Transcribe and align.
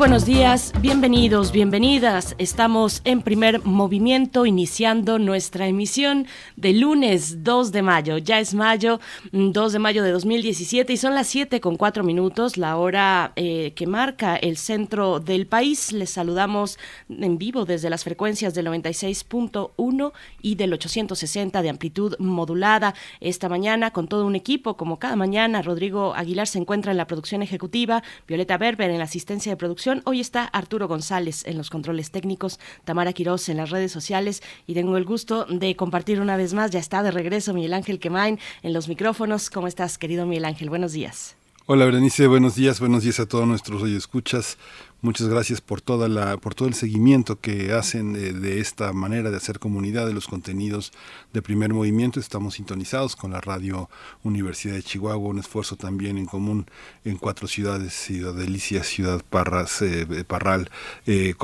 Buenos 0.00 0.24
días, 0.24 0.72
bienvenidos, 0.80 1.52
bienvenidas. 1.52 2.34
Estamos 2.38 3.02
en 3.04 3.20
primer 3.20 3.62
movimiento 3.66 4.46
iniciando 4.46 5.18
nuestra 5.18 5.66
emisión 5.66 6.26
de 6.56 6.72
lunes 6.72 7.44
2 7.44 7.70
de 7.70 7.82
mayo. 7.82 8.16
Ya 8.16 8.40
es 8.40 8.54
mayo, 8.54 8.98
2 9.32 9.70
mm, 9.70 9.72
de 9.72 9.78
mayo 9.78 10.02
de 10.02 10.10
2017 10.12 10.94
y 10.94 10.96
son 10.96 11.14
las 11.14 11.26
7 11.26 11.60
con 11.60 11.76
4 11.76 12.02
minutos, 12.02 12.56
la 12.56 12.78
hora 12.78 13.34
eh, 13.36 13.74
que 13.76 13.86
marca 13.86 14.36
el 14.36 14.56
centro 14.56 15.20
del 15.20 15.46
país. 15.46 15.92
Les 15.92 16.08
saludamos 16.08 16.78
en 17.10 17.36
vivo 17.36 17.66
desde 17.66 17.90
las 17.90 18.02
frecuencias 18.02 18.54
del 18.54 18.68
96.1 18.68 20.12
y 20.40 20.54
del 20.54 20.72
860 20.72 21.60
de 21.60 21.68
amplitud 21.68 22.16
modulada 22.18 22.94
esta 23.20 23.50
mañana 23.50 23.90
con 23.90 24.08
todo 24.08 24.24
un 24.24 24.34
equipo 24.34 24.78
como 24.78 24.98
cada 24.98 25.16
mañana. 25.16 25.60
Rodrigo 25.60 26.14
Aguilar 26.14 26.46
se 26.46 26.58
encuentra 26.58 26.90
en 26.90 26.96
la 26.96 27.06
producción 27.06 27.42
ejecutiva, 27.42 28.02
Violeta 28.26 28.56
Berber 28.56 28.90
en 28.90 28.96
la 28.96 29.04
asistencia 29.04 29.52
de 29.52 29.56
producción 29.58 29.89
Hoy 30.04 30.20
está 30.20 30.44
Arturo 30.44 30.86
González 30.86 31.44
en 31.46 31.58
los 31.58 31.68
controles 31.68 32.10
técnicos, 32.10 32.60
Tamara 32.84 33.12
Quiroz 33.12 33.48
en 33.48 33.56
las 33.56 33.70
redes 33.70 33.90
sociales 33.90 34.42
y 34.66 34.74
tengo 34.74 34.96
el 34.96 35.04
gusto 35.04 35.46
de 35.46 35.74
compartir 35.74 36.20
una 36.20 36.36
vez 36.36 36.54
más. 36.54 36.70
Ya 36.70 36.78
está 36.78 37.02
de 37.02 37.10
regreso 37.10 37.52
Miguel 37.52 37.74
Ángel 37.74 37.98
Quemain 37.98 38.38
en 38.62 38.72
los 38.72 38.88
micrófonos. 38.88 39.50
¿Cómo 39.50 39.66
estás, 39.66 39.98
querido 39.98 40.26
Miguel 40.26 40.44
Ángel? 40.44 40.70
Buenos 40.70 40.92
días. 40.92 41.36
Hola 41.66 41.84
Berenice, 41.84 42.26
buenos 42.26 42.56
días, 42.56 42.80
buenos 42.80 43.04
días 43.04 43.20
a 43.20 43.26
todos 43.26 43.46
nuestros 43.46 43.88
escuchas. 43.88 44.58
Muchas 45.02 45.28
gracias 45.28 45.62
por 45.62 45.80
toda 45.80 46.08
la 46.10 46.36
por 46.36 46.54
todo 46.54 46.68
el 46.68 46.74
seguimiento 46.74 47.40
que 47.40 47.72
hacen 47.72 48.12
de, 48.12 48.60
esta 48.60 48.92
manera 48.92 49.30
de 49.30 49.38
hacer 49.38 49.58
comunidad 49.58 50.06
de 50.06 50.12
los 50.12 50.26
contenidos 50.26 50.92
de 51.32 51.40
Primer 51.40 51.72
Movimiento. 51.72 52.20
Estamos 52.20 52.56
sintonizados 52.56 53.16
con 53.16 53.30
la 53.30 53.40
Radio 53.40 53.88
Universidad 54.24 54.74
de 54.74 54.82
Chihuahua, 54.82 55.30
un 55.30 55.38
esfuerzo 55.38 55.76
también 55.76 56.18
en 56.18 56.26
común 56.26 56.66
en 57.06 57.16
cuatro 57.16 57.48
ciudades, 57.48 57.94
Ciudad 57.94 58.34
Delicia, 58.34 58.84
Ciudad 58.84 59.24
Parras, 59.24 59.80
eh, 59.80 60.06
Parral, 60.26 60.70
eh, 61.06 61.34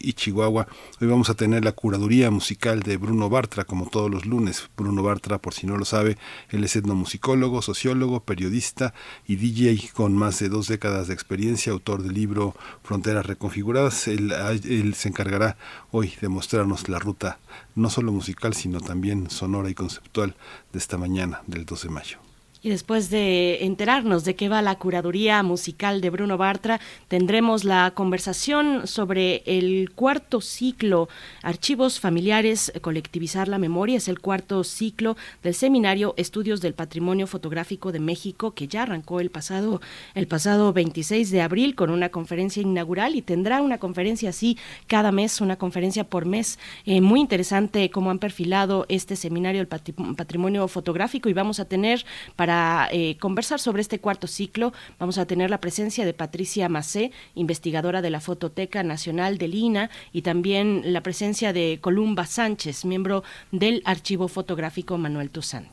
y 0.00 0.12
Chihuahua. 0.14 0.66
Hoy 1.00 1.06
vamos 1.06 1.30
a 1.30 1.34
tener 1.34 1.64
la 1.64 1.70
curaduría 1.70 2.32
musical 2.32 2.80
de 2.80 2.96
Bruno 2.96 3.30
Bartra, 3.30 3.64
como 3.64 3.86
todos 3.86 4.10
los 4.10 4.26
lunes. 4.26 4.68
Bruno 4.76 5.04
Bartra, 5.04 5.38
por 5.38 5.54
si 5.54 5.68
no 5.68 5.76
lo 5.76 5.84
sabe, 5.84 6.18
él 6.50 6.64
es 6.64 6.74
etnomusicólogo, 6.74 7.62
sociólogo, 7.62 8.24
periodista 8.24 8.92
y 9.24 9.36
DJ 9.36 9.90
con 9.92 10.16
más 10.16 10.40
de 10.40 10.48
dos 10.48 10.66
décadas 10.66 11.06
de 11.06 11.14
experiencia, 11.14 11.70
autor 11.70 12.02
del 12.02 12.14
libro 12.14 12.56
fronteras 12.88 13.26
reconfiguradas. 13.26 14.08
Él, 14.08 14.32
él, 14.32 14.94
se 14.94 15.10
encargará 15.10 15.58
hoy 15.90 16.14
de 16.22 16.28
mostrarnos 16.30 16.88
la 16.88 16.98
ruta, 16.98 17.38
no 17.74 17.90
solo 17.90 18.12
musical, 18.12 18.54
sino 18.54 18.80
también 18.80 19.28
sonora 19.28 19.68
y 19.68 19.74
conceptual 19.74 20.34
de 20.72 20.78
esta 20.78 20.96
mañana 20.96 21.42
del 21.46 21.66
2 21.66 21.82
de 21.82 21.88
mayo. 21.90 22.27
Y 22.60 22.70
después 22.70 23.08
de 23.08 23.64
enterarnos 23.64 24.24
de 24.24 24.34
qué 24.34 24.48
va 24.48 24.62
la 24.62 24.74
curaduría 24.74 25.42
musical 25.44 26.00
de 26.00 26.10
Bruno 26.10 26.36
Bartra, 26.36 26.80
tendremos 27.06 27.62
la 27.64 27.92
conversación 27.92 28.88
sobre 28.88 29.42
el 29.46 29.92
cuarto 29.94 30.40
ciclo 30.40 31.08
Archivos 31.42 32.00
Familiares, 32.00 32.72
Colectivizar 32.80 33.46
la 33.46 33.58
Memoria. 33.58 33.98
Es 33.98 34.08
el 34.08 34.18
cuarto 34.18 34.64
ciclo 34.64 35.16
del 35.44 35.54
seminario 35.54 36.14
Estudios 36.16 36.60
del 36.60 36.74
Patrimonio 36.74 37.28
Fotográfico 37.28 37.92
de 37.92 38.00
México, 38.00 38.50
que 38.52 38.66
ya 38.66 38.82
arrancó 38.82 39.20
el 39.20 39.30
pasado, 39.30 39.80
el 40.16 40.26
pasado 40.26 40.72
26 40.72 41.30
de 41.30 41.42
abril 41.42 41.76
con 41.76 41.90
una 41.90 42.08
conferencia 42.08 42.60
inaugural 42.60 43.14
y 43.14 43.22
tendrá 43.22 43.62
una 43.62 43.78
conferencia 43.78 44.30
así 44.30 44.58
cada 44.88 45.12
mes, 45.12 45.40
una 45.40 45.56
conferencia 45.56 46.02
por 46.02 46.26
mes. 46.26 46.58
Eh, 46.86 47.00
muy 47.00 47.20
interesante 47.20 47.90
cómo 47.90 48.10
han 48.10 48.18
perfilado 48.18 48.84
este 48.88 49.14
seminario 49.14 49.60
del 49.60 49.68
patrimonio 49.68 50.66
fotográfico 50.66 51.28
y 51.28 51.34
vamos 51.34 51.60
a 51.60 51.64
tener 51.64 52.04
para 52.34 52.47
para 52.48 52.88
eh, 52.92 53.18
conversar 53.20 53.60
sobre 53.60 53.82
este 53.82 53.98
cuarto 53.98 54.26
ciclo 54.26 54.72
vamos 54.98 55.18
a 55.18 55.26
tener 55.26 55.50
la 55.50 55.60
presencia 55.60 56.06
de 56.06 56.14
Patricia 56.14 56.70
Macé, 56.70 57.12
investigadora 57.34 58.00
de 58.00 58.08
la 58.08 58.22
Fototeca 58.22 58.82
Nacional 58.82 59.36
de 59.36 59.48
Lina, 59.48 59.90
y 60.14 60.22
también 60.22 60.80
la 60.86 61.02
presencia 61.02 61.52
de 61.52 61.78
Columba 61.82 62.24
Sánchez, 62.24 62.86
miembro 62.86 63.22
del 63.52 63.82
Archivo 63.84 64.28
Fotográfico 64.28 64.96
Manuel 64.96 65.28
Tuzán. 65.28 65.68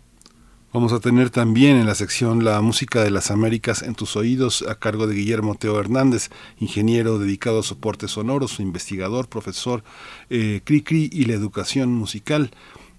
Vamos 0.73 0.91
a 0.91 0.99
tener 0.99 1.29
también 1.29 1.77
en 1.77 1.85
la 1.85 1.95
sección 1.95 2.43
La 2.43 2.59
música 2.59 3.01
de 3.01 3.09
las 3.09 3.31
Américas 3.31 3.81
en 3.81 3.95
tus 3.95 4.17
oídos 4.17 4.65
a 4.67 4.75
cargo 4.75 5.07
de 5.07 5.15
Guillermo 5.15 5.55
Teo 5.55 5.79
Hernández, 5.79 6.29
ingeniero 6.59 7.19
dedicado 7.19 7.61
a 7.61 7.63
soportes 7.63 8.11
sonoros, 8.11 8.59
investigador, 8.59 9.29
profesor 9.29 9.85
eh, 10.29 10.59
CRI 10.65 11.09
y 11.09 11.23
la 11.23 11.35
educación 11.35 11.93
musical. 11.93 12.51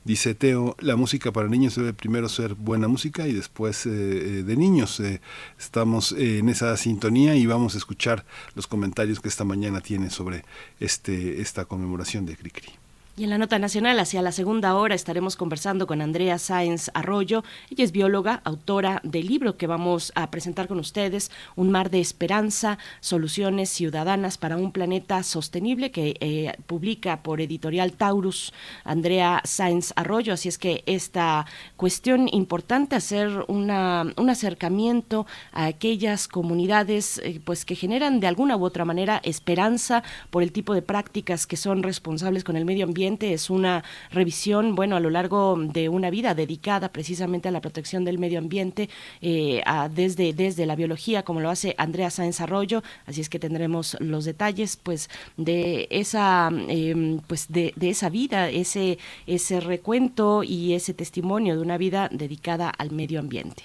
Dice 0.06 0.36
Teo, 0.36 0.76
la 0.78 0.94
música 0.94 1.32
para 1.32 1.48
niños 1.48 1.74
debe 1.74 1.92
primero 1.92 2.28
ser 2.28 2.54
buena 2.54 2.86
música 2.86 3.26
y 3.26 3.32
después 3.32 3.86
eh, 3.86 3.90
eh, 3.90 4.42
de 4.44 4.56
niños. 4.56 5.00
Eh, 5.00 5.20
estamos 5.58 6.12
en 6.12 6.48
esa 6.48 6.76
sintonía 6.76 7.34
y 7.34 7.44
vamos 7.46 7.74
a 7.74 7.78
escuchar 7.78 8.24
los 8.54 8.68
comentarios 8.68 9.18
que 9.18 9.26
esta 9.26 9.42
mañana 9.42 9.80
tiene 9.80 10.10
sobre 10.10 10.44
este, 10.78 11.40
esta 11.40 11.64
conmemoración 11.64 12.24
de 12.24 12.36
Cricri. 12.36 12.85
Y 13.18 13.24
en 13.24 13.30
la 13.30 13.38
nota 13.38 13.58
nacional, 13.58 13.98
hacia 13.98 14.20
la 14.20 14.30
segunda 14.30 14.74
hora, 14.74 14.94
estaremos 14.94 15.36
conversando 15.36 15.86
con 15.86 16.02
Andrea 16.02 16.36
Sáenz 16.36 16.90
Arroyo. 16.92 17.44
Ella 17.70 17.82
es 17.82 17.90
bióloga, 17.90 18.42
autora 18.44 19.00
del 19.04 19.26
libro 19.26 19.56
que 19.56 19.66
vamos 19.66 20.12
a 20.14 20.30
presentar 20.30 20.68
con 20.68 20.78
ustedes, 20.78 21.30
Un 21.54 21.70
mar 21.70 21.88
de 21.88 22.00
esperanza, 22.00 22.76
soluciones 23.00 23.70
ciudadanas 23.70 24.36
para 24.36 24.58
un 24.58 24.70
planeta 24.70 25.22
sostenible, 25.22 25.90
que 25.90 26.16
eh, 26.20 26.58
publica 26.66 27.22
por 27.22 27.40
editorial 27.40 27.92
Taurus 27.92 28.52
Andrea 28.84 29.40
Sáenz 29.44 29.94
Arroyo. 29.96 30.34
Así 30.34 30.50
es 30.50 30.58
que 30.58 30.82
esta 30.84 31.46
cuestión 31.78 32.28
importante, 32.30 32.96
hacer 32.96 33.46
una, 33.48 34.12
un 34.18 34.28
acercamiento 34.28 35.26
a 35.52 35.64
aquellas 35.64 36.28
comunidades 36.28 37.16
eh, 37.24 37.40
pues 37.42 37.64
que 37.64 37.76
generan 37.76 38.20
de 38.20 38.26
alguna 38.26 38.58
u 38.58 38.64
otra 38.66 38.84
manera 38.84 39.22
esperanza 39.24 40.02
por 40.28 40.42
el 40.42 40.52
tipo 40.52 40.74
de 40.74 40.82
prácticas 40.82 41.46
que 41.46 41.56
son 41.56 41.82
responsables 41.82 42.44
con 42.44 42.56
el 42.56 42.66
medio 42.66 42.84
ambiente 42.84 43.05
es 43.06 43.50
una 43.50 43.84
revisión, 44.10 44.74
bueno, 44.74 44.96
a 44.96 45.00
lo 45.00 45.10
largo 45.10 45.56
de 45.58 45.88
una 45.88 46.10
vida 46.10 46.34
dedicada 46.34 46.90
precisamente 46.90 47.48
a 47.48 47.52
la 47.52 47.60
protección 47.60 48.04
del 48.04 48.18
medio 48.18 48.38
ambiente, 48.38 48.88
eh, 49.20 49.62
desde, 49.94 50.32
desde 50.32 50.66
la 50.66 50.76
biología, 50.76 51.22
como 51.22 51.40
lo 51.40 51.50
hace 51.50 51.74
Andrea 51.78 52.10
Sáenz 52.10 52.40
Arroyo, 52.40 52.82
así 53.06 53.20
es 53.20 53.28
que 53.28 53.38
tendremos 53.38 53.96
los 54.00 54.24
detalles, 54.24 54.76
pues, 54.76 55.08
de 55.36 55.86
esa, 55.90 56.50
em, 56.68 57.20
pues, 57.26 57.46
de, 57.48 57.72
de, 57.76 57.90
esa 57.90 58.08
vida, 58.10 58.50
ese, 58.50 58.98
ese 59.26 59.60
recuento 59.60 60.42
y 60.42 60.74
ese 60.74 60.94
testimonio 60.94 61.56
de 61.56 61.62
una 61.62 61.78
vida 61.78 62.08
dedicada 62.12 62.70
al 62.70 62.90
medio 62.90 63.20
ambiente. 63.20 63.62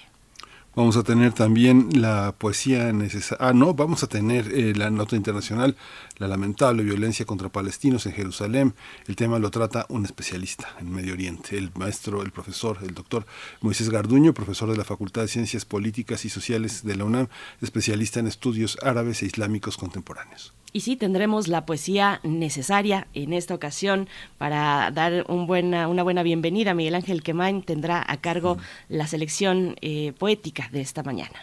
Vamos 0.74 0.96
a 0.96 1.02
tener 1.02 1.34
también 1.34 2.00
la 2.00 2.34
poesía 2.38 2.94
necesaria. 2.94 3.46
Ah, 3.46 3.52
no, 3.52 3.74
vamos 3.74 4.02
a 4.04 4.06
tener 4.06 4.50
eh, 4.54 4.72
la 4.74 4.88
nota 4.88 5.16
internacional, 5.16 5.76
la 6.22 6.28
lamentable 6.28 6.84
violencia 6.84 7.26
contra 7.26 7.48
palestinos 7.48 8.06
en 8.06 8.12
Jerusalén. 8.12 8.74
El 9.08 9.16
tema 9.16 9.40
lo 9.40 9.50
trata 9.50 9.86
un 9.88 10.04
especialista 10.04 10.68
en 10.78 10.92
Medio 10.92 11.14
Oriente, 11.14 11.58
el 11.58 11.72
maestro, 11.74 12.22
el 12.22 12.30
profesor, 12.30 12.78
el 12.82 12.94
doctor 12.94 13.26
Moisés 13.60 13.90
Garduño, 13.90 14.32
profesor 14.32 14.70
de 14.70 14.76
la 14.76 14.84
Facultad 14.84 15.22
de 15.22 15.28
Ciencias 15.28 15.64
Políticas 15.64 16.24
y 16.24 16.28
Sociales 16.28 16.84
de 16.84 16.94
la 16.94 17.04
UNAM, 17.04 17.26
especialista 17.60 18.20
en 18.20 18.28
estudios 18.28 18.78
árabes 18.82 19.22
e 19.22 19.26
islámicos 19.26 19.76
contemporáneos. 19.76 20.54
Y 20.72 20.82
sí, 20.82 20.94
tendremos 20.94 21.48
la 21.48 21.66
poesía 21.66 22.20
necesaria 22.22 23.08
en 23.14 23.32
esta 23.32 23.54
ocasión 23.54 24.08
para 24.38 24.92
dar 24.92 25.26
un 25.28 25.48
buena, 25.48 25.88
una 25.88 26.04
buena 26.04 26.22
bienvenida. 26.22 26.72
Miguel 26.72 26.94
Ángel 26.94 27.24
Quemain 27.24 27.62
tendrá 27.62 28.04
a 28.06 28.16
cargo 28.18 28.54
mm. 28.54 28.60
la 28.90 29.06
selección 29.08 29.74
eh, 29.80 30.12
poética 30.16 30.68
de 30.70 30.82
esta 30.82 31.02
mañana. 31.02 31.40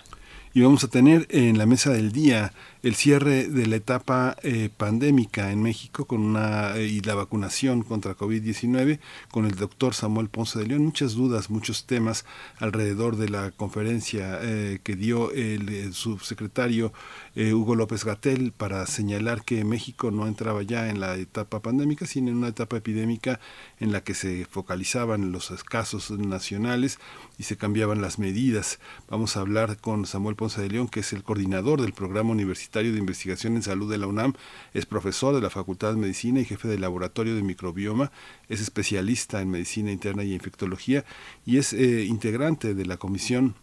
Y 0.53 0.61
vamos 0.61 0.83
a 0.83 0.87
tener 0.87 1.27
en 1.29 1.59
la 1.59 1.67
mesa 1.67 1.91
del 1.91 2.11
día 2.11 2.53
el 2.81 2.95
cierre 2.95 3.49
de 3.49 3.67
la 3.67 3.75
etapa 3.75 4.37
eh, 4.41 4.69
pandémica 4.75 5.51
en 5.51 5.61
México 5.61 6.05
con 6.05 6.21
una 6.21 6.77
eh, 6.77 6.85
y 6.85 7.01
la 7.01 7.13
vacunación 7.13 7.83
contra 7.83 8.15
COVID-19 8.15 8.99
con 9.31 9.45
el 9.45 9.55
doctor 9.55 9.93
Samuel 9.93 10.29
Ponce 10.29 10.59
de 10.59 10.67
León. 10.67 10.85
Muchas 10.85 11.13
dudas, 11.13 11.49
muchos 11.49 11.85
temas 11.85 12.25
alrededor 12.57 13.17
de 13.17 13.27
la 13.27 13.51
conferencia 13.51 14.39
eh, 14.41 14.79
que 14.81 14.95
dio 14.95 15.31
el, 15.31 15.93
subsecretario 15.93 16.93
Hugo 17.35 17.75
López 17.75 18.03
Gatel 18.03 18.51
para 18.51 18.85
señalar 18.85 19.43
que 19.43 19.63
México 19.63 20.11
no 20.11 20.27
entraba 20.27 20.61
ya 20.61 20.89
en 20.89 20.99
la 20.99 21.15
etapa 21.15 21.61
pandémica, 21.61 22.05
sino 22.05 22.29
en 22.29 22.37
una 22.37 22.49
etapa 22.49 22.77
epidémica 22.77 23.39
en 23.79 23.91
la 23.91 24.01
que 24.03 24.13
se 24.13 24.45
focalizaban 24.45 25.31
los 25.31 25.49
casos 25.63 26.11
nacionales 26.11 26.99
y 27.37 27.43
se 27.43 27.55
cambiaban 27.55 28.01
las 28.01 28.19
medidas. 28.19 28.79
Vamos 29.09 29.37
a 29.37 29.41
hablar 29.41 29.77
con 29.77 30.05
Samuel 30.05 30.35
Ponce 30.35 30.61
de 30.61 30.69
León, 30.69 30.89
que 30.89 30.99
es 30.99 31.13
el 31.13 31.23
coordinador 31.23 31.81
del 31.81 31.93
Programa 31.93 32.31
Universitario 32.31 32.68
de 32.71 32.97
Investigación 32.97 33.55
en 33.55 33.63
Salud 33.63 33.89
de 33.89 33.97
la 33.97 34.07
UNAM, 34.07 34.33
es 34.73 34.85
profesor 34.85 35.33
de 35.33 35.41
la 35.41 35.49
Facultad 35.49 35.91
de 35.91 35.99
Medicina 35.99 36.39
y 36.39 36.45
jefe 36.45 36.67
del 36.67 36.81
Laboratorio 36.81 37.35
de 37.35 37.41
Microbioma, 37.41 38.11
es 38.47 38.61
especialista 38.61 39.41
en 39.41 39.49
Medicina 39.49 39.91
Interna 39.91 40.23
y 40.23 40.33
Infectología 40.33 41.03
y 41.45 41.57
es 41.57 41.73
eh, 41.73 42.05
integrante 42.05 42.75
de 42.75 42.85
la 42.85 42.97
Comisión 42.97 43.55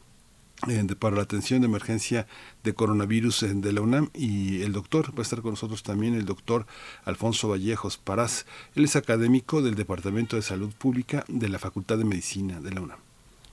eh, 0.69 0.85
para 0.99 1.17
la 1.17 1.23
atención 1.23 1.61
de 1.61 1.67
emergencia 1.67 2.27
de 2.65 2.75
coronavirus 2.75 3.45
de 3.49 3.73
la 3.73 3.81
UNAM 3.81 4.11
y 4.13 4.63
el 4.63 4.73
doctor, 4.73 5.13
va 5.15 5.21
a 5.21 5.23
estar 5.23 5.43
con 5.43 5.53
nosotros 5.53 5.83
también 5.83 6.15
el 6.15 6.25
doctor 6.25 6.67
Alfonso 7.05 7.49
Vallejos 7.49 7.99
Parás. 7.99 8.47
Él 8.75 8.85
es 8.85 8.97
académico 8.97 9.63
del 9.63 9.77
Departamento 9.77 10.37
de 10.37 10.43
Salud 10.43 10.73
Pública 10.73 11.25
de 11.29 11.49
la 11.49 11.59
Facultad 11.59 11.99
de 11.99 12.05
Medicina 12.05 12.61
de 12.61 12.73
la 12.73 12.81
UNAM. 12.81 13.06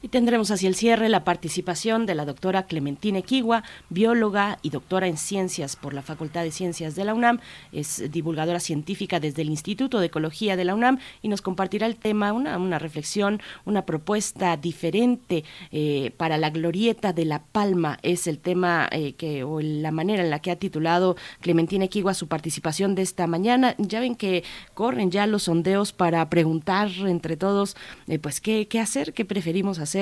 Y 0.04 0.10
tendremos 0.10 0.52
hacia 0.52 0.68
el 0.68 0.76
cierre 0.76 1.08
la 1.08 1.24
participación 1.24 2.06
de 2.06 2.14
la 2.14 2.26
doctora 2.26 2.64
Clementina 2.64 3.20
Equigua, 3.20 3.64
bióloga 3.88 4.60
y 4.62 4.70
doctora 4.70 5.08
en 5.08 5.16
ciencias 5.16 5.78
por 5.78 5.94
la 5.94 6.02
Facultad 6.02 6.44
de 6.44 6.52
Ciencias 6.52 6.96
de 6.96 7.06
la 7.06 7.14
UNAM. 7.14 7.40
Es 7.72 8.12
divulgadora 8.12 8.60
científica 8.60 9.22
desde 9.22 9.44
el 9.44 9.50
Instituto 9.50 10.02
de 10.02 10.08
Ecología 10.08 10.58
de 10.58 10.66
la 10.66 10.76
UNAM 10.76 11.00
y 11.22 11.30
nos 11.30 11.42
compartirá 11.42 11.88
el 11.88 11.96
tema, 11.96 12.34
una, 12.34 12.58
una 12.58 12.80
reflexión, 12.80 13.42
una 13.64 13.86
propuesta 13.86 14.58
diferente 14.58 15.46
eh, 15.72 16.12
para 16.18 16.38
la 16.38 16.50
glorieta 16.50 17.14
de 17.14 17.24
La 17.24 17.42
Palma. 17.42 17.98
Es 18.02 18.28
el 18.28 18.40
tema 18.40 18.90
eh, 18.92 19.14
que, 19.14 19.46
o 19.46 19.62
la 19.62 19.92
manera 19.92 20.22
en 20.22 20.32
la 20.32 20.40
que 20.40 20.52
ha 20.52 20.58
titulado 20.58 21.16
Clementina 21.40 21.86
Equigua 21.86 22.14
su 22.14 22.28
participación 22.28 22.94
de 22.94 23.04
esta 23.04 23.26
mañana. 23.26 23.74
Ya 23.78 24.02
ven 24.02 24.16
que 24.16 24.44
corren 24.74 25.12
ya 25.12 25.28
los 25.28 25.44
sondeos 25.44 25.94
para 25.94 26.30
preguntar 26.30 26.90
entre 27.08 27.38
todos, 27.38 27.78
eh, 28.08 28.20
pues, 28.20 28.42
qué, 28.42 28.68
qué 28.68 28.82
hacer, 28.82 29.14
qué 29.14 29.24
preferimos 29.24 29.80
hacer 29.80 29.93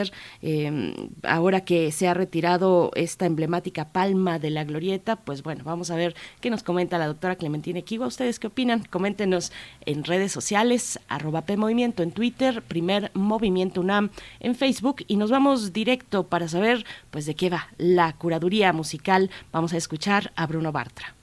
Em, 0.41 0.93
ahora 1.23 1.61
que 1.61 1.91
se 1.91 2.07
ha 2.07 2.13
retirado 2.13 2.91
esta 2.95 3.25
emblemática 3.25 3.89
palma 3.89 4.39
de 4.39 4.49
la 4.49 4.63
glorieta, 4.63 5.15
pues 5.15 5.43
bueno, 5.43 5.63
vamos 5.63 5.91
a 5.91 5.95
ver 5.95 6.15
qué 6.39 6.49
nos 6.49 6.63
comenta 6.63 6.97
la 6.97 7.07
doctora 7.07 7.35
Clementina 7.35 7.79
Equiva. 7.79 8.07
¿Ustedes 8.07 8.39
qué 8.39 8.47
opinan? 8.47 8.83
Coméntenos 8.89 9.51
en 9.85 10.03
redes 10.03 10.31
sociales, 10.31 10.99
arroba 11.07 11.41
PMovimiento 11.41 12.03
en 12.03 12.11
Twitter, 12.11 12.61
primer 12.61 13.11
Movimiento 13.13 13.81
UNAM 13.81 14.09
en 14.39 14.55
Facebook 14.55 15.03
y 15.07 15.17
nos 15.17 15.31
vamos 15.31 15.73
directo 15.73 16.27
para 16.27 16.47
saber 16.47 16.85
pues 17.09 17.25
de 17.25 17.35
qué 17.35 17.49
va 17.49 17.67
la 17.77 18.13
curaduría 18.13 18.73
musical. 18.73 19.29
Vamos 19.51 19.73
a 19.73 19.77
escuchar 19.77 20.31
a 20.35 20.47
Bruno 20.47 20.71
Bartra. 20.71 21.15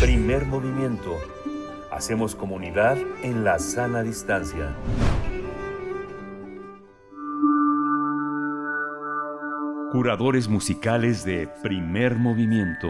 Primer 0.00 0.46
movimiento. 0.46 1.18
Hacemos 1.90 2.34
comunidad 2.34 2.96
en 3.22 3.44
la 3.44 3.58
sana 3.58 4.02
distancia. 4.02 4.74
Curadores 9.92 10.48
musicales 10.48 11.24
de 11.24 11.48
primer 11.64 12.14
movimiento. 12.14 12.86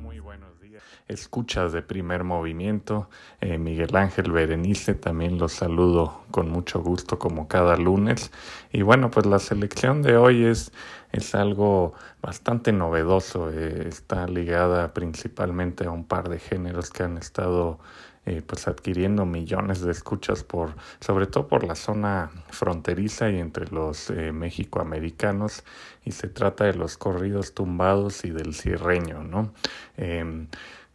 Muy 0.00 0.20
buenos 0.20 0.60
días. 0.60 0.84
Escuchas 1.08 1.72
de 1.72 1.82
primer 1.82 2.22
movimiento. 2.22 3.10
Eh, 3.40 3.58
Miguel 3.58 3.96
Ángel 3.96 4.30
Berenice, 4.30 4.94
también 4.94 5.36
los 5.36 5.50
saludo 5.50 6.22
con 6.30 6.48
mucho 6.48 6.80
gusto 6.80 7.18
como 7.18 7.48
cada 7.48 7.76
lunes. 7.76 8.30
Y 8.70 8.82
bueno, 8.82 9.10
pues 9.10 9.26
la 9.26 9.40
selección 9.40 10.02
de 10.02 10.16
hoy 10.16 10.44
es, 10.44 10.70
es 11.10 11.34
algo 11.34 11.94
bastante 12.22 12.70
novedoso. 12.72 13.50
Eh, 13.50 13.88
está 13.88 14.28
ligada 14.28 14.94
principalmente 14.94 15.86
a 15.86 15.90
un 15.90 16.04
par 16.04 16.28
de 16.28 16.38
géneros 16.38 16.90
que 16.90 17.02
han 17.02 17.18
estado 17.18 17.80
eh, 18.26 18.42
pues 18.46 18.68
adquiriendo 18.68 19.24
millones 19.24 19.80
de 19.80 19.92
escuchas 19.92 20.44
por 20.44 20.74
sobre 21.00 21.26
todo 21.26 21.48
por 21.48 21.64
la 21.64 21.74
zona 21.74 22.30
fronteriza 22.50 23.30
y 23.30 23.38
entre 23.38 23.68
los 23.68 24.10
eh, 24.10 24.32
mexicoamericanos 24.32 25.64
y 26.04 26.12
se 26.12 26.28
trata 26.28 26.64
de 26.64 26.74
los 26.74 26.98
corridos 26.98 27.54
tumbados 27.54 28.24
y 28.26 28.30
del 28.30 28.54
cierreño 28.54 29.22
no 29.22 29.54
em, 29.96 30.48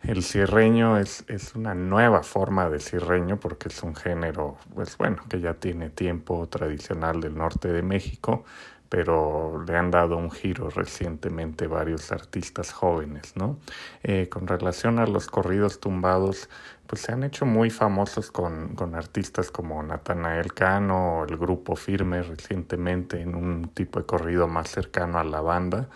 el 0.03 0.21
cierreño 0.21 0.99
es, 0.99 1.25
es 1.27 1.55
una 1.55 1.73
nueva 1.73 2.21
forma 2.21 2.69
de 2.69 2.79
cierreño 2.79 3.39
porque 3.39 3.69
es 3.69 3.81
un 3.81 3.95
género 3.95 4.57
pues 4.75 4.95
bueno 4.95 5.23
que 5.27 5.39
ya 5.41 5.55
tiene 5.55 5.89
tiempo 5.89 6.47
tradicional 6.47 7.21
del 7.21 7.35
norte 7.35 7.69
de 7.69 7.81
México 7.81 8.45
pero 8.89 9.63
le 9.67 9.75
han 9.75 9.91
dado 9.91 10.17
un 10.17 10.31
giro 10.31 10.69
recientemente 10.69 11.67
varios 11.67 12.11
artistas 12.11 12.71
jóvenes, 12.71 13.35
¿no? 13.35 13.57
Eh, 14.03 14.29
con 14.29 14.47
relación 14.47 14.99
a 14.99 15.07
los 15.07 15.27
corridos 15.27 15.79
tumbados, 15.79 16.49
pues 16.87 17.01
se 17.01 17.11
han 17.11 17.23
hecho 17.23 17.45
muy 17.45 17.69
famosos 17.69 18.31
con, 18.31 18.75
con 18.75 18.95
artistas 18.95 19.51
como 19.51 19.81
Natanael 19.83 20.53
Cano 20.53 21.25
el 21.27 21.37
grupo 21.37 21.75
Firme 21.75 22.21
recientemente 22.21 23.21
en 23.21 23.35
un 23.35 23.69
tipo 23.69 23.99
de 23.99 24.05
corrido 24.05 24.47
más 24.47 24.69
cercano 24.69 25.19
a 25.19 25.23
la 25.23 25.41
banda. 25.41 25.89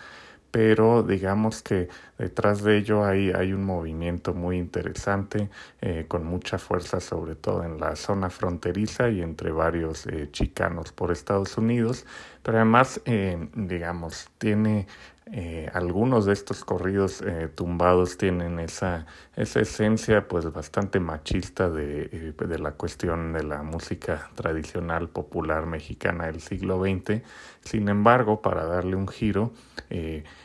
Pero 0.50 1.04
digamos 1.04 1.62
que 1.62 1.88
detrás 2.18 2.62
de 2.64 2.78
ello 2.78 3.04
hay, 3.04 3.30
hay 3.30 3.52
un 3.52 3.64
movimiento 3.64 4.34
muy 4.34 4.58
interesante 4.58 5.48
eh, 5.80 6.06
con 6.08 6.26
mucha 6.26 6.58
fuerza 6.58 6.98
sobre 6.98 7.36
todo 7.36 7.62
en 7.62 7.78
la 7.78 7.94
zona 7.94 8.30
fronteriza 8.30 9.10
y 9.10 9.22
entre 9.22 9.52
varios 9.52 10.06
eh, 10.08 10.28
chicanos 10.32 10.90
por 10.90 11.12
Estados 11.12 11.56
Unidos, 11.56 12.04
pero 12.42 12.58
además 12.58 13.00
eh, 13.04 13.48
digamos 13.54 14.28
tiene 14.38 14.88
eh, 15.32 15.70
algunos 15.72 16.26
de 16.26 16.32
estos 16.32 16.64
corridos 16.64 17.22
eh, 17.22 17.48
tumbados 17.54 18.18
tienen 18.18 18.58
esa, 18.58 19.06
esa 19.36 19.60
esencia 19.60 20.26
pues 20.26 20.52
bastante 20.52 20.98
machista 20.98 21.70
de, 21.70 22.08
eh, 22.12 22.34
de, 22.36 22.58
la 22.58 22.72
cuestión 22.72 23.32
de 23.32 23.44
la 23.44 23.62
música 23.62 24.28
tradicional 24.34 25.08
popular 25.08 25.66
mexicana 25.66 26.26
del 26.26 26.40
siglo 26.40 26.80
XX. 26.80 27.22
Sin 27.60 27.88
embargo, 27.88 28.42
para 28.42 28.64
darle 28.64 28.96
un 28.96 29.06
giro, 29.06 29.52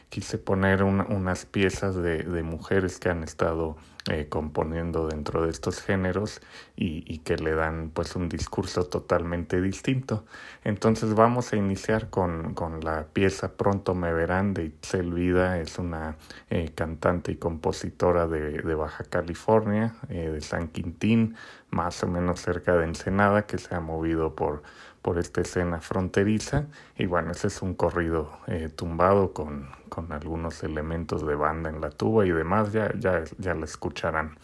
quise 0.10 0.38
poner 0.38 0.84
unas 0.84 1.46
piezas 1.46 1.96
de 1.96 2.44
mujeres 2.44 3.00
que 3.00 3.10
han 3.10 3.24
estado 3.24 3.78
eh, 4.12 4.28
componiendo 4.30 5.07
dentro 5.07 5.44
de 5.44 5.50
estos 5.50 5.81
géneros 5.81 6.40
y, 6.75 7.18
que 7.25 7.38
le 7.38 7.56
dan 7.56 7.90
pues 7.92 8.16
un 8.16 8.30
discurso 8.30 8.86
totalmente 8.86 9.60
distinto. 9.60 10.25
Entonces 10.63 11.16
vamos 11.16 11.54
a 11.54 11.56
iniciar 11.56 12.12
con, 12.12 12.54
con 12.54 12.81
la 12.81 13.07
pieza 13.07 13.54
Pronto 13.54 13.96
me 13.96 14.13
verán 14.13 14.54
de 14.54 14.66
Itzel 14.66 15.12
Vida, 15.12 15.60
es 15.60 15.80
una 15.80 16.18
eh, 16.52 16.72
cantante 16.75 17.31
y 17.31 17.38
compositora 17.38 18.28
de, 18.28 18.62
de 18.62 18.75
Baja 18.75 19.06
California, 19.06 19.96
eh, 20.10 20.30
de 20.30 20.42
San 20.42 20.68
Quintín, 20.68 21.36
más 21.72 22.04
o 22.04 22.08
menos 22.08 22.42
cerca 22.42 22.75
de 22.75 22.86
Ensenada, 22.86 23.48
que 23.48 23.58
se 23.58 23.74
ha 23.74 23.80
movido 23.80 24.36
por 24.36 24.62
por 25.06 25.19
esta 25.19 25.42
escena 25.42 25.81
fronteriza 25.81 26.66
y 26.98 27.06
bueno, 27.06 27.30
ese 27.30 27.46
es 27.46 27.62
un 27.62 27.75
corrido 27.75 28.40
eh, 28.48 28.69
tumbado 28.75 29.34
con, 29.34 29.69
con, 29.88 30.12
algunos 30.12 30.63
elementos 30.63 31.28
de 31.28 31.36
banda 31.36 31.69
en 31.69 31.80
la 31.80 31.92
tuba 31.92 32.25
y 32.25 32.31
demás, 32.31 32.74
ya, 32.74 32.92
ya, 32.98 33.24
ya 33.38 33.54
la 33.54 33.66
escucharán. 33.66 34.36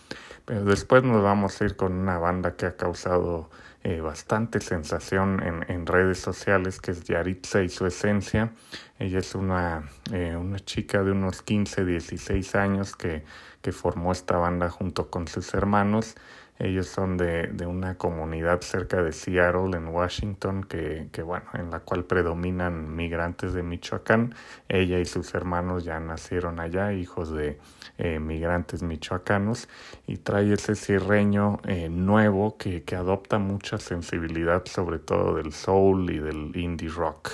Pero 0.45 0.63
después 0.63 1.01
nos 1.01 1.23
vamos 1.23 1.59
a 1.59 1.65
ir 1.65 1.75
con 1.75 1.93
una 1.93 2.19
banda 2.19 2.57
que 2.57 2.67
ha 2.67 2.75
causado 2.75 3.49
eh, 3.83 4.01
bastante 4.01 4.61
sensación 4.61 5.41
en, 5.41 5.65
en, 5.67 5.87
redes 5.87 6.19
sociales, 6.19 6.79
que 6.79 6.91
es 6.91 7.05
Yaritza 7.05 7.63
y 7.63 7.69
su 7.69 7.87
esencia. 7.87 8.51
Ella 8.99 9.17
es 9.17 9.33
una, 9.33 9.89
eh, 10.11 10.35
una 10.35 10.59
chica 10.59 11.01
de 11.03 11.11
unos 11.11 11.41
15, 11.41 11.85
16 11.85 12.53
años 12.53 12.95
que, 12.95 13.23
que 13.63 13.71
formó 13.71 14.11
esta 14.11 14.37
banda 14.37 14.69
junto 14.69 15.09
con 15.09 15.27
sus 15.27 15.55
hermanos 15.55 16.15
ellos 16.63 16.87
son 16.87 17.17
de, 17.17 17.47
de, 17.47 17.65
una 17.65 17.97
comunidad 17.97 18.61
cerca 18.61 19.01
de 19.01 19.11
Seattle, 19.13 19.75
en 19.75 19.87
Washington, 19.87 20.63
que, 20.63 21.07
que, 21.11 21.23
bueno, 21.23 21.45
en 21.55 21.71
la 21.71 21.79
cual 21.79 22.05
predominan 22.05 22.95
migrantes 22.95 23.53
de 23.53 23.63
Michoacán. 23.63 24.35
Ella 24.69 24.99
y 24.99 25.05
sus 25.05 25.33
hermanos 25.33 25.83
ya 25.83 25.99
nacieron 25.99 26.59
allá, 26.59 26.93
hijos 26.93 27.31
de 27.33 27.57
eh, 27.97 28.19
migrantes 28.19 28.83
michoacanos, 28.83 29.69
y 30.05 30.17
trae 30.17 30.53
ese 30.53 30.75
cierreño 30.75 31.59
eh, 31.65 31.89
nuevo 31.89 32.57
que, 32.57 32.83
que 32.83 32.95
adopta 32.95 33.39
mucha 33.39 33.79
sensibilidad, 33.79 34.63
sobre 34.65 34.99
todo 34.99 35.37
del 35.37 35.53
soul 35.53 36.11
y 36.11 36.19
del 36.19 36.55
indie 36.55 36.89
rock. 36.89 37.31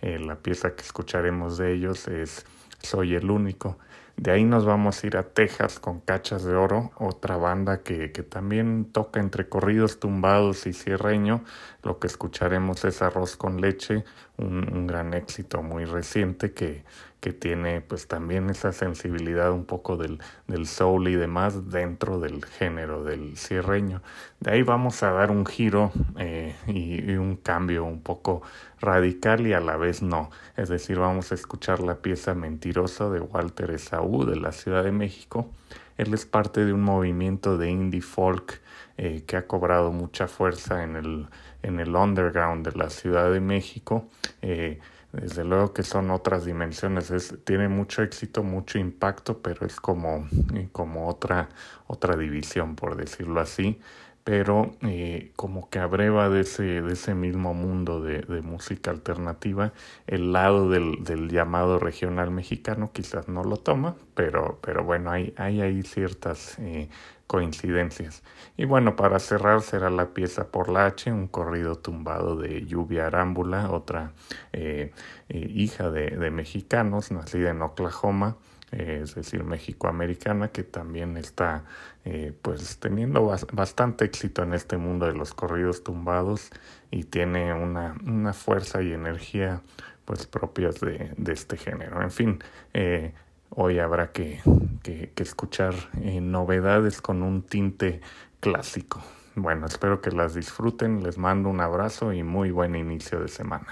Eh, 0.00 0.18
la 0.18 0.36
pieza 0.36 0.74
que 0.74 0.82
escucharemos 0.82 1.58
de 1.58 1.74
ellos 1.74 2.08
es 2.08 2.46
Soy 2.82 3.14
el 3.14 3.30
único. 3.30 3.76
De 4.20 4.32
ahí 4.32 4.44
nos 4.44 4.66
vamos 4.66 5.02
a 5.02 5.06
ir 5.06 5.16
a 5.16 5.22
Texas 5.22 5.80
con 5.80 6.00
Cachas 6.00 6.44
de 6.44 6.54
Oro, 6.54 6.90
otra 6.98 7.38
banda 7.38 7.82
que, 7.82 8.12
que 8.12 8.22
también 8.22 8.92
toca 8.92 9.18
entre 9.18 9.48
corridos 9.48 9.98
tumbados 9.98 10.66
y 10.66 10.74
cierreño. 10.74 11.42
Lo 11.82 11.98
que 11.98 12.06
escucharemos 12.06 12.84
es 12.84 13.00
Arroz 13.00 13.38
con 13.38 13.62
Leche, 13.62 14.04
un, 14.36 14.70
un 14.70 14.86
gran 14.86 15.14
éxito 15.14 15.62
muy 15.62 15.86
reciente 15.86 16.52
que, 16.52 16.84
que 17.20 17.32
tiene 17.32 17.80
pues 17.82 18.08
también 18.08 18.50
esa 18.50 18.72
sensibilidad 18.72 19.52
un 19.52 19.66
poco 19.66 19.96
del, 19.96 20.18
del 20.48 20.66
soul 20.66 21.08
y 21.08 21.14
demás 21.14 21.70
dentro 21.70 22.18
del 22.18 22.44
género 22.44 23.04
del 23.04 23.36
cierreño. 23.36 24.02
De 24.40 24.52
ahí 24.52 24.62
vamos 24.62 25.02
a 25.02 25.10
dar 25.12 25.30
un 25.30 25.44
giro 25.44 25.92
eh, 26.18 26.56
y, 26.66 27.12
un 27.12 27.36
cambio 27.36 27.84
un 27.84 28.00
poco 28.00 28.42
radical 28.80 29.46
y 29.46 29.52
a 29.52 29.60
la 29.60 29.76
vez 29.76 30.02
no. 30.02 30.30
Es 30.56 30.70
decir, 30.70 30.98
vamos 30.98 31.30
a 31.30 31.34
escuchar 31.34 31.80
la 31.80 31.96
pieza 31.96 32.34
Mentirosa 32.34 33.10
de 33.10 33.20
Walter 33.20 33.70
Esaú 33.70 34.24
de 34.24 34.36
la 34.36 34.52
Ciudad 34.52 34.82
de 34.82 34.92
México. 34.92 35.50
él 35.98 36.14
es 36.14 36.24
parte 36.24 36.64
de 36.64 36.72
un 36.72 36.82
movimiento 36.82 37.58
de 37.58 37.70
indie 37.70 38.00
folk 38.00 38.60
eh, 38.96 39.24
que 39.26 39.36
ha 39.36 39.46
cobrado 39.46 39.92
mucha 39.92 40.26
fuerza 40.26 40.82
en 40.82 40.96
el, 40.96 41.26
en 41.62 41.80
el 41.80 41.94
underground 41.94 42.66
de 42.66 42.78
la 42.78 42.88
Ciudad 42.88 43.30
de 43.30 43.40
México. 43.40 44.08
Eh, 44.40 44.78
desde 45.12 45.44
luego 45.44 45.72
que 45.72 45.82
son 45.82 46.10
otras 46.10 46.44
dimensiones, 46.44 47.10
es, 47.10 47.36
tiene 47.44 47.68
mucho 47.68 48.02
éxito, 48.02 48.42
mucho 48.42 48.78
impacto, 48.78 49.38
pero 49.42 49.66
es 49.66 49.80
como, 49.80 50.28
como 50.72 51.08
otra, 51.08 51.48
otra 51.86 52.16
división, 52.16 52.76
por 52.76 52.96
decirlo 52.96 53.40
así. 53.40 53.80
Pero 54.22 54.76
eh, 54.82 55.32
como 55.34 55.70
que 55.70 55.78
abreva 55.78 56.28
de 56.28 56.42
ese, 56.42 56.82
de 56.82 56.92
ese 56.92 57.14
mismo 57.14 57.54
mundo 57.54 58.02
de, 58.02 58.20
de 58.20 58.42
música 58.42 58.90
alternativa, 58.90 59.72
el 60.06 60.32
lado 60.32 60.68
del, 60.68 61.02
del, 61.04 61.30
llamado 61.30 61.78
regional 61.78 62.30
mexicano 62.30 62.92
quizás 62.92 63.28
no 63.28 63.42
lo 63.44 63.56
toma, 63.56 63.96
pero, 64.14 64.58
pero 64.62 64.84
bueno, 64.84 65.10
hay, 65.10 65.32
hay 65.38 65.62
ahí 65.62 65.82
ciertas 65.82 66.58
eh, 66.58 66.90
coincidencias. 67.30 68.24
Y 68.56 68.64
bueno, 68.64 68.96
para 68.96 69.20
cerrar 69.20 69.62
será 69.62 69.88
la 69.88 70.14
pieza 70.14 70.48
por 70.48 70.68
la 70.68 70.86
H, 70.86 71.12
un 71.12 71.28
corrido 71.28 71.76
tumbado 71.76 72.34
de 72.34 72.66
Lluvia 72.66 73.06
Arámbula, 73.06 73.70
otra 73.70 74.14
eh, 74.52 74.90
hija 75.28 75.92
de, 75.92 76.28
mexicanos, 76.32 77.12
nacida 77.12 77.50
en 77.50 77.62
Oklahoma, 77.62 78.36
es 78.72 79.14
decir, 79.14 79.44
México-Americana, 79.44 80.48
que 80.48 80.64
también 80.64 81.16
está 81.16 81.62
eh, 82.04 82.32
pues 82.42 82.78
teniendo 82.80 83.32
bastante 83.52 84.06
éxito 84.06 84.42
en 84.42 84.52
este 84.52 84.76
mundo 84.76 85.06
de 85.06 85.12
los 85.12 85.32
corridos 85.32 85.84
tumbados 85.84 86.50
y 86.90 87.04
tiene 87.04 87.54
una, 87.54 87.94
una 88.04 88.32
fuerza 88.32 88.82
y 88.82 88.92
energía 88.92 89.60
pues 90.04 90.26
propias 90.26 90.80
de, 90.80 91.12
de 91.16 91.32
este 91.32 91.56
género. 91.56 92.02
En 92.02 92.10
fin, 92.10 92.42
eh, 92.74 93.12
hoy 93.50 93.78
habrá 93.78 94.12
que, 94.12 94.40
que, 94.82 95.12
escuchar 95.16 95.74
eh, 96.02 96.20
novedades 96.20 97.00
con 97.00 97.22
un 97.22 97.42
tinte 97.42 98.00
clásico. 98.40 99.02
Bueno, 99.36 99.66
espero 99.66 100.00
que 100.00 100.10
las 100.10 100.34
disfruten, 100.34 101.02
les 101.02 101.18
mando 101.18 101.48
un 101.48 101.60
abrazo 101.60 102.12
y 102.12 102.22
muy 102.22 102.50
buen 102.50 102.74
inicio 102.74 103.20
de 103.20 103.28
semana. 103.28 103.66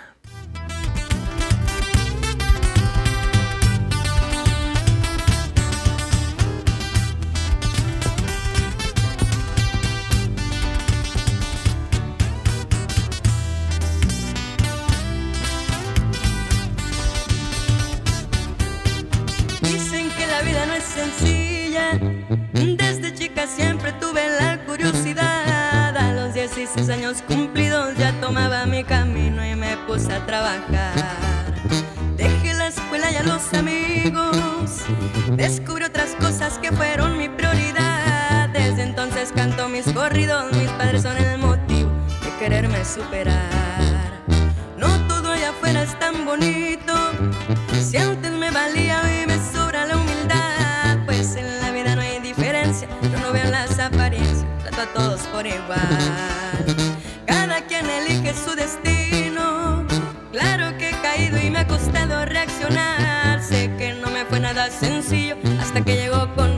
Desde 22.76 23.14
chica 23.14 23.47
siempre 23.47 23.93
tuve 23.93 24.28
la 24.40 24.59
curiosidad. 24.64 25.97
A 25.97 26.12
los 26.12 26.35
16 26.35 26.88
años 26.88 27.23
cumplidos 27.23 27.97
ya 27.97 28.12
tomaba 28.21 28.67
mi 28.67 28.83
camino 28.83 29.45
y 29.47 29.55
me 29.55 29.76
puse 29.87 30.12
a 30.12 30.26
trabajar. 30.26 31.55
Dejé 32.17 32.55
la 32.55 32.67
escuela 32.67 33.12
y 33.12 33.17
a 33.17 33.23
los 33.23 33.55
amigos. 33.55 34.85
Descubrí 35.37 35.85
otras 35.85 36.17
cosas 36.17 36.59
que 36.59 36.73
fueron 36.73 37.17
mi 37.17 37.28
prioridad. 37.28 38.49
Desde 38.49 38.83
entonces 38.83 39.31
canto 39.33 39.69
mis 39.69 39.87
corridos. 39.93 40.52
Mis 40.57 40.71
padres 40.71 41.02
son 41.02 41.17
el 41.17 41.38
motivo 41.38 41.90
de 42.25 42.37
quererme 42.38 42.85
superar. 42.85 43.38
No 44.76 44.88
todo 45.07 45.33
allá 45.33 45.50
afuera 45.50 45.85
es 45.85 45.97
tan 45.99 46.25
bonito. 46.25 46.93
Si 47.81 47.97
antes 47.97 48.33
me 48.33 48.50
valía 48.50 49.23
y 49.23 49.27
a 54.80 54.87
todos 54.94 55.20
por 55.32 55.44
igual. 55.44 56.76
Cada 57.26 57.62
quien 57.62 57.85
elige 57.90 58.32
su 58.32 58.54
destino. 58.54 59.85
Claro 60.30 60.76
que 60.78 60.90
he 60.90 61.02
caído 61.02 61.38
y 61.38 61.50
me 61.50 61.61
ha 61.61 61.66
costado 61.66 62.25
reaccionar. 62.25 63.42
Sé 63.42 63.70
que 63.76 63.94
no 63.94 64.08
me 64.11 64.25
fue 64.26 64.38
nada 64.38 64.70
sencillo 64.70 65.37
hasta 65.61 65.85
que 65.85 65.97
llegó 65.97 66.32
conmigo 66.35 66.57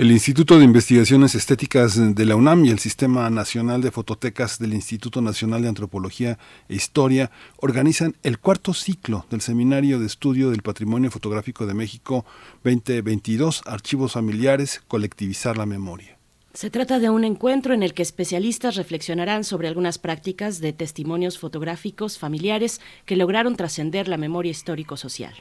El 0.00 0.10
Instituto 0.12 0.58
de 0.58 0.64
Investigaciones 0.64 1.34
Estéticas 1.34 2.14
de 2.14 2.24
la 2.24 2.34
UNAM 2.34 2.64
y 2.64 2.70
el 2.70 2.78
Sistema 2.78 3.28
Nacional 3.28 3.82
de 3.82 3.90
Fototecas 3.90 4.58
del 4.58 4.72
Instituto 4.72 5.20
Nacional 5.20 5.60
de 5.60 5.68
Antropología 5.68 6.38
e 6.70 6.74
Historia 6.74 7.30
organizan 7.58 8.16
el 8.22 8.38
cuarto 8.38 8.72
ciclo 8.72 9.26
del 9.28 9.42
Seminario 9.42 9.98
de 9.98 10.06
Estudio 10.06 10.48
del 10.48 10.62
Patrimonio 10.62 11.10
Fotográfico 11.10 11.66
de 11.66 11.74
México 11.74 12.24
2022, 12.64 13.60
Archivos 13.66 14.12
Familiares, 14.12 14.80
Colectivizar 14.88 15.58
la 15.58 15.66
Memoria. 15.66 16.16
Se 16.54 16.70
trata 16.70 16.98
de 16.98 17.10
un 17.10 17.24
encuentro 17.24 17.74
en 17.74 17.82
el 17.82 17.92
que 17.92 18.00
especialistas 18.00 18.76
reflexionarán 18.76 19.44
sobre 19.44 19.68
algunas 19.68 19.98
prácticas 19.98 20.60
de 20.60 20.72
testimonios 20.72 21.38
fotográficos 21.38 22.18
familiares 22.18 22.80
que 23.04 23.16
lograron 23.16 23.54
trascender 23.54 24.08
la 24.08 24.16
memoria 24.16 24.50
histórico-social. 24.50 25.34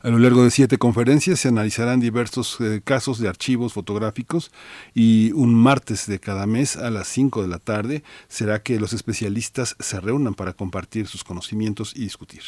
A 0.00 0.10
lo 0.10 0.18
largo 0.20 0.44
de 0.44 0.52
siete 0.52 0.78
conferencias 0.78 1.40
se 1.40 1.48
analizarán 1.48 1.98
diversos 1.98 2.60
eh, 2.60 2.80
casos 2.84 3.18
de 3.18 3.28
archivos 3.28 3.72
fotográficos 3.72 4.52
y 4.94 5.32
un 5.32 5.52
martes 5.56 6.06
de 6.06 6.20
cada 6.20 6.46
mes 6.46 6.76
a 6.76 6.88
las 6.90 7.08
5 7.08 7.42
de 7.42 7.48
la 7.48 7.58
tarde 7.58 8.04
será 8.28 8.62
que 8.62 8.78
los 8.78 8.92
especialistas 8.92 9.74
se 9.80 10.00
reúnan 10.00 10.34
para 10.34 10.52
compartir 10.52 11.08
sus 11.08 11.24
conocimientos 11.24 11.96
y 11.96 12.02
discutir. 12.02 12.42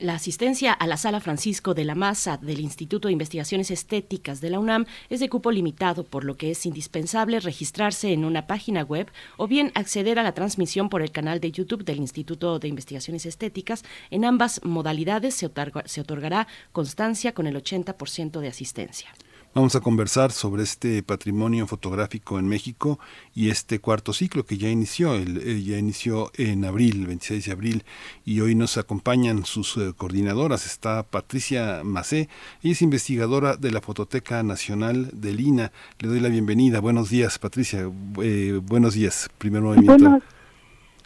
La 0.00 0.14
asistencia 0.14 0.72
a 0.72 0.86
la 0.86 0.96
Sala 0.96 1.18
Francisco 1.18 1.74
de 1.74 1.84
la 1.84 1.96
Maza 1.96 2.36
del 2.36 2.60
Instituto 2.60 3.08
de 3.08 3.12
Investigaciones 3.12 3.72
Estéticas 3.72 4.40
de 4.40 4.48
la 4.48 4.60
UNAM 4.60 4.86
es 5.10 5.18
de 5.18 5.28
cupo 5.28 5.50
limitado, 5.50 6.04
por 6.04 6.22
lo 6.22 6.36
que 6.36 6.52
es 6.52 6.66
indispensable 6.66 7.40
registrarse 7.40 8.12
en 8.12 8.24
una 8.24 8.46
página 8.46 8.84
web 8.84 9.10
o 9.38 9.48
bien 9.48 9.72
acceder 9.74 10.20
a 10.20 10.22
la 10.22 10.34
transmisión 10.34 10.88
por 10.88 11.02
el 11.02 11.10
canal 11.10 11.40
de 11.40 11.50
YouTube 11.50 11.84
del 11.84 11.98
Instituto 11.98 12.60
de 12.60 12.68
Investigaciones 12.68 13.26
Estéticas. 13.26 13.82
En 14.10 14.24
ambas 14.24 14.64
modalidades 14.64 15.34
se, 15.34 15.50
se 15.86 16.00
otorgará 16.00 16.46
constancia 16.70 17.32
con 17.32 17.48
el 17.48 17.56
80% 17.56 18.38
de 18.38 18.46
asistencia. 18.46 19.12
Vamos 19.54 19.74
a 19.74 19.80
conversar 19.80 20.30
sobre 20.30 20.62
este 20.62 21.02
patrimonio 21.02 21.66
fotográfico 21.66 22.38
en 22.38 22.46
México 22.46 22.98
y 23.34 23.48
este 23.48 23.80
cuarto 23.80 24.12
ciclo 24.12 24.44
que 24.44 24.58
ya 24.58 24.68
inició, 24.68 25.14
el, 25.14 25.38
eh, 25.38 25.62
ya 25.62 25.78
inició 25.78 26.30
en 26.36 26.66
abril, 26.66 27.06
26 27.06 27.46
de 27.46 27.52
abril, 27.52 27.82
y 28.26 28.40
hoy 28.40 28.54
nos 28.54 28.76
acompañan 28.76 29.44
sus 29.44 29.76
eh, 29.78 29.94
coordinadoras. 29.96 30.66
Está 30.66 31.02
Patricia 31.02 31.80
Macé, 31.82 32.28
ella 32.62 32.72
es 32.72 32.82
investigadora 32.82 33.56
de 33.56 33.72
la 33.72 33.80
Fototeca 33.80 34.42
Nacional 34.42 35.08
de 35.12 35.32
Lina. 35.32 35.72
Le 35.98 36.08
doy 36.08 36.20
la 36.20 36.28
bienvenida. 36.28 36.80
Buenos 36.80 37.08
días, 37.08 37.38
Patricia. 37.38 37.90
Eh, 38.22 38.60
buenos 38.62 38.94
días, 38.94 39.30
primer 39.38 39.62
movimiento. 39.62 39.92
Buenos, 39.92 40.22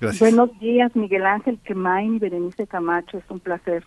Gracias. 0.00 0.20
Buenos 0.20 0.58
días, 0.58 0.94
Miguel 0.96 1.26
Ángel 1.26 1.60
Quemain 1.64 2.16
y 2.16 2.18
Berenice 2.18 2.66
Camacho. 2.66 3.18
Es 3.18 3.24
un 3.30 3.38
placer 3.38 3.86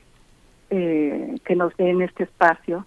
que 0.70 1.56
nos 1.56 1.76
den 1.78 2.02
este 2.02 2.24
espacio 2.24 2.86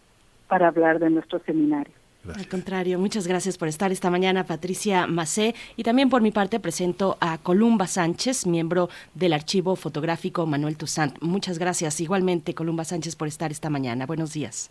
para 0.49 0.69
hablar 0.69 0.99
de 0.99 1.11
nuestro 1.11 1.39
seminario. 1.41 1.93
Al 2.35 2.49
contrario, 2.49 2.99
muchas 2.99 3.27
gracias 3.27 3.57
por 3.57 3.69
estar 3.69 3.91
esta 3.91 4.11
mañana, 4.11 4.45
Patricia 4.45 5.07
Macé. 5.07 5.55
Y 5.77 5.83
también 5.83 6.11
por 6.11 6.21
mi 6.21 6.31
parte 6.31 6.61
presento 6.61 7.17
a 7.21 7.39
Columba 7.39 7.87
Sánchez, 7.87 8.47
miembro 8.47 8.89
del 9.15 9.33
archivo 9.33 9.77
fotográfico 9.77 10.45
Manuel 10.45 10.77
Toussaint. 10.77 11.15
Muchas 11.23 11.59
gracias 11.59 12.01
igualmente, 12.01 12.55
Columba 12.55 12.85
Sánchez, 12.85 13.17
por 13.17 13.29
estar 13.29 13.51
esta 13.51 13.71
mañana. 13.71 14.05
Buenos 14.05 14.35
días. 14.35 14.71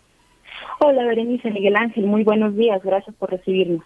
Hola, 0.80 1.04
Berenice 1.04 1.50
Miguel 1.50 1.76
Ángel. 1.76 2.06
Muy 2.06 2.22
buenos 2.22 2.54
días. 2.54 2.82
Gracias 2.84 3.14
por 3.16 3.30
recibirnos. 3.30 3.84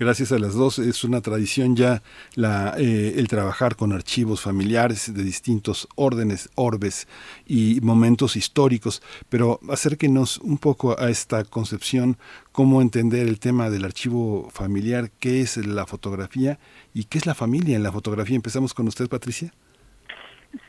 Gracias 0.00 0.32
a 0.32 0.38
las 0.38 0.54
dos 0.54 0.78
es 0.78 1.04
una 1.04 1.20
tradición 1.20 1.76
ya 1.76 2.00
la, 2.34 2.72
eh, 2.78 3.16
el 3.18 3.28
trabajar 3.28 3.76
con 3.76 3.92
archivos 3.92 4.40
familiares 4.40 5.12
de 5.12 5.22
distintos 5.22 5.86
órdenes, 5.94 6.48
orbes 6.54 7.06
y 7.46 7.80
momentos 7.82 8.34
históricos, 8.34 9.02
pero 9.28 9.60
acérquenos 9.70 10.38
un 10.38 10.56
poco 10.56 10.98
a 10.98 11.10
esta 11.10 11.44
concepción, 11.44 12.16
cómo 12.50 12.80
entender 12.80 13.28
el 13.28 13.38
tema 13.38 13.68
del 13.68 13.84
archivo 13.84 14.48
familiar, 14.48 15.10
qué 15.20 15.42
es 15.42 15.58
la 15.66 15.84
fotografía 15.84 16.58
y 16.94 17.04
qué 17.04 17.18
es 17.18 17.26
la 17.26 17.34
familia 17.34 17.76
en 17.76 17.82
la 17.82 17.92
fotografía. 17.92 18.36
Empezamos 18.36 18.72
con 18.72 18.88
usted, 18.88 19.06
Patricia. 19.06 19.52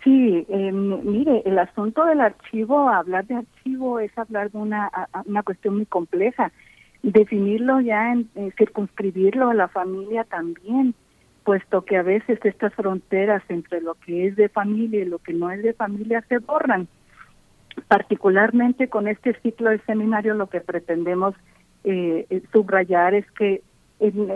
Sí, 0.03 0.45
em, 0.49 1.09
mire, 1.09 1.41
el 1.45 1.57
asunto 1.57 2.03
del 2.03 2.19
archivo, 2.19 2.89
hablar 2.89 3.25
de 3.27 3.35
archivo 3.35 4.01
es 4.01 4.11
hablar 4.17 4.51
de 4.51 4.57
una, 4.57 4.91
una 5.23 5.41
cuestión 5.41 5.77
muy 5.77 5.85
compleja 5.85 6.51
definirlo 7.03 7.79
ya, 7.81 8.11
en, 8.11 8.29
eh, 8.35 8.51
circunscribirlo 8.57 9.49
a 9.49 9.53
la 9.53 9.67
familia 9.67 10.23
también, 10.23 10.93
puesto 11.43 11.83
que 11.83 11.97
a 11.97 12.03
veces 12.03 12.39
estas 12.43 12.73
fronteras 12.75 13.43
entre 13.49 13.81
lo 13.81 13.95
que 13.95 14.27
es 14.27 14.35
de 14.35 14.49
familia 14.49 15.01
y 15.01 15.05
lo 15.05 15.17
que 15.17 15.33
no 15.33 15.49
es 15.51 15.63
de 15.63 15.73
familia 15.73 16.23
se 16.29 16.37
borran. 16.37 16.87
Particularmente 17.87 18.89
con 18.89 19.07
este 19.07 19.33
ciclo 19.41 19.71
de 19.71 19.79
seminario 19.79 20.35
lo 20.35 20.47
que 20.47 20.61
pretendemos 20.61 21.35
eh, 21.83 22.27
eh 22.29 22.43
subrayar 22.51 23.15
es 23.15 23.29
que 23.31 23.61
en, 23.99 24.29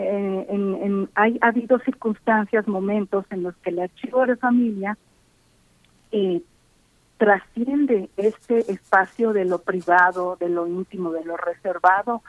en, 0.50 1.10
hay 1.16 1.38
ha 1.42 1.48
habido 1.48 1.80
circunstancias, 1.80 2.68
momentos 2.68 3.26
en 3.32 3.44
los 3.44 3.56
que 3.58 3.72
el 3.72 3.80
archivo 3.80 4.26
de 4.26 4.36
familia 4.36 4.98
eh, 6.12 6.42
trasciende 7.18 8.10
este 8.16 8.72
espacio 8.72 9.34
de 9.34 9.46
lo 9.46 9.60
privado, 9.60 10.38
de 10.40 10.50
lo 10.50 10.68
íntimo, 10.68 11.12
de 11.12 11.26
lo 11.26 11.36
reservado 11.36 12.22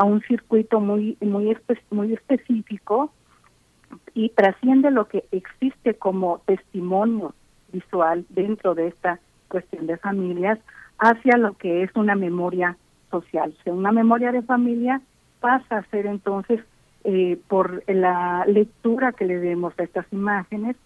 a 0.00 0.04
un 0.04 0.22
circuito 0.22 0.80
muy 0.80 1.18
muy 1.20 1.54
muy 1.90 2.14
específico 2.14 3.12
y 4.14 4.30
trasciende 4.30 4.90
lo 4.90 5.08
que 5.08 5.24
existe 5.30 5.92
como 5.92 6.40
testimonio 6.46 7.34
visual 7.70 8.24
dentro 8.30 8.74
de 8.74 8.88
esta 8.88 9.20
cuestión 9.48 9.86
de 9.86 9.98
familias 9.98 10.58
hacia 10.98 11.36
lo 11.36 11.52
que 11.52 11.82
es 11.82 11.90
una 11.94 12.14
memoria 12.14 12.78
social. 13.10 13.54
Sea, 13.62 13.74
una 13.74 13.92
memoria 13.92 14.32
de 14.32 14.40
familia 14.40 15.02
pasa 15.40 15.76
a 15.76 15.90
ser 15.90 16.06
entonces 16.06 16.60
eh, 17.04 17.38
por 17.48 17.82
la 17.86 18.46
lectura 18.46 19.12
que 19.12 19.26
le 19.26 19.38
demos 19.38 19.74
a 19.78 19.82
estas 19.82 20.06
imágenes, 20.12 20.76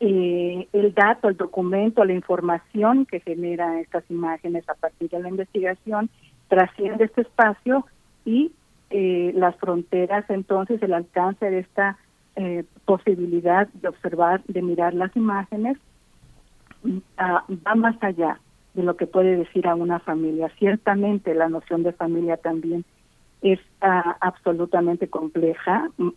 eh, 0.00 0.66
el 0.72 0.94
dato, 0.94 1.28
el 1.28 1.36
documento, 1.36 2.04
la 2.04 2.12
información 2.12 3.06
que 3.06 3.20
genera 3.20 3.80
estas 3.80 4.02
imágenes 4.10 4.68
a 4.68 4.74
partir 4.74 5.10
de 5.10 5.20
la 5.20 5.28
investigación 5.28 6.10
trasciende 6.54 7.04
este 7.04 7.22
espacio 7.22 7.84
y 8.24 8.52
eh, 8.90 9.32
las 9.34 9.56
fronteras, 9.56 10.24
entonces 10.28 10.80
el 10.82 10.94
alcance 10.94 11.50
de 11.50 11.58
esta 11.58 11.98
eh, 12.36 12.64
posibilidad 12.84 13.66
de 13.68 13.88
observar, 13.88 14.44
de 14.44 14.62
mirar 14.62 14.94
las 14.94 15.14
imágenes, 15.16 15.76
ah, 17.18 17.44
va 17.66 17.74
más 17.74 17.96
allá 18.02 18.38
de 18.74 18.84
lo 18.84 18.96
que 18.96 19.08
puede 19.08 19.36
decir 19.36 19.66
a 19.66 19.74
una 19.74 19.98
familia. 19.98 20.48
Ciertamente 20.60 21.34
la 21.34 21.48
noción 21.48 21.82
de 21.82 21.92
familia 21.92 22.36
también 22.36 22.84
es 23.42 23.58
ah, 23.80 24.16
absolutamente 24.20 25.08
compleja, 25.08 25.90
mm, 25.98 26.10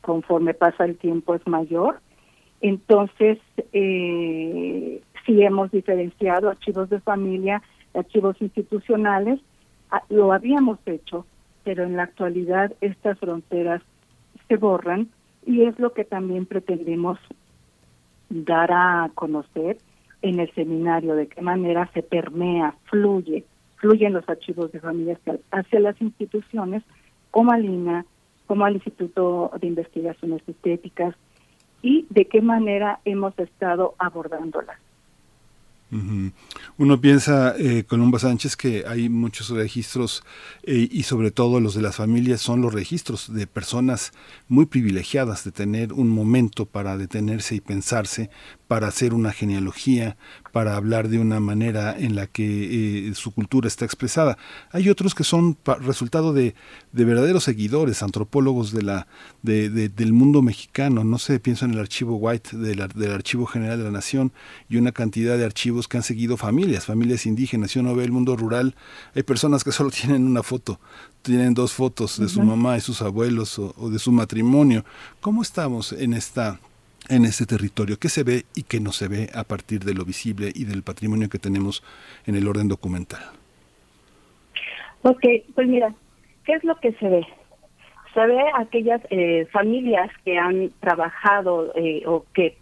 conforme 0.00 0.54
pasa 0.54 0.86
el 0.86 0.96
tiempo 0.96 1.36
es 1.36 1.46
mayor. 1.46 2.00
Entonces, 2.60 3.38
eh, 3.72 5.00
si 5.24 5.42
hemos 5.42 5.70
diferenciado 5.70 6.48
archivos 6.48 6.90
de 6.90 6.98
familia, 6.98 7.62
archivos 7.94 8.40
institucionales, 8.40 9.38
lo 10.08 10.32
habíamos 10.32 10.78
hecho, 10.86 11.26
pero 11.64 11.84
en 11.84 11.96
la 11.96 12.04
actualidad 12.04 12.72
estas 12.80 13.18
fronteras 13.18 13.82
se 14.48 14.56
borran 14.56 15.08
y 15.46 15.62
es 15.62 15.78
lo 15.78 15.92
que 15.92 16.04
también 16.04 16.46
pretendemos 16.46 17.18
dar 18.28 18.70
a 18.72 19.10
conocer 19.14 19.78
en 20.22 20.40
el 20.40 20.52
seminario, 20.54 21.14
de 21.14 21.28
qué 21.28 21.40
manera 21.40 21.88
se 21.94 22.02
permea, 22.02 22.74
fluye, 22.84 23.44
fluyen 23.76 24.12
los 24.12 24.28
archivos 24.28 24.72
de 24.72 24.80
familias 24.80 25.18
hacia 25.50 25.80
las 25.80 26.00
instituciones 26.00 26.82
como 27.30 27.52
al 27.52 28.04
como 28.46 28.64
al 28.64 28.74
Instituto 28.74 29.50
de 29.60 29.66
Investigaciones 29.66 30.42
Estéticas 30.48 31.14
y 31.82 32.06
de 32.10 32.24
qué 32.24 32.40
manera 32.40 32.98
hemos 33.04 33.38
estado 33.38 33.94
abordándolas. 33.98 34.78
Uno 35.90 37.00
piensa, 37.00 37.54
eh, 37.56 37.84
Columba 37.84 38.18
Sánchez, 38.18 38.56
que 38.56 38.84
hay 38.86 39.08
muchos 39.08 39.48
registros 39.48 40.22
eh, 40.62 40.86
y 40.90 41.04
sobre 41.04 41.30
todo 41.30 41.60
los 41.60 41.74
de 41.74 41.80
las 41.80 41.96
familias 41.96 42.42
son 42.42 42.60
los 42.60 42.74
registros 42.74 43.32
de 43.32 43.46
personas 43.46 44.12
muy 44.48 44.66
privilegiadas 44.66 45.44
de 45.44 45.52
tener 45.52 45.94
un 45.94 46.10
momento 46.10 46.66
para 46.66 46.98
detenerse 46.98 47.54
y 47.54 47.60
pensarse, 47.60 48.28
para 48.66 48.88
hacer 48.88 49.14
una 49.14 49.32
genealogía, 49.32 50.18
para 50.58 50.74
hablar 50.74 51.08
de 51.08 51.20
una 51.20 51.38
manera 51.38 51.96
en 51.96 52.16
la 52.16 52.26
que 52.26 53.06
eh, 53.06 53.14
su 53.14 53.30
cultura 53.30 53.68
está 53.68 53.84
expresada. 53.84 54.36
Hay 54.72 54.90
otros 54.90 55.14
que 55.14 55.22
son 55.22 55.56
resultado 55.82 56.32
de, 56.32 56.56
de, 56.90 57.04
verdaderos 57.04 57.44
seguidores, 57.44 58.02
antropólogos 58.02 58.72
de 58.72 58.82
la, 58.82 59.06
de, 59.42 59.68
del 59.70 60.12
mundo 60.12 60.42
mexicano. 60.42 61.04
No 61.04 61.20
sé, 61.20 61.38
pienso 61.38 61.64
en 61.64 61.74
el 61.74 61.78
archivo 61.78 62.16
White 62.16 62.56
del, 62.56 62.88
del 62.92 63.12
Archivo 63.12 63.46
General 63.46 63.78
de 63.78 63.84
la 63.84 63.92
Nación 63.92 64.32
y 64.68 64.78
una 64.78 64.90
cantidad 64.90 65.38
de 65.38 65.44
archivos 65.44 65.86
que 65.86 65.98
han 65.98 66.02
seguido 66.02 66.36
familias, 66.36 66.86
familias 66.86 67.24
indígenas. 67.24 67.70
Si 67.70 67.78
uno 67.78 67.94
ve 67.94 68.02
el 68.02 68.10
mundo 68.10 68.34
rural, 68.34 68.74
hay 69.14 69.22
personas 69.22 69.62
que 69.62 69.70
solo 69.78 69.92
tienen 69.92 70.26
una 70.26 70.42
foto, 70.42 70.80
tienen 71.22 71.54
dos 71.54 71.72
fotos 71.72 72.18
de 72.18 72.28
su 72.28 72.42
mamá 72.42 72.76
y 72.76 72.80
sus 72.80 73.00
abuelos 73.00 73.60
o, 73.60 73.76
o 73.78 73.90
de 73.90 74.00
su 74.00 74.10
matrimonio. 74.10 74.84
¿Cómo 75.20 75.40
estamos 75.40 75.92
en 75.92 76.14
esta 76.14 76.58
en 77.08 77.24
ese 77.24 77.46
territorio, 77.46 77.98
qué 77.98 78.08
se 78.08 78.22
ve 78.22 78.44
y 78.54 78.62
qué 78.64 78.80
no 78.80 78.92
se 78.92 79.08
ve 79.08 79.30
a 79.34 79.44
partir 79.44 79.80
de 79.80 79.94
lo 79.94 80.04
visible 80.04 80.52
y 80.54 80.64
del 80.64 80.82
patrimonio 80.82 81.28
que 81.28 81.38
tenemos 81.38 81.82
en 82.26 82.36
el 82.36 82.46
orden 82.46 82.68
documental. 82.68 83.22
Ok, 85.02 85.24
pues 85.54 85.68
mira, 85.68 85.94
¿qué 86.44 86.54
es 86.54 86.64
lo 86.64 86.76
que 86.80 86.92
se 86.92 87.08
ve? 87.08 87.26
Se 88.14 88.26
ve 88.26 88.42
aquellas 88.56 89.00
eh, 89.10 89.46
familias 89.52 90.10
que 90.24 90.38
han 90.38 90.70
trabajado 90.80 91.72
eh, 91.76 92.02
o 92.06 92.24
que 92.34 92.56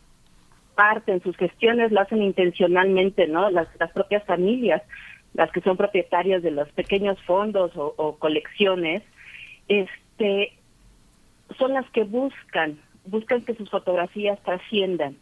parten 0.74 1.22
sus 1.22 1.36
gestiones, 1.36 1.90
lo 1.92 2.00
hacen 2.00 2.22
intencionalmente, 2.22 3.26
¿no? 3.26 3.50
Las, 3.50 3.68
las 3.80 3.90
propias 3.92 4.24
familias, 4.24 4.82
las 5.34 5.50
que 5.50 5.62
son 5.62 5.76
propietarias 5.76 6.42
de 6.42 6.50
los 6.50 6.68
pequeños 6.72 7.20
fondos 7.22 7.74
o, 7.76 7.94
o 7.96 8.16
colecciones, 8.16 9.02
este, 9.68 10.52
son 11.58 11.72
las 11.72 11.88
que 11.90 12.04
buscan 12.04 12.78
buscan 13.06 13.42
que 13.44 13.54
sus 13.54 13.70
fotografías 13.70 14.42
trasciendan. 14.42 15.16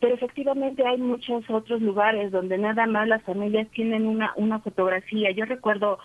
pero 0.00 0.14
efectivamente 0.14 0.86
hay 0.86 0.98
muchos 0.98 1.48
otros 1.48 1.80
lugares 1.80 2.30
donde 2.30 2.58
nada 2.58 2.86
más 2.86 3.08
las 3.08 3.22
familias 3.22 3.66
tienen 3.70 4.06
una, 4.06 4.32
una 4.36 4.58
fotografía. 4.60 5.30
Yo 5.30 5.46
recuerdo 5.46 5.98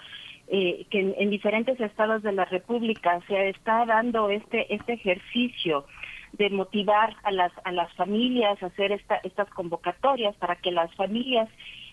eh, 0.47 0.85
que 0.89 1.15
en, 1.17 1.29
diferentes 1.29 1.79
estados 1.79 2.23
de 2.23 2.33
la 2.33 2.43
República 2.43 3.21
se 3.27 3.49
está 3.49 3.85
dando 3.85 4.29
este, 4.29 4.73
este 4.73 4.93
ejercicio 4.93 5.85
de 6.33 6.49
motivar 6.49 7.15
a 7.23 7.31
las, 7.31 7.53
a 7.63 7.71
las 7.71 7.93
familias 7.93 8.61
a 8.61 8.65
hacer 8.65 8.91
esta, 8.91 9.15
estas 9.23 9.49
convocatorias 9.51 10.35
para 10.35 10.57
que 10.57 10.71
las 10.71 10.93
familias 10.95 11.47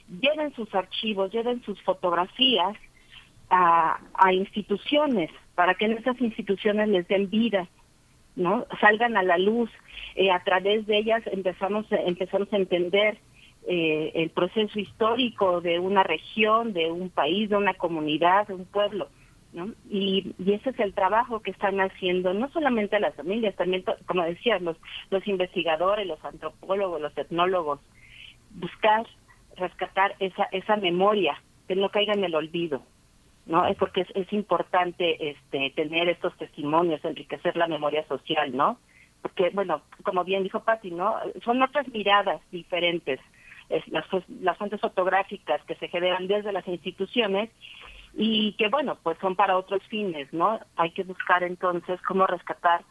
lleven 0.09 0.53
sus 0.55 0.75
archivos, 0.75 1.31
lleven 1.33 1.63
sus 1.63 1.81
fotografías 1.83 2.77
a, 3.51 4.01
a 4.15 4.33
instituciones, 4.33 5.31
para 5.55 5.75
que 5.75 5.85
en 5.85 5.93
esas 5.93 6.21
instituciones 6.21 6.89
les 6.89 7.07
den 7.07 7.31
vida, 7.31 7.69
¿no? 8.39 8.67
Salgan 8.81 9.17
a 9.17 9.23
la 9.23 9.37
luz, 9.37 9.71
eh, 10.15 10.31
a 10.31 10.43
través 10.45 10.87
de 10.87 10.97
ellas 10.97 11.23
empezamos, 11.27 11.87
empezamos 11.91 12.51
a 12.53 12.57
entender 12.57 13.19
eh, 13.67 14.13
el 14.15 14.31
proceso 14.31 14.79
histórico 14.79 15.61
de 15.61 15.79
una 15.79 16.05
región, 16.05 16.73
de 16.73 16.91
un 16.91 17.11
país, 17.11 17.51
de 17.51 17.57
una 17.57 17.75
comunidad, 17.75 18.47
de 18.47 18.55
un 18.55 18.65
pueblo. 18.65 19.09
¿no? 19.53 19.73
Y, 19.91 20.35
y 20.39 20.53
ese 20.53 20.71
es 20.71 20.79
el 20.79 20.95
trabajo 20.95 21.41
que 21.41 21.51
están 21.51 21.81
haciendo 21.81 22.33
no 22.33 22.49
solamente 22.51 23.01
las 23.01 23.15
familias, 23.15 23.57
también, 23.57 23.85
como 24.07 24.23
decía, 24.23 24.59
los, 24.61 24.77
los 25.11 25.27
investigadores, 25.27 26.07
los 26.07 26.25
antropólogos, 26.25 27.01
los 27.01 27.17
etnólogos, 27.19 27.81
buscar 28.51 29.07
rescatar 29.57 30.15
esa, 30.21 30.45
esa 30.53 30.77
memoria, 30.77 31.43
que 31.67 31.75
no 31.75 31.91
caiga 31.91 32.15
en 32.15 32.25
el 32.25 32.35
olvido. 32.35 32.83
¿No? 33.49 33.67
Es 33.67 33.77
porque 33.77 34.03
es, 34.03 34.09
es 34.15 34.33
importante 34.33 35.31
este, 35.31 35.71
tener 35.71 36.09
estos 36.09 36.37
testimonios, 36.37 37.05
enriquecer 37.05 37.57
la 37.57 37.67
memoria 37.67 38.07
social, 38.07 38.55
¿no? 38.55 38.79
Porque, 39.23 39.51
bueno, 39.51 39.83
como 40.05 40.23
bien 40.23 40.45
dijo 40.45 40.61
Patti, 40.61 40.91
¿no? 40.91 41.17
Son 41.45 41.61
otras 41.61 41.89
miradas 41.89 42.41
diferentes, 42.53 43.19
las, 43.87 44.05
las 44.41 44.57
fuentes 44.57 44.81
fotográficas 44.81 45.63
que 45.65 45.75
se 45.75 45.89
generan 45.89 46.29
desde 46.29 46.53
las 46.53 46.69
instituciones 46.69 47.51
y 48.15 48.53
que, 48.53 48.69
bueno, 48.69 48.99
pues 49.03 49.19
son 49.19 49.35
para 49.35 49.57
otros 49.57 49.83
fines, 49.89 50.33
¿no? 50.33 50.61
Hay 50.77 50.91
que 50.93 51.03
buscar 51.03 51.43
entonces 51.43 52.01
cómo 52.03 52.27
rescatar 52.27 52.83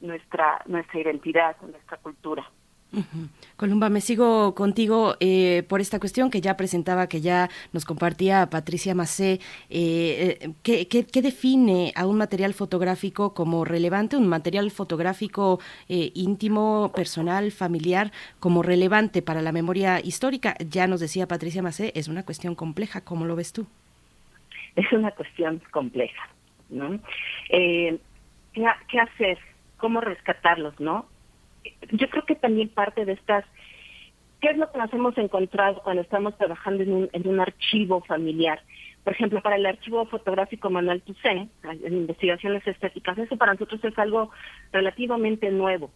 nuestra, 0.00 0.62
nuestra 0.66 1.00
identidad, 1.00 1.56
nuestra 1.60 1.98
cultura. 1.98 2.50
Columba, 3.56 3.88
me 3.88 4.00
sigo 4.00 4.54
contigo 4.54 5.16
eh, 5.20 5.64
por 5.68 5.80
esta 5.80 5.98
cuestión 5.98 6.30
que 6.30 6.40
ya 6.40 6.56
presentaba, 6.56 7.08
que 7.08 7.20
ya 7.20 7.48
nos 7.72 7.84
compartía 7.84 8.48
Patricia 8.50 8.94
Macé. 8.94 9.40
Eh, 9.70 10.38
eh 10.40 10.52
¿qué, 10.62 11.22
define 11.22 11.92
a 11.96 12.06
un 12.06 12.16
material 12.16 12.54
fotográfico 12.54 13.34
como 13.34 13.64
relevante, 13.64 14.16
un 14.16 14.28
material 14.28 14.70
fotográfico 14.70 15.60
eh, 15.88 16.10
íntimo, 16.14 16.92
personal, 16.94 17.50
familiar, 17.50 18.12
como 18.40 18.62
relevante 18.62 19.22
para 19.22 19.42
la 19.42 19.52
memoria 19.52 20.00
histórica? 20.00 20.54
Ya 20.58 20.86
nos 20.86 21.00
decía 21.00 21.26
Patricia 21.26 21.62
Macé, 21.62 21.92
es 21.94 22.08
una 22.08 22.24
cuestión 22.24 22.54
compleja. 22.54 23.02
¿Cómo 23.02 23.24
lo 23.26 23.36
ves 23.36 23.52
tú? 23.52 23.66
Es 24.76 24.90
una 24.92 25.10
cuestión 25.10 25.60
compleja, 25.70 26.28
¿no? 26.68 27.00
¿qué, 27.48 27.98
¿Qué 28.52 29.00
hacer? 29.00 29.38
¿Cómo 29.78 30.00
rescatarlos, 30.00 30.78
no? 30.80 31.06
Yo 31.92 32.08
creo 32.08 32.24
que 32.24 32.34
también 32.34 32.68
parte 32.68 33.04
de 33.04 33.12
estas, 33.12 33.44
¿qué 34.40 34.48
es 34.48 34.56
lo 34.56 34.70
que 34.70 34.78
nos 34.78 34.92
hemos 34.92 35.16
encontrado 35.18 35.82
cuando 35.82 36.02
estamos 36.02 36.36
trabajando 36.36 36.82
en 36.82 36.92
un, 36.92 37.10
en 37.12 37.28
un 37.28 37.40
archivo 37.40 38.02
familiar? 38.02 38.60
Por 39.04 39.12
ejemplo, 39.12 39.40
para 39.40 39.56
el 39.56 39.66
archivo 39.66 40.04
fotográfico 40.06 40.68
Manuel 40.68 41.02
Toussaint, 41.02 41.50
en 41.64 41.92
investigaciones 41.92 42.66
estéticas, 42.66 43.16
eso 43.18 43.36
para 43.36 43.52
nosotros 43.52 43.82
es 43.84 43.96
algo 43.98 44.30
relativamente 44.72 45.50
nuevo. 45.50 45.90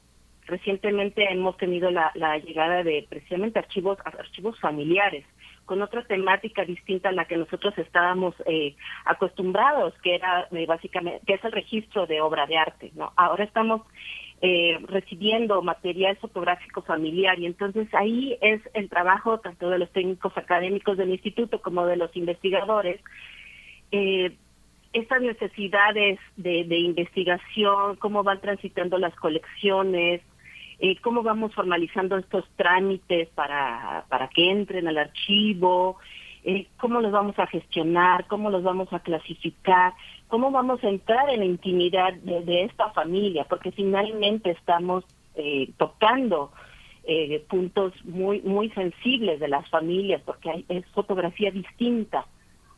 Recientemente 0.46 1.24
hemos 1.30 1.56
tenido 1.56 1.90
la, 1.90 2.12
la 2.14 2.38
llegada 2.38 2.82
de 2.84 3.06
precisamente 3.08 3.58
archivos, 3.58 3.98
archivos 4.04 4.58
familiares, 4.60 5.24
con 5.70 5.82
otra 5.82 6.02
temática 6.02 6.64
distinta 6.64 7.10
a 7.10 7.12
la 7.12 7.26
que 7.26 7.36
nosotros 7.36 7.78
estábamos 7.78 8.34
eh, 8.44 8.74
acostumbrados, 9.04 9.94
que 10.02 10.16
era 10.16 10.48
eh, 10.50 10.66
básicamente, 10.66 11.24
que 11.24 11.34
es 11.34 11.44
el 11.44 11.52
registro 11.52 12.08
de 12.08 12.20
obra 12.20 12.48
de 12.48 12.58
arte, 12.58 12.90
¿no? 12.96 13.12
Ahora 13.14 13.44
estamos 13.44 13.82
eh, 14.42 14.80
recibiendo 14.88 15.62
material 15.62 16.16
fotográfico 16.16 16.82
familiar 16.82 17.38
y 17.38 17.46
entonces 17.46 17.86
ahí 17.94 18.36
es 18.40 18.60
el 18.74 18.88
trabajo 18.88 19.38
tanto 19.38 19.70
de 19.70 19.78
los 19.78 19.88
técnicos 19.92 20.36
académicos 20.36 20.96
del 20.96 21.10
instituto 21.10 21.62
como 21.62 21.86
de 21.86 21.96
los 21.96 22.16
investigadores 22.16 23.00
eh, 23.92 24.32
estas 24.92 25.22
necesidades 25.22 26.18
de, 26.36 26.64
de, 26.64 26.78
investigación 26.78 27.94
cómo 27.94 28.24
van 28.24 28.40
transitando 28.40 28.98
las 28.98 29.14
colecciones 29.14 30.20
eh, 30.80 30.96
cómo 31.00 31.22
vamos 31.22 31.54
formalizando 31.54 32.16
estos 32.16 32.44
trámites 32.56 33.28
para 33.30 34.04
para 34.08 34.28
que 34.28 34.50
entren 34.50 34.88
al 34.88 34.98
archivo 34.98 35.98
eh, 36.42 36.68
cómo 36.78 37.00
los 37.00 37.12
vamos 37.12 37.38
a 37.38 37.46
gestionar, 37.46 38.26
cómo 38.26 38.48
los 38.48 38.62
vamos 38.62 38.90
a 38.92 39.00
clasificar, 39.00 39.92
cómo 40.28 40.50
vamos 40.50 40.82
a 40.82 40.88
entrar 40.88 41.28
en 41.28 41.40
la 41.40 41.44
intimidad 41.44 42.14
de, 42.14 42.64
esta 42.64 42.90
familia, 42.92 43.44
porque 43.44 43.72
finalmente 43.72 44.50
estamos 44.50 45.04
eh, 45.34 45.70
tocando 45.76 46.50
eh, 47.04 47.44
puntos 47.48 47.92
muy 48.04 48.40
muy 48.40 48.70
sensibles 48.70 49.38
de 49.38 49.48
las 49.48 49.68
familias, 49.68 50.22
porque 50.24 50.50
hay, 50.50 50.64
es 50.70 50.86
fotografía 50.92 51.50
distinta 51.50 52.24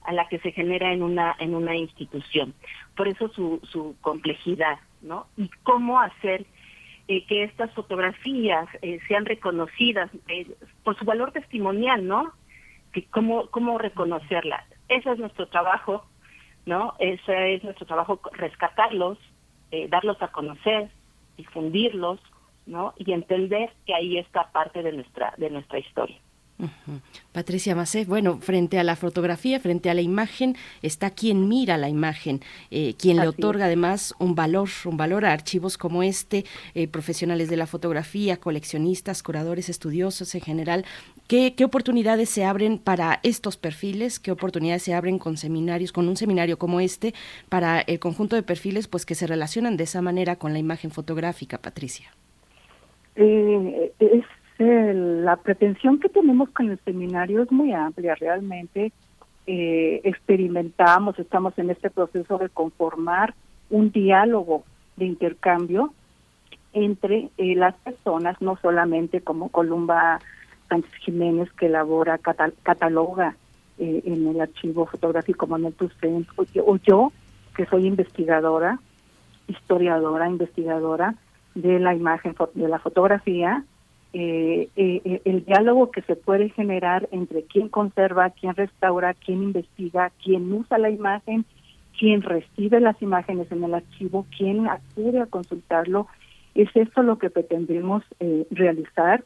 a 0.05 0.13
la 0.13 0.27
que 0.27 0.41
se 0.41 0.51
genera 0.51 0.93
en 0.93 1.05
una 1.05 1.37
en 1.39 1.55
una 1.55 1.77
institución. 1.77 2.55
Por 2.97 3.07
eso 3.07 3.29
su, 3.29 3.61
su 3.71 3.95
complejidad, 4.01 4.81
¿no? 5.03 5.29
Y 5.37 5.49
cómo 5.63 6.01
hacer 6.01 6.47
que 7.07 7.45
estas 7.45 7.71
fotografías 7.73 8.69
sean 9.09 9.27
reconocidas 9.27 10.11
por 10.83 10.97
su 10.99 11.05
valor 11.05 11.33
testimonial, 11.33 12.07
¿no? 12.07 12.33
que 12.93 13.05
cómo, 13.07 13.47
cómo 13.49 13.79
reconocerla. 13.79 14.65
Ese 14.89 15.11
es 15.11 15.19
nuestro 15.19 15.49
trabajo, 15.49 16.05
¿no? 16.67 16.95
Ese 16.99 17.55
es 17.55 17.65
nuestro 17.65 17.87
trabajo, 17.87 18.21
rescatarlos, 18.33 19.19
eh, 19.71 19.89
darlos 19.89 20.21
a 20.23 20.29
conocer, 20.29 20.91
difundirlos, 21.37 22.21
¿no? 22.67 22.95
Y 22.97 23.13
entender 23.13 23.73
que 23.87 23.95
ahí 23.95 24.19
está 24.19 24.53
parte 24.53 24.83
de 24.83 24.93
nuestra, 24.93 25.35
de 25.39 25.51
nuestra 25.51 25.79
historia. 25.79 26.19
Patricia 27.33 27.75
Macé, 27.75 28.05
bueno, 28.05 28.39
frente 28.41 28.79
a 28.79 28.85
la 28.85 28.95
fotografía, 28.95 29.59
frente 29.59 29.91
a 29.91 29.95
la 29.95 30.01
imagen, 30.01 30.57
está 30.83 31.11
quien 31.11 31.49
mira 31.49 31.77
la 31.77 31.89
imagen, 31.89 32.41
eh, 32.71 32.95
quien 32.95 33.17
le 33.19 33.27
otorga 33.27 33.67
además 33.67 34.15
un 34.19 34.35
valor, 34.35 34.69
un 34.85 34.97
valor 34.97 35.25
a 35.25 35.33
archivos 35.33 35.79
como 35.79 36.03
este, 36.03 36.45
eh, 36.75 36.89
profesionales 36.89 37.49
de 37.49 37.57
la 37.57 37.67
fotografía, 37.67 38.37
coleccionistas, 38.37 39.23
curadores, 39.23 39.69
estudiosos 39.69 40.35
en 40.35 40.41
general. 40.41 40.85
¿Qué, 41.27 41.55
¿Qué 41.55 41.65
oportunidades 41.65 42.29
se 42.29 42.45
abren 42.45 42.79
para 42.79 43.21
estos 43.23 43.57
perfiles? 43.57 44.21
¿Qué 44.21 44.31
oportunidades 44.31 44.83
se 44.83 44.95
abren 44.95 45.19
con 45.19 45.37
seminarios, 45.37 45.93
con 45.93 46.09
un 46.09 46.17
seminario 46.17 46.59
como 46.59 46.81
este, 46.81 47.15
para 47.49 47.81
el 47.81 47.99
conjunto 47.99 48.37
de 48.37 48.43
perfiles 48.43 48.89
pues 48.89 49.07
que 49.07 49.15
se 49.15 49.27
relacionan 49.27 49.77
de 49.77 49.85
esa 49.85 50.03
manera 50.03 50.37
con 50.37 50.53
la 50.53 50.59
imagen 50.59 50.91
fotográfica, 50.91 51.59
Patricia? 51.59 52.15
Eh, 53.17 53.93
es 53.99 54.25
la 54.65 55.37
pretensión 55.37 55.99
que 55.99 56.09
tenemos 56.09 56.51
con 56.51 56.71
el 56.71 56.79
seminario 56.85 57.43
es 57.43 57.53
muy 57.53 57.73
amplia, 57.73 58.15
realmente. 58.15 58.93
Eh, 59.47 60.01
experimentamos, 60.05 61.19
estamos 61.19 61.59
en 61.59 61.71
este 61.71 61.91
proceso 61.91 62.39
de 62.39 62.49
conformar 62.49 63.35
un 63.71 63.91
diálogo 63.91 64.65
de 64.97 65.07
intercambio 65.07 65.93
entre 66.73 67.31
eh, 67.39 67.55
las 67.57 67.75
personas, 67.77 68.41
no 68.41 68.57
solamente 68.63 69.21
como 69.21 69.49
Columba 69.49 70.21
Sánchez 70.69 70.95
Jiménez, 71.05 71.53
que 71.53 71.67
elabora, 71.67 72.19
cataloga 72.19 73.37
eh, 73.79 74.03
en 74.07 74.27
el 74.29 74.41
archivo 74.41 74.87
fotográfico 74.87 75.47
Manuel 75.47 75.75
o 76.65 76.77
yo, 76.77 77.13
que 77.57 77.67
soy 77.67 77.87
investigadora, 77.87 78.79
historiadora, 79.49 80.29
investigadora 80.29 81.15
de 81.55 81.79
la 81.81 81.95
imagen, 81.95 82.35
de 82.55 82.69
la 82.69 82.79
fotografía, 82.79 83.65
eh, 84.15 84.69
eh, 84.77 85.23
el 85.25 85.45
diálogo 85.45 85.91
que 85.91 86.03
se 86.03 86.17
puede 86.17 86.51
generar 86.51 87.09
entre 87.13 87.45
quien 87.45 87.69
conserva, 87.69 88.31
quien 88.31 88.55
restaura, 88.55 89.15
quien 89.15 89.43
investiga, 89.43 90.11
quien 90.23 90.53
usa 90.53 90.77
la 90.79 90.91
imagen, 90.91 91.45
quien 91.99 92.23
recibe 92.23 92.81
las 92.81 93.01
imágenes 93.01 93.51
en 93.51 93.65
el 93.65 93.75
archivo, 93.75 94.27
quien 94.37 94.69
acude 94.69 95.21
a 95.21 95.27
consultarlo, 95.27 96.09
es 96.55 96.69
esto 96.75 97.03
lo 97.03 97.19
que 97.19 97.31
pretendemos 97.31 98.03
eh, 98.21 98.47
realizar 98.51 99.25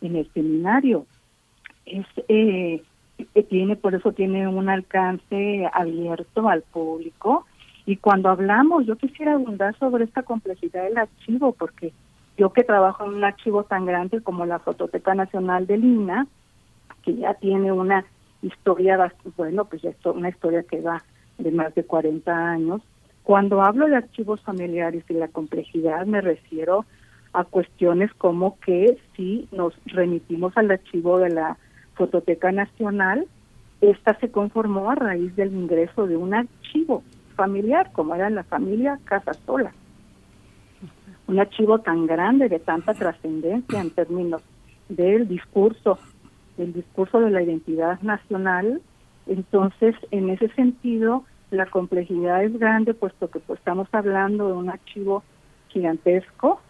en 0.00 0.16
el 0.16 0.32
seminario. 0.32 1.06
Es, 1.84 2.06
eh, 2.28 2.82
tiene, 3.48 3.76
por 3.76 3.94
eso 3.94 4.12
tiene 4.12 4.46
un 4.46 4.68
alcance 4.68 5.68
abierto 5.72 6.48
al 6.48 6.62
público. 6.62 7.46
Y 7.86 7.96
cuando 7.96 8.28
hablamos, 8.28 8.86
yo 8.86 8.96
quisiera 8.96 9.32
abundar 9.32 9.76
sobre 9.78 10.04
esta 10.04 10.22
complejidad 10.22 10.84
del 10.84 10.98
archivo, 10.98 11.52
porque 11.52 11.92
yo 12.38 12.52
que 12.52 12.62
trabajo 12.62 13.04
en 13.04 13.14
un 13.14 13.24
archivo 13.24 13.64
tan 13.64 13.84
grande 13.84 14.22
como 14.22 14.46
la 14.46 14.60
Fototeca 14.60 15.14
Nacional 15.14 15.66
de 15.66 15.76
Lina, 15.76 16.26
que 17.02 17.16
ya 17.16 17.34
tiene 17.34 17.72
una 17.72 18.04
historia, 18.42 19.12
bueno, 19.36 19.64
pues 19.64 19.82
ya 19.82 19.90
una 20.10 20.28
historia 20.28 20.62
que 20.62 20.80
va 20.80 21.02
de 21.36 21.50
más 21.50 21.74
de 21.74 21.84
40 21.84 22.32
años. 22.32 22.80
Cuando 23.24 23.60
hablo 23.62 23.86
de 23.86 23.96
archivos 23.96 24.40
familiares 24.42 25.04
y 25.08 25.14
la 25.14 25.28
complejidad 25.28 26.06
me 26.06 26.20
refiero 26.20 26.84
a 27.32 27.44
cuestiones 27.44 28.14
como 28.14 28.58
que 28.60 28.96
si 29.16 29.48
nos 29.50 29.74
remitimos 29.86 30.56
al 30.56 30.70
archivo 30.70 31.18
de 31.18 31.30
la 31.30 31.58
Fototeca 31.94 32.52
Nacional, 32.52 33.26
esta 33.80 34.18
se 34.20 34.30
conformó 34.30 34.90
a 34.90 34.94
raíz 34.94 35.34
del 35.34 35.52
ingreso 35.52 36.06
de 36.06 36.16
un 36.16 36.34
archivo 36.34 37.02
familiar, 37.34 37.90
como 37.92 38.14
era 38.14 38.30
la 38.30 38.44
familia 38.44 38.98
Casasola. 39.04 39.72
Un 41.28 41.38
archivo 41.38 41.78
tan 41.78 42.06
grande, 42.06 42.48
de 42.48 42.58
tanta 42.58 42.94
trascendencia 42.94 43.80
en 43.80 43.90
términos 43.90 44.42
del 44.88 45.28
discurso, 45.28 45.98
del 46.56 46.72
discurso 46.72 47.20
de 47.20 47.30
la 47.30 47.42
identidad 47.42 48.00
nacional. 48.00 48.80
Entonces, 49.26 49.94
en 50.10 50.30
ese 50.30 50.48
sentido, 50.54 51.24
la 51.50 51.66
complejidad 51.66 52.42
es 52.44 52.58
grande, 52.58 52.94
puesto 52.94 53.30
que 53.30 53.40
pues, 53.40 53.58
estamos 53.58 53.88
hablando 53.92 54.48
de 54.48 54.54
un 54.54 54.70
archivo 54.70 55.22
gigantesco 55.68 56.60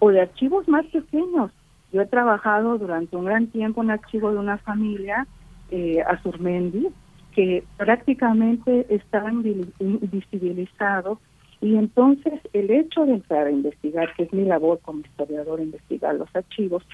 o 0.00 0.10
de 0.10 0.20
archivos 0.22 0.68
más 0.68 0.84
pequeños. 0.86 1.50
Yo 1.92 2.02
he 2.02 2.06
trabajado 2.06 2.76
durante 2.76 3.16
un 3.16 3.24
gran 3.24 3.46
tiempo 3.46 3.82
en 3.82 3.92
archivo 3.92 4.32
de 4.32 4.38
una 4.38 4.58
familia, 4.58 5.28
eh, 5.70 6.02
Azurmendi, 6.06 6.88
que 7.34 7.64
prácticamente 7.76 8.86
estaba 8.92 9.30
invisibilizado 9.30 11.20
y 11.64 11.76
entonces 11.76 12.34
el 12.52 12.70
hecho 12.70 13.06
de 13.06 13.14
entrar 13.14 13.46
a 13.46 13.50
investigar, 13.50 14.14
que 14.14 14.24
es 14.24 14.32
mi 14.34 14.44
labor 14.44 14.80
como 14.80 15.00
historiador, 15.00 15.62
investigar 15.62 16.14
los 16.14 16.28
archivos, 16.36 16.86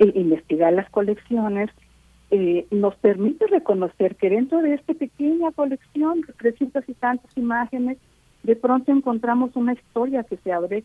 e 0.00 0.10
investigar 0.18 0.72
las 0.72 0.90
colecciones, 0.90 1.70
eh, 2.32 2.66
nos 2.72 2.96
permite 2.96 3.46
reconocer 3.46 4.16
que 4.16 4.28
dentro 4.28 4.60
de 4.60 4.74
esta 4.74 4.92
pequeña 4.94 5.52
colección 5.52 6.22
de 6.22 6.32
300 6.32 6.88
y 6.88 6.94
tantas 6.94 7.36
imágenes, 7.36 7.96
de 8.42 8.56
pronto 8.56 8.90
encontramos 8.90 9.54
una 9.54 9.74
historia 9.74 10.24
que 10.24 10.36
se 10.38 10.52
abre 10.52 10.82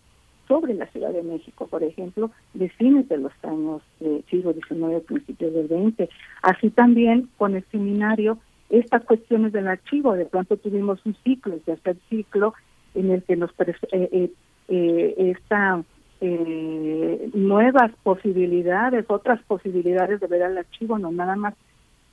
sobre 0.48 0.76
la 0.76 0.86
Ciudad 0.86 1.12
de 1.12 1.24
México, 1.24 1.66
por 1.66 1.82
ejemplo, 1.82 2.30
de 2.54 2.70
fines 2.70 3.10
de 3.10 3.18
los 3.18 3.34
años 3.42 3.82
eh, 4.00 4.22
siglo 4.30 4.54
XIX, 4.54 5.04
principios 5.08 5.56
del 5.56 5.68
XX. 5.68 6.08
Así 6.44 6.70
también 6.70 7.30
con 7.38 7.56
el 7.56 7.66
seminario, 7.72 8.38
estas 8.70 9.04
cuestiones 9.06 9.54
del 9.54 9.68
archivo, 9.68 10.14
de 10.14 10.26
pronto 10.26 10.56
tuvimos 10.58 11.04
un 11.04 11.16
ciclo, 11.24 11.56
el 11.56 11.98
ciclo, 12.10 12.54
en 12.98 13.12
el 13.12 13.24
que 13.24 13.36
nos 13.36 13.52
eh, 13.60 13.76
eh, 13.92 14.32
eh, 14.68 15.16
esta 15.18 15.84
eh, 16.20 17.30
nuevas 17.34 17.92
posibilidades, 18.04 19.06
otras 19.08 19.42
posibilidades 19.44 20.20
de 20.20 20.28
ver 20.28 20.44
al 20.44 20.58
archivo, 20.58 20.98
no 20.98 21.12
nada 21.12 21.36
más 21.36 21.54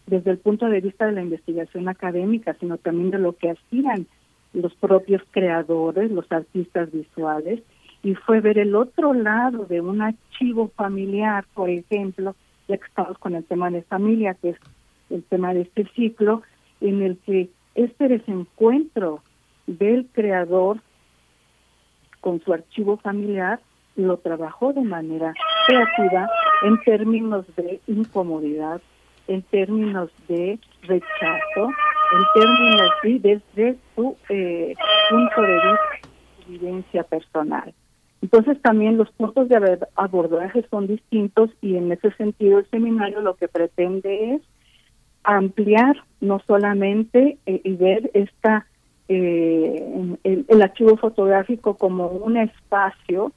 desde 0.07 0.31
el 0.31 0.39
punto 0.39 0.67
de 0.67 0.83
vista 0.83 1.07
de 1.07 1.13
la 1.13 1.23
investigación 1.23 1.89
académica, 1.89 2.55
sino 2.61 2.77
también 2.77 3.11
de 3.11 3.19
lo 3.19 3.35
que 3.35 3.51
aspiran 3.51 4.07
los 4.53 4.75
propios 4.75 5.23
creadores, 5.31 6.11
los 6.11 6.31
artistas 6.31 6.93
visuales, 6.93 7.63
y 8.03 8.15
fue 8.15 8.41
ver 8.41 8.59
el 8.59 8.75
otro 8.75 9.15
lado 9.15 9.65
de 9.65 9.81
un 9.81 10.03
archivo 10.03 10.71
familiar, 10.77 11.47
por 11.55 11.71
ejemplo, 11.71 12.37
ya 12.69 12.77
que 12.77 12.87
estamos 12.87 13.17
con 13.19 13.35
el 13.35 13.45
tema 13.45 13.71
de 13.71 13.83
familia, 13.83 14.35
que 14.35 14.51
es 14.51 14.59
el 15.09 15.23
tema 15.23 15.55
de 15.55 15.63
este 15.63 15.87
ciclo, 15.97 16.43
en 16.83 17.03
el 17.03 17.17
que 17.25 17.49
este 17.75 18.09
desencuentro 18.09 19.23
del 19.67 20.07
creador 20.13 20.81
con 22.21 22.41
su 22.41 22.53
archivo 22.53 22.97
familiar 22.97 23.61
lo 23.97 24.17
trabajó 24.19 24.73
de 24.73 24.83
manera 24.83 25.35
creativa 25.67 26.29
en 26.63 26.81
términos 26.83 27.47
de 27.57 27.81
incomodidad, 27.87 28.81
en 29.29 29.43
términos 29.43 30.11
de 30.29 30.59
rechazo, 30.83 31.69
en 32.13 32.43
términos 32.43 32.91
y 33.05 33.19
desde 33.19 33.79
su 33.95 34.17
eh, 34.29 34.75
punto 35.11 35.43
de 35.43 35.53
vista 35.53 36.09
de 36.39 36.59
vivencia 36.59 37.03
personal. 37.05 37.75
Entonces 38.23 38.61
también 38.63 38.97
los 38.97 39.11
puntos 39.13 39.49
de 39.51 39.79
abordaje 39.97 40.67
son 40.71 40.87
distintos 40.87 41.51
y 41.61 41.77
en 41.77 41.93
ese 41.93 42.11
sentido 42.13 42.59
el 42.59 42.71
seminario 42.71 43.21
lo 43.21 43.37
que 43.37 43.49
pretende 43.49 44.35
es 44.35 44.43
ampliar 45.25 45.97
no 46.21 46.41
solamente 46.47 47.39
eh, 47.45 47.61
y 47.63 47.77
ver 47.77 48.11
esta 48.15 48.67
eh, 49.09 50.17
el, 50.25 50.63
archivo 50.63 50.97
fotográfico 50.97 51.75
como 51.75 52.09
un 52.09 52.37
espacio 52.37 53.33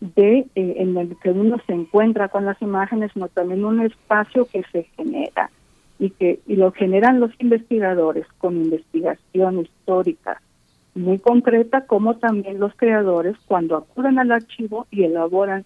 de 0.00 0.46
eh, 0.54 0.74
en 0.78 0.96
el 0.96 1.16
que 1.22 1.30
uno 1.30 1.56
se 1.66 1.72
encuentra 1.72 2.28
con 2.28 2.44
las 2.44 2.60
imágenes, 2.60 3.12
sino 3.12 3.28
también 3.28 3.64
un 3.64 3.80
espacio 3.80 4.46
que 4.46 4.62
se 4.72 4.84
genera 4.96 5.50
y 5.98 6.10
que 6.10 6.40
y 6.46 6.56
lo 6.56 6.72
generan 6.72 7.20
los 7.20 7.30
investigadores 7.38 8.26
con 8.38 8.56
investigación 8.56 9.60
histórica 9.60 10.40
muy 10.96 11.18
concreta, 11.18 11.82
como 11.82 12.16
también 12.16 12.58
los 12.58 12.74
creadores 12.74 13.36
cuando 13.46 13.76
acuden 13.76 14.18
al 14.18 14.32
archivo 14.32 14.86
y 14.90 15.04
elaboran 15.04 15.64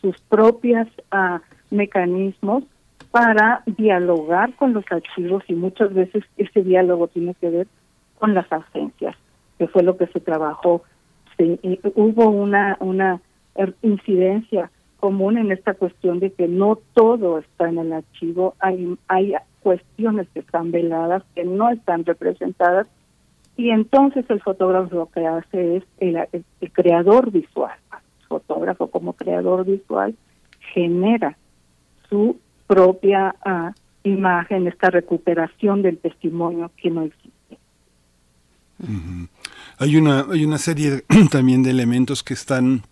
sus 0.00 0.18
propias 0.22 0.88
ah, 1.10 1.42
mecanismos 1.70 2.64
para 3.10 3.62
dialogar 3.66 4.54
con 4.56 4.72
los 4.72 4.84
archivos 4.90 5.44
y 5.46 5.54
muchas 5.54 5.92
veces 5.92 6.24
ese 6.38 6.62
diálogo 6.62 7.08
tiene 7.08 7.34
que 7.34 7.50
ver 7.50 7.66
con 8.22 8.34
las 8.34 8.46
ausencias, 8.52 9.16
que 9.58 9.66
fue 9.66 9.82
lo 9.82 9.96
que 9.96 10.06
se 10.06 10.20
trabajó. 10.20 10.84
hubo 11.96 12.30
una, 12.30 12.76
una 12.78 13.20
er, 13.56 13.74
incidencia 13.82 14.70
común 15.00 15.38
en 15.38 15.50
esta 15.50 15.74
cuestión 15.74 16.20
de 16.20 16.30
que 16.32 16.46
no 16.46 16.78
todo 16.94 17.40
está 17.40 17.68
en 17.68 17.78
el 17.78 17.92
archivo, 17.92 18.54
hay, 18.60 18.96
hay 19.08 19.34
cuestiones 19.58 20.28
que 20.28 20.38
están 20.38 20.70
veladas, 20.70 21.24
que 21.34 21.42
no 21.42 21.68
están 21.70 22.04
representadas, 22.04 22.86
y 23.56 23.70
entonces 23.70 24.24
el 24.28 24.40
fotógrafo 24.40 24.94
lo 24.94 25.06
que 25.06 25.26
hace 25.26 25.78
es 25.78 25.84
el, 25.98 26.16
el 26.60 26.72
creador 26.72 27.32
visual, 27.32 27.76
el 28.20 28.26
fotógrafo 28.28 28.86
como 28.86 29.14
creador 29.14 29.64
visual 29.64 30.14
genera 30.72 31.36
su 32.08 32.38
propia 32.68 33.34
ah, 33.44 33.72
imagen, 34.04 34.68
esta 34.68 34.90
recuperación 34.90 35.82
del 35.82 35.98
testimonio 35.98 36.70
que 36.76 36.88
no 36.88 37.02
existe. 37.02 37.41
Hay 39.78 39.96
una, 39.96 40.26
hay 40.30 40.44
una 40.44 40.58
serie 40.58 41.04
también 41.30 41.62
de 41.62 41.70
elementos 41.70 42.22
que 42.22 42.34
están 42.34 42.84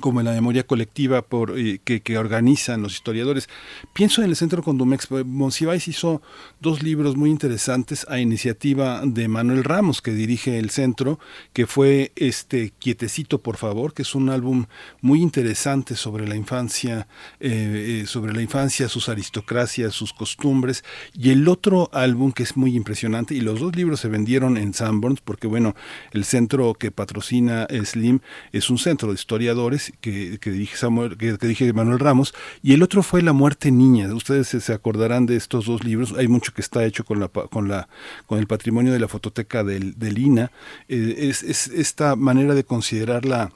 como 0.00 0.20
en 0.20 0.26
la 0.26 0.32
memoria 0.32 0.66
colectiva 0.66 1.24
eh, 1.56 1.78
que, 1.84 2.18
organizan 2.18 2.82
los 2.82 2.94
historiadores. 2.94 3.48
Pienso 3.92 4.22
en 4.22 4.30
el 4.30 4.36
Centro 4.36 4.62
Condumex. 4.62 5.08
Monsiváis 5.24 5.88
hizo 5.88 6.22
dos 6.60 6.82
libros 6.82 7.16
muy 7.16 7.30
interesantes 7.30 8.06
a 8.08 8.18
iniciativa 8.18 9.02
de 9.04 9.28
Manuel 9.28 9.64
Ramos, 9.64 10.00
que 10.00 10.12
dirige 10.12 10.58
el 10.58 10.70
centro, 10.70 11.18
que 11.52 11.66
fue 11.66 12.12
este 12.16 12.72
Quietecito, 12.78 13.42
por 13.42 13.56
favor, 13.56 13.92
que 13.92 14.02
es 14.02 14.14
un 14.14 14.30
álbum 14.30 14.66
muy 15.00 15.20
interesante 15.20 15.96
sobre 15.96 16.26
la 16.26 16.36
infancia, 16.36 17.06
eh, 17.40 18.02
eh, 18.02 18.06
sobre 18.06 18.32
la 18.32 18.42
infancia, 18.42 18.88
sus 18.88 19.08
aristocracias, 19.08 19.94
sus 19.94 20.12
costumbres, 20.12 20.84
y 21.14 21.30
el 21.30 21.46
otro 21.48 21.90
álbum 21.92 22.32
que 22.32 22.42
es 22.42 22.56
muy 22.56 22.76
impresionante, 22.76 23.34
y 23.34 23.40
los 23.40 23.60
dos 23.60 23.76
libros 23.76 24.00
se 24.00 24.08
vendieron 24.08 24.56
en 24.56 24.74
Sanborns, 24.74 25.20
porque 25.20 25.46
bueno, 25.46 25.74
el 26.12 26.24
centro 26.24 26.74
que 26.74 26.90
patrocina 26.90 27.66
Slim 27.84 28.20
es 28.52 28.70
un 28.70 28.78
centro 28.78 29.08
de 29.08 29.14
historiadores, 29.14 29.81
que, 30.00 30.38
que 30.38 30.50
que, 31.18 31.46
dije 31.46 31.72
Manuel 31.72 31.98
Ramos, 31.98 32.34
y 32.62 32.74
el 32.74 32.82
otro 32.82 33.02
fue 33.02 33.22
La 33.22 33.32
muerte 33.32 33.70
niña. 33.70 34.12
Ustedes 34.14 34.48
se, 34.48 34.72
acordarán 34.72 35.26
de 35.26 35.36
estos 35.36 35.66
dos 35.66 35.84
libros. 35.84 36.14
Hay 36.16 36.28
mucho 36.28 36.52
que 36.52 36.60
está 36.60 36.84
hecho 36.84 37.04
con 37.04 37.20
la 37.20 37.28
con 37.28 37.68
la 37.68 37.88
con 38.26 38.38
el 38.38 38.46
patrimonio 38.46 38.92
de 38.92 39.00
la 39.00 39.08
fototeca 39.08 39.64
del, 39.64 39.98
del 39.98 40.18
INA. 40.18 40.50
Eh, 40.88 41.16
es, 41.18 41.42
es 41.42 41.68
esta 41.68 42.16
manera 42.16 42.54
de 42.54 42.64
considerar 42.64 43.24
la 43.24 43.50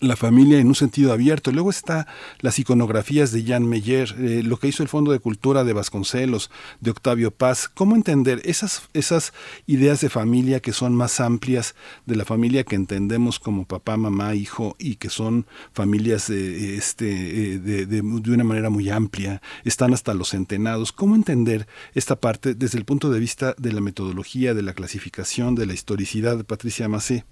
la 0.00 0.16
familia 0.16 0.58
en 0.58 0.68
un 0.68 0.74
sentido 0.74 1.12
abierto. 1.12 1.52
Luego 1.52 1.70
está 1.70 2.06
las 2.40 2.58
iconografías 2.58 3.32
de 3.32 3.44
Jan 3.44 3.66
Meyer, 3.66 4.14
eh, 4.18 4.42
lo 4.42 4.58
que 4.58 4.68
hizo 4.68 4.82
el 4.82 4.88
Fondo 4.88 5.12
de 5.12 5.18
Cultura 5.18 5.64
de 5.64 5.72
Vasconcelos, 5.72 6.50
de 6.80 6.90
Octavio 6.90 7.30
Paz. 7.30 7.68
¿Cómo 7.68 7.96
entender 7.96 8.40
esas, 8.44 8.82
esas 8.94 9.32
ideas 9.66 10.00
de 10.00 10.08
familia 10.08 10.60
que 10.60 10.72
son 10.72 10.94
más 10.94 11.20
amplias 11.20 11.74
de 12.06 12.16
la 12.16 12.24
familia 12.24 12.64
que 12.64 12.76
entendemos 12.76 13.38
como 13.38 13.66
papá, 13.66 13.96
mamá, 13.96 14.34
hijo 14.34 14.76
y 14.78 14.96
que 14.96 15.10
son 15.10 15.46
familias 15.72 16.28
de, 16.28 16.76
este, 16.76 17.54
eh, 17.54 17.58
de, 17.58 17.86
de, 17.86 18.02
de 18.02 18.30
una 18.30 18.44
manera 18.44 18.70
muy 18.70 18.88
amplia? 18.90 19.42
Están 19.64 19.92
hasta 19.92 20.14
los 20.14 20.30
centenados. 20.30 20.92
¿Cómo 20.92 21.14
entender 21.14 21.66
esta 21.94 22.16
parte 22.16 22.54
desde 22.54 22.78
el 22.78 22.84
punto 22.84 23.10
de 23.10 23.20
vista 23.20 23.54
de 23.58 23.72
la 23.72 23.80
metodología, 23.80 24.54
de 24.54 24.62
la 24.62 24.72
clasificación, 24.72 25.54
de 25.54 25.66
la 25.66 25.74
historicidad? 25.74 26.44
Patricia 26.44 26.88
Macé 26.88 27.24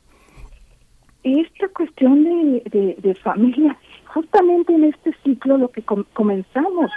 esta 1.23 1.69
cuestión 1.69 2.25
de, 2.25 2.97
de, 2.99 3.15
familia, 3.17 3.77
justamente 4.07 4.73
en 4.73 4.85
este 4.85 5.13
ciclo 5.25 5.59
lo 5.59 5.69
que 5.69 5.83
comenzamos 5.83 6.91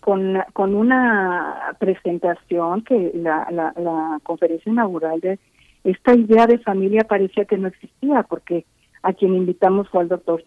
con, 0.00 0.38
con 0.52 0.74
una 0.74 1.76
presentación 1.78 2.82
que 2.82 3.12
la, 3.14 3.46
la, 3.50 3.72
la 3.76 4.18
conferencia 4.22 4.70
inaugural 4.70 5.20
de 5.20 5.38
esta 5.84 6.14
idea 6.14 6.46
de 6.46 6.58
familia 6.58 7.04
parecía 7.04 7.44
que 7.44 7.56
no 7.56 7.68
existía, 7.68 8.22
porque 8.24 8.64
a 9.02 9.12
quien 9.12 9.34
invitamos 9.34 9.88
fue 9.88 10.02
al 10.02 10.08
doctor 10.08 10.44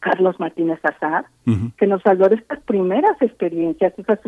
Carlos 0.00 0.38
Martínez 0.38 0.78
Azar, 0.82 1.26
que 1.76 1.86
nos 1.86 2.04
habló 2.06 2.28
de 2.28 2.36
estas 2.36 2.60
primeras 2.62 3.20
experiencias, 3.20 3.92
esas 3.98 4.20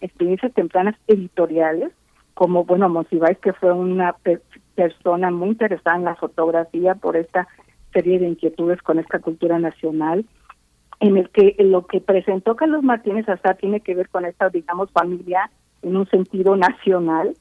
experiencias 0.00 0.52
tempranas 0.52 0.96
editoriales, 1.06 1.92
como, 2.34 2.64
bueno, 2.64 2.88
Monsiváis, 2.88 3.38
que 3.38 3.52
fue 3.52 3.72
una 3.72 4.16
persona 4.74 5.30
muy 5.30 5.48
interesada 5.48 5.96
en 5.96 6.04
la 6.04 6.16
fotografía 6.16 6.94
por 6.94 7.16
esta 7.16 7.48
serie 7.92 8.18
de 8.18 8.28
inquietudes 8.28 8.80
con 8.82 8.98
esta 8.98 9.18
cultura 9.18 9.58
nacional, 9.58 10.24
en 11.00 11.16
el 11.16 11.30
que 11.30 11.56
lo 11.58 11.86
que 11.86 12.00
presentó 12.00 12.56
Carlos 12.56 12.82
Martínez 12.82 13.28
hasta 13.28 13.54
tiene 13.54 13.80
que 13.80 13.94
ver 13.94 14.08
con 14.08 14.24
esta, 14.24 14.48
digamos, 14.48 14.90
familia 14.92 15.50
en 15.82 15.96
un 15.96 16.06
sentido 16.08 16.56
nacional, 16.56 17.36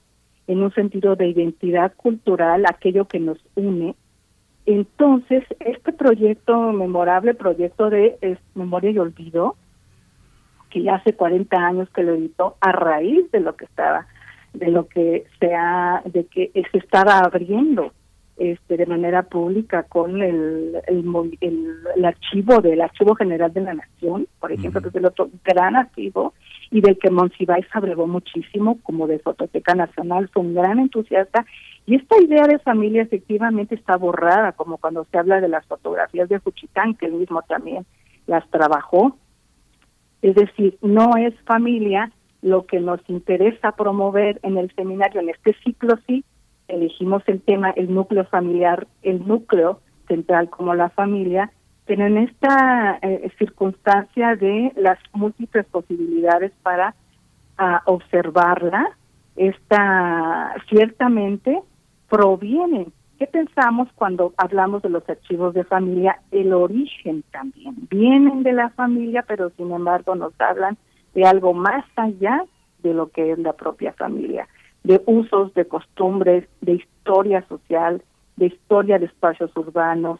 en 0.47 0.63
un 0.63 0.73
sentido 0.73 1.15
de 1.15 1.27
identidad 1.27 1.93
cultural, 1.95 2.65
aquello 2.67 3.05
que 3.05 3.19
nos 3.19 3.37
une. 3.55 3.95
Entonces, 4.65 5.43
este 5.59 5.93
proyecto, 5.93 6.71
memorable 6.71 7.33
proyecto 7.33 7.89
de 7.89 8.37
Memoria 8.55 8.91
y 8.91 8.99
Olvido, 8.99 9.55
que 10.69 10.83
ya 10.83 10.95
hace 10.95 11.13
40 11.13 11.57
años 11.57 11.89
que 11.89 12.03
lo 12.03 12.13
editó 12.13 12.57
a 12.61 12.71
raíz 12.71 13.29
de 13.31 13.41
lo 13.41 13.55
que 13.55 13.65
estaba, 13.65 14.07
de 14.53 14.67
lo 14.69 14.87
que 14.87 15.25
se 15.39 15.53
ha, 15.53 16.01
de 16.05 16.25
que 16.25 16.51
se 16.71 16.77
estaba 16.77 17.19
abriendo 17.19 17.91
este, 18.41 18.75
de 18.75 18.85
manera 18.87 19.21
pública 19.23 19.83
con 19.83 20.21
el, 20.21 20.81
el, 20.87 22.05
archivo 22.05 22.59
del 22.59 22.81
Archivo 22.81 23.13
General 23.13 23.53
de 23.53 23.61
la 23.61 23.75
Nación, 23.75 24.27
por 24.39 24.51
ejemplo, 24.51 24.81
que 24.81 24.89
es 24.89 24.95
el 24.95 25.05
otro 25.05 25.29
gran 25.43 25.75
archivo, 25.75 26.33
y 26.71 26.81
del 26.81 26.97
que 26.97 27.11
Monsiváis 27.11 27.67
abrevó 27.71 28.07
muchísimo, 28.07 28.79
como 28.81 29.05
de 29.05 29.19
Fototeca 29.19 29.75
Nacional, 29.75 30.27
fue 30.33 30.41
un 30.41 30.55
gran 30.55 30.79
entusiasta, 30.79 31.45
y 31.85 31.95
esta 31.95 32.19
idea 32.19 32.47
de 32.47 32.57
familia 32.57 33.03
efectivamente 33.03 33.75
está 33.75 33.95
borrada, 33.95 34.53
como 34.53 34.77
cuando 34.77 35.05
se 35.11 35.19
habla 35.19 35.39
de 35.39 35.49
las 35.49 35.65
fotografías 35.67 36.27
de 36.27 36.39
Fuchitán, 36.39 36.95
que 36.95 37.05
él 37.05 37.13
mismo 37.13 37.43
también 37.43 37.85
las 38.25 38.49
trabajó, 38.49 39.17
es 40.23 40.33
decir, 40.33 40.79
no 40.81 41.15
es 41.17 41.33
familia 41.45 42.11
lo 42.41 42.65
que 42.65 42.79
nos 42.79 42.99
interesa 43.07 43.73
promover 43.73 44.39
en 44.43 44.57
el 44.57 44.73
seminario, 44.75 45.21
en 45.21 45.29
este 45.29 45.55
ciclo 45.63 45.95
sí, 46.07 46.23
elegimos 46.67 47.23
el 47.27 47.41
tema, 47.41 47.71
el 47.71 47.93
núcleo 47.93 48.25
familiar, 48.25 48.87
el 49.03 49.27
núcleo 49.27 49.79
central 50.07 50.49
como 50.49 50.73
la 50.73 50.89
familia, 50.89 51.51
pero 51.85 52.05
en 52.05 52.17
esta 52.17 52.99
eh, 53.01 53.31
circunstancia 53.37 54.35
de 54.35 54.71
las 54.75 54.97
múltiples 55.13 55.65
posibilidades 55.67 56.51
para 56.63 56.95
ah, 57.57 57.81
observarla, 57.85 58.97
esta 59.35 60.55
ciertamente 60.69 61.61
proviene. 62.09 62.87
¿Qué 63.17 63.27
pensamos 63.27 63.87
cuando 63.95 64.33
hablamos 64.37 64.81
de 64.81 64.89
los 64.89 65.07
archivos 65.07 65.53
de 65.53 65.63
familia? 65.63 66.19
El 66.31 66.53
origen 66.53 67.23
también. 67.31 67.75
Vienen 67.89 68.43
de 68.43 68.53
la 68.53 68.69
familia, 68.71 69.23
pero 69.27 69.51
sin 69.51 69.71
embargo 69.71 70.15
nos 70.15 70.33
hablan 70.39 70.77
de 71.13 71.25
algo 71.25 71.53
más 71.53 71.85
allá 71.95 72.43
de 72.83 72.93
lo 72.93 73.09
que 73.09 73.31
es 73.31 73.39
la 73.39 73.53
propia 73.53 73.93
familia 73.93 74.47
de 74.83 75.01
usos, 75.05 75.53
de 75.53 75.65
costumbres, 75.65 76.47
de 76.61 76.73
historia 76.73 77.45
social, 77.47 78.01
de 78.37 78.47
historia 78.47 78.99
de 78.99 79.05
espacios 79.05 79.51
urbanos. 79.55 80.19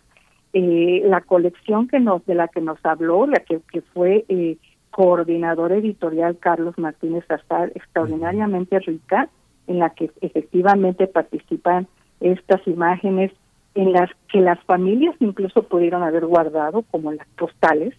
Eh, 0.54 1.02
la 1.06 1.22
colección 1.22 1.88
que 1.88 2.00
nos 2.00 2.26
de 2.26 2.36
la 2.36 2.48
que 2.48 2.62
nos 2.62 2.78
habló, 2.84 3.26
la 3.26 3.40
que, 3.40 3.62
que 3.72 3.82
fue 3.82 4.26
eh, 4.28 4.58
coordinador 4.92 5.72
editorial 5.72 6.38
Carlos 6.38 6.78
Martínez 6.78 7.24
Azar, 7.30 7.72
extraordinariamente 7.74 8.78
rica, 8.80 9.30
en 9.68 9.80
la 9.80 9.92
que 9.92 10.12
efectivamente 10.20 11.08
participan 11.08 11.88
estas 12.20 12.66
imágenes 12.68 13.32
en 13.74 13.94
las 13.94 14.10
que 14.30 14.42
las 14.42 14.60
familias 14.66 15.16
incluso 15.22 15.64
pudieron 15.64 16.04
haber 16.04 16.26
guardado, 16.26 16.84
como 16.92 17.14
las 17.14 17.28
postales, 17.38 17.96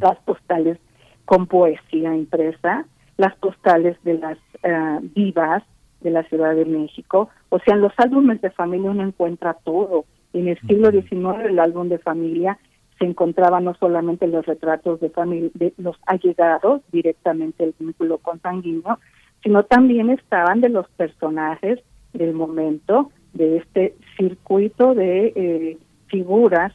las 0.00 0.16
postales 0.20 0.78
con 1.26 1.46
poesía 1.46 2.16
impresa, 2.16 2.86
las 3.18 3.36
postales 3.36 4.02
de 4.04 4.14
las 4.14 4.38
uh, 4.64 5.00
vivas, 5.14 5.62
de 6.00 6.10
la 6.10 6.22
Ciudad 6.24 6.54
de 6.54 6.64
México. 6.64 7.28
O 7.50 7.58
sea, 7.58 7.74
en 7.74 7.82
los 7.82 7.92
álbumes 7.98 8.40
de 8.40 8.50
familia 8.50 8.90
uno 8.90 9.02
encuentra 9.02 9.54
todo. 9.64 10.04
En 10.32 10.48
el 10.48 10.58
siglo 10.60 10.90
XIX 10.90 11.44
el 11.46 11.58
álbum 11.58 11.88
de 11.88 11.98
familia 11.98 12.58
se 12.98 13.04
encontraba 13.04 13.60
no 13.60 13.74
solamente 13.74 14.26
los 14.26 14.46
retratos 14.46 15.00
de 15.00 15.10
familia, 15.10 15.50
de 15.54 15.74
los 15.76 15.96
allegados, 16.06 16.82
directamente 16.92 17.64
el 17.64 17.74
vínculo 17.78 18.18
consanguíneo, 18.18 18.98
sino 19.42 19.64
también 19.64 20.10
estaban 20.10 20.60
de 20.60 20.70
los 20.70 20.88
personajes 20.90 21.80
del 22.12 22.32
momento, 22.32 23.10
de 23.34 23.58
este 23.58 23.94
circuito 24.16 24.94
de 24.94 25.32
eh, 25.36 25.78
figuras 26.06 26.72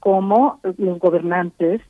como 0.00 0.60
los 0.78 0.98
gobernantes, 0.98 1.80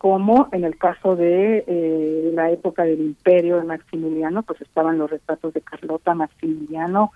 como 0.00 0.48
en 0.52 0.64
el 0.64 0.78
caso 0.78 1.14
de 1.14 1.62
eh, 1.66 2.30
la 2.32 2.50
época 2.50 2.84
del 2.84 3.00
imperio 3.02 3.58
de 3.58 3.64
Maximiliano, 3.64 4.42
pues 4.42 4.58
estaban 4.62 4.96
los 4.96 5.10
retratos 5.10 5.52
de 5.52 5.60
Carlota 5.60 6.14
Maximiliano, 6.14 7.12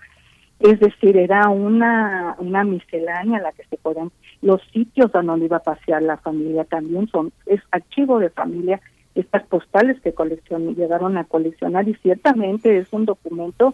es 0.59 0.79
decir, 0.79 1.17
era 1.17 1.49
una, 1.49 2.35
una 2.37 2.63
miscelánea 2.63 3.41
la 3.41 3.53
que 3.53 3.63
se 3.71 3.77
pueden, 3.77 4.11
los 4.43 4.61
sitios 4.71 5.09
a 5.15 5.23
donde 5.23 5.47
iba 5.47 5.57
a 5.57 5.63
pasear 5.63 6.03
la 6.03 6.17
familia 6.17 6.63
también 6.63 7.07
son, 7.07 7.31
es 7.47 7.59
archivo 7.71 8.19
de 8.19 8.29
familia, 8.29 8.79
estas 9.15 9.41
postales 9.47 9.99
que 10.01 10.13
coleccion, 10.13 10.75
llegaron 10.75 11.17
a 11.17 11.23
coleccionar 11.23 11.89
y 11.89 11.95
ciertamente 11.95 12.77
es 12.77 12.93
un 12.93 13.05
documento 13.05 13.73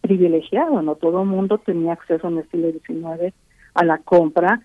privilegiado, 0.00 0.80
no 0.80 0.94
todo 0.94 1.22
el 1.22 1.28
mundo 1.28 1.58
tenía 1.58 1.94
acceso 1.94 2.28
en 2.28 2.38
el 2.38 2.48
siglo 2.52 2.70
XIX 2.70 3.34
a 3.74 3.84
la 3.84 3.98
compra 3.98 4.60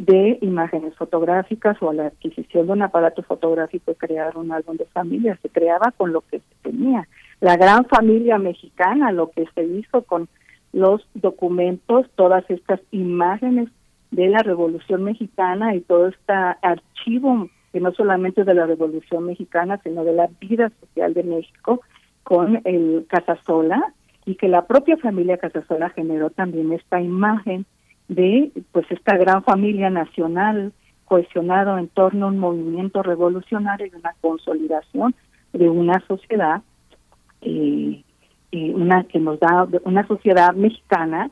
de 0.00 0.38
imágenes 0.40 0.94
fotográficas 0.96 1.76
o 1.82 1.90
a 1.90 1.94
la 1.94 2.06
adquisición 2.06 2.66
de 2.66 2.72
un 2.72 2.80
aparato 2.80 3.22
fotográfico 3.22 3.90
y 3.90 3.96
crear 3.96 4.34
un 4.38 4.50
álbum 4.50 4.78
de 4.78 4.86
familia. 4.86 5.38
Se 5.42 5.50
creaba 5.50 5.92
con 5.94 6.10
lo 6.14 6.22
que 6.22 6.38
se 6.38 6.54
tenía. 6.62 7.06
La 7.40 7.58
gran 7.58 7.84
familia 7.84 8.38
mexicana, 8.38 9.12
lo 9.12 9.30
que 9.30 9.46
se 9.54 9.62
hizo 9.62 10.02
con 10.02 10.28
los 10.72 11.06
documentos, 11.12 12.06
todas 12.14 12.48
estas 12.48 12.80
imágenes 12.92 13.68
de 14.10 14.28
la 14.28 14.38
Revolución 14.38 15.04
Mexicana 15.04 15.74
y 15.74 15.82
todo 15.82 16.06
este 16.08 16.32
archivo 16.32 17.50
que 17.70 17.80
no 17.80 17.92
solamente 17.92 18.44
de 18.44 18.54
la 18.54 18.66
Revolución 18.66 19.26
Mexicana, 19.26 19.80
sino 19.84 20.02
de 20.04 20.14
la 20.14 20.30
vida 20.40 20.72
social 20.80 21.12
de 21.12 21.24
México 21.24 21.82
con 22.22 22.62
el 22.64 23.04
Casasola 23.06 23.92
y 24.24 24.36
que 24.36 24.48
la 24.48 24.66
propia 24.66 24.96
familia 24.96 25.36
Casasola 25.36 25.90
generó 25.90 26.30
también 26.30 26.72
esta 26.72 27.02
imagen 27.02 27.66
de 28.10 28.50
pues 28.72 28.84
esta 28.90 29.16
gran 29.16 29.44
familia 29.44 29.88
nacional 29.88 30.72
cohesionado 31.04 31.78
en 31.78 31.86
torno 31.86 32.26
a 32.26 32.28
un 32.30 32.38
movimiento 32.38 33.04
revolucionario 33.04 33.86
y 33.86 33.96
una 33.96 34.14
consolidación 34.20 35.14
de 35.52 35.68
una 35.68 36.00
sociedad 36.08 36.62
eh, 37.40 38.02
una 38.52 39.04
que 39.04 39.20
nos 39.20 39.38
da 39.38 39.68
una 39.84 40.04
sociedad 40.08 40.52
mexicana 40.54 41.30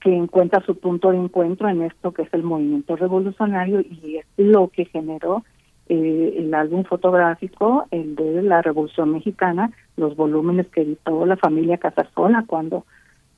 que 0.00 0.14
encuentra 0.14 0.64
su 0.64 0.78
punto 0.78 1.10
de 1.10 1.18
encuentro 1.18 1.68
en 1.68 1.82
esto 1.82 2.12
que 2.12 2.22
es 2.22 2.32
el 2.32 2.44
movimiento 2.44 2.94
revolucionario 2.94 3.80
y 3.80 4.18
es 4.18 4.26
lo 4.36 4.68
que 4.68 4.84
generó 4.84 5.42
eh, 5.88 6.34
el 6.38 6.54
álbum 6.54 6.84
fotográfico, 6.84 7.86
el 7.90 8.14
de 8.14 8.42
la 8.42 8.62
Revolución 8.62 9.12
Mexicana, 9.12 9.72
los 9.96 10.14
volúmenes 10.14 10.68
que 10.68 10.82
editó 10.82 11.26
la 11.26 11.36
familia 11.36 11.78
Casasola 11.78 12.44
cuando 12.46 12.84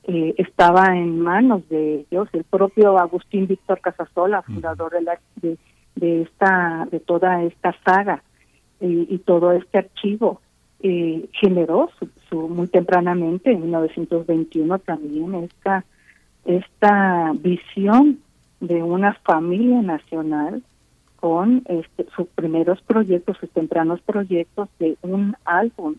eh, 0.03 0.33
estaba 0.37 0.95
en 0.97 1.19
manos 1.19 1.67
de 1.69 2.05
ellos, 2.09 2.27
el 2.33 2.43
propio 2.43 2.97
Agustín 2.97 3.47
Víctor 3.47 3.79
Casasola, 3.81 4.41
fundador 4.41 4.91
de, 4.91 5.01
la, 5.01 5.19
de, 5.95 6.21
esta, 6.21 6.87
de 6.89 6.99
toda 6.99 7.43
esta 7.43 7.75
saga 7.83 8.23
y 8.81 9.17
todo 9.19 9.51
este 9.51 9.79
archivo, 9.79 10.39
eh, 10.81 11.27
generó 11.33 11.89
su, 12.29 12.47
muy 12.47 12.67
tempranamente, 12.67 13.51
en 13.51 13.63
1921 13.63 14.79
también, 14.79 15.35
esta, 15.35 15.83
esta 16.45 17.33
visión 17.33 18.19
de 18.61 18.81
una 18.81 19.13
familia 19.25 19.81
nacional 19.81 20.63
con 21.17 21.63
este, 21.65 22.05
sus 22.15 22.27
primeros 22.27 22.81
proyectos, 22.83 23.35
sus 23.37 23.49
tempranos 23.49 23.99
proyectos 24.01 24.69
de 24.79 24.97
un 25.01 25.35
álbum 25.43 25.95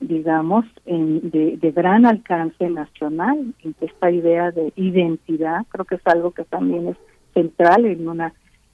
digamos, 0.00 0.64
en, 0.86 1.30
de, 1.30 1.56
de, 1.56 1.72
gran 1.72 2.06
alcance 2.06 2.68
nacional. 2.70 3.54
Esta 3.80 4.10
idea 4.10 4.50
de 4.50 4.72
identidad 4.76 5.66
creo 5.70 5.84
que 5.84 5.96
es 5.96 6.06
algo 6.06 6.30
que 6.30 6.44
también 6.44 6.88
es 6.88 6.96
central 7.34 7.84
en 7.86 8.08
una 8.08 8.32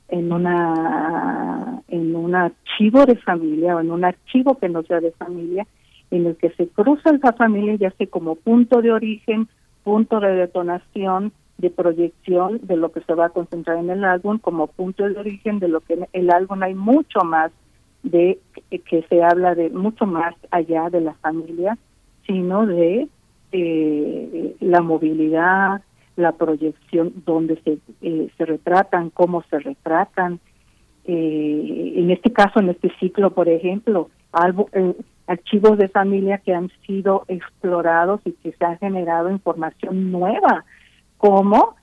en 0.09 0.33
una 0.33 1.83
en 1.89 2.15
un 2.15 2.35
archivo 2.35 3.07
de 3.07 3.17
familia 3.17 3.77
o 3.77 3.81
en 3.81 3.91
un 3.91 4.05
archivo 4.05 4.59
que 4.59 4.69
no 4.69 4.83
sea 4.83 5.01
de 5.01 5.13
familia 5.13 5.67
en 6.11 6.27
el 6.27 6.37
que 6.37 6.51
se 6.51 6.69
cruza 6.69 7.11
esa 7.11 7.33
familia 7.33 7.75
ya 7.77 7.91
sea 7.93 8.07
como 8.07 8.35
punto 8.37 8.83
de 8.83 8.93
origen, 8.93 9.49
punto 9.83 10.21
de 10.21 10.35
detonación, 10.35 11.33
de 11.59 11.71
proyección 11.71 12.61
de 12.63 12.77
lo 12.77 12.93
que 12.93 13.01
se 13.01 13.15
va 13.15 13.27
a 13.27 13.31
concentrar 13.31 13.79
en 13.79 13.91
el 13.91 14.05
álbum, 14.05 14.39
como 14.39 14.67
punto 14.67 15.09
de 15.09 15.19
origen 15.19 15.59
de 15.59 15.69
lo 15.69 15.81
que 15.81 15.95
en 15.95 16.07
el 16.13 16.31
álbum 16.31 16.63
hay 16.63 16.75
mucho 16.75 17.21
más 17.25 17.51
de 18.05 18.39
que 18.71 19.03
se 19.09 19.23
habla 19.23 19.55
de 19.55 19.71
mucho 19.71 20.07
más 20.07 20.35
allá 20.51 20.91
de 20.91 21.01
la 21.01 21.15
familia, 21.15 21.77
sino 22.27 22.67
de 22.67 23.09
eh, 23.51 24.57
la 24.61 24.83
movilidad, 24.83 25.83
la 26.17 26.33
proyección, 26.33 27.13
donde 27.25 27.61
se, 27.63 27.79
eh, 28.03 28.29
se 28.37 28.45
retratan, 28.45 29.11
cómo 29.11 29.43
se 29.51 29.59
retratan. 29.59 30.39
Eh, 31.07 31.95
en 31.97 32.11
este 32.11 32.33
caso, 32.33 32.61
en 32.61 32.69
este 32.71 32.93
ciclo, 33.01 33.31
por 33.31 33.49
ejemplo, 33.49 34.11
algo, 34.33 34.69
archivos 35.27 35.79
de 35.79 35.89
familia 35.89 36.39
que 36.39 36.55
han 36.55 36.71
sido 36.87 37.25
explorados 37.29 38.21
y 38.25 38.33
que 38.33 38.53
se 38.53 38.65
ha 38.65 38.77
generado 38.77 39.31
información 39.31 40.13
nueva, 40.13 40.65
como 41.17 41.75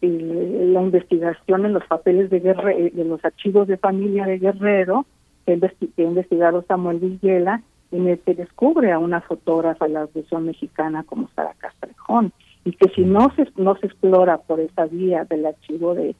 la 0.00 0.82
investigación 0.82 1.66
en 1.66 1.72
los 1.72 1.84
papeles 1.86 2.30
de 2.30 2.40
Guerrero, 2.40 2.94
de 2.94 3.04
los 3.04 3.24
archivos 3.24 3.66
de 3.68 3.76
familia 3.76 4.26
de 4.26 4.38
Guerrero, 4.38 5.06
que 5.44 5.52
ha 5.52 6.02
investigado 6.02 6.64
Samuel 6.66 6.98
Villela, 6.98 7.62
en 7.92 8.08
el 8.08 8.18
que 8.18 8.34
descubre 8.34 8.92
a 8.92 8.98
una 8.98 9.20
fotógrafa 9.20 9.86
de 9.86 9.92
la 9.92 10.00
Revolución 10.06 10.44
Mexicana 10.44 11.04
como 11.04 11.28
Sara 11.34 11.54
Castrejón, 11.58 12.32
y 12.64 12.72
que 12.72 12.88
si 12.90 13.02
no 13.02 13.32
se, 13.36 13.48
no 13.56 13.76
se 13.76 13.86
explora 13.86 14.38
por 14.38 14.60
esa 14.60 14.86
vía 14.86 15.24
del 15.24 15.46
archivo 15.46 15.94
de, 15.94 16.16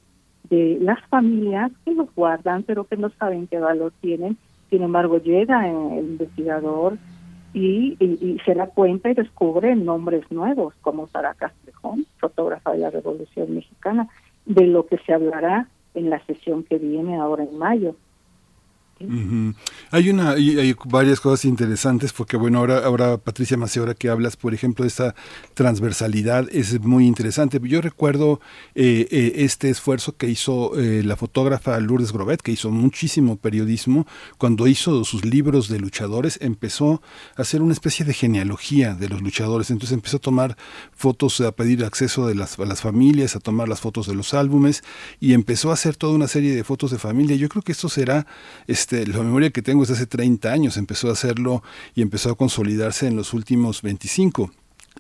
de 0.49 0.79
las 0.81 1.05
familias 1.09 1.73
que 1.85 1.93
los 1.93 2.15
guardan, 2.15 2.63
pero 2.63 2.85
que 2.85 2.97
no 2.97 3.11
saben 3.19 3.49
qué 3.49 3.59
valor 3.59 3.93
tienen, 4.01 4.37
sin 4.71 4.83
embargo 4.83 5.19
llega 5.19 5.69
el 5.69 6.05
investigador 6.05 6.99
y, 7.59 7.97
y, 7.99 8.39
se 8.45 8.55
da 8.55 8.67
cuenta 8.67 9.09
y 9.09 9.15
descubre 9.15 9.75
nombres 9.75 10.31
nuevos 10.31 10.75
como 10.83 11.09
Sara 11.09 11.33
Castrejón, 11.33 12.05
fotógrafa 12.19 12.73
de 12.73 12.79
la 12.79 12.91
Revolución 12.91 13.55
Mexicana, 13.55 14.11
de 14.45 14.67
lo 14.67 14.87
que 14.87 14.99
se 14.99 15.15
hablará 15.15 15.67
en 15.95 16.11
la 16.11 16.23
sesión 16.27 16.65
que 16.65 16.77
viene 16.77 17.17
ahora 17.17 17.45
en 17.45 17.57
mayo. 17.57 17.97
Hay 19.91 20.09
una, 20.09 20.31
hay, 20.31 20.75
varias 20.87 21.21
cosas 21.21 21.45
interesantes 21.45 22.15
porque 22.15 22.39
bueno 22.39 22.61
ahora, 22.61 22.79
ahora 22.79 23.19
Patricia 23.19 23.59
Maceo, 23.59 23.83
ahora 23.83 23.93
que 23.93 24.09
hablas 24.09 24.39
por 24.39 24.55
ejemplo 24.55 24.85
de 24.85 24.89
esta 24.89 25.15
transversalidad 25.53 26.49
es 26.51 26.81
muy 26.81 27.07
interesante. 27.07 27.61
Yo 27.63 27.83
recuerdo 27.83 28.41
eh, 28.75 29.07
eh, 29.11 29.33
este 29.37 29.69
esfuerzo 29.69 30.17
que 30.17 30.29
hizo 30.29 30.79
eh, 30.79 31.03
la 31.05 31.17
fotógrafa 31.17 31.79
Lourdes 31.79 32.11
Grobet, 32.11 32.41
que 32.41 32.53
hizo 32.53 32.71
muchísimo 32.71 33.37
periodismo 33.37 34.07
cuando 34.39 34.67
hizo 34.67 35.05
sus 35.05 35.27
libros 35.27 35.69
de 35.69 35.79
luchadores, 35.79 36.39
empezó 36.41 37.03
a 37.37 37.43
hacer 37.43 37.61
una 37.61 37.75
especie 37.75 38.07
de 38.07 38.15
genealogía 38.15 38.95
de 38.95 39.11
los 39.11 39.21
luchadores. 39.21 39.71
Entonces 39.71 39.93
empezó 39.93 40.17
a 40.17 40.21
tomar 40.21 40.57
fotos, 40.93 41.43
a 41.43 41.53
pedir 41.53 41.85
acceso 41.85 42.27
de 42.27 42.33
a 42.33 42.65
las 42.65 42.81
familias, 42.81 43.37
a 43.37 43.41
tomar 43.41 43.69
las 43.69 43.81
fotos 43.81 44.07
de 44.07 44.15
los 44.15 44.33
álbumes 44.33 44.83
y 45.21 45.35
empezó 45.35 45.71
a 45.71 45.75
hacer 45.75 45.97
toda 45.97 46.15
una 46.15 46.29
serie 46.29 46.55
de 46.55 46.65
fotos 46.65 46.91
de 46.91 46.99
familia. 46.99 47.37
Yo 47.37 47.51
creo 47.51 47.63
que 47.63 47.73
esto 47.73 47.91
será 47.91 48.27
este, 48.87 49.05
la 49.05 49.19
memoria 49.19 49.51
que 49.51 49.63
tengo 49.63 49.83
es 49.83 49.89
de 49.89 49.95
hace 49.95 50.07
30 50.07 50.53
años, 50.53 50.77
empezó 50.77 51.09
a 51.09 51.13
hacerlo 51.13 51.65
y 51.97 52.03
empezó 52.03 52.31
a 52.31 52.37
consolidarse 52.37 53.09
en 53.09 53.17
los 53.17 53.35
últimos 53.35 53.83
25 53.83 54.53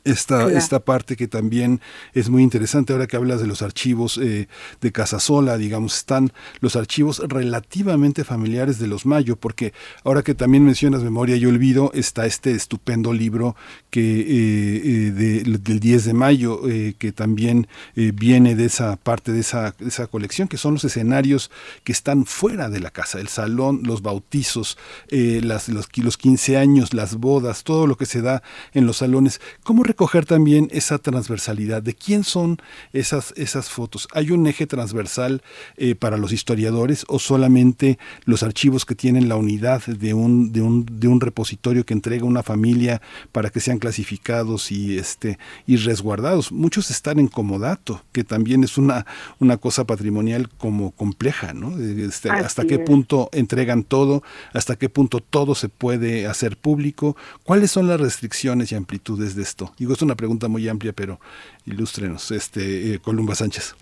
esta, 0.04 0.50
esta 0.52 0.80
parte 0.80 1.16
que 1.16 1.28
también 1.28 1.80
es 2.14 2.28
muy 2.28 2.42
interesante 2.42 2.92
ahora 2.92 3.06
que 3.06 3.16
hablas 3.16 3.40
de 3.40 3.46
los 3.46 3.62
archivos 3.62 4.18
eh, 4.18 4.48
de 4.80 4.92
Casasola, 4.92 5.56
digamos, 5.56 5.96
están 5.96 6.32
los 6.60 6.76
archivos 6.76 7.22
relativamente 7.26 8.24
familiares 8.24 8.78
de 8.78 8.86
los 8.86 9.06
Mayo, 9.06 9.36
porque 9.36 9.72
ahora 10.04 10.22
que 10.22 10.34
también 10.34 10.64
mencionas 10.64 11.02
Memoria 11.02 11.36
y 11.36 11.46
Olvido, 11.46 11.90
está 11.94 12.26
este 12.26 12.52
estupendo 12.52 13.12
libro 13.12 13.56
eh, 14.00 14.82
eh, 14.84 15.58
del 15.58 15.80
10 15.80 16.04
de 16.04 16.14
mayo, 16.14 16.62
que 16.98 17.12
también 17.12 17.66
viene 17.94 18.54
de 18.54 18.66
esa 18.66 18.96
parte 18.96 19.32
de 19.32 19.40
esa, 19.40 19.74
esa 19.80 20.06
colección, 20.06 20.48
que 20.48 20.56
son 20.56 20.74
los 20.74 20.84
escenarios 20.84 21.50
que 21.84 21.92
están 21.92 22.26
fuera 22.26 22.68
de 22.68 22.80
la 22.80 22.90
casa, 22.90 23.20
el 23.20 23.28
salón, 23.28 23.80
los 23.84 24.02
bautizos, 24.02 24.78
los, 25.10 25.68
los 25.68 26.16
15 26.16 26.56
años, 26.56 26.94
las 26.94 27.16
bodas, 27.16 27.64
todo 27.64 27.86
lo 27.86 27.96
que 27.96 28.06
se 28.06 28.22
da 28.22 28.42
en 28.72 28.86
los 28.86 28.98
salones. 28.98 29.40
¿Cómo 29.62 29.82
recoger 29.82 30.26
también 30.26 30.68
esa 30.72 30.98
transversalidad 30.98 31.82
de 31.82 31.94
quién 31.94 32.24
son 32.24 32.58
esas, 32.92 33.32
esas 33.36 33.70
fotos. 33.70 34.08
¿Hay 34.12 34.30
un 34.30 34.46
eje 34.46 34.66
transversal 34.66 35.42
eh, 35.76 35.94
para 35.94 36.16
los 36.16 36.32
historiadores 36.32 37.04
o 37.08 37.18
solamente 37.18 37.98
los 38.24 38.42
archivos 38.42 38.84
que 38.84 38.94
tienen 38.94 39.28
la 39.28 39.36
unidad 39.36 39.84
de 39.86 40.14
un, 40.14 40.52
de 40.52 40.60
un, 40.60 40.86
de 40.86 41.08
un 41.08 41.20
repositorio 41.20 41.84
que 41.84 41.94
entrega 41.94 42.24
una 42.24 42.42
familia 42.42 43.00
para 43.32 43.50
que 43.50 43.60
sean 43.60 43.78
clasificados 43.86 44.70
y, 44.70 44.98
este, 44.98 45.38
y 45.66 45.76
resguardados? 45.76 46.52
Muchos 46.52 46.90
están 46.90 47.18
en 47.18 47.28
comodato, 47.28 48.02
que 48.12 48.24
también 48.24 48.64
es 48.64 48.78
una, 48.78 49.06
una 49.38 49.56
cosa 49.56 49.84
patrimonial 49.84 50.48
como 50.48 50.90
compleja, 50.90 51.52
¿no? 51.54 51.78
Este, 51.78 52.30
hasta 52.30 52.64
qué 52.64 52.78
punto 52.78 53.28
entregan 53.32 53.84
todo, 53.84 54.22
hasta 54.52 54.76
qué 54.76 54.88
punto 54.88 55.20
todo 55.20 55.54
se 55.54 55.68
puede 55.68 56.26
hacer 56.26 56.56
público, 56.56 57.16
cuáles 57.44 57.70
son 57.70 57.86
las 57.86 58.00
restricciones 58.00 58.72
y 58.72 58.74
amplitudes 58.74 59.34
de 59.34 59.42
esto 59.42 59.72
es 59.96 60.02
una 60.02 60.14
pregunta 60.14 60.48
muy 60.48 60.68
amplia, 60.68 60.92
pero 60.92 61.18
ilústrenos, 61.64 62.30
este, 62.30 62.94
eh, 62.94 62.98
Columba 62.98 63.34
Sánchez. 63.34 63.74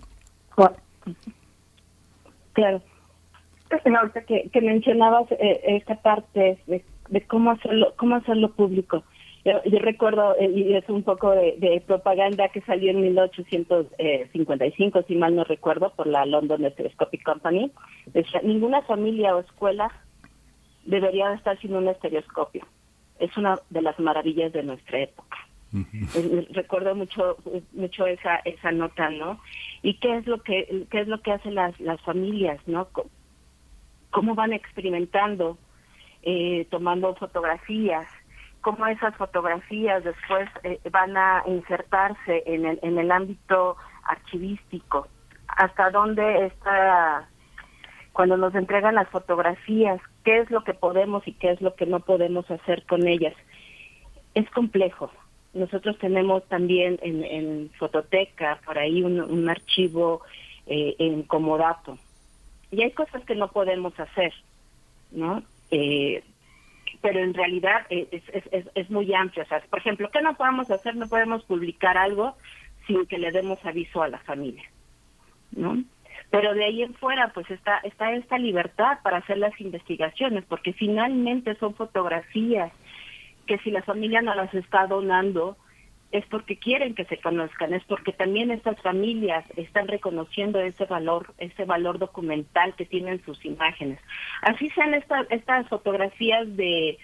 Claro. 2.53 2.81
Ahorita 3.99 4.23
que, 4.23 4.49
que 4.53 4.61
mencionabas 4.61 5.29
eh, 5.31 5.61
esta 5.67 5.95
parte 6.01 6.57
de, 6.67 7.21
cómo 7.27 7.51
hacerlo, 7.51 7.93
cómo 7.97 8.15
hacerlo 8.15 8.51
público. 8.53 9.03
Yo, 9.45 9.79
recuerdo, 9.79 10.35
eh, 10.39 10.49
y 10.49 10.73
es 10.73 10.89
un 10.89 11.03
poco 11.03 11.29
de, 11.29 11.83
propaganda 11.85 12.49
que 12.49 12.61
salió 12.61 12.89
en 12.89 13.01
1855, 13.01 15.03
si 15.07 15.15
mal 15.15 15.35
no 15.35 15.43
recuerdo, 15.43 15.93
por 15.95 16.07
la 16.07 16.25
London 16.25 16.67
Stereoscopic 16.71 17.21
Company. 17.21 17.71
Decía, 18.07 18.41
ninguna 18.43 18.81
familia 18.81 19.35
o 19.35 19.41
escuela 19.41 19.91
debería 20.85 21.31
estar 21.33 21.59
sin 21.61 21.75
un 21.75 21.87
estereoscopio. 21.87 22.65
Es 23.19 23.37
una 23.37 23.59
de 23.69 23.83
las 23.83 23.99
maravillas 23.99 24.51
de 24.51 24.63
nuestra 24.63 25.01
época. 25.01 25.37
Recuerdo 26.51 26.95
mucho 26.95 27.37
mucho 27.73 28.07
esa 28.07 28.37
esa 28.45 28.71
nota, 28.71 29.09
¿no? 29.09 29.41
Y 29.83 29.95
qué 29.95 30.17
es 30.17 30.25
lo 30.25 30.41
que 30.41 30.85
qué 30.89 31.01
es 31.01 31.07
lo 31.07 31.21
que 31.21 31.33
hacen 31.33 31.55
las 31.55 31.77
las 31.81 31.99
familias, 32.01 32.61
¿no? 32.65 32.87
Cómo 34.09 34.35
van 34.35 34.53
experimentando 34.53 35.57
eh, 36.23 36.65
tomando 36.71 37.13
fotografías, 37.15 38.07
cómo 38.65 38.87
esas 38.87 39.15
fotografías 39.15 40.03
después 40.03 40.49
eh, 40.63 40.79
van 40.89 41.15
a 41.15 41.43
insertarse 41.45 42.41
en 42.47 42.65
el 42.65 42.79
en 42.81 42.97
el 42.97 43.11
ámbito 43.11 43.77
archivístico, 44.03 45.07
hasta 45.47 45.91
dónde 45.91 46.47
está 46.47 47.29
cuando 48.11 48.37
nos 48.37 48.55
entregan 48.55 48.95
las 48.95 49.07
fotografías, 49.09 50.01
qué 50.23 50.39
es 50.39 50.49
lo 50.49 50.63
que 50.63 50.73
podemos 50.73 51.27
y 51.27 51.33
qué 51.33 51.51
es 51.51 51.61
lo 51.61 51.75
que 51.75 51.85
no 51.85 51.99
podemos 51.99 52.49
hacer 52.49 52.83
con 52.87 53.07
ellas. 53.07 53.35
Es 54.33 54.49
complejo, 54.49 55.11
nosotros 55.53 55.99
tenemos 55.99 56.43
también 56.45 56.97
en, 57.03 57.23
en 57.23 57.69
Fototeca, 57.77 58.59
por 58.65 58.79
ahí, 58.79 59.03
un, 59.03 59.47
archivo 59.47 60.21
eh, 60.65 60.95
en 60.97 61.21
Comodato. 61.21 61.99
Y 62.71 62.81
hay 62.81 62.91
cosas 62.91 63.23
que 63.25 63.35
no 63.35 63.49
podemos 63.49 63.93
hacer, 63.99 64.33
¿no? 65.11 65.43
Eh, 65.69 66.23
pero 67.05 67.19
en 67.19 67.35
realidad 67.35 67.85
es, 67.91 68.07
es, 68.33 68.65
es, 68.73 68.89
muy 68.89 69.13
amplio. 69.13 69.43
O 69.43 69.47
sea, 69.47 69.61
por 69.69 69.77
ejemplo, 69.77 70.09
¿qué 70.11 70.23
no 70.23 70.33
podemos 70.33 70.71
hacer? 70.71 70.95
No 70.95 71.07
podemos 71.07 71.43
publicar 71.43 71.99
algo 71.99 72.35
sin 72.87 73.05
que 73.05 73.19
le 73.19 73.31
demos 73.31 73.63
aviso 73.63 74.01
a 74.01 74.07
la 74.07 74.17
familia, 74.17 74.63
¿no? 75.51 75.83
Pero 76.31 76.55
de 76.55 76.65
ahí 76.65 76.81
en 76.81 76.95
fuera, 76.95 77.27
pues 77.27 77.47
está, 77.51 77.77
está 77.83 78.11
esta 78.13 78.39
libertad 78.39 78.97
para 79.03 79.17
hacer 79.17 79.37
las 79.37 79.53
investigaciones, 79.61 80.45
porque 80.45 80.73
finalmente 80.73 81.53
son 81.57 81.75
fotografías 81.75 82.71
que 83.45 83.59
si 83.59 83.69
la 83.69 83.83
familia 83.83 84.23
no 84.23 84.33
las 84.33 84.51
está 84.55 84.87
donando 84.87 85.57
es 86.17 86.25
porque 86.27 86.57
quieren 86.57 86.95
que 86.95 87.05
se 87.05 87.17
conozcan, 87.17 87.73
es 87.73 87.83
porque 87.83 88.13
también 88.13 88.49
estas 88.49 88.81
familias 88.81 89.45
están 89.57 89.87
reconociendo 89.87 90.59
ese 90.59 90.85
valor, 90.85 91.33
ese 91.37 91.65
valor 91.65 91.99
documental 91.99 92.73
que 92.75 92.85
tienen 92.85 93.21
sus 93.25 93.43
imágenes. 93.43 93.99
Así 94.41 94.69
sean 94.69 94.93
estas 94.93 95.29
estas 95.29 95.67
fotografías 95.67 96.55
de, 96.55 96.97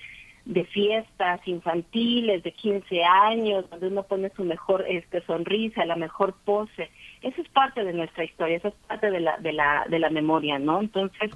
de 0.45 0.63
fiestas 0.65 1.45
infantiles 1.45 2.41
de 2.43 2.53
15 2.53 3.03
años, 3.03 3.69
donde 3.69 3.87
uno 3.87 4.03
pone 4.03 4.29
su 4.29 4.45
mejor 4.45 4.85
este 4.87 5.21
sonrisa, 5.25 5.85
la 5.85 5.97
mejor 5.97 6.33
pose. 6.45 6.89
Eso 7.21 7.41
es 7.41 7.49
parte 7.49 7.83
de 7.83 7.93
nuestra 7.93 8.23
historia, 8.23 8.57
eso 8.57 8.69
es 8.69 8.75
parte 8.87 9.11
de 9.11 9.19
la 9.19 9.37
de 9.39 9.51
la 9.51 9.85
de 9.89 9.99
la 9.99 10.09
memoria, 10.09 10.57
¿no? 10.57 10.79
Entonces, 10.79 11.31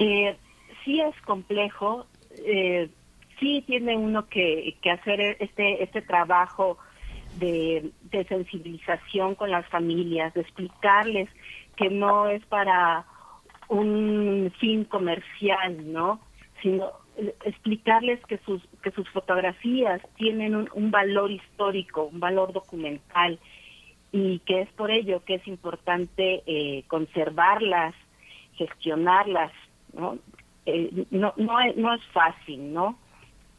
eh, 0.00 0.36
sí 0.84 1.00
es 1.00 1.14
complejo 1.22 2.06
eh, 2.44 2.90
sí 3.38 3.62
tiene 3.66 3.96
uno 3.96 4.28
que, 4.28 4.76
que 4.82 4.90
hacer 4.90 5.20
este, 5.40 5.82
este 5.82 6.02
trabajo 6.02 6.78
de, 7.38 7.92
sensibilización 8.28 9.34
con 9.34 9.50
las 9.50 9.66
familias, 9.68 10.32
de 10.34 10.40
explicarles 10.40 11.28
que 11.76 11.90
no 11.90 12.28
es 12.28 12.44
para 12.46 13.04
un 13.68 14.52
fin 14.58 14.84
comercial, 14.84 15.92
¿no? 15.92 16.20
Sino 16.62 16.92
explicarles 17.44 18.20
que 18.26 18.38
sus 18.38 18.62
que 18.82 18.90
sus 18.90 19.08
fotografías 19.10 20.00
tienen 20.16 20.54
un, 20.54 20.68
un, 20.74 20.90
valor 20.90 21.30
histórico, 21.30 22.04
un 22.04 22.20
valor 22.20 22.52
documental 22.52 23.38
y 24.12 24.38
que 24.40 24.62
es 24.62 24.68
por 24.72 24.90
ello 24.90 25.24
que 25.24 25.36
es 25.36 25.46
importante 25.48 26.42
eh, 26.46 26.84
conservarlas, 26.88 27.94
gestionarlas, 28.54 29.52
¿no? 29.92 30.18
Eh, 30.66 31.06
no 31.10 31.32
no 31.36 31.58
no 31.76 31.94
es 31.94 32.04
fácil, 32.12 32.72
¿no? 32.72 32.98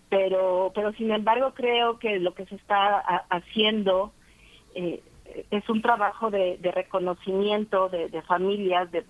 Pero 0.09 0.71
pero 0.73 0.93
sin 0.93 1.11
embargo 1.11 1.53
creo 1.53 1.99
que 1.99 2.19
lo 2.19 2.33
que 2.33 2.45
se 2.45 2.55
está 2.55 2.99
haciendo 3.29 4.11
eh, 4.75 5.01
es 5.51 5.69
un 5.69 5.81
trabajo 5.81 6.29
de, 6.31 6.57
reconocimiento 6.73 7.89
de, 7.89 8.21
familias 8.23 8.91
de 8.91 9.03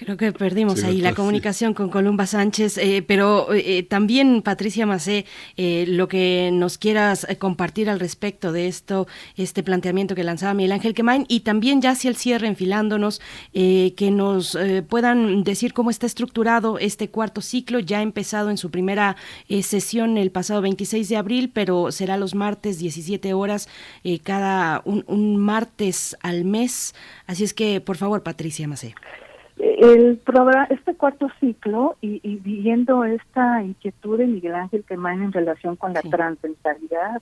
Creo 0.00 0.16
que 0.16 0.32
perdimos 0.32 0.82
ahí 0.82 1.02
la 1.02 1.14
comunicación 1.14 1.74
con 1.74 1.90
Columba 1.90 2.24
Sánchez, 2.24 2.78
eh, 2.78 3.04
pero 3.06 3.52
eh, 3.52 3.82
también 3.82 4.40
Patricia 4.40 4.86
Macé, 4.86 5.26
eh, 5.58 5.84
lo 5.86 6.08
que 6.08 6.48
nos 6.54 6.78
quieras 6.78 7.26
compartir 7.38 7.90
al 7.90 8.00
respecto 8.00 8.50
de 8.50 8.66
esto, 8.66 9.06
este 9.36 9.62
planteamiento 9.62 10.14
que 10.14 10.24
lanzaba 10.24 10.54
Miguel 10.54 10.72
Ángel 10.72 10.94
Quemain, 10.94 11.26
y 11.28 11.40
también 11.40 11.82
ya 11.82 11.90
hacia 11.90 12.08
el 12.08 12.16
cierre, 12.16 12.46
enfilándonos, 12.46 13.20
que 13.52 14.10
nos 14.10 14.56
puedan 14.88 15.44
decir 15.44 15.74
cómo 15.74 15.90
está 15.90 16.06
estructurado 16.06 16.78
este 16.78 17.10
cuarto 17.10 17.42
ciclo, 17.42 17.78
ya 17.78 17.98
ha 17.98 18.02
empezado 18.02 18.48
en 18.48 18.56
su 18.56 18.70
primera 18.70 19.16
sesión 19.62 20.16
el 20.16 20.30
pasado 20.30 20.62
26 20.62 21.10
de 21.10 21.16
abril, 21.18 21.50
pero 21.52 21.92
será 21.92 22.16
los 22.16 22.34
martes 22.34 22.78
17 22.78 23.34
horas, 23.34 23.68
cada 24.22 24.80
un, 24.86 25.04
un 25.08 25.36
martes 25.36 26.16
al 26.22 26.46
mes. 26.46 26.94
Así 27.26 27.44
es 27.44 27.52
que, 27.52 27.82
por 27.82 27.98
favor, 27.98 28.22
Patricia 28.22 28.66
Macé. 28.66 28.94
El 29.62 30.16
programa, 30.16 30.64
este 30.70 30.94
cuarto 30.94 31.28
ciclo 31.38 31.96
y, 32.00 32.36
viendo 32.36 33.04
esta 33.04 33.62
inquietud 33.62 34.16
de 34.16 34.26
Miguel 34.26 34.54
Ángel 34.54 34.84
Quemán 34.84 35.22
en 35.22 35.32
relación 35.32 35.76
con 35.76 35.92
la 35.92 36.00
transversalidad 36.00 37.20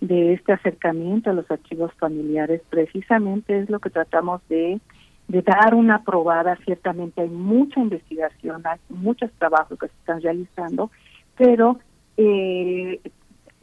de 0.00 0.32
este 0.32 0.54
acercamiento 0.54 1.28
a 1.28 1.34
los 1.34 1.50
archivos 1.50 1.92
familiares, 1.98 2.62
precisamente 2.70 3.58
es 3.58 3.68
lo 3.68 3.80
que 3.80 3.90
tratamos 3.90 4.40
de, 4.48 4.80
de 5.28 5.42
dar 5.42 5.74
una 5.74 6.02
probada. 6.02 6.56
Ciertamente 6.64 7.20
hay 7.20 7.28
mucha 7.28 7.80
investigación, 7.80 8.62
hay 8.64 8.78
muchos 8.88 9.30
trabajos 9.32 9.78
que 9.78 9.88
se 9.88 9.94
están 10.00 10.22
realizando, 10.22 10.90
pero 11.36 11.78
eh, 12.16 12.98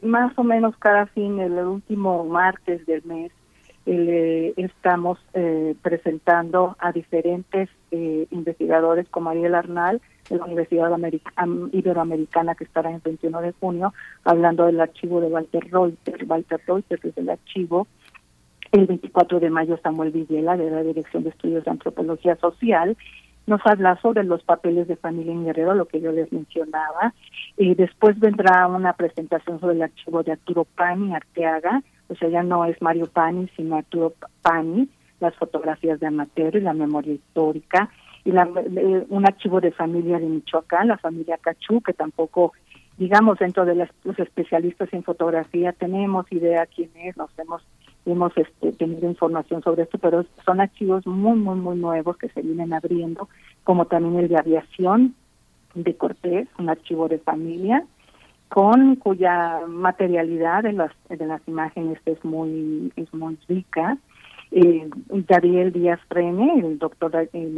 más 0.00 0.32
o 0.38 0.44
menos 0.44 0.76
cada 0.76 1.06
fin, 1.06 1.40
el 1.40 1.54
último 1.54 2.24
martes 2.24 2.86
del 2.86 3.02
mes, 3.04 3.32
eh, 3.84 4.54
estamos 4.56 5.18
eh, 5.34 5.74
presentando 5.82 6.76
a 6.78 6.92
diferentes 6.92 7.68
eh, 7.90 8.26
investigadores 8.30 9.08
como 9.08 9.30
Ariel 9.30 9.54
Arnal 9.54 10.00
de 10.30 10.36
la 10.36 10.44
Universidad 10.44 10.90
Iberoamericana 11.72 12.54
que 12.54 12.64
estará 12.64 12.90
el 12.90 13.00
21 13.00 13.40
de 13.40 13.52
junio 13.52 13.92
hablando 14.24 14.66
del 14.66 14.80
archivo 14.80 15.20
de 15.20 15.28
Walter 15.28 15.68
Reuter. 15.70 16.24
Walter 16.26 16.60
Reuter 16.66 17.00
es 17.02 17.16
el 17.16 17.30
archivo. 17.30 17.86
El 18.70 18.86
24 18.86 19.40
de 19.40 19.50
mayo 19.50 19.78
Samuel 19.82 20.12
Villela 20.12 20.56
de 20.56 20.70
la 20.70 20.82
Dirección 20.82 21.24
de 21.24 21.30
Estudios 21.30 21.64
de 21.64 21.70
Antropología 21.70 22.36
Social 22.36 22.96
nos 23.46 23.60
habla 23.64 24.00
sobre 24.00 24.24
los 24.24 24.42
papeles 24.44 24.86
de 24.88 24.96
familia 24.96 25.32
en 25.32 25.44
Guerrero, 25.44 25.74
lo 25.74 25.86
que 25.86 26.00
yo 26.00 26.12
les 26.12 26.32
mencionaba. 26.32 27.12
Y 27.56 27.74
después 27.74 28.18
vendrá 28.18 28.66
una 28.68 28.92
presentación 28.92 29.60
sobre 29.60 29.74
el 29.74 29.82
archivo 29.82 30.22
de 30.22 30.32
Arturo 30.32 30.64
Pani 30.64 31.14
Arteaga, 31.14 31.82
o 32.08 32.14
sea, 32.14 32.28
ya 32.28 32.42
no 32.42 32.64
es 32.64 32.80
Mario 32.82 33.06
Pani, 33.06 33.48
sino 33.56 33.76
Arturo 33.76 34.14
Pani, 34.42 34.88
las 35.20 35.34
fotografías 35.36 36.00
de 36.00 36.06
amateur 36.06 36.56
y 36.56 36.60
la 36.60 36.72
memoria 36.72 37.14
histórica, 37.14 37.90
y 38.24 38.32
la, 38.32 38.48
un 39.08 39.26
archivo 39.26 39.60
de 39.60 39.72
familia 39.72 40.18
de 40.18 40.26
Michoacán, 40.26 40.88
la 40.88 40.98
familia 40.98 41.38
Cachú, 41.38 41.80
que 41.80 41.92
tampoco, 41.92 42.52
digamos, 42.96 43.38
dentro 43.38 43.64
de 43.64 43.74
los 43.74 44.18
especialistas 44.18 44.92
en 44.92 45.02
fotografía 45.02 45.72
tenemos 45.72 46.30
idea 46.30 46.66
quién 46.66 46.90
es, 46.96 47.16
nos 47.16 47.30
hemos 47.38 47.62
hemos 48.04 48.36
este, 48.36 48.72
tenido 48.72 49.08
información 49.08 49.62
sobre 49.62 49.84
esto, 49.84 49.98
pero 49.98 50.24
son 50.44 50.60
archivos 50.60 51.06
muy, 51.06 51.38
muy, 51.38 51.56
muy 51.56 51.76
nuevos 51.76 52.16
que 52.16 52.28
se 52.30 52.42
vienen 52.42 52.72
abriendo, 52.72 53.28
como 53.64 53.86
también 53.86 54.18
el 54.18 54.28
de 54.28 54.38
aviación 54.38 55.14
de 55.74 55.96
Cortés, 55.96 56.48
un 56.58 56.68
archivo 56.68 57.08
de 57.08 57.18
familia, 57.18 57.84
con 58.52 58.96
cuya 58.96 59.60
materialidad 59.66 60.62
de 60.62 60.74
las, 60.74 60.90
de 61.08 61.24
las 61.24 61.40
imágenes 61.48 61.98
es 62.04 62.22
muy, 62.22 62.92
es 62.96 63.12
muy 63.14 63.38
rica. 63.48 63.96
Eh, 64.50 64.90
Yadiel 65.30 65.72
Díaz 65.72 65.98
Frene, 66.10 66.60
el 66.60 66.78
doctor 66.78 67.30
eh, 67.32 67.54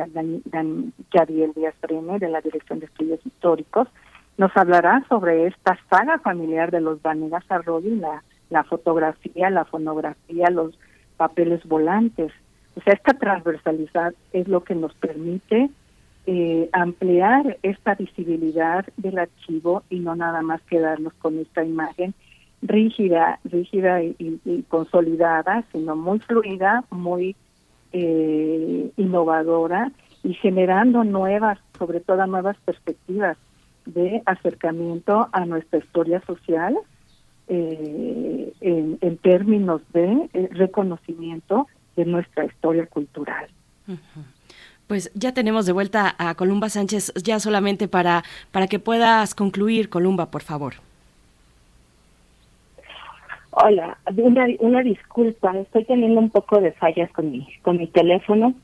Díaz 1.56 1.74
Frene 1.80 2.18
de 2.20 2.28
la 2.28 2.40
Dirección 2.40 2.78
de 2.78 2.86
Estudios 2.86 3.18
Históricos, 3.26 3.88
nos 4.38 4.56
hablará 4.56 5.04
sobre 5.08 5.48
esta 5.48 5.76
saga 5.90 6.20
familiar 6.20 6.70
de 6.70 6.80
los 6.80 7.02
Vanegas 7.02 7.44
Arroyo 7.48 7.92
la, 7.96 8.22
la 8.50 8.62
fotografía, 8.62 9.50
la 9.50 9.64
fonografía, 9.64 10.48
los 10.50 10.78
papeles 11.16 11.64
volantes. 11.64 12.30
O 12.76 12.80
sea, 12.82 12.94
esta 12.94 13.14
transversalidad 13.14 14.14
es 14.32 14.46
lo 14.46 14.62
que 14.62 14.76
nos 14.76 14.94
permite 14.94 15.70
eh, 16.26 16.70
ampliar 16.72 17.58
esta 17.62 17.94
visibilidad 17.96 18.86
del 18.96 19.18
archivo 19.18 19.82
y 19.90 19.98
no 19.98 20.16
nada 20.16 20.40
más 20.40 20.62
quedarnos 20.62 21.12
con 21.14 21.38
esta 21.38 21.62
imagen 21.64 22.14
rígida, 22.62 23.40
rígida 23.44 24.02
y, 24.02 24.64
consolidada, 24.68 25.64
sino 25.70 25.96
muy 25.96 26.20
fluida, 26.20 26.84
muy 26.90 27.36
eh, 27.92 28.90
innovadora 28.96 29.92
y 30.22 30.32
generando 30.32 31.04
nuevas, 31.04 31.58
sobre 31.78 32.00
todo 32.00 32.26
nuevas 32.26 32.56
perspectivas 32.64 33.36
de 33.84 34.22
acercamiento 34.24 35.28
a 35.30 35.44
nuestra 35.44 35.80
historia 35.80 36.22
social 36.26 36.74
eh, 37.48 38.52
en, 38.62 39.18
términos 39.18 39.82
de 39.92 40.30
reconocimiento 40.52 41.66
de 41.96 42.06
nuestra 42.06 42.46
historia 42.46 42.86
cultural. 42.86 43.48
Pues 44.86 45.10
ya 45.14 45.32
tenemos 45.32 45.66
de 45.66 45.72
vuelta 45.72 46.14
a 46.18 46.34
Columba 46.34 46.68
Sánchez, 46.68 47.12
ya 47.14 47.40
solamente 47.40 47.88
para, 47.88 48.22
para 48.52 48.66
que 48.66 48.78
puedas 48.78 49.34
concluir, 49.34 49.88
Columba, 49.88 50.30
por 50.30 50.42
favor. 50.42 50.74
Hola, 53.50 53.96
una, 54.16 54.46
una 54.58 54.82
disculpa, 54.82 55.56
estoy 55.56 55.84
teniendo 55.84 56.20
un 56.20 56.28
poco 56.28 56.60
de 56.60 56.72
fallas 56.72 57.10
con 57.12 57.30
mi, 57.30 57.48
con 57.62 57.78
mi 57.78 57.86
teléfono. 57.86 58.54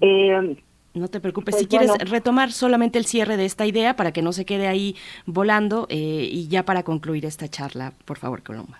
Eh, 0.00 0.56
no 0.94 1.08
te 1.08 1.20
preocupes, 1.20 1.54
pues 1.54 1.62
si 1.62 1.68
quieres 1.68 1.90
retomar 2.10 2.52
solamente 2.52 2.98
el 2.98 3.06
cierre 3.06 3.36
de 3.36 3.44
esta 3.44 3.66
idea 3.66 3.96
para 3.96 4.12
que 4.12 4.22
no 4.22 4.32
se 4.32 4.44
quede 4.44 4.66
ahí 4.66 4.96
volando 5.26 5.86
eh, 5.88 6.28
y 6.30 6.48
ya 6.48 6.64
para 6.64 6.82
concluir 6.82 7.24
esta 7.24 7.48
charla, 7.48 7.92
por 8.04 8.18
favor, 8.18 8.42
Columba. 8.42 8.78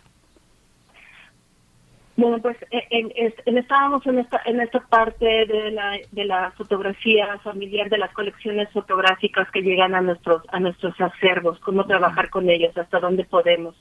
Bueno, 2.19 2.41
pues 2.43 2.57
en, 2.71 3.13
estábamos 3.57 4.05
en 4.05 4.19
esta, 4.19 4.43
en 4.45 4.61
esta 4.61 4.81
parte 4.81 5.25
de 5.25 5.71
la, 5.71 6.01
de 6.11 6.25
la 6.25 6.51
fotografía 6.51 7.39
familiar, 7.45 7.89
de 7.89 7.99
las 7.99 8.13
colecciones 8.13 8.69
fotográficas 8.73 9.49
que 9.53 9.63
llegan 9.63 9.95
a 9.95 10.01
nuestros, 10.01 10.43
a 10.49 10.59
nuestros 10.59 11.01
acervos, 11.01 11.61
cómo 11.61 11.87
trabajar 11.87 12.29
con 12.29 12.51
ellos, 12.51 12.77
hasta 12.77 12.99
dónde 12.99 13.23
podemos. 13.23 13.77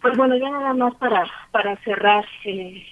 Pues 0.00 0.16
bueno, 0.16 0.36
ya 0.38 0.48
nada 0.48 0.72
más 0.72 0.94
para, 0.94 1.30
para 1.50 1.76
cerrar, 1.84 2.24
eh, 2.46 2.82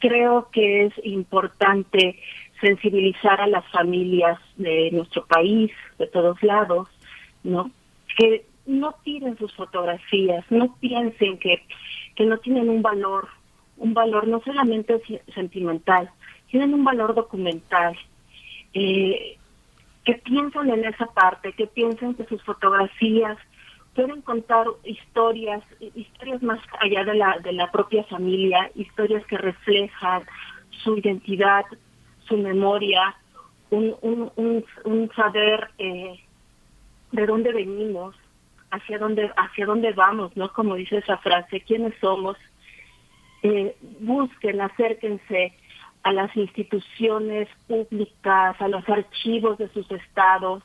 creo 0.00 0.50
que 0.52 0.84
es 0.84 0.92
importante 1.04 2.20
sensibilizar 2.60 3.40
a 3.40 3.46
las 3.46 3.66
familias 3.70 4.38
de 4.56 4.90
nuestro 4.92 5.24
país, 5.24 5.72
de 5.98 6.08
todos 6.08 6.42
lados, 6.42 6.90
¿no? 7.42 7.70
Que 8.18 8.44
no 8.66 8.96
tiren 9.02 9.38
sus 9.38 9.54
fotografías, 9.54 10.44
no 10.50 10.76
piensen 10.78 11.38
que, 11.38 11.62
que 12.16 12.26
no 12.26 12.36
tienen 12.36 12.68
un 12.68 12.82
valor 12.82 13.28
un 13.78 13.94
valor 13.94 14.26
no 14.26 14.40
solamente 14.40 15.00
sentimental, 15.34 16.10
tienen 16.50 16.74
un 16.74 16.84
valor 16.84 17.14
documental. 17.14 17.96
Eh, 18.74 19.36
que 20.04 20.14
piensan 20.14 20.70
en 20.70 20.84
esa 20.84 21.06
parte, 21.06 21.52
que 21.52 21.66
piensan 21.66 22.14
que 22.14 22.24
sus 22.26 22.42
fotografías 22.44 23.36
pueden 23.96 24.22
contar 24.22 24.66
historias, 24.84 25.64
historias 25.94 26.42
más 26.42 26.60
allá 26.80 27.02
de 27.02 27.14
la, 27.14 27.38
de 27.42 27.52
la 27.52 27.72
propia 27.72 28.04
familia, 28.04 28.70
historias 28.76 29.26
que 29.26 29.36
reflejan 29.36 30.22
su 30.70 30.96
identidad, 30.96 31.64
su 32.28 32.36
memoria, 32.36 33.16
un, 33.70 33.96
un, 34.02 34.64
un, 34.84 35.10
saber 35.16 35.70
eh, 35.78 36.20
de 37.10 37.26
dónde 37.26 37.52
venimos, 37.52 38.14
hacia 38.70 38.98
dónde, 38.98 39.32
hacia 39.36 39.66
dónde 39.66 39.92
vamos, 39.92 40.36
¿no? 40.36 40.52
Como 40.52 40.76
dice 40.76 40.98
esa 40.98 41.16
frase, 41.16 41.62
quiénes 41.62 41.94
somos, 42.00 42.36
eh, 43.46 43.76
busquen, 44.00 44.60
acérquense 44.60 45.52
a 46.02 46.12
las 46.12 46.34
instituciones 46.36 47.48
públicas, 47.66 48.56
a 48.60 48.68
los 48.68 48.88
archivos 48.88 49.58
de 49.58 49.68
sus 49.70 49.90
estados, 49.90 50.62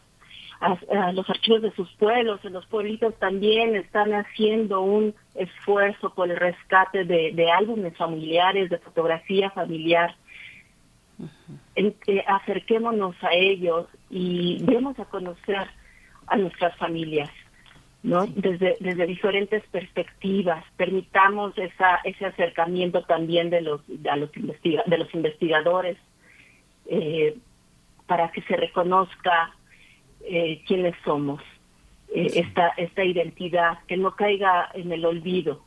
a, 0.59 1.11
los 1.13 1.27
archivos 1.29 1.63
de 1.63 1.71
sus 1.71 1.91
pueblos, 1.93 2.39
en 2.45 2.53
los 2.53 2.65
pueblitos 2.67 3.15
también 3.17 3.75
están 3.75 4.13
haciendo 4.13 4.81
un 4.81 5.15
esfuerzo 5.33 6.13
por 6.13 6.29
el 6.29 6.37
rescate 6.37 7.05
de, 7.05 7.51
álbumes 7.51 7.97
familiares, 7.97 8.69
de 8.69 8.77
fotografía 8.77 9.49
familiar. 9.49 10.15
acerquémonos 12.27 13.15
a 13.23 13.33
ellos 13.33 13.87
y 14.09 14.63
demos 14.63 14.99
a 14.99 15.05
conocer 15.05 15.67
a 16.27 16.37
nuestras 16.37 16.75
familias. 16.77 17.29
¿No? 18.03 18.25
Desde, 18.27 18.77
desde 18.79 19.05
diferentes 19.05 19.63
perspectivas. 19.67 20.65
Permitamos 20.75 21.57
esa, 21.57 21.97
ese 22.03 22.25
acercamiento 22.25 23.03
también 23.03 23.49
de 23.49 23.61
los, 23.61 23.81
a 24.09 24.15
los 24.15 24.31
de 24.31 24.97
los 24.97 25.13
investigadores 25.13 25.97
eh, 26.87 27.37
para 28.07 28.31
que 28.31 28.41
se 28.41 28.57
reconozca 28.57 29.55
eh, 30.21 30.61
quiénes 30.67 30.95
somos, 31.05 31.41
eh, 32.13 32.27
esta, 32.35 32.69
esta 32.77 33.03
identidad, 33.03 33.79
que 33.87 33.97
no 33.97 34.15
caiga 34.15 34.69
en 34.73 34.91
el 34.91 35.05
olvido. 35.05 35.63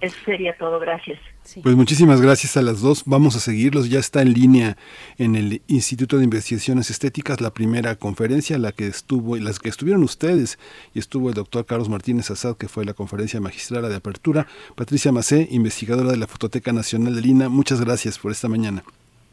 Eso 0.00 0.16
sería 0.24 0.56
todo, 0.58 0.78
gracias. 0.80 1.18
Pues 1.62 1.76
muchísimas 1.76 2.20
gracias 2.20 2.56
a 2.56 2.62
las 2.62 2.80
dos. 2.80 3.04
Vamos 3.06 3.36
a 3.36 3.40
seguirlos. 3.40 3.88
Ya 3.88 3.98
está 3.98 4.22
en 4.22 4.32
línea 4.32 4.76
en 5.18 5.36
el 5.36 5.62
Instituto 5.68 6.18
de 6.18 6.24
Investigaciones 6.24 6.90
Estéticas 6.90 7.40
la 7.40 7.50
primera 7.50 7.94
conferencia, 7.96 8.58
la 8.58 8.72
que 8.72 8.86
estuvo, 8.86 9.36
las 9.36 9.58
que 9.58 9.68
estuvieron 9.68 10.02
ustedes 10.02 10.58
y 10.94 10.98
estuvo 10.98 11.28
el 11.28 11.34
doctor 11.34 11.66
Carlos 11.66 11.88
Martínez 11.88 12.30
Azad, 12.30 12.56
que 12.56 12.68
fue 12.68 12.84
la 12.84 12.94
conferencia 12.94 13.40
magistral 13.40 13.88
de 13.88 13.94
apertura. 13.96 14.46
Patricia 14.74 15.12
Macé, 15.12 15.48
investigadora 15.50 16.10
de 16.10 16.16
la 16.16 16.26
Fototeca 16.26 16.72
Nacional 16.72 17.14
de 17.14 17.22
Lina. 17.22 17.48
Muchas 17.48 17.80
gracias 17.80 18.18
por 18.18 18.32
esta 18.32 18.48
mañana. 18.48 18.82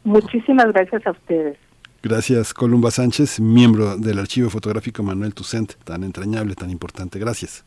Muchísimas 0.04 0.72
gracias 0.72 1.06
a 1.06 1.10
ustedes. 1.10 1.56
Gracias, 2.02 2.52
Columba 2.52 2.90
Sánchez, 2.90 3.40
miembro 3.40 3.96
del 3.96 4.18
Archivo 4.18 4.50
Fotográfico 4.50 5.02
Manuel 5.02 5.32
Tucent, 5.32 5.72
tan 5.84 6.04
entrañable, 6.04 6.54
tan 6.54 6.68
importante. 6.68 7.18
Gracias. 7.18 7.64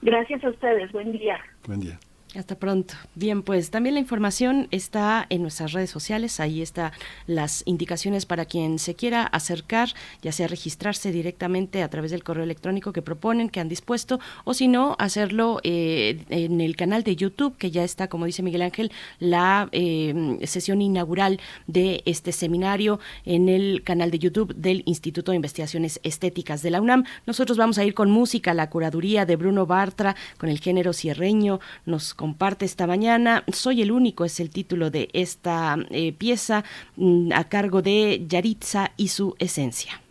Gracias 0.00 0.42
a 0.42 0.48
ustedes. 0.48 0.90
Buen 0.92 1.12
día. 1.12 1.38
Buen 1.66 1.80
día. 1.80 1.98
Hasta 2.34 2.56
pronto. 2.56 2.92
Bien, 3.14 3.42
pues 3.42 3.70
también 3.70 3.94
la 3.94 4.00
información 4.00 4.68
está 4.70 5.24
en 5.30 5.40
nuestras 5.40 5.72
redes 5.72 5.88
sociales. 5.88 6.40
Ahí 6.40 6.60
están 6.60 6.92
las 7.26 7.62
indicaciones 7.64 8.26
para 8.26 8.44
quien 8.44 8.78
se 8.78 8.94
quiera 8.94 9.22
acercar, 9.24 9.88
ya 10.20 10.30
sea 10.30 10.46
registrarse 10.46 11.10
directamente 11.10 11.82
a 11.82 11.88
través 11.88 12.10
del 12.10 12.22
correo 12.22 12.44
electrónico 12.44 12.92
que 12.92 13.00
proponen, 13.00 13.48
que 13.48 13.60
han 13.60 13.70
dispuesto, 13.70 14.20
o 14.44 14.52
si 14.52 14.68
no, 14.68 14.94
hacerlo 14.98 15.60
eh, 15.64 16.22
en 16.28 16.60
el 16.60 16.76
canal 16.76 17.02
de 17.02 17.16
YouTube, 17.16 17.56
que 17.56 17.70
ya 17.70 17.82
está, 17.82 18.08
como 18.08 18.26
dice 18.26 18.42
Miguel 18.42 18.60
Ángel, 18.60 18.92
la 19.20 19.70
eh, 19.72 20.38
sesión 20.44 20.82
inaugural 20.82 21.40
de 21.66 22.02
este 22.04 22.32
seminario 22.32 23.00
en 23.24 23.48
el 23.48 23.82
canal 23.84 24.10
de 24.10 24.18
YouTube 24.18 24.54
del 24.54 24.82
Instituto 24.84 25.32
de 25.32 25.36
Investigaciones 25.36 25.98
Estéticas 26.02 26.60
de 26.60 26.72
la 26.72 26.82
UNAM. 26.82 27.04
Nosotros 27.26 27.56
vamos 27.56 27.78
a 27.78 27.84
ir 27.84 27.94
con 27.94 28.10
música, 28.10 28.52
la 28.52 28.68
curaduría 28.68 29.24
de 29.24 29.36
Bruno 29.36 29.64
Bartra, 29.64 30.14
con 30.36 30.50
el 30.50 30.60
género 30.60 30.92
cierreño. 30.92 31.58
Nos 31.86 32.17
comparte 32.18 32.64
esta 32.64 32.88
mañana. 32.88 33.44
Soy 33.52 33.80
el 33.80 33.92
único 33.92 34.24
es 34.24 34.40
el 34.40 34.50
título 34.50 34.90
de 34.90 35.08
esta 35.12 35.76
eh, 35.90 36.12
pieza 36.12 36.64
mm, 36.96 37.32
a 37.32 37.44
cargo 37.44 37.80
de 37.80 38.26
Yaritza 38.28 38.90
y 38.96 39.08
su 39.08 39.36
esencia. 39.38 40.02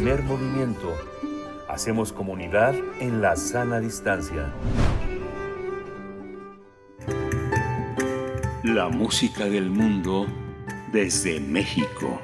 Movimiento. 0.00 0.96
Hacemos 1.68 2.10
comunidad 2.12 2.74
en 3.00 3.20
la 3.20 3.36
sana 3.36 3.80
distancia. 3.80 4.50
La 8.64 8.88
música 8.88 9.44
del 9.44 9.68
mundo 9.68 10.26
desde 10.90 11.38
México. 11.38 12.18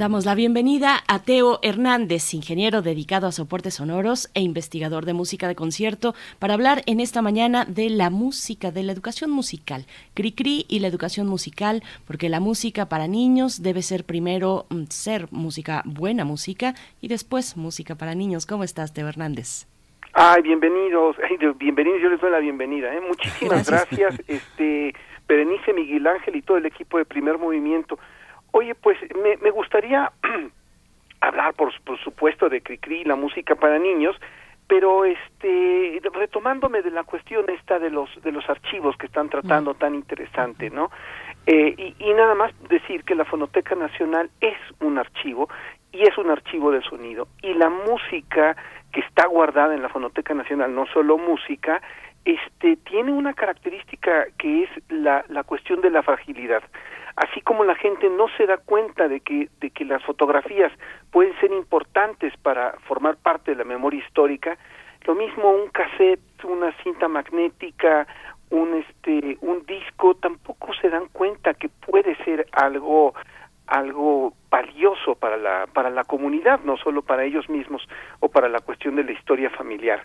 Damos 0.00 0.24
la 0.24 0.34
bienvenida 0.34 1.00
a 1.08 1.18
Teo 1.18 1.58
Hernández, 1.60 2.32
ingeniero 2.32 2.80
dedicado 2.80 3.26
a 3.26 3.32
soportes 3.32 3.74
sonoros 3.74 4.30
e 4.32 4.40
investigador 4.40 5.04
de 5.04 5.12
música 5.12 5.46
de 5.46 5.54
concierto, 5.54 6.14
para 6.38 6.54
hablar 6.54 6.80
en 6.86 7.00
esta 7.00 7.20
mañana 7.20 7.66
de 7.66 7.90
la 7.90 8.08
música, 8.08 8.70
de 8.70 8.82
la 8.82 8.92
educación 8.92 9.30
musical, 9.30 9.84
Cricri 10.14 10.64
y 10.70 10.78
la 10.78 10.88
educación 10.88 11.26
musical, 11.26 11.82
porque 12.06 12.30
la 12.30 12.40
música 12.40 12.88
para 12.88 13.08
niños 13.08 13.62
debe 13.62 13.82
ser 13.82 14.04
primero 14.04 14.64
mm, 14.70 14.84
ser 14.84 15.28
música, 15.32 15.82
buena 15.84 16.24
música, 16.24 16.72
y 17.02 17.08
después 17.08 17.58
música 17.58 17.94
para 17.94 18.14
niños. 18.14 18.46
¿Cómo 18.46 18.64
estás, 18.64 18.94
Teo 18.94 19.06
Hernández? 19.06 19.66
Ay, 20.14 20.40
bienvenidos, 20.40 21.16
bienvenidos, 21.58 22.00
yo 22.00 22.08
les 22.08 22.22
doy 22.22 22.30
la 22.30 22.38
bienvenida. 22.38 22.90
¿eh? 22.94 23.02
Muchísimas 23.06 23.68
gracias, 23.68 24.18
este, 24.28 24.94
Berenice, 25.28 25.74
Miguel 25.74 26.06
Ángel 26.06 26.36
y 26.36 26.40
todo 26.40 26.56
el 26.56 26.64
equipo 26.64 26.96
de 26.96 27.04
Primer 27.04 27.36
Movimiento. 27.36 27.98
Oye, 28.52 28.74
pues 28.74 28.98
me, 29.22 29.36
me 29.38 29.50
gustaría 29.50 30.10
hablar, 31.20 31.54
por, 31.54 31.72
por 31.82 31.98
supuesto, 32.00 32.48
de 32.48 32.62
Cricri, 32.62 33.04
la 33.04 33.16
música 33.16 33.54
para 33.54 33.78
niños, 33.78 34.16
pero 34.70 35.04
este 35.04 36.00
retomándome 36.14 36.80
de 36.80 36.92
la 36.92 37.02
cuestión 37.02 37.44
esta 37.50 37.80
de 37.80 37.90
los 37.90 38.08
de 38.22 38.30
los 38.30 38.48
archivos 38.48 38.96
que 38.96 39.06
están 39.06 39.28
tratando 39.28 39.74
tan 39.74 39.96
interesante 39.96 40.70
no 40.70 40.92
eh, 41.46 41.74
y, 41.76 41.96
y, 41.98 42.14
nada 42.14 42.36
más 42.36 42.52
decir 42.68 43.02
que 43.02 43.16
la 43.16 43.24
fonoteca 43.24 43.74
nacional 43.74 44.30
es 44.40 44.56
un 44.78 44.98
archivo 44.98 45.48
y 45.90 46.02
es 46.02 46.16
un 46.18 46.30
archivo 46.30 46.70
de 46.70 46.82
sonido 46.82 47.26
y 47.42 47.52
la 47.54 47.68
música 47.68 48.56
que 48.92 49.00
está 49.00 49.26
guardada 49.26 49.74
en 49.74 49.82
la 49.82 49.88
fonoteca 49.88 50.34
nacional 50.34 50.72
no 50.72 50.86
solo 50.86 51.18
música 51.18 51.82
este 52.24 52.76
tiene 52.76 53.10
una 53.10 53.34
característica 53.34 54.26
que 54.38 54.62
es 54.64 54.70
la 54.88 55.24
la 55.28 55.42
cuestión 55.42 55.80
de 55.80 55.90
la 55.90 56.04
fragilidad 56.04 56.62
así 57.16 57.40
como 57.40 57.64
la 57.64 57.74
gente 57.74 58.08
no 58.08 58.26
se 58.36 58.46
da 58.46 58.58
cuenta 58.58 59.08
de 59.08 59.20
que, 59.20 59.48
de 59.60 59.70
que 59.70 59.84
las 59.84 60.02
fotografías 60.04 60.72
pueden 61.10 61.38
ser 61.40 61.52
importantes 61.52 62.32
para 62.42 62.72
formar 62.86 63.16
parte 63.16 63.52
de 63.52 63.56
la 63.56 63.64
memoria 63.64 64.00
histórica, 64.00 64.58
lo 65.06 65.14
mismo 65.14 65.50
un 65.50 65.68
cassette, 65.70 66.20
una 66.44 66.72
cinta 66.82 67.08
magnética, 67.08 68.06
un 68.50 68.74
este 68.74 69.38
un 69.40 69.64
disco 69.64 70.14
tampoco 70.16 70.74
se 70.74 70.90
dan 70.90 71.06
cuenta 71.12 71.54
que 71.54 71.68
puede 71.68 72.16
ser 72.24 72.46
algo 72.52 73.14
algo 73.66 74.34
valioso 74.50 75.14
para 75.14 75.36
la 75.36 75.68
para 75.72 75.90
la 75.90 76.02
comunidad 76.02 76.60
no 76.64 76.76
solo 76.76 77.02
para 77.02 77.24
ellos 77.24 77.48
mismos 77.48 77.88
o 78.18 78.28
para 78.28 78.48
la 78.48 78.58
cuestión 78.60 78.96
de 78.96 79.04
la 79.04 79.12
historia 79.12 79.50
familiar. 79.50 80.04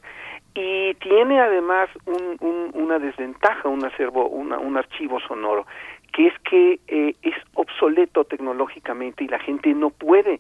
Y 0.54 0.94
tiene 0.96 1.42
además 1.42 1.90
un, 2.06 2.38
un, 2.40 2.72
una 2.74 3.00
desventaja 3.00 3.68
un 3.68 3.84
acervo 3.84 4.28
una, 4.28 4.60
un 4.60 4.78
archivo 4.78 5.20
sonoro 5.20 5.66
que 6.16 6.28
es 6.28 6.40
que 6.50 6.80
eh, 6.88 7.14
es 7.24 7.36
obsoleto 7.56 8.24
tecnológicamente 8.24 9.26
y 9.26 9.28
la 9.28 9.40
gente 9.40 9.74
no 9.74 9.90
puede 9.90 10.40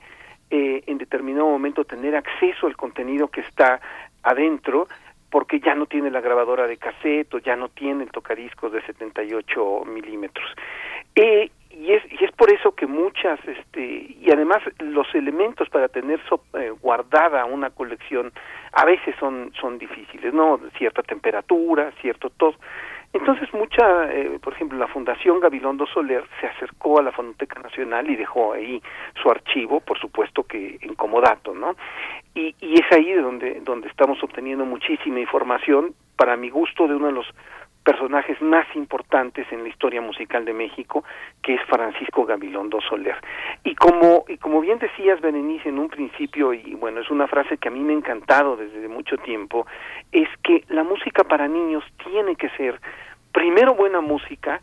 eh, 0.50 0.84
en 0.88 0.98
determinado 0.98 1.50
momento 1.50 1.84
tener 1.84 2.16
acceso 2.16 2.68
al 2.68 2.78
contenido 2.78 3.28
que 3.28 3.42
está 3.42 3.82
adentro 4.24 4.88
porque 5.30 5.60
ya 5.60 5.76
no 5.76 5.86
tiene 5.86 6.10
la 6.12 6.22
grabadora 6.22 6.66
de 6.66 6.78
cassette 6.78 7.34
o 7.34 7.40
ya 7.40 7.58
no 7.58 7.68
tiene 7.68 8.06
el 8.06 8.12
tocadiscos 8.12 8.72
de 8.72 8.84
78 8.84 9.84
milímetros. 9.86 10.48
Eh, 11.14 11.52
y 11.72 11.92
es, 11.92 12.04
y 12.10 12.24
es 12.24 12.32
por 12.32 12.50
eso 12.54 12.74
que 12.74 12.88
muchas, 12.88 13.38
este, 13.46 14.16
y 14.18 14.32
además 14.32 14.60
los 14.80 15.14
elementos 15.14 15.68
para 15.68 15.90
tener 15.90 16.22
eh, 16.54 16.72
guardada 16.82 17.44
una 17.44 17.70
colección 17.70 18.32
a 18.72 18.86
veces 18.86 19.14
son, 19.20 19.52
son 19.60 19.78
difíciles, 19.78 20.34
¿no? 20.34 20.58
Cierta 20.78 21.04
temperatura, 21.04 21.92
cierto 22.00 22.30
todo. 22.30 22.56
Entonces 23.16 23.48
mucha, 23.54 24.12
eh, 24.12 24.40
por 24.44 24.52
ejemplo, 24.52 24.78
la 24.78 24.90
Fundación 24.90 25.40
Gabilondo 25.40 25.88
Soler 25.88 26.26
se 26.42 26.48
acercó 26.48 27.00
a 27.00 27.02
la 27.02 27.14
Fonoteca 27.14 27.62
Nacional 27.62 28.10
y 28.10 28.18
dejó 28.18 28.52
ahí 28.52 28.84
su 29.24 29.32
archivo, 29.32 29.80
por 29.80 29.98
supuesto 29.98 30.44
que 30.44 30.78
en 30.82 30.96
comodato, 30.96 31.54
¿no? 31.54 31.78
Y, 32.34 32.54
y 32.60 32.74
es 32.74 32.92
ahí 32.92 33.14
de 33.14 33.22
donde, 33.22 33.62
donde 33.62 33.88
estamos 33.88 34.22
obteniendo 34.22 34.66
muchísima 34.66 35.22
información, 35.22 35.96
para 36.18 36.36
mi 36.36 36.50
gusto, 36.50 36.90
de 36.90 36.96
uno 36.96 37.08
de 37.08 37.14
los 37.14 37.26
personajes 37.86 38.42
más 38.42 38.66
importantes 38.76 39.46
en 39.52 39.62
la 39.64 39.70
historia 39.70 40.02
musical 40.02 40.44
de 40.44 40.54
México, 40.54 41.04
que 41.44 41.54
es 41.54 41.62
Francisco 41.68 42.26
Gabilondo 42.26 42.82
Soler. 42.82 43.16
Y 43.64 43.76
como, 43.76 44.26
y 44.28 44.38
como 44.38 44.60
bien 44.60 44.80
decías, 44.80 45.22
Berenice, 45.22 45.70
en 45.70 45.78
un 45.78 45.88
principio, 45.88 46.52
y 46.52 46.74
bueno, 46.74 47.00
es 47.02 47.12
una 47.12 47.28
frase 47.28 47.58
que 47.58 47.68
a 47.68 47.72
mí 47.72 47.80
me 47.80 47.94
ha 47.94 47.98
encantado 47.98 48.58
desde 48.58 48.88
mucho 48.88 49.18
tiempo, 49.18 49.68
es 50.12 50.28
que 50.44 50.64
la 50.70 50.84
música 50.84 51.24
para 51.24 51.48
niños 51.48 51.84
tiene 52.04 52.36
que 52.36 52.50
ser 52.58 52.82
primero 53.32 53.76
buena 53.76 54.02
música, 54.02 54.60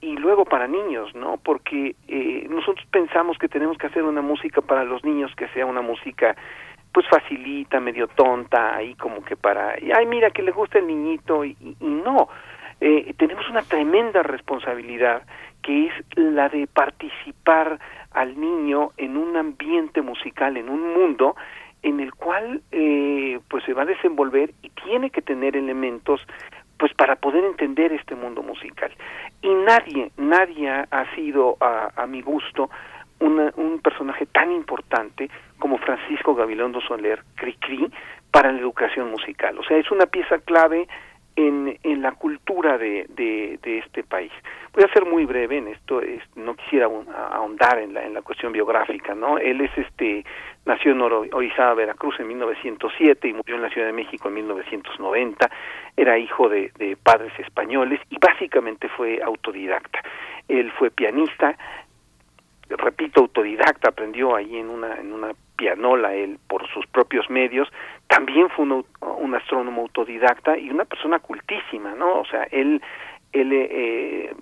y 0.00 0.16
luego 0.16 0.44
para 0.44 0.68
niños, 0.68 1.14
¿no? 1.14 1.38
Porque 1.38 1.96
eh, 2.06 2.46
nosotros 2.48 2.86
pensamos 2.90 3.38
que 3.38 3.48
tenemos 3.48 3.76
que 3.78 3.86
hacer 3.86 4.02
una 4.02 4.20
música 4.20 4.60
para 4.60 4.84
los 4.84 5.04
niños 5.04 5.34
que 5.36 5.48
sea 5.48 5.66
una 5.66 5.80
música 5.80 6.36
pues 6.96 7.06
facilita, 7.08 7.78
medio 7.78 8.08
tonta, 8.08 8.74
ahí 8.74 8.94
como 8.94 9.22
que 9.22 9.36
para, 9.36 9.72
ay 9.72 10.06
mira 10.06 10.30
que 10.30 10.40
le 10.40 10.50
gusta 10.50 10.78
el 10.78 10.86
niñito 10.86 11.44
y, 11.44 11.54
no, 11.80 12.30
eh, 12.80 13.14
tenemos 13.16 13.48
una 13.48 13.62
tremenda 13.62 14.22
responsabilidad 14.22 15.22
que 15.62 15.86
es 15.86 15.92
la 16.16 16.48
de 16.48 16.66
participar 16.66 17.78
al 18.12 18.38
niño 18.40 18.92
en 18.96 19.16
un 19.16 19.36
ambiente 19.36 20.02
musical, 20.02 20.56
en 20.56 20.68
un 20.68 20.94
mundo 20.94 21.36
en 21.82 22.00
el 22.00 22.14
cual 22.14 22.62
eh, 22.72 23.40
pues 23.48 23.64
se 23.64 23.72
va 23.72 23.82
a 23.82 23.86
desenvolver 23.86 24.52
y 24.62 24.70
tiene 24.70 25.10
que 25.10 25.22
tener 25.22 25.56
elementos 25.56 26.20
pues 26.78 26.92
para 26.94 27.16
poder 27.16 27.44
entender 27.44 27.92
este 27.92 28.14
mundo 28.14 28.42
musical. 28.42 28.92
Y 29.40 29.48
nadie, 29.48 30.10
nadie 30.16 30.68
ha 30.68 31.14
sido 31.14 31.56
a, 31.60 31.90
a 31.96 32.06
mi 32.06 32.20
gusto 32.20 32.68
un 33.18 33.80
personaje 33.82 34.26
tan 34.26 34.52
importante 34.52 35.30
como 35.58 35.78
Francisco 35.78 36.34
Gabilondo 36.34 36.80
Soler 36.82 37.22
Cricri 37.36 37.90
para 38.30 38.52
la 38.52 38.58
educación 38.58 39.10
musical. 39.10 39.58
O 39.58 39.64
sea, 39.64 39.78
es 39.78 39.90
una 39.90 40.06
pieza 40.06 40.38
clave 40.40 40.86
en, 41.36 41.78
en 41.82 42.02
la 42.02 42.12
cultura 42.12 42.78
de, 42.78 43.06
de, 43.10 43.78
este 43.78 44.02
país. 44.02 44.32
Voy 44.72 44.84
a 44.84 44.92
ser 44.92 45.04
muy 45.04 45.26
breve 45.26 45.58
en 45.58 45.68
esto, 45.68 46.00
es, 46.00 46.22
no 46.34 46.54
quisiera 46.54 46.86
ahondar 46.86 47.78
en 47.78 47.94
la, 47.94 48.04
en 48.04 48.14
la 48.14 48.22
cuestión 48.22 48.52
biográfica, 48.52 49.14
¿no? 49.14 49.38
Él 49.38 49.60
es 49.60 49.70
este, 49.76 50.24
nació 50.64 50.92
en 50.92 51.02
Orizaba, 51.02 51.74
Veracruz 51.74 52.18
en 52.20 52.28
1907 52.28 53.28
y 53.28 53.32
murió 53.34 53.56
en 53.56 53.62
la 53.62 53.70
Ciudad 53.70 53.86
de 53.86 53.92
México 53.92 54.28
en 54.28 54.34
1990, 54.34 55.50
era 55.96 56.18
hijo 56.18 56.48
de, 56.48 56.72
de 56.78 56.96
padres 56.96 57.32
españoles 57.38 58.00
y 58.10 58.16
básicamente 58.18 58.88
fue 58.88 59.20
autodidacta. 59.22 60.02
Él 60.48 60.72
fue 60.72 60.90
pianista, 60.90 61.56
repito, 62.68 63.20
autodidacta, 63.20 63.90
aprendió 63.90 64.34
ahí 64.34 64.56
en 64.56 64.70
una, 64.70 64.96
en 64.96 65.12
una 65.12 65.32
pianola 65.56 66.14
él 66.14 66.38
por 66.48 66.68
sus 66.68 66.86
propios 66.86 67.28
medios, 67.30 67.68
también 68.06 68.48
fue 68.50 68.64
un, 68.64 68.84
un 69.00 69.34
astrónomo 69.34 69.82
autodidacta 69.82 70.56
y 70.58 70.70
una 70.70 70.84
persona 70.84 71.18
cultísima, 71.18 71.94
¿no? 71.94 72.20
O 72.20 72.24
sea, 72.24 72.44
él, 72.50 72.80
él 73.32 73.50
eh, 73.52 74.34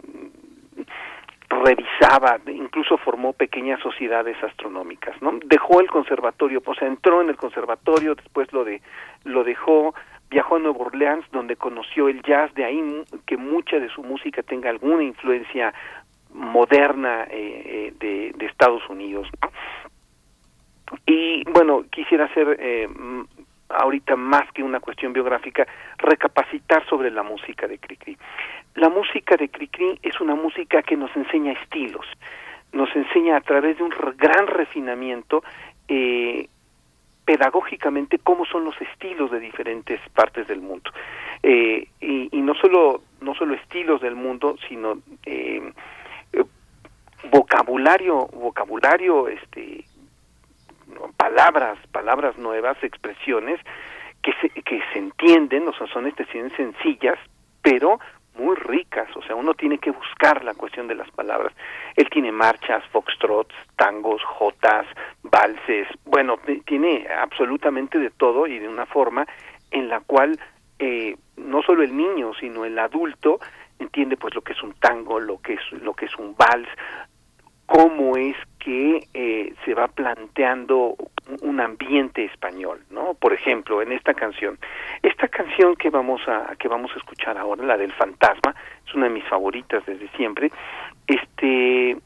revisaba, 1.48 2.38
incluso 2.46 2.98
formó 2.98 3.32
pequeñas 3.32 3.80
sociedades 3.80 4.36
astronómicas, 4.42 5.20
¿no? 5.22 5.38
Dejó 5.44 5.80
el 5.80 5.88
conservatorio, 5.88 6.60
pues 6.60 6.80
entró 6.82 7.22
en 7.22 7.28
el 7.28 7.36
conservatorio, 7.36 8.14
después 8.14 8.52
lo 8.52 8.64
de 8.64 8.82
lo 9.24 9.44
dejó, 9.44 9.94
viajó 10.30 10.56
a 10.56 10.58
Nueva 10.58 10.78
Orleans 10.86 11.24
donde 11.32 11.56
conoció 11.56 12.08
el 12.08 12.22
jazz, 12.22 12.52
de 12.54 12.64
ahí 12.64 13.04
que 13.26 13.36
mucha 13.36 13.78
de 13.78 13.88
su 13.88 14.02
música 14.02 14.42
tenga 14.42 14.70
alguna 14.70 15.04
influencia 15.04 15.72
moderna 16.32 17.24
eh, 17.30 17.62
eh, 17.64 17.94
de, 17.98 18.32
de, 18.36 18.46
Estados 18.46 18.82
Unidos. 18.88 19.28
Y 21.06 21.44
bueno, 21.50 21.84
quisiera 21.90 22.24
hacer 22.24 22.56
eh, 22.58 22.88
ahorita 23.76 24.16
más 24.16 24.50
que 24.52 24.62
una 24.62 24.80
cuestión 24.80 25.12
biográfica, 25.12 25.66
recapacitar 25.98 26.86
sobre 26.88 27.10
la 27.10 27.22
música 27.22 27.66
de 27.66 27.78
Cricri. 27.78 28.16
La 28.74 28.88
música 28.88 29.36
de 29.36 29.48
Cricri 29.48 29.98
es 30.02 30.20
una 30.20 30.34
música 30.34 30.82
que 30.82 30.96
nos 30.96 31.14
enseña 31.16 31.52
estilos, 31.52 32.06
nos 32.72 32.94
enseña 32.94 33.36
a 33.36 33.40
través 33.40 33.78
de 33.78 33.84
un 33.84 33.92
gran 34.16 34.46
refinamiento 34.46 35.42
eh, 35.88 36.48
pedagógicamente 37.24 38.18
cómo 38.18 38.44
son 38.44 38.64
los 38.64 38.80
estilos 38.80 39.30
de 39.30 39.40
diferentes 39.40 40.00
partes 40.10 40.46
del 40.46 40.60
mundo 40.60 40.90
eh, 41.42 41.88
y, 42.00 42.28
y, 42.36 42.40
no 42.42 42.54
solo 42.54 43.02
no 43.20 43.34
solo 43.34 43.54
estilos 43.54 44.02
del 44.02 44.14
mundo 44.14 44.56
sino 44.68 44.98
eh, 45.24 45.72
vocabulario 47.30 48.26
vocabulario 48.26 49.28
este 49.28 49.84
palabras 51.16 51.78
palabras 51.92 52.36
nuevas 52.38 52.76
expresiones 52.82 53.60
que 54.22 54.32
se, 54.40 54.48
que 54.48 54.80
se 54.92 54.98
entienden 54.98 55.68
o 55.68 55.72
sea 55.72 55.86
son 55.88 56.06
expresiones 56.06 56.52
sencillas 56.54 57.18
pero 57.62 57.98
muy 58.36 58.56
ricas, 58.56 59.08
o 59.16 59.22
sea, 59.22 59.36
uno 59.36 59.54
tiene 59.54 59.78
que 59.78 59.90
buscar 59.90 60.44
la 60.44 60.54
cuestión 60.54 60.88
de 60.88 60.94
las 60.94 61.10
palabras. 61.12 61.52
Él 61.96 62.08
tiene 62.10 62.32
marchas, 62.32 62.82
foxtrots, 62.90 63.54
tangos, 63.76 64.22
jotas, 64.24 64.86
valses, 65.22 65.86
bueno, 66.04 66.38
tiene 66.66 67.06
absolutamente 67.08 67.98
de 67.98 68.10
todo 68.10 68.46
y 68.46 68.58
de 68.58 68.68
una 68.68 68.86
forma 68.86 69.26
en 69.70 69.88
la 69.88 70.00
cual 70.00 70.38
eh, 70.78 71.16
no 71.36 71.62
solo 71.62 71.82
el 71.82 71.96
niño, 71.96 72.32
sino 72.38 72.64
el 72.64 72.78
adulto 72.78 73.38
entiende 73.78 74.16
pues 74.16 74.34
lo 74.34 74.42
que 74.42 74.52
es 74.52 74.62
un 74.62 74.72
tango, 74.74 75.20
lo 75.20 75.40
que 75.40 75.54
es 75.54 75.72
lo 75.82 75.94
que 75.94 76.06
es 76.06 76.16
un 76.16 76.34
vals, 76.36 76.68
cómo 77.66 78.16
es 78.16 78.36
que 78.58 79.06
eh, 79.14 79.54
se 79.64 79.74
va 79.74 79.88
planteando 79.88 80.96
un 81.42 81.60
ambiente 81.60 82.24
español, 82.24 82.80
¿no? 82.90 83.14
Por 83.14 83.32
ejemplo, 83.32 83.82
en 83.82 83.92
esta 83.92 84.14
canción, 84.14 84.58
esta 85.02 85.28
canción 85.28 85.76
que 85.76 85.90
vamos 85.90 86.20
a 86.28 86.54
que 86.56 86.68
vamos 86.68 86.90
a 86.94 86.98
escuchar 86.98 87.38
ahora, 87.38 87.64
la 87.64 87.76
del 87.76 87.92
fantasma, 87.92 88.54
es 88.86 88.94
una 88.94 89.06
de 89.06 89.12
mis 89.12 89.24
favoritas 89.24 89.84
desde 89.86 90.08
siempre. 90.16 90.50
Este 91.06 91.96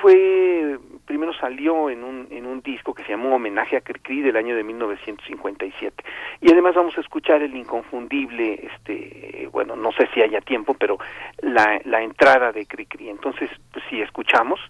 fue 0.00 0.78
primero 1.04 1.32
salió 1.34 1.90
en 1.90 2.02
un, 2.02 2.28
en 2.30 2.46
un 2.46 2.60
disco 2.62 2.94
que 2.94 3.02
se 3.04 3.10
llamó 3.10 3.36
Homenaje 3.36 3.76
a 3.76 3.80
Cricri 3.80 4.22
del 4.22 4.36
año 4.36 4.56
de 4.56 4.64
1957. 4.64 6.04
Y 6.40 6.50
además 6.50 6.74
vamos 6.74 6.96
a 6.96 7.00
escuchar 7.00 7.42
el 7.42 7.54
inconfundible, 7.54 8.70
este, 8.72 9.48
bueno, 9.52 9.76
no 9.76 9.92
sé 9.92 10.08
si 10.14 10.22
haya 10.22 10.40
tiempo, 10.40 10.74
pero 10.74 10.98
la, 11.42 11.80
la 11.84 12.02
entrada 12.02 12.52
de 12.52 12.66
Cricri. 12.66 13.08
Entonces, 13.08 13.50
pues 13.72 13.84
si 13.90 14.00
escuchamos. 14.00 14.60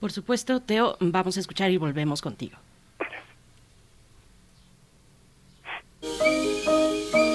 Por 0.00 0.12
supuesto, 0.12 0.60
Teo, 0.60 0.96
vamos 1.00 1.36
a 1.36 1.40
escuchar 1.40 1.70
y 1.70 1.78
volvemos 1.78 2.20
contigo. 2.22 2.56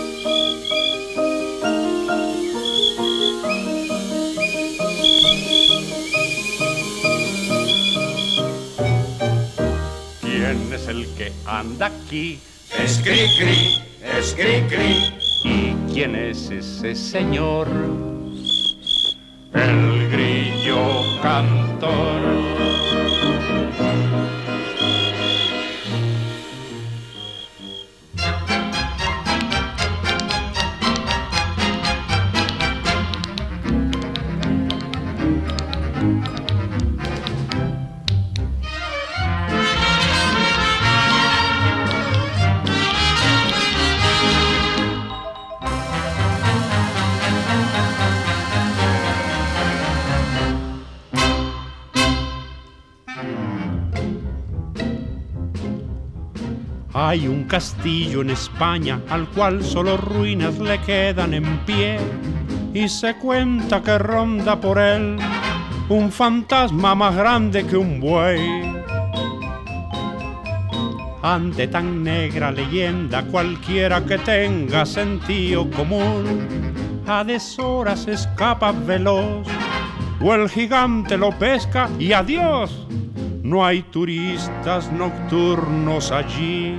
que 11.22 11.32
anda 11.46 11.86
aquí? 11.86 12.40
Es 12.84 13.00
Cricri, 13.04 13.80
es. 14.02 14.36
¿Y 15.44 15.94
quién 15.94 16.16
es 16.16 16.50
ese 16.50 16.96
señor? 16.96 17.68
El 19.54 20.10
grillo 20.10 21.22
cantor. 21.22 22.61
Hay 57.04 57.28
un 57.28 57.46
castillo 57.46 58.22
en 58.22 58.30
España 58.30 59.02
al 59.10 59.28
cual 59.30 59.64
solo 59.64 59.98
ruinas 59.98 60.60
le 60.60 60.80
quedan 60.82 61.34
en 61.34 61.58
pie 61.66 61.98
y 62.76 62.88
se 62.88 63.16
cuenta 63.16 63.82
que 63.82 63.98
ronda 63.98 64.62
por 64.62 64.78
él 64.78 65.18
un 65.90 66.12
fantasma 66.12 66.94
más 66.94 67.16
grande 67.16 67.66
que 67.66 67.76
un 67.76 68.00
buey. 68.00 68.62
Ante 71.24 71.68
tan 71.70 72.04
negra 72.04 72.52
leyenda 72.52 73.24
cualquiera 73.24 74.06
que 74.06 74.20
tenga 74.20 74.86
sentido 74.86 75.68
común 75.72 77.02
a 77.08 77.24
deshoras 77.24 78.08
escapa 78.08 78.72
veloz 78.74 79.48
o 80.22 80.36
el 80.36 80.48
gigante 80.48 81.18
lo 81.18 81.32
pesca 81.32 81.90
y 81.98 82.14
adiós 82.14 82.86
no 83.52 83.66
hay 83.66 83.82
turistas 83.84 84.90
nocturnos 84.94 86.10
allí. 86.14 86.74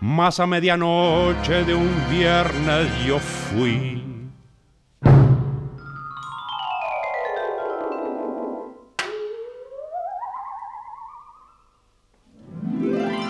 Más 0.00 0.38
a 0.38 0.46
medianoche 0.46 1.64
de 1.64 1.74
un 1.74 1.90
viernes 2.08 2.86
yo 3.04 3.18
fui. 3.18 4.04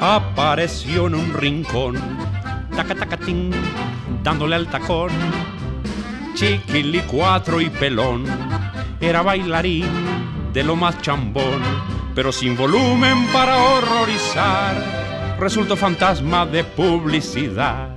Apareció 0.02 1.06
en 1.06 1.14
un 1.14 1.32
rincón, 1.32 1.96
taca 2.76 2.94
tacatín, 2.94 3.52
dándole 4.22 4.56
al 4.56 4.66
tacón, 4.66 5.12
chiquilicuatro 6.34 7.62
y 7.62 7.70
pelón. 7.70 8.26
Era 9.00 9.22
bailarín 9.22 10.43
de 10.54 10.62
lo 10.62 10.76
más 10.76 11.02
chambón, 11.02 11.60
pero 12.14 12.30
sin 12.30 12.56
volumen 12.56 13.26
para 13.32 13.56
horrorizar, 13.56 15.36
resultó 15.38 15.76
fantasma 15.76 16.46
de 16.46 16.62
publicidad. 16.62 17.96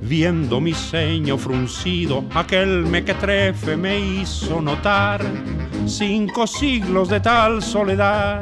Viendo 0.00 0.60
mi 0.60 0.74
ceño 0.74 1.36
fruncido, 1.38 2.24
aquel 2.32 2.86
mequetrefe 2.86 3.76
me 3.76 3.98
hizo 3.98 4.60
notar 4.60 5.24
cinco 5.86 6.46
siglos 6.46 7.08
de 7.08 7.18
tal 7.18 7.64
soledad 7.64 8.40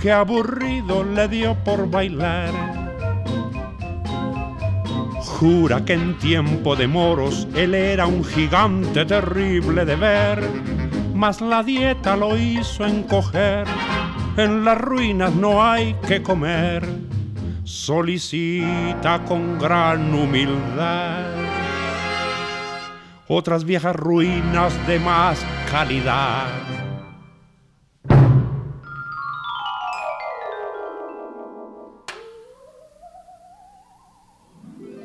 que 0.00 0.12
aburrido 0.12 1.02
le 1.02 1.26
dio 1.26 1.56
por 1.64 1.90
bailar. 1.90 2.81
Que 5.42 5.94
en 5.94 6.16
tiempo 6.18 6.76
de 6.76 6.86
moros 6.86 7.48
él 7.56 7.74
era 7.74 8.06
un 8.06 8.22
gigante 8.22 9.04
terrible 9.04 9.84
de 9.84 9.96
ver, 9.96 10.40
mas 11.16 11.40
la 11.40 11.64
dieta 11.64 12.16
lo 12.16 12.36
hizo 12.36 12.86
encoger, 12.86 13.66
en 14.36 14.64
las 14.64 14.78
ruinas 14.78 15.34
no 15.34 15.60
hay 15.60 15.96
que 16.06 16.22
comer, 16.22 16.86
solicita 17.64 19.24
con 19.24 19.58
gran 19.58 20.14
humildad 20.14 21.24
otras 23.26 23.64
viejas 23.64 23.96
ruinas 23.96 24.86
de 24.86 25.00
más 25.00 25.44
calidad. 25.72 26.81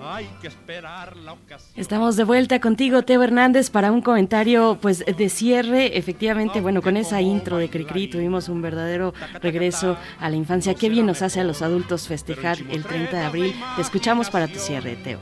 Hay 0.09 0.25
que 0.41 0.47
esperar 0.47 1.17
la 1.17 1.33
ocasión. 1.33 1.71
Estamos 1.75 2.15
de 2.15 2.23
vuelta 2.23 2.59
contigo, 2.59 3.03
Teo 3.03 3.23
Hernández, 3.23 3.69
para 3.69 3.91
un 3.91 4.01
comentario 4.01 4.77
pues 4.81 5.05
de 5.05 5.29
cierre. 5.29 5.97
Efectivamente, 5.97 6.61
bueno, 6.61 6.81
con 6.81 6.97
esa 6.97 7.21
intro 7.21 7.57
de 7.57 7.69
Cricri 7.69 8.07
tuvimos 8.07 8.49
un 8.49 8.61
verdadero 8.61 9.13
regreso 9.41 9.97
a 10.19 10.29
la 10.29 10.35
infancia. 10.35 10.73
Qué 10.75 10.89
bien 10.89 11.05
nos 11.05 11.21
hace 11.21 11.41
a 11.41 11.43
los 11.43 11.61
adultos 11.61 12.07
festejar 12.07 12.57
el 12.69 12.83
30 12.83 13.17
de 13.17 13.25
abril. 13.25 13.55
Te 13.75 13.81
escuchamos 13.81 14.29
para 14.29 14.47
tu 14.47 14.59
cierre, 14.59 14.95
Teo. 14.95 15.19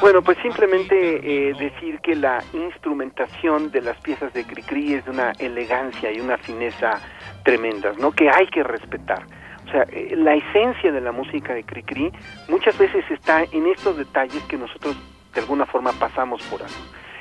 Bueno, 0.00 0.22
pues 0.22 0.36
simplemente 0.42 1.48
eh, 1.48 1.54
decir 1.58 2.00
que 2.00 2.16
la 2.16 2.42
instrumentación 2.52 3.70
de 3.70 3.82
las 3.82 3.96
piezas 3.98 4.32
de 4.32 4.44
Cricri 4.44 4.94
es 4.94 5.04
de 5.04 5.12
una 5.12 5.30
elegancia 5.38 6.12
y 6.12 6.20
una 6.20 6.38
fineza 6.38 7.00
tremendas, 7.44 7.96
¿no? 7.98 8.10
Que 8.10 8.28
hay 8.28 8.46
que 8.48 8.62
respetar. 8.64 9.37
O 9.68 9.70
sea, 9.70 9.82
eh, 9.92 10.14
la 10.16 10.34
esencia 10.34 10.90
de 10.90 11.00
la 11.00 11.12
música 11.12 11.52
de 11.52 11.62
Cricri 11.62 12.10
muchas 12.48 12.76
veces 12.78 13.04
está 13.10 13.44
en 13.44 13.66
estos 13.66 13.98
detalles 13.98 14.42
que 14.44 14.56
nosotros 14.56 14.96
de 15.34 15.40
alguna 15.40 15.66
forma 15.66 15.92
pasamos 15.92 16.42
por 16.44 16.62
alto. 16.62 16.74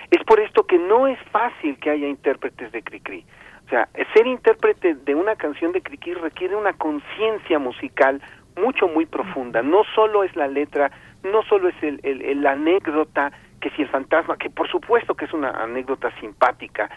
Es 0.09 0.23
por 0.23 0.39
esto 0.39 0.65
que 0.65 0.79
no 0.79 1.07
es 1.07 1.19
fácil 1.31 1.77
que 1.77 1.89
haya 1.89 2.07
intérpretes 2.07 2.71
de 2.71 2.81
Cricri. 2.81 3.25
O 3.65 3.69
sea, 3.69 3.89
ser 4.13 4.27
intérprete 4.27 4.95
de 4.95 5.13
una 5.13 5.35
canción 5.35 5.73
de 5.73 5.81
Cricri 5.81 6.13
requiere 6.13 6.55
una 6.55 6.71
conciencia 6.71 7.59
musical 7.59 8.21
mucho, 8.55 8.87
muy 8.87 9.05
profunda. 9.05 9.61
No 9.61 9.83
solo 9.93 10.23
es 10.23 10.33
la 10.37 10.47
letra, 10.47 10.89
no 11.23 11.43
solo 11.43 11.67
es 11.67 11.75
el, 11.83 11.99
el, 12.03 12.41
la 12.41 12.51
anécdota, 12.51 13.33
que 13.59 13.69
si 13.71 13.81
el 13.81 13.89
fantasma, 13.89 14.37
que 14.37 14.49
por 14.49 14.69
supuesto 14.69 15.15
que 15.15 15.25
es 15.25 15.33
una 15.33 15.49
anécdota 15.49 16.11
simpática, 16.21 16.89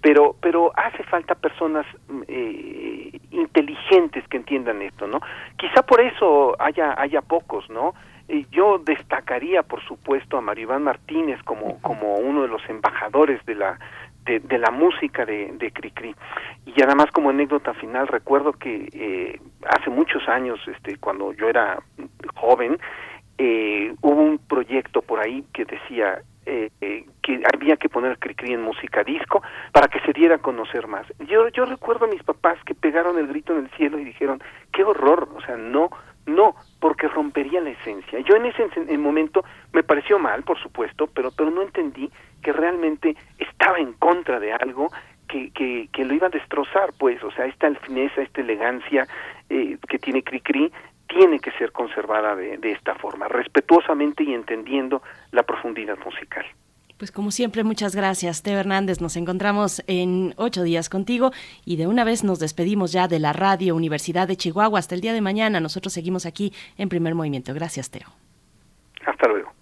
pero 0.00 0.36
pero 0.40 0.72
hace 0.76 1.02
falta 1.04 1.34
personas 1.34 1.86
eh, 2.28 3.20
inteligentes 3.30 4.26
que 4.28 4.36
entiendan 4.36 4.82
esto, 4.82 5.06
¿no? 5.06 5.20
Quizá 5.56 5.82
por 5.82 6.00
eso 6.00 6.56
haya 6.58 6.94
haya 7.00 7.20
pocos, 7.22 7.68
¿no? 7.70 7.94
Yo 8.50 8.78
destacaría, 8.78 9.62
por 9.62 9.82
supuesto, 9.82 10.36
a 10.36 10.42
Mario 10.42 10.64
Iván 10.64 10.84
Martínez 10.84 11.42
como 11.44 11.80
como 11.80 12.16
uno 12.16 12.42
de 12.42 12.48
los 12.48 12.62
embajadores 12.68 13.44
de 13.46 13.54
la 13.54 13.78
de, 14.38 14.58
la 14.58 14.70
música 14.70 15.24
de, 15.24 15.52
de 15.52 15.70
Cricri. 15.70 16.14
Y 16.66 16.82
además 16.82 17.06
como 17.12 17.30
anécdota 17.30 17.72
final 17.74 18.08
recuerdo 18.08 18.52
que 18.52 18.88
eh, 18.92 19.40
hace 19.66 19.90
muchos 19.90 20.28
años, 20.28 20.60
este, 20.66 20.96
cuando 20.98 21.32
yo 21.32 21.48
era 21.48 21.78
joven, 22.34 22.78
eh, 23.38 23.94
hubo 24.02 24.20
un 24.20 24.38
proyecto 24.38 25.00
por 25.00 25.20
ahí 25.20 25.44
que 25.52 25.64
decía 25.64 26.20
eh, 26.80 27.04
que 27.22 27.42
había 27.52 27.76
que 27.76 27.88
poner 27.88 28.18
Cricri 28.18 28.54
en 28.54 28.62
música 28.62 29.04
disco 29.04 29.42
para 29.72 29.88
que 29.88 30.00
se 30.00 30.12
diera 30.12 30.36
a 30.36 30.38
conocer 30.38 30.86
más. 30.86 31.06
Yo, 31.26 31.48
yo 31.48 31.66
recuerdo 31.66 32.06
a 32.06 32.08
mis 32.08 32.22
papás 32.22 32.58
que 32.64 32.74
pegaron 32.74 33.18
el 33.18 33.26
grito 33.26 33.52
en 33.52 33.64
el 33.64 33.70
cielo 33.72 33.98
y 33.98 34.04
dijeron, 34.04 34.42
qué 34.72 34.82
horror, 34.82 35.28
o 35.36 35.40
sea, 35.42 35.56
no, 35.56 35.90
no, 36.24 36.54
porque 36.80 37.08
rompería 37.08 37.60
la 37.60 37.70
esencia. 37.70 38.20
Yo 38.20 38.36
en 38.36 38.46
ese 38.46 38.96
momento 38.96 39.44
me 39.72 39.82
pareció 39.82 40.18
mal, 40.18 40.42
por 40.42 40.58
supuesto, 40.58 41.06
pero, 41.14 41.30
pero 41.36 41.50
no 41.50 41.62
entendí 41.62 42.10
que 42.42 42.52
realmente 42.52 43.16
estaba 43.38 43.78
en 43.78 43.92
contra 43.94 44.40
de 44.40 44.52
algo 44.52 44.88
que, 45.28 45.50
que, 45.50 45.88
que 45.92 46.04
lo 46.04 46.14
iba 46.14 46.28
a 46.28 46.30
destrozar, 46.30 46.94
pues, 46.98 47.22
o 47.22 47.30
sea, 47.32 47.44
esta 47.44 47.70
fineza, 47.74 48.22
esta 48.22 48.40
elegancia 48.40 49.06
eh, 49.50 49.76
que 49.88 49.98
tiene 49.98 50.22
Cricri 50.22 50.72
tiene 51.08 51.40
que 51.40 51.50
ser 51.52 51.72
conservada 51.72 52.36
de, 52.36 52.58
de 52.58 52.72
esta 52.72 52.94
forma, 52.94 53.28
respetuosamente 53.28 54.22
y 54.24 54.34
entendiendo 54.34 55.02
la 55.32 55.42
profundidad 55.42 55.98
musical. 56.04 56.46
Pues 56.98 57.12
como 57.12 57.30
siempre, 57.30 57.62
muchas 57.62 57.94
gracias, 57.94 58.42
Teo 58.42 58.58
Hernández. 58.58 59.00
Nos 59.00 59.16
encontramos 59.16 59.84
en 59.86 60.34
ocho 60.36 60.64
días 60.64 60.88
contigo 60.88 61.30
y 61.64 61.76
de 61.76 61.86
una 61.86 62.02
vez 62.02 62.24
nos 62.24 62.40
despedimos 62.40 62.90
ya 62.90 63.06
de 63.06 63.20
la 63.20 63.32
Radio 63.32 63.76
Universidad 63.76 64.26
de 64.26 64.36
Chihuahua. 64.36 64.80
Hasta 64.80 64.96
el 64.96 65.00
día 65.00 65.12
de 65.12 65.20
mañana. 65.20 65.60
Nosotros 65.60 65.92
seguimos 65.92 66.26
aquí 66.26 66.52
en 66.76 66.88
primer 66.88 67.14
movimiento. 67.14 67.54
Gracias, 67.54 67.88
Teo. 67.92 68.08
Hasta 69.06 69.28
luego. 69.28 69.52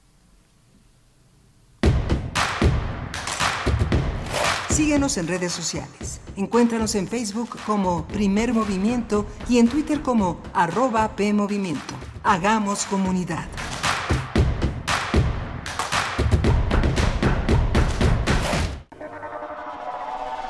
Síguenos 4.77 5.17
en 5.17 5.27
redes 5.27 5.53
sociales. 5.53 6.21
Encuéntranos 6.37 6.95
en 6.97 7.09
Facebook 7.09 7.57
como 7.65 8.07
Primer 8.09 8.53
Movimiento 8.53 9.25
y 9.49 9.57
en 9.57 9.69
Twitter 9.69 10.03
como 10.03 10.39
arroba 10.53 11.17
PMovimiento. 11.17 11.95
Hagamos 12.23 12.85
comunidad. 12.85 13.47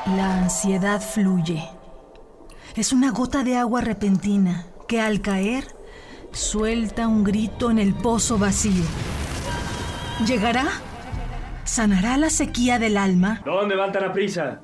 La 0.06 0.38
ansiedad 0.38 1.00
fluye. 1.00 1.62
Es 2.74 2.92
una 2.92 3.12
gota 3.12 3.44
de 3.44 3.56
agua 3.56 3.80
repentina 3.80 4.66
que 4.88 5.00
al 5.00 5.20
caer 5.20 5.68
suelta 6.32 7.06
un 7.06 7.22
grito 7.22 7.70
en 7.70 7.78
el 7.78 7.94
pozo 7.94 8.38
vacío. 8.38 8.82
¿Llegará? 10.26 10.66
¿Sanará 11.66 12.16
la 12.16 12.30
sequía 12.30 12.78
del 12.78 12.96
alma? 12.96 13.42
¿Dónde 13.44 13.74
van 13.74 13.90
tan 13.90 14.04
a 14.04 14.12
prisa? 14.12 14.60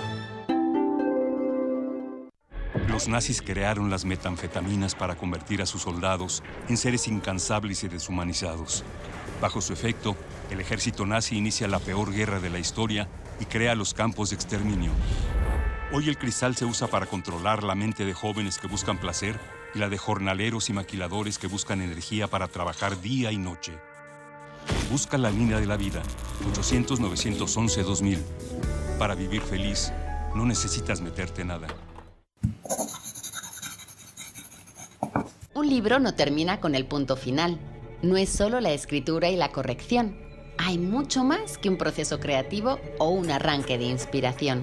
Los 2.89 3.09
nazis 3.09 3.41
crearon 3.41 3.91
las 3.91 4.05
metanfetaminas 4.05 4.95
para 4.95 5.15
convertir 5.15 5.63
a 5.63 5.67
sus 5.67 5.83
soldados 5.83 6.43
en 6.69 6.77
seres 6.77 7.07
incansables 7.07 7.85
y 7.85 7.89
deshumanizados. 7.89 8.83
Bajo 9.41 9.61
su 9.61 9.73
efecto, 9.73 10.17
el 10.51 10.61
ejército 10.61 11.07
nazi 11.07 11.37
inicia 11.37 11.69
la 11.69 11.79
peor 11.79 12.13
guerra 12.13 12.41
de 12.41 12.51
la 12.51 12.59
historia 12.59 13.09
y 13.39 13.45
crea 13.45 13.75
los 13.75 13.95
campos 13.95 14.31
de 14.31 14.37
exterminio. 14.37 14.91
Hoy 15.95 16.09
el 16.09 16.17
cristal 16.17 16.57
se 16.57 16.65
usa 16.65 16.87
para 16.87 17.05
controlar 17.05 17.63
la 17.63 17.75
mente 17.75 18.07
de 18.07 18.15
jóvenes 18.15 18.57
que 18.57 18.67
buscan 18.67 18.97
placer 18.97 19.39
y 19.75 19.79
la 19.79 19.91
de 19.91 19.99
jornaleros 19.99 20.71
y 20.71 20.73
maquiladores 20.73 21.39
que 21.39 21.49
buscan 21.49 21.83
energía 21.83 22.29
para 22.29 22.49
trabajar 22.49 22.99
día 23.03 23.31
y 23.31 23.37
noche. 23.37 23.73
Busca 24.91 25.19
la 25.19 25.31
línea 25.31 25.61
de 25.61 25.67
la 25.67 25.77
vida, 25.77 26.01
800-911-2000. 26.55 28.19
Para 28.99 29.15
vivir 29.15 29.43
feliz, 29.43 29.93
no 30.35 30.47
necesitas 30.47 31.03
meterte 31.03 31.45
nada. 31.45 31.69
Un 35.53 35.69
libro 35.69 35.99
no 35.99 36.15
termina 36.15 36.59
con 36.59 36.75
el 36.75 36.87
punto 36.87 37.17
final. 37.17 37.59
No 38.01 38.17
es 38.17 38.31
solo 38.31 38.63
la 38.63 38.73
escritura 38.73 39.29
y 39.29 39.37
la 39.37 39.53
corrección. 39.53 40.17
Hay 40.57 40.79
mucho 40.79 41.23
más 41.23 41.59
que 41.59 41.69
un 41.69 41.77
proceso 41.77 42.19
creativo 42.19 42.81
o 42.99 43.11
un 43.11 43.31
arranque 43.31 43.77
de 43.77 43.85
inspiración. 43.85 44.63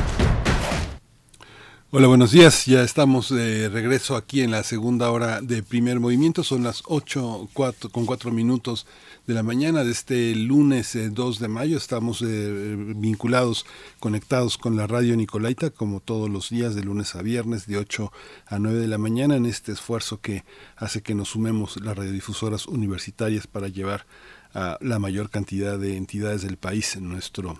Hola, 1.93 2.07
buenos 2.07 2.31
días. 2.31 2.67
Ya 2.67 2.83
estamos 2.83 3.27
de 3.27 3.67
regreso 3.67 4.15
aquí 4.15 4.39
en 4.39 4.51
la 4.51 4.63
segunda 4.63 5.11
hora 5.11 5.41
de 5.41 5.61
primer 5.61 5.99
movimiento. 5.99 6.41
Son 6.41 6.63
las 6.63 6.83
8 6.85 7.49
con 7.91 8.05
4 8.05 8.31
minutos 8.31 8.87
de 9.27 9.33
la 9.33 9.43
mañana 9.43 9.83
de 9.83 9.91
este 9.91 10.33
lunes 10.33 10.97
2 10.97 11.35
eh, 11.35 11.41
de 11.41 11.47
mayo. 11.49 11.75
Estamos 11.75 12.21
eh, 12.21 12.75
vinculados, 12.95 13.65
conectados 13.99 14.57
con 14.57 14.77
la 14.77 14.87
radio 14.87 15.17
Nicolaita, 15.17 15.69
como 15.69 15.99
todos 15.99 16.29
los 16.29 16.49
días, 16.49 16.75
de 16.75 16.83
lunes 16.85 17.13
a 17.15 17.23
viernes, 17.23 17.67
de 17.67 17.75
8 17.75 18.09
a 18.45 18.57
9 18.57 18.79
de 18.79 18.87
la 18.87 18.97
mañana, 18.97 19.35
en 19.35 19.45
este 19.45 19.73
esfuerzo 19.73 20.21
que 20.21 20.45
hace 20.77 21.01
que 21.01 21.13
nos 21.13 21.31
sumemos 21.31 21.75
las 21.81 21.97
radiodifusoras 21.97 22.67
universitarias 22.67 23.47
para 23.47 23.67
llevar 23.67 24.05
a 24.53 24.77
la 24.79 24.97
mayor 24.97 25.29
cantidad 25.29 25.77
de 25.77 25.97
entidades 25.97 26.43
del 26.43 26.55
país 26.55 26.95
en 26.95 27.09
nuestro 27.09 27.59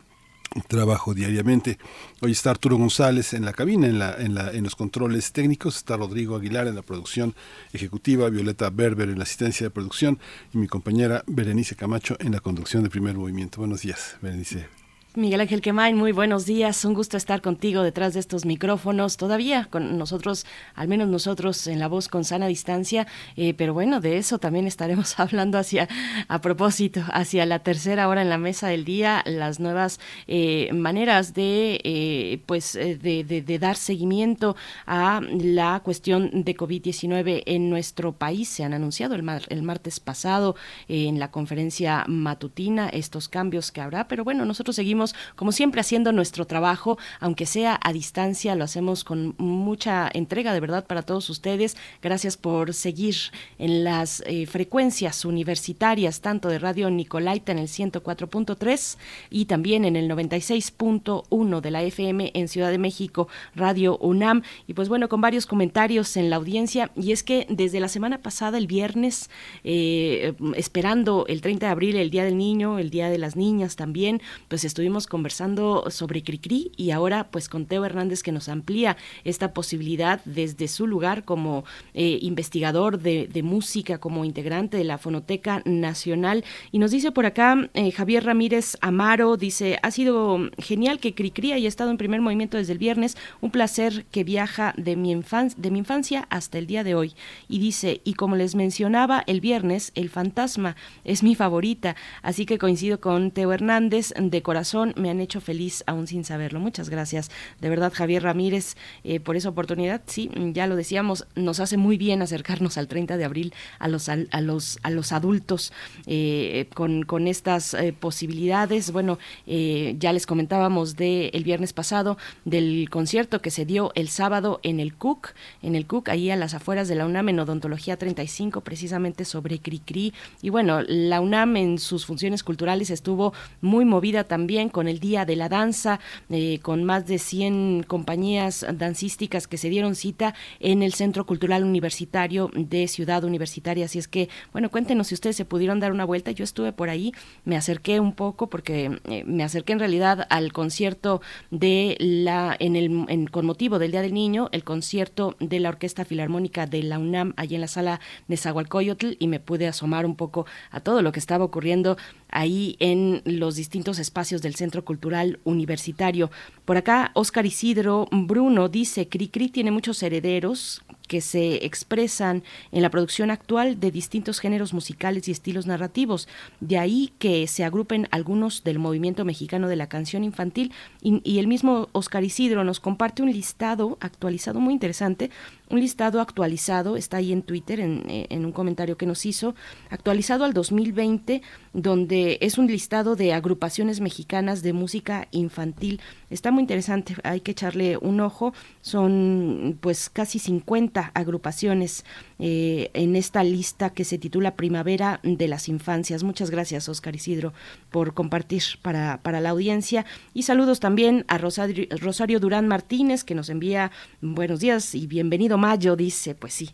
trabajo 0.68 1.14
diariamente. 1.14 1.78
Hoy 2.22 2.32
está 2.32 2.52
Arturo 2.52 2.78
González 2.78 3.34
en 3.34 3.46
la 3.46 3.54
cabina, 3.54 3.88
en, 3.88 4.00
la, 4.00 4.16
en, 4.18 4.36
la, 4.36 4.52
en 4.52 4.64
los 4.64 4.76
controles 4.76 5.32
técnicos, 5.32 5.78
está 5.78 5.98
Rodrigo 5.98 6.36
Aguilar 6.36 6.68
en 6.68 6.76
la 6.76 6.82
producción 6.82 7.36
ejecutiva, 7.74 8.30
Violeta 8.30 8.70
Berber 8.70 9.10
en 9.10 9.18
la 9.18 9.24
asistencia 9.24 9.66
de 9.66 9.72
producción 9.72 10.20
y 10.54 10.58
mi 10.58 10.68
compañera 10.68 11.24
Berenice 11.28 11.76
Camacho 11.76 12.18
en 12.20 12.34
la 12.34 12.40
conducción 12.40 12.84
de 12.84 12.90
primer 12.90 13.16
movimiento. 13.16 13.60
Buenos 13.60 13.82
días, 13.82 14.18
Berenice. 14.22 14.81
Miguel 15.14 15.42
Ángel 15.42 15.60
Quemain, 15.60 15.98
muy 15.98 16.14
buenos 16.14 16.46
días. 16.46 16.86
Un 16.86 16.94
gusto 16.94 17.18
estar 17.18 17.42
contigo 17.42 17.84
detrás 17.84 18.14
de 18.14 18.22
estos 18.22 18.46
micrófonos. 18.46 19.18
Todavía 19.18 19.68
con 19.70 19.98
nosotros, 19.98 20.46
al 20.74 20.88
menos 20.88 21.10
nosotros 21.10 21.68
en 21.68 21.80
la 21.80 21.90
voz 21.90 22.08
con 22.08 22.24
sana 22.24 22.48
distancia, 22.48 23.08
eh, 23.36 23.54
pero 23.54 23.74
bueno, 23.74 24.00
de 24.00 24.16
eso 24.16 24.40
también 24.40 24.68
estaremos 24.68 25.14
hablando 25.20 25.58
hacia, 25.58 25.90
a 26.30 26.40
propósito, 26.40 27.04
hacia 27.12 27.46
la 27.46 27.60
tercera 27.60 28.08
hora 28.08 28.22
en 28.22 28.30
la 28.30 28.38
mesa 28.38 28.70
del 28.70 28.86
día, 28.86 29.22
las 29.26 29.60
nuevas 29.60 30.00
eh, 30.28 30.72
maneras 30.72 31.34
de, 31.34 31.82
eh, 31.84 32.42
pues, 32.46 32.72
de, 32.72 33.26
de, 33.26 33.60
dar 33.60 33.76
seguimiento 33.76 34.56
a 34.86 35.20
la 35.30 35.82
cuestión 35.84 36.46
de 36.46 36.56
COVID-19 36.56 37.44
en 37.48 37.70
nuestro 37.70 38.14
país. 38.14 38.48
Se 38.48 38.64
han 38.64 38.74
anunciado 38.74 39.16
el, 39.16 39.30
el 39.50 39.62
martes 39.62 40.00
pasado 40.00 40.56
en 40.88 41.20
la 41.20 41.32
conferencia 41.32 42.06
matutina 42.08 42.88
estos 42.88 43.28
cambios 43.28 43.74
que 43.74 43.82
habrá, 43.82 44.08
pero 44.08 44.24
bueno, 44.24 44.46
nosotros 44.46 44.78
seguimos 44.78 45.01
como 45.36 45.52
siempre, 45.52 45.82
haciendo 45.82 46.12
nuestro 46.12 46.46
trabajo, 46.46 46.98
aunque 47.20 47.46
sea 47.46 47.80
a 47.82 47.94
distancia, 47.94 48.56
lo 48.56 48.64
hacemos 48.64 49.04
con 49.04 49.36
mucha 49.38 50.10
entrega 50.14 50.54
de 50.54 50.60
verdad 50.60 50.86
para 50.86 51.02
todos 51.02 51.30
ustedes. 51.30 51.78
Gracias 52.02 52.38
por 52.38 52.74
seguir 52.74 53.16
en 53.60 53.84
las 53.84 54.24
eh, 54.26 54.46
frecuencias 54.46 55.26
universitarias, 55.26 56.22
tanto 56.22 56.50
de 56.50 56.60
Radio 56.60 56.90
Nicolaita 56.90 57.52
en 57.52 57.60
el 57.60 57.68
104.3 57.68 58.98
y 59.30 59.46
también 59.46 59.86
en 59.86 59.96
el 59.96 60.10
96.1 60.10 61.62
de 61.62 61.72
la 61.72 61.84
FM 61.84 62.32
en 62.34 62.48
Ciudad 62.48 62.72
de 62.72 62.78
México, 62.78 63.28
Radio 63.56 63.98
UNAM. 63.98 64.44
Y 64.68 64.74
pues 64.74 64.90
bueno, 64.90 65.10
con 65.10 65.22
varios 65.22 65.46
comentarios 65.46 66.18
en 66.18 66.30
la 66.30 66.36
audiencia, 66.38 66.92
y 66.96 67.12
es 67.12 67.24
que 67.24 67.46
desde 67.50 67.80
la 67.80 67.88
semana 67.88 68.20
pasada, 68.20 68.58
el 68.58 68.68
viernes, 68.68 69.30
eh, 69.64 70.34
esperando 70.56 71.26
el 71.28 71.42
30 71.42 71.66
de 71.66 71.72
abril, 71.72 71.96
el 71.98 72.10
Día 72.10 72.24
del 72.24 72.38
Niño, 72.38 72.80
el 72.80 72.90
Día 72.90 73.10
de 73.10 73.18
las 73.18 73.36
Niñas 73.36 73.76
también, 73.76 74.22
pues 74.48 74.64
estuvimos 74.64 74.91
conversando 75.00 75.86
sobre 75.90 76.24
Cricri 76.24 76.72
y 76.76 76.92
ahora 76.92 77.30
pues 77.32 77.50
con 77.50 77.66
Teo 77.66 77.86
Hernández 77.86 78.24
que 78.24 78.32
nos 78.32 78.50
amplía 78.50 78.98
esta 79.24 79.54
posibilidad 79.54 80.22
desde 80.26 80.68
su 80.68 80.88
lugar 80.88 81.24
como 81.24 81.64
eh, 81.94 82.20
investigador 82.22 83.00
de, 83.00 83.42
música, 83.44 83.98
como 83.98 84.24
integrante 84.24 84.78
de 84.78 84.84
la 84.84 84.98
Fonoteca 84.98 85.62
Nacional. 85.66 86.44
Y 86.72 86.80
nos 86.80 86.92
dice 86.92 87.12
por 87.12 87.26
acá 87.26 87.70
eh, 87.74 87.92
Javier 87.92 88.26
Ramírez 88.26 88.78
Amaro, 88.82 89.38
dice, 89.38 89.80
ha 89.82 89.92
sido 89.92 90.50
genial 90.58 91.00
que 91.00 91.16
Cricri 91.16 91.54
haya 91.54 91.68
estado 91.68 91.90
en 91.90 91.98
primer 91.98 92.22
movimiento 92.22 92.58
desde 92.58 92.74
el 92.74 92.80
viernes, 92.80 93.18
un 93.40 93.52
placer 93.52 94.06
que 94.12 94.24
viaja 94.24 94.74
de 94.78 94.96
mi, 94.96 95.16
de 95.58 95.72
mi 95.72 95.80
infancia 95.80 96.28
hasta 96.30 96.58
el 96.58 96.68
día 96.68 96.84
de 96.84 96.96
hoy. 96.96 97.14
Y 97.48 97.60
dice, 97.60 98.02
y 98.04 98.14
como 98.14 98.36
les 98.36 98.54
mencionaba 98.54 99.24
el 99.26 99.42
viernes, 99.42 99.92
el 99.96 100.10
fantasma 100.10 100.76
es 101.04 101.24
mi 101.24 101.36
favorita, 101.36 101.96
así 102.22 102.46
que 102.46 102.58
coincido 102.58 103.00
con 103.00 103.32
Teo 103.32 103.54
Hernández 103.54 104.14
de 104.18 104.42
corazón 104.42 104.81
me 104.96 105.10
han 105.10 105.20
hecho 105.20 105.42
feliz 105.42 105.84
aún 105.88 106.08
sin 106.08 106.24
saberlo. 106.24 106.60
Muchas 106.60 106.90
gracias, 106.90 107.32
de 107.60 107.70
verdad, 107.70 107.92
Javier 107.94 108.24
Ramírez, 108.24 108.76
eh, 109.04 109.20
por 109.20 109.36
esa 109.36 109.50
oportunidad. 109.50 110.02
Sí, 110.06 110.30
ya 110.54 110.68
lo 110.68 110.76
decíamos, 110.76 111.28
nos 111.36 111.60
hace 111.60 111.78
muy 111.78 111.98
bien 111.98 112.22
acercarnos 112.22 112.78
al 112.78 112.88
30 112.88 113.18
de 113.18 113.26
abril 113.26 113.54
a 113.80 113.88
los, 113.88 114.10
a, 114.10 114.16
los, 114.42 114.80
a 114.84 114.90
los 114.90 115.12
adultos 115.12 115.74
eh, 116.06 116.68
con, 116.74 117.04
con, 117.04 117.28
estas 117.28 117.74
eh, 117.74 117.94
posibilidades. 117.98 118.92
Bueno, 118.92 119.20
ya 119.46 120.14
les 120.14 120.26
comentábamos 120.26 120.96
de 120.96 121.28
el 121.34 121.44
viernes 121.44 121.74
pasado 121.74 122.18
del 122.46 122.90
concierto 122.90 123.42
que 123.42 123.52
se 123.52 123.66
dio 123.66 123.92
el 123.96 124.10
sábado 124.10 124.60
en 124.64 124.80
el 124.80 124.96
Cook, 124.96 125.30
en 125.62 125.76
el 125.76 125.86
Cook, 125.86 126.10
ahí 126.10 126.32
a 126.32 126.36
las 126.36 126.54
afueras 126.54 126.88
de 126.88 126.96
la 126.96 127.06
UNAM 127.06 127.30
en 127.30 127.40
Odontología 127.40 127.98
35, 127.98 128.62
precisamente 128.62 129.26
sobre 129.26 129.60
Cricri. 129.60 130.14
Y 130.42 130.50
bueno, 130.50 130.82
la 130.88 131.22
UNAM 131.22 131.58
en 131.58 131.80
sus 131.80 132.06
funciones 132.06 132.44
culturales 132.44 132.90
estuvo 132.90 133.34
muy 133.62 133.86
movida 133.86 134.24
también 134.24 134.70
con 134.72 134.88
el 134.88 135.00
Día 135.00 135.26
de 135.26 135.36
la 135.36 135.50
Danza, 135.50 136.00
eh, 136.30 136.60
con 136.62 136.84
más 136.84 137.06
de 137.08 137.20
100 137.20 137.84
compañías 137.88 138.66
dancísticas 138.74 139.48
que 139.48 139.58
se 139.58 139.70
dieron 139.70 139.96
cita 139.96 140.34
en 140.60 140.84
el 140.84 140.94
Centro 140.94 141.26
Cultural 141.26 141.64
Universitario 141.64 142.50
de 142.54 142.88
Ciudad 142.88 143.24
Universitaria. 143.24 143.86
Así 143.86 144.00
es 144.00 144.08
que, 144.08 144.30
bueno, 144.52 144.70
cuéntenos 144.70 145.08
si 145.08 145.16
ustedes 145.16 145.36
se 145.36 145.46
pudieron 145.46 145.80
dar 145.80 145.92
una 145.92 146.06
vuelta. 146.06 146.32
Yo 146.32 146.44
estuve 146.44 146.74
por 146.74 146.90
ahí, 146.90 147.14
me 147.46 147.56
acerqué 147.56 148.00
un 148.00 148.14
poco 148.14 148.48
porque 148.48 149.00
eh, 149.10 149.24
me 149.26 149.44
acerqué 149.44 149.74
en 149.74 149.80
realidad 149.80 150.28
al 150.30 150.54
concierto 150.54 151.22
de 151.50 151.98
la, 152.00 152.56
en 152.60 152.76
el, 152.76 153.30
con 153.32 153.46
motivo 153.46 153.80
del 153.80 153.92
Día 153.92 154.02
del 154.02 154.14
Niño, 154.14 154.50
el 154.52 154.64
concierto 154.64 155.36
de 155.40 155.60
la 155.60 155.70
Orquesta 155.70 156.06
Filarmónica 156.06 156.66
de 156.66 156.84
la 156.84 157.00
UNAM, 157.00 157.34
allí 157.38 157.56
en 157.56 157.62
la 157.62 157.68
sala 157.68 158.00
de 158.28 158.38
Zahualcoyotl, 158.38 159.18
y 159.20 159.28
me 159.28 159.40
pude 159.40 159.68
asomar 159.68 160.06
un 160.06 160.16
poco 160.16 160.46
a 160.70 160.80
todo 160.80 161.02
lo 161.02 161.12
que 161.12 161.20
estaba 161.20 161.46
ocurriendo 161.46 161.98
ahí 162.30 162.78
en 162.80 163.22
los 163.26 163.56
distintos 163.56 164.00
espacios 164.00 164.42
del 164.42 164.56
Centro 164.62 164.86
Cultural 164.86 165.40
Universitario. 165.44 166.30
Por 166.66 166.78
acá, 166.78 167.10
Óscar 167.16 167.48
Isidro 167.48 168.08
Bruno 168.12 168.70
dice, 168.70 169.08
Cricri 169.08 169.50
tiene 169.50 169.72
muchos 169.72 170.04
herederos 170.04 170.84
que 171.12 171.20
se 171.20 171.66
expresan 171.66 172.42
en 172.72 172.82
la 172.82 172.90
producción 172.90 173.32
actual 173.32 173.82
de 173.82 173.92
distintos 173.92 174.40
géneros 174.40 174.74
musicales 174.74 175.28
y 175.28 175.32
estilos 175.32 175.68
narrativos. 175.68 176.30
De 176.62 176.78
ahí 176.78 177.12
que 177.20 177.48
se 177.48 177.66
agrupen 177.66 178.08
algunos 178.12 178.64
del 178.64 178.80
movimiento 178.80 179.26
mexicano 179.26 179.68
de 179.68 179.76
la 179.76 179.90
canción 179.90 180.24
infantil 180.24 180.72
y, 181.02 181.40
el 181.40 181.48
mismo 181.48 181.90
Oscar 181.92 182.24
Isidro 182.24 182.64
nos 182.64 182.80
comparte 182.80 183.24
un 183.24 183.30
listado 183.30 183.98
actualizado 184.00 184.62
muy 184.62 184.74
interesante, 184.74 185.32
un 185.70 185.82
listado 185.82 186.22
actualizado, 186.22 186.96
está 186.96 187.18
ahí 187.18 187.34
en 187.34 187.44
Twitter 187.44 187.82
en, 187.82 188.04
en 188.08 188.46
un 188.46 188.54
comentario 188.54 188.96
que 188.96 189.06
nos 189.06 189.26
hizo, 189.26 189.54
actualizado 189.90 190.46
al 190.46 190.54
2020, 190.54 191.42
donde 191.74 192.38
es 192.40 192.58
un 192.58 192.68
listado 192.68 193.18
de 193.18 193.34
agrupaciones 193.34 194.00
mexicanas 194.00 194.62
de 194.62 194.72
música 194.72 195.28
infantil. 195.32 196.00
Está 196.32 196.50
muy 196.50 196.62
interesante, 196.62 197.14
hay 197.24 197.42
que 197.42 197.52
echarle 197.52 197.98
un 197.98 198.22
ojo, 198.22 198.54
son 198.80 199.78
pues 199.82 200.10
casi 200.10 200.40
50 200.40 201.12
agrupaciones 201.14 202.06
eh, 202.40 202.90
en 202.94 203.18
esta 203.18 203.44
lista 203.44 203.90
que 203.90 204.06
se 204.06 204.18
titula 204.18 204.56
Primavera 204.56 205.20
de 205.24 205.50
las 205.50 205.68
Infancias. 205.68 206.24
Muchas 206.24 206.50
gracias, 206.50 206.88
Oscar 206.88 207.16
Isidro, 207.16 207.52
por 207.92 208.14
compartir 208.14 208.64
para, 208.82 209.20
para 209.22 209.42
la 209.42 209.50
audiencia. 209.50 210.06
Y 210.34 210.44
saludos 210.44 210.80
también 210.80 211.26
a 211.28 211.38
Rosario, 211.38 211.86
Rosario 212.00 212.40
Durán 212.40 212.66
Martínez, 212.66 213.26
que 213.26 213.36
nos 213.36 213.50
envía 213.50 213.92
buenos 214.22 214.62
días 214.62 214.96
y 214.96 215.08
bienvenido 215.08 215.58
Mayo, 215.58 215.98
dice, 215.98 216.34
pues 216.34 216.54
sí. 216.54 216.70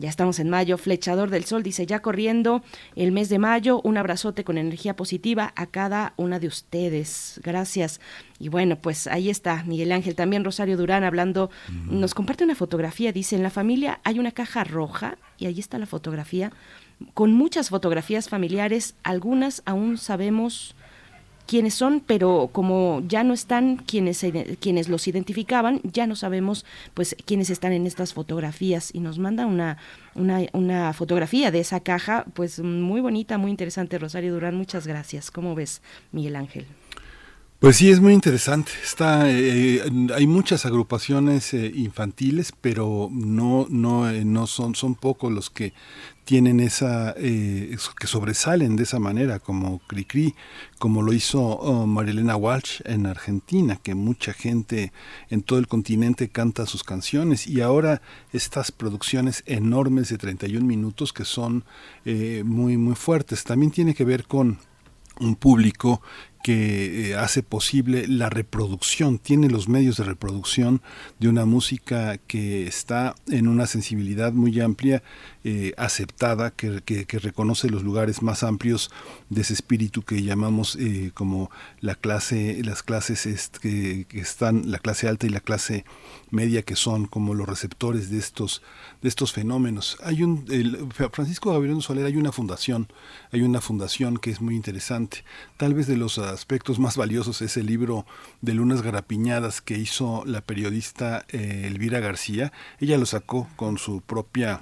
Ya 0.00 0.08
estamos 0.08 0.38
en 0.38 0.48
mayo. 0.48 0.78
Flechador 0.78 1.28
del 1.28 1.44
Sol 1.44 1.62
dice, 1.62 1.84
ya 1.84 2.00
corriendo 2.00 2.62
el 2.96 3.12
mes 3.12 3.28
de 3.28 3.38
mayo, 3.38 3.82
un 3.84 3.98
abrazote 3.98 4.44
con 4.44 4.56
energía 4.56 4.96
positiva 4.96 5.52
a 5.56 5.66
cada 5.66 6.14
una 6.16 6.38
de 6.38 6.46
ustedes. 6.46 7.38
Gracias. 7.44 8.00
Y 8.38 8.48
bueno, 8.48 8.76
pues 8.76 9.06
ahí 9.06 9.28
está 9.28 9.62
Miguel 9.64 9.92
Ángel, 9.92 10.14
también 10.14 10.42
Rosario 10.42 10.78
Durán 10.78 11.04
hablando, 11.04 11.50
nos 11.90 12.14
comparte 12.14 12.44
una 12.44 12.54
fotografía, 12.54 13.12
dice, 13.12 13.36
en 13.36 13.42
la 13.42 13.50
familia 13.50 14.00
hay 14.02 14.18
una 14.18 14.32
caja 14.32 14.64
roja 14.64 15.18
y 15.36 15.44
ahí 15.44 15.60
está 15.60 15.78
la 15.78 15.84
fotografía, 15.84 16.50
con 17.12 17.34
muchas 17.34 17.68
fotografías 17.68 18.30
familiares, 18.30 18.94
algunas 19.02 19.62
aún 19.66 19.98
sabemos 19.98 20.74
quiénes 21.50 21.74
son, 21.74 22.00
pero 22.06 22.48
como 22.52 23.02
ya 23.08 23.24
no 23.24 23.34
están 23.34 23.76
quienes, 23.78 24.24
quienes 24.60 24.88
los 24.88 25.08
identificaban, 25.08 25.80
ya 25.82 26.06
no 26.06 26.14
sabemos 26.14 26.64
pues 26.94 27.16
quiénes 27.26 27.50
están 27.50 27.72
en 27.72 27.88
estas 27.88 28.14
fotografías 28.14 28.94
y 28.94 29.00
nos 29.00 29.18
manda 29.18 29.46
una, 29.46 29.76
una, 30.14 30.92
fotografía 30.92 31.50
de 31.50 31.58
esa 31.58 31.80
caja, 31.80 32.24
pues 32.34 32.60
muy 32.60 33.00
bonita, 33.00 33.36
muy 33.36 33.50
interesante, 33.50 33.98
Rosario 33.98 34.32
Durán, 34.32 34.54
muchas 34.54 34.86
gracias. 34.86 35.32
¿Cómo 35.32 35.56
ves, 35.56 35.82
Miguel 36.12 36.36
Ángel? 36.36 36.66
Pues 37.58 37.76
sí, 37.76 37.90
es 37.90 37.98
muy 37.98 38.14
interesante. 38.14 38.70
Está, 38.84 39.28
eh, 39.28 39.82
hay 40.14 40.26
muchas 40.28 40.64
agrupaciones 40.66 41.52
eh, 41.52 41.72
infantiles, 41.74 42.52
pero 42.60 43.08
no, 43.10 43.66
no, 43.68 44.08
eh, 44.08 44.24
no 44.24 44.46
son, 44.46 44.76
son 44.76 44.94
pocos 44.94 45.32
los 45.32 45.50
que 45.50 45.74
tienen 46.30 46.60
esa, 46.60 47.12
que 47.16 48.06
sobresalen 48.06 48.76
de 48.76 48.84
esa 48.84 49.00
manera, 49.00 49.40
como 49.40 49.80
Cricri, 49.88 50.36
como 50.78 51.02
lo 51.02 51.12
hizo 51.12 51.40
oh, 51.42 51.88
Marilena 51.88 52.36
Walsh 52.36 52.82
en 52.84 53.06
Argentina, 53.06 53.80
que 53.82 53.96
mucha 53.96 54.32
gente 54.32 54.92
en 55.28 55.42
todo 55.42 55.58
el 55.58 55.66
continente 55.66 56.28
canta 56.28 56.66
sus 56.66 56.84
canciones, 56.84 57.48
y 57.48 57.62
ahora 57.62 58.00
estas 58.32 58.70
producciones 58.70 59.42
enormes 59.44 60.08
de 60.10 60.18
31 60.18 60.64
minutos 60.64 61.12
que 61.12 61.24
son 61.24 61.64
muy, 62.44 62.76
muy 62.76 62.94
fuertes. 62.94 63.42
También 63.42 63.72
tiene 63.72 63.92
que 63.92 64.04
ver 64.04 64.24
con 64.28 64.60
un 65.18 65.34
público 65.34 66.00
que 66.42 67.10
eh, 67.10 67.16
hace 67.16 67.42
posible 67.42 68.06
la 68.08 68.30
reproducción, 68.30 69.18
tiene 69.18 69.48
los 69.48 69.68
medios 69.68 69.98
de 69.98 70.04
reproducción 70.04 70.80
de 71.18 71.28
una 71.28 71.44
música 71.44 72.16
que 72.18 72.66
está 72.66 73.14
en 73.28 73.46
una 73.46 73.66
sensibilidad 73.66 74.32
muy 74.32 74.58
amplia, 74.60 75.02
eh, 75.42 75.72
aceptada, 75.78 76.50
que, 76.50 76.82
que, 76.82 77.18
reconoce 77.18 77.70
los 77.70 77.82
lugares 77.82 78.22
más 78.22 78.42
amplios 78.42 78.90
de 79.30 79.40
ese 79.40 79.54
espíritu 79.54 80.02
que 80.02 80.22
llamamos 80.22 80.76
eh, 80.76 81.12
como 81.14 81.50
la 81.80 81.94
clase, 81.94 82.60
las 82.62 82.82
clases 82.82 83.50
que, 83.60 84.06
están, 84.12 84.70
la 84.70 84.78
clase 84.78 85.08
alta 85.08 85.26
y 85.26 85.30
la 85.30 85.40
clase 85.40 85.84
media, 86.30 86.62
que 86.62 86.76
son 86.76 87.06
como 87.06 87.34
los 87.34 87.48
receptores 87.48 88.10
de 88.10 88.18
estos, 88.18 88.62
de 89.00 89.08
estos 89.08 89.32
fenómenos. 89.32 89.96
Hay 90.02 90.22
un, 90.22 90.46
Francisco 91.12 91.52
Gabriel 91.52 91.80
Soler, 91.82 92.06
hay 92.06 92.16
una 92.16 92.32
fundación, 92.32 92.88
hay 93.32 93.42
una 93.42 93.60
fundación 93.60 94.18
que 94.18 94.30
es 94.30 94.40
muy 94.40 94.54
interesante, 94.54 95.24
tal 95.56 95.74
vez 95.74 95.86
de 95.86 95.96
los 95.96 96.18
aspectos 96.18 96.78
más 96.78 96.96
valiosos 96.96 97.40
es 97.42 97.56
el 97.56 97.66
libro 97.66 98.04
de 98.42 98.54
Lunas 98.54 98.82
Garapiñadas 98.82 99.60
que 99.60 99.78
hizo 99.78 100.22
la 100.26 100.40
periodista 100.40 101.24
eh, 101.28 101.64
Elvira 101.66 102.00
García. 102.00 102.52
Ella 102.78 102.98
lo 102.98 103.06
sacó 103.06 103.48
con 103.56 103.78
su 103.78 104.00
propia 104.00 104.60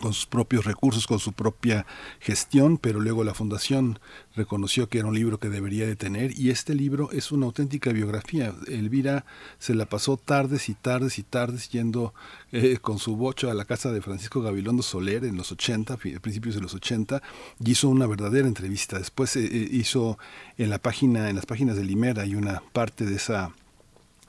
con 0.00 0.12
sus 0.12 0.26
propios 0.26 0.64
recursos, 0.64 1.06
con 1.06 1.18
su 1.18 1.32
propia 1.32 1.84
gestión, 2.20 2.78
pero 2.78 3.00
luego 3.00 3.24
la 3.24 3.34
fundación 3.34 3.98
reconoció 4.36 4.88
que 4.88 4.98
era 4.98 5.08
un 5.08 5.14
libro 5.14 5.38
que 5.38 5.48
debería 5.48 5.86
de 5.86 5.96
tener 5.96 6.38
y 6.38 6.50
este 6.50 6.74
libro 6.74 7.10
es 7.12 7.32
una 7.32 7.46
auténtica 7.46 7.92
biografía. 7.92 8.54
Elvira 8.68 9.24
se 9.58 9.74
la 9.74 9.86
pasó 9.86 10.16
tardes 10.16 10.68
y 10.68 10.74
tardes 10.74 11.18
y 11.18 11.22
tardes 11.24 11.68
yendo 11.70 12.14
eh, 12.52 12.78
con 12.80 12.98
su 12.98 13.16
bocho 13.16 13.50
a 13.50 13.54
la 13.54 13.64
casa 13.64 13.90
de 13.90 14.00
Francisco 14.00 14.40
Gabilondo 14.40 14.82
Soler 14.82 15.24
en 15.24 15.36
los 15.36 15.50
80, 15.50 15.96
principios 15.96 16.54
de 16.54 16.60
los 16.60 16.74
80, 16.74 17.22
y 17.64 17.70
hizo 17.72 17.88
una 17.88 18.06
verdadera 18.06 18.46
entrevista. 18.46 18.98
Después 18.98 19.34
eh, 19.36 19.44
eh, 19.44 19.68
hizo 19.72 20.18
en 20.56 20.70
la 20.70 20.78
página, 20.78 21.28
en 21.30 21.36
las 21.36 21.46
páginas 21.46 21.76
de 21.76 21.84
Limer 21.84 22.20
hay 22.20 22.36
una 22.36 22.62
parte 22.72 23.04
de 23.04 23.16
esa 23.16 23.52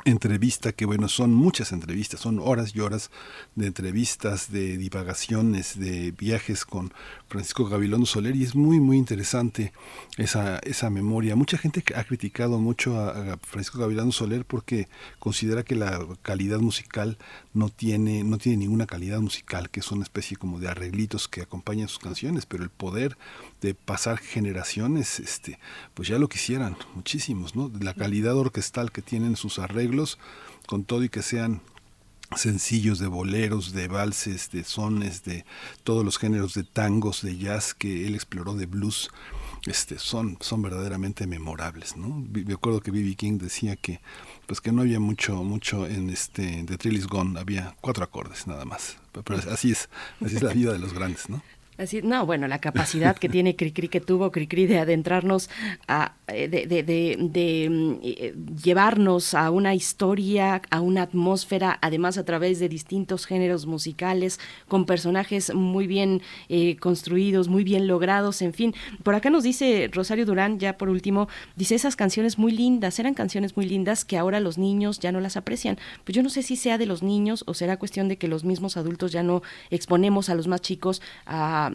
entrevista, 0.06 0.72
que 0.72 0.86
bueno, 0.86 1.08
son 1.08 1.34
muchas 1.34 1.72
entrevistas, 1.72 2.20
son 2.20 2.40
horas 2.40 2.76
y 2.76 2.80
horas 2.80 3.12
de 3.56 3.68
entrevistas, 3.68 4.52
de 4.52 4.78
divagaciones, 4.78 5.80
de 5.80 6.12
viajes 6.12 6.66
con 6.66 6.94
Francisco 7.32 7.64
Gabilondo 7.66 8.06
Soler 8.06 8.36
y 8.36 8.44
es 8.44 8.56
muy, 8.56 8.82
muy 8.82 8.98
interesante 8.98 9.72
esa, 10.18 10.60
esa 10.60 10.90
memoria. 10.90 11.38
Mucha 11.38 11.58
gente 11.58 11.82
ha 11.96 12.04
criticado 12.04 12.60
mucho 12.60 13.00
a, 13.00 13.38
Francisco 13.38 13.80
Gabilondo 13.80 14.12
Soler 14.12 14.44
porque 14.44 14.90
considera 15.18 15.64
que 15.64 15.76
la 15.76 16.06
calidad 16.24 16.60
musical 16.60 17.18
no 17.54 17.70
tiene, 17.70 18.26
no 18.26 18.38
tiene 18.38 18.58
ninguna 18.58 18.86
calidad 18.86 19.22
musical, 19.22 19.70
que 19.70 19.80
es 19.80 19.90
una 19.94 20.04
especie 20.04 20.36
como 20.36 20.60
de 20.60 20.68
arreglitos 20.68 21.30
que 21.30 21.42
acompañan 21.42 21.88
sus 21.88 22.00
canciones, 22.00 22.46
pero 22.46 22.64
el 22.64 22.70
poder 22.70 23.18
de 23.62 23.76
pasar 23.76 24.18
generaciones, 24.18 25.22
este, 25.22 25.58
pues 25.94 26.10
ya 26.10 26.20
lo 26.20 26.28
quisieran 26.28 26.76
muchísimos, 26.96 27.56
¿no? 27.56 27.72
La 27.80 27.94
calidad 27.94 28.36
orquestal 28.36 28.92
que 28.92 29.02
tienen 29.02 29.38
sus 29.38 29.58
arreglos, 29.58 30.20
con 30.68 30.84
todo 30.84 31.02
y 31.06 31.08
que 31.08 31.22
sean 31.22 31.62
sencillos 32.36 33.00
de 33.00 33.08
boleros, 33.08 33.74
de 33.74 33.88
valses, 33.88 34.52
de 34.52 34.64
sones, 34.64 35.24
de 35.24 35.46
todos 35.84 36.06
los 36.06 36.18
géneros 36.18 36.54
de 36.54 36.64
tangos, 36.64 37.22
de 37.22 37.38
jazz 37.38 37.74
que 37.74 38.08
él 38.08 38.16
exploró, 38.16 38.56
de 38.56 38.66
blues, 38.66 39.10
este, 39.66 40.00
son, 40.00 40.38
son 40.40 40.62
verdaderamente 40.62 41.28
memorables, 41.28 41.96
¿no? 41.96 42.26
Me 42.32 42.54
acuerdo 42.54 42.82
que 42.82 42.92
B.B. 42.92 43.16
King 43.16 43.38
decía 43.38 43.76
que, 43.76 44.02
pues 44.48 44.62
que 44.62 44.72
no 44.72 44.82
había 44.82 45.00
mucho, 45.00 45.44
mucho 45.44 45.86
en 45.88 46.10
este, 46.10 46.64
The 46.66 46.78
Trill 46.78 46.98
Is 46.98 47.08
Gone, 47.08 47.40
había 47.40 47.76
cuatro 47.82 48.04
acordes 48.04 48.48
nada 48.48 48.66
más, 48.66 48.98
pero 49.12 49.40
así 49.52 49.72
es, 49.72 49.90
así 50.24 50.38
es 50.38 50.42
la 50.42 50.54
vida 50.54 50.72
de 50.74 50.80
los 50.80 50.94
grandes, 50.94 51.30
¿no? 51.30 51.42
Así, 51.82 52.04
no, 52.04 52.28
bueno, 52.28 52.48
la 52.48 52.60
capacidad 52.60 53.18
que 53.18 53.28
tiene 53.28 53.56
Cricri, 53.56 53.88
que 53.88 54.00
tuvo 54.00 54.32
Cricri 54.32 54.68
de 54.68 54.78
adentrarnos, 54.78 55.50
a, 55.88 56.14
eh, 56.28 56.48
de, 56.48 56.68
de, 56.68 56.84
de, 56.84 57.70
mm, 57.72 57.94
eh, 58.04 58.36
llevarnos 58.64 59.34
a 59.34 59.50
una 59.50 59.74
historia, 59.74 60.62
a 60.70 60.80
una 60.80 61.02
atmósfera, 61.02 61.80
además 61.82 62.20
a 62.20 62.24
través 62.24 62.60
de 62.60 62.70
distintos 62.70 63.26
géneros 63.26 63.66
musicales, 63.66 64.40
con 64.68 64.86
personajes 64.86 65.56
muy 65.56 65.88
bien 65.88 66.22
eh, 66.50 66.76
construidos, 66.76 67.48
muy 67.48 67.64
bien 67.64 67.88
logrados, 67.88 68.44
en 68.44 68.54
fin. 68.54 68.76
Por 69.02 69.16
acá 69.16 69.32
nos 69.32 69.42
dice 69.42 69.90
Rosario 69.92 70.28
Durán, 70.28 70.60
ya 70.60 70.78
por 70.78 70.88
último, 70.88 71.30
dice 71.56 71.74
esas 71.74 71.96
canciones 71.96 72.38
muy 72.38 72.52
lindas, 72.52 73.00
eran 73.00 73.16
canciones 73.16 73.58
muy 73.58 73.66
lindas 73.66 74.06
que 74.06 74.20
ahora 74.20 74.40
los 74.40 74.60
niños 74.60 75.00
ya 75.00 75.12
no 75.12 75.20
las 75.20 75.36
aprecian. 75.36 75.80
Pues 76.04 76.16
yo 76.16 76.22
no 76.22 76.30
sé 76.30 76.44
si 76.44 76.58
sea 76.58 76.78
de 76.78 76.86
los 76.86 77.02
niños 77.02 77.44
o 77.48 77.56
será 77.56 77.78
cuestión 77.78 78.08
de 78.08 78.20
que 78.20 78.28
los 78.28 78.44
mismos 78.44 78.78
adultos 78.78 79.12
ya 79.12 79.24
no 79.24 79.42
exponemos 79.72 80.30
a 80.30 80.36
los 80.36 80.48
más 80.48 80.62
chicos 80.62 81.02
a 81.26 81.71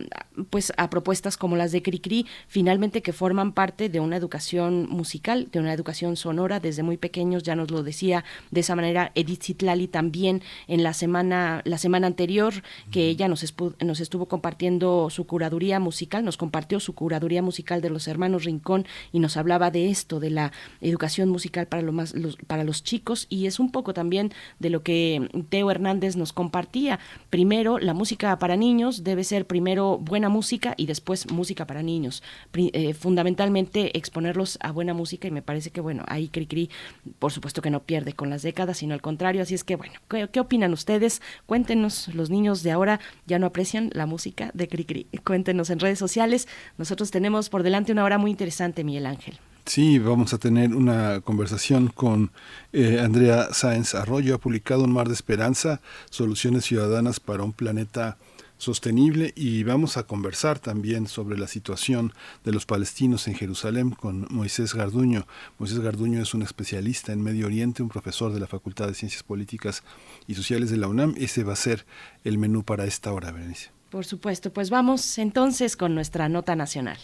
pues 0.50 0.72
a 0.76 0.90
propuestas 0.90 1.36
como 1.36 1.56
las 1.56 1.72
de 1.72 1.82
Cricri, 1.82 2.26
finalmente 2.48 3.02
que 3.02 3.12
forman 3.12 3.52
parte 3.52 3.88
de 3.88 4.00
una 4.00 4.16
educación 4.16 4.86
musical, 4.88 5.48
de 5.50 5.60
una 5.60 5.72
educación 5.72 6.16
sonora. 6.16 6.60
Desde 6.60 6.82
muy 6.82 6.96
pequeños, 6.96 7.42
ya 7.42 7.54
nos 7.54 7.70
lo 7.70 7.82
decía 7.82 8.24
de 8.50 8.60
esa 8.60 8.76
manera 8.76 9.12
Edith 9.14 9.42
Zitlali 9.42 9.88
también 9.88 10.42
en 10.68 10.82
la 10.82 10.92
semana 10.92 11.62
la 11.64 11.78
semana 11.78 12.06
anterior 12.06 12.54
que 12.90 13.08
ella 13.08 13.28
nos, 13.28 13.44
nos 13.80 14.00
estuvo 14.00 14.26
compartiendo 14.26 15.10
su 15.10 15.26
curaduría 15.26 15.80
musical, 15.80 16.24
nos 16.24 16.36
compartió 16.36 16.80
su 16.80 16.94
curaduría 16.94 17.42
musical 17.42 17.80
de 17.80 17.90
los 17.90 18.08
hermanos 18.08 18.44
Rincón 18.44 18.86
y 19.12 19.18
nos 19.20 19.36
hablaba 19.36 19.70
de 19.70 19.90
esto, 19.90 20.20
de 20.20 20.30
la 20.30 20.52
educación 20.80 21.28
musical 21.28 21.66
para, 21.66 21.82
lo 21.82 21.92
más, 21.92 22.14
los, 22.14 22.36
para 22.36 22.64
los 22.64 22.82
chicos. 22.82 23.26
Y 23.28 23.46
es 23.46 23.58
un 23.58 23.70
poco 23.70 23.94
también 23.94 24.32
de 24.58 24.70
lo 24.70 24.82
que 24.82 25.28
Teo 25.48 25.70
Hernández 25.70 26.16
nos 26.16 26.32
compartía. 26.32 26.98
Primero, 27.30 27.78
la 27.78 27.94
música 27.94 28.38
para 28.38 28.56
niños 28.56 29.04
debe 29.04 29.24
ser 29.24 29.46
primero 29.46 29.85
buena 29.98 30.28
música 30.28 30.74
y 30.76 30.86
después 30.86 31.30
música 31.30 31.66
para 31.66 31.82
niños. 31.82 32.22
Eh, 32.54 32.94
fundamentalmente 32.94 33.96
exponerlos 33.96 34.58
a 34.60 34.72
buena 34.72 34.94
música 34.94 35.28
y 35.28 35.30
me 35.30 35.42
parece 35.42 35.70
que, 35.70 35.80
bueno, 35.80 36.04
ahí 36.08 36.28
Cricri, 36.28 36.70
por 37.18 37.32
supuesto 37.32 37.62
que 37.62 37.70
no 37.70 37.80
pierde 37.80 38.12
con 38.12 38.30
las 38.30 38.42
décadas, 38.42 38.78
sino 38.78 38.94
al 38.94 39.00
contrario. 39.00 39.42
Así 39.42 39.54
es 39.54 39.64
que, 39.64 39.76
bueno, 39.76 39.94
¿qué, 40.08 40.28
qué 40.30 40.40
opinan 40.40 40.72
ustedes? 40.72 41.22
Cuéntenos, 41.46 42.08
los 42.14 42.30
niños 42.30 42.62
de 42.62 42.72
ahora 42.72 43.00
ya 43.26 43.38
no 43.38 43.46
aprecian 43.46 43.90
la 43.92 44.06
música 44.06 44.50
de 44.54 44.68
Cricri. 44.68 45.06
Cuéntenos 45.24 45.70
en 45.70 45.78
redes 45.78 45.98
sociales. 45.98 46.48
Nosotros 46.78 47.10
tenemos 47.10 47.48
por 47.48 47.62
delante 47.62 47.92
una 47.92 48.04
hora 48.04 48.18
muy 48.18 48.30
interesante, 48.30 48.84
Miguel 48.84 49.06
Ángel. 49.06 49.38
Sí, 49.66 49.98
vamos 49.98 50.32
a 50.32 50.38
tener 50.38 50.76
una 50.76 51.20
conversación 51.22 51.88
con 51.88 52.30
eh, 52.72 53.00
Andrea 53.02 53.48
Sáenz 53.52 53.96
Arroyo. 53.96 54.36
Ha 54.36 54.38
publicado 54.38 54.84
Un 54.84 54.92
mar 54.92 55.08
de 55.08 55.14
esperanza, 55.14 55.80
soluciones 56.08 56.64
ciudadanas 56.64 57.18
para 57.18 57.42
un 57.42 57.52
planeta 57.52 58.16
sostenible 58.58 59.32
y 59.36 59.62
vamos 59.64 59.96
a 59.96 60.04
conversar 60.04 60.58
también 60.58 61.06
sobre 61.06 61.38
la 61.38 61.46
situación 61.46 62.12
de 62.44 62.52
los 62.52 62.66
palestinos 62.66 63.28
en 63.28 63.34
Jerusalén 63.34 63.90
con 63.90 64.26
Moisés 64.30 64.74
Garduño. 64.74 65.26
Moisés 65.58 65.80
Garduño 65.80 66.22
es 66.22 66.34
un 66.34 66.42
especialista 66.42 67.12
en 67.12 67.22
Medio 67.22 67.46
Oriente, 67.46 67.82
un 67.82 67.88
profesor 67.88 68.32
de 68.32 68.40
la 68.40 68.46
Facultad 68.46 68.86
de 68.86 68.94
Ciencias 68.94 69.22
Políticas 69.22 69.82
y 70.26 70.34
Sociales 70.34 70.70
de 70.70 70.76
la 70.76 70.88
UNAM. 70.88 71.14
Ese 71.18 71.44
va 71.44 71.52
a 71.52 71.56
ser 71.56 71.86
el 72.24 72.38
menú 72.38 72.64
para 72.64 72.84
esta 72.84 73.12
hora, 73.12 73.32
Berenice. 73.32 73.70
Por 73.90 74.04
supuesto, 74.04 74.52
pues 74.52 74.70
vamos 74.70 75.18
entonces 75.18 75.76
con 75.76 75.94
nuestra 75.94 76.28
nota 76.28 76.56
nacional. 76.56 76.98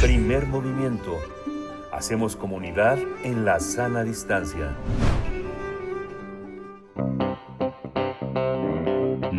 Primer 0.00 0.46
movimiento. 0.46 1.18
Hacemos 1.92 2.36
comunidad 2.36 2.98
en 3.24 3.44
la 3.44 3.60
sana 3.60 4.04
distancia. 4.04 4.76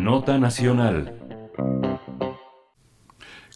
Nota 0.02 0.36
nacional. 0.36 1.16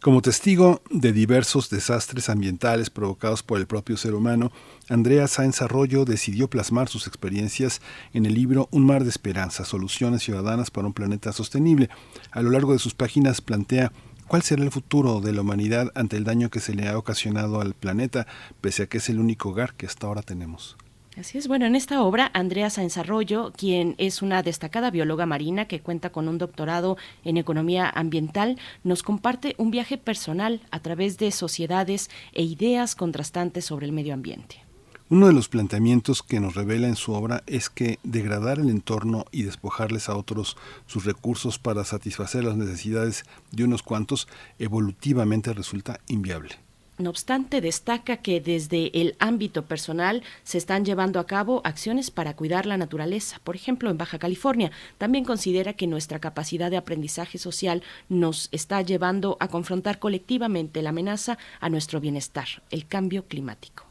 Como 0.01 0.23
testigo 0.23 0.81
de 0.91 1.13
diversos 1.13 1.71
desastres 1.71 2.29
ambientales 2.29 2.89
provocados 2.89 3.43
por 3.43 3.59
el 3.59 3.67
propio 3.67 3.97
ser 3.97 4.15
humano, 4.15 4.53
Andrea 4.89 5.27
Sáenz 5.27 5.61
Arroyo 5.61 6.05
decidió 6.05 6.49
plasmar 6.49 6.89
sus 6.89 7.09
experiencias 7.09 7.83
en 8.13 8.27
el 8.27 8.35
libro 8.35 8.69
Un 8.71 8.87
mar 8.87 9.03
de 9.03 9.11
esperanza, 9.11 9.65
soluciones 9.65 10.23
ciudadanas 10.23 10.71
para 10.71 10.87
un 10.87 10.93
planeta 10.93 11.33
sostenible. 11.33 11.91
A 12.31 12.43
lo 12.43 12.51
largo 12.51 12.75
de 12.75 12.79
sus 12.79 12.95
páginas 12.95 13.41
plantea 13.41 13.91
¿Cuál 14.29 14.43
será 14.43 14.63
el 14.63 14.71
futuro 14.71 15.21
de 15.21 15.33
la 15.33 15.41
humanidad 15.41 15.91
ante 15.97 16.17
el 16.17 16.23
daño 16.23 16.49
que 16.49 16.61
se 16.61 16.75
le 16.75 16.89
ha 16.89 16.97
ocasionado 16.97 17.61
al 17.61 17.75
planeta, 17.75 18.29
pese 18.61 18.85
a 18.85 18.87
que 18.87 18.99
es 18.99 19.09
el 19.09 19.19
único 19.19 19.49
hogar 19.49 19.75
que 19.75 19.87
hasta 19.87 20.07
ahora 20.07 20.23
tenemos? 20.23 20.77
Así 21.19 21.39
es, 21.39 21.49
bueno, 21.49 21.65
en 21.65 21.75
esta 21.75 22.03
obra, 22.03 22.31
Andrea 22.35 22.69
Sáenz 22.69 22.99
Arroyo, 22.99 23.51
quien 23.57 23.95
es 23.97 24.21
una 24.21 24.43
destacada 24.43 24.91
bióloga 24.91 25.25
marina 25.25 25.67
que 25.67 25.81
cuenta 25.81 26.11
con 26.11 26.29
un 26.29 26.37
doctorado 26.37 26.99
en 27.25 27.39
economía 27.39 27.89
ambiental, 27.89 28.59
nos 28.85 29.03
comparte 29.03 29.55
un 29.57 29.71
viaje 29.71 29.97
personal 29.97 30.61
a 30.71 30.81
través 30.81 31.17
de 31.17 31.31
sociedades 31.31 32.11
e 32.35 32.43
ideas 32.43 32.95
contrastantes 32.95 33.65
sobre 33.65 33.87
el 33.87 33.93
medio 33.93 34.13
ambiente. 34.13 34.63
Uno 35.09 35.29
de 35.29 35.33
los 35.33 35.49
planteamientos 35.49 36.23
que 36.23 36.39
nos 36.39 36.55
revela 36.55 36.87
en 36.87 36.97
su 36.97 37.13
obra 37.13 37.43
es 37.47 37.71
que 37.71 37.99
degradar 38.03 38.59
el 38.59 38.69
entorno 38.69 39.25
y 39.31 39.45
despojarles 39.45 40.11
a 40.11 40.17
otros 40.17 40.59
sus 40.87 41.07
recursos 41.07 41.59
para 41.59 41.85
satisfacer 41.85 42.45
las 42.45 42.59
necesidades 42.59 43.25
de 43.53 43.65
unos 43.65 43.83
cuantos 43.83 44.29
evolutivamente 44.59 45.55
resulta 45.55 45.99
inviable. 46.09 46.66
No 46.99 47.11
obstante, 47.11 47.61
destaca 47.61 48.17
que 48.17 48.41
desde 48.41 48.91
el 48.99 49.17
ámbito 49.19 49.67
personal 49.67 50.23
se 50.45 50.57
están 50.57 50.87
llevando 50.87 51.21
a 51.21 51.27
cabo 51.27 51.61
acciones 51.63 52.11
para 52.11 52.35
cuidar 52.35 52.65
la 52.65 52.79
naturaleza. 52.79 53.39
Por 53.45 53.55
ejemplo, 53.55 53.91
en 53.91 53.99
Baja 53.99 54.19
California, 54.19 54.71
también 54.97 55.27
considera 55.27 55.75
que 55.75 55.87
nuestra 55.87 56.21
capacidad 56.21 56.71
de 56.71 56.79
aprendizaje 56.79 57.37
social 57.37 57.83
nos 58.09 58.49
está 58.51 58.81
llevando 58.81 59.37
a 59.41 59.49
confrontar 59.49 59.99
colectivamente 59.99 60.81
la 60.81 60.91
amenaza 60.91 61.37
a 61.61 61.69
nuestro 61.69 62.01
bienestar, 62.01 62.47
el 62.71 62.87
cambio 62.87 63.27
climático. 63.27 63.85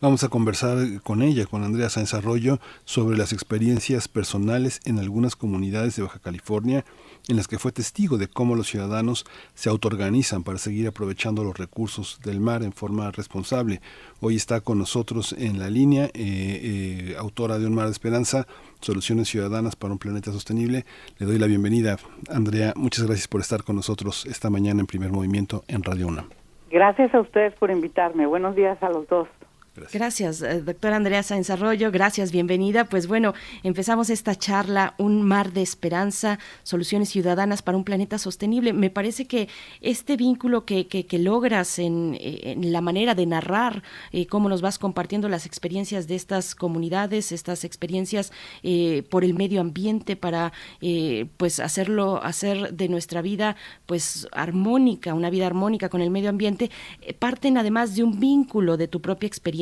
Vamos 0.00 0.24
a 0.24 0.28
conversar 0.28 1.00
con 1.02 1.22
ella, 1.22 1.46
con 1.46 1.62
Andrea 1.62 1.88
Sáenz 1.88 2.12
Arroyo, 2.14 2.58
sobre 2.84 3.16
las 3.16 3.32
experiencias 3.32 4.08
personales 4.08 4.80
en 4.84 4.98
algunas 4.98 5.36
comunidades 5.36 5.94
de 5.94 6.02
Baja 6.02 6.18
California 6.18 6.84
en 7.28 7.36
las 7.36 7.48
que 7.48 7.58
fue 7.58 7.72
testigo 7.72 8.18
de 8.18 8.28
cómo 8.28 8.54
los 8.54 8.68
ciudadanos 8.68 9.24
se 9.54 9.68
autoorganizan 9.68 10.42
para 10.42 10.58
seguir 10.58 10.86
aprovechando 10.88 11.44
los 11.44 11.56
recursos 11.56 12.20
del 12.24 12.40
mar 12.40 12.62
en 12.62 12.72
forma 12.72 13.10
responsable. 13.10 13.80
Hoy 14.20 14.36
está 14.36 14.60
con 14.60 14.78
nosotros 14.78 15.34
en 15.38 15.58
la 15.58 15.70
línea, 15.70 16.06
eh, 16.06 16.10
eh, 16.14 17.16
autora 17.18 17.58
de 17.58 17.66
Un 17.66 17.74
Mar 17.74 17.86
de 17.86 17.92
Esperanza, 17.92 18.46
Soluciones 18.80 19.28
Ciudadanas 19.28 19.76
para 19.76 19.92
un 19.92 19.98
Planeta 19.98 20.32
Sostenible. 20.32 20.84
Le 21.18 21.26
doy 21.26 21.38
la 21.38 21.46
bienvenida, 21.46 21.96
Andrea. 22.30 22.72
Muchas 22.76 23.06
gracias 23.06 23.28
por 23.28 23.40
estar 23.40 23.62
con 23.62 23.76
nosotros 23.76 24.26
esta 24.26 24.50
mañana 24.50 24.80
en 24.80 24.86
Primer 24.86 25.10
Movimiento 25.10 25.64
en 25.68 25.82
Radio 25.82 26.08
UNAM. 26.08 26.28
Gracias 26.70 27.14
a 27.14 27.20
ustedes 27.20 27.54
por 27.54 27.70
invitarme. 27.70 28.26
Buenos 28.26 28.56
días 28.56 28.82
a 28.82 28.88
los 28.88 29.06
dos. 29.06 29.28
Gracias, 29.74 30.42
eh, 30.42 30.60
doctora 30.60 30.96
Andrea 30.96 31.22
Sáenz 31.22 31.48
Arroyo. 31.48 31.90
Gracias, 31.90 32.30
bienvenida. 32.30 32.84
Pues 32.84 33.06
bueno, 33.06 33.32
empezamos 33.62 34.10
esta 34.10 34.34
charla, 34.34 34.94
Un 34.98 35.22
mar 35.22 35.54
de 35.54 35.62
esperanza, 35.62 36.38
soluciones 36.62 37.08
ciudadanas 37.08 37.62
para 37.62 37.78
un 37.78 37.84
planeta 37.84 38.18
sostenible. 38.18 38.74
Me 38.74 38.90
parece 38.90 39.26
que 39.26 39.48
este 39.80 40.18
vínculo 40.18 40.66
que, 40.66 41.06
logras 41.12 41.78
en, 41.78 42.18
en, 42.20 42.70
la 42.70 42.82
manera 42.82 43.14
de 43.14 43.24
narrar, 43.24 43.82
eh, 44.12 44.26
cómo 44.26 44.50
nos 44.50 44.60
vas 44.60 44.78
compartiendo 44.78 45.30
las 45.30 45.46
experiencias 45.46 46.06
de 46.06 46.16
estas 46.16 46.54
comunidades, 46.54 47.32
estas 47.32 47.64
experiencias 47.64 48.30
eh, 48.62 49.04
por 49.08 49.24
el 49.24 49.32
medio 49.32 49.62
ambiente 49.62 50.16
para 50.16 50.52
eh, 50.82 51.28
pues 51.38 51.60
hacerlo, 51.60 52.22
hacer 52.22 52.74
de 52.74 52.90
nuestra 52.90 53.22
vida 53.22 53.56
pues 53.86 54.28
armónica, 54.32 55.14
una 55.14 55.30
vida 55.30 55.46
armónica 55.46 55.88
con 55.88 56.02
el 56.02 56.10
medio 56.10 56.28
ambiente, 56.28 56.70
eh, 57.00 57.14
parten 57.14 57.56
además 57.56 57.96
de 57.96 58.04
un 58.04 58.20
vínculo 58.20 58.76
de 58.76 58.86
tu 58.86 59.00
propia 59.00 59.28
experiencia 59.28 59.61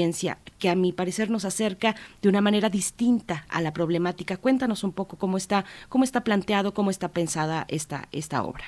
que 0.59 0.69
a 0.69 0.75
mi 0.75 0.93
parecer 0.93 1.31
nos 1.31 1.45
acerca 1.45 1.95
de 2.23 2.29
una 2.29 2.41
manera 2.41 2.69
distinta 2.69 3.45
a 3.49 3.61
la 3.61 3.73
problemática. 3.73 4.37
Cuéntanos 4.37 4.85
un 4.85 4.93
poco 4.93 5.17
cómo 5.17 5.37
está, 5.37 5.65
cómo 5.89 6.05
está 6.05 6.23
planteado, 6.23 6.73
cómo 6.73 6.91
está 6.91 7.09
pensada 7.09 7.65
esta, 7.69 8.09
esta 8.13 8.43
obra. 8.43 8.65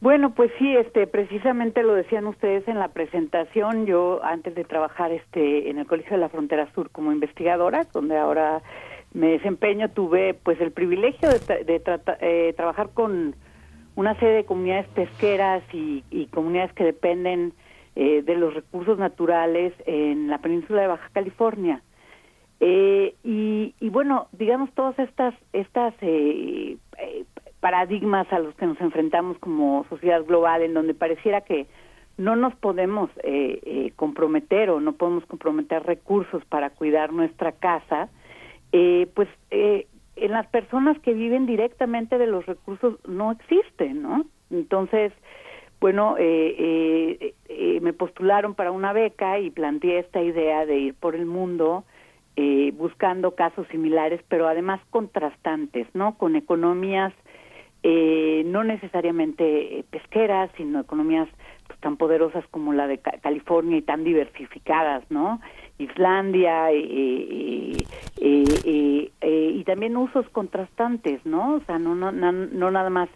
Bueno, 0.00 0.34
pues 0.34 0.50
sí, 0.58 0.76
este, 0.76 1.06
precisamente 1.06 1.82
lo 1.82 1.94
decían 1.94 2.26
ustedes 2.26 2.68
en 2.68 2.78
la 2.78 2.88
presentación. 2.88 3.86
Yo 3.86 4.22
antes 4.22 4.54
de 4.54 4.64
trabajar 4.64 5.12
este, 5.12 5.70
en 5.70 5.78
el 5.78 5.86
Colegio 5.86 6.12
de 6.12 6.18
la 6.18 6.28
Frontera 6.28 6.68
Sur 6.74 6.90
como 6.90 7.10
investigadora, 7.10 7.86
donde 7.92 8.18
ahora 8.18 8.62
me 9.14 9.28
desempeño, 9.28 9.88
tuve 9.90 10.34
pues 10.34 10.60
el 10.60 10.72
privilegio 10.72 11.30
de, 11.30 11.82
eh, 12.20 12.52
trabajar 12.54 12.90
con 12.92 13.34
una 13.96 14.14
serie 14.18 14.34
de 14.34 14.44
comunidades 14.44 14.88
pesqueras 14.88 15.62
y, 15.72 16.04
y 16.10 16.26
comunidades 16.26 16.72
que 16.74 16.84
dependen 16.84 17.54
eh, 17.96 18.22
de 18.22 18.34
los 18.34 18.52
recursos 18.54 18.98
naturales 18.98 19.72
en 19.86 20.28
la 20.28 20.38
península 20.38 20.82
de 20.82 20.88
Baja 20.88 21.08
California. 21.12 21.80
Eh, 22.58 23.14
y, 23.22 23.88
bueno, 23.90 24.26
digamos, 24.32 24.72
todas 24.74 24.98
estas, 24.98 25.34
estas 25.52 25.94
eh, 26.00 26.76
paradigmas 27.60 28.32
a 28.32 28.40
los 28.40 28.54
que 28.56 28.66
nos 28.66 28.80
enfrentamos 28.80 29.38
como 29.38 29.86
sociedad 29.88 30.24
global, 30.24 30.62
en 30.62 30.74
donde 30.74 30.94
pareciera 30.94 31.42
que 31.42 31.66
no 32.16 32.34
nos 32.36 32.54
podemos 32.56 33.10
comprometer 33.96 34.70
o 34.70 34.80
no 34.80 34.92
podemos 34.92 35.24
comprometer 35.26 35.82
recursos 35.84 36.44
para 36.44 36.70
cuidar 36.70 37.12
nuestra 37.12 37.52
casa, 37.52 38.08
pues 38.70 39.28
en 39.50 40.30
las 40.30 40.46
personas 40.46 40.98
que 41.00 41.12
viven 41.12 41.46
directamente 41.46 42.18
de 42.18 42.28
los 42.28 42.46
recursos 42.46 42.98
no 43.08 43.32
existen, 43.32 44.02
¿no? 44.02 44.24
Entonces, 44.50 45.12
bueno, 45.84 46.16
eh, 46.18 46.56
eh, 46.58 47.34
eh, 47.46 47.78
me 47.82 47.92
postularon 47.92 48.54
para 48.54 48.70
una 48.70 48.94
beca 48.94 49.38
y 49.38 49.50
planteé 49.50 49.98
esta 49.98 50.22
idea 50.22 50.64
de 50.64 50.78
ir 50.78 50.94
por 50.94 51.14
el 51.14 51.26
mundo 51.26 51.84
buscando 52.72 53.34
casos 53.34 53.66
similares, 53.68 54.22
pero 54.28 54.48
además 54.48 54.80
contrastantes, 54.88 55.86
¿no? 55.92 56.16
Con 56.16 56.36
economías 56.36 57.12
no 57.82 58.64
necesariamente 58.64 59.84
pesqueras, 59.90 60.50
sino 60.56 60.80
economías 60.80 61.28
pues, 61.66 61.78
tan 61.80 61.98
poderosas 61.98 62.46
como 62.50 62.72
la 62.72 62.86
de 62.86 62.96
California 62.98 63.76
y 63.76 63.82
tan 63.82 64.04
diversificadas, 64.04 65.04
¿no? 65.10 65.42
Islandia 65.76 66.72
y 66.72 67.84
también 69.66 69.98
usos 69.98 70.26
contrastantes, 70.30 71.26
¿no? 71.26 71.56
O 71.56 71.60
sea, 71.66 71.78
no, 71.78 71.94
no, 71.94 72.10
no 72.10 72.70
nada 72.70 72.88
más 72.88 73.10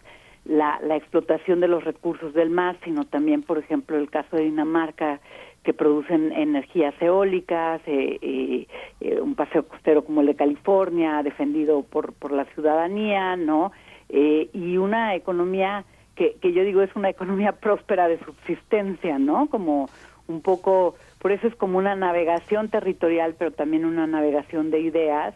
la, 0.49 0.79
la 0.81 0.95
explotación 0.95 1.59
de 1.59 1.67
los 1.67 1.83
recursos 1.83 2.33
del 2.33 2.49
mar, 2.49 2.75
sino 2.83 3.05
también, 3.05 3.43
por 3.43 3.59
ejemplo, 3.59 3.97
el 3.97 4.09
caso 4.09 4.35
de 4.35 4.45
Dinamarca, 4.45 5.21
que 5.63 5.73
producen 5.73 6.31
energías 6.31 6.95
eólicas, 6.99 7.81
eh, 7.85 8.65
eh, 8.99 9.21
un 9.21 9.35
paseo 9.35 9.67
costero 9.67 10.03
como 10.03 10.21
el 10.21 10.27
de 10.27 10.35
California, 10.35 11.21
defendido 11.21 11.83
por, 11.83 12.13
por 12.13 12.31
la 12.31 12.45
ciudadanía, 12.45 13.35
¿no? 13.35 13.71
Eh, 14.09 14.49
y 14.53 14.77
una 14.77 15.13
economía 15.13 15.85
que, 16.15 16.35
que 16.41 16.51
yo 16.51 16.63
digo 16.63 16.81
es 16.81 16.95
una 16.95 17.09
economía 17.09 17.51
próspera 17.61 18.07
de 18.07 18.17
subsistencia, 18.19 19.19
¿no? 19.19 19.49
Como 19.49 19.87
un 20.27 20.41
poco, 20.41 20.95
por 21.19 21.31
eso 21.31 21.45
es 21.45 21.55
como 21.55 21.77
una 21.77 21.95
navegación 21.95 22.69
territorial, 22.69 23.35
pero 23.37 23.51
también 23.51 23.85
una 23.85 24.07
navegación 24.07 24.71
de 24.71 24.79
ideas, 24.79 25.35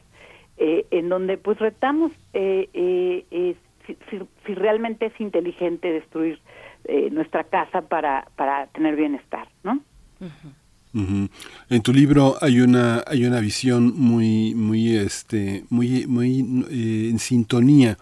en 0.56 1.10
donde 1.10 1.38
pues 1.40 1.57
retamos 1.57 2.11
si, 3.85 4.53
realmente 4.55 5.07
es 5.07 5.19
inteligente 5.19 5.91
destruir 5.91 6.39
nuestra 7.11 7.45
casa 7.45 7.81
para, 7.81 8.27
para 8.35 8.68
tener 8.68 8.95
bienestar, 8.97 9.47
¿no? 9.64 9.81
En 10.93 11.81
tu 11.81 11.91
libro 11.91 12.38
hay 12.39 12.61
una 12.61 13.03
hay 13.07 13.26
una 13.26 13.39
visión 13.39 13.99
muy 13.99 14.53
muy 14.53 14.95
este 14.95 15.65
muy 15.72 16.05
muy 16.05 16.65
eh, 16.69 17.10
en 17.10 17.18
sintonía 17.18 17.97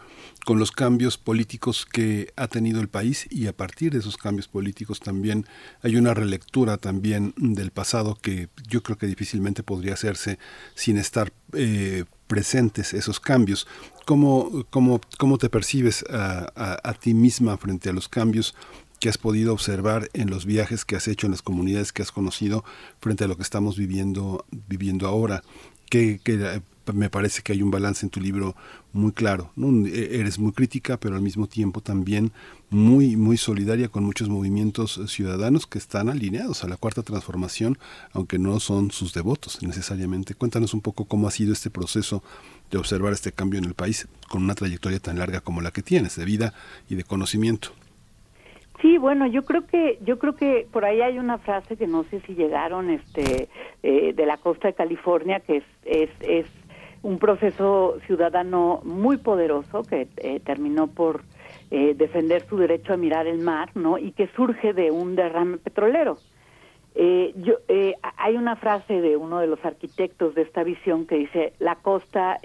con 0.45 0.59
los 0.59 0.71
cambios 0.71 1.17
políticos 1.17 1.85
que 1.85 2.33
ha 2.35 2.47
tenido 2.47 2.81
el 2.81 2.89
país 2.89 3.27
y 3.29 3.47
a 3.47 3.53
partir 3.53 3.93
de 3.93 3.99
esos 3.99 4.17
cambios 4.17 4.49
políticos 4.49 4.99
también 4.99 5.45
hay 5.83 5.95
una 5.95 6.13
relectura 6.13 6.77
también 6.77 7.33
del 7.37 7.71
pasado 7.71 8.17
que 8.21 8.49
yo 8.67 8.83
creo 8.83 8.97
que 8.97 9.07
difícilmente 9.07 9.63
podría 9.63 9.93
hacerse 9.93 10.37
sin 10.75 10.97
estar 10.97 11.31
eh, 11.53 12.03
presentes 12.27 12.93
esos 12.93 13.19
cambios. 13.19 13.67
¿Cómo, 14.11 14.65
cómo, 14.69 14.99
cómo 15.17 15.37
te 15.37 15.49
percibes 15.49 16.03
a, 16.09 16.51
a, 16.83 16.93
ti 16.95 17.13
misma 17.13 17.55
frente 17.55 17.87
a 17.87 17.93
los 17.93 18.09
cambios 18.09 18.55
que 18.99 19.07
has 19.07 19.17
podido 19.17 19.53
observar 19.53 20.09
en 20.11 20.29
los 20.29 20.45
viajes 20.45 20.83
que 20.83 20.97
has 20.97 21.07
hecho, 21.07 21.27
en 21.27 21.31
las 21.31 21.41
comunidades 21.41 21.93
que 21.93 22.01
has 22.01 22.11
conocido, 22.11 22.65
frente 22.99 23.23
a 23.23 23.29
lo 23.29 23.37
que 23.37 23.43
estamos 23.43 23.77
viviendo, 23.77 24.43
viviendo 24.67 25.07
ahora. 25.07 25.43
Que, 25.89 26.19
eh, 26.25 26.61
me 26.93 27.09
parece 27.09 27.41
que 27.41 27.53
hay 27.53 27.61
un 27.61 27.71
balance 27.71 28.05
en 28.05 28.09
tu 28.09 28.19
libro 28.19 28.53
muy 28.91 29.13
claro. 29.13 29.53
E, 29.55 30.19
eres 30.19 30.39
muy 30.39 30.51
crítica, 30.51 30.99
pero 30.99 31.15
al 31.15 31.21
mismo 31.21 31.47
tiempo 31.47 31.79
también 31.79 32.33
muy, 32.69 33.15
muy 33.15 33.37
solidaria 33.37 33.87
con 33.87 34.03
muchos 34.03 34.27
movimientos 34.27 34.99
ciudadanos 35.07 35.67
que 35.67 35.77
están 35.77 36.09
alineados 36.09 36.65
a 36.65 36.67
la 36.67 36.75
cuarta 36.75 37.01
transformación, 37.01 37.77
aunque 38.11 38.39
no 38.39 38.59
son 38.59 38.91
sus 38.91 39.13
devotos 39.13 39.61
necesariamente. 39.61 40.35
Cuéntanos 40.35 40.73
un 40.73 40.81
poco 40.81 41.05
cómo 41.05 41.29
ha 41.29 41.31
sido 41.31 41.53
este 41.53 41.69
proceso 41.69 42.23
de 42.71 42.77
observar 42.77 43.13
este 43.13 43.31
cambio 43.31 43.59
en 43.59 43.65
el 43.65 43.73
país 43.73 44.07
con 44.29 44.43
una 44.43 44.55
trayectoria 44.55 44.99
tan 44.99 45.19
larga 45.19 45.41
como 45.41 45.61
la 45.61 45.71
que 45.71 45.81
tienes, 45.81 46.15
de 46.15 46.25
vida 46.25 46.53
y 46.89 46.95
de 46.95 47.03
conocimiento. 47.03 47.69
Sí, 48.81 48.97
bueno, 48.97 49.27
yo 49.27 49.43
creo 49.43 49.67
que 49.67 49.99
yo 50.03 50.17
creo 50.17 50.35
que 50.35 50.67
por 50.71 50.85
ahí 50.85 51.01
hay 51.01 51.19
una 51.19 51.37
frase 51.37 51.77
que 51.77 51.85
no 51.85 52.03
sé 52.05 52.21
si 52.21 52.33
llegaron, 52.33 52.89
este, 52.89 53.47
eh, 53.83 54.13
de 54.13 54.25
la 54.25 54.37
costa 54.37 54.69
de 54.69 54.73
California, 54.73 55.39
que 55.39 55.57
es 55.57 55.63
es, 55.85 56.09
es 56.21 56.45
un 57.03 57.17
proceso 57.17 57.97
ciudadano 58.05 58.81
muy 58.83 59.17
poderoso 59.17 59.83
que 59.83 60.07
eh, 60.17 60.39
terminó 60.39 60.87
por 60.87 61.23
eh, 61.71 61.95
defender 61.95 62.45
su 62.47 62.57
derecho 62.57 62.93
a 62.93 62.97
mirar 62.97 63.27
el 63.27 63.39
mar, 63.39 63.71
¿no? 63.75 63.97
Y 63.97 64.11
que 64.11 64.27
surge 64.35 64.73
de 64.73 64.91
un 64.91 65.15
derrame 65.15 65.57
petrolero. 65.57 66.17
Yo, 66.95 67.55
hay 68.17 68.35
una 68.35 68.55
frase 68.55 69.01
de 69.01 69.17
uno 69.17 69.39
de 69.39 69.47
los 69.47 69.63
arquitectos 69.63 70.35
de 70.35 70.41
esta 70.43 70.63
visión 70.63 71.05
que 71.05 71.15
dice: 71.15 71.53
la 71.59 71.75
costa 71.75 72.39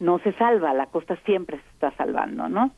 no 0.00 0.18
se 0.18 0.32
salva, 0.32 0.74
la 0.74 0.86
costa 0.86 1.16
siempre 1.24 1.58
se 1.58 1.68
está 1.74 1.90
salvando, 1.92 2.48
¿no? 2.48 2.72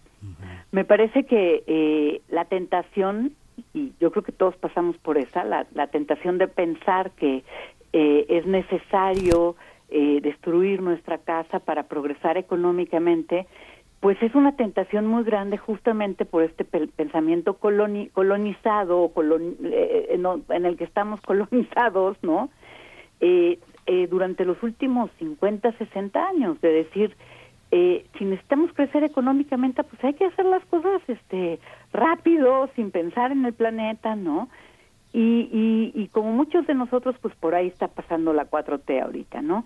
Me 0.73 0.85
parece 0.85 1.25
que 1.25 1.63
eh, 1.67 2.21
la 2.29 2.47
tentación, 2.47 3.33
y 3.73 3.93
yo 4.01 4.11
creo 4.11 4.25
que 4.25 4.33
todos 4.33 4.57
pasamos 4.57 4.97
por 4.99 5.19
esa, 5.19 5.45
la, 5.45 5.87
tentación 5.89 6.39
de 6.39 6.49
pensar 6.49 7.13
que 7.13 7.45
eh, 7.93 8.27
es 8.29 8.47
necesario 8.47 9.57
eh, 9.91 10.21
destruir 10.23 10.83
nuestra 10.83 11.19
casa 11.19 11.61
para 11.61 11.85
progresar 11.85 12.37
económicamente, 12.37 13.47
pues 14.05 14.23
es 14.23 14.35
una 14.35 14.55
tentación 14.55 15.07
muy 15.07 15.25
grande 15.25 15.57
justamente 15.57 16.27
por 16.27 16.43
este 16.43 16.67
pensamiento 16.67 17.55
colonizado, 17.55 19.11
en, 19.17 20.67
el 20.67 20.77
que 20.77 20.85
estamos 20.85 21.21
colonizados, 21.23 22.19
¿no? 22.21 22.51
durante 24.11 24.45
los 24.45 24.63
últimos 24.63 25.11
50, 25.19 25.73
60 25.79 26.23
años, 26.23 26.61
de 26.61 26.69
decir, 26.71 27.17
eh, 27.71 28.05
si 28.19 28.27
necesitamos 28.27 28.75
crecer 28.75 29.05
económicamente, 29.05 29.83
pues 29.85 30.05
hay 30.05 30.13
que 30.13 30.27
hacer 30.27 30.45
las 30.45 30.63
cosas 30.67 31.01
este 31.09 31.59
rápido, 31.95 32.69
sin 32.77 32.91
pensar 32.91 33.33
en 33.33 33.47
el 33.47 33.55
planeta, 33.55 34.17
¿no? 34.17 34.51
Y, 35.15 35.49
y, 35.51 35.99
y 35.99 36.09
como 36.09 36.31
muchos 36.31 36.67
de 36.67 36.75
nosotros, 36.75 37.17
pues 37.23 37.35
por 37.37 37.55
ahí 37.55 37.69
está 37.69 37.89
pasando 37.89 38.35
la 38.35 38.51
4T 38.51 39.03
ahorita, 39.03 39.41
¿no? 39.41 39.65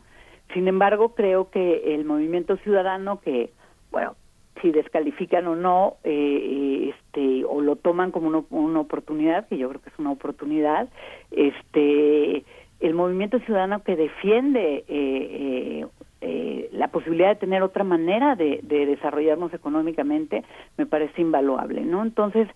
Sin 0.55 0.69
embargo, 0.69 1.17
creo 1.17 1.51
que 1.51 1.97
el 1.97 2.05
movimiento 2.05 2.57
ciudadano 2.59 3.19
que, 3.19 3.51
bueno, 3.91 4.15
si 4.61 4.71
descalifican 4.71 5.47
o 5.47 5.57
no, 5.57 5.97
eh, 6.05 6.93
este, 6.95 7.45
o 7.45 7.61
lo 7.61 7.77
toman 7.77 8.11
como 8.11 8.29
una, 8.29 8.43
una, 8.51 8.81
oportunidad, 8.81 9.49
que 9.49 9.59
yo 9.59 9.69
creo 9.69 9.81
que 9.81 9.91
es 9.91 9.99
una 9.99 10.13
oportunidad, 10.13 10.89
este, 11.31 12.45
el 12.81 12.95
movimiento 12.95 13.39
ciudadano 13.41 13.83
que 13.83 13.97
defiende 13.97 14.85
eh, 14.87 14.87
eh 14.89 15.87
eh, 16.21 16.69
la 16.73 16.89
posibilidad 16.89 17.29
de 17.29 17.37
tener 17.37 17.63
otra 17.63 17.85
manera 17.85 18.35
de, 18.35 18.61
desarrollarnos 18.63 19.55
económicamente 19.55 20.43
me 20.77 20.85
parece 20.85 21.23
invaluable, 21.23 21.83
¿no? 21.83 22.03
Entonces, 22.03 22.49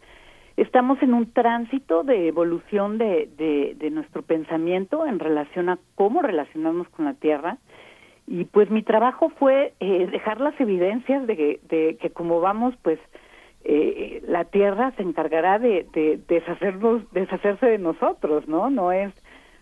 estamos 0.57 1.01
en 1.01 1.15
un 1.15 1.33
tránsito 1.33 2.03
de 2.03 2.27
evolución 2.27 2.99
de, 2.99 3.29
de, 3.79 3.91
nuestro 3.91 4.23
pensamiento 4.23 5.07
en 5.07 5.21
relación 5.21 5.69
a 5.69 5.79
cómo 5.95 6.23
relacionarnos 6.23 6.89
con 6.89 7.05
la 7.05 7.15
Tierra. 7.15 7.59
Y 8.27 8.45
pues 8.45 8.71
mi 8.71 8.83
trabajo 8.83 9.31
fue 9.31 9.75
eh, 9.81 10.09
dejar 10.11 10.41
las 10.41 10.59
evidencias 10.61 11.27
de 11.27 11.37
que, 11.37 11.61
de 11.69 11.97
que 12.01 12.11
como 12.11 12.41
vamos, 12.41 12.75
pues 12.83 12.99
eh, 13.65 14.23
la 14.27 14.45
Tierra 14.45 14.93
se 14.97 15.03
encargará 15.03 15.59
de, 15.59 15.87
de 15.93 16.21
deshacernos, 16.29 17.03
deshacerse 17.13 17.67
de 17.67 17.79
nosotros, 17.79 18.49
¿no? 18.49 18.71
No 18.71 18.93
es, 18.93 19.13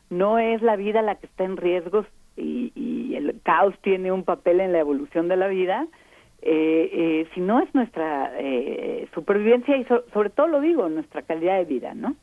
no 0.09 0.39
es 0.39 0.63
la 0.63 0.77
vida 0.77 1.03
la 1.03 1.17
que 1.17 1.27
está 1.27 1.45
en 1.45 1.57
riesgo, 1.57 2.05
y, 2.37 3.15
el 3.15 3.41
caos 3.43 3.75
tiene 3.83 4.13
un 4.13 4.25
papel 4.25 4.61
en 4.61 4.73
la 4.73 4.79
evolución 4.79 5.29
de 5.29 5.37
la 5.37 5.49
vida, 5.49 5.87
eh, 6.43 6.91
eh, 6.93 7.29
si 7.35 7.41
no 7.41 7.61
es 7.61 7.75
nuestra 7.75 8.33
eh, 8.39 9.09
supervivencia 9.15 9.77
y 9.77 9.85
sobre 9.85 10.31
todo 10.31 10.47
lo 10.47 10.61
digo, 10.61 10.89
nuestra 10.89 11.23
calidad 11.23 11.59
de 11.59 11.65
vida, 11.65 11.93
¿no? 11.95 12.17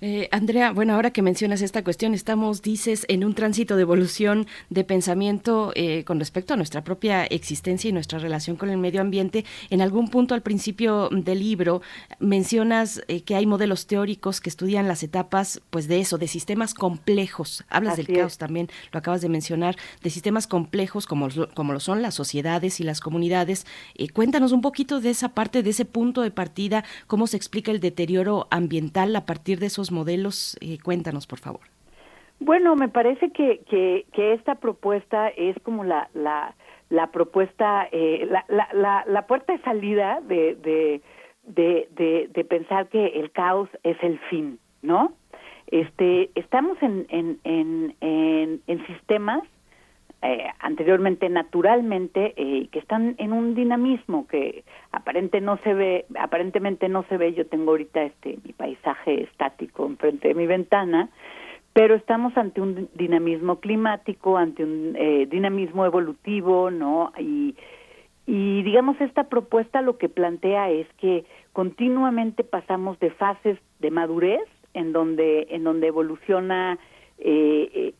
Eh, 0.00 0.28
Andrea, 0.32 0.72
bueno, 0.72 0.94
ahora 0.94 1.10
que 1.10 1.22
mencionas 1.22 1.62
esta 1.62 1.84
cuestión, 1.84 2.14
estamos, 2.14 2.62
dices, 2.62 3.04
en 3.08 3.24
un 3.24 3.34
tránsito 3.34 3.76
de 3.76 3.82
evolución 3.82 4.46
de 4.70 4.84
pensamiento 4.84 5.72
eh, 5.74 6.04
con 6.04 6.18
respecto 6.18 6.54
a 6.54 6.56
nuestra 6.56 6.84
propia 6.84 7.24
existencia 7.24 7.88
y 7.88 7.92
nuestra 7.92 8.18
relación 8.18 8.56
con 8.56 8.70
el 8.70 8.78
medio 8.78 9.00
ambiente. 9.00 9.44
En 9.70 9.82
algún 9.82 10.08
punto 10.08 10.34
al 10.34 10.42
principio 10.42 11.08
del 11.10 11.40
libro 11.40 11.82
mencionas 12.18 13.02
eh, 13.08 13.22
que 13.22 13.36
hay 13.36 13.46
modelos 13.46 13.86
teóricos 13.86 14.40
que 14.40 14.48
estudian 14.48 14.88
las 14.88 15.02
etapas, 15.02 15.60
pues 15.70 15.88
de 15.88 16.00
eso, 16.00 16.18
de 16.18 16.28
sistemas 16.28 16.74
complejos. 16.74 17.64
Hablas 17.68 17.96
del 17.96 18.06
caos 18.06 18.38
también, 18.38 18.68
lo 18.92 18.98
acabas 18.98 19.20
de 19.20 19.28
mencionar, 19.28 19.76
de 20.02 20.10
sistemas 20.10 20.46
complejos 20.46 21.06
como, 21.06 21.28
como 21.54 21.72
lo 21.72 21.80
son 21.80 22.02
las 22.02 22.14
sociedades 22.14 22.80
y 22.80 22.84
las 22.84 23.00
comunidades. 23.00 23.66
cuéntanos 24.12 24.52
un 24.52 24.62
poquito 24.62 25.00
de 25.00 25.10
esa 25.10 25.30
parte, 25.30 25.62
de 25.62 25.70
ese 25.70 25.84
punto 25.84 26.22
de 26.22 26.30
partida, 26.30 26.84
cómo 27.06 27.26
se 27.26 27.36
explica 27.36 27.70
el 27.70 27.80
deterioro 27.80 28.48
ambiental, 28.50 29.12
la 29.12 29.25
partir 29.26 29.58
de 29.58 29.66
esos 29.66 29.92
modelos? 29.92 30.56
Eh, 30.60 30.78
cuéntanos, 30.82 31.26
por 31.26 31.38
favor. 31.38 31.62
Bueno, 32.38 32.76
me 32.76 32.88
parece 32.88 33.30
que, 33.30 33.60
que, 33.68 34.32
esta 34.34 34.56
propuesta 34.56 35.28
es 35.28 35.56
como 35.62 35.84
la, 35.84 36.10
la, 36.14 36.54
la 36.90 37.10
propuesta, 37.10 37.88
eh, 37.92 38.28
la, 38.30 38.44
la, 38.48 39.04
la, 39.06 39.26
puerta 39.26 39.54
de 39.54 39.62
salida 39.62 40.20
de, 40.20 40.54
de, 40.56 41.00
de, 41.44 42.28
de, 42.32 42.44
pensar 42.44 42.88
que 42.88 43.06
el 43.06 43.30
caos 43.32 43.70
es 43.84 43.96
el 44.02 44.18
fin, 44.28 44.58
¿no? 44.82 45.14
Este, 45.68 46.30
estamos 46.34 46.76
en, 46.82 47.06
en, 47.08 47.38
en, 47.44 48.60
en 48.66 48.86
sistemas 48.86 49.42
eh, 50.22 50.46
anteriormente 50.60 51.28
naturalmente 51.28 52.32
eh, 52.38 52.68
que 52.72 52.78
están 52.78 53.16
en 53.18 53.34
un 53.34 53.54
dinamismo 53.54 54.26
que 54.26 54.64
aparente 54.90 55.42
no 55.42 55.58
se 55.58 55.74
ve 55.74 56.06
aparentemente 56.18 56.88
no 56.88 57.04
se 57.10 57.18
ve. 57.18 57.34
Yo 57.34 57.46
tengo 57.46 57.72
ahorita 57.72 58.02
este 58.02 58.38
mi 58.42 58.54
paisaje 58.54 59.24
estático 59.24 59.84
enfrente 59.84 60.28
de 60.28 60.34
mi 60.34 60.46
ventana 60.46 61.10
pero 61.74 61.94
estamos 61.94 62.34
ante 62.38 62.62
un 62.62 62.88
dinamismo 62.94 63.60
climático 63.60 64.38
ante 64.38 64.64
un 64.64 64.96
eh, 64.96 65.26
dinamismo 65.30 65.84
evolutivo 65.84 66.70
no 66.70 67.12
y 67.18 67.54
y 68.26 68.62
digamos 68.62 68.98
esta 69.02 69.24
propuesta 69.24 69.82
lo 69.82 69.98
que 69.98 70.08
plantea 70.08 70.70
es 70.70 70.88
que 70.94 71.26
continuamente 71.52 72.42
pasamos 72.42 72.98
de 73.00 73.10
fases 73.10 73.58
de 73.80 73.90
madurez 73.90 74.48
en 74.72 74.92
donde 74.92 75.46
en 75.50 75.62
donde 75.62 75.88
evoluciona 75.88 76.78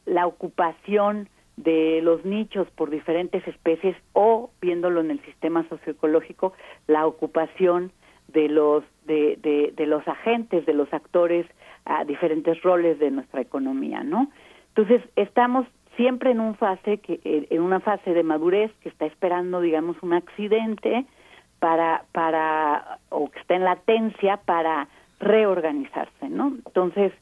la 0.06 0.26
ocupación 0.26 1.28
de 1.56 2.00
los 2.02 2.24
nichos 2.24 2.68
por 2.76 2.90
diferentes 2.90 3.46
especies 3.48 3.96
o 4.12 4.50
viéndolo 4.60 5.00
en 5.00 5.10
el 5.10 5.20
sistema 5.24 5.66
socioecológico 5.68 6.52
la 6.86 7.06
ocupación 7.06 7.92
de 8.28 8.48
los 8.48 8.84
de, 9.06 9.72
de, 9.74 9.86
los 9.86 10.06
agentes 10.06 10.66
de 10.66 10.74
los 10.74 10.92
actores 10.92 11.46
a 11.84 12.04
diferentes 12.04 12.60
roles 12.62 12.98
de 12.98 13.10
nuestra 13.10 13.40
economía 13.40 14.02
no 14.02 14.30
entonces 14.68 15.02
estamos 15.16 15.66
siempre 15.96 16.32
en 16.32 16.40
un 16.40 16.56
fase 16.56 16.98
que 16.98 17.20
eh, 17.24 17.46
en 17.48 17.62
una 17.62 17.80
fase 17.80 18.12
de 18.12 18.22
madurez 18.22 18.70
que 18.82 18.90
está 18.90 19.06
esperando 19.06 19.60
digamos 19.62 19.96
un 20.02 20.12
accidente 20.12 21.06
para 21.58 22.04
para 22.12 22.98
o 23.08 23.30
que 23.30 23.38
está 23.38 23.54
en 23.54 23.64
latencia 23.64 24.36
para 24.44 24.88
reorganizarse 25.20 26.28
no 26.28 26.48
entonces 26.66 27.12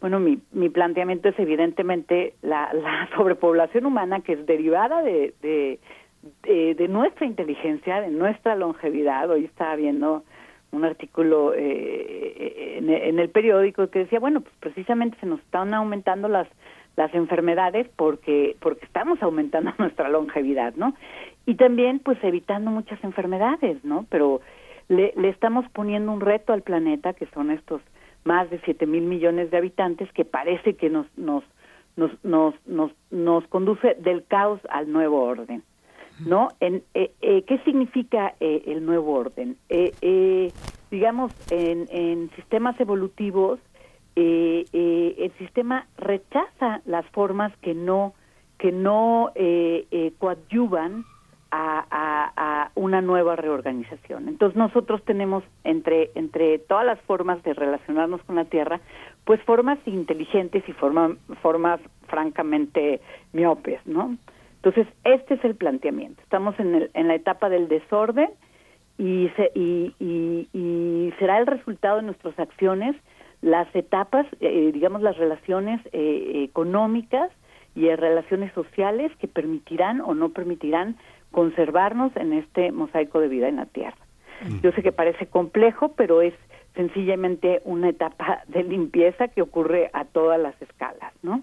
bueno, 0.00 0.20
mi, 0.20 0.38
mi 0.52 0.68
planteamiento 0.68 1.28
es 1.28 1.38
evidentemente 1.38 2.34
la, 2.42 2.72
la 2.72 3.08
sobrepoblación 3.16 3.86
humana 3.86 4.20
que 4.20 4.34
es 4.34 4.46
derivada 4.46 5.02
de, 5.02 5.34
de, 5.42 6.88
nuestra 6.88 7.26
inteligencia, 7.26 8.00
de 8.00 8.10
nuestra 8.10 8.54
longevidad. 8.54 9.30
Hoy 9.30 9.44
estaba 9.44 9.76
viendo 9.76 10.24
un 10.70 10.84
artículo 10.84 11.52
eh, 11.54 12.76
en, 12.78 12.90
en, 12.90 13.18
el 13.18 13.30
periódico 13.30 13.88
que 13.88 14.00
decía, 14.00 14.20
bueno, 14.20 14.40
pues 14.40 14.54
precisamente 14.60 15.18
se 15.20 15.26
nos 15.26 15.40
están 15.40 15.74
aumentando 15.74 16.28
las 16.28 16.48
las 16.96 17.14
enfermedades 17.14 17.86
porque 17.94 18.56
porque 18.60 18.84
estamos 18.84 19.22
aumentando 19.22 19.72
nuestra 19.78 20.08
longevidad, 20.08 20.74
¿no? 20.74 20.94
Y 21.46 21.54
también 21.54 22.00
pues 22.00 22.18
evitando 22.22 22.70
muchas 22.70 23.02
enfermedades, 23.04 23.82
¿no? 23.84 24.06
Pero 24.10 24.40
le 24.88 25.28
estamos 25.28 25.68
poniendo 25.70 26.10
un 26.10 26.20
reto 26.20 26.54
al 26.54 26.62
planeta 26.62 27.12
que 27.12 27.26
son 27.26 27.50
estos 27.50 27.82
más 28.28 28.50
de 28.50 28.60
siete 28.66 28.86
mil 28.86 29.04
millones 29.04 29.50
de 29.50 29.56
habitantes 29.56 30.12
que 30.12 30.26
parece 30.26 30.74
que 30.74 30.90
nos 30.90 31.06
nos 31.16 31.42
nos 31.96 32.12
nos 32.22 32.54
nos, 32.66 32.92
nos 33.10 33.46
conduce 33.48 33.94
del 33.94 34.22
caos 34.26 34.60
al 34.68 34.92
nuevo 34.92 35.24
orden 35.24 35.62
no 36.26 36.48
en 36.60 36.82
eh, 36.92 37.10
eh, 37.22 37.42
qué 37.48 37.58
significa 37.60 38.34
eh, 38.38 38.64
el 38.66 38.84
nuevo 38.84 39.14
orden 39.14 39.56
digamos 40.90 41.32
en, 41.50 41.86
en 41.90 42.30
sistemas 42.36 42.78
evolutivos 42.80 43.58
el 44.14 45.32
sistema 45.38 45.86
rechaza 45.96 46.82
las 46.84 47.06
formas 47.10 47.56
que 47.62 47.72
no 47.72 48.12
que 48.58 48.72
no 48.72 49.32
coadyuvan 50.18 51.04
a, 51.50 52.17
una 52.74 53.00
nueva 53.00 53.36
reorganización. 53.36 54.28
Entonces 54.28 54.56
nosotros 54.56 55.02
tenemos 55.04 55.44
entre, 55.64 56.10
entre 56.14 56.58
todas 56.58 56.86
las 56.86 57.00
formas 57.02 57.42
de 57.42 57.54
relacionarnos 57.54 58.22
con 58.22 58.36
la 58.36 58.44
Tierra, 58.44 58.80
pues 59.24 59.40
formas 59.42 59.78
inteligentes 59.86 60.64
y 60.68 60.72
formas 60.72 61.80
francamente 62.06 63.00
miopes, 63.32 63.80
¿no? 63.86 64.16
Entonces 64.56 64.86
este 65.04 65.34
es 65.34 65.44
el 65.44 65.54
planteamiento. 65.54 66.20
Estamos 66.22 66.58
en, 66.58 66.74
el, 66.74 66.90
en 66.94 67.08
la 67.08 67.14
etapa 67.14 67.48
del 67.48 67.68
desorden 67.68 68.30
y, 68.98 69.30
y, 69.54 69.94
y, 70.52 71.14
será 71.18 71.38
el 71.38 71.46
resultado 71.46 71.98
de 71.98 72.02
nuestras 72.02 72.38
acciones 72.38 72.96
las 73.40 73.72
etapas, 73.76 74.26
eh, 74.40 74.72
digamos 74.72 75.00
las 75.00 75.16
relaciones 75.16 75.80
eh, 75.92 76.42
económicas 76.42 77.30
y 77.76 77.88
relaciones 77.94 78.52
sociales 78.52 79.12
que 79.20 79.28
permitirán 79.28 80.00
o 80.00 80.14
no 80.14 80.30
permitirán 80.30 80.96
conservarnos 81.30 82.14
en 82.16 82.32
este 82.32 82.72
mosaico 82.72 83.20
de 83.20 83.28
vida 83.28 83.48
en 83.48 83.56
la 83.56 83.66
Tierra. 83.66 83.98
Mm. 84.44 84.60
Yo 84.60 84.72
sé 84.72 84.82
que 84.82 84.92
parece 84.92 85.26
complejo, 85.26 85.92
pero 85.96 86.22
es 86.22 86.34
sencillamente 86.74 87.60
una 87.64 87.90
etapa 87.90 88.42
de 88.48 88.62
limpieza 88.62 89.28
que 89.28 89.42
ocurre 89.42 89.90
a 89.92 90.04
todas 90.04 90.40
las 90.40 90.60
escalas, 90.62 91.12
¿no? 91.22 91.42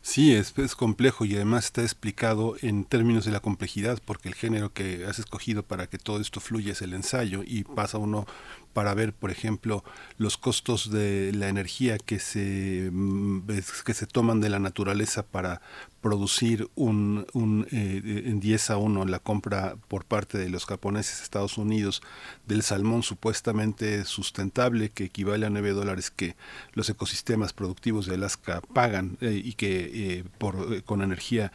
Sí, 0.00 0.34
es, 0.34 0.56
es, 0.58 0.74
complejo 0.74 1.24
y 1.24 1.36
además 1.36 1.66
está 1.66 1.82
explicado 1.82 2.56
en 2.60 2.84
términos 2.84 3.24
de 3.24 3.30
la 3.30 3.38
complejidad, 3.38 4.00
porque 4.04 4.28
el 4.28 4.34
género 4.34 4.72
que 4.72 5.04
has 5.04 5.20
escogido 5.20 5.62
para 5.62 5.86
que 5.86 5.96
todo 5.98 6.20
esto 6.20 6.40
fluya 6.40 6.72
es 6.72 6.82
el 6.82 6.92
ensayo 6.92 7.42
y 7.44 7.62
pasa 7.62 7.98
uno 7.98 8.26
para 8.76 8.92
ver, 8.92 9.14
por 9.14 9.30
ejemplo, 9.30 9.82
los 10.18 10.36
costos 10.36 10.90
de 10.90 11.32
la 11.32 11.48
energía 11.48 11.96
que 11.96 12.18
se, 12.18 12.90
mm, 12.92 13.46
que 13.86 13.94
se 13.94 14.06
toman 14.06 14.42
de 14.42 14.50
la 14.50 14.58
naturaleza 14.58 15.22
para 15.22 15.62
producir 16.02 16.68
un, 16.74 17.26
un 17.32 17.66
eh, 17.72 18.24
en 18.26 18.38
10 18.38 18.68
a 18.68 18.76
1 18.76 19.06
la 19.06 19.18
compra 19.18 19.76
por 19.88 20.04
parte 20.04 20.36
de 20.36 20.50
los 20.50 20.66
japoneses 20.66 21.22
Estados 21.22 21.56
Unidos 21.56 22.02
del 22.46 22.62
salmón 22.62 23.02
supuestamente 23.02 24.04
sustentable 24.04 24.90
que 24.90 25.04
equivale 25.04 25.46
a 25.46 25.50
9 25.50 25.70
dólares 25.70 26.10
que 26.10 26.36
los 26.74 26.90
ecosistemas 26.90 27.54
productivos 27.54 28.04
de 28.04 28.16
Alaska 28.16 28.60
pagan 28.74 29.16
eh, 29.22 29.40
y 29.42 29.54
que 29.54 30.18
eh, 30.18 30.24
por, 30.36 30.84
con 30.84 31.00
energía. 31.00 31.50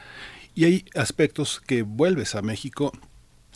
Y 0.56 0.66
hay 0.66 0.86
aspectos 0.96 1.62
que 1.68 1.84
vuelves 1.84 2.34
a 2.34 2.42
México 2.42 2.92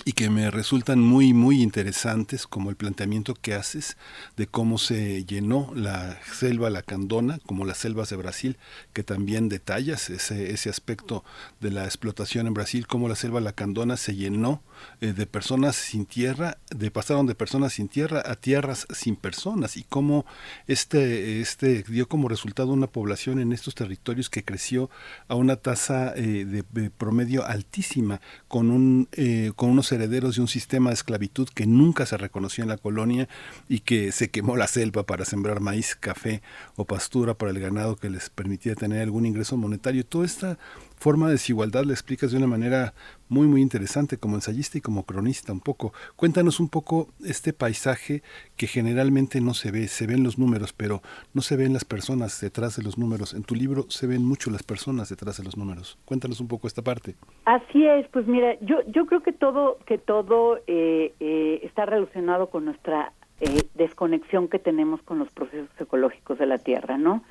y 0.07 0.13
que 0.13 0.29
me 0.29 0.51
resultan 0.51 0.99
muy 0.99 1.33
muy 1.33 1.63
interesantes 1.63 2.45
como 2.45 2.69
el 2.69 2.75
planteamiento 2.75 3.33
que 3.33 3.55
haces 3.55 3.97
de 4.37 4.45
cómo 4.45 4.77
se 4.77 5.25
llenó 5.25 5.71
la 5.75 6.19
selva 6.31 6.69
lacandona 6.69 7.39
como 7.47 7.65
las 7.65 7.79
selvas 7.79 8.11
de 8.11 8.15
Brasil 8.15 8.57
que 8.93 9.03
también 9.03 9.49
detallas 9.49 10.11
ese, 10.11 10.53
ese 10.53 10.69
aspecto 10.69 11.25
de 11.59 11.71
la 11.71 11.85
explotación 11.85 12.45
en 12.45 12.53
Brasil 12.53 12.85
cómo 12.85 13.09
la 13.09 13.15
selva 13.15 13.41
lacandona 13.41 13.97
se 13.97 14.15
llenó 14.15 14.61
eh, 15.01 15.13
de 15.13 15.25
personas 15.25 15.75
sin 15.75 16.05
tierra 16.05 16.59
de 16.69 16.91
pasaron 16.91 17.25
de 17.25 17.33
personas 17.33 17.73
sin 17.73 17.87
tierra 17.87 18.21
a 18.23 18.35
tierras 18.35 18.85
sin 18.93 19.15
personas 19.15 19.75
y 19.75 19.83
cómo 19.83 20.27
este 20.67 21.41
este 21.41 21.81
dio 21.81 22.07
como 22.07 22.29
resultado 22.29 22.71
una 22.73 22.87
población 22.87 23.39
en 23.39 23.51
estos 23.51 23.73
territorios 23.73 24.29
que 24.29 24.43
creció 24.43 24.91
a 25.27 25.33
una 25.33 25.55
tasa 25.55 26.13
eh, 26.15 26.45
de, 26.45 26.91
promedio 26.91 27.43
altísima 27.43 28.21
con 28.47 28.69
un 28.69 29.07
eh, 29.13 29.51
con 29.55 29.71
unos 29.71 29.94
herederos 29.95 30.35
de 30.35 30.41
un 30.41 30.47
sistema 30.47 30.89
de 30.89 30.95
esclavitud 30.95 31.49
que 31.49 31.65
nunca 31.65 32.05
se 32.05 32.17
reconoció 32.17 32.63
en 32.63 32.69
la 32.69 32.77
colonia 32.77 33.27
y 33.67 33.79
que 33.79 34.11
se 34.11 34.29
quemó 34.29 34.55
la 34.55 34.67
selva 34.67 35.05
para 35.05 35.25
sembrar 35.25 35.59
maíz, 35.59 35.95
café 35.95 36.41
o 36.75 36.85
pastura 36.85 37.33
para 37.33 37.51
el 37.51 37.59
ganado 37.59 37.95
que 37.95 38.09
les 38.09 38.29
permitía 38.29 38.75
tener 38.75 39.01
algún 39.01 39.25
ingreso 39.25 39.57
monetario. 39.57 40.05
Toda 40.05 40.25
esta 40.25 40.57
forma 41.05 41.27
de 41.27 41.33
desigualdad 41.33 41.83
la 41.83 41.93
explicas 41.93 42.31
de 42.31 42.37
una 42.39 42.47
manera 42.47 42.95
muy 43.29 43.45
muy 43.45 43.61
interesante 43.61 44.17
como 44.17 44.37
ensayista 44.37 44.79
y 44.79 44.81
como 44.81 45.05
cronista 45.05 45.53
un 45.53 45.59
poco. 45.59 45.93
Cuéntanos 46.15 46.59
un 46.59 46.67
poco 46.67 47.09
este 47.23 47.53
paisaje 47.53 48.23
que 48.57 48.65
generalmente 48.65 49.39
no 49.39 49.53
se 49.53 49.69
ve, 49.69 49.87
se 49.87 50.07
ven 50.07 50.23
los 50.23 50.39
números, 50.39 50.73
pero 50.73 51.03
no 51.35 51.43
se 51.43 51.57
ven 51.57 51.73
las 51.73 51.85
personas 51.85 52.41
detrás 52.41 52.75
de 52.75 52.81
los 52.81 52.97
números. 52.97 53.35
En 53.35 53.43
tu 53.43 53.53
libro 53.53 53.85
se 53.89 54.07
ven 54.07 54.25
mucho 54.25 54.49
las 54.49 54.63
personas 54.63 55.07
detrás 55.07 55.37
de 55.37 55.43
los 55.43 55.57
números. 55.57 55.99
Cuéntanos 56.05 56.39
un 56.39 56.47
poco 56.47 56.65
esta 56.65 56.81
parte. 56.81 57.13
Así 57.45 57.85
es, 57.85 58.07
pues 58.07 58.25
mira, 58.25 58.57
yo 58.61 58.77
yo 58.87 59.05
creo 59.05 59.21
que 59.21 59.31
todo 59.31 59.77
que 59.85 59.99
todo 59.99 60.57
eh, 60.65 61.13
eh, 61.19 61.59
está 61.61 61.85
relacionado 61.85 62.49
con 62.49 62.65
nuestra 62.65 63.13
eh, 63.41 63.61
desconexión 63.75 64.47
que 64.47 64.57
tenemos 64.57 65.03
con 65.03 65.19
los 65.19 65.29
procesos 65.29 65.69
ecológicos 65.79 66.39
de 66.39 66.47
la 66.47 66.57
tierra, 66.57 66.97
¿no? 66.97 67.21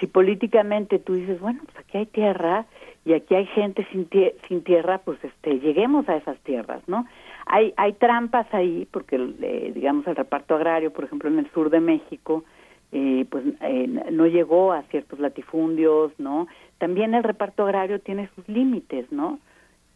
Si 0.00 0.06
políticamente 0.06 0.98
tú 0.98 1.12
dices, 1.14 1.38
bueno, 1.40 1.60
pues 1.66 1.76
aquí 1.76 1.98
hay 1.98 2.06
tierra, 2.06 2.66
y 3.04 3.14
aquí 3.14 3.34
hay 3.34 3.46
gente 3.46 3.86
sin, 3.92 4.08
sin 4.46 4.62
tierra, 4.62 4.98
pues 4.98 5.18
este, 5.24 5.58
lleguemos 5.58 6.08
a 6.08 6.16
esas 6.16 6.38
tierras, 6.40 6.82
¿no? 6.86 7.06
Hay, 7.46 7.72
hay 7.76 7.94
trampas 7.94 8.46
ahí, 8.52 8.86
porque 8.90 9.16
eh, 9.16 9.72
digamos 9.74 10.06
el 10.06 10.16
reparto 10.16 10.54
agrario, 10.54 10.92
por 10.92 11.04
ejemplo, 11.04 11.28
en 11.28 11.38
el 11.38 11.50
sur 11.52 11.70
de 11.70 11.80
México, 11.80 12.44
eh, 12.92 13.24
pues 13.30 13.44
eh, 13.62 13.86
no 14.10 14.26
llegó 14.26 14.72
a 14.72 14.82
ciertos 14.84 15.18
latifundios, 15.18 16.12
¿no? 16.18 16.46
También 16.78 17.14
el 17.14 17.22
reparto 17.22 17.64
agrario 17.64 18.00
tiene 18.00 18.28
sus 18.34 18.48
límites, 18.48 19.10
¿no? 19.10 19.38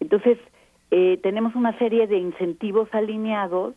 Entonces, 0.00 0.38
tenemos 1.22 1.56
una 1.56 1.76
serie 1.78 2.06
de 2.06 2.18
incentivos 2.18 2.88
alineados, 2.92 3.74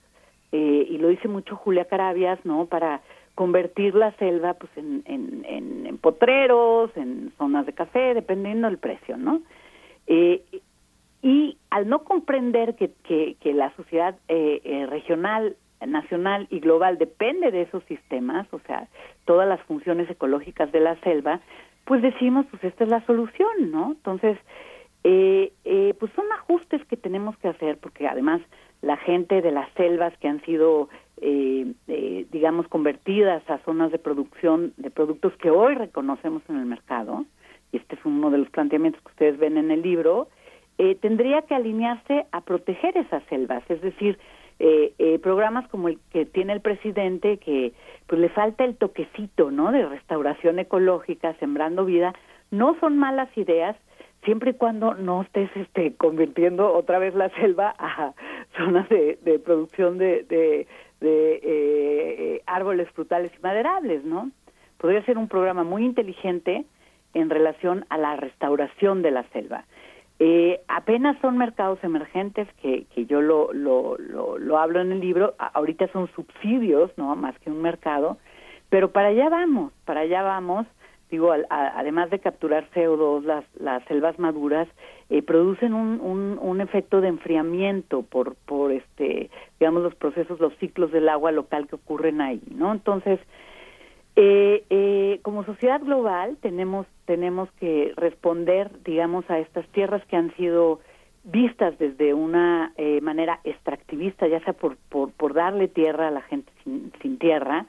y 0.52 1.00
lo 1.00 1.08
dice 1.08 1.28
mucho 1.28 1.56
Julia 1.56 1.86
Carabias, 1.86 2.38
¿no? 2.44 2.68
Para 2.68 3.02
convertir 3.38 3.94
la 3.94 4.14
selva 4.14 4.56
pues 4.56 4.72
en, 4.78 5.04
en, 5.06 5.98
potreros, 6.00 6.90
en 6.98 7.32
zonas 7.38 7.68
de 7.68 7.74
café, 7.74 8.16
dependiendo 8.16 8.68
del 8.68 8.80
precio, 8.80 9.16
¿no? 9.16 9.42
Eh, 10.08 10.44
y 11.22 11.56
al 11.70 11.88
no 11.88 12.04
comprender 12.04 12.76
que, 12.76 12.90
que, 13.04 13.54
la 13.54 13.72
sociedad 13.76 14.16
eh, 14.28 14.62
eh, 14.64 14.88
regional, 14.88 15.56
nacional 15.86 16.48
y 16.50 16.62
global 16.62 16.98
depende 16.98 17.52
de 17.52 17.62
esos 17.62 17.84
sistemas, 17.84 18.48
o 18.52 18.60
sea, 18.66 18.88
todas 19.26 19.48
las 19.48 19.62
funciones 19.62 20.10
ecológicas 20.10 20.72
de 20.72 20.80
la 20.80 21.00
selva, 21.02 21.40
pues 21.86 22.02
decimos, 22.02 22.48
pues 22.50 22.64
esta 22.64 22.86
es 22.86 22.90
la 22.90 23.06
solución, 23.06 23.70
¿no? 23.70 23.92
Entonces, 23.92 24.40
pues 25.04 26.12
son 26.16 26.26
ajustes 26.32 26.84
que 26.86 26.98
tenemos 26.98 27.38
que 27.38 27.50
hacer, 27.50 27.78
porque 27.78 28.08
además 28.08 28.42
la 28.82 28.98
gente 28.98 29.42
de 29.42 29.52
las 29.52 29.72
selvas 29.74 30.18
que 30.18 30.28
han 30.28 30.42
sido 30.44 30.90
eh, 31.22 31.74
eh, 31.88 32.26
digamos, 32.32 32.68
convertidas 32.68 33.48
a 33.50 33.58
zonas 33.60 33.92
de 33.92 34.00
producción 34.00 34.74
de 34.78 34.92
productos 34.92 35.34
que 35.38 35.50
hoy 35.50 35.76
reconocemos 35.76 36.44
en 36.50 36.58
el 36.58 36.66
mercado, 36.66 37.26
y 37.72 37.78
este 37.78 37.96
es 37.96 38.06
uno 38.06 38.30
de 38.30 38.38
los 38.40 38.50
planteamientos 38.50 39.02
que 39.02 39.12
ustedes 39.12 39.38
ven 39.38 39.58
en 39.58 39.72
el 39.72 39.82
libro, 39.82 40.28
eh, 40.78 40.96
tendría 40.96 41.42
que 41.42 41.56
alinearse 41.56 42.26
a 42.32 42.42
proteger 42.42 42.98
esas 42.98 43.24
selvas, 43.30 43.64
es 43.70 43.82
decir, 43.82 44.20
eh, 44.60 45.20
programas 45.22 45.68
como 45.70 45.88
el 45.88 46.00
que 46.12 46.26
tiene 46.26 46.54
el 46.54 46.62
presidente, 46.62 47.38
que 47.38 47.74
pues 48.08 48.20
le 48.20 48.30
falta 48.30 48.64
el 48.64 48.76
toquecito, 48.76 49.52
¿no? 49.52 49.72
De 49.72 49.86
restauración 49.86 50.58
ecológica, 50.58 51.36
sembrando 51.36 51.86
vida, 51.86 52.14
no 52.50 52.76
son 52.80 52.98
malas 52.98 53.30
ideas 53.38 53.76
siempre 54.24 54.52
y 54.52 54.54
cuando 54.56 54.94
no 54.94 55.22
estés 55.22 55.50
este, 55.56 55.96
convirtiendo 55.96 56.74
otra 56.74 57.00
vez 57.00 57.16
la 57.16 57.30
selva 57.30 57.74
a 57.78 58.14
zonas 58.58 58.90
de, 58.90 59.42
producción 59.44 59.98
de, 59.98 60.24
de, 60.24 60.68
eh, 61.02 62.42
árboles 62.46 62.90
frutales 62.92 63.32
y 63.38 63.42
maderables, 63.42 64.04
¿no? 64.04 64.32
Podría 64.78 65.04
ser 65.06 65.18
un 65.18 65.28
programa 65.28 65.64
muy 65.64 65.86
inteligente 65.86 66.66
en 67.14 67.30
relación 67.30 67.86
a 67.90 67.98
la 67.98 68.16
restauración 68.16 69.02
de 69.02 69.12
la 69.12 69.24
selva. 69.30 69.66
Eh, 70.20 70.62
apenas 70.68 71.16
son 71.22 71.38
mercados 71.38 71.80
emergentes 71.84 72.48
que, 72.62 72.86
que 72.94 73.06
yo 73.06 73.22
lo, 73.22 73.54
lo, 73.54 73.98
lo, 73.98 74.58
hablo 74.58 74.82
en 74.82 74.92
el 74.92 75.00
libro, 75.00 75.36
ahorita 75.38 75.88
son 75.90 76.10
subsidios, 76.16 76.92
¿no? 76.98 77.16
Más 77.16 77.38
que 77.40 77.52
un 77.52 77.62
mercado, 77.62 78.18
pero 78.70 78.92
para 78.92 79.10
allá 79.10 79.30
vamos, 79.30 79.72
para 79.86 80.02
allá 80.02 80.24
vamos 80.24 80.66
digo, 81.10 81.34
además 81.50 82.10
de 82.10 82.20
capturar 82.20 82.70
CO2, 82.72 83.24
las, 83.24 83.46
las 83.60 83.84
selvas 83.86 84.20
maduras 84.20 84.68
eh, 85.10 85.22
producen 85.22 85.74
un, 85.74 86.02
un, 86.02 86.38
un, 86.42 86.62
efecto 86.62 87.02
de 87.02 87.08
enfriamiento 87.08 88.04
por, 88.04 88.36
por 88.46 88.72
este, 88.72 89.30
digamos, 89.60 89.84
los 89.84 89.96
procesos, 89.96 90.40
los 90.40 90.54
ciclos 90.58 90.92
del 90.92 91.08
agua 91.08 91.32
local 91.32 91.68
que 91.68 91.76
ocurren 91.76 92.20
ahí, 92.20 92.42
¿no? 92.50 92.72
Entonces, 92.74 93.20
eh, 94.20 94.66
eh, 94.72 95.20
como 95.22 95.46
sociedad 95.46 95.80
global 95.80 96.38
tenemos, 96.42 96.88
tenemos 97.06 97.52
que 97.60 97.94
responder, 97.96 98.72
digamos, 98.84 99.30
a 99.30 99.38
estas 99.38 99.68
tierras 99.68 100.04
que 100.08 100.16
han 100.16 100.36
sido 100.36 100.80
vistas 101.24 101.78
desde 101.78 102.14
una 102.14 102.74
eh, 102.78 103.00
manera 103.02 103.40
extractivista, 103.44 104.28
ya 104.28 104.40
sea 104.40 104.54
por, 104.54 104.78
por, 104.88 105.34
darle 105.34 105.68
tierra 105.68 106.08
a 106.08 106.12
la 106.12 106.22
gente 106.22 106.52
sin 106.64 107.20
tierra, 107.20 107.68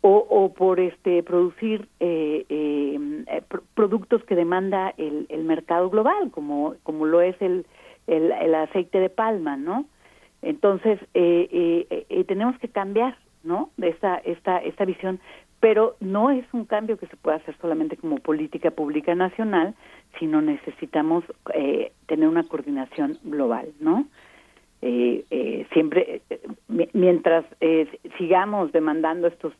o, 0.00 0.26
o 0.30 0.52
por 0.54 0.78
este 0.80 1.22
producir 1.22 1.88
eh, 2.00 2.44
eh, 2.48 3.24
eh 3.26 3.42
productos 3.74 4.22
que 4.24 4.36
demanda 4.36 4.94
el, 4.96 5.26
el, 5.28 5.44
mercado 5.44 5.90
global, 5.90 6.30
como, 6.30 6.74
como 6.82 7.06
lo 7.06 7.20
es 7.20 7.40
el, 7.40 7.66
el, 8.06 8.30
el 8.32 8.54
aceite 8.54 9.00
de 9.00 9.10
palma, 9.10 9.56
¿no? 9.56 9.86
Entonces, 10.42 11.00
eh, 11.14 11.86
eh, 11.90 12.24
tenemos 12.24 12.56
que 12.60 12.68
cambiar, 12.68 13.16
¿no? 13.42 13.70
Esta, 13.82 14.18
esta, 14.18 14.58
esta 14.58 14.84
visión, 14.84 15.18
pero 15.58 15.96
no 15.98 16.30
es 16.30 16.44
un 16.52 16.64
cambio 16.64 16.96
que 16.96 17.08
se 17.08 17.16
pueda 17.16 17.38
hacer 17.38 17.56
solamente 17.60 17.96
como 17.96 18.18
política 18.18 18.70
pública 18.70 19.16
nacional, 19.16 19.74
sino 20.20 20.40
necesitamos 20.40 21.24
tener 22.06 22.28
una 22.28 22.44
coordinación 22.44 23.18
global, 23.24 23.68
¿no? 23.80 24.06
siempre, 25.72 26.22
mientras 26.92 27.44
sigamos 28.16 28.70
demandando 28.70 29.26
estos 29.26 29.52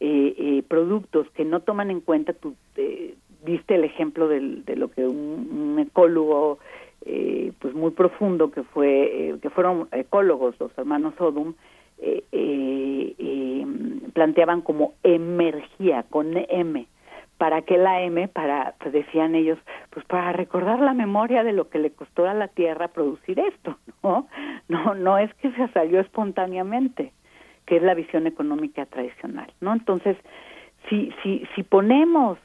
eh, 0.00 0.34
eh, 0.36 0.62
productos 0.68 1.26
que 1.30 1.44
no 1.44 1.60
toman 1.60 1.90
en 1.90 2.00
cuenta, 2.00 2.34
tú 2.34 2.54
eh, 2.76 3.14
diste 3.44 3.76
el 3.76 3.84
ejemplo 3.84 4.28
de 4.28 4.76
lo 4.76 4.90
que 4.90 5.06
un, 5.06 5.78
ecólogo 5.78 6.58
eh, 7.04 7.52
pues 7.60 7.74
muy 7.74 7.92
profundo 7.92 8.50
que 8.50 8.62
fue 8.62 9.28
eh, 9.28 9.36
que 9.40 9.50
fueron 9.50 9.88
ecólogos 9.92 10.58
los 10.58 10.76
hermanos 10.76 11.14
Odum 11.18 11.54
planteaban 14.12 14.62
como 14.62 14.94
emergía 15.02 16.04
con 16.10 16.36
M. 16.36 16.86
Para 17.38 17.62
qué 17.62 17.76
la 17.78 18.02
M 18.02 18.28
para 18.28 18.74
pues 18.80 18.92
decían 18.92 19.34
ellos 19.34 19.58
pues 19.90 20.04
para 20.06 20.32
recordar 20.32 20.80
la 20.80 20.94
memoria 20.94 21.44
de 21.44 21.52
lo 21.52 21.68
que 21.68 21.78
le 21.78 21.90
costó 21.90 22.26
a 22.26 22.34
la 22.34 22.48
tierra 22.48 22.88
producir 22.88 23.38
esto 23.38 23.78
no 24.02 24.26
no 24.68 24.94
no 24.94 25.18
es 25.18 25.32
que 25.34 25.50
se 25.52 25.68
salió 25.68 26.00
espontáneamente 26.00 27.12
que 27.66 27.76
es 27.76 27.82
la 27.82 27.94
visión 27.94 28.26
económica 28.26 28.86
tradicional, 28.86 29.52
¿no? 29.60 29.72
Entonces, 29.72 30.16
si, 30.88 31.12
si, 31.22 31.46
si 31.54 31.62
ponemos, 31.62 32.38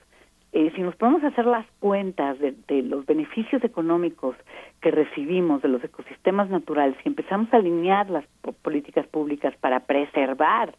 eh, 0.51 0.71
si 0.75 0.81
nos 0.81 0.95
ponemos 0.95 1.23
a 1.23 1.27
hacer 1.27 1.45
las 1.45 1.65
cuentas 1.79 2.39
de, 2.39 2.55
de, 2.67 2.81
los 2.81 3.05
beneficios 3.05 3.63
económicos 3.63 4.35
que 4.81 4.91
recibimos 4.91 5.61
de 5.61 5.69
los 5.69 5.83
ecosistemas 5.83 6.49
naturales 6.49 6.97
y 7.05 7.09
empezamos 7.09 7.53
a 7.53 7.57
alinear 7.57 8.09
las 8.09 8.25
políticas 8.63 9.07
públicas 9.07 9.55
para 9.61 9.81
preservar, 9.81 10.73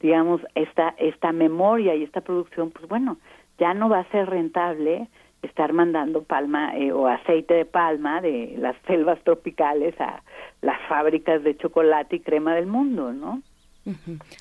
digamos, 0.00 0.40
esta, 0.54 0.94
esta 0.98 1.32
memoria 1.32 1.94
y 1.94 2.04
esta 2.04 2.20
producción, 2.20 2.70
pues 2.70 2.88
bueno, 2.88 3.18
ya 3.58 3.74
no 3.74 3.88
va 3.88 3.98
a 3.98 4.10
ser 4.10 4.30
rentable 4.30 5.08
estar 5.42 5.72
mandando 5.72 6.22
palma 6.22 6.76
eh, 6.76 6.92
o 6.92 7.06
aceite 7.06 7.54
de 7.54 7.64
palma 7.64 8.20
de 8.20 8.54
las 8.58 8.76
selvas 8.86 9.18
tropicales 9.24 9.98
a 10.00 10.22
las 10.60 10.80
fábricas 10.88 11.42
de 11.42 11.56
chocolate 11.56 12.16
y 12.16 12.20
crema 12.20 12.54
del 12.54 12.66
mundo, 12.66 13.12
¿no? 13.12 13.42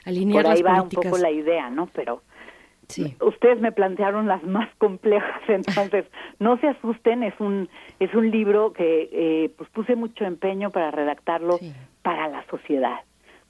Alinear 0.06 0.44
Por 0.44 0.53
ahí 0.53 0.61
va 0.61 0.82
un 0.82 0.90
poco 0.90 1.18
la 1.18 1.32
idea, 1.32 1.70
¿no? 1.70 1.88
Pero 1.94 2.22
sí. 2.88 3.16
ustedes 3.22 3.60
me 3.61 3.72
plantearon 3.72 4.28
las 4.28 4.44
más 4.44 4.70
complejas, 4.78 5.41
entonces 5.48 6.06
no 6.40 6.57
se 6.60 6.68
asusten, 6.68 7.24
es 7.24 7.40
un 7.40 7.70
es 7.99 8.14
un 8.14 8.32
libro 8.32 8.74
que 8.74 9.10
eh, 9.11 9.52
pues 9.57 9.70
puse 9.70 9.95
mucho 9.95 10.26
empeño 10.26 10.72
para 10.72 10.91
redactarlo 10.91 11.60
para 12.02 12.28
la 12.28 12.45
sociedad, 12.48 12.99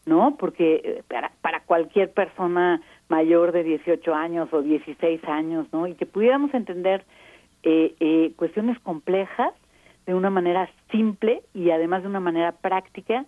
¿no? 0.06 0.36
Porque 0.38 0.82
eh, 0.84 1.03
para, 1.07 1.32
para 1.41 1.61
cualquier 1.61 2.11
persona 2.11 2.82
mayor 3.10 3.52
de 3.52 3.64
18 3.64 4.14
años 4.14 4.49
o 4.52 4.61
16 4.61 5.24
años, 5.26 5.68
¿no? 5.72 5.88
Y 5.88 5.95
que 5.95 6.06
pudiéramos 6.06 6.53
entender 6.53 7.03
eh, 7.64 7.95
eh, 7.99 8.32
cuestiones 8.38 8.80
complejas 8.80 9.53
de 10.06 10.14
una 10.14 10.30
manera 10.30 10.70
simple 10.91 11.44
y 11.53 11.72
además 11.72 12.03
de 12.03 12.07
una 12.07 12.22
manera 12.22 12.53
práctica 12.53 13.26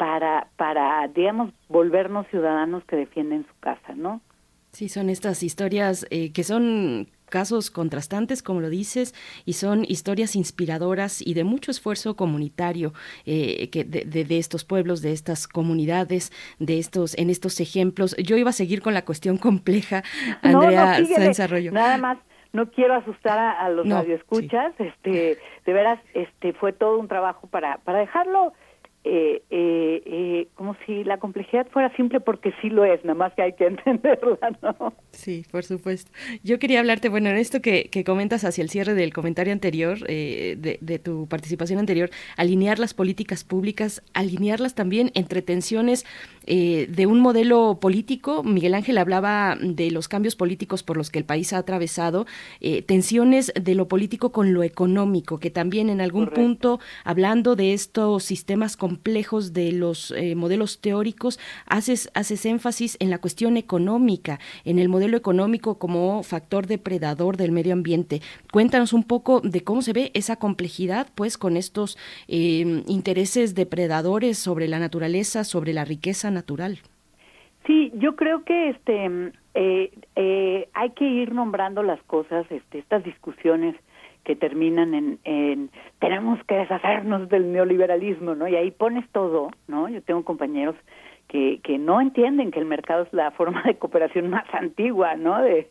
para, 0.00 0.46
para, 0.56 1.06
digamos, 1.08 1.52
volvernos 1.68 2.26
ciudadanos 2.28 2.82
que 2.84 2.96
defienden 2.96 3.46
su 3.46 3.52
casa, 3.60 3.92
¿no? 3.94 4.22
Sí, 4.70 4.88
son 4.88 5.10
estas 5.10 5.42
historias 5.42 6.06
eh, 6.08 6.32
que 6.32 6.42
son 6.42 7.08
casos 7.28 7.70
contrastantes, 7.70 8.42
como 8.42 8.62
lo 8.62 8.70
dices, 8.70 9.14
y 9.44 9.52
son 9.52 9.84
historias 9.86 10.36
inspiradoras 10.36 11.20
y 11.20 11.34
de 11.34 11.44
mucho 11.44 11.70
esfuerzo 11.70 12.16
comunitario 12.16 12.94
eh, 13.26 13.68
que 13.68 13.84
de, 13.84 14.06
de, 14.06 14.38
estos 14.38 14.64
pueblos, 14.64 15.02
de 15.02 15.12
estas 15.12 15.46
comunidades, 15.46 16.32
de 16.58 16.78
estos, 16.78 17.14
en 17.18 17.28
estos 17.28 17.60
ejemplos. 17.60 18.16
Yo 18.16 18.38
iba 18.38 18.48
a 18.48 18.54
seguir 18.54 18.80
con 18.80 18.94
la 18.94 19.04
cuestión 19.04 19.36
compleja, 19.36 20.02
Andrea 20.42 20.98
no, 20.98 21.72
Nada 21.72 21.98
más 21.98 22.18
no 22.54 22.70
quiero 22.70 22.94
asustar 22.94 23.38
a, 23.38 23.68
los 23.68 23.86
radioescuchas, 23.86 24.72
este, 24.78 25.36
de 25.66 25.72
veras, 25.74 26.00
este, 26.14 26.54
fue 26.54 26.72
todo 26.72 26.98
un 26.98 27.06
trabajo 27.06 27.48
para, 27.48 27.76
para 27.84 27.98
dejarlo 27.98 28.54
eh, 29.02 29.42
eh, 29.48 30.02
eh, 30.04 30.48
como 30.54 30.76
si 30.84 31.04
la 31.04 31.16
complejidad 31.18 31.66
fuera 31.68 31.90
simple 31.96 32.20
porque 32.20 32.52
sí 32.60 32.68
lo 32.68 32.84
es, 32.84 33.02
nada 33.02 33.14
más 33.14 33.32
que 33.32 33.40
hay 33.40 33.54
que 33.54 33.66
entenderla, 33.68 34.58
¿no? 34.60 34.92
Sí, 35.12 35.46
por 35.50 35.64
supuesto. 35.64 36.10
Yo 36.44 36.58
quería 36.58 36.80
hablarte, 36.80 37.08
bueno, 37.08 37.30
en 37.30 37.36
esto 37.36 37.62
que, 37.62 37.88
que 37.90 38.04
comentas 38.04 38.44
hacia 38.44 38.62
el 38.62 38.68
cierre 38.68 38.92
del 38.92 39.14
comentario 39.14 39.54
anterior, 39.54 39.98
eh, 40.06 40.56
de, 40.58 40.76
de, 40.82 40.98
tu 40.98 41.26
participación 41.28 41.78
anterior, 41.78 42.10
alinear 42.36 42.78
las 42.78 42.92
políticas 42.92 43.42
públicas, 43.42 44.02
alinearlas 44.12 44.74
también 44.74 45.10
entre 45.14 45.40
tensiones 45.40 46.04
eh, 46.46 46.86
de 46.90 47.06
un 47.06 47.20
modelo 47.20 47.78
político. 47.80 48.42
Miguel 48.42 48.74
Ángel 48.74 48.98
hablaba 48.98 49.56
de 49.60 49.90
los 49.90 50.08
cambios 50.08 50.36
políticos 50.36 50.82
por 50.82 50.98
los 50.98 51.10
que 51.10 51.18
el 51.18 51.24
país 51.24 51.54
ha 51.54 51.58
atravesado, 51.58 52.26
eh, 52.60 52.82
tensiones 52.82 53.52
de 53.58 53.74
lo 53.74 53.88
político 53.88 54.30
con 54.30 54.52
lo 54.52 54.62
económico, 54.62 55.38
que 55.38 55.50
también 55.50 55.88
en 55.88 56.02
algún 56.02 56.26
punto, 56.26 56.80
hablando 57.04 57.56
de 57.56 57.72
estos 57.72 58.24
sistemas 58.24 58.76
complejos 58.76 58.89
de 59.52 59.72
los 59.72 60.10
eh, 60.12 60.34
modelos 60.34 60.80
teóricos, 60.80 61.38
haces, 61.66 62.10
haces 62.14 62.46
énfasis 62.46 62.96
en 63.00 63.10
la 63.10 63.18
cuestión 63.18 63.56
económica, 63.56 64.38
en 64.64 64.78
el 64.78 64.88
modelo 64.88 65.16
económico 65.16 65.78
como 65.78 66.22
factor 66.22 66.66
depredador 66.66 67.36
del 67.36 67.52
medio 67.52 67.72
ambiente. 67.72 68.20
Cuéntanos 68.52 68.92
un 68.92 69.04
poco 69.04 69.40
de 69.40 69.62
cómo 69.62 69.82
se 69.82 69.92
ve 69.92 70.10
esa 70.14 70.36
complejidad, 70.36 71.08
pues, 71.14 71.38
con 71.38 71.56
estos 71.56 71.98
eh, 72.28 72.82
intereses 72.86 73.54
depredadores 73.54 74.38
sobre 74.38 74.68
la 74.68 74.78
naturaleza, 74.78 75.44
sobre 75.44 75.72
la 75.72 75.84
riqueza 75.84 76.30
natural. 76.30 76.78
Sí, 77.66 77.92
yo 77.94 78.16
creo 78.16 78.44
que 78.44 78.70
este 78.70 79.32
eh, 79.54 80.68
hay 80.72 80.90
que 80.90 81.04
ir 81.04 81.32
nombrando 81.34 81.82
las 81.82 82.02
cosas, 82.04 82.46
este, 82.50 82.78
estas 82.78 83.04
discusiones 83.04 83.76
que 84.30 84.36
terminan 84.36 84.94
en, 84.94 85.18
en, 85.24 85.70
tenemos 85.98 86.38
que 86.44 86.54
deshacernos 86.54 87.28
del 87.30 87.50
neoliberalismo, 87.50 88.36
¿no? 88.36 88.46
Y 88.46 88.54
ahí 88.54 88.70
pones 88.70 89.04
todo, 89.10 89.50
¿no? 89.66 89.88
Yo 89.88 90.00
tengo 90.02 90.24
compañeros 90.24 90.76
que, 91.26 91.58
que 91.64 91.78
no 91.78 92.00
entienden 92.00 92.52
que 92.52 92.60
el 92.60 92.64
mercado 92.64 93.02
es 93.02 93.12
la 93.12 93.32
forma 93.32 93.60
de 93.64 93.74
cooperación 93.74 94.30
más 94.30 94.44
antigua, 94.54 95.16
¿no? 95.16 95.42
De, 95.42 95.68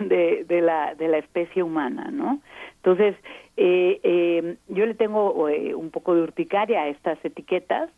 de, 0.00 0.44
de 0.48 0.60
la, 0.62 0.96
de 0.96 1.06
la 1.06 1.18
especie 1.18 1.62
humana, 1.62 2.10
¿no? 2.10 2.40
Entonces, 2.78 3.14
eh, 3.56 4.00
eh, 4.02 4.56
yo 4.66 4.84
le 4.84 4.94
tengo 4.94 5.48
eh, 5.48 5.72
un 5.76 5.92
poco 5.92 6.16
de 6.16 6.22
urticaria 6.22 6.82
a 6.82 6.88
estas 6.88 7.24
etiquetas, 7.24 7.88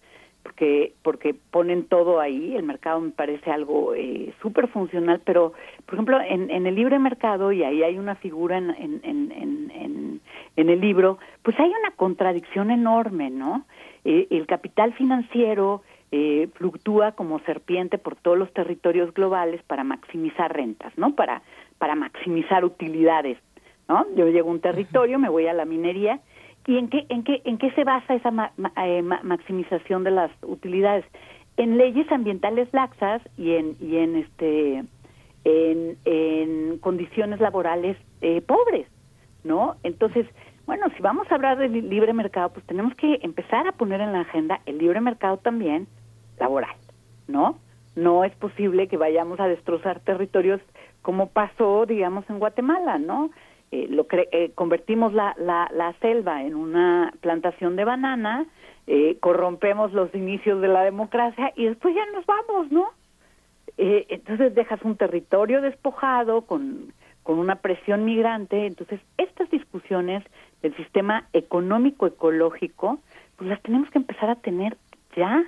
porque 0.55 0.93
porque 1.02 1.35
ponen 1.35 1.85
todo 1.85 2.20
ahí 2.20 2.55
el 2.56 2.62
mercado 2.62 3.01
me 3.01 3.10
parece 3.10 3.51
algo 3.51 3.94
eh, 3.94 4.32
súper 4.40 4.68
funcional 4.68 5.20
pero 5.24 5.52
por 5.85 5.94
ejemplo 5.94 6.20
en, 6.20 6.51
en 6.51 6.66
el 6.66 6.76
libre 6.76 6.98
mercado 6.98 7.51
y 7.51 7.64
ahí 7.64 7.82
hay 7.82 7.98
una 7.98 8.14
figura 8.14 8.59
en, 8.59 8.70
en, 8.70 9.01
en, 9.02 9.70
en, 9.72 10.20
en 10.56 10.68
el 10.68 10.81
libro 10.81 11.18
pues 11.43 11.59
hay 11.59 11.68
una 11.68 11.90
contradicción 11.97 12.70
enorme 12.70 13.31
no 13.31 13.66
eh, 14.05 14.28
el 14.31 14.47
capital 14.47 14.93
financiero 14.93 15.82
eh, 16.12 16.48
fluctúa 16.55 17.12
como 17.12 17.40
serpiente 17.40 17.98
por 17.98 18.14
todos 18.14 18.39
los 18.39 18.52
territorios 18.52 19.12
globales 19.12 19.60
para 19.64 19.82
maximizar 19.82 20.55
rentas 20.55 20.97
no 20.97 21.16
para 21.16 21.43
para 21.78 21.97
maximizar 21.97 22.64
utilidades 22.64 23.39
¿no? 23.89 24.06
Yo 24.16 24.28
llego 24.28 24.48
a 24.48 24.52
un 24.52 24.60
territorio, 24.60 25.18
me 25.18 25.28
voy 25.28 25.47
a 25.47 25.52
la 25.52 25.66
minería, 25.66 26.20
¿y 26.66 26.78
en 26.78 26.88
qué, 26.88 27.06
en 27.08 27.24
qué, 27.24 27.42
en 27.44 27.58
qué 27.58 27.70
se 27.72 27.84
basa 27.84 28.14
esa 28.14 28.52
eh, 28.84 29.02
maximización 29.02 30.04
de 30.04 30.10
las 30.10 30.30
utilidades? 30.42 31.04
En 31.56 31.78
leyes 31.78 32.10
ambientales 32.10 32.68
laxas 32.72 33.22
y 33.36 33.52
en, 33.52 33.76
y 33.80 33.96
en 33.96 34.16
este 34.16 34.84
en, 35.44 35.98
en 36.04 36.78
condiciones 36.78 37.40
laborales 37.40 37.96
eh, 38.22 38.40
pobres, 38.40 38.86
¿no? 39.44 39.76
Entonces, 39.82 40.26
bueno, 40.66 40.86
si 40.96 41.02
vamos 41.02 41.30
a 41.30 41.34
hablar 41.34 41.58
del 41.58 41.88
libre 41.88 42.12
mercado, 42.14 42.50
pues 42.50 42.64
tenemos 42.66 42.94
que 42.94 43.18
empezar 43.22 43.68
a 43.68 43.72
poner 43.72 44.00
en 44.00 44.12
la 44.12 44.20
agenda 44.20 44.60
el 44.64 44.78
libre 44.78 45.00
mercado 45.00 45.36
también 45.36 45.86
laboral, 46.38 46.74
¿no? 47.28 47.58
No 47.94 48.24
es 48.24 48.34
posible 48.36 48.88
que 48.88 48.96
vayamos 48.96 49.38
a 49.38 49.46
destrozar 49.46 50.00
territorios 50.00 50.60
como 51.02 51.28
pasó, 51.28 51.84
digamos, 51.86 52.24
en 52.30 52.38
Guatemala, 52.38 52.98
¿no? 52.98 53.30
Eh, 53.74 53.88
lo 53.90 54.06
eh, 54.12 54.52
convertimos 54.55 55.12
la, 55.14 55.34
la, 55.36 55.68
la, 55.74 55.94
selva 55.94 56.44
en 56.44 56.55
una 56.55 57.12
plantación 57.20 57.74
de 57.74 57.84
banana, 57.84 58.46
eh, 58.86 59.16
corrompemos 59.18 59.92
los 59.92 60.14
inicios 60.14 60.60
de 60.60 60.68
la 60.68 60.84
democracia 60.84 61.52
y 61.56 61.64
después 61.64 61.92
ya 61.92 62.06
nos 62.12 62.24
vamos, 62.24 62.70
¿no? 62.70 62.86
Eh, 63.76 64.06
entonces 64.10 64.55
dejas 64.55 64.80
un 64.84 64.96
territorio 64.96 65.60
despojado 65.60 66.42
con, 66.42 66.92
con 67.24 67.40
una 67.40 67.56
presión 67.56 68.05
migrante. 68.05 68.64
Entonces, 68.64 69.01
estas 69.18 69.51
discusiones 69.51 70.22
del 70.62 70.76
sistema 70.76 71.26
económico 71.32 72.06
ecológico, 72.06 73.01
pues 73.34 73.51
las 73.51 73.60
tenemos 73.62 73.90
que 73.90 73.98
empezar 73.98 74.30
a 74.30 74.36
tener 74.36 74.76
ya, 75.16 75.42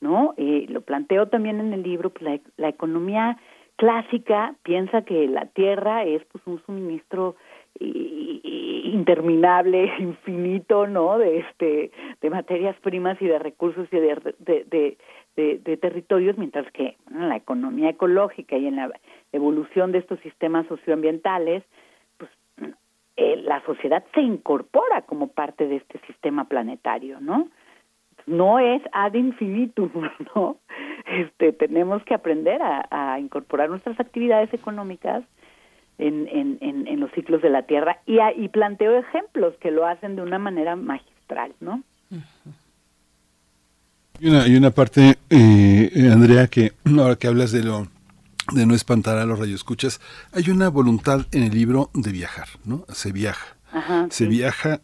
¿no? 0.00 0.34
Lo 0.36 0.80
planteo 0.80 1.28
también 1.28 1.60
en 1.60 1.72
el 1.72 1.84
libro, 1.84 2.10
pues 2.10 2.24
la, 2.24 2.40
la, 2.56 2.68
economía 2.70 3.38
clásica 3.82 4.54
piensa 4.62 5.02
que 5.02 5.26
la 5.26 5.46
tierra 5.46 6.04
es 6.04 6.24
pues 6.26 6.46
un 6.46 6.64
suministro 6.64 7.34
interminable, 7.80 9.92
infinito, 9.98 10.86
¿no? 10.86 11.18
De 11.18 11.40
este, 11.40 11.90
de 12.20 12.30
materias 12.30 12.76
primas 12.80 13.20
y 13.20 13.26
de 13.26 13.40
recursos 13.40 13.88
y 13.90 13.96
de, 13.96 14.96
de, 15.34 15.76
territorios, 15.78 16.38
mientras 16.38 16.70
que 16.70 16.96
en 17.10 17.28
la 17.28 17.34
economía 17.34 17.90
ecológica 17.90 18.56
y 18.56 18.68
en 18.68 18.76
la 18.76 18.92
evolución 19.32 19.90
de 19.90 19.98
estos 19.98 20.20
sistemas 20.20 20.64
socioambientales, 20.68 21.64
pues 22.18 22.30
eh, 23.16 23.36
la 23.38 23.64
sociedad 23.64 24.04
se 24.14 24.20
incorpora 24.20 25.02
como 25.06 25.26
parte 25.26 25.66
de 25.66 25.76
este 25.76 25.98
sistema 26.06 26.44
planetario, 26.44 27.18
¿no? 27.18 27.48
No 28.26 28.58
es 28.58 28.82
ad 28.92 29.14
infinitum, 29.14 29.90
¿no? 30.34 30.58
Este, 31.06 31.52
tenemos 31.52 32.02
que 32.04 32.14
aprender 32.14 32.60
a, 32.62 33.18
incorporar 33.18 33.68
nuestras 33.68 33.98
actividades 34.00 34.52
económicas 34.54 35.22
en, 35.98 36.28
en, 36.28 36.58
en, 36.60 37.00
los 37.00 37.10
ciclos 37.12 37.42
de 37.42 37.50
la 37.50 37.62
Tierra 37.62 37.98
y, 38.06 38.18
y 38.36 38.48
planteo 38.48 38.96
ejemplos 38.98 39.54
que 39.60 39.70
lo 39.70 39.86
hacen 39.86 40.16
de 40.16 40.22
una 40.22 40.38
manera 40.38 40.74
magistral, 40.74 41.52
¿no? 41.60 41.82
Y 44.18 44.28
una, 44.28 44.44
una 44.46 44.70
parte, 44.70 45.16
eh, 45.30 46.10
Andrea, 46.12 46.46
que 46.46 46.72
ahora 46.98 47.16
que 47.16 47.26
hablas 47.26 47.52
de 47.52 47.64
lo 47.64 47.88
de 48.52 48.66
no 48.66 48.74
espantar 48.74 49.18
a 49.18 49.24
los 49.24 49.38
radioescuchas, 49.38 50.00
hay 50.32 50.50
una 50.50 50.68
voluntad 50.68 51.26
en 51.32 51.44
el 51.44 51.54
libro 51.54 51.90
de 51.94 52.12
viajar, 52.12 52.48
¿no? 52.64 52.84
Se 52.88 53.12
viaja. 53.12 53.56
se 54.10 54.26
viaja 54.26 54.80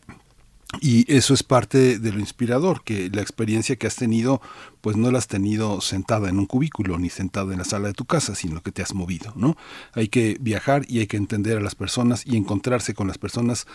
y 0.80 1.10
eso 1.12 1.32
es 1.32 1.42
parte 1.42 1.98
de 1.98 2.12
lo 2.12 2.20
inspirador, 2.20 2.82
que 2.84 3.10
la 3.10 3.22
experiencia 3.22 3.76
que 3.76 3.86
has 3.86 3.96
tenido, 3.96 4.42
pues 4.80 4.96
no 4.96 5.10
la 5.10 5.18
has 5.18 5.28
tenido 5.28 5.80
sentada 5.80 6.28
en 6.28 6.38
un 6.38 6.46
cubículo 6.46 6.98
ni 6.98 7.10
sentada 7.10 7.52
en 7.52 7.58
la 7.58 7.64
sala 7.64 7.88
de 7.88 7.94
tu 7.94 8.04
casa, 8.04 8.34
sino 8.34 8.62
que 8.62 8.72
te 8.72 8.82
has 8.82 8.94
movido, 8.94 9.32
¿no? 9.36 9.56
Hay 9.92 10.08
que 10.08 10.36
viajar 10.40 10.84
y 10.88 11.00
hay 11.00 11.06
que 11.06 11.16
entender 11.16 11.58
a 11.58 11.60
las 11.60 11.74
personas 11.74 12.26
y 12.26 12.36
encontrarse 12.36 12.94
con 12.94 13.08
las 13.08 13.18
personas 13.18 13.66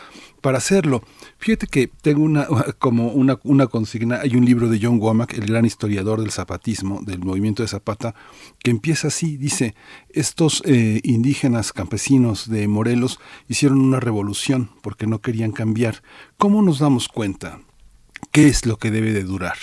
para 0.42 0.58
hacerlo. 0.58 1.04
Fíjate 1.38 1.68
que 1.68 1.88
tengo 1.88 2.24
una, 2.24 2.48
como 2.80 3.08
una, 3.10 3.40
una 3.44 3.68
consigna, 3.68 4.20
hay 4.22 4.36
un 4.36 4.46
libro 4.46 4.70
de 4.70 4.80
John 4.82 5.00
Womack, 5.00 5.34
el 5.34 5.46
gran 5.46 5.66
historiador 5.66 6.22
del 6.22 6.32
zapatismo, 6.32 7.02
del 7.04 7.20
movimiento 7.20 7.64
de 7.64 7.68
Zapata, 7.68 8.16
que 8.60 8.72
empieza 8.72 9.08
así, 9.08 9.38
dice, 9.38 9.76
estos 10.10 10.62
eh, 10.66 11.02
indígenas 11.04 11.74
campesinos 11.74 12.50
de 12.50 12.68
Morelos 12.68 13.20
hicieron 13.48 13.80
una 13.82 14.00
revolución 14.00 14.70
porque 14.82 15.08
no 15.08 15.20
querían 15.20 15.52
cambiar. 15.52 16.04
¿Cómo 16.38 16.62
nos 16.62 16.80
damos 16.80 17.08
cuenta? 17.08 17.60
¿Qué 18.32 18.48
es 18.48 18.66
lo 18.66 18.78
que 18.78 18.92
debe 18.92 19.12
de 19.12 19.24
durar? 19.24 19.56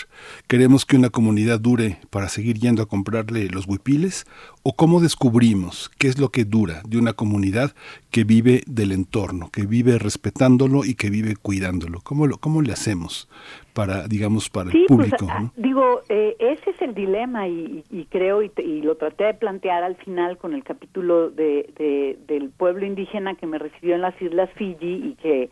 ¿Queremos 0.46 0.86
que 0.86 0.96
una 0.96 1.10
comunidad 1.10 1.60
dure 1.60 1.98
para 2.10 2.28
seguir 2.28 2.58
yendo 2.58 2.82
a 2.82 2.86
comprarle 2.86 3.48
los 3.48 3.66
huipiles? 3.66 4.26
¿O 4.62 4.74
cómo 4.74 5.00
descubrimos 5.00 5.90
qué 5.98 6.08
es 6.08 6.18
lo 6.18 6.28
que 6.28 6.44
dura 6.44 6.82
de 6.86 6.98
una 6.98 7.12
comunidad 7.12 7.72
que 8.10 8.24
vive 8.24 8.62
del 8.66 8.92
entorno, 8.92 9.50
que 9.52 9.66
vive 9.66 9.98
respetándolo 9.98 10.84
y 10.84 10.94
que 10.94 11.10
vive 11.10 11.34
cuidándolo? 11.36 12.00
¿Cómo, 12.02 12.26
lo, 12.26 12.38
cómo 12.38 12.62
le 12.62 12.72
hacemos 12.72 13.28
para, 13.72 14.06
digamos, 14.06 14.50
para 14.50 14.70
el 14.70 14.84
pues, 14.86 14.88
público? 14.88 15.26
Ah, 15.30 15.50
digo, 15.56 16.02
eh, 16.08 16.36
ese 16.38 16.70
es 16.70 16.82
el 16.82 16.94
dilema 16.94 17.48
y, 17.48 17.84
creo, 18.10 18.42
y, 18.42 18.50
lo 18.82 18.96
traté 18.96 19.24
de 19.24 19.34
plantear 19.34 19.82
al 19.82 19.96
final 19.96 20.38
con 20.38 20.54
el 20.54 20.64
capítulo 20.64 21.30
de, 21.30 22.16
del 22.26 22.50
pueblo 22.50 22.84
indígena 22.86 23.34
que 23.34 23.46
me 23.46 23.58
recibió 23.58 23.94
en 23.94 24.02
las 24.02 24.20
Islas 24.20 24.50
Fiji 24.56 24.94
y 25.10 25.14
que 25.22 25.50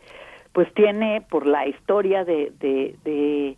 pues 0.59 0.73
tiene 0.73 1.21
por 1.29 1.45
la 1.45 1.65
historia 1.67 2.25
de, 2.25 2.51
de, 2.59 3.55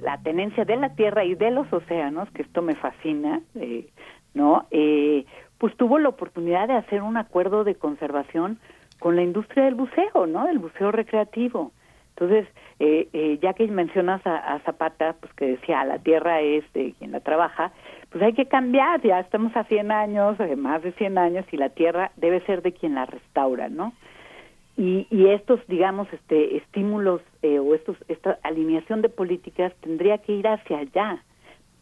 la 0.00 0.16
tenencia 0.22 0.64
de 0.64 0.76
la 0.76 0.94
tierra 0.94 1.22
y 1.22 1.34
de 1.34 1.50
los 1.50 1.70
océanos, 1.70 2.30
que 2.30 2.40
esto 2.40 2.62
me 2.62 2.74
fascina, 2.74 3.42
eh, 3.54 3.86
¿no? 4.32 4.66
Eh, 4.70 5.26
pues 5.58 5.76
tuvo 5.76 5.98
la 5.98 6.08
oportunidad 6.08 6.68
de 6.68 6.78
hacer 6.78 7.02
un 7.02 7.18
acuerdo 7.18 7.62
de 7.62 7.74
conservación 7.74 8.58
con 8.98 9.16
la 9.16 9.22
industria 9.22 9.66
del 9.66 9.74
buceo, 9.74 10.26
¿no? 10.26 10.46
Del 10.46 10.60
buceo 10.60 10.90
recreativo. 10.90 11.72
Entonces, 12.16 12.48
eh, 12.78 13.08
eh, 13.12 13.38
ya 13.42 13.52
que 13.52 13.66
mencionas 13.66 14.26
a, 14.26 14.54
a, 14.54 14.60
Zapata, 14.60 15.14
pues 15.20 15.30
que 15.34 15.44
decía, 15.44 15.84
la 15.84 15.98
tierra 15.98 16.40
es 16.40 16.64
de 16.72 16.94
quien 16.98 17.12
la 17.12 17.20
trabaja, 17.20 17.70
pues 18.08 18.24
hay 18.24 18.32
que 18.32 18.46
cambiar, 18.46 19.02
ya 19.02 19.20
estamos 19.20 19.54
a 19.56 19.64
100 19.64 19.92
años, 19.92 20.38
más 20.56 20.82
de 20.82 20.92
100 20.92 21.18
años, 21.18 21.44
y 21.52 21.58
la 21.58 21.68
tierra 21.68 22.12
debe 22.16 22.40
ser 22.46 22.62
de 22.62 22.72
quien 22.72 22.94
la 22.94 23.04
restaura, 23.04 23.68
¿no? 23.68 23.92
Y, 24.76 25.06
y 25.10 25.28
estos, 25.28 25.60
digamos, 25.68 26.12
este, 26.12 26.56
estímulos 26.56 27.20
eh, 27.42 27.58
o 27.60 27.74
estos, 27.74 27.96
esta 28.08 28.38
alineación 28.42 29.02
de 29.02 29.08
políticas 29.08 29.72
tendría 29.80 30.18
que 30.18 30.32
ir 30.32 30.48
hacia 30.48 30.78
allá. 30.78 31.22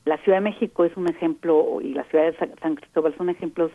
La 0.04 0.18
Ciudad 0.18 0.38
de 0.38 0.44
México 0.44 0.84
es 0.84 0.96
un 0.96 1.08
ejemplo 1.08 1.80
y 1.80 1.94
la 1.94 2.04
ciudad 2.04 2.24
de 2.24 2.56
San 2.60 2.74
Cristóbal 2.74 3.14
son 3.16 3.30
ejemplos 3.30 3.70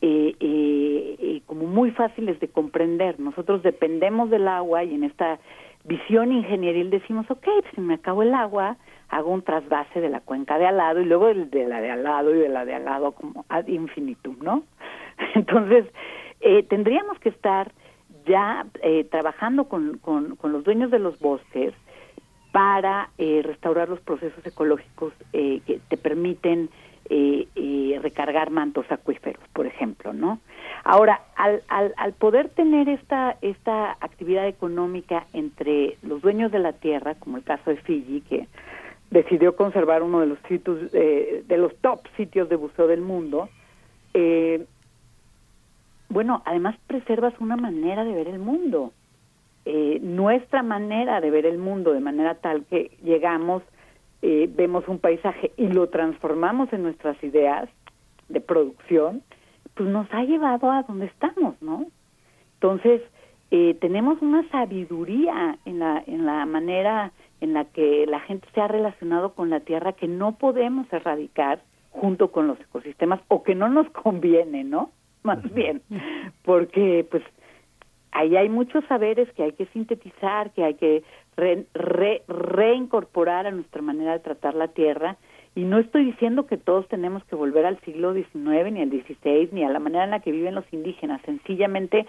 eh, 0.00 0.36
eh, 0.38 1.16
eh, 1.18 1.42
como 1.46 1.66
muy 1.66 1.90
fáciles 1.90 2.38
de 2.38 2.48
comprender. 2.48 3.18
Nosotros 3.18 3.64
dependemos 3.64 4.30
del 4.30 4.46
agua 4.46 4.84
y 4.84 4.94
en 4.94 5.02
esta 5.02 5.40
visión 5.84 6.30
ingenieril 6.30 6.90
decimos, 6.90 7.28
ok, 7.28 7.42
pues, 7.42 7.64
si 7.74 7.80
me 7.80 7.94
acabo 7.94 8.22
el 8.22 8.32
agua, 8.32 8.76
hago 9.08 9.32
un 9.32 9.42
trasvase 9.42 10.00
de 10.00 10.08
la 10.08 10.20
cuenca 10.20 10.56
de 10.58 10.66
al 10.66 10.76
lado 10.76 11.00
y 11.00 11.04
luego 11.04 11.26
de 11.34 11.66
la 11.66 11.80
de 11.80 11.90
al 11.90 12.04
lado 12.04 12.34
y 12.34 12.38
de 12.38 12.48
la 12.48 12.64
de 12.64 12.74
al 12.74 12.84
lado 12.84 13.12
como 13.12 13.44
ad 13.48 13.66
infinitum, 13.66 14.36
¿no? 14.40 14.62
Entonces, 15.34 15.86
eh, 16.40 16.62
tendríamos 16.62 17.18
que 17.18 17.30
estar 17.30 17.72
ya 18.28 18.66
eh, 18.82 19.04
trabajando 19.04 19.64
con, 19.64 19.98
con, 19.98 20.36
los 20.52 20.64
dueños 20.64 20.90
de 20.90 20.98
los 20.98 21.18
bosques 21.18 21.74
para 22.52 23.10
eh, 23.18 23.42
restaurar 23.44 23.88
los 23.88 24.00
procesos 24.00 24.44
ecológicos 24.46 25.12
eh, 25.32 25.60
que 25.66 25.80
te 25.88 25.96
permiten 25.96 26.70
recargar 28.02 28.50
mantos 28.50 28.84
acuíferos, 28.90 29.42
por 29.52 29.66
ejemplo, 29.66 30.12
¿no? 30.12 30.38
Ahora, 30.84 31.20
al, 31.36 31.62
al, 31.68 31.92
al, 31.96 32.12
poder 32.12 32.48
tener 32.50 32.88
esta, 32.88 33.36
esta 33.42 33.92
actividad 34.00 34.46
económica 34.46 35.26
entre 35.32 35.96
los 36.02 36.20
dueños 36.22 36.52
de 36.52 36.58
la 36.58 36.74
tierra, 36.74 37.16
como 37.16 37.38
el 37.38 37.44
caso 37.44 37.70
de 37.70 37.76
Fiji, 37.78 38.20
que 38.20 38.46
decidió 39.10 39.56
conservar 39.56 40.02
uno 40.02 40.20
de 40.20 40.26
los 40.26 40.38
sitios, 40.48 40.92
de 40.92 41.56
los 41.56 41.74
top 41.78 42.00
sitios 42.16 42.48
de 42.48 42.56
buceo 42.56 42.86
del 42.86 43.00
mundo, 43.00 43.48
eh, 44.14 44.66
bueno, 46.08 46.42
además 46.46 46.76
preservas 46.86 47.34
una 47.40 47.56
manera 47.56 48.04
de 48.04 48.14
ver 48.14 48.28
el 48.28 48.38
mundo, 48.38 48.92
eh, 49.64 49.98
nuestra 50.02 50.62
manera 50.62 51.20
de 51.20 51.30
ver 51.30 51.44
el 51.44 51.58
mundo, 51.58 51.92
de 51.92 52.00
manera 52.00 52.36
tal 52.36 52.64
que 52.64 52.96
llegamos, 53.02 53.62
eh, 54.22 54.50
vemos 54.50 54.88
un 54.88 54.98
paisaje 54.98 55.52
y 55.56 55.68
lo 55.68 55.88
transformamos 55.88 56.72
en 56.72 56.82
nuestras 56.82 57.22
ideas 57.22 57.68
de 58.28 58.40
producción, 58.40 59.22
pues 59.74 59.88
nos 59.88 60.12
ha 60.12 60.22
llevado 60.24 60.70
a 60.70 60.82
donde 60.82 61.06
estamos, 61.06 61.60
¿no? 61.60 61.86
Entonces, 62.54 63.02
eh, 63.50 63.76
tenemos 63.80 64.20
una 64.20 64.48
sabiduría 64.50 65.58
en 65.64 65.78
la, 65.78 66.02
en 66.06 66.26
la 66.26 66.44
manera 66.46 67.12
en 67.40 67.54
la 67.54 67.64
que 67.66 68.06
la 68.06 68.20
gente 68.20 68.48
se 68.54 68.60
ha 68.60 68.68
relacionado 68.68 69.34
con 69.34 69.50
la 69.50 69.60
tierra 69.60 69.92
que 69.92 70.08
no 70.08 70.36
podemos 70.36 70.92
erradicar 70.92 71.62
junto 71.90 72.32
con 72.32 72.46
los 72.46 72.60
ecosistemas 72.60 73.20
o 73.28 73.42
que 73.42 73.54
no 73.54 73.68
nos 73.68 73.88
conviene, 73.90 74.64
¿no? 74.64 74.90
Más 75.22 75.42
bien, 75.54 75.82
porque 76.42 77.06
pues 77.10 77.22
ahí 78.12 78.36
hay 78.36 78.48
muchos 78.48 78.84
saberes 78.86 79.30
que 79.34 79.44
hay 79.44 79.52
que 79.52 79.66
sintetizar, 79.66 80.52
que 80.52 80.64
hay 80.64 80.74
que 80.74 81.04
reincorporar 82.26 83.46
a 83.46 83.50
nuestra 83.50 83.82
manera 83.82 84.12
de 84.12 84.20
tratar 84.20 84.54
la 84.54 84.68
tierra. 84.68 85.16
Y 85.54 85.64
no 85.64 85.78
estoy 85.78 86.04
diciendo 86.04 86.46
que 86.46 86.56
todos 86.56 86.86
tenemos 86.88 87.24
que 87.24 87.36
volver 87.36 87.66
al 87.66 87.80
siglo 87.80 88.14
XIX, 88.14 88.72
ni 88.72 88.82
al 88.82 88.90
XVI, 88.90 89.48
ni 89.52 89.64
a 89.64 89.70
la 89.70 89.78
manera 89.78 90.04
en 90.04 90.10
la 90.10 90.20
que 90.20 90.32
viven 90.32 90.54
los 90.54 90.70
indígenas. 90.72 91.20
Sencillamente 91.24 92.06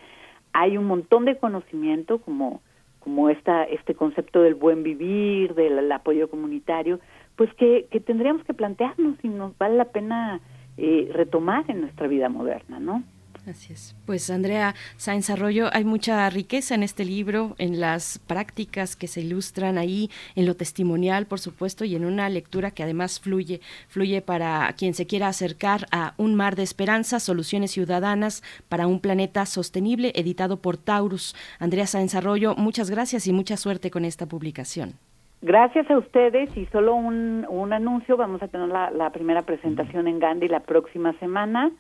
hay 0.54 0.78
un 0.78 0.86
montón 0.86 1.26
de 1.26 1.38
conocimiento 1.38 2.20
como 2.20 2.62
como 3.00 3.30
esta, 3.30 3.64
este 3.64 3.96
concepto 3.96 4.42
del 4.42 4.56
buen 4.56 4.84
vivir, 4.84 5.56
del 5.56 5.90
apoyo 5.92 6.30
comunitario, 6.30 7.00
pues 7.38 7.52
que, 7.56 7.88
que 7.90 8.00
tendríamos 8.00 8.44
que 8.44 8.54
plantearnos 8.54 9.18
si 9.22 9.30
nos 9.30 9.58
vale 9.58 9.78
la 9.78 9.86
pena 9.86 10.42
eh, 10.80 11.12
retomar 11.14 11.66
en 11.68 11.82
nuestra 11.82 12.08
vida 12.08 12.30
moderna, 12.30 12.80
¿no? 12.80 13.04
Así 13.48 13.74
es. 13.74 13.96
Pues 14.06 14.30
Andrea 14.30 14.76
Sáenz 14.98 15.30
Arroyo, 15.30 15.70
hay 15.74 15.84
mucha 15.84 16.30
riqueza 16.30 16.76
en 16.76 16.84
este 16.84 17.06
libro, 17.06 17.56
en 17.58 17.80
las 17.80 18.20
prácticas 18.20 18.96
que 18.96 19.08
se 19.08 19.22
ilustran 19.22 19.78
ahí, 19.78 20.10
en 20.36 20.46
lo 20.46 20.56
testimonial, 20.56 21.26
por 21.26 21.40
supuesto, 21.40 21.86
y 21.86 21.96
en 21.96 22.06
una 22.06 22.30
lectura 22.30 22.72
que 22.72 22.84
además 22.84 23.20
fluye, 23.20 23.62
fluye 23.88 24.22
para 24.22 24.72
quien 24.78 24.94
se 24.94 25.08
quiera 25.08 25.28
acercar 25.28 25.88
a 25.92 26.14
Un 26.18 26.36
mar 26.36 26.56
de 26.56 26.64
esperanza, 26.64 27.20
soluciones 27.20 27.72
ciudadanas 27.72 28.44
para 28.68 28.88
un 28.88 29.00
planeta 29.00 29.46
sostenible, 29.46 30.12
editado 30.16 30.62
por 30.62 30.78
Taurus. 30.78 31.36
Andrea 31.60 31.88
Sáenz 31.88 32.16
Arroyo, 32.16 32.56
muchas 32.56 32.90
gracias 32.90 33.26
y 33.28 33.34
mucha 33.34 33.58
suerte 33.58 33.90
con 33.90 34.06
esta 34.06 34.28
publicación. 34.28 34.96
Gracias 35.42 35.90
a 35.90 35.98
ustedes 35.98 36.56
y 36.58 36.66
solo 36.68 36.96
un, 36.96 37.46
un 37.48 37.74
anuncio, 37.74 38.18
vamos 38.18 38.42
a 38.44 38.48
tener 38.48 38.68
la, 38.68 38.92
la 38.92 39.10
primera 39.12 39.44
presentación 39.44 40.08
en 40.08 40.20
Gandhi 40.20 40.48
la 40.48 40.60
próxima 40.62 41.14
semana 41.20 41.72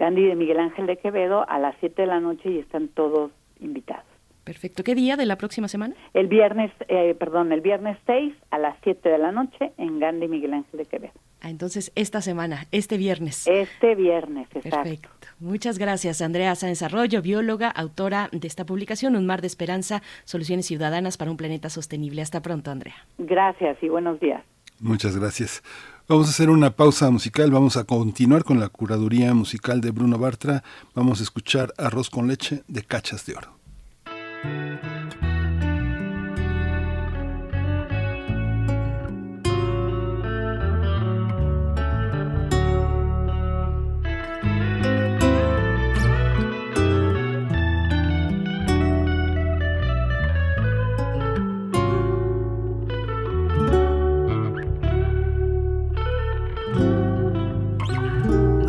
Gandhi 0.00 0.24
de 0.24 0.34
Miguel 0.34 0.58
Ángel 0.58 0.86
de 0.86 0.96
Quevedo 0.96 1.44
a 1.46 1.58
las 1.58 1.76
7 1.80 2.00
de 2.00 2.08
la 2.08 2.20
noche 2.20 2.50
y 2.50 2.58
están 2.58 2.88
todos 2.88 3.30
invitados. 3.60 4.06
Perfecto. 4.44 4.82
¿Qué 4.82 4.94
día 4.94 5.16
de 5.16 5.26
la 5.26 5.36
próxima 5.36 5.68
semana? 5.68 5.94
El 6.14 6.26
viernes, 6.26 6.72
eh, 6.88 7.14
perdón, 7.14 7.52
el 7.52 7.60
viernes 7.60 7.98
6 8.06 8.34
a 8.50 8.58
las 8.58 8.76
7 8.82 9.10
de 9.10 9.18
la 9.18 9.30
noche 9.30 9.72
en 9.76 10.00
Gandhi 10.00 10.26
Miguel 10.26 10.54
Ángel 10.54 10.78
de 10.78 10.86
Quevedo. 10.86 11.12
Ah, 11.40 11.50
entonces 11.50 11.90
esta 11.94 12.20
semana, 12.20 12.66
este 12.70 12.96
viernes. 12.98 13.46
Este 13.46 13.94
viernes, 13.94 14.48
exacto. 14.54 14.76
Perfecto. 14.82 15.08
Muchas 15.38 15.78
gracias, 15.78 16.20
Andrea 16.20 16.54
Sáenz 16.54 16.82
Arroyo, 16.82 17.22
bióloga, 17.22 17.70
autora 17.70 18.28
de 18.32 18.46
esta 18.46 18.66
publicación, 18.66 19.16
Un 19.16 19.26
mar 19.26 19.40
de 19.40 19.46
esperanza, 19.46 20.02
soluciones 20.24 20.66
ciudadanas 20.66 21.16
para 21.16 21.30
un 21.30 21.36
planeta 21.36 21.70
sostenible. 21.70 22.20
Hasta 22.20 22.42
pronto, 22.42 22.70
Andrea. 22.70 22.96
Gracias 23.18 23.78
y 23.82 23.88
buenos 23.88 24.20
días. 24.20 24.42
Muchas 24.80 25.16
gracias. 25.16 25.62
Vamos 26.08 26.26
a 26.26 26.30
hacer 26.30 26.50
una 26.50 26.70
pausa 26.70 27.10
musical, 27.10 27.50
vamos 27.50 27.76
a 27.76 27.84
continuar 27.84 28.44
con 28.44 28.58
la 28.58 28.68
curaduría 28.68 29.32
musical 29.32 29.80
de 29.80 29.92
Bruno 29.92 30.18
Bartra, 30.18 30.64
vamos 30.94 31.20
a 31.20 31.22
escuchar 31.22 31.72
Arroz 31.78 32.10
con 32.10 32.26
leche 32.26 32.62
de 32.66 32.82
Cachas 32.82 33.24
de 33.26 33.36
Oro. 33.36 33.60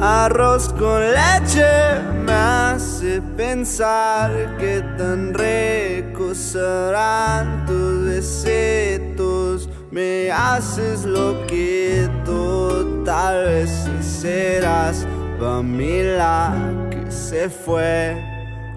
Arroz 0.04 0.70
con 0.80 1.00
leche 1.00 2.02
me 2.26 2.32
hace 2.34 3.22
pensar 3.38 4.32
que 4.58 4.82
tan 4.98 5.32
ricos 5.32 6.38
serán 6.38 7.68
tus 7.68 8.06
besitos. 8.06 9.70
Me 9.92 10.32
haces 10.32 11.06
loquito, 11.06 13.04
tal 13.06 13.46
vez 13.46 13.70
serás 14.02 15.06
familia 15.40 16.52
que 16.90 17.12
se 17.12 17.48
fue. 17.48 18.20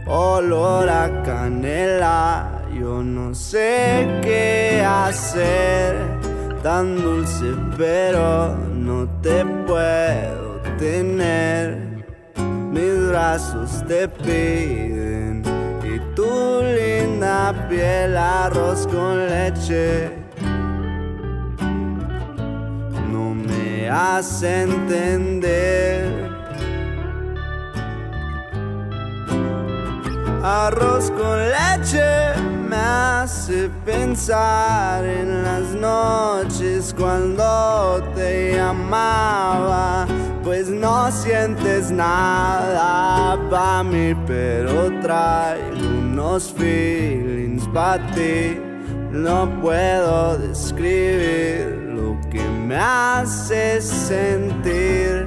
Olor 0.06 0.90
a 0.90 1.22
canela, 1.22 2.66
yo 2.78 3.02
no 3.02 3.34
sé 3.34 4.20
qué 4.20 4.84
hacer. 4.86 5.96
Tan 6.62 6.96
dulce, 6.96 7.54
pero 7.78 8.54
no 8.74 9.08
te 9.22 9.42
puedo 9.66 10.43
Mis 12.72 13.08
brazos 13.08 13.82
te 13.88 14.06
piden 14.06 15.42
y 15.82 15.98
tu 16.14 16.60
linda 16.60 17.54
piel 17.70 18.14
arroz 18.18 18.86
con 18.88 19.26
leche. 19.26 20.10
No 23.10 23.34
me 23.34 23.88
hace 23.88 24.64
entender. 24.64 26.33
Arroz 30.46 31.10
con 31.12 31.38
leche 31.38 32.34
me 32.68 32.76
hace 32.76 33.70
pensar 33.86 35.02
en 35.02 35.42
las 35.42 35.74
noches 35.74 36.94
cuando 36.94 38.02
te 38.14 38.54
llamaba 38.54 40.06
pues 40.42 40.68
no 40.68 41.10
sientes 41.10 41.90
nada 41.90 43.38
pa' 43.48 43.82
mí, 43.84 44.14
pero 44.26 44.92
traigo 45.00 45.88
unos 46.00 46.52
feelings 46.52 47.66
pa' 47.68 47.96
ti. 48.14 48.60
No 49.10 49.48
puedo 49.62 50.36
describir 50.36 51.94
lo 51.96 52.20
que 52.28 52.42
me 52.42 52.76
hace 52.76 53.80
sentir 53.80 55.26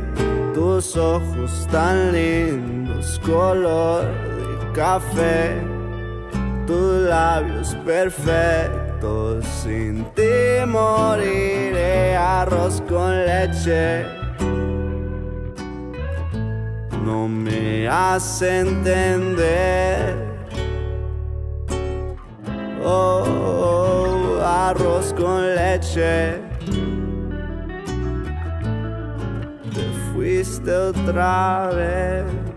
tus 0.54 0.96
ojos 0.96 1.68
tan 1.72 2.12
lindos, 2.12 3.20
color 3.26 4.27
café, 4.78 5.60
tus 6.66 7.10
labios 7.10 7.76
perfectos, 7.86 9.46
sin 9.64 10.06
ti 10.16 10.66
moriré 10.66 12.16
arroz 12.16 12.82
con 12.88 13.12
leche 13.26 14.06
no 17.08 17.26
me 17.26 17.88
hace 17.88 18.60
entender. 18.60 20.14
Oh, 22.84 24.40
arroz 24.44 25.14
con 25.14 25.56
leche. 25.56 26.42
Te 29.74 29.86
fuiste 30.12 30.72
otra 30.76 31.70
vez. 31.74 32.57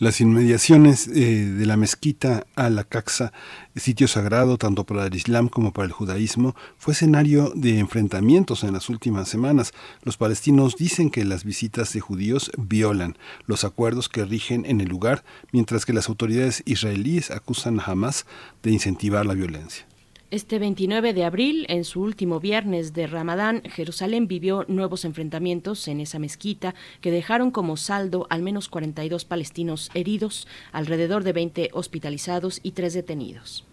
Las 0.00 0.20
inmediaciones 0.20 1.08
eh, 1.08 1.44
de 1.58 1.66
la 1.66 1.76
mezquita 1.76 2.46
al-Aqsa, 2.54 3.32
sitio 3.74 4.06
sagrado 4.06 4.56
tanto 4.56 4.84
para 4.84 5.04
el 5.06 5.14
Islam 5.16 5.48
como 5.48 5.72
para 5.72 5.86
el 5.86 5.92
judaísmo, 5.92 6.54
fue 6.76 6.92
escenario 6.92 7.50
de 7.56 7.80
enfrentamientos 7.80 8.62
en 8.62 8.74
las 8.74 8.88
últimas 8.90 9.28
semanas. 9.28 9.72
Los 10.04 10.16
palestinos 10.16 10.76
dicen 10.76 11.10
que 11.10 11.24
las 11.24 11.42
visitas 11.42 11.92
de 11.94 11.98
judíos 11.98 12.52
violan 12.56 13.18
los 13.46 13.64
acuerdos 13.64 14.08
que 14.08 14.24
rigen 14.24 14.66
en 14.66 14.80
el 14.80 14.88
lugar, 14.88 15.24
mientras 15.50 15.84
que 15.84 15.92
las 15.92 16.08
autoridades 16.08 16.62
israelíes 16.64 17.32
acusan 17.32 17.80
a 17.80 17.82
Hamas 17.82 18.24
de 18.62 18.70
incentivar 18.70 19.26
la 19.26 19.34
violencia. 19.34 19.87
Este 20.30 20.58
29 20.58 21.14
de 21.14 21.24
abril, 21.24 21.64
en 21.70 21.84
su 21.84 22.02
último 22.02 22.38
viernes 22.38 22.92
de 22.92 23.06
Ramadán, 23.06 23.62
Jerusalén 23.64 24.28
vivió 24.28 24.66
nuevos 24.68 25.06
enfrentamientos 25.06 25.88
en 25.88 26.00
esa 26.00 26.18
mezquita 26.18 26.74
que 27.00 27.10
dejaron 27.10 27.50
como 27.50 27.78
saldo 27.78 28.26
al 28.28 28.42
menos 28.42 28.68
42 28.68 29.24
palestinos 29.24 29.90
heridos, 29.94 30.46
alrededor 30.70 31.24
de 31.24 31.32
20 31.32 31.70
hospitalizados 31.72 32.60
y 32.62 32.72
3 32.72 32.92
detenidos. 32.92 33.64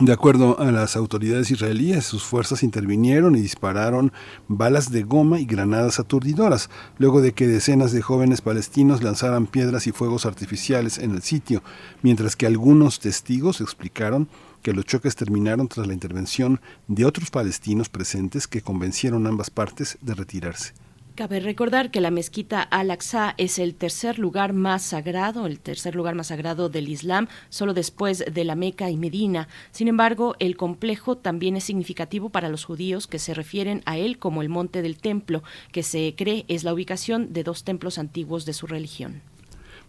De 0.00 0.12
acuerdo 0.12 0.58
a 0.58 0.70
las 0.70 0.96
autoridades 0.96 1.50
israelíes, 1.50 2.04
sus 2.04 2.22
fuerzas 2.22 2.62
intervinieron 2.62 3.34
y 3.34 3.40
dispararon 3.40 4.12
balas 4.48 4.90
de 4.90 5.02
goma 5.02 5.40
y 5.40 5.46
granadas 5.46 5.98
aturdidoras, 5.98 6.68
luego 6.98 7.22
de 7.22 7.32
que 7.32 7.46
decenas 7.46 7.92
de 7.92 8.02
jóvenes 8.02 8.42
palestinos 8.42 9.02
lanzaran 9.02 9.46
piedras 9.46 9.86
y 9.86 9.92
fuegos 9.92 10.26
artificiales 10.26 10.98
en 10.98 11.12
el 11.12 11.22
sitio, 11.22 11.62
mientras 12.02 12.36
que 12.36 12.46
algunos 12.46 13.00
testigos 13.00 13.62
explicaron 13.62 14.28
que 14.62 14.72
los 14.72 14.86
choques 14.86 15.16
terminaron 15.16 15.68
tras 15.68 15.86
la 15.86 15.92
intervención 15.92 16.60
de 16.88 17.04
otros 17.04 17.30
palestinos 17.30 17.88
presentes 17.88 18.46
que 18.46 18.62
convencieron 18.62 19.26
ambas 19.26 19.50
partes 19.50 19.98
de 20.00 20.14
retirarse. 20.14 20.72
Cabe 21.14 21.40
recordar 21.40 21.90
que 21.90 22.00
la 22.00 22.10
mezquita 22.10 22.62
Al-Aqsa 22.62 23.34
es 23.36 23.58
el 23.58 23.74
tercer 23.74 24.18
lugar 24.18 24.54
más 24.54 24.82
sagrado, 24.82 25.44
el 25.44 25.60
tercer 25.60 25.94
lugar 25.94 26.14
más 26.14 26.28
sagrado 26.28 26.70
del 26.70 26.88
Islam, 26.88 27.28
solo 27.50 27.74
después 27.74 28.24
de 28.32 28.44
la 28.44 28.54
Meca 28.54 28.88
y 28.88 28.96
Medina. 28.96 29.46
Sin 29.72 29.88
embargo, 29.88 30.36
el 30.38 30.56
complejo 30.56 31.18
también 31.18 31.54
es 31.54 31.64
significativo 31.64 32.30
para 32.30 32.48
los 32.48 32.64
judíos 32.64 33.06
que 33.06 33.18
se 33.18 33.34
refieren 33.34 33.82
a 33.84 33.98
él 33.98 34.18
como 34.18 34.40
el 34.40 34.48
monte 34.48 34.80
del 34.80 34.96
templo, 34.96 35.42
que 35.70 35.82
se 35.82 36.14
cree 36.16 36.46
es 36.48 36.64
la 36.64 36.72
ubicación 36.72 37.34
de 37.34 37.44
dos 37.44 37.62
templos 37.62 37.98
antiguos 37.98 38.46
de 38.46 38.54
su 38.54 38.66
religión. 38.66 39.20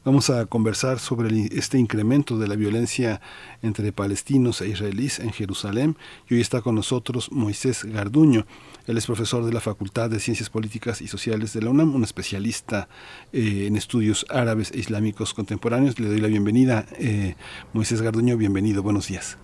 Vamos 0.06 0.30
a 0.30 0.46
conversar 0.48 1.00
sobre 1.00 1.30
este 1.54 1.80
incremento 1.80 2.38
de 2.38 2.50
la 2.50 2.58
violencia 2.58 3.22
entre 3.62 3.94
palestinos 3.94 4.60
e 4.60 4.68
israelíes 4.68 5.22
en 5.22 5.30
Jerusalén 5.30 5.96
y 6.30 6.34
hoy 6.34 6.42
está 6.42 6.62
con 6.62 6.76
nosotros 6.76 7.32
Moisés 7.32 7.86
Garduño. 7.86 8.44
Él 8.86 8.98
es 8.98 9.06
profesor 9.06 9.46
de 9.46 9.54
la 9.54 9.62
Facultad 9.62 10.10
de 10.10 10.20
Ciencias 10.20 10.50
Políticas 10.50 11.02
y 11.02 11.08
Sociales 11.08 11.54
de 11.54 11.62
la 11.62 11.70
UNAM, 11.70 11.96
un 11.96 12.04
especialista 12.04 12.90
eh, 13.32 13.66
en 13.66 13.78
estudios 13.78 14.26
árabes 14.30 14.74
e 14.74 14.80
islámicos 14.80 15.34
contemporáneos. 15.34 15.98
Le 15.98 16.10
doy 16.10 16.20
la 16.20 16.28
bienvenida. 16.28 16.84
Eh, 17.00 17.36
Moisés 17.72 18.02
Garduño, 18.02 18.36
bienvenido. 18.36 18.84
Buenos 18.84 19.08
días. 19.08 19.40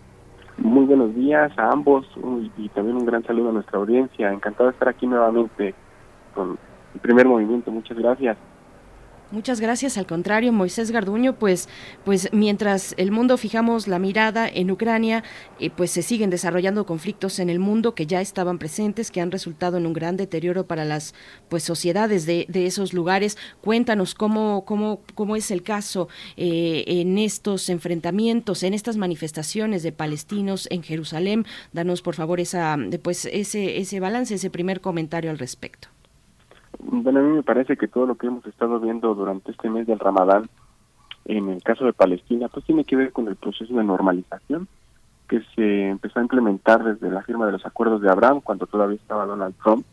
Muy 0.57 0.84
buenos 0.84 1.15
días 1.15 1.57
a 1.57 1.72
ambos 1.72 2.06
y 2.57 2.68
también 2.68 2.98
un 2.98 3.06
gran 3.06 3.23
saludo 3.23 3.52
a 3.52 3.53
nuestra 3.53 3.80
audiencia. 3.80 4.34
Encantado 4.34 4.65
de 4.65 4.73
estar 4.73 4.90
aquí 4.90 5.07
nuevamente 5.07 5.73
con 6.36 6.57
el 6.95 6.99
primer 6.99 7.27
movimiento. 7.27 7.72
Muchas 7.72 7.98
gracias. 7.98 8.38
Muchas 9.31 9.60
gracias. 9.60 9.99
Al 9.99 10.07
contrario, 10.07 10.51
Moisés 10.51 10.89
Garduño, 10.89 11.38
pues, 11.38 11.69
pues 12.03 12.30
mientras 12.31 12.95
el 12.97 13.11
mundo 13.11 13.38
fijamos 13.38 13.88
la 13.88 13.99
mirada 13.99 14.49
en 14.49 14.72
Ucrania, 14.72 15.23
eh, 15.60 15.69
pues 15.69 15.91
se 15.91 16.01
siguen 16.01 16.31
desarrollando 16.31 16.88
conflictos 16.88 17.38
en 17.38 17.51
el 17.51 17.60
mundo 17.60 17.93
que 17.93 18.07
ya 18.07 18.22
estaban 18.22 18.57
presentes, 18.57 19.11
que 19.11 19.22
han 19.22 19.30
resultado 19.30 19.77
en 19.77 19.85
un 19.85 19.93
gran 19.93 20.18
deterioro 20.18 20.65
para 20.65 20.84
las 20.84 21.14
pues 21.47 21.61
sociedades 21.61 22.26
de, 22.26 22.47
de 22.49 22.65
esos 22.65 22.91
lugares. 22.91 23.38
Cuéntanos 23.61 24.15
cómo, 24.15 24.65
cómo, 24.65 25.01
cómo 25.14 25.35
es 25.35 25.51
el 25.51 25.61
caso 25.61 26.10
eh, 26.35 26.84
en 26.88 27.19
estos 27.19 27.69
enfrentamientos, 27.69 28.64
en 28.64 28.73
estas 28.73 28.97
manifestaciones 28.97 29.84
de 29.84 29.91
palestinos 29.91 30.68
en 30.72 30.81
Jerusalén. 30.81 31.45
Danos 31.72 32.01
por 32.01 32.15
favor 32.15 32.39
esa, 32.39 32.77
pues, 33.03 33.26
ese, 33.26 33.77
ese 33.77 33.99
balance, 33.99 34.34
ese 34.34 34.49
primer 34.49 34.81
comentario 34.81 35.30
al 35.30 35.38
respecto. 35.38 35.89
Bueno, 36.80 37.19
a 37.19 37.23
mí 37.23 37.35
me 37.35 37.43
parece 37.43 37.77
que 37.77 37.88
todo 37.88 38.06
lo 38.06 38.15
que 38.15 38.27
hemos 38.27 38.45
estado 38.45 38.80
viendo 38.80 39.14
durante 39.14 39.51
este 39.51 39.69
mes 39.69 39.85
del 39.85 39.99
Ramadán, 39.99 40.49
en 41.26 41.49
el 41.49 41.61
caso 41.61 41.85
de 41.85 41.93
Palestina, 41.93 42.47
pues 42.47 42.65
tiene 42.65 42.85
que 42.85 42.95
ver 42.95 43.11
con 43.11 43.27
el 43.27 43.35
proceso 43.35 43.73
de 43.73 43.84
normalización 43.84 44.68
que 45.27 45.41
se 45.56 45.89
empezó 45.89 46.19
a 46.19 46.23
implementar 46.23 46.84
desde 46.84 47.11
la 47.11 47.22
firma 47.22 47.45
de 47.45 47.51
los 47.51 47.65
acuerdos 47.65 48.01
de 48.01 48.10
Abraham, 48.10 48.41
cuando 48.41 48.65
todavía 48.65 48.97
estaba 48.97 49.27
Donald 49.27 49.53
Trump, 49.64 49.85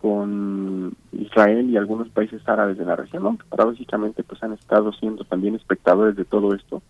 con 0.00 0.96
Israel 1.12 1.70
y 1.70 1.76
algunos 1.76 2.08
países 2.08 2.46
árabes 2.48 2.76
de 2.76 2.84
la 2.84 2.96
región, 2.96 3.22
¿no? 3.22 3.38
paradójicamente 3.48 4.24
pues 4.24 4.42
han 4.42 4.52
estado 4.52 4.92
siendo 4.92 5.24
también 5.24 5.54
espectadores 5.54 6.16
de 6.16 6.24
todo 6.24 6.54
esto 6.54 6.82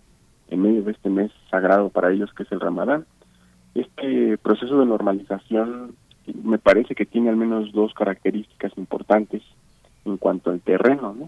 en 0.49 0.63
medio 0.63 0.83
de 0.83 0.93
este 0.93 1.11
mes 1.11 1.31
sagrado 1.51 1.91
para 1.91 2.11
ellos 2.11 2.33
que 2.35 2.45
es 2.45 2.53
el 2.53 2.61
Ramadán. 2.61 3.05
Este 3.75 4.39
proceso 4.39 4.79
de 4.79 4.87
normalización 4.87 5.95
me 6.43 6.59
parece 6.59 6.95
que 6.95 7.07
tiene 7.07 7.31
al 7.31 7.37
menos 7.37 7.73
dos 7.73 7.95
características 7.95 8.73
importantes 8.77 9.43
en 10.05 10.17
cuanto 10.17 10.51
al 10.51 10.61
terreno. 10.61 11.15
¿no? 11.15 11.27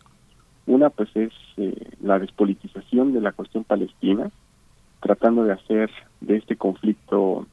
Una 0.67 0.91
pues 0.91 1.09
es 1.15 1.33
eh, 1.57 1.91
la 2.01 2.19
despolitización 2.19 3.13
de 3.13 3.21
la 3.21 3.33
cuestión 3.33 3.65
palestina, 3.65 4.31
tratando 5.01 5.45
de 5.45 5.53
hacer 5.53 5.91
de 6.21 6.37
este 6.37 6.57
conflicto, 6.57 7.47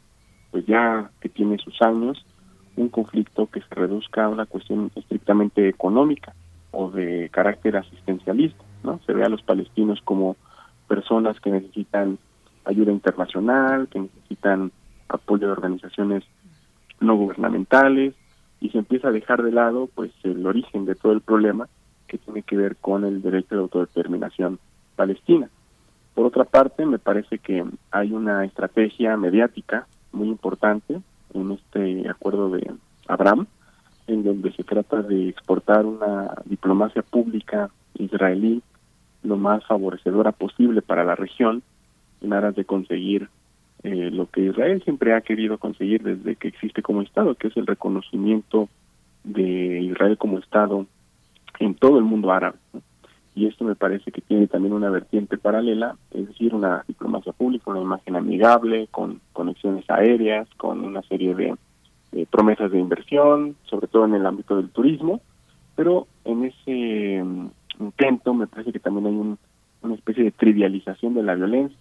pues 0.52 0.66
ya 0.66 1.10
que 1.20 1.30
tiene 1.30 1.58
sus 1.58 1.82
años, 1.82 2.26
un 2.78 2.90
conflicto 2.90 3.48
que 3.48 3.62
se 3.62 3.76
reduzca 3.76 4.26
a 4.26 4.30
una 4.30 4.46
cuestión 4.46 4.92
estrictamente 4.96 5.68
económica 5.68 6.34
o 6.72 6.90
de 6.90 7.30
carácter 7.30 7.76
asistencialista, 7.76 8.64
¿no? 8.84 9.00
Se 9.06 9.14
ve 9.14 9.26
a 9.26 9.30
los 9.30 9.42
palestinos 9.44 10.02
como 10.04 10.38
personas 10.88 11.40
que 11.42 11.52
necesitan 11.52 12.18
ayuda 12.64 12.94
internacional, 12.94 13.90
que 13.90 14.00
necesitan 14.00 14.72
apoyo 15.10 15.48
de 15.48 15.54
organizaciones 15.54 16.24
no 17.02 17.16
gubernamentales 17.16 18.16
y 18.62 18.70
se 18.70 18.78
empieza 18.78 19.10
a 19.10 19.12
dejar 19.12 19.44
de 19.44 19.52
lado 19.52 19.90
pues 19.94 20.12
el 20.24 20.46
origen 20.46 20.86
de 20.86 20.96
todo 20.96 21.12
el 21.12 21.22
problema 21.22 21.68
que 22.08 22.18
tiene 22.18 22.44
que 22.44 22.56
ver 22.56 22.78
con 22.78 23.04
el 23.04 23.22
derecho 23.22 23.56
de 23.56 23.62
autodeterminación 23.62 24.60
palestina. 24.96 25.50
Por 26.14 26.26
otra 26.26 26.44
parte, 26.44 26.86
me 26.86 27.00
parece 27.00 27.40
que 27.40 27.66
hay 27.90 28.12
una 28.12 28.46
estrategia 28.46 29.16
mediática 29.18 29.88
muy 30.12 30.28
importante 30.28 31.02
en 31.34 31.52
este 31.52 32.10
acuerdo 32.10 32.50
de 32.50 32.72
Abraham, 33.08 33.48
en 34.08 34.24
donde 34.24 34.52
se 34.52 34.64
trata 34.64 35.02
de 35.02 35.30
exportar 35.30 35.86
una 35.86 36.36
diplomacia 36.46 37.02
pública 37.02 37.70
israelí 37.98 38.62
lo 39.24 39.38
más 39.38 39.66
favorecedora 39.66 40.32
posible 40.32 40.82
para 40.82 41.04
la 41.04 41.16
región 41.16 41.64
en 42.22 42.34
aras 42.34 42.56
de 42.56 42.66
conseguir 42.66 43.30
eh, 43.84 44.10
lo 44.12 44.30
que 44.30 44.42
Israel 44.42 44.82
siempre 44.84 45.14
ha 45.14 45.22
querido 45.22 45.58
conseguir 45.58 46.04
desde 46.04 46.36
que 46.36 46.48
existe 46.48 46.82
como 46.82 47.02
Estado, 47.02 47.36
que 47.36 47.48
es 47.48 47.58
el 47.58 47.68
reconocimiento 47.68 48.70
de 49.24 49.82
Israel 49.82 50.18
como 50.18 50.40
Estado 50.40 50.86
en 51.60 51.76
todo 51.76 51.98
el 51.98 52.04
mundo 52.04 52.32
árabe. 52.32 52.58
Y 53.34 53.48
esto 53.48 53.64
me 53.64 53.76
parece 53.76 54.12
que 54.12 54.22
tiene 54.22 54.48
también 54.48 54.74
una 54.74 54.90
vertiente 54.90 55.38
paralela, 55.38 55.96
es 56.12 56.28
decir, 56.28 56.54
una 56.54 56.84
diplomacia 56.88 57.32
pública, 57.32 57.72
una 57.72 57.82
imagen 57.82 58.16
amigable, 58.16 58.88
con 58.92 59.22
conexiones 59.32 59.90
aéreas, 59.90 60.50
con 60.58 60.84
una 60.84 61.02
serie 61.04 61.34
de 61.34 61.56
promesas 62.30 62.72
de 62.72 62.80
inversión, 62.80 63.56
sobre 63.64 63.88
todo 63.88 64.06
en 64.06 64.16
el 64.16 64.26
ámbito 64.26 64.58
del 64.58 64.70
turismo, 64.70 65.22
pero 65.76 66.08
en 66.26 66.46
ese 66.46 67.24
mm, 67.24 67.48
intento 67.80 68.34
me 68.34 68.48
parece 68.48 68.72
que 68.72 68.80
también 68.80 69.08
hay 69.08 69.14
un, 69.14 69.38
una 69.82 69.96
especie 69.96 70.24
de 70.24 70.32
trivialización 70.32 71.14
de 71.14 71.24
la 71.24 71.36
violencia, 71.36 71.78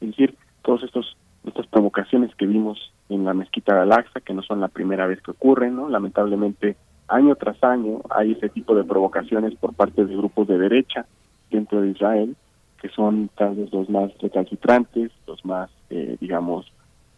es 0.00 0.08
decir, 0.08 0.34
todos 0.62 0.82
estos 0.82 1.16
estas 1.46 1.66
provocaciones 1.66 2.34
que 2.34 2.46
vimos 2.46 2.92
en 3.08 3.24
la 3.24 3.34
mezquita 3.34 3.74
de 3.74 3.80
Al-Aqsa, 3.82 4.20
que 4.20 4.34
no 4.34 4.42
son 4.42 4.60
la 4.60 4.68
primera 4.68 5.06
vez 5.06 5.20
que 5.22 5.30
ocurren, 5.30 5.76
¿no? 5.76 5.88
Lamentablemente, 5.88 6.76
año 7.08 7.34
tras 7.36 7.62
año 7.64 8.00
hay 8.10 8.32
ese 8.32 8.48
tipo 8.48 8.74
de 8.74 8.84
provocaciones 8.84 9.54
por 9.56 9.74
parte 9.74 10.04
de 10.04 10.16
grupos 10.16 10.48
de 10.48 10.58
derecha 10.58 11.06
dentro 11.50 11.80
de 11.80 11.90
Israel, 11.90 12.36
que 12.80 12.88
son 12.90 13.30
tal 13.36 13.56
vez 13.56 13.72
los 13.72 13.88
más 13.88 14.10
recalcitrantes, 14.20 15.10
los 15.26 15.44
más, 15.44 15.70
eh, 15.90 16.16
digamos, 16.20 16.70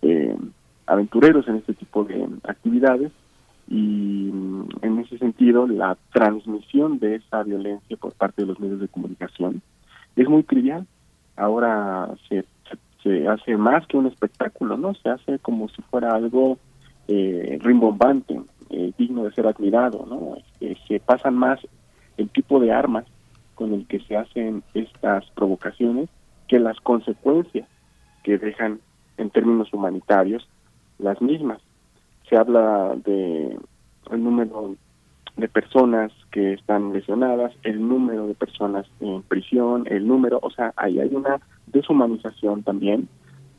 eh, 0.02 0.36
aventureros 0.86 1.46
en 1.48 1.56
este 1.56 1.74
tipo 1.74 2.04
de 2.04 2.26
actividades. 2.44 3.12
Y 3.68 4.30
mm, 4.32 4.68
en 4.82 4.98
ese 5.00 5.18
sentido, 5.18 5.66
la 5.66 5.96
transmisión 6.12 6.98
de 6.98 7.16
esa 7.16 7.42
violencia 7.42 7.96
por 7.96 8.12
parte 8.14 8.42
de 8.42 8.48
los 8.48 8.60
medios 8.60 8.80
de 8.80 8.88
comunicación 8.88 9.62
es 10.16 10.28
muy 10.28 10.42
trivial. 10.42 10.86
Ahora 11.36 12.10
se 12.28 12.44
se 13.02 13.28
hace 13.28 13.56
más 13.56 13.86
que 13.86 13.96
un 13.96 14.06
espectáculo, 14.06 14.76
¿no? 14.76 14.94
Se 14.94 15.08
hace 15.08 15.38
como 15.38 15.68
si 15.68 15.82
fuera 15.82 16.14
algo 16.14 16.58
eh, 17.08 17.58
rimbombante, 17.60 18.40
eh, 18.70 18.92
digno 18.96 19.24
de 19.24 19.32
ser 19.32 19.46
admirado, 19.46 20.06
¿no? 20.08 20.36
se 20.86 21.00
pasan 21.00 21.34
más 21.34 21.58
el 22.16 22.28
tipo 22.30 22.60
de 22.60 22.72
armas 22.72 23.04
con 23.54 23.74
el 23.74 23.86
que 23.86 24.00
se 24.00 24.16
hacen 24.16 24.62
estas 24.74 25.28
provocaciones 25.30 26.08
que 26.48 26.58
las 26.58 26.78
consecuencias 26.80 27.68
que 28.22 28.38
dejan 28.38 28.80
en 29.16 29.30
términos 29.30 29.72
humanitarios 29.72 30.48
las 30.98 31.20
mismas. 31.20 31.60
Se 32.28 32.36
habla 32.36 32.94
de 33.04 33.58
el 34.10 34.24
número 34.24 34.76
de 35.36 35.48
personas 35.48 36.12
que 36.30 36.54
están 36.54 36.92
lesionadas, 36.92 37.52
el 37.62 37.86
número 37.86 38.26
de 38.26 38.34
personas 38.34 38.86
en 39.00 39.22
prisión, 39.22 39.86
el 39.88 40.06
número, 40.06 40.38
o 40.42 40.50
sea, 40.50 40.72
ahí 40.76 41.00
hay 41.00 41.14
una 41.14 41.40
deshumanización 41.72 42.62
también 42.62 43.08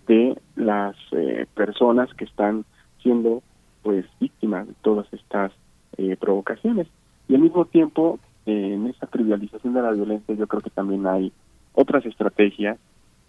de 0.07 0.37
las 0.55 0.95
eh, 1.11 1.45
personas 1.55 2.13
que 2.13 2.25
están 2.25 2.65
siendo 3.01 3.41
pues 3.81 4.05
víctimas 4.19 4.67
de 4.67 4.73
todas 4.81 5.11
estas 5.13 5.51
eh, 5.97 6.15
provocaciones 6.17 6.87
y 7.27 7.35
al 7.35 7.41
mismo 7.41 7.65
tiempo 7.65 8.19
en 8.45 8.87
esa 8.87 9.07
trivialización 9.07 9.73
de 9.73 9.81
la 9.81 9.91
violencia 9.91 10.35
yo 10.35 10.47
creo 10.47 10.61
que 10.61 10.69
también 10.69 11.07
hay 11.07 11.31
otras 11.73 12.05
estrategias 12.05 12.77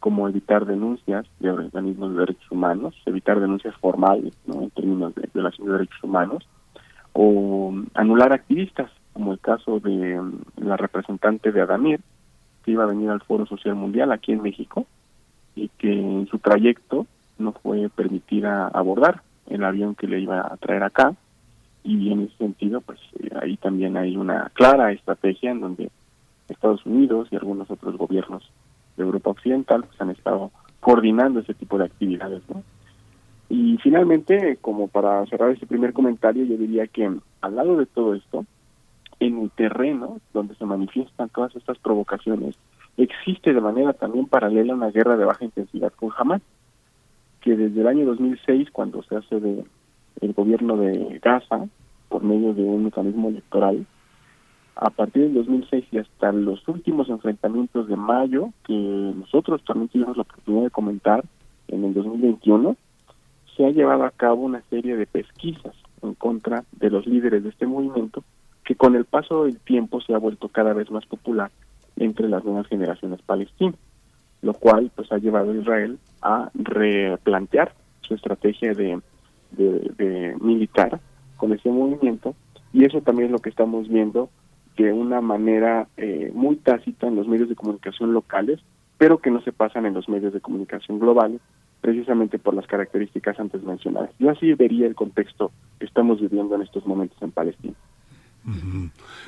como 0.05 0.29
evitar 0.29 0.67
denuncias 0.67 1.25
de 1.41 1.51
organismos 1.51 2.13
de 2.13 2.21
derechos 2.21 2.51
humanos, 2.51 2.95
evitar 3.07 3.41
denuncias 3.41 3.75
formales 3.77 4.35
¿no? 4.47 4.61
en 4.61 4.69
términos 4.69 5.15
de 5.15 5.31
violación 5.33 5.67
de 5.67 5.73
derechos 5.73 6.05
humanos, 6.05 6.47
o 7.15 7.73
anular 7.95 8.35
activistas, 8.35 8.91
como 9.15 9.33
el 9.33 9.41
caso 9.41 9.81
de 9.81 10.21
mm, 10.21 10.43
la 10.57 10.77
representante 10.77 11.53
de 11.53 11.63
Adamir, 11.63 12.01
que 12.65 12.73
iba 12.73 12.85
a 12.85 12.89
venir 12.89 13.11
al 13.11 13.21
Foro 13.21 13.47
Social 13.47 13.75
Mundial 13.75 14.13
aquí 14.13 14.33
en 14.33 14.43
México 14.43 14.87
y 15.55 15.69
que 15.79 15.93
en 15.93 16.27
su 16.27 16.39
trayecto 16.39 17.07
no 17.39 17.53
fue 17.53 17.89
permitida 17.89 18.69
abordar. 18.69 19.23
El 19.49 19.63
avión 19.65 19.95
que 19.95 20.07
le 20.07 20.21
iba 20.21 20.41
a 20.41 20.57
traer 20.57 20.83
acá. 20.83 21.15
Y 21.83 22.11
en 22.11 22.23
ese 22.23 22.37
sentido 22.39 22.81
pues 22.81 22.99
eh, 23.21 23.29
ahí 23.41 23.57
también 23.59 23.97
hay 23.97 24.17
una 24.17 24.51
clara 24.55 24.93
estrategia 24.93 25.51
en 25.51 25.61
donde 25.61 25.91
Estados 26.49 26.85
Unidos 26.87 27.29
y 27.31 27.37
algunos 27.37 27.71
otros 27.71 27.97
gobiernos 27.97 28.51
de 28.97 29.03
Europa 29.03 29.31
Occidental 29.31 29.85
pues 29.85 30.01
han 30.01 30.11
estado 30.11 30.51
coordinando 30.81 31.41
ese 31.41 31.55
tipo 31.55 31.79
de 31.79 31.85
actividades 31.85 32.43
y 33.49 33.79
finalmente 33.79 34.59
como 34.61 34.89
para 34.89 35.25
cerrar 35.27 35.51
ese 35.51 35.67
primer 35.67 35.93
comentario 35.93 36.45
yo 36.45 36.57
diría 36.57 36.87
que 36.87 37.11
al 37.41 37.57
lado 37.57 37.77
de 37.77 37.87
todo 37.87 38.15
esto 38.15 38.45
en 39.21 39.39
el 39.39 39.51
terreno 39.51 40.19
donde 40.33 40.55
se 40.55 40.65
manifiestan 40.65 41.29
todas 41.29 41.55
estas 41.57 41.79
provocaciones, 41.79 42.57
existe 42.97 43.53
de 43.53 43.61
manera 43.61 43.93
también 43.93 44.27
paralela 44.27 44.75
una 44.75 44.91
guerra 44.91 45.17
de 45.17 45.25
baja 45.25 45.45
intensidad 45.45 45.93
con 45.93 46.11
Hamas, 46.17 46.43
que 47.41 47.57
desde 47.57 47.81
el 47.81 47.87
año 47.87 48.07
2006, 48.07 48.71
cuando 48.71 49.03
se 49.03 49.17
hace 49.17 49.41
de 49.41 49.65
el 50.21 50.33
gobierno 50.33 50.77
de 50.77 51.19
Gaza, 51.23 51.67
por 52.09 52.23
medio 52.23 52.55
de 52.55 52.63
un 52.63 52.85
mecanismo 52.85 53.29
electoral, 53.29 53.87
a 54.77 54.91
partir 54.91 55.25
del 55.25 55.35
2006 55.35 55.85
y 55.93 55.99
hasta 55.99 56.33
los 56.33 56.67
últimos 56.69 57.09
enfrentamientos 57.09 57.89
de 57.89 57.97
mayo, 57.97 58.51
que 58.67 58.73
nosotros 58.73 59.63
también 59.65 59.89
tuvimos 59.89 60.17
la 60.17 60.23
oportunidad 60.23 60.65
de 60.65 60.71
comentar 60.71 61.25
en 61.69 61.85
el 61.85 61.95
2021, 61.95 62.77
se 63.57 63.67
ha 63.67 63.71
llevado 63.71 64.05
a 64.05 64.11
cabo 64.11 64.43
una 64.43 64.63
serie 64.71 64.97
de 64.97 65.07
pesquisas 65.07 65.75
en 66.03 66.15
contra 66.15 66.65
de 66.73 66.91
los 66.91 67.07
líderes 67.07 67.45
de 67.45 67.51
este 67.51 67.67
movimiento, 67.67 68.25
que 68.65 68.75
con 68.75 68.97
el 68.97 69.05
paso 69.05 69.45
del 69.45 69.59
tiempo 69.61 70.01
se 70.01 70.15
ha 70.15 70.19
vuelto 70.19 70.49
cada 70.49 70.73
vez 70.73 70.91
más 70.91 71.07
popular 71.07 71.51
entre 71.97 72.29
las 72.29 72.45
nuevas 72.45 72.67
generaciones 72.67 73.21
palestinas, 73.23 73.77
lo 74.43 74.55
cual 74.55 74.91
pues 74.95 75.11
ha 75.13 75.19
llevado 75.19 75.53
a 75.53 75.57
Israel 75.57 75.99
a 76.23 76.51
replantear 76.55 77.75
su 78.01 78.15
estrategia 78.15 78.75
de, 78.75 79.01
de, 79.53 80.37
militar 80.41 81.01
con 81.37 81.53
ese 81.53 81.71
movimiento 81.71 82.35
y 82.73 82.85
eso 82.85 83.01
también 83.01 83.27
es 83.27 83.33
lo 83.33 83.39
que 83.39 83.51
estamos 83.51 83.89
viendo 83.89 84.31
de 84.77 84.93
una 84.93 85.21
manera 85.21 85.87
eh, 85.97 86.33
muy 86.35 86.57
tácita 86.57 87.07
en 87.07 87.17
los 87.17 87.29
medios 87.29 87.49
de 87.49 87.55
comunicación 87.55 88.13
locales, 88.13 88.61
pero 88.99 89.19
que 89.19 89.31
no 89.31 89.41
se 89.43 89.53
pasan 89.53 89.87
en 89.87 89.95
los 89.95 90.09
medios 90.09 90.33
de 90.33 90.41
comunicación 90.41 90.99
globales, 90.99 91.41
precisamente 91.81 92.39
por 92.39 92.55
las 92.55 92.67
características 92.67 93.39
antes 93.39 93.63
mencionadas. 93.63 94.11
Yo 94.19 94.31
así 94.31 94.53
vería 94.55 94.87
el 94.87 94.95
contexto 94.95 95.53
que 95.79 95.87
estamos 95.87 96.21
viviendo 96.21 96.55
en 96.57 96.63
estos 96.63 96.87
momentos 96.87 97.21
en 97.23 97.31
Palestina. 97.31 97.75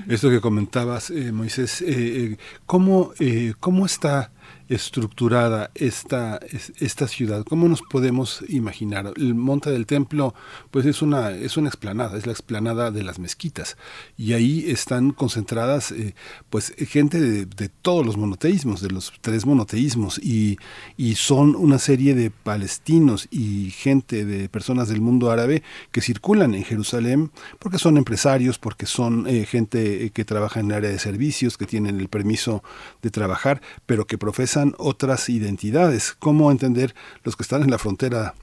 Esto 0.08 0.28
que 0.28 0.40
comentabas, 0.40 1.10
eh, 1.10 1.32
Moisés, 1.32 1.80
eh, 1.80 1.86
eh, 1.88 2.36
¿cómo, 2.66 3.12
¿cómo 3.60 3.86
está 3.86 4.30
estructurada 4.68 5.70
esta, 5.74 6.40
esta 6.78 7.08
ciudad? 7.08 7.44
¿Cómo 7.44 7.68
nos 7.68 7.82
podemos 7.82 8.44
imaginar? 8.48 9.12
El 9.16 9.34
Monte 9.34 9.70
del 9.70 9.86
Templo, 9.86 10.34
pues 10.70 10.86
es 10.86 11.02
una, 11.02 11.30
es 11.30 11.56
una 11.56 11.68
explanada, 11.68 12.18
es 12.18 12.26
la 12.26 12.32
explanada 12.32 12.90
de 12.90 13.02
las 13.02 13.18
mezquitas. 13.18 13.76
Y 14.16 14.32
ahí 14.32 14.64
están 14.68 15.12
concentradas, 15.12 15.92
eh, 15.92 16.14
pues, 16.50 16.74
gente 16.88 17.20
de, 17.20 17.46
todos 17.82 18.04
los 18.04 18.16
monoteísmos, 18.16 18.80
de 18.80 18.90
los 18.90 19.12
tres 19.20 19.46
monoteísmos, 19.46 20.18
y, 20.18 20.58
y 20.96 21.14
son 21.14 21.54
una 21.56 21.78
serie 21.78 22.14
de 22.14 22.30
palestinos 22.30 23.28
y 23.30 23.70
gente 23.70 24.24
de 24.24 24.48
personas 24.48 24.88
del 24.88 25.00
mundo 25.00 25.30
árabe 25.30 25.62
que 25.92 26.00
circulan 26.00 26.54
en 26.54 26.64
Jerusalén 26.64 27.30
porque 27.58 27.78
son 27.78 27.96
empresarios, 27.96 28.58
porque 28.58 28.86
son 28.86 29.26
eh, 29.26 29.46
gente 29.46 30.10
que 30.10 30.24
trabaja 30.24 30.60
en 30.60 30.70
el 30.70 30.76
área 30.78 30.90
de 30.90 30.98
servicios, 30.98 31.56
que 31.56 31.66
tienen 31.66 32.00
el 32.00 32.08
permiso 32.08 32.62
de 33.02 33.10
trabajar, 33.10 33.60
pero 33.86 34.06
que 34.06 34.18
profesan 34.18 34.55
otras 34.78 35.28
identidades. 35.28 36.16
¿Cómo 36.18 36.50
entender 36.50 36.94
los 37.22 37.36
que 37.36 37.42
están 37.42 37.62
en 37.62 37.70
la 37.70 37.78
frontera 37.78 38.34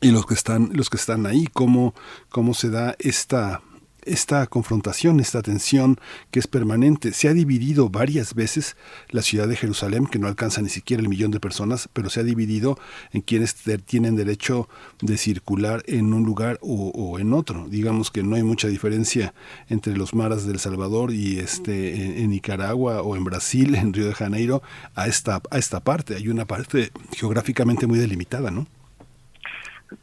y 0.00 0.10
los 0.10 0.26
que 0.26 0.34
están, 0.34 0.70
los 0.72 0.90
que 0.90 0.96
están 0.96 1.26
ahí? 1.26 1.46
¿Cómo, 1.52 1.94
cómo 2.28 2.54
se 2.54 2.70
da 2.70 2.96
esta, 2.98 3.62
esta 4.04 4.46
confrontación, 4.46 5.20
esta 5.20 5.42
tensión 5.42 5.98
que 6.30 6.40
es 6.40 6.46
permanente. 6.46 7.12
Se 7.12 7.28
ha 7.28 7.32
dividido 7.32 7.88
varias 7.88 8.34
veces 8.34 8.76
la 9.10 9.22
ciudad 9.22 9.48
de 9.48 9.56
Jerusalén, 9.56 10.06
que 10.06 10.18
no 10.18 10.26
alcanza 10.26 10.62
ni 10.62 10.68
siquiera 10.68 11.02
el 11.02 11.08
millón 11.08 11.30
de 11.30 11.40
personas, 11.40 11.88
pero 11.92 12.10
se 12.10 12.20
ha 12.20 12.22
dividido 12.22 12.78
en 13.12 13.22
quienes 13.22 13.56
tienen 13.84 14.16
derecho 14.16 14.68
de 15.00 15.16
circular 15.16 15.82
en 15.86 16.12
un 16.12 16.24
lugar 16.24 16.58
o, 16.60 17.18
en 17.18 17.32
otro. 17.32 17.68
Digamos 17.68 18.10
que 18.10 18.22
no 18.22 18.36
hay 18.36 18.42
mucha 18.42 18.68
diferencia 18.68 19.34
entre 19.68 19.96
los 19.96 20.14
maras 20.14 20.46
del 20.46 20.58
Salvador 20.58 21.12
y 21.12 21.38
este 21.38 22.22
en, 22.22 22.30
Nicaragua 22.30 23.02
o 23.02 23.16
en 23.16 23.24
Brasil, 23.24 23.74
en 23.74 23.92
Río 23.92 24.06
de 24.06 24.14
Janeiro, 24.14 24.62
a 24.94 25.06
esta, 25.06 25.42
a 25.50 25.58
esta 25.58 25.80
parte. 25.80 26.16
Hay 26.16 26.28
una 26.28 26.46
parte 26.46 26.90
geográficamente 27.12 27.86
muy 27.86 27.98
delimitada, 27.98 28.50
¿no? 28.50 28.66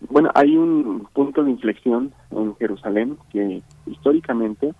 Bueno, 0.09 0.29
hay 0.33 0.57
un 0.57 1.07
punto 1.13 1.43
de 1.43 1.51
inflexión 1.51 2.11
en 2.31 2.55
Jerusalén 2.55 3.17
que 3.31 3.61
históricamente 3.85 4.73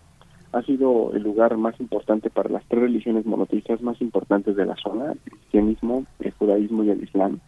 ha 0.52 0.62
sido 0.64 1.12
el 1.14 1.24
lugar 1.24 1.56
más 1.58 1.80
importante 1.80 2.30
para 2.30 2.50
las 2.50 2.66
tres 2.68 2.82
religiones 2.82 3.26
monoteístas 3.26 3.82
más 3.82 4.02
importantes 4.02 4.56
de 4.56 4.66
la 4.66 4.76
zona, 4.76 5.12
el 5.12 5.20
cristianismo, 5.20 6.06
el 6.20 6.32
judaísmo 6.32 6.84
y 6.84 6.90
el 6.90 7.04
islam. 7.04 7.40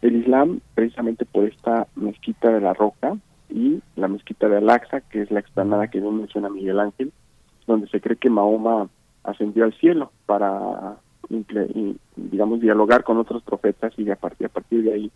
El 0.00 0.16
islam, 0.16 0.60
precisamente 0.74 1.24
por 1.24 1.44
esta 1.44 1.88
mezquita 1.96 2.50
de 2.50 2.60
la 2.60 2.72
Roca 2.72 3.16
y 3.50 3.80
la 3.96 4.08
mezquita 4.08 4.48
de 4.48 4.58
Al-Aqsa, 4.58 5.02
que 5.02 5.22
es 5.22 5.30
la 5.30 5.40
explanada 5.40 5.88
que 5.88 6.00
bien 6.00 6.16
menciona 6.16 6.48
Miguel 6.48 6.80
Ángel, 6.80 7.12
donde 7.66 7.88
se 7.88 8.00
cree 8.00 8.16
que 8.16 8.30
Mahoma 8.30 8.88
ascendió 9.24 9.64
al 9.64 9.74
cielo 9.74 10.12
para, 10.24 10.96
digamos, 12.16 12.60
dialogar 12.60 13.04
con 13.04 13.18
otros 13.18 13.42
profetas 13.42 13.92
y 13.98 14.04
partir, 14.14 14.46
a 14.46 14.50
partir 14.50 14.84
de 14.84 14.92
ahí 14.94 15.12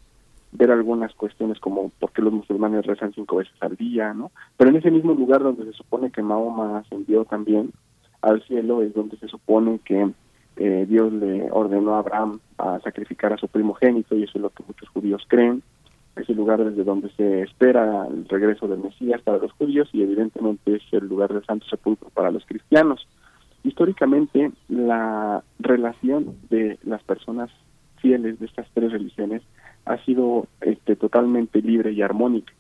ver 0.52 0.70
algunas 0.70 1.14
cuestiones 1.14 1.58
como 1.58 1.90
por 1.98 2.12
qué 2.12 2.22
los 2.22 2.32
musulmanes 2.32 2.86
rezan 2.86 3.12
cinco 3.14 3.36
veces 3.36 3.54
al 3.60 3.76
día, 3.76 4.12
¿no? 4.12 4.30
Pero 4.56 4.70
en 4.70 4.76
ese 4.76 4.90
mismo 4.90 5.14
lugar 5.14 5.42
donde 5.42 5.64
se 5.64 5.72
supone 5.72 6.10
que 6.10 6.22
Mahoma 6.22 6.78
ascendió 6.78 7.24
también 7.24 7.72
al 8.20 8.42
cielo 8.42 8.82
es 8.82 8.94
donde 8.94 9.16
se 9.16 9.28
supone 9.28 9.80
que 9.84 10.10
eh, 10.56 10.86
Dios 10.88 11.12
le 11.12 11.50
ordenó 11.50 11.94
a 11.94 12.00
Abraham 12.00 12.40
a 12.58 12.78
sacrificar 12.80 13.32
a 13.32 13.38
su 13.38 13.48
primogénito 13.48 14.14
y 14.14 14.24
eso 14.24 14.32
es 14.34 14.42
lo 14.42 14.50
que 14.50 14.62
muchos 14.66 14.88
judíos 14.90 15.24
creen. 15.26 15.62
Es 16.16 16.28
el 16.28 16.36
lugar 16.36 16.62
desde 16.62 16.84
donde 16.84 17.10
se 17.16 17.42
espera 17.42 18.06
el 18.06 18.28
regreso 18.28 18.68
del 18.68 18.80
Mesías 18.80 19.22
para 19.22 19.38
los 19.38 19.52
judíos 19.52 19.88
y 19.92 20.02
evidentemente 20.02 20.76
es 20.76 20.82
el 20.92 21.08
lugar 21.08 21.32
del 21.32 21.44
Santo 21.46 21.66
Sepulcro 21.66 22.10
para 22.10 22.30
los 22.30 22.44
cristianos. 22.44 23.08
Históricamente 23.64 24.52
la 24.68 25.42
relación 25.58 26.36
de 26.50 26.78
las 26.82 27.02
personas 27.02 27.50
fieles 27.96 28.38
de 28.38 28.46
estas 28.46 28.66
tres 28.74 28.92
religiones 28.92 29.42
ha 29.84 29.98
sido 30.04 30.46
este, 30.60 30.96
totalmente 30.96 31.60
libre 31.60 31.92
y 31.92 32.02
armónica. 32.02 32.52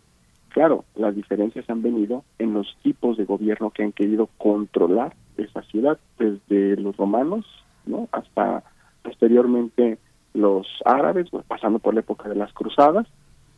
Claro, 0.50 0.84
las 0.96 1.14
diferencias 1.14 1.68
han 1.70 1.82
venido 1.82 2.24
en 2.38 2.52
los 2.52 2.76
tipos 2.82 3.16
de 3.16 3.24
gobierno 3.24 3.70
que 3.70 3.82
han 3.82 3.92
querido 3.92 4.28
controlar 4.36 5.14
esa 5.36 5.62
ciudad, 5.62 5.98
desde 6.18 6.76
los 6.76 6.96
romanos 6.96 7.46
¿no? 7.86 8.08
hasta 8.12 8.62
posteriormente 9.02 9.98
los 10.34 10.66
árabes, 10.84 11.28
pasando 11.48 11.78
por 11.78 11.94
la 11.94 12.00
época 12.00 12.28
de 12.28 12.34
las 12.34 12.52
cruzadas 12.52 13.06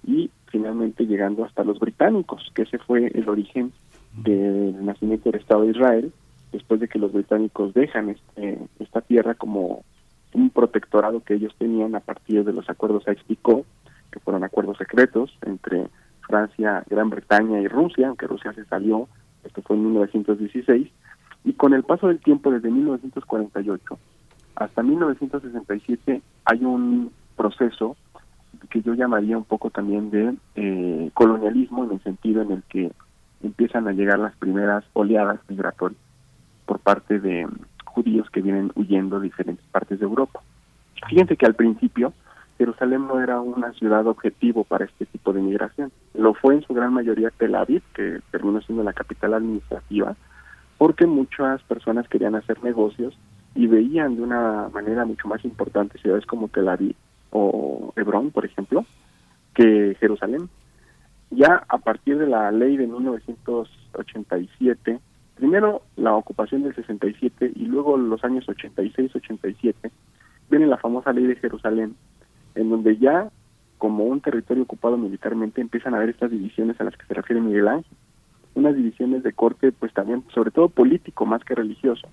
y 0.07 0.31
finalmente 0.47 1.07
llegando 1.07 1.45
hasta 1.45 1.65
los 1.65 1.78
británicos, 1.78 2.51
que 2.55 2.62
ese 2.62 2.78
fue 2.78 3.07
el 3.07 3.28
origen 3.28 3.73
del 4.12 4.85
nacimiento 4.85 5.31
del 5.31 5.41
Estado 5.41 5.62
de 5.62 5.70
Israel, 5.70 6.12
después 6.53 6.78
de 6.81 6.89
que 6.89 6.99
los 6.99 7.12
británicos 7.12 7.74
dejan 7.74 8.11
este, 8.11 8.59
esta 8.78 9.01
tierra 9.01 9.35
como 9.35 9.82
un 10.35 10.51
protectorado 10.51 11.23
que 11.23 11.35
ellos 11.35 11.55
tenían 11.59 11.94
a 11.94 12.01
partir 12.01 12.44
de 12.44 12.52
los 12.52 12.69
acuerdos 12.69 13.06
Aix-Picot, 13.06 13.65
que 14.11 14.20
fueron 14.20 14.44
acuerdos 14.44 14.78
secretos 14.78 15.36
entre 15.43 15.89
Francia, 16.20 16.85
Gran 16.89 17.11
Bretaña 17.11 17.61
y 17.61 17.69
Rusia, 17.69 18.09
aunque 18.09 18.27
Rusia 18.27 18.52
se 18.52 18.65
salió, 18.66 19.09
esto 19.44 19.62
fue 19.62 19.77
en 19.77 19.85
1916, 19.86 20.89
y 21.44 21.52
con 21.55 21.74
el 21.74 21.85
paso 21.85 22.09
del 22.09 22.20
tiempo 22.20 22.51
desde 22.51 22.70
1948 22.70 23.98
hasta 24.56 24.82
1967 24.82 26.23
hay 26.44 26.65
un 26.65 27.12
proceso 27.36 27.97
que 28.70 28.82
yo 28.82 28.94
llamaría 28.94 29.36
un 29.36 29.44
poco 29.44 29.70
también 29.70 30.11
de 30.11 30.35
eh, 30.55 31.11
colonialismo 31.15 31.85
en 31.85 31.93
el 31.93 32.02
sentido 32.02 32.43
en 32.43 32.52
el 32.52 32.62
que 32.65 32.93
empiezan 33.43 33.89
a 33.89 33.93
llegar 33.93 34.19
las 34.19 34.36
primeras 34.36 34.85
oleadas 34.93 35.40
migratorias 35.48 36.01
por 36.66 36.78
parte 36.78 37.19
de 37.19 37.47
judíos 37.95 38.29
que 38.31 38.43
vienen 38.43 38.73
huyendo 38.75 39.21
de 39.21 39.25
diferentes 39.25 39.65
partes 39.66 40.01
de 40.01 40.05
Europa. 40.05 40.41
Fíjense 41.09 41.37
que 41.37 41.47
al 41.47 41.55
principio 41.55 42.12
Jerusalén 42.59 43.07
no 43.07 43.21
era 43.21 43.41
una 43.41 43.73
ciudad 43.73 44.07
objetivo 44.07 44.65
para 44.65 44.85
este 44.85 45.07
tipo 45.07 45.33
de 45.33 45.41
migración. 45.43 45.91
Lo 46.15 46.35
fue 46.35 46.55
en 46.55 46.62
su 46.62 46.75
gran 46.75 46.93
mayoría 46.93 47.31
Tel 47.31 47.55
Aviv, 47.55 47.83
que 47.95 48.21
terminó 48.31 48.61
siendo 48.62 48.85
la 48.85 48.93
capital 48.93 49.35
administrativa, 49.35 50.16
porque 50.79 51.07
muchas 51.07 51.62
personas 51.62 52.09
querían 52.09 52.35
hacer 52.35 52.62
negocios 52.62 53.16
y 53.55 53.66
veían 53.66 54.16
de 54.16 54.23
una 54.23 54.69
manera 54.73 55.05
mucho 55.05 55.29
más 55.29 55.45
importante 55.45 55.99
ciudades 55.99 56.25
como 56.27 56.49
Tel 56.49 56.69
Aviv 56.69 56.97
o 57.31 57.93
Hebrón, 57.97 58.31
por 58.31 58.45
ejemplo, 58.45 58.85
que 59.55 59.97
Jerusalén. 59.99 60.49
Ya 61.31 61.65
a 61.69 61.79
partir 61.79 62.19
de 62.19 62.29
la 62.29 62.53
ley 62.53 62.77
de 62.77 62.87
1987, 62.87 65.01
primero 65.35 65.82
la 65.97 66.15
ocupación 66.15 66.62
del 66.62 66.74
67 66.74 67.52
y 67.55 67.66
luego 67.66 67.97
los 67.97 68.24
años 68.24 68.47
86-87, 68.47 69.74
viene 70.51 70.66
la 70.66 70.78
famosa 70.78 71.12
ley 71.12 71.27
de 71.27 71.36
Jerusalén, 71.36 71.97
en 72.55 72.70
donde 72.70 72.97
ya 72.98 73.31
como 73.78 74.05
un 74.05 74.20
territorio 74.20 74.62
ocupado 74.62 74.97
militarmente 74.97 75.61
empiezan 75.61 75.94
a 75.94 75.98
haber 75.98 76.11
estas 76.11 76.31
divisiones 76.31 76.81
a 76.81 76.85
las 76.85 76.97
que 76.97 77.06
se 77.06 77.15
refiere 77.15 77.40
Miguel 77.40 77.69
Ángel, 77.69 77.97
unas 78.55 78.77
divisiones 78.77 79.23
de 79.23 79.32
corte 79.32 79.73
pues 79.73 79.93
también 79.93 80.24
sobre 80.32 80.51
todo 80.51 80.69
político 80.69 81.27
más 81.27 81.43
que 81.44 81.55
religioso, 81.55 82.09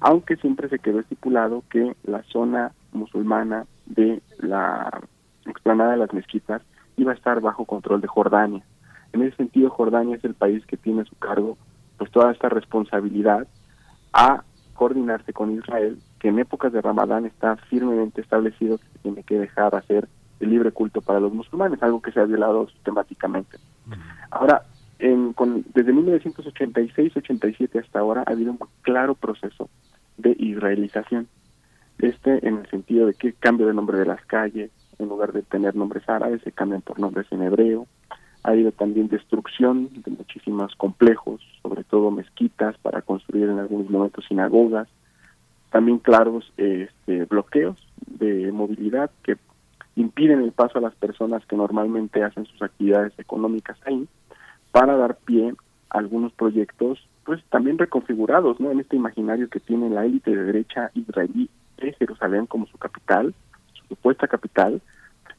aunque 0.00 0.36
siempre 0.36 0.68
se 0.68 0.78
quedó 0.78 1.00
estipulado 1.00 1.64
que 1.70 1.94
la 2.04 2.22
zona 2.24 2.72
musulmana 2.92 3.66
de 3.86 4.22
la 4.38 5.00
explanada 5.46 5.92
de 5.92 5.98
las 5.98 6.12
mezquitas 6.12 6.62
iba 6.96 7.12
a 7.12 7.14
estar 7.14 7.40
bajo 7.40 7.64
control 7.64 8.00
de 8.00 8.08
Jordania. 8.08 8.62
En 9.12 9.22
ese 9.22 9.36
sentido, 9.36 9.70
Jordania 9.70 10.16
es 10.16 10.24
el 10.24 10.34
país 10.34 10.64
que 10.66 10.76
tiene 10.76 11.02
a 11.02 11.06
su 11.06 11.16
cargo 11.16 11.56
pues 12.00 12.10
toda 12.12 12.32
esta 12.32 12.48
responsabilidad 12.48 13.46
a 14.14 14.42
coordinarse 14.72 15.34
con 15.34 15.50
Israel, 15.50 15.98
que 16.18 16.28
en 16.28 16.38
épocas 16.38 16.72
de 16.72 16.80
Ramadán 16.80 17.26
está 17.26 17.56
firmemente 17.56 18.22
establecido 18.22 18.78
que 18.78 18.86
se 18.86 18.98
tiene 19.00 19.22
que 19.22 19.38
dejar 19.38 19.74
hacer 19.74 20.08
el 20.40 20.48
libre 20.48 20.72
culto 20.72 21.02
para 21.02 21.20
los 21.20 21.30
musulmanes, 21.34 21.82
algo 21.82 22.00
que 22.00 22.10
se 22.10 22.18
ha 22.18 22.24
violado 22.24 22.66
sistemáticamente. 22.70 23.58
Ahora, 24.30 24.62
en, 24.98 25.34
con, 25.34 25.62
desde 25.74 25.92
1986-87 25.92 27.84
hasta 27.84 27.98
ahora 27.98 28.24
ha 28.26 28.30
habido 28.32 28.52
un 28.52 28.58
claro 28.80 29.14
proceso 29.14 29.68
de 30.16 30.34
israelización. 30.38 31.28
Este 31.98 32.48
en 32.48 32.60
el 32.60 32.70
sentido 32.70 33.08
de 33.08 33.12
que 33.12 33.34
cambio 33.34 33.66
de 33.66 33.74
nombre 33.74 33.98
de 33.98 34.06
las 34.06 34.24
calles, 34.24 34.70
en 34.98 35.06
lugar 35.06 35.34
de 35.34 35.42
tener 35.42 35.76
nombres 35.76 36.08
árabes, 36.08 36.40
se 36.44 36.52
cambian 36.52 36.80
por 36.80 36.98
nombres 36.98 37.26
en 37.30 37.42
hebreo. 37.42 37.86
Ha 38.42 38.50
habido 38.50 38.72
también 38.72 39.08
destrucción 39.08 39.90
de 39.92 40.10
muchísimos 40.10 40.74
complejos, 40.76 41.40
sobre 41.62 41.84
todo 41.84 42.10
mezquitas, 42.10 42.76
para 42.78 43.02
construir 43.02 43.48
en 43.48 43.58
algunos 43.58 43.90
momentos 43.90 44.24
sinagogas. 44.26 44.88
También 45.70 45.98
claros 45.98 46.52
este, 46.56 47.24
bloqueos 47.26 47.76
de 48.06 48.50
movilidad 48.50 49.10
que 49.22 49.36
impiden 49.96 50.40
el 50.40 50.52
paso 50.52 50.78
a 50.78 50.80
las 50.80 50.94
personas 50.94 51.44
que 51.46 51.56
normalmente 51.56 52.22
hacen 52.22 52.46
sus 52.46 52.62
actividades 52.62 53.12
económicas 53.18 53.76
ahí, 53.84 54.08
para 54.72 54.96
dar 54.96 55.16
pie 55.16 55.54
a 55.90 55.98
algunos 55.98 56.32
proyectos, 56.32 57.06
pues 57.24 57.42
también 57.50 57.78
reconfigurados, 57.78 58.58
¿no? 58.60 58.70
En 58.70 58.80
este 58.80 58.96
imaginario 58.96 59.48
que 59.50 59.60
tiene 59.60 59.90
la 59.90 60.04
élite 60.04 60.34
de 60.34 60.44
derecha 60.44 60.90
israelí 60.94 61.50
de 61.76 61.92
Jerusalén 61.94 62.46
como 62.46 62.66
su 62.66 62.78
capital, 62.78 63.34
su 63.74 63.86
supuesta 63.88 64.28
capital, 64.28 64.80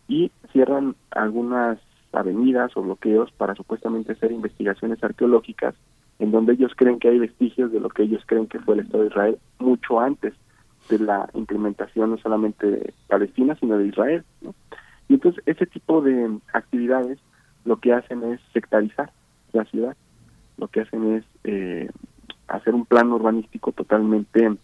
y 0.08 0.32
cierran 0.52 0.96
algunas 1.12 1.80
avenidas 2.14 2.76
o 2.76 2.82
bloqueos 2.82 3.32
para 3.32 3.56
supuestamente 3.56 4.14
hacer 4.14 4.32
investigaciones 4.32 5.04
arqueológicas 5.04 5.76
en 6.20 6.32
donde 6.32 6.54
ellos 6.54 6.74
creen 6.76 7.00
que 7.00 7.10
hay 7.10 7.20
vestigios 7.20 7.72
de 7.72 7.80
lo 7.80 7.90
que 7.90 8.04
ellos 8.04 8.24
creen 8.26 8.48
que 8.48 8.60
fue 8.60 8.76
el 8.76 8.82
Estado 8.82 9.04
de 9.04 9.10
Israel 9.10 9.38
mucho 9.60 10.00
antes 10.00 10.34
de 10.90 11.00
la 11.00 11.30
implementación 11.34 12.12
no 12.12 12.18
solamente 12.18 12.68
de 12.68 12.94
Palestina, 13.08 13.56
sino 13.60 13.78
de 13.78 13.88
Israel. 13.88 14.24
Y 15.08 15.16
entonces 15.16 15.44
ese 15.46 15.66
tipo 15.66 16.02
de 16.02 16.38
actividades 16.54 17.20
lo 17.66 17.78
que 17.78 17.94
hacen 17.94 18.24
es 18.24 18.40
sectarizar 18.54 19.12
la 19.54 19.66
ciudad, 19.66 19.96
lo 20.58 20.68
que 20.68 20.82
hacen 20.82 21.16
es 21.16 21.26
eh, 21.44 21.90
hacer 22.48 22.76
un 22.76 22.86
plan 22.86 23.12
urbanístico 23.12 23.72
totalmente 23.72 24.58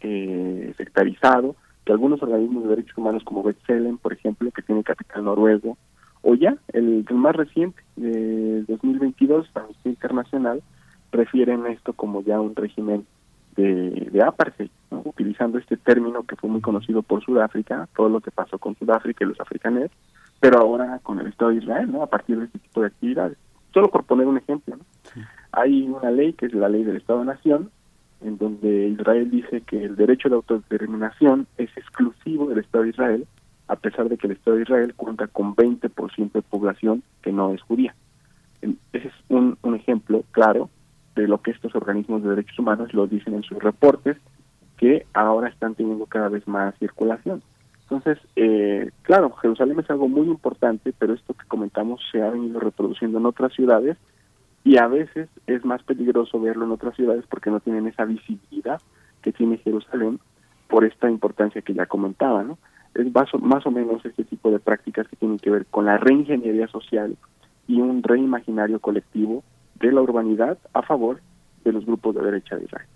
eh, 0.00 0.74
sectarizado, 0.76 1.56
que 1.84 1.92
algunos 1.92 2.22
organismos 2.22 2.64
de 2.64 2.70
derechos 2.70 2.98
humanos 2.98 3.24
como 3.24 3.42
Bethlehem, 3.42 3.98
por 3.98 4.12
ejemplo, 4.12 4.50
que 4.50 4.62
tiene 4.62 4.84
capital 4.84 5.24
noruego, 5.24 5.78
o 6.22 6.34
ya 6.34 6.56
el, 6.72 7.04
más 7.10 7.34
reciente 7.34 7.82
de 7.96 8.62
2022, 8.68 9.48
Amnistía 9.54 9.92
Internacional, 9.92 10.62
refieren 11.12 11.66
esto 11.66 11.92
como 11.92 12.22
ya 12.22 12.40
un 12.40 12.54
régimen 12.54 13.06
de, 13.56 14.08
de 14.12 14.22
apartheid, 14.22 14.70
utilizando 14.90 15.58
este 15.58 15.76
término 15.76 16.22
que 16.24 16.36
fue 16.36 16.50
muy 16.50 16.60
conocido 16.60 17.02
por 17.02 17.24
Sudáfrica, 17.24 17.88
todo 17.96 18.08
lo 18.08 18.20
que 18.20 18.30
pasó 18.30 18.58
con 18.58 18.76
Sudáfrica 18.76 19.24
y 19.24 19.28
los 19.28 19.40
africanes, 19.40 19.90
pero 20.40 20.58
ahora 20.58 21.00
con 21.02 21.20
el 21.20 21.26
Estado 21.26 21.50
de 21.50 21.58
Israel, 21.58 21.90
¿no? 21.90 22.02
a 22.02 22.06
partir 22.06 22.38
de 22.38 22.46
este 22.46 22.58
tipo 22.58 22.80
de 22.80 22.88
actividades. 22.88 23.38
Solo 23.72 23.88
por 23.88 24.04
poner 24.04 24.26
un 24.26 24.38
ejemplo, 24.38 24.76
hay 25.52 25.88
una 25.88 26.10
ley 26.10 26.32
que 26.32 26.46
es 26.46 26.54
la 26.54 26.68
ley 26.68 26.84
del 26.84 26.96
Estado-Nación, 26.96 27.70
en 28.22 28.36
donde 28.36 28.88
Israel 28.88 29.30
dice 29.30 29.62
que 29.62 29.84
el 29.84 29.96
derecho 29.96 30.28
de 30.28 30.34
autodeterminación 30.36 31.46
es 31.56 31.70
exclusivo 31.76 32.48
del 32.48 32.58
Estado 32.58 32.84
de 32.84 32.90
Israel, 32.90 33.26
a 33.70 33.76
pesar 33.76 34.08
de 34.08 34.18
que 34.18 34.26
el 34.26 34.32
Estado 34.32 34.56
de 34.56 34.64
Israel 34.64 34.94
cuenta 34.96 35.28
con 35.28 35.54
20% 35.54 36.32
de 36.32 36.42
población 36.42 37.04
que 37.22 37.30
no 37.30 37.54
es 37.54 37.62
judía. 37.62 37.94
Ese 38.60 39.08
es 39.08 39.14
un, 39.28 39.56
ejemplo 39.76 40.24
claro 40.32 40.68
de 41.14 41.28
lo 41.28 41.40
que 41.40 41.52
estos 41.52 41.74
organismos 41.76 42.22
de 42.22 42.30
derechos 42.30 42.58
humanos 42.58 42.92
lo 42.92 43.06
dicen 43.06 43.34
en 43.34 43.44
sus 43.44 43.58
reportes, 43.62 44.16
que 44.76 45.06
ahora 45.14 45.48
están 45.48 45.76
teniendo 45.76 46.06
cada 46.06 46.28
vez 46.28 46.46
más 46.48 46.76
circulación. 46.78 47.42
Entonces, 47.82 48.18
eh, 48.34 48.90
claro, 49.02 49.30
Jerusalén 49.36 49.78
es 49.78 49.88
algo 49.88 50.08
muy 50.08 50.26
importante, 50.26 50.92
pero 50.98 51.14
esto 51.14 51.34
que 51.34 51.46
comentamos 51.46 52.00
se 52.10 52.20
ha 52.22 52.30
venido 52.30 52.58
reproduciendo 52.58 53.18
en 53.18 53.26
otras 53.26 53.52
ciudades 53.52 53.96
y 54.64 54.78
a 54.78 54.88
veces 54.88 55.28
es 55.46 55.64
más 55.64 55.82
peligroso 55.84 56.40
verlo 56.40 56.64
en 56.64 56.72
otras 56.72 56.96
ciudades 56.96 57.24
porque 57.28 57.50
no 57.50 57.60
tienen 57.60 57.86
esa 57.86 58.04
visibilidad 58.04 58.80
que 59.22 59.32
tiene 59.32 59.58
Jerusalén 59.58 60.18
por 60.68 60.84
esta 60.84 61.08
importancia 61.08 61.62
que 61.62 61.74
ya 61.74 61.86
comentaba, 61.86 62.42
¿no? 62.42 62.58
Es 62.94 63.12
más 63.14 63.32
o, 63.34 63.38
más 63.38 63.66
o 63.66 63.70
menos 63.70 64.04
este 64.04 64.24
tipo 64.24 64.50
de 64.50 64.58
prácticas 64.58 65.08
que 65.08 65.16
tienen 65.16 65.38
que 65.38 65.50
ver 65.50 65.66
con 65.66 65.86
la 65.86 65.98
reingeniería 65.98 66.68
social 66.68 67.16
y 67.66 67.80
un 67.80 68.02
reimaginario 68.02 68.80
colectivo 68.80 69.44
de 69.76 69.92
la 69.92 70.02
urbanidad 70.02 70.58
a 70.74 70.82
favor 70.82 71.20
de 71.64 71.72
los 71.72 71.86
grupos 71.86 72.14
de 72.14 72.22
derecha 72.22 72.56
de 72.56 72.64
Israel. 72.64 72.88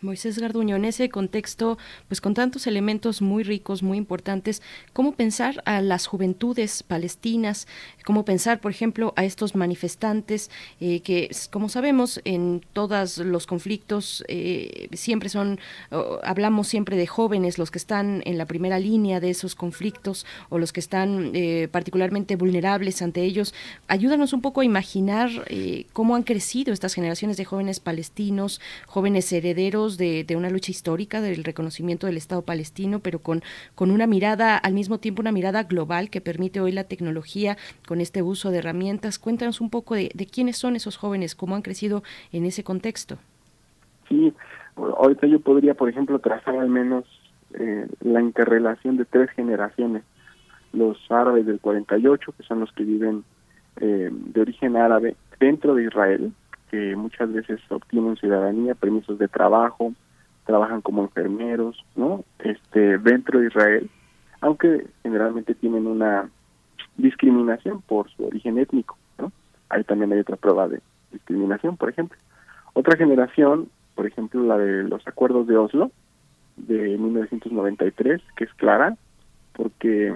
Moisés 0.00 0.38
Garduño, 0.38 0.76
en 0.76 0.84
ese 0.84 1.08
contexto, 1.08 1.78
pues 2.08 2.20
con 2.20 2.34
tantos 2.34 2.66
elementos 2.66 3.22
muy 3.22 3.42
ricos, 3.42 3.82
muy 3.82 3.98
importantes, 3.98 4.62
¿cómo 4.92 5.12
pensar 5.12 5.62
a 5.66 5.80
las 5.80 6.06
juventudes 6.06 6.82
palestinas? 6.82 7.66
¿Cómo 8.04 8.24
pensar, 8.24 8.60
por 8.60 8.70
ejemplo, 8.70 9.12
a 9.16 9.24
estos 9.24 9.54
manifestantes 9.54 10.50
eh, 10.80 11.00
que, 11.00 11.30
como 11.50 11.68
sabemos, 11.68 12.20
en 12.24 12.62
todos 12.72 13.18
los 13.18 13.46
conflictos 13.46 14.24
eh, 14.28 14.88
siempre 14.92 15.28
son, 15.28 15.60
hablamos 16.22 16.68
siempre 16.68 16.96
de 16.96 17.06
jóvenes, 17.06 17.58
los 17.58 17.70
que 17.70 17.78
están 17.78 18.22
en 18.24 18.38
la 18.38 18.46
primera 18.46 18.78
línea 18.78 19.20
de 19.20 19.30
esos 19.30 19.54
conflictos 19.54 20.26
o 20.48 20.58
los 20.58 20.72
que 20.72 20.80
están 20.80 21.32
eh, 21.34 21.68
particularmente 21.70 22.36
vulnerables 22.36 23.02
ante 23.02 23.22
ellos? 23.22 23.54
Ayúdanos 23.88 24.32
un 24.32 24.40
poco 24.40 24.60
a 24.60 24.64
imaginar 24.64 25.30
cómo 25.92 26.16
han 26.16 26.22
crecido 26.22 26.72
estas 26.72 26.94
generaciones 26.94 27.36
de 27.36 27.44
jóvenes 27.44 27.80
palestinos, 27.80 28.60
jóvenes 28.86 29.32
herederos 29.50 29.98
de, 29.98 30.24
una 30.36 30.50
lucha 30.50 30.70
histórica 30.70 31.20
del 31.20 31.44
reconocimiento 31.44 32.06
del 32.06 32.16
Estado 32.16 32.42
palestino, 32.42 33.00
pero 33.00 33.18
con, 33.18 33.42
con 33.74 33.90
una 33.90 34.06
mirada, 34.06 34.56
al 34.56 34.74
mismo 34.74 34.98
tiempo 34.98 35.20
una 35.20 35.32
mirada 35.32 35.64
global 35.64 36.10
que 36.10 36.20
permite 36.20 36.60
hoy 36.60 36.72
la 36.72 36.84
tecnología 36.84 37.56
con 37.86 38.00
este 38.00 38.22
uso 38.22 38.50
de 38.50 38.58
herramientas. 38.58 39.18
Cuéntanos 39.18 39.60
un 39.60 39.70
poco 39.70 39.94
de, 39.94 40.10
quiénes 40.32 40.56
son 40.56 40.76
esos 40.76 40.96
jóvenes, 40.96 41.34
cómo 41.34 41.56
han 41.56 41.62
crecido 41.62 42.02
en 42.32 42.44
ese 42.44 42.64
contexto. 42.64 43.18
Sí, 44.08 44.32
ahorita 44.76 45.26
yo 45.26 45.40
podría, 45.40 45.74
por 45.74 45.88
ejemplo, 45.88 46.18
trazar 46.18 46.56
al 46.56 46.68
menos 46.68 47.04
eh, 47.54 47.86
la 48.00 48.20
interrelación 48.20 48.96
de 48.96 49.04
tres 49.04 49.30
generaciones. 49.30 50.02
Los 50.72 50.98
árabes 51.10 51.46
del 51.46 51.58
48, 51.60 52.32
que 52.36 52.42
son 52.44 52.60
los 52.60 52.72
que 52.72 52.84
viven 52.84 53.24
eh, 53.80 54.10
de 54.10 54.40
origen 54.40 54.76
árabe 54.76 55.16
dentro 55.40 55.74
de 55.74 55.84
Israel, 55.84 56.32
que 56.70 56.94
muchas 56.94 57.32
veces 57.32 57.60
obtienen 57.68 58.16
ciudadanía, 58.16 58.74
permisos 58.74 59.18
de 59.18 59.28
trabajo, 59.28 59.92
trabajan 60.44 60.80
como 60.80 61.02
enfermeros, 61.02 61.84
¿no? 61.96 62.24
Este, 62.38 62.98
dentro 62.98 63.40
de 63.40 63.48
Israel, 63.48 63.90
aunque 64.40 64.86
generalmente 65.02 65.54
tienen 65.54 65.86
una 65.86 66.30
discriminación 66.96 67.82
por 67.82 68.08
su 68.10 68.26
origen 68.26 68.58
étnico, 68.58 68.96
¿no? 69.18 69.32
Ahí 69.68 69.84
también 69.84 70.12
hay 70.12 70.20
otra 70.20 70.36
prueba 70.36 70.68
de 70.68 70.80
discriminación, 71.12 71.76
por 71.76 71.90
ejemplo. 71.90 72.18
Otra 72.72 72.96
generación, 72.96 73.68
por 73.94 74.06
ejemplo, 74.06 74.42
la 74.44 74.56
de 74.56 74.84
los 74.84 75.06
acuerdos 75.06 75.46
de 75.48 75.56
Oslo 75.56 75.90
de 76.56 76.96
1993, 76.98 78.20
que 78.36 78.44
es 78.44 78.54
clara, 78.54 78.96
porque 79.54 80.14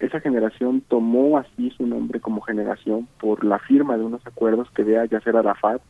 esa 0.00 0.20
generación 0.20 0.82
tomó 0.82 1.38
así 1.38 1.70
su 1.70 1.86
nombre 1.86 2.20
como 2.20 2.42
generación 2.42 3.08
por 3.18 3.44
la 3.44 3.58
firma 3.58 3.96
de 3.96 4.04
unos 4.04 4.26
acuerdos 4.26 4.70
que 4.70 4.82
ve 4.82 4.98
a 4.98 5.06
Yasser 5.06 5.36
Arafat 5.36 5.80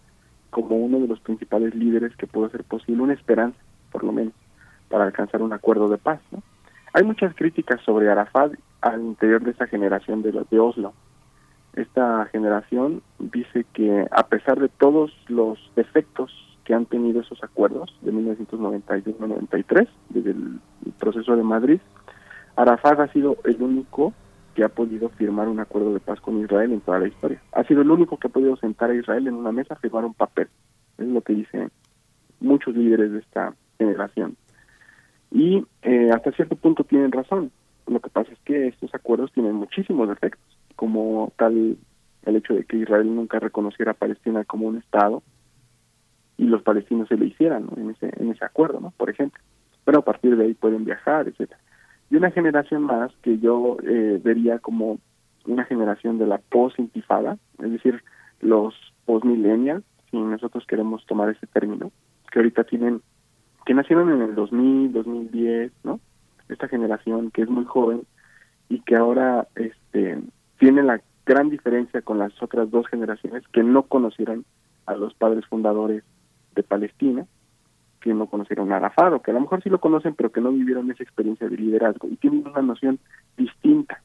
como 0.55 0.77
uno 0.77 1.01
de 1.01 1.09
los 1.09 1.19
principales 1.19 1.75
líderes 1.75 2.17
que 2.17 2.29
pudo 2.29 2.47
hacer 2.47 2.63
posible 2.63 3.03
una 3.03 3.13
esperanza, 3.13 3.59
por 3.91 4.05
lo 4.05 4.13
menos, 4.13 4.33
para 4.89 5.05
alcanzar 5.05 5.43
un 5.43 5.53
acuerdo 5.53 5.89
de 5.89 5.99
paz. 5.99 6.21
¿no? 6.31 6.43
Hay 6.93 7.03
muchas 7.03 7.35
críticas 7.35 7.81
sobre 7.81 8.09
Arafat 8.09 8.53
al 8.81 9.03
interior 9.03 9.43
de 9.43 9.51
esa 9.51 9.67
generación 9.67 10.23
de, 10.23 10.31
de 10.49 10.61
Oslo. 10.61 10.95
Esta 11.75 12.27
generación 12.27 13.03
dice 13.19 13.67
que 13.73 14.07
a 14.13 14.29
pesar 14.29 14.61
de 14.61 14.69
todos 14.69 15.11
los 15.27 15.59
defectos 15.75 16.31
que 16.65 16.73
han 16.73 16.87
tenido 16.87 17.21
esos 17.21 17.43
acuerdos 17.43 17.93
de 18.03 18.13
1991-93, 18.13 19.89
desde 20.11 20.31
el 20.31 20.61
proceso 21.01 21.35
de 21.35 21.43
Madrid, 21.43 21.81
Arafat 22.55 23.01
ha 23.01 23.09
sido 23.09 23.39
el 23.45 23.61
único 23.61 24.15
que 24.55 24.65
ha 24.65 24.69
podido 24.69 25.09
firmar 25.11 25.49
un 25.49 25.61
acuerdo 25.61 25.93
de 25.93 26.01
paz 26.01 26.21
con 26.21 26.41
Israel 26.41 26.73
en 26.73 26.81
toda 26.81 27.01
la 27.01 27.09
historia. 27.09 27.43
Ha 27.53 27.65
sido 27.65 27.83
el 27.83 27.91
único 27.91 28.17
que 28.17 28.29
ha 28.29 28.31
podido 28.31 28.57
sentar 28.57 28.91
a 28.91 28.95
Israel 28.95 29.27
en 29.27 29.35
una 29.35 29.53
mesa 29.53 29.75
a 29.75 29.79
firmar 29.79 30.05
un 30.05 30.15
papel. 30.15 30.49
Es 30.97 31.07
lo 31.07 31.21
que 31.21 31.35
dicen 31.35 31.71
muchos 32.41 32.75
líderes 32.75 33.13
de 33.13 33.19
esta 33.19 33.55
generación. 33.79 34.37
Y 35.31 35.67
eh, 35.83 36.11
hasta 36.13 36.33
cierto 36.33 36.57
punto 36.57 36.85
tienen 36.85 37.11
razón. 37.11 37.51
Lo 37.87 38.01
que 38.01 38.11
pasa 38.11 38.33
es 38.33 38.39
que 38.45 38.69
estos 38.69 38.95
acuerdos 38.95 39.33
tienen 39.33 39.55
muchísimos 39.55 40.09
defectos, 40.09 40.59
como 40.77 41.33
tal 41.37 41.77
el 42.25 42.37
hecho 42.37 42.55
de 42.55 42.65
que 42.65 42.79
Israel 42.79 43.15
nunca 43.15 43.41
reconociera 43.41 43.91
a 43.91 43.95
Palestina 43.95 44.45
como 44.45 44.69
un 44.69 44.79
Estado 44.79 45.23
y 46.39 46.45
los 46.45 46.63
palestinos 46.63 47.09
se 47.09 47.17
lo 47.17 47.25
hicieran 47.25 47.69
en, 47.77 47.91
ese, 47.91 48.11
en 48.19 48.31
ese 48.31 48.45
acuerdo, 48.45 48.81
¿no? 48.81 48.93
por 48.97 49.11
ejemplo. 49.11 49.43
Pero 49.85 49.99
a 49.99 50.05
partir 50.05 50.37
de 50.37 50.45
ahí 50.45 50.55
pueden 50.55 50.85
viajar, 50.85 51.29
etcétera 51.29 51.61
y 52.11 52.17
una 52.17 52.31
generación 52.31 52.83
más 52.83 53.13
que 53.23 53.39
yo 53.39 53.77
eh, 53.83 54.21
vería 54.23 54.59
como 54.59 54.99
una 55.47 55.65
generación 55.65 56.19
de 56.19 56.27
la 56.27 56.39
post-intifada, 56.39 57.39
es 57.63 57.71
decir, 57.71 58.03
los 58.41 58.75
post-millennials, 59.05 59.85
si 60.11 60.19
nosotros 60.19 60.65
queremos 60.67 61.05
tomar 61.07 61.31
ese 61.31 61.47
término, 61.47 61.91
que 62.31 62.39
ahorita 62.39 62.65
tienen 62.65 63.03
que 63.65 63.75
nacieron 63.75 64.13
en 64.13 64.21
el 64.21 64.35
2000, 64.35 64.93
2010, 64.93 65.73
¿no? 65.85 66.01
Esta 66.49 66.69
generación 66.69 67.31
que 67.31 67.43
es 67.43 67.49
muy 67.49 67.65
joven 67.65 68.03
y 68.69 68.81
que 68.81 68.97
ahora 68.97 69.49
este, 69.55 70.19
tiene 70.59 70.83
la 70.83 71.01
gran 71.25 71.49
diferencia 71.49 72.03
con 72.03 72.19
las 72.19 72.43
otras 72.43 72.71
dos 72.71 72.87
generaciones 72.89 73.43
que 73.49 73.63
no 73.63 73.85
conocieron 73.85 74.45
a 74.87 74.95
los 74.95 75.15
padres 75.15 75.47
fundadores 75.47 76.05
de 76.55 76.63
Palestina, 76.63 77.27
que 78.05 78.13
no 78.13 78.27
conocieron 78.27 78.71
a 78.71 78.77
Arafat, 78.77 79.15
o 79.15 79.23
que 79.23 79.31
a 79.31 79.35
lo 79.35 79.41
mejor 79.41 79.63
sí 79.63 79.71
lo 79.71 79.81
conocen, 79.81 80.15
pero 80.15 80.31
que 80.31 80.43
no 80.43 80.53
vivieron 80.53 80.91
esa 80.91 81.03
experiencia 81.03 81.49
de 81.49 81.57
liderazgo 81.57 82.07
y 82.07 82.17
tienen 82.17 82.47
una 82.47 82.61
noción 82.61 82.99
distinta 83.39 84.03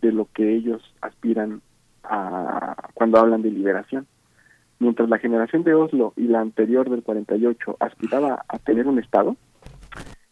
de 0.00 0.10
lo 0.10 0.26
que 0.32 0.54
ellos 0.54 0.82
aspiran 1.02 1.60
a 2.02 2.74
cuando 2.94 3.18
hablan 3.18 3.42
de 3.42 3.50
liberación. 3.50 4.06
Mientras 4.78 5.10
la 5.10 5.18
generación 5.18 5.64
de 5.64 5.74
Oslo 5.74 6.14
y 6.16 6.28
la 6.28 6.40
anterior 6.40 6.88
del 6.88 7.02
48 7.02 7.76
aspiraba 7.78 8.42
a 8.48 8.58
tener 8.58 8.86
un 8.86 8.98
Estado, 8.98 9.36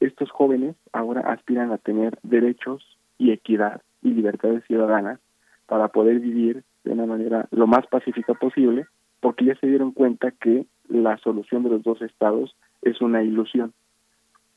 estos 0.01 0.31
jóvenes 0.31 0.77
ahora 0.95 1.21
aspiran 1.21 1.71
a 1.73 1.79
tener 1.79 2.19
derechos 2.23 2.97
y 3.19 3.33
equidad 3.33 3.83
y 4.01 4.13
libertades 4.13 4.65
ciudadanas 4.65 5.21
para 5.67 5.89
poder 5.89 6.21
vivir 6.21 6.65
de 6.85 6.93
una 6.93 7.05
manera 7.05 7.49
lo 7.51 7.67
más 7.67 7.87
pacífica 7.87 8.33
posible, 8.33 8.87
porque 9.21 9.45
ya 9.45 9.57
se 9.57 9.67
dieron 9.67 9.93
cuenta 9.93 10.31
que 10.31 10.65
la 10.89 11.19
solución 11.19 11.63
de 11.65 11.69
los 11.69 11.83
dos 11.83 12.01
estados 12.01 12.57
es 12.83 13.01
una 13.01 13.23
ilusión. 13.23 13.73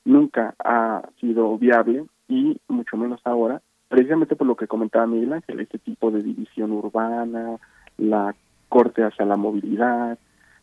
Nunca 0.05 0.53
ha 0.59 1.07
sido 1.19 1.57
viable 1.57 2.05
y 2.27 2.59
mucho 2.67 2.97
menos 2.97 3.21
ahora, 3.25 3.61
precisamente 3.87 4.35
por 4.35 4.47
lo 4.47 4.55
que 4.55 4.67
comentaba 4.67 5.07
Miguel 5.07 5.33
Ángel, 5.33 5.59
este 5.59 5.79
tipo 5.79 6.11
de 6.11 6.23
división 6.23 6.71
urbana, 6.71 7.57
la 7.97 8.35
corte 8.69 9.03
hacia 9.03 9.25
la 9.25 9.37
movilidad, 9.37 10.17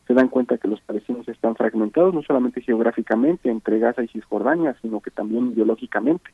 se 0.07 0.15
dan 0.15 0.29
cuenta 0.29 0.59
que 0.59 0.67
los 0.67 0.81
palestinos 0.81 1.29
están 1.29 1.55
fragmentados 1.55 2.13
no 2.13 2.23
solamente 2.23 2.63
geográficamente 2.63 3.49
entre 3.49 3.79
Gaza 3.79 4.03
y 4.03 4.09
Cisjordania, 4.09 4.77
sino 4.83 5.01
que 5.01 5.13
también 5.13 5.53
ideológicamente 5.53 6.31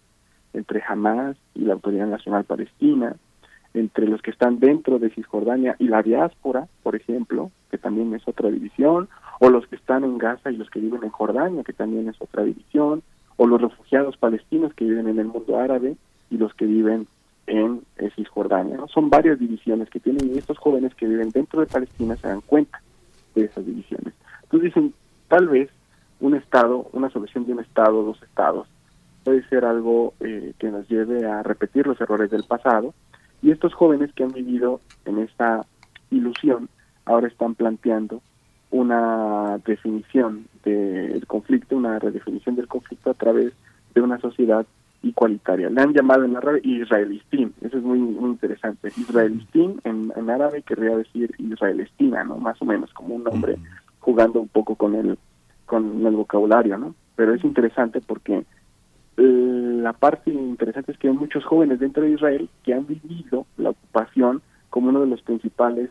entre 0.55 0.83
Hamas 0.89 1.37
y 1.55 1.61
la 1.61 1.75
Autoridad 1.75 2.07
Nacional 2.07 2.45
Palestina, 2.45 3.17
entre 3.77 4.07
los 4.09 4.23
que 4.23 4.31
están 4.31 4.59
dentro 4.59 4.99
de 4.99 5.11
Cisjordania 5.11 5.77
y 5.79 5.89
la 5.89 6.03
diáspora, 6.03 6.67
por 6.83 6.97
ejemplo, 6.97 7.51
que 7.71 7.77
también 7.77 8.15
es 8.15 8.27
otra 8.27 8.51
división, 8.51 9.09
o 9.39 9.51
los 9.51 9.67
que 9.67 9.77
están 9.77 10.03
en 10.03 10.17
Gaza 10.17 10.51
y 10.51 10.57
los 10.57 10.71
que 10.71 10.81
viven 10.81 11.05
en 11.05 11.11
Jordania, 11.11 11.63
que 11.63 11.75
también 11.75 12.09
es 12.09 12.17
otra 12.21 12.43
división, 12.43 13.03
o 13.37 13.47
los 13.47 13.61
refugiados 13.61 14.17
palestinos 14.17 14.73
que 14.73 14.87
viven 14.87 15.09
en 15.09 15.19
el 15.19 15.27
mundo 15.27 15.59
árabe 15.59 15.97
y 16.31 16.39
los 16.39 16.55
que 16.55 16.65
viven 16.65 17.07
en 17.47 17.83
eh, 17.99 18.11
Cisjordania. 18.17 18.79
Son 18.93 19.11
varias 19.11 19.39
divisiones 19.39 19.91
que 19.91 20.01
tienen 20.01 20.35
y 20.35 20.39
estos 20.39 20.59
jóvenes 20.59 20.95
que 20.95 21.07
viven 21.07 21.29
dentro 21.31 21.61
de 21.61 21.67
Palestina 21.67 22.17
se 22.17 22.29
dan 22.29 22.41
cuenta 22.41 22.81
de 23.35 23.45
esas 23.45 23.67
divisiones. 23.67 24.15
Entonces 24.45 24.75
dicen, 24.75 24.95
tal 25.29 25.49
vez 25.49 25.69
un 26.21 26.35
Estado, 26.35 26.89
una 26.93 27.11
solución 27.11 27.45
de 27.45 27.53
un 27.53 27.61
Estado, 27.61 28.03
dos 28.03 28.23
Estados, 28.23 28.67
puede 29.23 29.47
ser 29.49 29.65
algo 29.65 30.15
eh, 30.21 30.55
que 30.59 30.71
nos 30.71 30.89
lleve 30.89 31.27
a 31.27 31.43
repetir 31.43 31.87
los 31.87 32.01
errores 32.01 32.31
del 32.31 32.45
pasado 32.45 32.95
y 33.47 33.53
estos 33.53 33.75
jóvenes 33.75 34.13
que 34.13 34.25
han 34.25 34.33
vivido 34.33 34.81
en 35.05 35.21
esta 35.21 35.65
ilusión 36.11 36.69
ahora 37.05 37.29
están 37.29 37.55
planteando 37.55 38.21
una 38.73 39.59
definición 39.65 40.47
del 40.65 41.25
conflicto, 41.29 41.77
una 41.77 42.01
redefinición 42.01 42.57
del 42.57 42.67
conflicto 42.67 43.11
a 43.11 43.15
través 43.15 43.53
de 43.95 44.01
una 44.01 44.19
sociedad 44.19 44.67
igualitaria. 45.05 45.71
Le 45.71 45.81
han 45.81 45.95
llamado 45.95 46.25
en 46.25 46.37
árabe 46.37 46.61
israelistín, 46.65 47.55
eso 47.61 47.79
es 47.79 47.85
muy, 47.85 48.01
muy 48.01 48.31
interesante. 48.31 48.89
Israelistín 48.89 49.81
en, 49.85 50.13
en 50.17 50.29
árabe 50.29 50.63
querría 50.63 50.97
decir 50.97 51.33
israelestina, 51.39 52.25
¿no? 52.25 52.39
Más 52.39 52.61
o 52.61 52.65
menos, 52.65 52.93
como 52.95 53.15
un 53.15 53.23
nombre 53.23 53.59
jugando 54.01 54.41
un 54.41 54.49
poco 54.49 54.75
con 54.75 54.97
el, 54.97 55.17
con 55.67 56.05
el 56.05 56.17
vocabulario, 56.17 56.79
¿no? 56.79 56.97
Pero 57.15 57.33
es 57.33 57.45
interesante 57.45 58.01
porque 58.01 58.45
eh, 59.19 59.66
la 59.87 59.93
parte 59.93 60.33
interesante 60.33 60.91
es 60.91 60.99
que 60.99 61.07
hay 61.07 61.15
muchos 61.15 61.45
jóvenes 61.45 61.79
dentro 61.79 62.03
de 62.03 62.11
Israel 62.11 62.51
que 62.65 62.75
han 62.75 62.89
vivido 62.89 63.47
la 63.57 63.71
ocupación 63.71 64.43
como 64.69 64.89
uno 64.89 65.03
de 65.03 65.07
los 65.07 65.23
principales 65.23 65.91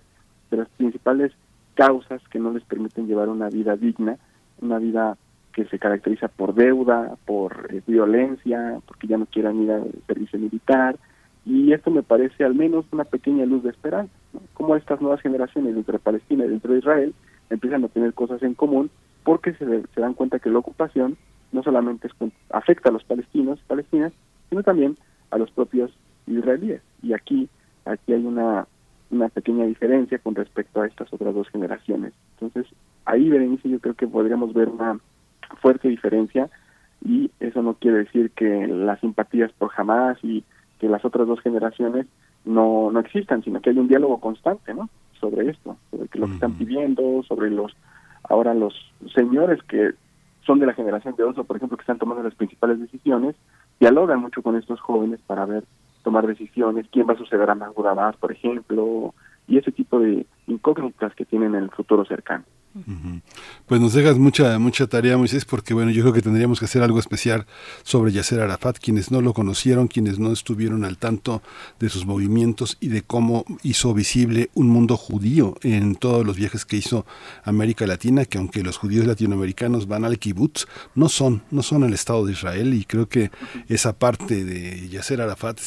de 0.51 0.57
las 0.57 0.67
principales 0.71 1.31
causas 1.75 2.21
que 2.29 2.37
no 2.37 2.51
les 2.51 2.65
permiten 2.65 3.07
llevar 3.07 3.29
una 3.29 3.47
vida 3.47 3.77
digna, 3.77 4.17
una 4.59 4.79
vida 4.79 5.15
que 5.53 5.63
se 5.67 5.79
caracteriza 5.79 6.27
por 6.27 6.55
deuda, 6.55 7.15
por 7.23 7.69
eh, 7.69 7.81
violencia, 7.87 8.81
porque 8.85 9.07
ya 9.07 9.17
no 9.17 9.27
quieran 9.27 9.63
ir 9.63 9.71
al 9.71 9.89
servicio 10.07 10.39
militar, 10.39 10.97
y 11.45 11.71
esto 11.71 11.89
me 11.89 12.03
parece 12.03 12.43
al 12.43 12.53
menos 12.53 12.83
una 12.91 13.05
pequeña 13.05 13.45
luz 13.45 13.63
de 13.63 13.69
esperanza, 13.69 14.11
como 14.55 14.75
estas 14.75 14.99
nuevas 14.99 15.21
generaciones 15.21 15.73
entre 15.73 15.99
Palestina 15.99 16.43
y 16.43 16.49
dentro 16.49 16.73
de 16.73 16.79
Israel 16.79 17.13
empiezan 17.49 17.85
a 17.85 17.87
tener 17.87 18.13
cosas 18.13 18.43
en 18.43 18.55
común 18.55 18.89
porque 19.23 19.53
se 19.53 20.01
dan 20.01 20.15
cuenta 20.15 20.39
que 20.39 20.49
la 20.49 20.59
ocupación 20.59 21.15
no 21.55 21.63
solamente 21.63 22.09
afecta 22.51 22.89
a 22.89 22.91
los 22.91 23.03
palestinos 23.03 23.59
y 23.59 23.67
palestinas, 23.67 24.13
sino 24.49 24.61
también 24.61 24.97
a 25.31 25.37
los 25.37 25.49
propios 25.51 25.91
israelíes. 26.27 26.81
Y 27.01 27.13
aquí, 27.13 27.49
aquí 27.85 28.13
hay 28.13 28.25
una, 28.25 28.67
una 29.09 29.29
pequeña 29.29 29.65
diferencia 29.65 30.19
con 30.19 30.35
respecto 30.35 30.81
a 30.81 30.87
estas 30.87 31.11
otras 31.13 31.33
dos 31.33 31.47
generaciones. 31.49 32.13
Entonces, 32.33 32.71
ahí, 33.05 33.29
Berenice, 33.29 33.69
yo 33.69 33.79
creo 33.79 33.95
que 33.95 34.07
podríamos 34.07 34.53
ver 34.53 34.67
una 34.67 34.99
fuerte 35.61 35.87
diferencia 35.87 36.49
y 37.03 37.31
eso 37.39 37.61
no 37.61 37.75
quiere 37.75 37.99
decir 37.99 38.31
que 38.31 38.67
las 38.67 38.99
simpatías 38.99 39.51
por 39.53 39.71
Hamas 39.75 40.17
y 40.23 40.43
que 40.79 40.89
las 40.89 41.05
otras 41.05 41.27
dos 41.27 41.39
generaciones 41.39 42.05
no, 42.43 42.91
no 42.91 42.99
existan, 42.99 43.43
sino 43.43 43.61
que 43.61 43.69
hay 43.69 43.77
un 43.77 43.87
diálogo 43.87 44.19
constante, 44.19 44.73
¿no? 44.73 44.89
Sobre 45.19 45.49
esto, 45.49 45.77
sobre 45.89 46.07
que 46.09 46.19
lo 46.19 46.27
que 46.27 46.33
están 46.33 46.53
pidiendo, 46.53 47.23
sobre 47.23 47.49
los 47.49 47.75
ahora 48.27 48.53
los 48.53 48.73
señores 49.13 49.61
que 49.63 49.93
son 50.45 50.59
de 50.59 50.65
la 50.65 50.73
generación 50.73 51.15
de 51.15 51.23
Oso, 51.23 51.43
por 51.43 51.57
ejemplo, 51.57 51.77
que 51.77 51.81
están 51.81 51.97
tomando 51.97 52.23
las 52.23 52.35
principales 52.35 52.79
decisiones, 52.79 53.35
dialogan 53.79 54.19
mucho 54.19 54.41
con 54.41 54.55
estos 54.55 54.79
jóvenes 54.79 55.19
para 55.25 55.45
ver, 55.45 55.63
tomar 56.03 56.27
decisiones, 56.27 56.87
quién 56.91 57.07
va 57.07 57.13
a 57.13 57.17
suceder 57.17 57.49
a 57.49 57.53
Abbas, 57.53 58.15
por 58.17 58.31
ejemplo, 58.31 59.13
y 59.47 59.57
ese 59.57 59.71
tipo 59.71 59.99
de 59.99 60.25
incógnitas 60.47 61.15
que 61.15 61.25
tienen 61.25 61.55
en 61.55 61.63
el 61.63 61.71
futuro 61.71 62.05
cercano. 62.05 62.43
Pues 63.67 63.79
nos 63.79 63.93
dejas 63.93 64.17
mucha 64.17 64.59
mucha 64.59 64.85
tarea, 64.87 65.17
Moisés, 65.17 65.45
porque 65.45 65.73
bueno, 65.73 65.91
yo 65.91 66.01
creo 66.01 66.13
que 66.13 66.21
tendríamos 66.21 66.59
que 66.59 66.65
hacer 66.65 66.83
algo 66.83 66.99
especial 66.99 67.45
sobre 67.83 68.11
Yasser 68.11 68.41
Arafat, 68.41 68.79
quienes 68.79 69.11
no 69.11 69.21
lo 69.21 69.33
conocieron, 69.33 69.87
quienes 69.87 70.19
no 70.19 70.33
estuvieron 70.33 70.83
al 70.83 70.97
tanto 70.97 71.41
de 71.79 71.87
sus 71.87 72.05
movimientos 72.05 72.75
y 72.81 72.89
de 72.89 73.01
cómo 73.01 73.45
hizo 73.63 73.93
visible 73.93 74.49
un 74.55 74.67
mundo 74.67 74.97
judío 74.97 75.55
en 75.61 75.95
todos 75.95 76.25
los 76.25 76.35
viajes 76.35 76.65
que 76.65 76.75
hizo 76.75 77.05
América 77.45 77.87
Latina, 77.87 78.25
que 78.25 78.39
aunque 78.39 78.61
los 78.61 78.77
judíos 78.77 79.05
latinoamericanos 79.05 79.87
van 79.87 80.03
al 80.03 80.19
kibbutz, 80.19 80.67
no 80.95 81.07
son, 81.07 81.43
no 81.51 81.63
son 81.63 81.85
el 81.85 81.93
Estado 81.93 82.25
de 82.25 82.33
Israel, 82.33 82.73
y 82.73 82.83
creo 82.83 83.07
que 83.07 83.31
esa 83.69 83.93
parte 83.93 84.43
de 84.43 84.89
Yasser 84.89 85.21
Arafat 85.21 85.59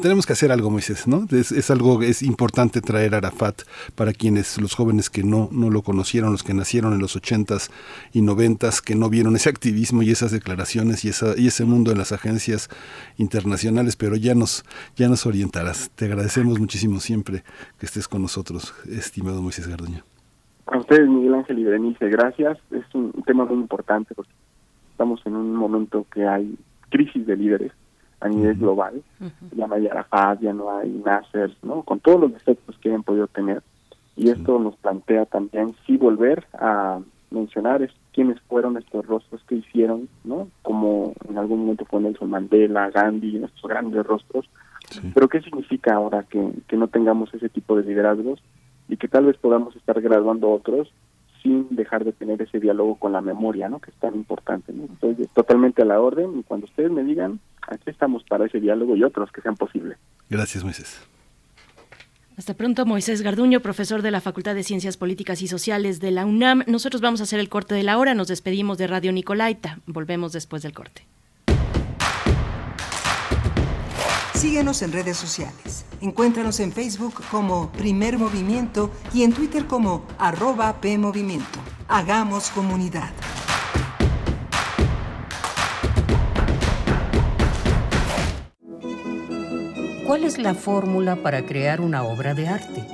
tenemos 0.00 0.26
que 0.26 0.32
hacer 0.32 0.50
algo, 0.50 0.70
Moisés, 0.70 1.06
¿no? 1.06 1.26
Es, 1.30 1.70
algo, 1.70 2.02
es 2.02 2.22
importante 2.22 2.80
traer 2.80 3.14
a 3.14 3.18
Arafat 3.18 3.62
para 3.94 4.12
quienes, 4.12 4.60
los 4.60 4.74
jóvenes 4.74 5.10
que 5.10 5.22
no, 5.22 5.48
no 5.52 5.70
lo 5.70 5.82
conocieron, 5.82 6.32
los 6.32 6.42
que 6.42 6.54
nacieron 6.54 6.94
en 6.94 7.00
los 7.00 7.14
ochentas 7.14 7.70
y 8.12 8.22
noventas, 8.22 8.80
que 8.80 8.94
no 8.94 9.10
vieron 9.10 9.36
ese 9.36 9.50
activismo 9.50 10.02
y 10.02 10.10
esas 10.10 10.32
declaraciones 10.32 11.04
y, 11.04 11.08
esa, 11.08 11.34
y 11.36 11.48
ese 11.48 11.64
mundo 11.64 11.92
en 11.92 11.98
las 11.98 12.12
agencias 12.12 12.70
internacionales, 13.18 13.96
pero 13.96 14.16
ya 14.16 14.34
nos, 14.34 14.64
ya 14.96 15.08
nos 15.08 15.26
orientarás. 15.26 15.90
Te 15.90 16.06
agradecemos 16.06 16.58
muchísimo 16.58 17.00
siempre 17.00 17.44
que 17.78 17.86
estés 17.86 18.08
con 18.08 18.22
nosotros, 18.22 18.74
estimado 18.88 19.42
Moisés 19.42 19.68
Garduño. 19.68 20.04
A 20.66 20.78
ustedes, 20.78 21.06
Miguel 21.06 21.34
Ángel 21.34 21.58
y 21.58 21.64
Berenice, 21.64 22.08
gracias. 22.08 22.58
Es 22.70 22.94
un 22.94 23.12
tema 23.26 23.44
muy 23.44 23.58
importante 23.58 24.14
porque 24.14 24.32
estamos 24.90 25.20
en 25.26 25.36
un 25.36 25.54
momento 25.54 26.06
que 26.10 26.26
hay 26.26 26.56
crisis 26.88 27.26
de 27.26 27.36
líderes 27.36 27.72
a 28.20 28.28
nivel 28.28 28.56
global. 28.56 29.02
Ya 29.56 29.66
no 29.66 29.74
hay 29.74 29.86
Arafat, 29.86 30.40
ya 30.40 30.52
no 30.52 30.76
hay 30.76 30.90
Nasser, 31.04 31.54
¿no? 31.62 31.82
Con 31.82 32.00
todos 32.00 32.20
los 32.20 32.32
defectos 32.32 32.76
que 32.78 32.92
han 32.92 33.02
podido 33.02 33.26
tener. 33.26 33.62
Y 34.16 34.30
esto 34.30 34.58
nos 34.58 34.76
plantea 34.76 35.26
también 35.26 35.74
sí 35.86 35.96
volver 35.96 36.46
a 36.54 37.00
mencionar 37.30 37.82
es, 37.82 37.90
quiénes 38.12 38.40
fueron 38.42 38.76
estos 38.76 39.04
rostros 39.06 39.42
que 39.48 39.56
hicieron, 39.56 40.08
¿no? 40.22 40.48
Como 40.62 41.14
en 41.28 41.36
algún 41.36 41.60
momento 41.60 41.84
fue 41.84 42.00
Nelson 42.00 42.30
Mandela, 42.30 42.90
Gandhi, 42.90 43.38
nuestros 43.38 43.68
grandes 43.68 44.06
rostros. 44.06 44.48
Pero 45.14 45.28
¿qué 45.28 45.40
significa 45.40 45.94
ahora 45.94 46.22
que, 46.22 46.50
que 46.68 46.76
no 46.76 46.88
tengamos 46.88 47.32
ese 47.34 47.48
tipo 47.48 47.76
de 47.76 47.84
liderazgos 47.84 48.40
y 48.88 48.96
que 48.96 49.08
tal 49.08 49.26
vez 49.26 49.36
podamos 49.38 49.74
estar 49.74 50.00
graduando 50.00 50.50
otros 50.50 50.92
sin 51.42 51.66
dejar 51.76 52.04
de 52.04 52.12
tener 52.12 52.40
ese 52.40 52.58
diálogo 52.58 52.96
con 52.96 53.12
la 53.12 53.20
memoria, 53.20 53.68
¿no? 53.68 53.78
Que 53.78 53.90
es 53.90 53.96
tan 53.98 54.14
importante. 54.14 54.72
¿no? 54.72 54.84
Estoy 54.84 55.28
totalmente 55.34 55.82
a 55.82 55.84
la 55.84 56.00
orden 56.00 56.38
y 56.38 56.42
cuando 56.42 56.66
ustedes 56.66 56.90
me 56.90 57.04
digan, 57.04 57.38
aquí 57.68 57.90
estamos 57.90 58.24
para 58.24 58.46
ese 58.46 58.60
diálogo 58.60 58.96
y 58.96 59.04
otros 59.04 59.30
que 59.32 59.40
sean 59.40 59.56
posibles. 59.56 59.98
Gracias, 60.28 60.64
Moisés. 60.64 61.00
Hasta 62.36 62.54
pronto, 62.54 62.84
Moisés 62.84 63.22
Garduño, 63.22 63.60
profesor 63.60 64.02
de 64.02 64.10
la 64.10 64.20
Facultad 64.20 64.56
de 64.56 64.64
Ciencias 64.64 64.96
Políticas 64.96 65.40
y 65.40 65.46
Sociales 65.46 66.00
de 66.00 66.10
la 66.10 66.26
UNAM. 66.26 66.64
Nosotros 66.66 67.00
vamos 67.00 67.20
a 67.20 67.24
hacer 67.24 67.38
el 67.38 67.48
corte 67.48 67.76
de 67.76 67.84
la 67.84 67.96
hora. 67.96 68.14
Nos 68.14 68.26
despedimos 68.26 68.76
de 68.76 68.88
Radio 68.88 69.12
Nicolaita. 69.12 69.78
Volvemos 69.86 70.32
después 70.32 70.62
del 70.62 70.72
corte. 70.72 71.06
Síguenos 74.34 74.82
en 74.82 74.92
redes 74.92 75.16
sociales. 75.16 75.86
Encuéntranos 76.00 76.58
en 76.58 76.72
Facebook 76.72 77.14
como 77.30 77.70
Primer 77.72 78.18
Movimiento 78.18 78.90
y 79.14 79.22
en 79.22 79.32
Twitter 79.32 79.66
como 79.66 80.04
arroba 80.18 80.80
PMovimiento. 80.80 81.60
Hagamos 81.88 82.50
comunidad. 82.50 83.10
¿Cuál 90.06 90.24
es 90.24 90.36
la 90.36 90.54
fórmula 90.54 91.16
para 91.16 91.46
crear 91.46 91.80
una 91.80 92.04
obra 92.04 92.34
de 92.34 92.46
arte? 92.46 92.84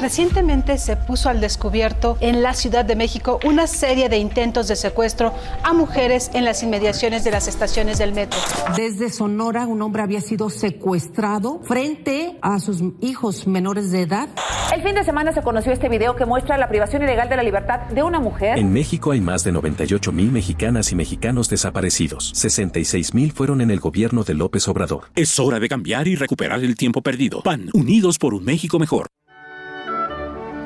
Recientemente 0.00 0.78
se 0.78 0.96
puso 0.96 1.28
al 1.28 1.42
descubierto 1.42 2.16
en 2.20 2.42
la 2.42 2.54
Ciudad 2.54 2.86
de 2.86 2.96
México 2.96 3.38
una 3.44 3.66
serie 3.66 4.08
de 4.08 4.16
intentos 4.16 4.66
de 4.66 4.74
secuestro 4.74 5.34
a 5.62 5.74
mujeres 5.74 6.30
en 6.32 6.46
las 6.46 6.62
inmediaciones 6.62 7.22
de 7.22 7.30
las 7.30 7.48
estaciones 7.48 7.98
del 7.98 8.14
metro. 8.14 8.40
Desde 8.76 9.10
Sonora, 9.10 9.66
un 9.66 9.82
hombre 9.82 10.02
había 10.02 10.22
sido 10.22 10.48
secuestrado 10.48 11.60
frente 11.64 12.38
a 12.40 12.60
sus 12.60 12.82
hijos 13.02 13.46
menores 13.46 13.90
de 13.90 14.00
edad. 14.00 14.30
El 14.74 14.82
fin 14.82 14.94
de 14.94 15.04
semana 15.04 15.32
se 15.32 15.42
conoció 15.42 15.70
este 15.70 15.90
video 15.90 16.16
que 16.16 16.24
muestra 16.24 16.56
la 16.56 16.70
privación 16.70 17.02
ilegal 17.02 17.28
de 17.28 17.36
la 17.36 17.42
libertad 17.42 17.80
de 17.80 18.02
una 18.02 18.20
mujer. 18.20 18.58
En 18.58 18.72
México 18.72 19.10
hay 19.10 19.20
más 19.20 19.44
de 19.44 19.52
98 19.52 20.12
mil 20.12 20.32
mexicanas 20.32 20.92
y 20.92 20.96
mexicanos 20.96 21.50
desaparecidos. 21.50 22.32
66 22.36 23.12
mil 23.12 23.32
fueron 23.32 23.60
en 23.60 23.70
el 23.70 23.80
gobierno 23.80 24.24
de 24.24 24.32
López 24.32 24.66
Obrador. 24.66 25.10
Es 25.14 25.38
hora 25.38 25.60
de 25.60 25.68
cambiar 25.68 26.08
y 26.08 26.16
recuperar 26.16 26.60
el 26.60 26.74
tiempo 26.76 27.02
perdido. 27.02 27.42
PAN, 27.42 27.68
unidos 27.74 28.16
por 28.16 28.32
un 28.32 28.44
México 28.44 28.78
mejor. 28.78 29.08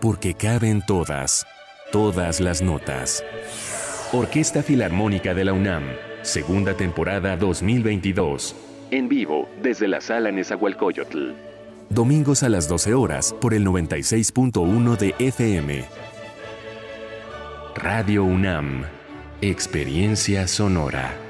porque 0.00 0.34
caben 0.34 0.82
todas, 0.86 1.46
todas 1.92 2.40
las 2.40 2.62
notas. 2.62 3.24
Orquesta 4.12 4.62
Filarmónica 4.62 5.34
de 5.34 5.44
la 5.44 5.52
UNAM, 5.52 5.84
segunda 6.22 6.74
temporada 6.74 7.36
2022. 7.36 8.56
En 8.90 9.08
vivo 9.08 9.48
desde 9.62 9.86
la 9.86 10.00
sala 10.00 10.32
Nezahualcóyotl. 10.32 11.32
Domingos 11.90 12.42
a 12.42 12.48
las 12.48 12.68
12 12.68 12.94
horas 12.94 13.34
por 13.40 13.54
el 13.54 13.66
96.1 13.66 14.96
de 14.96 15.14
FM. 15.18 15.84
Radio 17.76 18.24
UNAM. 18.24 18.84
Experiencia 19.40 20.46
sonora. 20.46 21.29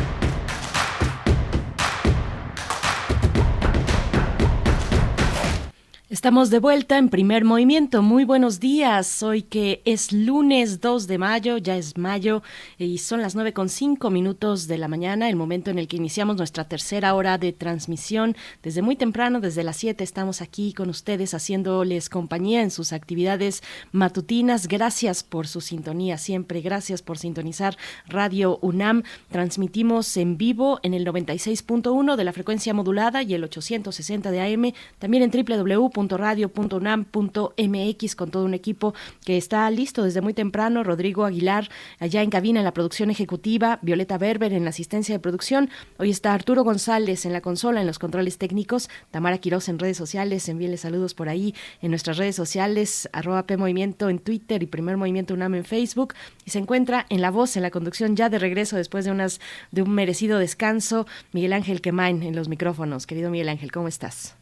Estamos 6.11 6.49
de 6.49 6.59
vuelta 6.59 6.97
en 6.97 7.07
primer 7.07 7.45
movimiento. 7.45 8.01
Muy 8.01 8.25
buenos 8.25 8.59
días. 8.59 9.23
Hoy 9.23 9.43
que 9.43 9.81
es 9.85 10.11
lunes 10.11 10.81
2 10.81 11.07
de 11.07 11.17
mayo, 11.17 11.57
ya 11.57 11.77
es 11.77 11.97
mayo 11.97 12.43
y 12.77 12.97
son 12.97 13.21
las 13.21 13.33
9 13.33 13.53
con 13.53 13.69
5 13.69 14.09
minutos 14.09 14.67
de 14.67 14.77
la 14.77 14.89
mañana, 14.89 15.29
el 15.29 15.37
momento 15.37 15.71
en 15.71 15.79
el 15.79 15.87
que 15.87 15.95
iniciamos 15.95 16.35
nuestra 16.35 16.65
tercera 16.65 17.15
hora 17.15 17.37
de 17.37 17.53
transmisión. 17.53 18.35
Desde 18.61 18.81
muy 18.81 18.97
temprano, 18.97 19.39
desde 19.39 19.63
las 19.63 19.77
7, 19.77 20.03
estamos 20.03 20.41
aquí 20.41 20.73
con 20.73 20.89
ustedes 20.89 21.33
haciéndoles 21.33 22.09
compañía 22.09 22.61
en 22.61 22.71
sus 22.71 22.91
actividades 22.91 23.63
matutinas. 23.93 24.67
Gracias 24.67 25.23
por 25.23 25.47
su 25.47 25.61
sintonía 25.61 26.17
siempre. 26.17 26.59
Gracias 26.59 27.01
por 27.01 27.19
sintonizar 27.19 27.77
Radio 28.05 28.59
UNAM. 28.61 29.03
Transmitimos 29.29 30.17
en 30.17 30.37
vivo 30.37 30.81
en 30.83 30.93
el 30.93 31.05
96.1 31.05 32.17
de 32.17 32.23
la 32.25 32.33
frecuencia 32.33 32.73
modulada 32.73 33.23
y 33.23 33.33
el 33.33 33.45
860 33.45 34.29
de 34.29 34.41
AM. 34.41 34.73
También 34.99 35.23
en 35.23 35.31
www 35.31 36.00
radio.unam.mx 36.09 38.15
con 38.15 38.31
todo 38.31 38.45
un 38.45 38.53
equipo 38.53 38.93
que 39.25 39.37
está 39.37 39.69
listo 39.69 40.03
desde 40.03 40.21
muy 40.21 40.33
temprano. 40.33 40.83
Rodrigo 40.83 41.25
Aguilar 41.25 41.69
allá 41.99 42.21
en 42.21 42.29
cabina 42.29 42.59
en 42.59 42.65
la 42.65 42.73
producción 42.73 43.09
ejecutiva, 43.09 43.79
Violeta 43.81 44.17
Berber 44.17 44.53
en 44.53 44.63
la 44.63 44.71
asistencia 44.71 45.15
de 45.15 45.19
producción. 45.19 45.69
Hoy 45.97 46.09
está 46.09 46.33
Arturo 46.33 46.63
González 46.63 47.25
en 47.25 47.33
la 47.33 47.41
consola, 47.41 47.81
en 47.81 47.87
los 47.87 47.99
controles 47.99 48.37
técnicos, 48.37 48.89
Tamara 49.11 49.37
Quiroz 49.37 49.69
en 49.69 49.79
redes 49.79 49.97
sociales. 49.97 50.47
Envíenle 50.49 50.77
saludos 50.77 51.13
por 51.13 51.29
ahí 51.29 51.53
en 51.81 51.91
nuestras 51.91 52.17
redes 52.17 52.35
sociales, 52.35 53.09
arroba 53.13 53.45
P 53.45 53.57
Movimiento 53.57 54.09
en 54.09 54.19
Twitter 54.19 54.63
y 54.63 54.65
Primer 54.65 54.97
Movimiento 54.97 55.33
UNAM 55.33 55.55
en 55.55 55.65
Facebook. 55.65 56.13
Y 56.45 56.51
se 56.51 56.59
encuentra 56.59 57.05
en 57.09 57.21
la 57.21 57.31
voz, 57.31 57.55
en 57.55 57.63
la 57.63 57.71
conducción, 57.71 58.15
ya 58.15 58.29
de 58.29 58.39
regreso 58.39 58.77
después 58.77 59.05
de, 59.05 59.11
unas, 59.11 59.39
de 59.71 59.81
un 59.81 59.91
merecido 59.91 60.39
descanso, 60.39 61.05
Miguel 61.31 61.53
Ángel 61.53 61.81
Quemain 61.81 62.23
en 62.23 62.35
los 62.35 62.49
micrófonos. 62.49 63.07
Querido 63.07 63.29
Miguel 63.29 63.49
Ángel, 63.49 63.71
¿cómo 63.71 63.87
estás? 63.87 64.40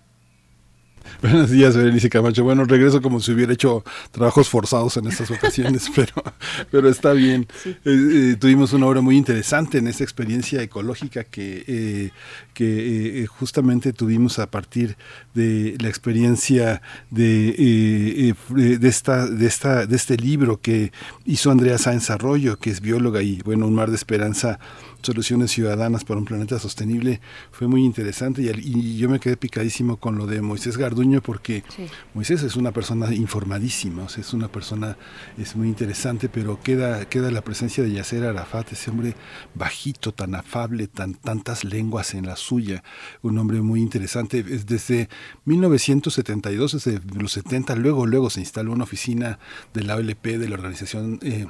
Buenos 1.22 1.50
días, 1.50 1.76
Berenice 1.76 2.10
Camacho. 2.10 2.44
Bueno, 2.44 2.64
regreso 2.66 3.02
como 3.02 3.20
si 3.20 3.32
hubiera 3.32 3.54
hecho 3.54 3.84
trabajos 4.12 4.50
forzados 4.50 4.98
en 4.98 5.08
estas 5.08 5.30
ocasiones, 5.32 5.90
pero, 5.96 6.14
pero 6.72 6.90
está 6.90 7.14
bien. 7.14 7.48
Eh, 7.66 7.74
eh, 7.86 8.36
tuvimos 8.40 8.74
una 8.74 8.86
obra 8.86 9.02
muy 9.02 9.18
interesante 9.18 9.78
en 9.78 9.88
esta 9.88 10.04
experiencia 10.04 10.62
ecológica 10.62 11.24
que, 11.24 11.64
eh, 11.68 12.12
que 12.54 13.26
justamente 13.28 13.94
tuvimos 13.94 14.40
a 14.40 14.50
partir 14.50 14.98
de 15.34 15.76
la 15.80 15.90
experiencia 15.90 16.82
de, 17.10 18.36
de, 18.50 18.88
esta, 18.88 19.28
de, 19.28 19.48
esta, 19.48 19.86
de 19.86 19.96
este 19.96 20.18
libro 20.18 20.62
que 20.62 20.92
hizo 21.26 21.52
Andrea 21.52 21.78
Sáenz 21.78 22.10
Arroyo, 22.10 22.58
que 22.58 22.70
es 22.70 22.82
bióloga 22.82 23.22
y, 23.22 23.42
bueno, 23.44 23.68
Un 23.68 23.76
mar 23.76 23.90
de 23.90 23.96
esperanza 23.96 24.60
Soluciones 25.02 25.52
Ciudadanas 25.52 26.04
para 26.04 26.20
un 26.20 26.26
Planeta 26.26 26.60
Sostenible, 26.60 27.22
fue 27.52 27.68
muy 27.68 27.84
interesante 27.84 28.42
y, 28.42 28.98
yo 28.98 29.10
me 29.10 29.20
quedé 29.20 29.38
picadísimo 29.38 29.98
con 29.98 30.18
lo 30.18 30.26
de 30.28 30.42
Moisés 30.42 30.78
Garduño 30.78 31.22
porque 31.22 31.64
Moisés 32.14 32.44
es 32.44 32.56
una 32.56 32.72
persona 32.72 33.14
informadísima, 33.14 34.04
o 34.04 34.10
sea, 34.10 34.22
es 34.22 34.34
una 34.34 34.50
persona, 34.50 34.98
es 35.38 35.56
muy 35.56 35.68
interesante, 35.68 36.30
pero 36.30 36.60
queda, 36.62 37.06
queda 37.06 37.32
la 37.32 37.42
presencia 37.42 37.84
de 37.84 37.92
Yasser 37.92 38.24
Arafat, 38.26 38.74
ese 38.74 38.92
hombre 38.92 39.16
bajito, 39.56 40.14
tan 40.14 40.36
afable, 40.36 40.88
tan, 40.88 41.14
tantas 41.14 41.64
lenguas 41.64 42.14
en 42.14 42.26
la 42.26 42.36
suya, 42.36 42.84
un 43.22 43.38
hombre 43.38 43.62
muy 43.62 43.82
interesante. 43.82 44.44
Desde 44.44 45.10
1972, 45.46 46.74
desde 46.74 47.00
los 47.16 47.32
70, 47.32 47.76
luego, 47.76 48.06
luego 48.06 48.30
se 48.30 48.42
instaló 48.42 48.72
una 48.72 48.84
oficina 48.84 49.40
de 49.74 49.84
la 49.84 49.96
OLP, 49.96 50.26
de 50.26 50.50
la 50.50 50.56
Organización 50.56 51.20
eh, 51.22 51.48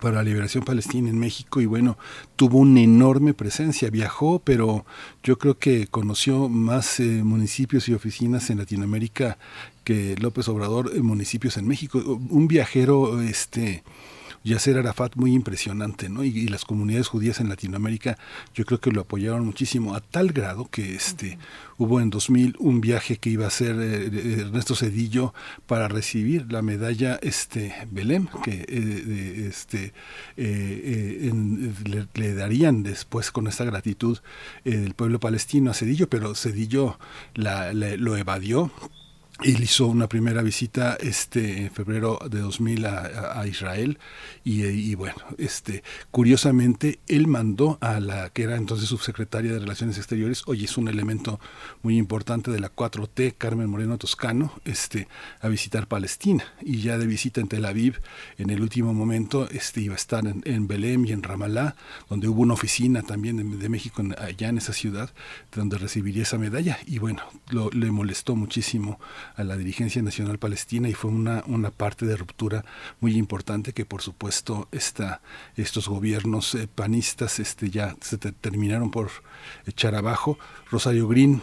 para 0.00 0.16
la 0.16 0.22
Liberación 0.24 0.64
Palestina 0.64 1.08
en 1.08 1.18
México 1.18 1.60
y 1.60 1.66
bueno, 1.66 1.96
tuvo 2.34 2.58
una 2.58 2.80
enorme 2.80 3.34
presencia, 3.34 3.88
viajó, 3.88 4.40
pero 4.40 4.84
yo 5.22 5.38
creo 5.38 5.58
que 5.58 5.86
conoció 5.86 6.48
más 6.48 7.00
eh, 7.00 7.22
municipios 7.22 7.88
y 7.88 7.94
oficinas 7.94 8.50
en 8.50 8.58
Latinoamérica 8.58 9.38
que 9.84 10.16
López 10.18 10.48
Obrador, 10.48 10.92
en 10.94 11.06
municipios 11.06 11.56
en 11.56 11.68
México. 11.68 11.98
Un 11.98 12.48
viajero, 12.48 13.22
este, 13.22 13.84
Yasser 14.46 14.78
Arafat 14.78 15.16
muy 15.16 15.34
impresionante, 15.34 16.08
¿no? 16.08 16.22
Y, 16.22 16.46
las 16.46 16.64
comunidades 16.64 17.08
judías 17.08 17.40
en 17.40 17.48
Latinoamérica 17.48 18.16
yo 18.54 18.64
creo 18.64 18.80
que 18.80 18.92
lo 18.92 19.00
apoyaron 19.00 19.44
muchísimo 19.44 19.94
a 19.96 20.00
tal 20.00 20.28
grado 20.32 20.68
que 20.70 20.94
este 20.94 21.38
hubo 21.78 22.00
en 22.00 22.10
2000 22.10 22.54
un 22.60 22.80
viaje 22.80 23.16
que 23.16 23.30
iba 23.30 23.44
a 23.44 23.48
hacer 23.48 23.76
eh, 23.80 24.42
Ernesto 24.42 24.76
Cedillo 24.76 25.34
para 25.66 25.88
recibir 25.88 26.50
la 26.52 26.62
medalla 26.62 27.18
este 27.20 27.74
Belém 27.90 28.28
que 28.44 28.64
eh, 28.68 29.46
este 29.48 29.92
eh, 30.36 31.32
le, 32.14 32.34
darían 32.34 32.84
después 32.84 33.32
con 33.32 33.48
esta 33.48 33.64
gratitud 33.64 34.18
el 34.64 34.94
pueblo 34.94 35.18
palestino 35.18 35.72
a 35.72 35.74
Cedillo, 35.74 36.08
pero 36.08 36.36
Cedillo 36.36 36.98
la, 37.34 37.72
lo 37.72 38.16
evadió 38.16 38.70
él 39.42 39.62
hizo 39.62 39.86
una 39.86 40.08
primera 40.08 40.42
visita 40.42 40.96
este 40.98 41.64
en 41.64 41.70
febrero 41.70 42.18
de 42.30 42.40
2000 42.40 42.86
a, 42.86 43.46
Israel. 43.46 43.98
Y, 44.44 44.94
bueno, 44.94 45.16
este 45.38 45.82
curiosamente 46.10 47.00
él 47.06 47.26
mandó 47.26 47.78
a 47.80 48.00
la 48.00 48.30
que 48.30 48.44
era 48.44 48.56
entonces 48.56 48.88
subsecretaria 48.88 49.52
de 49.52 49.58
Relaciones 49.58 49.98
Exteriores, 49.98 50.42
hoy 50.46 50.64
es 50.64 50.78
un 50.78 50.88
elemento 50.88 51.38
muy 51.82 51.98
importante 51.98 52.50
de 52.50 52.60
la 52.60 52.74
4T, 52.74 53.34
Carmen 53.36 53.68
Moreno 53.68 53.98
Toscano, 53.98 54.52
este 54.64 55.08
a 55.40 55.48
visitar 55.48 55.86
Palestina. 55.86 56.44
Y 56.62 56.78
ya 56.80 56.96
de 56.96 57.06
visita 57.06 57.40
en 57.40 57.48
Tel 57.48 57.66
Aviv 57.66 58.00
en 58.38 58.50
el 58.50 58.62
último 58.62 58.94
momento 58.94 59.48
este 59.50 59.80
iba 59.80 59.94
a 59.94 59.96
estar 59.96 60.26
en, 60.26 60.42
en 60.44 60.66
Belém 60.66 61.04
y 61.04 61.12
en 61.12 61.22
Ramallah, 61.22 61.76
donde 62.08 62.28
hubo 62.28 62.42
una 62.42 62.54
oficina 62.54 63.02
también 63.02 63.58
de, 63.58 63.68
México 63.68 64.02
allá 64.18 64.48
en 64.48 64.58
esa 64.58 64.72
ciudad 64.72 65.10
donde 65.54 65.76
recibiría 65.76 66.22
esa 66.22 66.38
medalla. 66.38 66.78
Y 66.86 66.98
bueno, 66.98 67.22
lo, 67.50 67.70
le 67.70 67.90
molestó 67.90 68.36
muchísimo 68.36 68.98
a 69.36 69.44
la 69.44 69.56
dirigencia 69.56 70.02
nacional 70.02 70.38
palestina 70.38 70.88
y 70.88 70.94
fue 70.94 71.10
una, 71.10 71.44
una 71.46 71.70
parte 71.70 72.06
de 72.06 72.16
ruptura 72.16 72.64
muy 73.00 73.16
importante 73.16 73.72
que 73.72 73.84
por 73.84 74.02
supuesto 74.02 74.68
esta, 74.72 75.20
estos 75.56 75.88
gobiernos 75.88 76.54
eh, 76.54 76.68
panistas 76.72 77.38
este, 77.38 77.70
ya 77.70 77.96
se 78.00 78.18
terminaron 78.18 78.90
por 78.90 79.10
echar 79.66 79.94
abajo. 79.94 80.38
Rosario 80.70 81.06
Green 81.08 81.42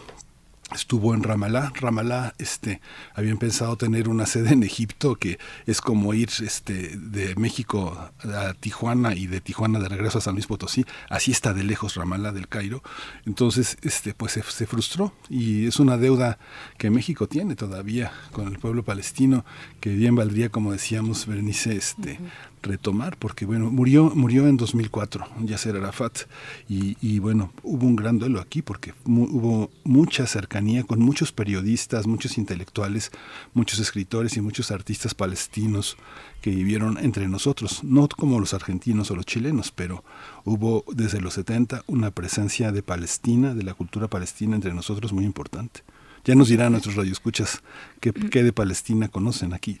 estuvo 0.74 1.14
en 1.14 1.22
Ramalá. 1.22 1.72
Ramalá, 1.74 2.34
este, 2.38 2.80
habían 3.14 3.38
pensado 3.38 3.76
tener 3.76 4.08
una 4.08 4.26
sede 4.26 4.52
en 4.52 4.62
Egipto, 4.62 5.16
que 5.16 5.38
es 5.66 5.80
como 5.80 6.14
ir 6.14 6.30
este, 6.42 6.96
de 6.96 7.34
México 7.36 8.10
a 8.22 8.54
Tijuana 8.54 9.14
y 9.14 9.26
de 9.26 9.40
Tijuana 9.40 9.78
de 9.78 9.88
regreso 9.88 10.18
a 10.18 10.20
San 10.20 10.34
Luis 10.34 10.46
Potosí. 10.46 10.84
Así 11.08 11.30
está 11.30 11.52
de 11.52 11.64
lejos 11.64 11.94
Ramalá 11.94 12.32
del 12.32 12.48
Cairo. 12.48 12.82
Entonces, 13.26 13.76
este, 13.82 14.14
pues 14.14 14.32
se, 14.32 14.66
frustró 14.66 15.12
y 15.28 15.66
es 15.66 15.78
una 15.78 15.96
deuda 15.96 16.38
que 16.78 16.90
México 16.90 17.28
tiene 17.28 17.56
todavía 17.56 18.12
con 18.32 18.48
el 18.48 18.58
pueblo 18.58 18.84
palestino, 18.84 19.44
que 19.80 19.90
bien 19.90 20.14
valdría, 20.14 20.48
como 20.48 20.72
decíamos, 20.72 21.26
Berenice, 21.26 21.76
este, 21.76 22.18
retomar, 22.64 23.16
porque 23.16 23.46
bueno, 23.46 23.70
murió, 23.70 24.10
murió 24.14 24.48
en 24.48 24.56
2004 24.56 25.26
Yasser 25.44 25.76
Arafat 25.76 26.20
y, 26.68 26.96
y 27.00 27.18
bueno, 27.20 27.52
hubo 27.62 27.86
un 27.86 27.94
gran 27.94 28.18
duelo 28.18 28.40
aquí 28.40 28.62
porque 28.62 28.94
hubo 29.04 29.70
mucha 29.84 30.26
cercanía 30.26 30.82
con 30.82 31.00
muchos 31.00 31.30
periodistas, 31.32 32.06
muchos 32.06 32.38
intelectuales, 32.38 33.12
muchos 33.52 33.78
escritores 33.78 34.36
y 34.36 34.40
muchos 34.40 34.70
artistas 34.70 35.14
palestinos 35.14 35.96
que 36.40 36.50
vivieron 36.50 36.98
entre 36.98 37.28
nosotros, 37.28 37.84
no 37.84 38.08
como 38.08 38.40
los 38.40 38.52
argentinos 38.52 39.10
o 39.10 39.16
los 39.16 39.24
chilenos, 39.24 39.70
pero 39.70 40.04
hubo 40.44 40.84
desde 40.92 41.20
los 41.20 41.34
70 41.34 41.84
una 41.86 42.10
presencia 42.10 42.72
de 42.72 42.82
Palestina, 42.82 43.54
de 43.54 43.62
la 43.62 43.74
cultura 43.74 44.08
palestina 44.08 44.54
entre 44.54 44.74
nosotros 44.74 45.12
muy 45.12 45.24
importante. 45.24 45.82
Ya 46.24 46.34
nos 46.34 46.48
dirán 46.48 46.72
nuestros 46.72 46.96
radioescuchas 46.96 47.62
qué, 48.00 48.12
qué 48.12 48.42
de 48.42 48.52
Palestina 48.52 49.08
conocen 49.08 49.52
aquí. 49.52 49.78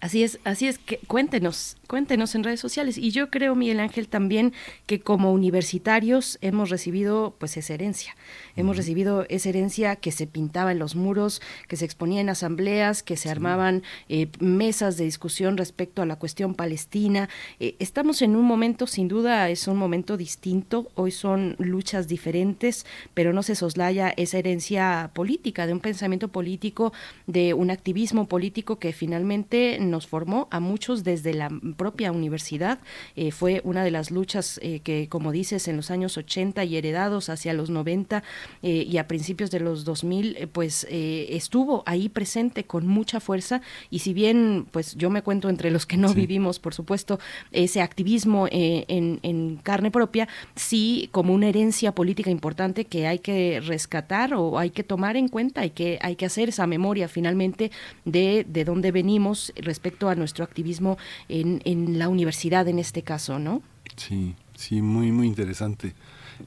Así 0.00 0.22
es, 0.22 0.38
así 0.44 0.66
es 0.66 0.78
que 0.78 0.98
cuéntenos, 1.06 1.76
cuéntenos 1.92 2.34
en 2.34 2.42
redes 2.42 2.58
sociales. 2.58 2.96
Y 2.96 3.10
yo 3.10 3.28
creo, 3.28 3.54
Miguel 3.54 3.78
Ángel, 3.78 4.08
también 4.08 4.54
que 4.86 5.00
como 5.00 5.30
universitarios 5.30 6.38
hemos 6.40 6.70
recibido 6.70 7.34
pues 7.38 7.58
esa 7.58 7.74
herencia. 7.74 8.16
Hemos 8.56 8.78
recibido 8.78 9.26
esa 9.28 9.50
herencia 9.50 9.96
que 9.96 10.10
se 10.10 10.26
pintaba 10.26 10.72
en 10.72 10.78
los 10.78 10.96
muros, 10.96 11.42
que 11.68 11.76
se 11.76 11.84
exponía 11.84 12.22
en 12.22 12.30
asambleas, 12.30 13.02
que 13.02 13.18
se 13.18 13.28
armaban 13.28 13.82
eh, 14.08 14.28
mesas 14.40 14.96
de 14.96 15.04
discusión 15.04 15.58
respecto 15.58 16.00
a 16.00 16.06
la 16.06 16.16
cuestión 16.16 16.54
palestina. 16.54 17.28
Eh, 17.60 17.76
estamos 17.78 18.22
en 18.22 18.36
un 18.36 18.46
momento, 18.46 18.86
sin 18.86 19.08
duda, 19.08 19.50
es 19.50 19.68
un 19.68 19.76
momento 19.76 20.16
distinto. 20.16 20.90
Hoy 20.94 21.10
son 21.10 21.56
luchas 21.58 22.08
diferentes, 22.08 22.86
pero 23.12 23.34
no 23.34 23.42
se 23.42 23.54
soslaya 23.54 24.14
esa 24.16 24.38
herencia 24.38 25.10
política, 25.12 25.66
de 25.66 25.74
un 25.74 25.80
pensamiento 25.80 26.28
político, 26.28 26.94
de 27.26 27.52
un 27.52 27.70
activismo 27.70 28.28
político 28.28 28.78
que 28.78 28.94
finalmente 28.94 29.76
nos 29.78 30.06
formó 30.06 30.48
a 30.50 30.58
muchos 30.58 31.04
desde 31.04 31.34
la 31.34 31.50
propia 31.82 32.12
universidad. 32.12 32.78
Eh, 33.16 33.32
fue 33.32 33.60
una 33.64 33.82
de 33.82 33.90
las 33.90 34.12
luchas 34.12 34.60
eh, 34.62 34.78
que, 34.84 35.08
como 35.08 35.32
dices, 35.32 35.66
en 35.66 35.76
los 35.76 35.90
años 35.90 36.16
80 36.16 36.62
y 36.62 36.76
heredados 36.76 37.28
hacia 37.28 37.52
los 37.54 37.70
90 37.70 38.22
eh, 38.62 38.86
y 38.88 38.98
a 38.98 39.08
principios 39.08 39.50
de 39.50 39.58
los 39.58 39.84
2000, 39.84 40.48
pues 40.52 40.86
estuvo 40.88 41.82
ahí 41.86 42.08
presente 42.08 42.62
con 42.62 42.86
mucha 42.86 43.18
fuerza 43.18 43.62
y 43.90 43.98
si 43.98 44.12
bien, 44.12 44.66
pues 44.70 44.94
yo 44.94 45.10
me 45.10 45.22
cuento 45.22 45.48
entre 45.48 45.72
los 45.72 45.86
que 45.86 45.96
no 45.96 46.14
vivimos, 46.14 46.60
por 46.60 46.72
supuesto, 46.72 47.18
ese 47.50 47.80
activismo 47.80 48.46
en, 48.50 49.18
en 49.22 49.56
carne 49.56 49.90
propia, 49.90 50.28
sí 50.54 51.08
como 51.10 51.34
una 51.34 51.48
herencia 51.48 51.92
política 51.92 52.30
importante 52.30 52.84
que 52.84 53.08
hay 53.08 53.18
que 53.18 53.60
rescatar 53.60 54.34
o 54.34 54.58
hay 54.58 54.70
que 54.70 54.84
tomar 54.84 55.16
en 55.16 55.26
cuenta, 55.28 55.62
hay 55.62 55.70
que, 55.70 55.98
hay 56.00 56.14
que 56.14 56.26
hacer 56.26 56.50
esa 56.50 56.68
memoria 56.68 57.08
finalmente 57.08 57.72
de, 58.04 58.46
de 58.48 58.64
dónde 58.64 58.92
venimos 58.92 59.52
respecto 59.56 60.08
a 60.08 60.14
nuestro 60.14 60.44
activismo 60.44 60.92
en, 61.28 61.60
en 61.64 61.71
la 61.74 62.08
universidad 62.08 62.66
en 62.68 62.78
este 62.78 63.02
caso, 63.02 63.38
¿no? 63.38 63.62
Sí, 63.96 64.34
sí, 64.54 64.82
muy, 64.82 65.12
muy 65.12 65.26
interesante 65.26 65.94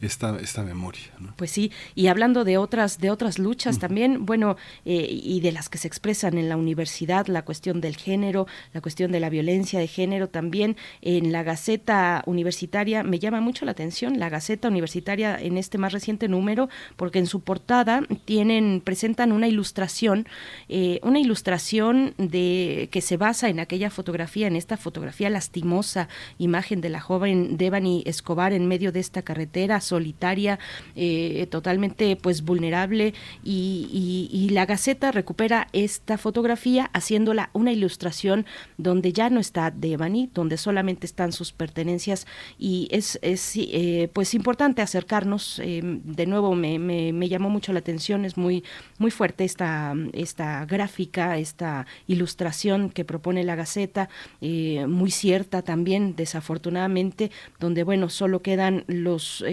esta, 0.01 0.37
esta 0.39 0.63
memoria. 0.63 1.03
Pues 1.35 1.51
sí, 1.51 1.71
y 1.95 2.07
hablando 2.07 2.43
de 2.43 2.57
otras, 2.57 2.99
de 2.99 3.09
otras 3.09 3.39
luchas 3.39 3.79
también, 3.79 4.25
bueno, 4.25 4.57
eh, 4.85 5.07
y 5.09 5.39
de 5.41 5.51
las 5.51 5.69
que 5.69 5.77
se 5.77 5.87
expresan 5.87 6.37
en 6.37 6.49
la 6.49 6.57
universidad, 6.57 7.27
la 7.27 7.43
cuestión 7.43 7.81
del 7.81 7.95
género, 7.95 8.47
la 8.73 8.81
cuestión 8.81 9.11
de 9.11 9.19
la 9.19 9.29
violencia 9.29 9.79
de 9.79 9.87
género 9.87 10.29
también, 10.29 10.75
en 11.01 11.31
la 11.31 11.43
Gaceta 11.43 12.23
Universitaria, 12.25 13.03
me 13.03 13.19
llama 13.19 13.41
mucho 13.41 13.65
la 13.65 13.71
atención, 13.71 14.19
la 14.19 14.29
Gaceta 14.29 14.67
Universitaria 14.67 15.37
en 15.39 15.57
este 15.57 15.77
más 15.77 15.93
reciente 15.93 16.27
número, 16.27 16.69
porque 16.95 17.19
en 17.19 17.27
su 17.27 17.41
portada 17.41 18.03
tienen, 18.25 18.81
presentan 18.83 19.31
una 19.31 19.47
ilustración, 19.47 20.27
eh, 20.69 20.99
una 21.03 21.19
ilustración 21.19 22.13
de 22.17 22.89
que 22.91 23.01
se 23.01 23.17
basa 23.17 23.49
en 23.49 23.59
aquella 23.59 23.89
fotografía, 23.89 24.47
en 24.47 24.55
esta 24.55 24.77
fotografía 24.77 25.29
lastimosa, 25.29 26.07
imagen 26.37 26.81
de 26.81 26.89
la 26.89 26.99
joven 26.99 27.57
Devani 27.57 28.03
Escobar 28.05 28.53
en 28.53 28.67
medio 28.67 28.91
de 28.91 28.99
esta 28.99 29.21
carretera 29.21 29.74
solitaria, 29.81 30.59
eh, 30.95 31.47
totalmente 31.49 32.15
pues 32.15 32.43
vulnerable 32.43 33.13
y, 33.43 34.49
la 34.55 34.65
Gaceta 34.65 35.11
recupera 35.11 35.67
esta 35.73 36.17
fotografía 36.17 36.89
haciéndola 36.93 37.49
una 37.51 37.73
ilustración 37.73 38.45
donde 38.77 39.11
ya 39.11 39.29
no 39.29 39.39
está 39.39 39.71
Devani, 39.71 40.29
donde 40.33 40.57
solamente 40.57 41.05
están 41.05 41.33
sus 41.33 41.51
pertenencias 41.51 42.25
y 42.57 42.87
es, 42.91 43.19
es 43.21 43.53
eh, 43.57 44.09
pues 44.13 44.33
importante 44.33 44.81
acercarnos, 44.81 45.59
eh, 45.59 45.81
de 45.83 46.25
nuevo 46.25 46.55
me, 46.55 46.79
me, 46.79 47.27
llamó 47.27 47.49
mucho 47.49 47.73
la 47.73 47.79
atención, 47.79 48.23
es 48.23 48.37
muy, 48.37 48.63
muy 48.97 49.11
fuerte 49.11 49.43
esta, 49.43 49.93
esta 50.13 50.65
gráfica, 50.65 51.37
esta 51.37 51.85
ilustración 52.07 52.89
que 52.89 53.03
propone 53.03 53.43
la 53.43 53.55
Gaceta, 53.55 54.09
muy 54.41 55.11
cierta 55.11 55.63
también, 55.63 56.15
desafortunadamente, 56.15 57.31
donde 57.59 57.83
bueno, 57.83 58.09
solo 58.09 58.41
quedan 58.41 58.85
los 58.87 59.43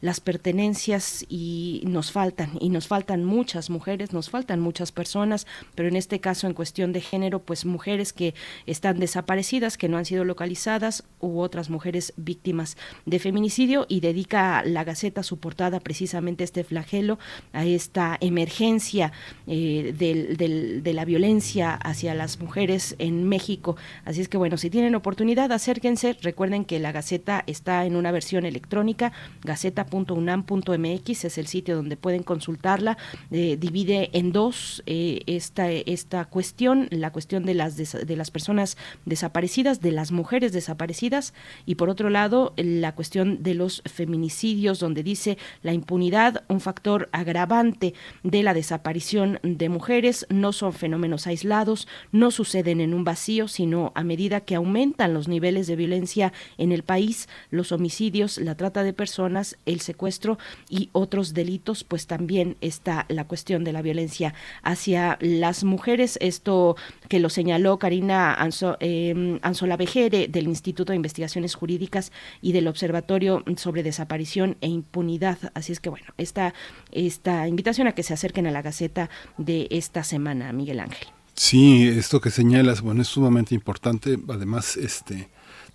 las 0.00 0.20
pertenencias 0.20 1.24
y 1.28 1.82
nos 1.84 2.12
faltan, 2.12 2.52
y 2.60 2.68
nos 2.70 2.86
faltan 2.86 3.24
muchas 3.24 3.70
mujeres, 3.70 4.12
nos 4.12 4.30
faltan 4.30 4.60
muchas 4.60 4.92
personas, 4.92 5.46
pero 5.74 5.88
en 5.88 5.96
este 5.96 6.20
caso 6.20 6.46
en 6.46 6.54
cuestión 6.54 6.92
de 6.92 7.00
género, 7.00 7.40
pues 7.40 7.64
mujeres 7.64 8.12
que 8.12 8.34
están 8.66 8.98
desaparecidas, 8.98 9.76
que 9.76 9.88
no 9.88 9.96
han 9.96 10.04
sido 10.04 10.24
localizadas, 10.24 11.04
u 11.20 11.40
otras 11.40 11.70
mujeres 11.70 12.12
víctimas 12.16 12.76
de 13.06 13.18
feminicidio 13.18 13.86
y 13.88 14.00
dedica 14.00 14.62
la 14.64 14.84
Gaceta 14.84 15.22
su 15.22 15.38
portada 15.38 15.80
precisamente 15.80 16.44
este 16.44 16.64
flagelo, 16.64 17.18
a 17.52 17.64
esta 17.64 18.16
emergencia 18.20 19.12
eh, 19.46 19.94
de 19.96 20.92
la 20.92 21.04
violencia 21.04 21.74
hacia 21.74 22.14
las 22.14 22.40
mujeres 22.40 22.94
en 22.98 23.28
México. 23.28 23.76
Así 24.04 24.20
es 24.20 24.28
que 24.28 24.36
bueno, 24.36 24.56
si 24.56 24.70
tienen 24.70 24.94
oportunidad, 24.94 25.52
acérquense. 25.52 26.16
Recuerden 26.22 26.64
que 26.64 26.78
la 26.78 26.92
Gaceta 26.92 27.44
está 27.46 27.84
en 27.84 27.96
una 27.96 28.12
versión 28.12 28.46
electrónica, 28.46 29.12
gaceta.unam.mx 29.48 31.24
es 31.24 31.38
el 31.38 31.46
sitio 31.46 31.74
donde 31.74 31.96
pueden 31.96 32.22
consultarla. 32.22 32.98
Eh, 33.30 33.56
divide 33.58 34.10
en 34.12 34.30
dos 34.30 34.82
eh, 34.84 35.22
esta, 35.26 35.70
esta 35.70 36.26
cuestión, 36.26 36.86
la 36.90 37.10
cuestión 37.12 37.46
de 37.46 37.54
las, 37.54 37.76
de 37.76 38.16
las 38.16 38.30
personas 38.30 38.76
desaparecidas, 39.06 39.80
de 39.80 39.90
las 39.90 40.12
mujeres 40.12 40.52
desaparecidas, 40.52 41.32
y 41.64 41.76
por 41.76 41.88
otro 41.88 42.10
lado, 42.10 42.52
la 42.56 42.94
cuestión 42.94 43.42
de 43.42 43.54
los 43.54 43.82
feminicidios, 43.86 44.80
donde 44.80 45.02
dice 45.02 45.38
la 45.62 45.72
impunidad, 45.72 46.44
un 46.48 46.60
factor 46.60 47.08
agravante 47.12 47.94
de 48.22 48.42
la 48.42 48.52
desaparición 48.52 49.40
de 49.42 49.70
mujeres, 49.70 50.26
no 50.28 50.52
son 50.52 50.74
fenómenos 50.74 51.26
aislados, 51.26 51.88
no 52.12 52.30
suceden 52.30 52.82
en 52.82 52.92
un 52.92 53.04
vacío, 53.04 53.48
sino 53.48 53.92
a 53.94 54.04
medida 54.04 54.42
que 54.42 54.56
aumentan 54.56 55.14
los 55.14 55.26
niveles 55.26 55.66
de 55.66 55.76
violencia 55.76 56.34
en 56.58 56.70
el 56.70 56.82
país, 56.82 57.30
los 57.50 57.72
homicidios, 57.72 58.36
la 58.36 58.54
trata 58.54 58.82
de 58.82 58.92
personas, 58.92 59.37
el 59.66 59.80
secuestro 59.80 60.38
y 60.68 60.90
otros 60.92 61.34
delitos, 61.34 61.84
pues 61.84 62.06
también 62.06 62.56
está 62.60 63.06
la 63.08 63.24
cuestión 63.26 63.64
de 63.64 63.72
la 63.72 63.82
violencia 63.82 64.34
hacia 64.62 65.18
las 65.20 65.64
mujeres. 65.64 66.18
Esto 66.20 66.76
que 67.08 67.20
lo 67.20 67.30
señaló 67.30 67.78
Karina 67.78 68.36
em, 68.80 69.38
Anzola 69.42 69.76
Vejere 69.76 70.28
del 70.28 70.48
Instituto 70.48 70.92
de 70.92 70.96
Investigaciones 70.96 71.54
Jurídicas 71.54 72.12
y 72.42 72.52
del 72.52 72.68
Observatorio 72.68 73.44
sobre 73.56 73.82
Desaparición 73.82 74.56
e 74.60 74.68
Impunidad. 74.68 75.38
Así 75.54 75.72
es 75.72 75.80
que 75.80 75.90
bueno, 75.90 76.06
esta, 76.16 76.54
esta 76.92 77.48
invitación 77.48 77.86
a 77.86 77.92
que 77.92 78.02
se 78.02 78.14
acerquen 78.14 78.46
a 78.46 78.50
la 78.50 78.62
Gaceta 78.62 79.10
de 79.36 79.68
esta 79.70 80.04
semana, 80.04 80.52
Miguel 80.52 80.80
Ángel. 80.80 81.08
Sí, 81.34 81.86
esto 81.86 82.20
que 82.20 82.30
señalas, 82.30 82.80
bueno, 82.80 83.02
es 83.02 83.08
sumamente 83.08 83.54
importante. 83.54 84.18
Además, 84.28 84.76
este 84.76 85.28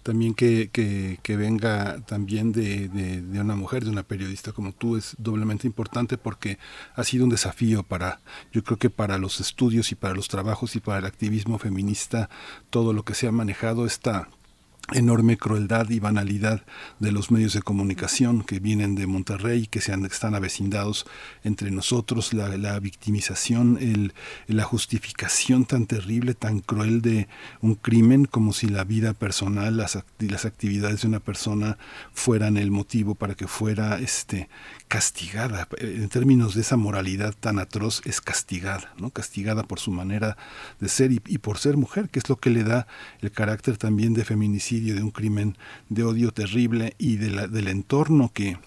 también 0.04 0.34
que, 0.34 0.70
que, 0.70 1.38
venga 1.38 2.02
también 2.06 2.52
de, 2.52 2.90
de, 2.90 3.40
una 3.40 3.56
mujer, 3.56 3.86
de 3.86 3.90
una 3.90 4.04
periodista 4.04 4.52
como 4.52 4.74
tú, 4.74 4.98
es 4.98 5.16
doblemente 5.18 5.66
importante 5.66 6.18
porque 6.18 6.60
ha 6.96 7.04
sido 7.04 7.24
un 7.24 7.30
desafío 7.30 7.84
para, 7.84 8.20
yo 8.52 8.64
creo 8.64 8.78
que 8.78 8.90
para 8.90 9.18
los 9.18 9.40
estudios 9.40 9.92
y 9.92 9.96
para 9.96 10.14
los 10.14 10.28
trabajos 10.28 10.76
y 10.76 10.80
para 10.80 11.00
el 11.00 11.06
activismo 11.06 11.58
feminista, 11.58 12.30
todo 12.70 12.94
lo 12.94 13.04
que 13.04 13.16
se 13.16 13.28
ha 13.28 13.32
manejado 13.32 13.86
está 13.86 14.28
enorme 14.92 15.38
crueldad 15.38 15.90
y 15.90 16.00
banalidad 16.00 16.64
de 17.00 17.14
los 17.14 17.32
medios 17.32 17.54
de 17.54 17.62
comunicación 17.62 18.44
que 18.44 18.60
vienen 18.60 18.96
de 18.96 19.08
Monterrey, 19.08 19.68
que 19.68 19.80
se 19.80 19.94
han, 19.94 20.06
están 20.06 20.36
avecindados 20.36 21.06
entre 21.44 21.72
nosotros, 21.72 22.34
la, 22.34 22.80
victimización, 22.80 23.78
el, 23.80 24.14
la 24.48 24.64
justificación 24.64 25.66
tan 25.66 25.86
terrible, 25.86 26.34
tan 26.34 26.60
cruel 26.60 27.02
de 27.02 27.28
un 27.62 27.76
crimen, 27.76 28.26
como 28.26 28.52
si 28.52 28.68
la 28.68 28.84
vida 28.84 29.14
personal, 29.14 29.78
las, 29.78 29.98
las 30.20 30.46
actividades 30.46 31.04
de 31.04 31.08
una 31.08 31.22
persona 31.22 31.78
fueran 32.12 32.58
el 32.58 32.70
motivo 32.70 33.16
para 33.16 33.36
que 33.36 33.48
fuera 33.48 34.00
este 34.00 34.50
castigada, 34.94 35.68
en 35.80 36.08
términos 36.10 36.54
de 36.54 36.62
esa 36.62 36.78
moralidad 36.78 37.34
tan 37.40 37.58
atroz, 37.58 38.04
es 38.06 38.22
castigada, 38.22 38.94
¿no? 39.00 39.10
Castigada 39.10 39.64
por 39.64 39.80
su 39.80 39.90
manera 39.90 40.38
de 40.80 40.88
ser 40.88 41.12
y, 41.12 41.20
por 41.40 41.58
ser 41.58 41.78
mujer, 41.78 42.10
que 42.10 42.20
es 42.20 42.30
lo 42.30 42.36
que 42.36 42.52
le 42.52 42.64
da 42.64 42.86
el 43.20 43.32
carácter 43.32 43.78
también 43.78 44.14
de 44.14 44.24
feminicidio, 44.24 44.73
de 44.80 45.04
un 45.04 45.12
crimen 45.12 45.58
de 45.90 46.04
odio 46.04 46.32
terrible 46.32 46.96
y 46.98 47.18
de 47.18 47.30
la, 47.30 47.48
del 47.48 47.68
entorno 47.68 48.32
que, 48.34 48.58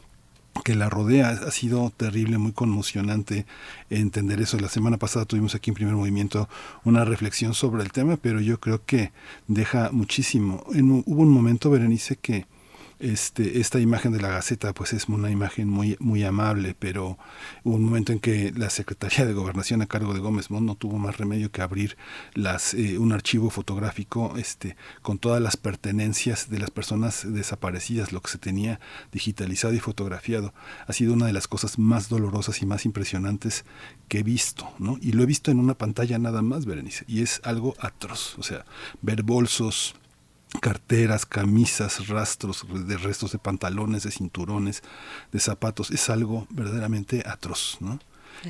que 0.64 0.74
la 0.74 0.88
rodea 0.88 1.30
ha 1.30 1.50
sido 1.50 1.90
terrible, 1.96 2.38
muy 2.38 2.52
conmocionante 2.52 3.46
entender 3.90 4.40
eso. 4.40 4.58
La 4.58 4.68
semana 4.68 4.96
pasada 4.96 5.24
tuvimos 5.24 5.54
aquí 5.54 5.70
en 5.70 5.74
primer 5.74 5.94
movimiento 5.94 6.48
una 6.84 7.04
reflexión 7.04 7.54
sobre 7.54 7.82
el 7.82 7.92
tema, 7.92 8.16
pero 8.16 8.40
yo 8.40 8.60
creo 8.60 8.84
que 8.84 9.12
deja 9.48 9.90
muchísimo. 9.92 10.64
hubo 10.66 11.22
un 11.22 11.28
momento, 11.28 11.70
Berenice, 11.70 12.16
que 12.16 12.46
este, 12.98 13.60
esta 13.60 13.78
imagen 13.78 14.12
de 14.12 14.20
la 14.20 14.28
Gaceta 14.28 14.72
pues 14.72 14.92
es 14.92 15.08
una 15.08 15.30
imagen 15.30 15.68
muy, 15.68 15.96
muy 16.00 16.24
amable, 16.24 16.74
pero 16.78 17.18
hubo 17.62 17.76
un 17.76 17.84
momento 17.84 18.12
en 18.12 18.20
que 18.20 18.52
la 18.56 18.70
Secretaría 18.70 19.26
de 19.26 19.34
Gobernación 19.34 19.82
a 19.82 19.86
cargo 19.86 20.14
de 20.14 20.20
Gómez 20.20 20.50
Mont 20.50 20.66
no 20.66 20.74
tuvo 20.74 20.98
más 20.98 21.18
remedio 21.18 21.50
que 21.50 21.62
abrir 21.62 21.96
las, 22.34 22.74
eh, 22.74 22.98
un 22.98 23.12
archivo 23.12 23.50
fotográfico 23.50 24.34
este, 24.36 24.76
con 25.02 25.18
todas 25.18 25.42
las 25.42 25.56
pertenencias 25.56 26.48
de 26.48 26.58
las 26.58 26.70
personas 26.70 27.30
desaparecidas, 27.30 28.12
lo 28.12 28.22
que 28.22 28.30
se 28.30 28.38
tenía 28.38 28.80
digitalizado 29.12 29.74
y 29.74 29.80
fotografiado. 29.80 30.54
Ha 30.86 30.92
sido 30.92 31.12
una 31.12 31.26
de 31.26 31.32
las 31.32 31.48
cosas 31.48 31.78
más 31.78 32.08
dolorosas 32.08 32.62
y 32.62 32.66
más 32.66 32.86
impresionantes 32.86 33.64
que 34.08 34.20
he 34.20 34.22
visto, 34.22 34.72
¿no? 34.78 34.98
Y 35.00 35.12
lo 35.12 35.22
he 35.22 35.26
visto 35.26 35.50
en 35.50 35.58
una 35.58 35.74
pantalla 35.74 36.18
nada 36.18 36.42
más, 36.42 36.64
Berenice, 36.64 37.04
y 37.08 37.22
es 37.22 37.40
algo 37.44 37.74
atroz. 37.78 38.38
O 38.38 38.42
sea, 38.42 38.64
ver 39.02 39.22
bolsos, 39.22 39.96
carteras, 40.56 41.26
camisas, 41.26 42.08
rastros 42.08 42.64
de 42.86 42.96
restos 42.96 43.32
de 43.32 43.38
pantalones, 43.38 44.02
de 44.02 44.10
cinturones, 44.10 44.82
de 45.32 45.40
zapatos, 45.40 45.90
es 45.90 46.10
algo 46.10 46.46
verdaderamente 46.50 47.22
atroz, 47.26 47.78
¿no? 47.80 47.98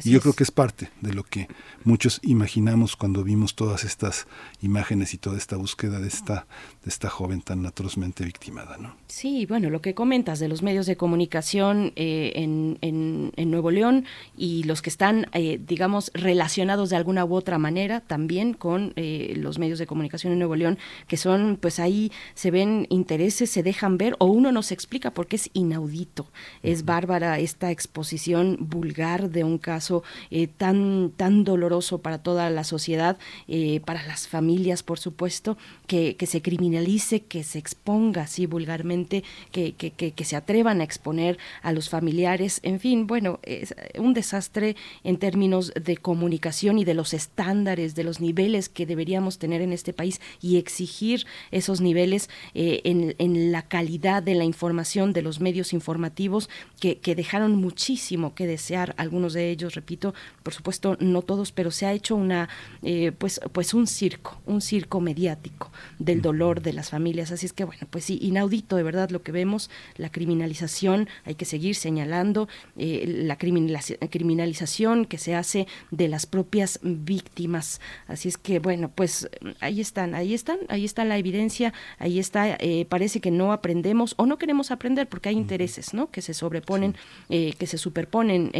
Y 0.04 0.10
yo 0.10 0.20
creo 0.20 0.34
que 0.34 0.44
es 0.44 0.50
parte 0.50 0.90
de 1.00 1.12
lo 1.12 1.22
que 1.22 1.48
muchos 1.84 2.20
imaginamos 2.22 2.96
cuando 2.96 3.24
vimos 3.24 3.54
todas 3.54 3.84
estas 3.84 4.26
imágenes 4.60 5.14
y 5.14 5.18
toda 5.18 5.38
esta 5.38 5.56
búsqueda 5.56 6.00
de 6.00 6.08
esta, 6.08 6.46
de 6.84 6.90
esta 6.90 7.08
joven 7.08 7.42
tan 7.42 7.64
atrozmente 7.66 8.24
victimada. 8.24 8.76
¿no? 8.78 8.96
Sí, 9.06 9.46
bueno, 9.46 9.70
lo 9.70 9.80
que 9.80 9.94
comentas 9.94 10.38
de 10.38 10.48
los 10.48 10.62
medios 10.62 10.86
de 10.86 10.96
comunicación 10.96 11.92
eh, 11.96 12.32
en, 12.34 12.78
en, 12.80 13.50
Nuevo 13.50 13.70
León 13.70 14.04
y 14.36 14.64
los 14.64 14.82
que 14.82 14.90
están, 14.90 15.28
eh, 15.32 15.60
digamos, 15.64 16.10
relacionados 16.14 16.90
de 16.90 16.96
alguna 16.96 17.24
u 17.24 17.34
otra 17.34 17.58
manera 17.58 18.00
también 18.00 18.54
con 18.54 18.92
eh, 18.96 19.34
los 19.36 19.58
medios 19.58 19.78
de 19.78 19.86
comunicación 19.86 20.32
en 20.32 20.40
Nuevo 20.40 20.56
León, 20.56 20.78
que 21.06 21.16
son, 21.16 21.58
pues 21.60 21.78
ahí 21.78 22.10
se 22.34 22.50
ven 22.50 22.86
intereses, 22.90 23.50
se 23.50 23.62
dejan 23.62 23.98
ver 23.98 24.16
o 24.18 24.26
uno 24.26 24.50
no 24.50 24.62
se 24.62 24.74
explica 24.74 25.12
porque 25.12 25.36
es 25.36 25.50
inaudito. 25.52 26.26
Es 26.62 26.84
bárbara 26.84 27.38
esta 27.38 27.70
exposición 27.70 28.56
vulgar 28.60 29.30
de 29.30 29.44
un 29.44 29.58
caso 29.58 29.85
eh, 30.30 30.46
tan, 30.46 31.10
tan 31.16 31.44
doloroso 31.44 31.98
para 31.98 32.18
toda 32.18 32.50
la 32.50 32.64
sociedad, 32.64 33.18
eh, 33.48 33.80
para 33.84 34.06
las 34.06 34.28
familias, 34.28 34.82
por 34.82 34.98
supuesto, 34.98 35.56
que, 35.86 36.16
se 36.26 36.42
criminalice, 36.42 37.20
que 37.20 37.44
se 37.44 37.58
exponga 37.58 38.22
así 38.22 38.46
vulgarmente, 38.46 39.24
que, 39.52 39.74
que, 39.74 40.24
se 40.24 40.36
atrevan 40.36 40.80
a 40.80 40.84
exponer 40.84 41.38
a 41.62 41.72
los 41.72 41.88
familiares, 41.88 42.60
en 42.62 42.80
fin, 42.80 43.06
bueno, 43.06 43.38
es 43.42 43.74
un 43.98 44.14
desastre 44.14 44.76
en 45.04 45.18
términos 45.18 45.72
de 45.80 45.96
comunicación 45.96 46.78
y 46.78 46.84
de 46.84 46.94
los 46.94 47.14
estándares, 47.14 47.94
de 47.94 48.04
los 48.04 48.20
niveles 48.20 48.68
que 48.68 48.86
deberíamos 48.86 49.38
tener 49.38 49.62
en 49.62 49.72
este 49.72 49.92
país 49.92 50.20
y 50.40 50.56
exigir 50.56 51.26
esos 51.50 51.80
niveles 51.80 52.28
eh, 52.54 52.80
en, 52.84 53.14
en, 53.18 53.52
la 53.52 53.62
calidad 53.62 54.22
de 54.22 54.34
la 54.34 54.44
información 54.44 55.12
de 55.12 55.22
los 55.22 55.40
medios 55.40 55.72
informativos 55.72 56.48
que, 56.80 56.98
que 56.98 57.14
dejaron 57.14 57.56
muchísimo 57.56 58.34
que 58.34 58.46
desear, 58.46 58.94
algunos 58.96 59.32
de 59.34 59.50
ellos. 59.50 59.74
Repito, 59.74 60.14
por 60.42 60.54
supuesto 60.54 60.96
no 61.00 61.22
todos, 61.22 61.52
pero 61.52 61.70
se 61.70 61.86
ha 61.86 61.92
hecho 61.92 62.16
una, 62.16 62.48
eh, 62.82 63.12
pues, 63.16 63.40
pues 63.52 63.74
un 63.74 63.86
circo, 63.86 64.40
un 64.46 64.60
circo 64.60 65.00
mediático 65.00 65.70
del 65.98 66.22
dolor 66.22 66.62
de 66.62 66.72
las 66.72 66.90
familias. 66.90 67.32
Así 67.32 67.46
es 67.46 67.52
que 67.52 67.64
bueno, 67.64 67.86
pues 67.90 68.04
sí, 68.04 68.18
inaudito 68.20 68.76
de 68.76 68.82
verdad 68.82 69.10
lo 69.10 69.22
que 69.22 69.32
vemos, 69.32 69.70
la 69.96 70.10
criminalización, 70.10 71.08
hay 71.24 71.34
que 71.34 71.44
seguir 71.44 71.74
señalando 71.74 72.48
eh, 72.76 73.04
la 73.06 73.36
criminalización 73.36 75.06
que 75.06 75.18
se 75.18 75.34
hace 75.34 75.66
de 75.90 76.08
las 76.08 76.26
propias 76.26 76.80
víctimas. 76.82 77.80
Así 78.06 78.28
es 78.28 78.36
que 78.36 78.58
bueno, 78.58 78.90
pues 78.94 79.28
ahí 79.60 79.80
están, 79.80 80.14
ahí 80.14 80.34
están, 80.34 80.58
ahí 80.68 80.84
está 80.84 81.04
la 81.04 81.18
evidencia, 81.18 81.72
ahí 81.98 82.18
está, 82.18 82.56
eh, 82.60 82.86
parece 82.88 83.20
que 83.20 83.30
no 83.30 83.52
aprendemos 83.52 84.14
o 84.18 84.26
no 84.26 84.38
queremos 84.38 84.70
aprender 84.70 85.08
porque 85.08 85.30
hay 85.30 85.36
intereses, 85.36 85.94
¿no? 85.94 86.10
Que 86.10 86.22
se 86.22 86.34
sobreponen, 86.34 86.94
que 87.28 87.66
se 87.66 87.78
superponen 87.78 88.50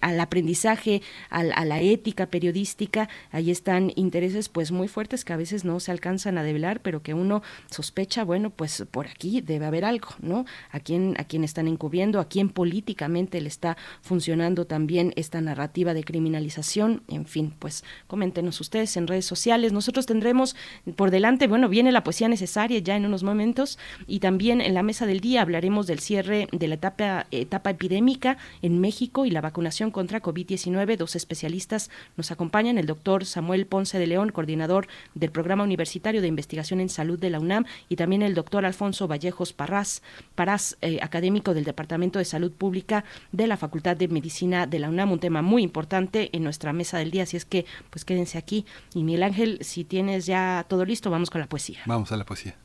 a 0.00 0.12
la 0.12 0.22
aprendizaje, 0.24 1.02
a, 1.30 1.64
la 1.64 1.80
ética 1.80 2.26
periodística. 2.26 3.08
Ahí 3.30 3.50
están 3.50 3.92
intereses 3.96 4.48
pues 4.48 4.72
muy 4.72 4.88
fuertes 4.88 5.24
que 5.24 5.32
a 5.32 5.36
veces 5.36 5.64
no 5.64 5.80
se 5.80 5.90
alcanzan 5.90 6.38
a 6.38 6.42
pero 6.82 7.02
que 7.02 7.14
uno 7.14 7.42
sospecha, 7.70 8.24
bueno, 8.24 8.50
pues 8.50 8.84
por 8.90 9.06
aquí 9.06 9.40
debe 9.40 9.66
haber 9.66 9.84
algo, 9.84 10.08
¿no? 10.20 10.44
A 10.70 10.80
quién, 10.80 11.14
a 11.18 11.24
quién 11.24 11.44
están 11.44 11.68
encubriendo, 11.68 12.20
a 12.20 12.28
quién 12.28 12.48
políticamente 12.48 13.40
le 13.40 13.48
está 13.48 13.76
funcionando 14.00 14.66
también 14.66 15.12
esta 15.16 15.40
narrativa 15.40 15.94
de 15.94 16.04
criminalización. 16.04 17.02
En 17.08 17.26
fin, 17.26 17.54
pues 17.58 17.84
coméntenos 18.06 18.60
ustedes 18.60 18.96
en 18.96 19.06
redes 19.06 19.24
sociales. 19.24 19.72
Nosotros 19.72 20.06
tendremos 20.06 20.56
por 20.96 21.10
delante, 21.10 21.46
bueno, 21.46 21.68
viene 21.68 21.92
la 21.92 22.04
poesía 22.04 22.28
necesaria 22.28 22.78
ya 22.78 22.96
en 22.96 23.06
unos 23.06 23.22
momentos 23.22 23.78
y 24.06 24.20
también 24.20 24.60
en 24.60 24.74
la 24.74 24.82
mesa 24.82 25.06
del 25.06 25.20
día 25.20 25.42
hablaremos 25.42 25.86
del 25.86 26.00
cierre 26.00 26.48
de 26.52 26.68
la 26.68 26.74
etapa, 26.74 27.26
etapa 27.30 27.70
epidémica 27.70 28.38
en 28.60 28.80
México 28.80 29.26
y 29.26 29.30
la 29.30 29.40
vacunación 29.40 29.90
contra 29.90 30.22
COVID-19. 30.22 30.96
Dos 30.96 31.16
especialistas 31.16 31.90
nos 32.16 32.30
acompañan, 32.30 32.78
el 32.78 32.86
doctor 32.86 33.24
Samuel 33.24 33.66
Ponce 33.66 33.98
de 33.98 34.06
León, 34.06 34.30
coordinador 34.30 34.86
del 35.14 35.30
Programa 35.30 35.64
Universitario 35.64 36.20
de 36.20 36.28
Investigación 36.28 36.41
en 36.70 36.88
Salud 36.88 37.18
de 37.18 37.30
la 37.30 37.40
UNAM, 37.40 37.64
y 37.88 37.96
también 37.96 38.22
el 38.22 38.34
doctor 38.34 38.64
Alfonso 38.64 39.08
Vallejos 39.08 39.52
Parras, 39.52 40.02
Parás, 40.34 40.76
eh, 40.80 40.98
académico 41.02 41.54
del 41.54 41.64
Departamento 41.64 42.18
de 42.18 42.24
Salud 42.24 42.52
Pública 42.52 43.04
de 43.32 43.46
la 43.46 43.56
Facultad 43.56 43.96
de 43.96 44.08
Medicina 44.08 44.66
de 44.66 44.78
la 44.78 44.88
UNAM, 44.88 45.12
un 45.12 45.18
tema 45.18 45.42
muy 45.42 45.62
importante 45.62 46.30
en 46.32 46.44
nuestra 46.44 46.72
mesa 46.72 46.98
del 46.98 47.10
día, 47.10 47.24
así 47.24 47.36
es 47.36 47.44
que 47.44 47.66
pues 47.90 48.04
quédense 48.04 48.38
aquí. 48.38 48.66
Y 48.94 49.04
Miguel 49.04 49.22
Ángel, 49.22 49.58
si 49.62 49.84
tienes 49.84 50.26
ya 50.26 50.64
todo 50.68 50.84
listo, 50.84 51.10
vamos 51.10 51.30
con 51.30 51.40
la 51.40 51.48
poesía. 51.48 51.80
Vamos 51.86 52.12
a 52.12 52.16
la 52.16 52.24
poesía. 52.24 52.56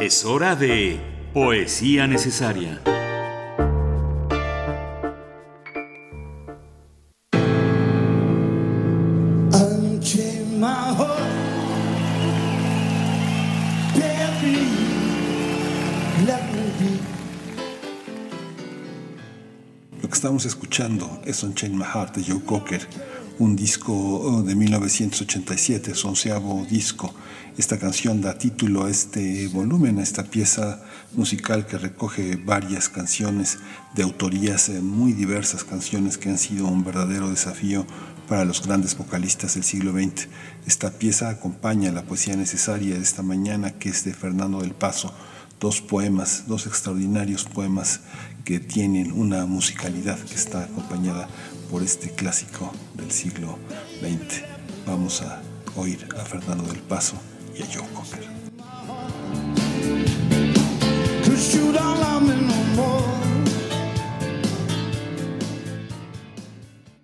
Es 0.00 0.24
hora 0.24 0.56
de 0.56 1.00
poesía 1.32 2.06
necesaria. 2.06 2.82
Estamos 20.26 20.44
escuchando 20.44 21.22
es 21.24 21.44
Unchain 21.44 21.78
My 21.78 21.84
Heart 21.84 22.16
de 22.16 22.24
Joe 22.24 22.42
Cocker, 22.42 22.84
un 23.38 23.54
disco 23.54 23.92
oh, 23.92 24.42
de 24.42 24.56
1987, 24.56 25.94
su 25.94 26.08
onceavo 26.08 26.66
disco. 26.68 27.14
Esta 27.56 27.78
canción 27.78 28.20
da 28.20 28.36
título 28.36 28.86
a 28.86 28.90
este 28.90 29.46
volumen, 29.46 30.00
a 30.00 30.02
esta 30.02 30.24
pieza 30.24 30.82
musical 31.12 31.64
que 31.64 31.78
recoge 31.78 32.34
varias 32.34 32.88
canciones 32.88 33.58
de 33.94 34.02
autorías 34.02 34.68
eh, 34.68 34.80
muy 34.80 35.12
diversas, 35.12 35.62
canciones 35.62 36.18
que 36.18 36.28
han 36.28 36.38
sido 36.38 36.66
un 36.66 36.82
verdadero 36.82 37.30
desafío 37.30 37.86
para 38.26 38.44
los 38.44 38.66
grandes 38.66 38.98
vocalistas 38.98 39.54
del 39.54 39.62
siglo 39.62 39.92
XX. 39.92 40.26
Esta 40.66 40.90
pieza 40.90 41.28
acompaña 41.28 41.92
la 41.92 42.02
poesía 42.02 42.34
necesaria 42.34 42.96
de 42.96 43.02
esta 43.02 43.22
mañana, 43.22 43.78
que 43.78 43.90
es 43.90 44.02
de 44.02 44.12
Fernando 44.12 44.60
del 44.60 44.74
Paso, 44.74 45.14
dos 45.60 45.80
poemas, 45.80 46.48
dos 46.48 46.66
extraordinarios 46.66 47.44
poemas 47.44 48.00
que 48.46 48.60
tienen 48.60 49.10
una 49.10 49.44
musicalidad 49.44 50.16
que 50.20 50.36
está 50.36 50.62
acompañada 50.62 51.28
por 51.68 51.82
este 51.82 52.10
clásico 52.10 52.72
del 52.94 53.10
siglo 53.10 53.58
XX. 54.00 54.42
Vamos 54.86 55.20
a 55.22 55.42
oír 55.74 56.06
a 56.16 56.24
Fernando 56.24 56.62
del 56.62 56.78
Paso 56.78 57.16
y 57.58 57.62
a 57.62 57.66
Joe 57.66 57.88
Cocker. 57.92 58.24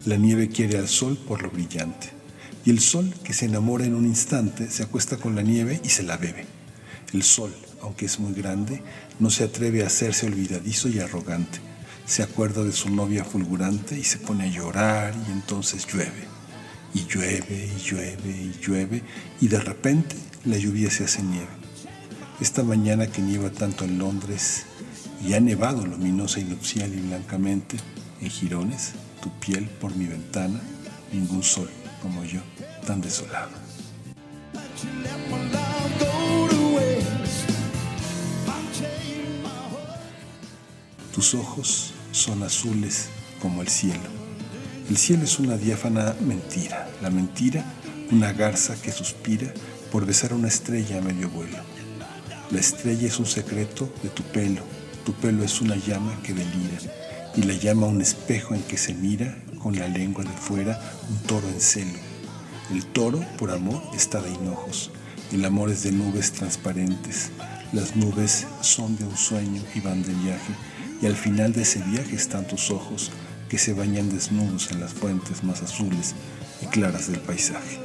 La 0.05 0.16
nieve 0.16 0.48
quiere 0.48 0.78
al 0.78 0.86
sol 0.86 1.19
por 1.27 1.43
lo 1.43 1.51
brillante, 1.51 2.10
y 2.64 2.70
el 2.70 2.78
sol, 2.78 3.12
que 3.24 3.32
se 3.32 3.47
enamora 3.47 3.85
en 3.85 3.97
un 3.97 4.06
instante, 4.06 4.70
se 4.70 4.85
acuesta 4.85 5.16
con 5.16 5.35
la 5.35 5.43
nieve 5.43 5.81
y 5.82 5.89
se 5.89 6.05
la 6.05 6.16
bebe. 6.16 6.47
El 7.12 7.24
sol, 7.24 7.52
aunque 7.82 8.06
es 8.06 8.20
muy 8.20 8.32
grande, 8.32 8.81
no 9.22 9.30
se 9.30 9.44
atreve 9.44 9.84
a 9.84 9.86
hacerse 9.86 10.26
olvidadizo 10.26 10.88
y 10.88 10.98
arrogante. 10.98 11.60
Se 12.06 12.24
acuerda 12.24 12.64
de 12.64 12.72
su 12.72 12.90
novia 12.90 13.24
fulgurante 13.24 13.96
y 13.96 14.02
se 14.02 14.18
pone 14.18 14.44
a 14.44 14.50
llorar 14.50 15.14
y 15.28 15.30
entonces 15.30 15.86
llueve. 15.86 16.26
Y 16.92 17.06
llueve 17.06 17.70
y 17.72 17.80
llueve 17.80 18.30
y 18.30 18.52
llueve 18.60 19.02
y 19.40 19.46
de 19.46 19.60
repente 19.60 20.16
la 20.44 20.58
lluvia 20.58 20.90
se 20.90 21.04
hace 21.04 21.22
nieve. 21.22 21.46
Esta 22.40 22.64
mañana 22.64 23.06
que 23.06 23.22
nieva 23.22 23.50
tanto 23.50 23.84
en 23.84 23.98
Londres 23.98 24.64
y 25.24 25.34
ha 25.34 25.40
nevado 25.40 25.86
luminosa 25.86 26.40
y 26.40 26.44
nupcial 26.44 26.92
y 26.92 27.00
blancamente 27.00 27.76
en 28.20 28.28
jirones, 28.28 28.90
tu 29.22 29.30
piel 29.38 29.68
por 29.80 29.94
mi 29.94 30.06
ventana, 30.06 30.60
ningún 31.12 31.44
sol 31.44 31.70
como 32.02 32.24
yo, 32.24 32.40
tan 32.84 33.00
desolado. 33.00 33.52
Tus 41.14 41.34
ojos 41.34 41.93
son 42.10 42.43
azules 42.43 43.09
como 43.40 43.62
el 43.62 43.68
cielo. 43.68 44.09
El 44.89 44.97
cielo 44.97 45.24
es 45.24 45.39
una 45.39 45.56
diáfana 45.56 46.14
mentira, 46.20 46.89
la 47.01 47.10
mentira 47.10 47.64
una 48.10 48.32
garza 48.32 48.76
que 48.80 48.93
suspira 48.93 49.52
por 49.90 50.05
besar 50.05 50.34
una 50.34 50.48
estrella 50.48 50.98
a 50.98 51.01
medio 51.01 51.30
vuelo. 51.30 51.56
La 52.51 52.60
estrella 52.60 53.06
es 53.06 53.18
un 53.18 53.26
secreto 53.26 53.90
de 54.02 54.10
tu 54.10 54.22
pelo, 54.22 54.62
tu 55.05 55.14
pelo 55.14 55.43
es 55.44 55.60
una 55.62 55.76
llama 55.76 56.18
que 56.22 56.34
delira 56.34 56.78
y 57.34 57.43
la 57.43 57.55
llama 57.55 57.86
un 57.86 58.02
espejo 58.02 58.55
en 58.55 58.62
que 58.62 58.76
se 58.76 58.93
mira 58.93 59.36
con 59.59 59.78
la 59.78 59.89
lengua 59.89 60.24
de 60.24 60.30
fuera 60.30 60.78
un 61.09 61.18
toro 61.20 61.48
en 61.48 61.60
celo. 61.60 61.98
El 62.70 62.84
toro, 62.86 63.20
por 63.39 63.51
amor, 63.51 63.82
está 63.94 64.20
de 64.20 64.30
hinojos. 64.30 64.90
El 65.32 65.44
amor 65.44 65.70
es 65.70 65.82
de 65.82 65.93
nubes 65.93 66.32
transparentes. 66.32 67.30
Las 67.72 67.97
nubes 67.97 68.47
son 68.60 68.97
de 68.97 69.05
un 69.05 69.16
sueño 69.16 69.62
y 69.74 69.80
van 69.80 70.02
de 70.02 70.12
viaje. 70.14 70.55
Y 71.02 71.06
al 71.06 71.16
final 71.16 71.52
de 71.52 71.62
ese 71.62 71.82
viaje 71.82 72.14
están 72.14 72.46
tus 72.46 72.70
ojos 72.70 73.10
que 73.48 73.58
se 73.58 73.74
bañan 73.74 74.08
desnudos 74.08 74.70
en 74.70 74.80
las 74.80 74.94
fuentes 74.94 75.42
más 75.42 75.60
azules 75.60 76.14
y 76.62 76.66
claras 76.66 77.10
del 77.10 77.20
paisaje. 77.20 77.81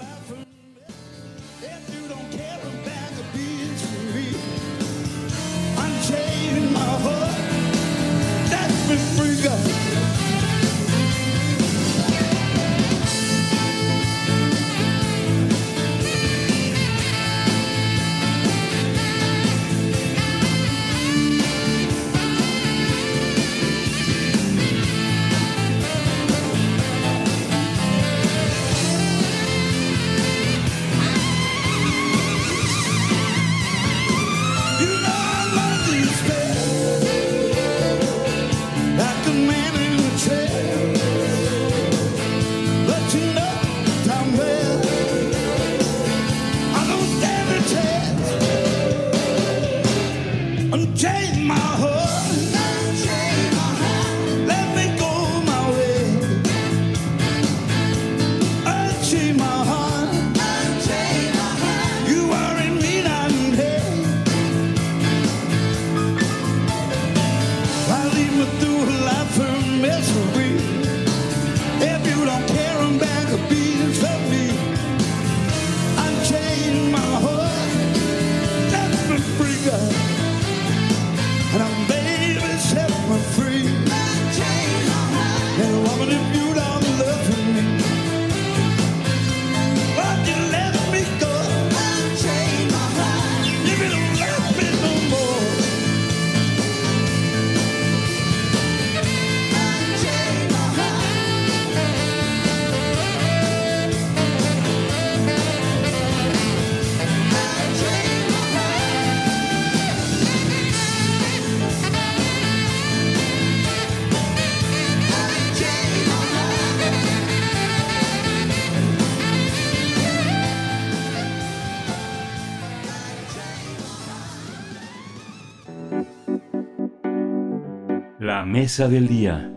Del 128.68 129.08
día. 129.08 129.50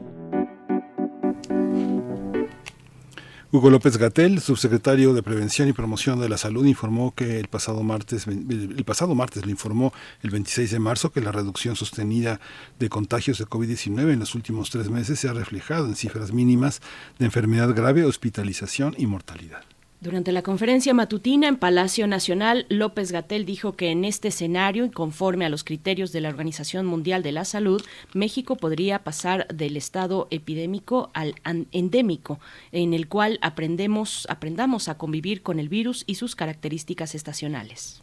Hugo 3.51 3.71
López 3.71 3.97
Gatel, 3.97 4.41
subsecretario 4.41 5.13
de 5.15 5.25
Prevención 5.25 5.69
y 5.69 5.73
Promoción 5.73 6.21
de 6.21 6.29
la 6.29 6.39
Salud, 6.39 6.65
informó 6.65 7.13
que 7.13 7.41
el 7.41 7.49
pasado 7.49 7.83
martes, 7.83 8.29
el 8.29 8.85
pasado 8.85 9.17
martes 9.17 9.45
le 9.45 9.51
informó 9.51 9.93
el 10.23 10.31
26 10.31 10.71
de 10.71 10.79
marzo 10.79 11.11
que 11.11 11.21
la 11.21 11.33
reducción 11.33 11.75
sostenida 11.75 12.41
de 12.79 12.89
contagios 12.89 13.39
de 13.39 13.47
COVID-19 13.47 14.13
en 14.13 14.21
los 14.21 14.37
últimos 14.37 14.71
tres 14.71 14.89
meses 14.91 15.19
se 15.19 15.29
ha 15.29 15.33
reflejado 15.33 15.87
en 15.87 15.97
cifras 15.97 16.33
mínimas 16.33 16.81
de 17.19 17.25
enfermedad 17.25 17.75
grave, 17.75 18.05
hospitalización 18.05 18.95
y 18.97 19.07
mortalidad. 19.09 19.65
Durante 20.01 20.33
la 20.33 20.41
conferencia 20.41 20.95
matutina 20.95 21.47
en 21.47 21.59
Palacio 21.59 22.07
Nacional, 22.07 22.65
López 22.71 23.13
Gatel 23.13 23.45
dijo 23.45 23.75
que 23.75 23.91
en 23.91 24.07
este 24.07 24.29
escenario 24.29 24.87
y 24.87 24.91
conforme 24.91 25.45
a 25.45 25.51
los 25.51 25.63
criterios 25.63 26.11
de 26.11 26.23
la 26.23 26.31
Organización 26.31 26.87
Mundial 26.87 27.23
de 27.23 27.33
la 27.33 27.45
Salud, 27.45 27.83
México 28.15 28.57
podría 28.57 29.05
pasar 29.05 29.47
del 29.49 29.77
estado 29.77 30.27
epidémico 30.31 31.11
al 31.13 31.35
endémico, 31.45 32.41
en 32.73 32.95
el 32.95 33.09
cual 33.09 33.39
aprendemos, 33.43 34.27
aprendamos 34.31 34.89
a 34.89 34.97
convivir 34.97 35.43
con 35.43 35.61
el 35.61 35.69
virus 35.69 36.05
y 36.07 36.15
sus 36.15 36.35
características 36.35 37.15
estacionales. 37.15 38.01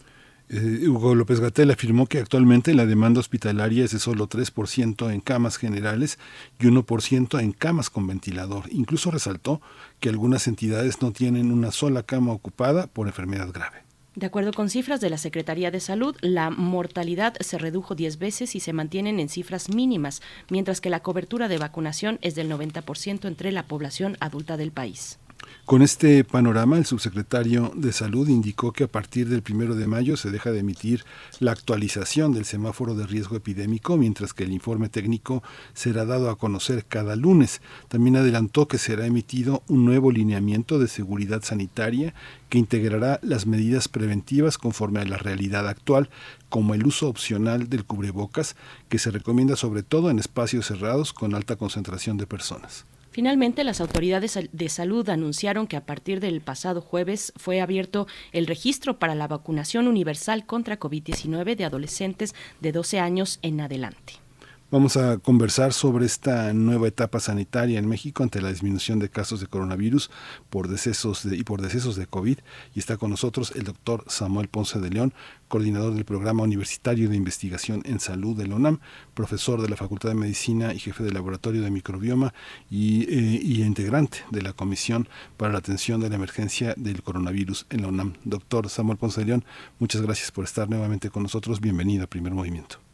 Eh, 0.50 0.88
Hugo 0.88 1.14
López 1.14 1.42
Gatel 1.42 1.72
afirmó 1.72 2.08
que 2.08 2.20
actualmente 2.20 2.74
la 2.74 2.86
demanda 2.86 3.20
hospitalaria 3.20 3.84
es 3.84 3.92
de 3.92 4.00
solo 4.00 4.30
3% 4.30 5.12
en 5.12 5.20
camas 5.20 5.58
generales 5.58 6.20
y 6.58 6.68
1% 6.68 7.42
en 7.42 7.52
camas 7.52 7.90
con 7.90 8.08
ventilador. 8.08 8.64
Incluso 8.72 9.12
resaltó 9.12 9.62
que 10.00 10.10
algunas 10.10 10.48
entidades 10.48 11.02
no 11.02 11.12
tienen 11.12 11.52
una 11.52 11.72
sola 11.72 12.04
cama 12.04 12.34
ocupada 12.34 12.88
por 12.88 13.08
enfermedad 13.08 13.52
grave. 13.52 13.88
De 14.18 14.26
acuerdo 14.26 14.52
con 14.52 14.70
cifras 14.70 15.00
de 15.00 15.12
la 15.12 15.20
Secretaría 15.20 15.70
de 15.70 15.80
Salud, 15.80 16.16
la 16.22 16.50
mortalidad 16.50 17.36
se 17.40 17.60
redujo 17.60 17.94
10 17.94 18.18
veces 18.18 18.56
y 18.56 18.60
se 18.60 18.74
mantienen 18.74 19.20
en 19.20 19.30
cifras 19.30 19.70
mínimas, 19.70 20.24
mientras 20.50 20.82
que 20.82 20.90
la 20.90 21.02
cobertura 21.02 21.48
de 21.48 21.60
vacunación 21.60 22.18
es 22.22 22.34
del 22.34 22.50
90% 22.52 23.28
entre 23.28 23.52
la 23.52 23.68
población 23.68 24.18
adulta 24.20 24.58
del 24.58 24.72
país. 24.72 25.20
Con 25.68 25.82
este 25.82 26.24
panorama, 26.24 26.78
el 26.78 26.86
subsecretario 26.86 27.74
de 27.76 27.92
Salud 27.92 28.30
indicó 28.30 28.72
que 28.72 28.86
a 28.86 28.88
partir 28.88 29.28
del 29.28 29.42
primero 29.42 29.76
de 29.76 29.86
mayo 29.86 30.16
se 30.16 30.32
deja 30.32 30.50
de 30.50 30.60
emitir 30.60 31.04
la 31.42 31.52
actualización 31.52 32.32
del 32.32 32.46
semáforo 32.46 32.96
de 32.96 33.06
riesgo 33.06 33.36
epidémico, 33.36 33.98
mientras 33.98 34.34
que 34.34 34.46
el 34.46 34.54
informe 34.54 34.88
técnico 34.88 35.44
será 35.74 36.06
dado 36.06 36.30
a 36.30 36.38
conocer 36.38 36.86
cada 36.86 37.18
lunes. 37.18 37.62
También 37.90 38.16
adelantó 38.16 38.70
que 38.70 38.78
será 38.78 39.08
emitido 39.08 39.62
un 39.68 39.84
nuevo 39.84 40.10
lineamiento 40.10 40.80
de 40.80 40.88
seguridad 40.88 41.44
sanitaria 41.44 42.14
que 42.48 42.60
integrará 42.60 43.20
las 43.22 43.46
medidas 43.46 43.90
preventivas 43.90 44.58
conforme 44.58 45.02
a 45.02 45.06
la 45.06 45.18
realidad 45.18 45.68
actual, 45.68 46.10
como 46.48 46.76
el 46.76 46.88
uso 46.88 47.10
opcional 47.10 47.68
del 47.68 47.84
cubrebocas, 47.84 48.56
que 48.88 49.00
se 49.00 49.12
recomienda 49.12 49.58
sobre 49.58 49.84
todo 49.84 50.12
en 50.12 50.20
espacios 50.20 50.68
cerrados 50.68 51.12
con 51.12 51.36
alta 51.36 51.58
concentración 51.58 52.16
de 52.16 52.26
personas. 52.26 52.86
Finalmente, 53.18 53.64
las 53.64 53.82
autoridades 53.82 54.38
de 54.52 54.70
salud 54.70 55.10
anunciaron 55.10 55.66
que 55.66 55.76
a 55.76 55.88
partir 55.88 56.20
del 56.20 56.40
pasado 56.40 56.82
jueves 56.82 57.34
fue 57.36 57.62
abierto 57.62 58.06
el 58.32 58.46
registro 58.46 59.00
para 59.00 59.16
la 59.16 59.28
vacunación 59.28 59.88
universal 59.88 60.46
contra 60.46 60.80
COVID-19 60.80 61.56
de 61.56 61.66
adolescentes 61.66 62.36
de 62.62 62.72
12 62.72 63.00
años 63.00 63.40
en 63.42 63.60
adelante. 63.60 64.27
Vamos 64.70 64.98
a 64.98 65.18
conversar 65.18 65.72
sobre 65.72 66.06
esta 66.06 66.52
nueva 66.52 66.90
etapa 66.90 67.22
sanitaria 67.22 67.80
en 67.80 67.88
México 67.88 68.24
ante 68.24 68.42
la 68.42 68.50
disminución 68.50 69.00
de 69.00 69.08
casos 69.08 69.40
de 69.40 69.48
coronavirus 69.48 70.12
por 70.50 70.68
decesos 70.68 71.24
y 71.24 71.42
por 71.46 71.62
decesos 71.62 71.96
de 71.96 72.06
COVID. 72.06 72.40
Y 72.76 72.80
está 72.80 72.98
con 72.98 73.10
nosotros 73.10 73.54
el 73.56 73.64
doctor 73.64 74.04
Samuel 74.08 74.50
Ponce 74.50 74.80
de 74.80 74.90
León, 74.90 75.14
coordinador 75.48 75.94
del 75.94 76.04
Programa 76.04 76.44
Universitario 76.44 77.08
de 77.08 77.16
Investigación 77.16 77.82
en 77.86 78.02
Salud 78.02 78.36
de 78.36 78.46
la 78.46 78.56
UNAM, 78.56 78.82
profesor 79.14 79.62
de 79.62 79.70
la 79.70 79.78
Facultad 79.78 80.10
de 80.10 80.16
Medicina 80.16 80.74
y 80.74 80.80
jefe 80.80 81.02
del 81.02 81.14
Laboratorio 81.14 81.62
de 81.62 81.72
Microbioma 81.72 82.34
y, 82.70 83.04
eh, 83.04 83.40
y 83.42 83.64
integrante 83.64 84.26
de 84.32 84.42
la 84.42 84.52
Comisión 84.52 85.08
para 85.38 85.54
la 85.54 85.60
Atención 85.60 86.02
de 86.02 86.10
la 86.10 86.18
Emergencia 86.18 86.74
del 86.76 87.04
Coronavirus 87.04 87.68
en 87.70 87.84
la 87.84 87.88
UNAM. 87.88 88.16
Doctor 88.26 88.68
Samuel 88.68 88.98
Ponce 88.98 89.22
de 89.22 89.28
León, 89.28 89.46
muchas 89.80 90.02
gracias 90.02 90.30
por 90.30 90.44
estar 90.44 90.70
nuevamente 90.70 91.10
con 91.10 91.24
nosotros. 91.24 91.62
Bienvenido 91.62 92.04
a 92.04 92.08
Primer 92.08 92.34
Movimiento. 92.34 92.87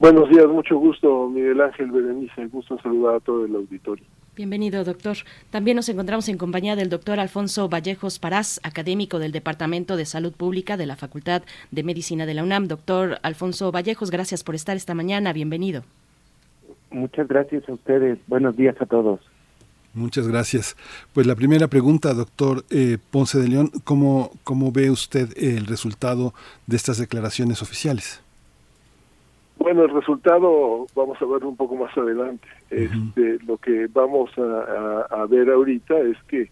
Buenos 0.00 0.30
días, 0.30 0.46
mucho 0.48 0.78
gusto, 0.78 1.28
Miguel 1.28 1.60
Ángel 1.60 1.90
Berenice. 1.90 2.46
Gusto 2.46 2.78
saludar 2.82 3.16
a 3.16 3.20
todo 3.20 3.44
el 3.44 3.54
auditorio. 3.54 4.02
Bienvenido, 4.34 4.82
doctor. 4.82 5.18
También 5.50 5.76
nos 5.76 5.90
encontramos 5.90 6.26
en 6.30 6.38
compañía 6.38 6.74
del 6.74 6.88
doctor 6.88 7.20
Alfonso 7.20 7.68
Vallejos 7.68 8.18
Parás, 8.18 8.60
académico 8.62 9.18
del 9.18 9.30
Departamento 9.30 9.98
de 9.98 10.06
Salud 10.06 10.32
Pública 10.32 10.78
de 10.78 10.86
la 10.86 10.96
Facultad 10.96 11.42
de 11.70 11.82
Medicina 11.82 12.24
de 12.24 12.32
la 12.32 12.42
UNAM. 12.42 12.66
Doctor 12.66 13.18
Alfonso 13.22 13.70
Vallejos, 13.72 14.10
gracias 14.10 14.42
por 14.42 14.54
estar 14.54 14.74
esta 14.74 14.94
mañana. 14.94 15.34
Bienvenido. 15.34 15.82
Muchas 16.90 17.28
gracias 17.28 17.68
a 17.68 17.74
ustedes. 17.74 18.18
Buenos 18.26 18.56
días 18.56 18.80
a 18.80 18.86
todos. 18.86 19.20
Muchas 19.92 20.26
gracias. 20.26 20.78
Pues 21.12 21.26
la 21.26 21.34
primera 21.34 21.68
pregunta, 21.68 22.14
doctor 22.14 22.64
eh, 22.70 22.96
Ponce 23.10 23.38
de 23.38 23.48
León, 23.48 23.70
¿cómo, 23.84 24.30
¿cómo 24.44 24.72
ve 24.72 24.90
usted 24.90 25.28
el 25.36 25.66
resultado 25.66 26.32
de 26.66 26.76
estas 26.76 26.96
declaraciones 26.96 27.60
oficiales? 27.60 28.22
Bueno, 29.60 29.84
el 29.84 29.90
resultado 29.90 30.86
vamos 30.94 31.20
a 31.20 31.26
ver 31.26 31.44
un 31.44 31.54
poco 31.54 31.76
más 31.76 31.96
adelante. 31.96 32.48
este, 32.70 33.38
lo 33.44 33.58
que 33.58 33.88
vamos 33.88 34.30
a, 34.38 35.26
ver 35.26 35.50
ahorita 35.50 35.98
es 35.98 36.16
que 36.28 36.50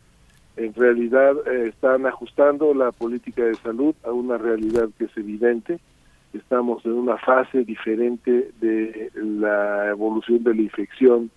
en 0.59 0.75
realidad 0.75 1.33
eh, 1.47 1.69
están 1.69 2.05
ajustando 2.05 2.75
la 2.75 2.93
política 2.93 3.45
de 3.45 3.55
salud 3.55 3.95
a 4.05 4.13
una 4.13 4.37
realidad 4.37 4.91
que 4.99 5.07
es 5.07 5.17
evidente. 5.17 5.79
Estamos 6.35 6.85
en 6.85 6.93
una 6.93 7.17
fase 7.17 7.65
diferente 7.65 8.51
de 8.61 9.11
la 9.15 9.89
evolución 9.89 10.45
de 10.45 10.55
la 10.55 10.63
infección 10.63 11.31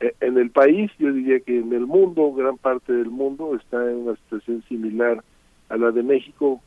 eh, 0.00 0.14
en 0.20 0.36
el 0.38 0.50
país. 0.50 0.90
Yo 0.98 1.12
diría 1.12 1.38
que 1.38 1.56
en 1.56 1.72
el 1.72 1.86
mundo, 1.86 2.32
gran 2.32 2.58
parte 2.58 2.92
del 2.92 3.10
mundo 3.10 3.54
está 3.54 3.76
en 3.88 4.08
una 4.08 4.16
situación 4.16 4.64
similar 4.68 5.22
a 5.68 5.76
la 5.76 5.92
de 5.92 6.02
México, 6.02 6.60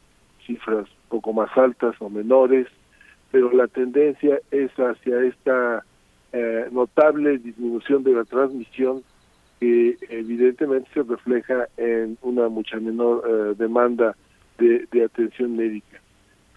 cifras 0.48 0.88
poco 1.10 1.34
más 1.34 1.50
altas 1.58 1.94
o 2.00 2.10
menores 2.10 2.68
pero 3.32 3.52
la 3.52 3.68
tendencia 3.68 4.40
es 4.52 4.72
hacia 4.74 5.22
esta 5.24 5.84
eh, 6.38 6.68
notable 6.72 7.38
disminución 7.38 8.04
de 8.04 8.14
la 8.14 8.26
transmisión 8.26 9.04
que 9.60 9.98
evidentemente 10.10 10.90
se 10.94 11.04
refleja 11.04 11.68
en 11.78 12.18
una 12.22 12.50
mucha 12.50 12.78
menor 12.78 13.24
eh, 13.26 13.56
demanda 13.58 14.16
de, 14.58 14.86
atención 15.04 15.56
médica. 15.56 16.02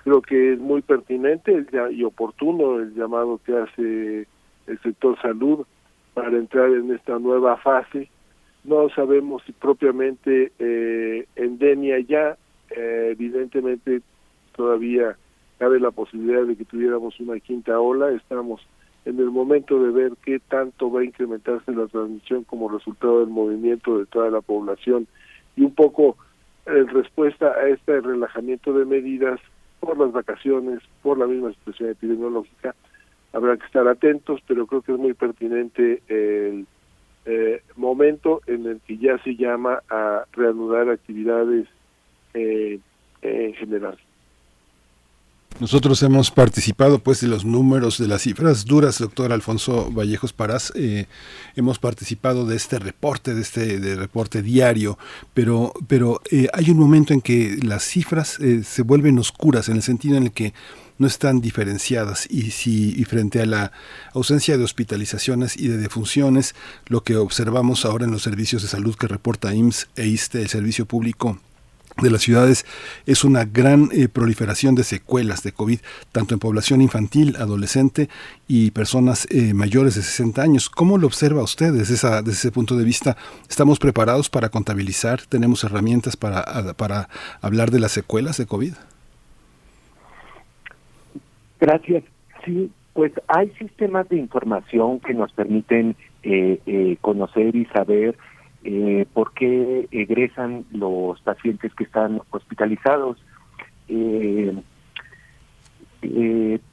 Creo 0.03 0.21
que 0.21 0.55
es 0.55 0.59
muy 0.59 0.83
pertinente 0.83 1.65
y 1.93 2.03
oportuno 2.03 2.81
el 2.81 2.93
llamado 2.95 3.41
que 3.45 3.57
hace 3.57 4.27
el 4.67 4.79
sector 4.83 5.17
salud 5.21 5.65
para 6.15 6.37
entrar 6.37 6.71
en 6.71 6.93
esta 6.93 7.19
nueva 7.19 7.57
fase. 7.59 8.09
No 8.65 8.89
sabemos 8.91 9.43
si 9.47 9.53
propiamente 9.53 10.51
eh, 10.59 11.27
endemia 11.37 12.01
ya, 12.01 12.37
evidentemente 12.71 14.01
todavía 14.57 15.17
cabe 15.59 15.81
la 15.81 15.91
posibilidad 15.91 16.45
de 16.45 16.57
que 16.57 16.65
tuviéramos 16.65 17.19
una 17.21 17.39
quinta 17.41 17.79
ola. 17.81 18.11
Estamos 18.11 18.61
en 19.05 19.19
el 19.19 19.31
momento 19.31 19.83
de 19.83 19.91
ver 19.91 20.13
qué 20.25 20.39
tanto 20.39 20.91
va 20.91 21.01
a 21.01 21.05
incrementarse 21.05 21.73
la 21.73 21.87
transmisión 21.87 22.45
como 22.45 22.69
resultado 22.69 23.21
del 23.21 23.31
movimiento 23.31 23.99
de 23.99 24.07
toda 24.07 24.31
la 24.31 24.41
población 24.41 25.07
y 25.57 25.63
un 25.63 25.75
poco 25.75 26.17
en 26.67 26.87
respuesta 26.89 27.49
a 27.49 27.69
este 27.69 28.01
relajamiento 28.01 28.73
de 28.73 28.85
medidas 28.85 29.41
por 29.81 29.99
las 29.99 30.13
vacaciones, 30.13 30.81
por 31.03 31.19
la 31.19 31.27
misma 31.27 31.53
situación 31.53 31.91
epidemiológica. 31.91 32.75
Habrá 33.33 33.57
que 33.57 33.67
estar 33.67 33.87
atentos, 33.89 34.41
pero 34.47 34.67
creo 34.67 34.83
que 34.83 34.93
es 34.93 34.99
muy 34.99 35.15
pertinente 35.15 36.03
el 36.09 36.67
eh, 37.25 37.63
momento 37.77 38.41
en 38.47 38.67
el 38.67 38.81
que 38.81 38.99
ya 38.99 39.19
se 39.19 39.37
llama 39.37 39.83
a 39.91 40.25
reanudar 40.33 40.89
actividades 40.89 41.67
eh, 42.35 42.81
en 43.23 43.55
general. 43.55 43.99
Nosotros 45.61 46.01
hemos 46.05 46.31
participado 46.31 47.01
pues 47.01 47.21
de 47.21 47.27
los 47.27 47.45
números, 47.45 47.99
de 47.99 48.07
las 48.07 48.23
cifras 48.23 48.65
duras, 48.65 48.99
doctor 48.99 49.33
Alfonso 49.33 49.91
Vallejos 49.91 50.33
Parás, 50.33 50.73
eh, 50.77 51.07
hemos 51.57 51.81
participado 51.81 52.47
de 52.47 52.55
este 52.55 52.79
reporte, 52.79 53.35
de 53.35 53.43
este 53.43 53.97
reporte 53.97 54.41
diario, 54.41 54.99
pero, 55.35 55.73
pero 55.89 56.21
eh, 56.31 56.47
hay 56.53 56.71
un 56.71 56.79
momento 56.79 57.13
en 57.13 57.21
que 57.21 57.59
las 57.61 57.83
cifras 57.83 58.39
eh, 58.39 58.63
se 58.63 58.83
vuelven 58.83 59.19
oscuras, 59.19 59.69
en 59.69 59.75
el 59.75 59.83
sentido 59.83 60.17
en 60.17 60.25
el 60.25 60.33
que 60.33 60.55
no 60.97 61.09
están 61.09 61.41
diferenciadas. 61.41 62.29
Y 62.31 62.53
si 62.53 62.95
y 62.97 63.03
frente 63.03 63.41
a 63.41 63.47
la 63.47 63.73
ausencia 64.15 64.57
de 64.57 64.63
hospitalizaciones 64.63 65.57
y 65.57 65.67
de 65.67 65.77
defunciones, 65.77 66.55
lo 66.87 67.03
que 67.03 67.17
observamos 67.17 67.85
ahora 67.85 68.05
en 68.05 68.13
los 68.13 68.23
servicios 68.23 68.63
de 68.63 68.69
salud 68.69 68.95
que 68.95 69.09
reporta 69.09 69.53
IMSS 69.53 69.89
e 69.97 70.07
ISTE, 70.07 70.43
el 70.43 70.49
servicio 70.49 70.87
público 70.87 71.41
de 72.03 72.11
las 72.11 72.23
ciudades 72.23 72.65
es 73.07 73.25
una 73.25 73.45
gran 73.45 73.89
eh, 73.93 74.09
proliferación 74.09 74.75
de 74.75 74.85
secuelas 74.85 75.43
de 75.43 75.53
COVID, 75.53 75.81
tanto 76.13 76.35
en 76.35 76.41
población 76.41 76.81
infantil, 76.81 77.37
adolescente 77.37 78.09
y 78.47 78.71
personas 78.71 79.27
eh, 79.31 79.55
mayores 79.55 79.95
de 79.95 80.03
60 80.03 80.43
años. 80.43 80.71
¿Cómo 80.71 80.99
lo 80.99 81.07
observa 81.07 81.43
usted 81.43 81.73
desde, 81.73 81.95
esa, 81.95 82.23
desde 82.23 82.39
ese 82.39 82.53
punto 82.53 82.77
de 82.77 82.85
vista? 82.85 83.17
¿Estamos 83.49 83.79
preparados 83.79 84.31
para 84.31 84.49
contabilizar? 84.49 85.21
¿Tenemos 85.29 85.65
herramientas 85.65 86.17
para, 86.17 86.75
para 86.75 87.09
hablar 87.41 87.71
de 87.71 87.81
las 87.81 87.93
secuelas 87.93 88.39
de 88.39 88.47
COVID? 88.47 88.75
Gracias. 91.61 92.05
Sí, 92.45 92.71
Pues 92.93 93.13
hay 93.27 93.51
sistemas 93.59 94.09
de 94.09 94.17
información 94.17 95.01
que 95.01 95.15
nos 95.15 95.33
permiten 95.33 95.97
eh, 96.23 96.61
eh, 96.67 96.97
conocer 97.01 97.55
y 97.55 97.65
saber 97.67 98.17
eh, 98.65 99.07
por 99.13 99.33
qué 99.33 99.89
egresan 99.91 100.65
los 100.73 101.21
pacientes 101.21 101.73
que 101.75 101.85
están 101.85 102.21
hospitalizados. 102.31 103.19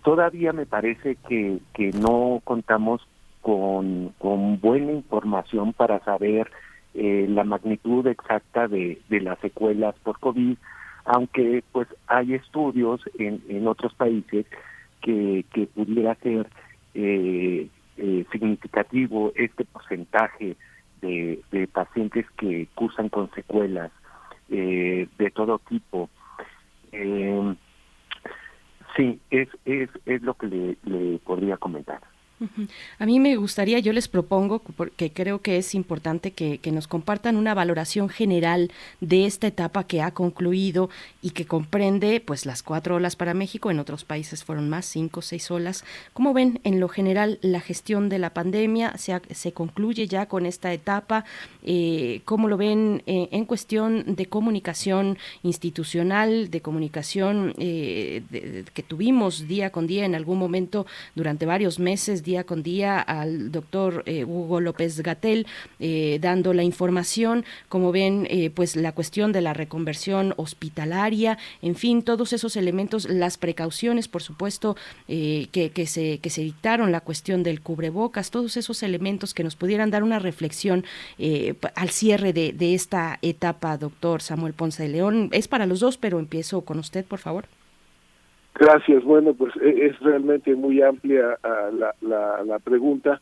todavía 0.04 0.54
me 0.54 0.66
parece 0.66 1.18
que, 1.28 1.60
no 2.00 2.42
contamos 2.44 3.08
con, 3.42 4.14
buena 4.62 4.92
información 4.92 5.74
para 5.74 6.00
saber 6.04 6.50
la 6.94 7.44
magnitud 7.44 8.08
exacta 8.08 8.68
de, 8.68 9.00
las 9.10 9.40
secuelas 9.40 9.96
por 10.04 10.20
COVID, 10.20 10.58
aunque 11.06 11.64
pues 11.72 11.88
hay 12.08 12.34
estudios 12.34 13.02
en, 13.20 13.42
en 13.50 13.68
otros 13.68 13.94
países 13.94 14.46
que, 15.02 15.46
que 15.54 15.68
pudiera 15.68 16.16
ser 16.16 16.48
eh, 16.96 17.68
eh, 17.98 18.26
significativo 18.32 19.32
este 19.36 19.66
porcentaje 19.66 20.56
de, 21.06 21.42
de, 21.51 21.67
pacientes 21.67 22.25
que 22.38 22.67
cursan 22.75 23.09
con 23.09 23.32
secuelas 23.32 23.92
eh, 24.50 25.08
de 25.17 25.32
todo 25.32 25.59
tipo. 25.59 26.09
sí, 28.95 29.19
es, 29.30 29.50
es, 29.66 29.90
es 30.06 30.22
lo 30.22 30.34
que 30.35 30.48
le, 30.48 30.77
le 30.84 31.19
podría 31.19 31.58
comentar. 31.58 32.01
A 33.00 33.06
mí 33.06 33.20
me 33.22 33.38
gustaría, 33.38 33.80
yo 33.80 33.94
les 33.94 34.10
propongo, 34.10 34.60
porque 34.60 35.12
creo 35.12 35.42
que 35.42 35.58
es 35.58 35.74
importante 35.74 36.32
que, 36.32 36.60
nos 36.76 36.88
compartan 36.88 37.38
una 37.38 37.54
valoración 37.54 38.10
general 38.10 38.72
de 39.00 39.26
esta 39.26 39.48
etapa 39.48 39.86
que 39.86 40.02
ha 40.02 40.12
concluido 40.12 40.90
y 41.22 41.30
que 41.30 41.46
comprende 41.46 42.20
pues 42.20 42.46
las 42.46 42.64
cuatro 42.64 42.96
olas 42.96 43.16
para 43.16 43.34
México, 43.34 43.72
en 43.72 43.80
otros 43.80 44.04
países 44.04 44.44
fueron 44.44 44.68
más, 44.68 44.86
cinco, 44.86 45.22
seis 45.22 45.50
olas. 45.50 45.86
¿Cómo 46.12 46.34
ven 46.34 46.60
en 46.66 46.82
lo 46.82 46.90
general 46.90 47.40
la 47.42 47.62
gestión 47.62 48.10
de 48.10 48.20
la 48.20 48.34
pandemia? 48.34 48.98
¿Se, 48.98 49.22
se 49.32 49.54
concluye 49.54 50.08
ya 50.08 50.26
con 50.26 50.46
esta 50.46 50.74
etapa? 50.74 51.24
Eh, 51.64 52.22
¿Cómo 52.26 52.50
lo 52.50 52.58
ven 52.58 53.02
eh, 53.06 53.30
en 53.32 53.46
cuestión 53.46 54.16
de 54.16 54.26
comunicación 54.26 55.18
institucional, 55.44 56.50
de 56.50 56.62
comunicación 56.62 57.54
eh, 57.58 58.24
que 58.74 58.84
tuvimos 58.84 59.48
día 59.48 59.72
con 59.72 59.88
día 59.88 60.04
en 60.04 60.16
algún 60.16 60.38
momento 60.38 60.86
durante 61.16 61.46
varios 61.46 61.80
meses? 61.80 62.25
Día 62.26 62.44
con 62.44 62.62
día 62.62 63.00
al 63.00 63.54
doctor 63.54 64.04
eh, 64.06 64.26
Hugo 64.26 64.60
López 64.60 65.00
Gatel 65.00 65.48
eh, 65.80 66.20
dando 66.22 66.54
la 66.54 66.64
información, 66.64 67.45
como 67.70 67.94
ven, 67.94 68.28
eh, 68.30 68.50
pues 68.50 68.76
la 68.76 68.92
cuestión 68.92 69.32
de 69.32 69.40
la 69.40 69.54
reconversión 69.54 70.34
hospitalaria, 70.36 71.38
en 71.62 71.76
fin, 71.76 72.04
todos 72.04 72.34
esos 72.34 72.58
elementos, 72.58 73.08
las 73.08 73.38
precauciones, 73.38 74.10
por 74.10 74.22
supuesto, 74.22 74.76
que, 75.08 75.72
que, 75.74 75.86
se, 75.88 76.18
que 76.18 76.30
se 76.30 76.42
dictaron, 76.42 76.92
la 76.92 77.02
cuestión 77.02 77.44
del 77.44 77.62
cubrebocas, 77.62 78.32
todos 78.32 78.58
esos 78.58 78.84
elementos 78.84 79.34
que 79.34 79.44
nos 79.44 79.56
pudieran 79.56 79.92
dar 79.92 80.04
una 80.04 80.20
reflexión 80.20 80.84
al 81.76 81.90
cierre 81.90 82.34
de, 82.34 82.52
de 82.52 82.74
esta 82.74 83.20
etapa, 83.22 83.78
doctor 83.78 84.22
Samuel 84.22 84.54
Ponce 84.54 84.84
de 84.84 84.90
León. 84.90 85.30
Es 85.32 85.48
para 85.48 85.68
los 85.68 85.80
dos, 85.80 85.98
pero 85.98 86.20
empiezo 86.20 86.62
con 86.62 86.80
usted, 86.80 87.06
por 87.06 87.20
favor. 87.20 87.45
Gracias. 88.58 89.03
Bueno, 89.03 89.34
pues 89.34 89.53
e, 89.58 89.88
es 89.88 90.00
realmente 90.00 90.56
muy 90.56 90.82
amplia 90.82 91.38
ah, 91.43 91.69
la, 92.01 92.43
la, 92.43 92.59
pregunta, 92.59 93.22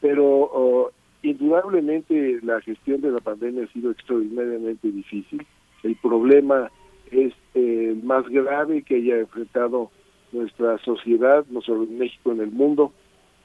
pero 0.00 0.24
oh, 0.26 0.90
indudablemente 1.22 2.40
la 2.42 2.60
gestión 2.60 3.00
de 3.00 3.12
la 3.12 3.20
pandemia 3.20 3.64
ha 3.64 3.72
sido 3.72 3.92
extraordinariamente 3.92 4.90
difícil. 4.90 5.46
El 5.84 5.96
problema 5.96 6.70
es 7.12 7.32
eh, 7.54 7.96
más 8.02 8.28
grave 8.28 8.82
que 8.82 8.96
haya 8.96 9.18
enfrentado 9.18 9.90
nuestra 10.32 10.78
sociedad, 10.78 11.44
no 11.50 11.60
solo 11.60 11.84
en 11.84 11.98
México, 11.98 12.32
en 12.32 12.40
el 12.40 12.50
mundo, 12.50 12.92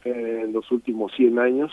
eh, 0.05 0.41
en 0.45 0.53
los 0.53 0.71
últimos 0.71 1.11
100 1.15 1.37
años, 1.37 1.71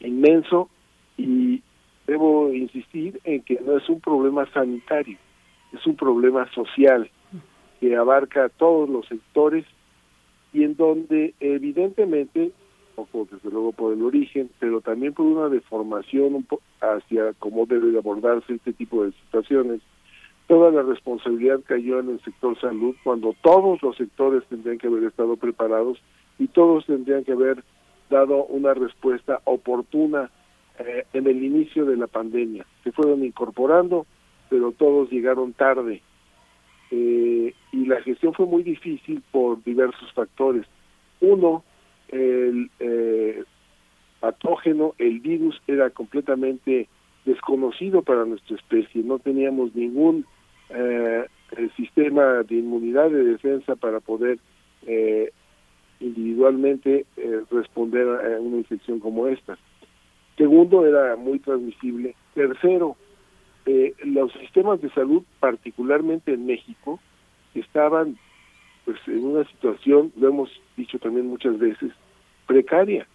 inmenso, 0.00 0.68
y 1.16 1.62
debo 2.06 2.52
insistir 2.52 3.20
en 3.24 3.42
que 3.42 3.58
no 3.64 3.78
es 3.78 3.88
un 3.88 4.00
problema 4.00 4.44
sanitario, 4.52 5.16
es 5.72 5.86
un 5.86 5.96
problema 5.96 6.50
social 6.52 7.08
que 7.80 7.96
abarca 7.96 8.48
todos 8.48 8.88
los 8.88 9.06
sectores 9.06 9.64
y 10.52 10.64
en 10.64 10.76
donde 10.76 11.34
evidentemente, 11.40 12.52
poco 12.94 13.28
desde 13.30 13.50
luego 13.50 13.72
por 13.72 13.92
el 13.92 14.02
origen, 14.02 14.50
pero 14.58 14.80
también 14.80 15.12
por 15.14 15.26
una 15.26 15.48
deformación 15.48 16.46
hacia 16.80 17.32
cómo 17.38 17.66
debe 17.66 17.96
abordarse 17.96 18.54
este 18.54 18.72
tipo 18.72 19.04
de 19.04 19.12
situaciones, 19.12 19.80
toda 20.46 20.70
la 20.70 20.82
responsabilidad 20.82 21.60
cayó 21.66 22.00
en 22.00 22.10
el 22.10 22.20
sector 22.22 22.58
salud 22.60 22.96
cuando 23.04 23.34
todos 23.42 23.82
los 23.82 23.96
sectores 23.96 24.44
tendrían 24.48 24.78
que 24.78 24.86
haber 24.86 25.04
estado 25.04 25.36
preparados 25.36 25.98
y 26.38 26.48
todos 26.48 26.86
tendrían 26.86 27.24
que 27.24 27.32
haber 27.32 27.62
dado 28.10 28.44
una 28.46 28.72
respuesta 28.74 29.40
oportuna 29.44 30.30
eh, 30.78 31.04
en 31.12 31.26
el 31.26 31.42
inicio 31.42 31.84
de 31.84 31.96
la 31.96 32.06
pandemia. 32.06 32.64
Se 32.82 32.92
fueron 32.92 33.24
incorporando, 33.24 34.06
pero 34.48 34.72
todos 34.72 35.10
llegaron 35.10 35.52
tarde 35.52 36.02
eh, 36.90 37.54
y 37.72 37.86
la 37.86 38.00
gestión 38.02 38.34
fue 38.34 38.46
muy 38.46 38.62
difícil 38.62 39.22
por 39.30 39.62
diversos 39.64 40.12
factores. 40.12 40.66
Uno, 41.20 41.64
el 42.08 42.70
eh, 42.80 43.44
patógeno, 44.20 44.94
el 44.98 45.20
virus 45.20 45.60
era 45.66 45.90
completamente 45.90 46.88
desconocido 47.24 48.02
para 48.02 48.24
nuestra 48.24 48.56
especie, 48.56 49.02
no 49.02 49.18
teníamos 49.18 49.74
ningún 49.74 50.24
eh, 50.70 51.26
sistema 51.76 52.42
de 52.42 52.56
inmunidad, 52.56 53.10
de 53.10 53.24
defensa 53.24 53.76
para 53.76 54.00
poder 54.00 54.38
eh, 54.86 55.30
individualmente 56.00 57.06
eh, 57.16 57.40
responder 57.50 58.06
a 58.06 58.40
una 58.40 58.58
infección 58.58 59.00
como 59.00 59.26
esta. 59.26 59.58
Segundo, 60.36 60.86
era 60.86 61.16
muy 61.16 61.38
transmisible. 61.40 62.14
Tercero, 62.34 62.96
eh, 63.70 63.92
los 64.02 64.32
sistemas 64.32 64.80
de 64.80 64.88
salud, 64.92 65.22
particularmente 65.40 66.32
en 66.32 66.46
México, 66.46 67.00
estaban 67.54 68.16
pues 68.86 68.96
en 69.06 69.22
una 69.22 69.44
situación, 69.44 70.10
lo 70.16 70.28
hemos 70.28 70.50
dicho 70.78 70.98
también 70.98 71.26
muchas 71.26 71.58
veces, 71.58 71.92
precaria. 72.46 73.06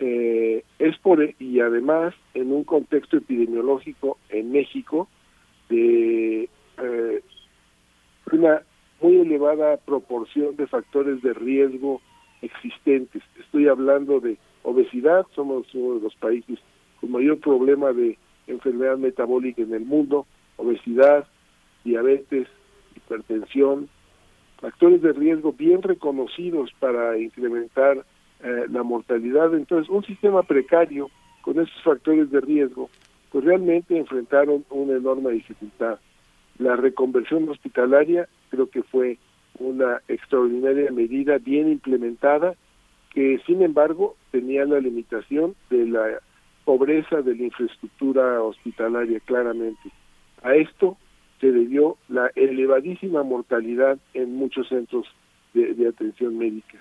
Eh, 0.00 0.64
es 0.80 0.98
por 0.98 1.22
y 1.38 1.60
además 1.60 2.12
en 2.34 2.50
un 2.50 2.64
contexto 2.64 3.18
epidemiológico 3.18 4.18
en 4.30 4.50
México 4.50 5.08
de 5.68 6.48
eh, 6.82 7.22
una 8.32 8.62
muy 9.00 9.18
elevada 9.18 9.76
proporción 9.76 10.56
de 10.56 10.66
factores 10.66 11.22
de 11.22 11.34
riesgo 11.34 12.00
existentes. 12.42 13.22
Estoy 13.38 13.68
hablando 13.68 14.18
de 14.18 14.38
obesidad, 14.64 15.24
somos 15.36 15.72
uno 15.72 15.94
de 15.94 16.00
los 16.00 16.16
países 16.16 16.58
con 17.00 17.12
mayor 17.12 17.38
problema 17.38 17.92
de 17.92 18.18
enfermedad 18.48 18.98
metabólica 18.98 19.62
en 19.62 19.72
el 19.74 19.84
mundo, 19.84 20.26
obesidad, 20.56 21.26
diabetes, 21.84 22.48
hipertensión, 22.96 23.88
factores 24.60 25.00
de 25.02 25.12
riesgo 25.12 25.52
bien 25.52 25.82
reconocidos 25.82 26.70
para 26.80 27.16
incrementar 27.18 28.04
eh, 28.42 28.66
la 28.70 28.82
mortalidad. 28.82 29.54
Entonces, 29.54 29.88
un 29.88 30.04
sistema 30.04 30.42
precario 30.42 31.10
con 31.42 31.60
esos 31.60 31.82
factores 31.82 32.30
de 32.30 32.40
riesgo, 32.40 32.90
pues 33.30 33.44
realmente 33.44 33.96
enfrentaron 33.96 34.64
una 34.70 34.96
enorme 34.96 35.30
dificultad. 35.32 35.98
La 36.58 36.76
reconversión 36.76 37.48
hospitalaria 37.48 38.28
creo 38.50 38.68
que 38.68 38.82
fue 38.82 39.18
una 39.58 40.00
extraordinaria 40.08 40.90
medida 40.90 41.38
bien 41.38 41.70
implementada 41.70 42.54
que 43.10 43.40
sin 43.46 43.62
embargo 43.62 44.16
tenía 44.30 44.64
la 44.64 44.80
limitación 44.80 45.54
de 45.70 45.86
la 45.86 46.20
pobreza 46.68 47.22
de 47.22 47.34
la 47.34 47.44
infraestructura 47.44 48.42
hospitalaria 48.42 49.20
claramente. 49.20 49.90
A 50.42 50.54
esto 50.54 50.98
se 51.40 51.50
debió 51.50 51.96
la 52.10 52.30
elevadísima 52.34 53.22
mortalidad 53.22 53.96
en 54.12 54.34
muchos 54.34 54.68
centros 54.68 55.06
de, 55.54 55.88
atención 55.88 56.36
médica. 56.36 56.76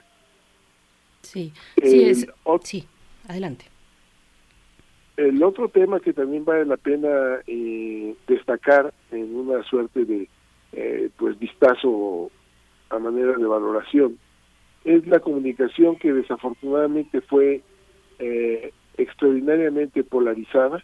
Sí, 1.22 1.54
sí, 1.82 2.04
es, 2.04 2.28
sí, 2.64 2.86
adelante. 3.30 3.64
El 5.16 5.42
otro 5.42 5.70
tema 5.70 6.02
que 6.02 6.12
también 6.12 6.44
vale 6.44 6.66
la 6.66 6.76
pena 6.76 7.08
eh, 7.48 8.14
destacar 8.28 8.94
en 9.12 9.34
una 9.38 9.64
suerte 9.64 10.04
de 10.04 10.28
eh, 10.74 11.10
pues 11.16 11.40
vistazo 11.40 12.30
a 12.90 13.00
manera 13.00 13.38
de 13.38 13.46
valoración 13.46 14.20
es 14.84 15.08
la 15.08 15.22
comunicación 15.22 15.96
que 15.96 16.12
desafortunadamente 16.12 17.22
fue 17.22 17.62
eh, 18.20 18.74
extraordinariamente 18.98 20.04
polarizada. 20.04 20.84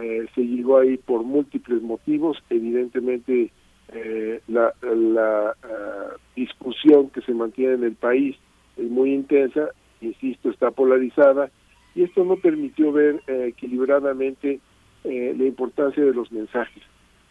Eh, 0.00 0.26
se 0.34 0.42
llegó 0.42 0.78
ahí 0.78 0.96
por 0.96 1.24
múltiples 1.24 1.80
motivos, 1.82 2.42
evidentemente 2.50 3.50
eh, 3.92 4.40
la, 4.48 4.74
ah, 4.82 6.16
discusión 6.34 7.10
que 7.10 7.20
se 7.22 7.32
mantiene 7.32 7.74
en 7.74 7.84
el 7.84 7.94
país 7.94 8.36
es 8.76 8.90
muy 8.90 9.14
intensa, 9.14 9.68
insisto, 10.00 10.50
está 10.50 10.72
polarizada, 10.72 11.50
y 11.94 12.02
esto 12.02 12.24
no 12.24 12.36
permitió 12.36 12.90
ver 12.90 13.22
equilibradamente 13.28 14.58
la 15.04 15.44
importancia 15.44 16.04
de 16.04 16.12
los 16.12 16.32
mensajes. 16.32 16.82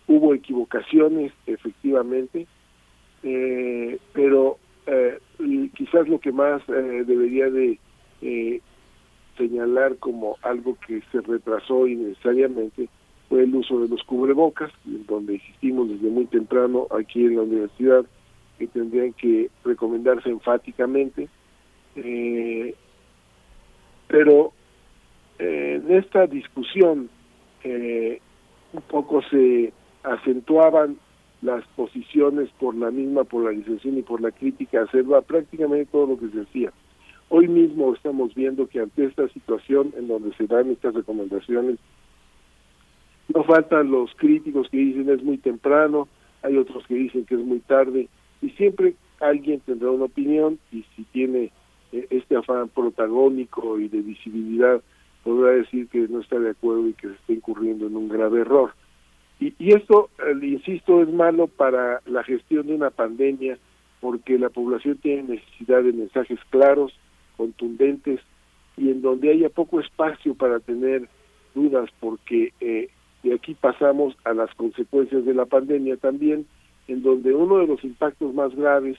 Hubo 0.07 0.33
equivocaciones, 0.33 1.33
efectivamente, 1.47 2.47
pero 4.13 4.57
quizás 5.75 6.07
lo 6.07 6.17
que 6.19 6.31
más 6.31 6.65
debería 6.67 7.49
de 7.49 7.77
señalar 9.37 9.97
como 9.97 10.37
algo 10.41 10.77
que 10.85 11.01
se 11.11 11.21
retrasó 11.21 11.87
innecesariamente 11.87 12.89
fue 13.29 13.43
el 13.43 13.55
uso 13.55 13.79
de 13.79 13.87
los 13.87 14.03
cubrebocas, 14.03 14.71
donde 14.83 15.35
insistimos 15.35 15.89
desde 15.89 16.09
muy 16.09 16.25
temprano 16.25 16.87
aquí 16.91 17.25
en 17.25 17.35
la 17.35 17.41
universidad 17.43 18.05
que 18.59 18.67
tendrían 18.67 19.13
que 19.13 19.49
recomendarse 19.63 20.29
enfáticamente. 20.29 21.29
Eh, 21.95 22.75
pero 24.07 24.53
eh, 25.39 25.81
en 25.83 25.95
esta 25.95 26.27
discusión 26.27 27.09
eh, 27.63 28.19
un 28.73 28.81
poco 28.83 29.21
se 29.29 29.73
acentuaban 30.03 30.97
las 31.41 31.65
posiciones 31.75 32.49
por 32.59 32.75
la 32.75 32.91
misma 32.91 33.23
polarización 33.23 33.97
y 33.97 34.01
por 34.01 34.21
la 34.21 34.31
crítica 34.31 34.83
acerba 34.83 35.21
prácticamente 35.21 35.91
todo 35.91 36.07
lo 36.07 36.19
que 36.19 36.29
se 36.29 36.39
decía. 36.39 36.71
Hoy 37.35 37.47
mismo 37.47 37.95
estamos 37.95 38.35
viendo 38.35 38.67
que 38.67 38.79
ante 38.79 39.05
esta 39.05 39.27
situación 39.29 39.91
en 39.97 40.07
donde 40.07 40.35
se 40.35 40.45
dan 40.45 40.69
estas 40.69 40.93
recomendaciones, 40.93 41.79
no 43.33 43.43
faltan 43.43 43.89
los 43.89 44.13
críticos 44.17 44.69
que 44.69 44.77
dicen 44.77 45.09
es 45.09 45.23
muy 45.23 45.39
temprano, 45.39 46.07
hay 46.43 46.57
otros 46.57 46.85
que 46.85 46.93
dicen 46.93 47.25
que 47.25 47.33
es 47.33 47.41
muy 47.41 47.57
tarde, 47.61 48.07
y 48.43 48.51
siempre 48.51 48.93
alguien 49.19 49.61
tendrá 49.61 49.89
una 49.89 50.05
opinión 50.05 50.59
y 50.71 50.85
si 50.95 51.05
tiene 51.05 51.51
eh, 51.91 52.05
este 52.11 52.35
afán 52.35 52.69
protagónico 52.69 53.79
y 53.79 53.87
de 53.87 54.01
visibilidad, 54.01 54.83
podrá 55.23 55.53
decir 55.53 55.87
que 55.87 56.07
no 56.07 56.19
está 56.19 56.37
de 56.37 56.51
acuerdo 56.51 56.87
y 56.87 56.93
que 56.93 57.07
se 57.07 57.15
está 57.15 57.33
incurriendo 57.33 57.87
en 57.87 57.95
un 57.95 58.09
grave 58.09 58.41
error. 58.41 58.75
Y, 59.39 59.55
y 59.57 59.73
esto, 59.73 60.11
eh, 60.19 60.45
insisto, 60.45 61.01
es 61.01 61.11
malo 61.11 61.47
para 61.47 61.99
la 62.05 62.23
gestión 62.23 62.67
de 62.67 62.75
una 62.75 62.91
pandemia 62.91 63.57
porque 64.01 64.37
la 64.37 64.49
población 64.49 64.97
tiene 64.97 65.23
necesidad 65.23 65.81
de 65.81 65.93
mensajes 65.93 66.37
claros, 66.51 66.93
contundentes 67.37 68.19
y 68.77 68.89
en 68.89 69.01
donde 69.01 69.31
haya 69.31 69.49
poco 69.49 69.79
espacio 69.79 70.35
para 70.35 70.59
tener 70.59 71.07
dudas 71.53 71.89
porque 71.99 72.53
eh, 72.59 72.89
de 73.23 73.33
aquí 73.33 73.53
pasamos 73.53 74.15
a 74.25 74.33
las 74.33 74.53
consecuencias 74.55 75.25
de 75.25 75.33
la 75.33 75.45
pandemia 75.45 75.97
también, 75.97 76.45
en 76.87 77.03
donde 77.03 77.33
uno 77.33 77.59
de 77.59 77.67
los 77.67 77.83
impactos 77.83 78.33
más 78.33 78.53
graves 78.55 78.97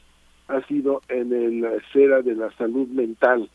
ha 0.48 0.66
sido 0.66 1.02
en 1.08 1.32
el 1.32 1.64
esfera 1.64 2.22
de 2.22 2.34
la 2.34 2.50
salud 2.56 2.88
mental. 2.88 3.50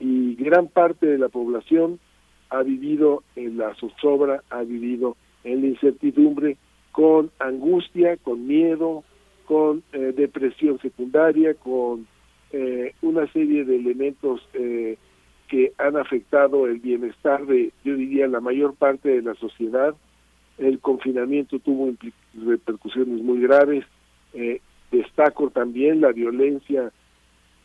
Y 0.00 0.34
gran 0.34 0.68
parte 0.68 1.06
de 1.06 1.18
la 1.18 1.28
población 1.28 2.00
ha 2.48 2.62
vivido 2.62 3.22
en 3.36 3.58
la 3.58 3.74
zozobra, 3.74 4.42
ha 4.50 4.62
vivido 4.62 5.16
en 5.44 5.62
la 5.62 5.68
incertidumbre, 5.68 6.56
con 6.92 7.30
angustia, 7.38 8.16
con 8.16 8.46
miedo, 8.46 9.04
con 9.44 9.82
eh, 9.92 10.12
depresión 10.16 10.80
secundaria, 10.80 11.54
con 11.54 12.06
eh, 12.52 12.94
una 13.02 13.30
serie 13.32 13.64
de 13.64 13.76
elementos 13.76 14.40
eh, 14.54 14.96
que 15.48 15.72
han 15.78 15.96
afectado 15.96 16.66
el 16.66 16.78
bienestar 16.78 17.44
de, 17.46 17.72
yo 17.84 17.96
diría, 17.96 18.28
la 18.28 18.40
mayor 18.40 18.74
parte 18.74 19.08
de 19.08 19.22
la 19.22 19.34
sociedad. 19.34 19.94
El 20.58 20.78
confinamiento 20.78 21.58
tuvo 21.58 21.92
repercusiones 22.34 23.20
muy 23.22 23.40
graves. 23.40 23.84
Eh, 24.32 24.60
destaco 24.92 25.50
también 25.50 26.00
la 26.00 26.12
violencia 26.12 26.92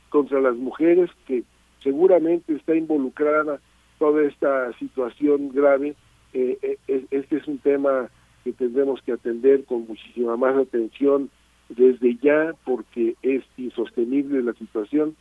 contra 0.10 0.42
las 0.42 0.56
mujeres, 0.56 1.10
que 1.28 1.44
seguramente 1.84 2.54
está 2.54 2.76
involucrada 2.76 3.60
toda 4.00 4.24
esta 4.24 4.74
situación 4.80 5.52
grave. 5.54 5.96
Eh, 6.34 6.78
eh, 6.88 7.06
este 7.12 7.38
es 7.38 7.48
un 7.48 7.60
tema 7.60 8.10
que 8.44 8.52
tendremos 8.54 9.02
que 9.04 9.14
atender 9.14 9.64
con 9.66 9.88
muchísima 9.88 10.36
más 10.38 10.56
atención 10.56 11.30
desde 11.70 12.18
ya 12.22 12.54
porque 12.64 13.16
es 13.22 13.44
insostenible 13.58 14.42
la 14.44 14.54
situación. 14.54 15.16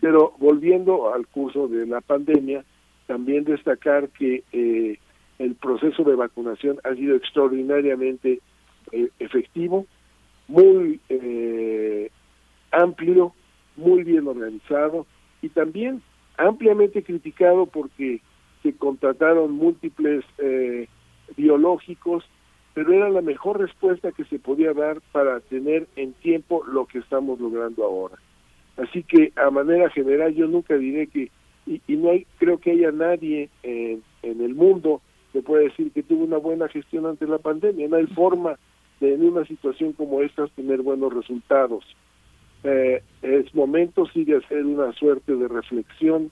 Pero 0.00 0.32
volviendo 0.38 1.12
al 1.12 1.26
curso 1.26 1.68
de 1.68 1.86
la 1.86 2.00
pandemia, 2.00 2.64
también 3.06 3.44
destacar 3.44 4.08
que 4.10 4.44
eh, 4.52 4.98
el 5.38 5.54
proceso 5.56 6.04
de 6.04 6.14
vacunación 6.14 6.78
ha 6.84 6.94
sido 6.94 7.16
extraordinariamente 7.16 8.40
eh, 8.92 9.08
efectivo, 9.18 9.86
muy 10.48 11.00
eh, 11.08 12.10
amplio, 12.70 13.34
muy 13.76 14.04
bien 14.04 14.26
organizado 14.26 15.06
y 15.42 15.48
también 15.48 16.02
ampliamente 16.38 17.02
criticado 17.02 17.66
porque 17.66 18.20
se 18.62 18.74
contrataron 18.74 19.52
múltiples 19.52 20.24
biológicos 21.36 22.24
pero 22.74 22.92
era 22.92 23.08
la 23.08 23.20
mejor 23.20 23.60
respuesta 23.60 24.12
que 24.12 24.24
se 24.24 24.38
podía 24.38 24.72
dar 24.72 25.00
para 25.12 25.40
tener 25.40 25.86
en 25.96 26.12
tiempo 26.14 26.64
lo 26.64 26.86
que 26.86 26.98
estamos 26.98 27.40
logrando 27.40 27.84
ahora. 27.84 28.16
Así 28.76 29.02
que 29.02 29.32
a 29.36 29.50
manera 29.50 29.90
general 29.90 30.34
yo 30.34 30.46
nunca 30.46 30.76
diré 30.76 31.08
que, 31.08 31.30
y, 31.66 31.80
no 31.96 32.10
hay, 32.10 32.26
creo 32.38 32.58
que 32.58 32.72
haya 32.72 32.92
nadie 32.92 33.50
en, 33.62 34.02
en 34.22 34.40
el 34.40 34.54
mundo 34.54 35.02
que 35.32 35.42
pueda 35.42 35.62
decir 35.62 35.92
que 35.92 36.02
tuvo 36.02 36.24
una 36.24 36.38
buena 36.38 36.68
gestión 36.68 37.06
ante 37.06 37.26
la 37.26 37.38
pandemia, 37.38 37.88
no 37.88 37.96
hay 37.96 38.06
forma 38.06 38.58
de 39.00 39.14
en 39.14 39.24
una 39.24 39.44
situación 39.44 39.92
como 39.92 40.22
esta 40.22 40.46
tener 40.48 40.82
buenos 40.82 41.12
resultados. 41.12 41.84
Eh, 42.62 43.02
es 43.22 43.54
momento 43.54 44.06
sí 44.12 44.24
de 44.24 44.36
hacer 44.36 44.64
una 44.64 44.92
suerte 44.92 45.34
de 45.34 45.48
reflexión 45.48 46.30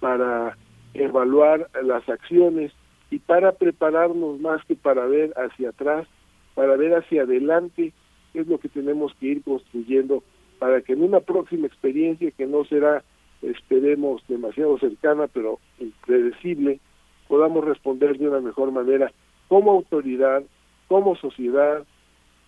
para 0.00 0.56
evaluar 0.94 1.68
las 1.82 2.08
acciones 2.08 2.72
y 3.10 3.18
para 3.18 3.52
prepararnos 3.52 4.40
más 4.40 4.64
que 4.64 4.74
para 4.74 5.06
ver 5.06 5.32
hacia 5.36 5.70
atrás, 5.70 6.06
para 6.54 6.76
ver 6.76 6.94
hacia 6.94 7.22
adelante, 7.22 7.92
es 8.34 8.46
lo 8.46 8.58
que 8.58 8.68
tenemos 8.68 9.14
que 9.20 9.26
ir 9.26 9.42
construyendo 9.42 10.22
para 10.58 10.80
que 10.80 10.94
en 10.94 11.02
una 11.02 11.20
próxima 11.20 11.66
experiencia 11.66 12.30
que 12.30 12.46
no 12.46 12.64
será, 12.64 13.02
esperemos, 13.42 14.22
demasiado 14.28 14.78
cercana, 14.78 15.26
pero 15.28 15.58
impredecible, 15.78 16.80
podamos 17.28 17.64
responder 17.64 18.18
de 18.18 18.28
una 18.28 18.40
mejor 18.40 18.72
manera 18.72 19.12
como 19.48 19.72
autoridad, 19.72 20.42
como 20.88 21.16
sociedad, 21.16 21.84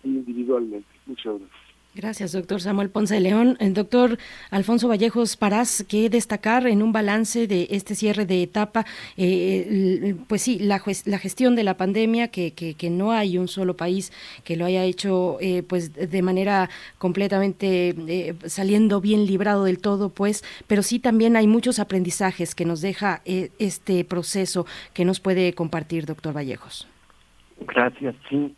individualmente. 0.03 0.87
Muchas 1.05 1.39
gracias. 1.39 1.68
Gracias, 1.95 2.33
doctor 2.33 2.61
Samuel 2.61 2.91
Ponce 2.91 3.15
de 3.15 3.19
León. 3.19 3.57
El 3.59 3.73
doctor 3.73 4.19
Alfonso 4.51 4.87
Vallejos 4.87 5.35
Parás, 5.35 5.83
que 5.89 6.07
destacar 6.09 6.67
en 6.67 6.83
un 6.83 6.93
balance 6.93 7.47
de 7.47 7.67
este 7.71 7.95
cierre 7.95 8.27
de 8.27 8.43
etapa, 8.43 8.85
eh, 9.17 10.15
pues 10.27 10.43
sí, 10.43 10.59
la, 10.59 10.83
la, 11.05 11.17
gestión 11.17 11.55
de 11.55 11.63
la 11.63 11.77
pandemia, 11.77 12.27
que, 12.27 12.77
no 12.91 13.11
hay 13.11 13.39
un 13.39 13.47
solo 13.47 13.75
país 13.75 14.13
que 14.43 14.55
lo 14.55 14.65
haya 14.65 14.83
hecho 14.83 15.37
eh, 15.41 15.63
pues 15.63 15.93
de 15.93 16.21
manera 16.21 16.69
completamente 16.99 17.95
eh, 18.07 18.35
saliendo 18.45 19.01
bien 19.01 19.25
librado 19.25 19.63
del 19.63 19.79
todo, 19.79 20.09
pues, 20.09 20.43
pero 20.67 20.83
sí 20.83 20.99
también 20.99 21.35
hay 21.35 21.47
muchos 21.47 21.79
aprendizajes 21.79 22.53
que 22.53 22.65
nos 22.65 22.81
deja 22.81 23.21
este 23.25 24.05
proceso 24.05 24.67
que 24.93 25.05
nos 25.05 25.19
puede 25.19 25.53
compartir, 25.53 26.05
doctor 26.05 26.35
Vallejos. 26.35 26.87
Gracias, 27.61 28.15
sí. 28.29 28.55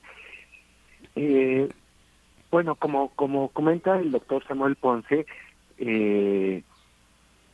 Bueno, 2.51 2.75
como, 2.75 3.09
como 3.15 3.47
comenta 3.49 3.97
el 3.97 4.11
doctor 4.11 4.45
Samuel 4.45 4.75
Ponce, 4.75 5.25
eh, 5.77 6.61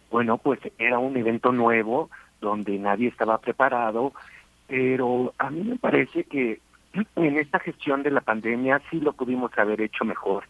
bueno, 0.09 0.39
pues 0.39 0.59
era 0.79 0.97
un 0.97 1.15
evento 1.15 1.51
nuevo 1.51 2.09
donde 2.41 2.77
nadie 2.79 3.07
estaba 3.07 3.37
preparado, 3.37 4.13
pero 4.67 5.33
a 5.37 5.51
mí 5.51 5.63
me 5.63 5.77
parece 5.77 6.23
que 6.23 6.59
en 7.15 7.37
esta 7.37 7.59
gestión 7.59 8.01
de 8.01 8.11
la 8.11 8.21
pandemia 8.21 8.81
sí 8.89 8.99
lo 8.99 9.13
pudimos 9.13 9.55
haber 9.57 9.81
hecho 9.81 10.03
mejor. 10.03 10.45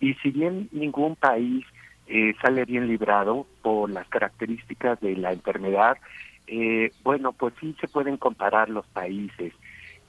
Y 0.00 0.14
si 0.14 0.30
bien 0.30 0.68
ningún 0.72 1.14
país 1.14 1.66
eh, 2.06 2.34
sale 2.40 2.64
bien 2.64 2.88
librado 2.88 3.46
por 3.60 3.90
las 3.90 4.08
características 4.08 4.98
de 5.00 5.16
la 5.16 5.32
enfermedad, 5.32 5.98
eh, 6.46 6.90
bueno, 7.04 7.32
pues 7.32 7.52
sí 7.60 7.76
se 7.80 7.86
pueden 7.86 8.16
comparar 8.16 8.70
los 8.70 8.86
países. 8.86 9.52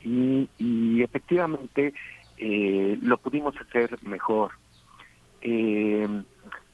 Y, 0.04 0.50
y 0.58 1.04
efectivamente 1.04 1.94
eh, 2.42 2.98
lo 3.04 3.18
pudimos 3.18 3.56
hacer 3.62 3.98
mejor. 4.02 4.52
Eh, 5.42 6.08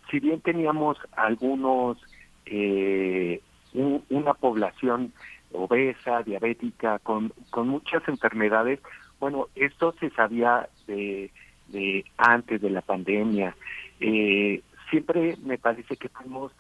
si 0.10 0.20
bien 0.22 0.40
teníamos 0.40 0.98
algunos, 1.12 1.98
eh, 2.46 3.42
una 3.74 4.34
población 4.34 5.12
obesa, 5.52 6.24
diabética, 6.24 7.00
con, 7.00 7.34
con 7.50 7.68
muchas 7.68 8.08
enfermedades, 8.08 8.80
bueno, 9.20 9.48
esto 9.56 9.94
se 10.00 10.10
sabía 10.12 10.70
de, 10.88 11.32
de 11.68 12.06
antes 12.18 12.62
de 12.62 12.70
la 12.70 12.82
pandemia. 12.82 13.54
Eh, 14.00 14.62
siempre 14.90 15.36
me 15.44 15.58
parece 15.58 15.98
que 15.98 16.08
fuimos 16.08 16.54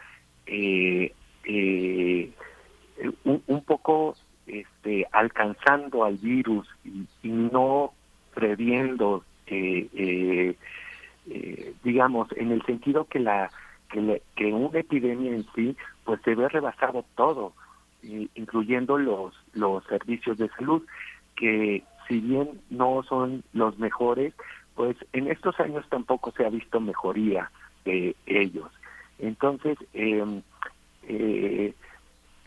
eh, 0.47 1.13
eh, 1.45 2.29
un, 3.23 3.41
un, 3.47 3.63
poco 3.63 4.15
este, 4.47 5.07
alcanzando 5.13 6.03
al 6.03 6.17
virus 6.17 6.67
y, 6.83 7.07
y 7.23 7.29
no 7.29 7.93
previendo, 8.37 9.23
eh, 9.47 9.87
eh, 9.95 10.55
eh, 11.27 11.73
digamos, 11.83 12.27
en 12.37 12.51
el 12.51 12.61
sentido 12.67 13.05
que 13.05 13.19
la 13.19 13.49
que, 13.89 14.21
que 14.35 14.53
una 14.53 14.79
epidemia 14.79 15.31
en 15.31 15.43
sí, 15.55 15.75
pues 16.03 16.21
se 16.23 16.35
ve 16.35 16.47
rebasado 16.47 17.03
todo, 17.15 17.53
incluyendo 18.03 18.99
los 18.99 19.33
los 19.53 19.83
servicios 19.85 20.37
de 20.37 20.49
salud, 20.49 20.83
que 21.35 21.83
si 22.07 22.19
bien 22.19 22.61
no 22.69 23.01
son 23.09 23.43
los 23.53 23.79
mejores, 23.79 24.35
pues 24.75 24.95
en 25.13 25.31
estos 25.31 25.59
años 25.59 25.83
tampoco 25.89 26.31
se 26.37 26.45
ha 26.45 26.49
visto 26.49 26.79
mejoría 26.79 27.49
de 27.85 28.15
ellos. 28.27 28.69
Entonces, 29.17 29.79
em, 29.93 30.43
eh, 31.07 31.73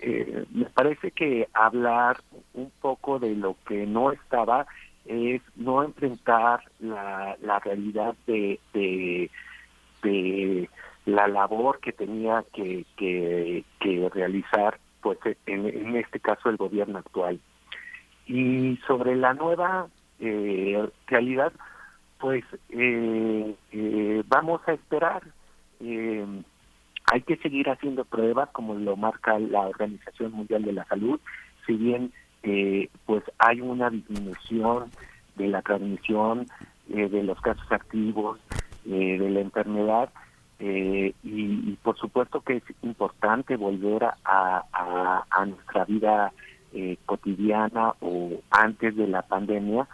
eh, 0.03 0.45
me 0.53 0.67
parece 0.67 1.11
que 1.11 1.49
hablar 1.53 2.19
un 2.55 2.71
poco 2.81 3.19
de 3.19 3.35
lo 3.35 3.57
que 3.67 3.87
no 3.87 4.13
estaba 4.13 4.69
es 5.07 5.43
no 5.57 5.83
enfrentar 5.83 6.63
la, 6.81 7.37
la 7.43 7.59
realidad 7.61 8.15
de, 8.27 8.59
de, 8.73 9.31
la 11.07 11.29
labor 11.29 11.81
que 11.81 11.93
tenía 11.93 12.45
que, 12.53 12.85
que, 12.97 13.65
realizar 14.13 14.79
pues 15.03 15.19
en, 15.47 15.67
en, 15.67 15.97
este 15.97 16.21
caso 16.21 16.51
el 16.51 16.57
gobierno 16.57 16.99
actual. 16.99 17.41
Y 18.27 18.79
sobre 18.87 19.17
la 19.17 19.35
nueva 19.35 19.89
eh, 20.21 20.89
realidad 21.07 21.53
pues 22.19 22.45
eh, 22.69 23.55
eh, 23.73 24.23
vamos 24.29 24.61
a 24.67 24.73
esperar 24.73 25.23
eh, 25.81 26.25
hay 27.13 27.23
que 27.23 27.37
seguir 27.39 27.69
haciendo 27.69 28.05
pruebas 28.05 28.51
como 28.51 28.75
lo 28.75 28.97
marca 28.97 29.39
la 29.39 29.63
Organización 29.63 30.33
Mundial 30.33 30.63
de 30.63 30.73
la 30.73 30.85
Salud, 30.85 31.19
si 31.67 31.73
bien 31.75 32.13
eh, 32.43 32.89
pues 33.07 33.23
hay 33.39 33.61
una 33.61 33.91
disminución 33.91 34.91
de 35.37 35.49
la 35.49 35.63
transmisión 35.63 36.47
eh, 36.89 37.09
de 37.09 37.23
los 37.23 37.41
casos 37.41 37.71
activos 37.71 38.39
eh, 38.87 39.19
de 39.19 39.31
la 39.31 39.41
enfermedad 39.41 40.11
y, 40.63 41.79
por 41.83 41.97
supuesto 41.97 42.43
que 42.43 42.57
es 42.57 42.63
importante 42.83 43.57
volver 43.57 44.05
a, 44.05 45.25
a 45.31 45.47
nuestra 45.47 45.87
vida 45.87 46.35
cotidiana 47.07 47.95
o 48.01 48.43
antes 48.51 48.95
de 48.95 49.07
la 49.07 49.23
pandemia, 49.23 49.89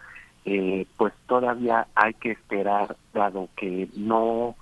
pues 0.97 1.13
todavía 1.25 1.87
hay 1.95 2.13
que 2.15 2.31
esperar 2.31 2.97
dado 3.13 3.47
que 3.55 3.87
no 3.95 4.57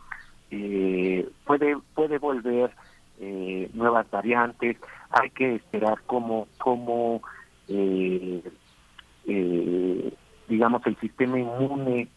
eh, 0.51 1.27
puede 1.45 1.77
puede 1.93 2.17
volver 2.17 2.71
eh, 3.19 3.69
nuevas 3.73 4.09
variantes 4.11 4.77
hay 5.09 5.29
que 5.31 5.55
esperar 5.55 5.97
cómo 6.05 6.47
cómo 6.59 7.21
eh, 7.67 8.43
eh, 9.27 10.13
digamos 10.47 10.81
el 10.85 10.97
sistema 10.97 11.39
inmune 11.39 12.07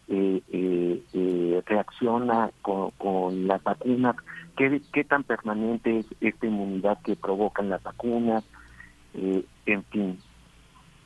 reacciona 1.65 2.51
con, 2.61 2.91
con 2.91 3.47
las 3.47 3.63
vacunas. 3.63 4.15
Qué, 4.57 4.81
qué 4.91 5.03
tan 5.03 5.23
permanente 5.23 5.99
es 5.99 6.05
esta 6.21 6.47
inmunidad 6.47 6.99
que 7.03 7.15
provocan 7.15 7.69
las 7.69 7.81
vacunas 7.83 8.43
en 9.13 9.83
fin. 9.85 10.17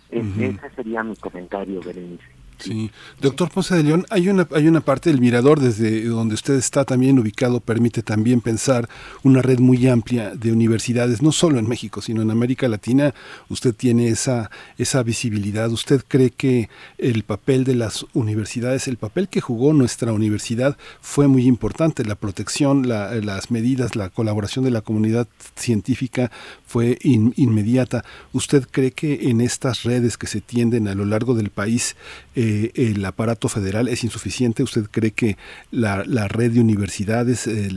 Ese 0.09 0.69
sería 0.75 1.03
mi 1.03 1.15
comentario 1.15 1.81
Berenice 1.81 2.32
Sí, 2.63 2.91
doctor 3.19 3.49
Ponce 3.49 3.75
de 3.75 3.83
León, 3.83 4.05
hay 4.09 4.29
una, 4.29 4.47
hay 4.51 4.69
una 4.69 4.79
parte 4.79 5.09
del 5.09 5.19
mirador 5.19 5.59
desde 5.59 6.05
donde 6.05 6.35
usted 6.35 6.53
está 6.53 6.85
también 6.85 7.19
ubicado, 7.19 7.59
permite 7.59 8.03
también 8.03 8.39
pensar 8.39 8.87
una 9.23 9.41
red 9.41 9.59
muy 9.59 9.85
amplia 9.87 10.33
de 10.33 10.53
universidades, 10.53 11.21
no 11.21 11.33
solo 11.33 11.59
en 11.59 11.67
México, 11.67 12.01
sino 12.01 12.21
en 12.21 12.31
América 12.31 12.69
Latina. 12.69 13.13
Usted 13.49 13.75
tiene 13.75 14.07
esa, 14.07 14.49
esa 14.77 15.03
visibilidad. 15.03 15.69
¿Usted 15.71 16.03
cree 16.07 16.29
que 16.29 16.69
el 16.97 17.23
papel 17.23 17.65
de 17.65 17.75
las 17.75 18.05
universidades, 18.13 18.87
el 18.87 18.97
papel 18.97 19.27
que 19.27 19.41
jugó 19.41 19.73
nuestra 19.73 20.13
universidad 20.13 20.77
fue 21.01 21.27
muy 21.27 21.45
importante? 21.45 22.05
La 22.05 22.15
protección, 22.15 22.87
las 22.87 23.51
medidas, 23.51 23.97
la 23.97 24.09
colaboración 24.09 24.63
de 24.63 24.71
la 24.71 24.81
comunidad 24.81 25.27
científica 25.55 26.31
fue 26.65 26.97
inmediata. 27.01 28.05
¿Usted 28.31 28.67
cree 28.71 28.91
que 28.91 29.29
en 29.29 29.41
estas 29.41 29.83
redes 29.83 30.17
que 30.17 30.27
se 30.27 30.41
tienden 30.41 30.87
a 30.87 30.95
lo 30.95 31.05
largo 31.05 31.33
del 31.35 31.49
país, 31.49 31.95
eh, 32.35 32.52
el 32.75 33.03
aparato 33.05 33.49
federal 33.49 33.87
es 33.87 34.03
insuficiente? 34.03 34.63
¿Usted 34.63 34.85
cree 34.89 35.11
que 35.11 35.37
la, 35.71 36.03
red 36.27 36.51
de 36.51 36.59
universidades, 36.59 37.47
eh, 37.47 37.69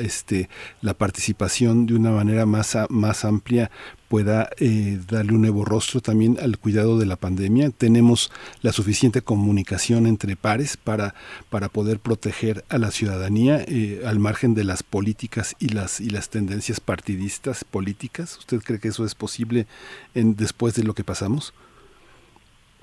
este, 0.00 0.48
la 0.82 0.94
participación 0.94 1.86
de 1.86 1.94
una 1.94 2.10
manera 2.10 2.46
más, 2.46 2.76
más 2.88 3.24
amplia 3.24 3.70
pueda 4.08 4.48
eh, 4.58 5.00
darle 5.08 5.32
un 5.32 5.40
nuevo 5.40 5.64
rostro 5.64 6.00
también 6.00 6.38
al 6.40 6.58
cuidado 6.58 6.98
de 6.98 7.06
la 7.06 7.16
pandemia. 7.16 7.70
Tenemos 7.70 8.30
la 8.62 8.72
suficiente 8.72 9.22
comunicación 9.22 10.06
entre 10.06 10.36
pares 10.36 10.76
para, 10.76 11.14
para 11.50 11.68
poder 11.68 11.98
proteger 11.98 12.64
a 12.68 12.78
la 12.78 12.90
ciudadanía 12.90 13.64
al 14.06 14.18
margen 14.18 14.54
de 14.54 14.64
las 14.64 14.82
políticas 14.82 15.56
y 15.58 15.70
las, 15.70 16.00
y 16.00 16.10
las 16.10 16.28
tendencias 16.28 16.78
partidistas 16.78 17.64
políticas. 17.64 18.38
¿Usted 18.38 18.60
cree 18.60 18.78
que 18.78 18.88
eso 18.88 19.04
es 19.04 19.14
posible 19.14 19.66
en, 20.14 20.36
después 20.36 20.74
de 20.74 20.84
lo 20.84 20.94
que 20.94 21.02
pasamos? 21.02 21.52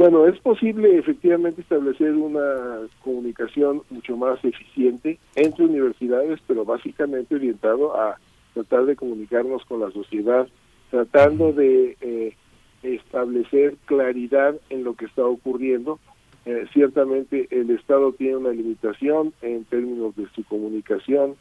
Bueno, 0.01 0.25
es 0.25 0.39
posible 0.39 0.97
efectivamente 0.97 1.61
establecer 1.61 2.15
una 2.15 2.87
comunicación 3.03 3.83
mucho 3.91 4.17
más 4.17 4.43
eficiente 4.43 5.19
entre 5.35 5.65
universidades, 5.65 6.39
pero 6.47 6.65
básicamente 6.65 7.35
orientado 7.35 7.95
a 7.95 8.17
tratar 8.55 8.85
de 8.85 8.95
comunicarnos 8.95 9.63
con 9.65 9.79
la 9.79 9.91
sociedad, 9.91 10.47
tratando 10.89 11.53
de 11.53 11.97
eh, 12.01 12.35
establecer 12.81 13.75
claridad 13.85 14.55
en 14.71 14.83
lo 14.83 14.95
que 14.95 15.05
está 15.05 15.23
ocurriendo. 15.23 15.99
Eh, 16.47 16.65
ciertamente 16.73 17.47
el 17.51 17.69
Estado 17.69 18.11
tiene 18.13 18.37
una 18.37 18.53
limitación 18.53 19.33
en 19.43 19.65
términos 19.65 20.15
de 20.15 20.25
su 20.33 20.43
comunicación 20.45 21.35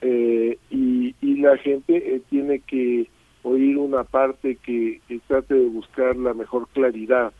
eh, 0.00 0.58
y, 0.68 1.14
y, 1.20 1.36
la 1.36 1.56
gente 1.58 2.20
tiene 2.28 2.58
que 2.58 3.08
oír 3.44 3.78
una 3.78 4.02
parte 4.02 4.56
que, 4.56 5.00
que 5.06 5.20
trate 5.28 5.54
de 5.54 5.68
buscar 5.68 6.16
la 6.16 6.34
mejor 6.34 6.66
claridad 6.70 7.32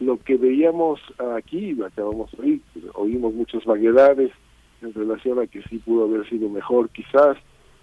lo 0.00 0.18
que 0.18 0.36
veíamos 0.36 1.00
aquí, 1.36 1.76
acabamos 1.82 2.30
de 2.32 2.42
oír, 2.42 2.60
oímos 2.94 3.34
muchas 3.34 3.64
vaguedades 3.64 4.30
en 4.82 4.94
relación 4.94 5.38
a 5.38 5.46
que 5.46 5.62
sí 5.62 5.78
pudo 5.78 6.04
haber 6.04 6.28
sido 6.28 6.48
mejor, 6.48 6.88
quizás 6.90 7.36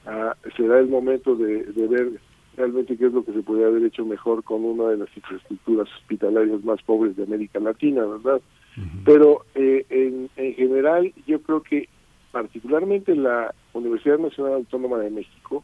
ah, 0.06 0.36
será 0.56 0.80
el 0.80 0.88
momento 0.88 1.36
de, 1.36 1.64
ver 1.76 2.20
realmente 2.56 2.98
qué 2.98 3.08
es 3.08 3.14
lo 3.14 3.26
que 3.26 3.34
se 3.34 3.44
podría 3.44 3.68
haber 3.68 3.84
hecho 3.84 4.06
mejor 4.06 4.44
con 4.44 4.64
una 4.64 4.90
de 4.90 4.98
las 4.98 5.10
infraestructuras 5.16 5.90
hospitalarias 6.00 6.64
más 6.64 6.82
pobres 6.84 7.18
de 7.18 7.24
América 7.24 7.60
Latina, 7.60 8.06
¿verdad? 8.06 8.42
Pero 9.04 9.46
eh, 9.56 9.86
en, 9.90 10.30
en 10.36 10.54
general 10.56 11.14
yo 11.28 11.42
creo 11.42 11.62
que 11.62 11.90
particularmente 12.32 13.16
la 13.16 13.54
Universidad 13.74 14.20
Nacional 14.20 14.54
Autónoma 14.56 14.98
de 15.00 15.10
México 15.10 15.64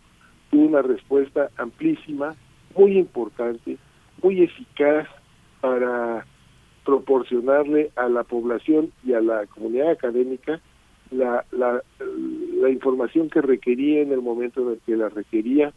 tuvo 0.50 0.64
una 0.64 0.82
respuesta 0.82 1.50
amplísima, 1.58 2.36
muy 2.76 2.98
importante, 2.98 3.78
muy 4.22 4.44
eficaz 4.44 5.08
para 5.62 6.26
proporcionarle 6.86 7.92
a 7.96 8.10
la 8.10 8.24
población 8.24 8.92
y 9.06 9.14
a 9.14 9.22
la 9.22 9.46
comunidad 9.48 9.92
académica 9.92 10.62
la, 11.12 11.46
la, 11.52 11.82
la 12.62 12.70
información 12.70 13.30
que 13.30 13.42
requería 13.42 14.02
en 14.02 14.12
el 14.12 14.22
momento 14.22 14.62
en 14.62 14.74
el 14.74 14.80
que 14.86 14.96
la 14.96 15.10
requería. 15.10 15.74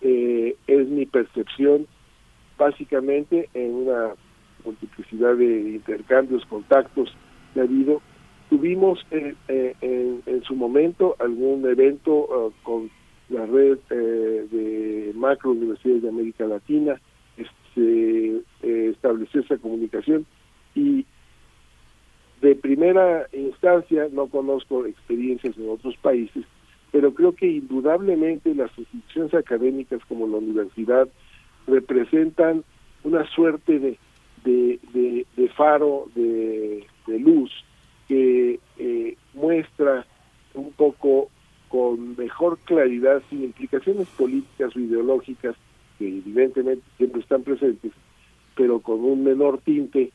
Eh, 0.00 0.56
es 0.66 0.88
mi 0.88 1.04
percepción 1.04 1.86
básicamente 2.58 3.50
en 3.52 3.74
una 3.74 4.14
multiplicidad 4.64 5.36
de 5.36 5.72
intercambios, 5.72 6.44
contactos 6.46 7.14
que 7.52 7.60
ha 7.60 7.64
habido. 7.64 8.00
Tuvimos 8.48 9.06
eh, 9.10 9.34
eh, 9.48 9.74
en, 9.80 10.22
en, 10.26 10.42
su 10.42 10.54
momento 10.54 11.16
algún 11.18 11.66
evento 11.68 12.52
con 12.62 12.90
la 13.28 13.46
red 13.46 13.78
de 13.88 15.12
macro 15.14 15.52
universidades 15.52 16.02
de 16.02 16.08
América 16.08 16.46
Latina, 16.46 17.00
se 17.74 18.42
estableció 18.62 19.42
esa 19.42 19.56
comunicación 19.58 20.26
y 20.80 21.06
de 22.40 22.54
primera 22.54 23.26
instancia 23.32 24.08
no 24.12 24.28
conozco 24.28 24.86
experiencias 24.86 25.56
en 25.58 25.68
otros 25.68 25.96
países, 25.98 26.44
pero 26.90 27.12
creo 27.12 27.34
que 27.34 27.46
indudablemente 27.46 28.54
las 28.54 28.70
instituciones 28.78 29.34
académicas 29.34 30.00
como 30.06 30.26
la 30.26 30.38
universidad 30.38 31.08
representan 31.66 32.64
una 33.04 33.28
suerte 33.30 33.78
de, 33.78 33.98
faro 35.56 36.06
de, 36.14 36.86
luz 37.06 37.50
que 38.08 38.58
eh, 38.78 39.16
muestra 39.34 40.06
un 40.54 40.72
poco 40.72 41.28
con 41.68 42.16
mejor 42.16 42.58
claridad, 42.60 43.22
sin 43.28 43.44
implicaciones 43.44 44.08
políticas 44.08 44.74
o 44.74 44.80
ideológicas, 44.80 45.54
que 45.98 46.08
evidentemente 46.08 46.82
siempre 46.96 47.20
están 47.20 47.42
presentes, 47.42 47.92
pero 48.56 48.80
con 48.80 49.04
un 49.04 49.22
menor 49.22 49.58
tinte, 49.58 50.10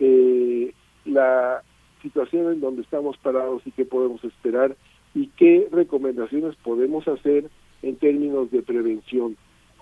eh, 0.00 0.72
la 1.04 1.62
situación 2.02 2.52
en 2.52 2.60
donde 2.60 2.82
estamos 2.82 3.16
parados 3.18 3.62
y 3.66 3.70
qué 3.70 3.84
podemos 3.84 4.22
esperar 4.24 4.76
y 5.14 5.28
qué 5.36 5.68
recomendaciones 5.70 6.56
podemos 6.56 7.06
hacer 7.06 7.50
en 7.82 7.96
términos 7.96 8.50
de 8.50 8.62
prevención. 8.62 9.36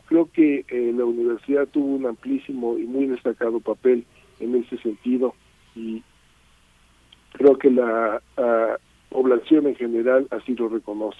Creo 0.06 0.30
que 0.32 0.64
eh, 0.68 0.92
la 0.96 1.04
universidad 1.04 1.68
tuvo 1.68 1.94
un 1.94 2.06
amplísimo 2.06 2.78
y 2.78 2.84
muy 2.84 3.06
destacado 3.06 3.60
papel 3.60 4.04
en 4.40 4.54
ese 4.54 4.78
sentido 4.78 5.34
y 5.74 6.02
creo 7.32 7.56
que 7.56 7.70
la 7.70 8.20
población 9.10 9.66
en 9.66 9.76
general 9.76 10.26
así 10.30 10.54
lo 10.54 10.68
reconoce. 10.68 11.18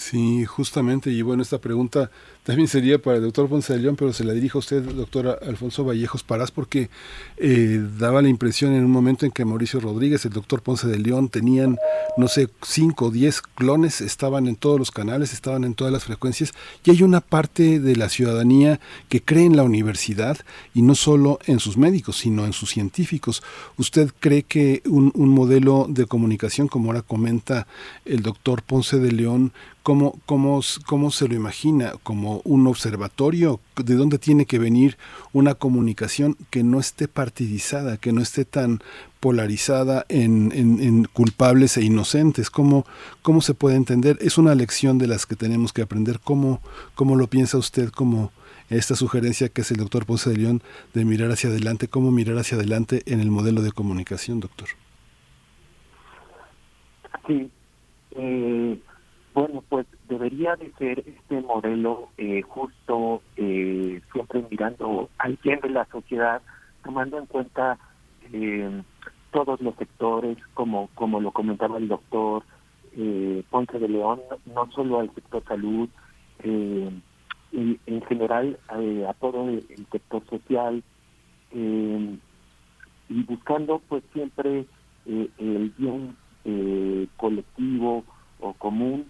Sí, 0.00 0.46
justamente, 0.46 1.10
y 1.10 1.20
bueno, 1.20 1.42
esta 1.42 1.58
pregunta 1.58 2.10
también 2.42 2.68
sería 2.68 2.98
para 2.98 3.18
el 3.18 3.22
doctor 3.22 3.50
Ponce 3.50 3.74
de 3.74 3.80
León, 3.80 3.96
pero 3.96 4.14
se 4.14 4.24
la 4.24 4.32
dirijo 4.32 4.56
a 4.56 4.60
usted, 4.60 4.82
doctor 4.82 5.38
Alfonso 5.46 5.84
Vallejos 5.84 6.22
Parás, 6.22 6.50
porque 6.50 6.88
eh, 7.36 7.86
daba 7.98 8.22
la 8.22 8.30
impresión 8.30 8.72
en 8.72 8.82
un 8.82 8.90
momento 8.90 9.26
en 9.26 9.30
que 9.30 9.44
Mauricio 9.44 9.78
Rodríguez, 9.78 10.24
el 10.24 10.32
doctor 10.32 10.62
Ponce 10.62 10.88
de 10.88 10.98
León, 10.98 11.28
tenían, 11.28 11.76
no 12.16 12.28
sé, 12.28 12.48
cinco 12.62 13.06
o 13.06 13.10
diez 13.10 13.42
clones, 13.42 14.00
estaban 14.00 14.48
en 14.48 14.56
todos 14.56 14.78
los 14.78 14.90
canales, 14.90 15.34
estaban 15.34 15.64
en 15.64 15.74
todas 15.74 15.92
las 15.92 16.04
frecuencias, 16.04 16.54
y 16.82 16.92
hay 16.92 17.02
una 17.02 17.20
parte 17.20 17.78
de 17.78 17.94
la 17.94 18.08
ciudadanía 18.08 18.80
que 19.10 19.20
cree 19.20 19.44
en 19.44 19.58
la 19.58 19.64
universidad, 19.64 20.38
y 20.72 20.80
no 20.80 20.94
solo 20.94 21.40
en 21.44 21.60
sus 21.60 21.76
médicos, 21.76 22.16
sino 22.16 22.46
en 22.46 22.54
sus 22.54 22.70
científicos. 22.70 23.42
¿Usted 23.76 24.10
cree 24.18 24.44
que 24.44 24.80
un, 24.86 25.12
un 25.14 25.28
modelo 25.28 25.84
de 25.90 26.06
comunicación, 26.06 26.68
como 26.68 26.86
ahora 26.86 27.02
comenta 27.02 27.66
el 28.06 28.22
doctor 28.22 28.62
Ponce 28.62 28.98
de 28.98 29.12
León, 29.12 29.52
¿Cómo, 29.82 30.18
cómo, 30.26 30.60
cómo 30.86 31.10
se 31.10 31.26
lo 31.26 31.34
imagina? 31.34 31.94
¿Como 32.02 32.42
un 32.44 32.66
observatorio? 32.66 33.60
¿De 33.82 33.94
dónde 33.94 34.18
tiene 34.18 34.44
que 34.44 34.58
venir 34.58 34.98
una 35.32 35.54
comunicación 35.54 36.36
que 36.50 36.62
no 36.62 36.80
esté 36.80 37.08
partidizada, 37.08 37.96
que 37.96 38.12
no 38.12 38.20
esté 38.20 38.44
tan 38.44 38.80
polarizada 39.20 40.04
en, 40.10 40.52
en, 40.52 41.04
culpables 41.04 41.78
e 41.78 41.82
inocentes? 41.82 42.50
¿Cómo, 42.50 42.84
¿Cómo 43.22 43.40
se 43.40 43.54
puede 43.54 43.76
entender? 43.76 44.18
Es 44.20 44.36
una 44.36 44.54
lección 44.54 44.98
de 44.98 45.06
las 45.06 45.24
que 45.24 45.34
tenemos 45.34 45.72
que 45.72 45.80
aprender. 45.80 46.20
¿Cómo, 46.20 46.60
cómo 46.94 47.16
lo 47.16 47.28
piensa 47.28 47.56
usted 47.56 47.88
como 47.88 48.32
esta 48.68 48.94
sugerencia 48.96 49.48
que 49.48 49.62
es 49.62 49.70
el 49.70 49.78
doctor 49.78 50.04
Ponce 50.04 50.28
de 50.28 50.36
León 50.36 50.62
de 50.92 51.06
mirar 51.06 51.30
hacia 51.30 51.48
adelante? 51.48 51.88
¿Cómo 51.88 52.10
mirar 52.10 52.36
hacia 52.36 52.58
adelante 52.58 53.02
en 53.06 53.20
el 53.20 53.30
modelo 53.30 53.62
de 53.62 53.72
comunicación, 53.72 54.40
doctor? 54.40 54.68
Sí. 57.26 57.50
Eh 58.10 58.78
bueno, 59.32 59.62
pues 59.68 59.86
debería 60.08 60.56
de 60.56 60.72
ser 60.72 61.00
este 61.00 61.40
modelo 61.40 62.08
eh, 62.18 62.42
justo, 62.42 63.22
eh, 63.36 64.00
siempre 64.12 64.44
mirando 64.50 65.08
al 65.18 65.38
bien 65.42 65.60
de 65.60 65.70
la 65.70 65.84
sociedad, 65.86 66.42
tomando 66.82 67.18
en 67.18 67.26
cuenta 67.26 67.78
eh, 68.32 68.82
todos 69.32 69.60
los 69.60 69.76
sectores, 69.76 70.36
como, 70.54 70.88
como 70.94 71.20
lo 71.20 71.30
comentaba 71.30 71.78
el 71.78 71.88
doctor 71.88 72.42
Ponce 73.50 73.78
de 73.78 73.88
León, 73.88 74.20
no 74.46 74.70
solo 74.72 74.98
al 74.98 75.14
sector 75.14 75.44
salud, 75.46 75.88
y 76.42 77.78
en 77.86 78.02
general 78.08 78.58
a 78.68 79.14
todo 79.14 79.48
el, 79.48 79.64
sector 79.92 80.26
social, 80.28 80.82
y 81.52 83.22
buscando 83.28 83.80
pues 83.88 84.02
siempre 84.12 84.66
el 85.06 85.72
bien 85.78 86.16
colectivo 87.16 88.04
o 88.40 88.52
común 88.54 89.06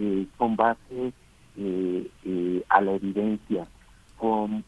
eh, 0.00 0.28
con 0.36 0.54
base 0.54 1.12
eh, 1.56 2.10
eh, 2.24 2.64
a 2.68 2.80
la 2.80 2.92
evidencia, 2.92 3.66
con 4.16 4.64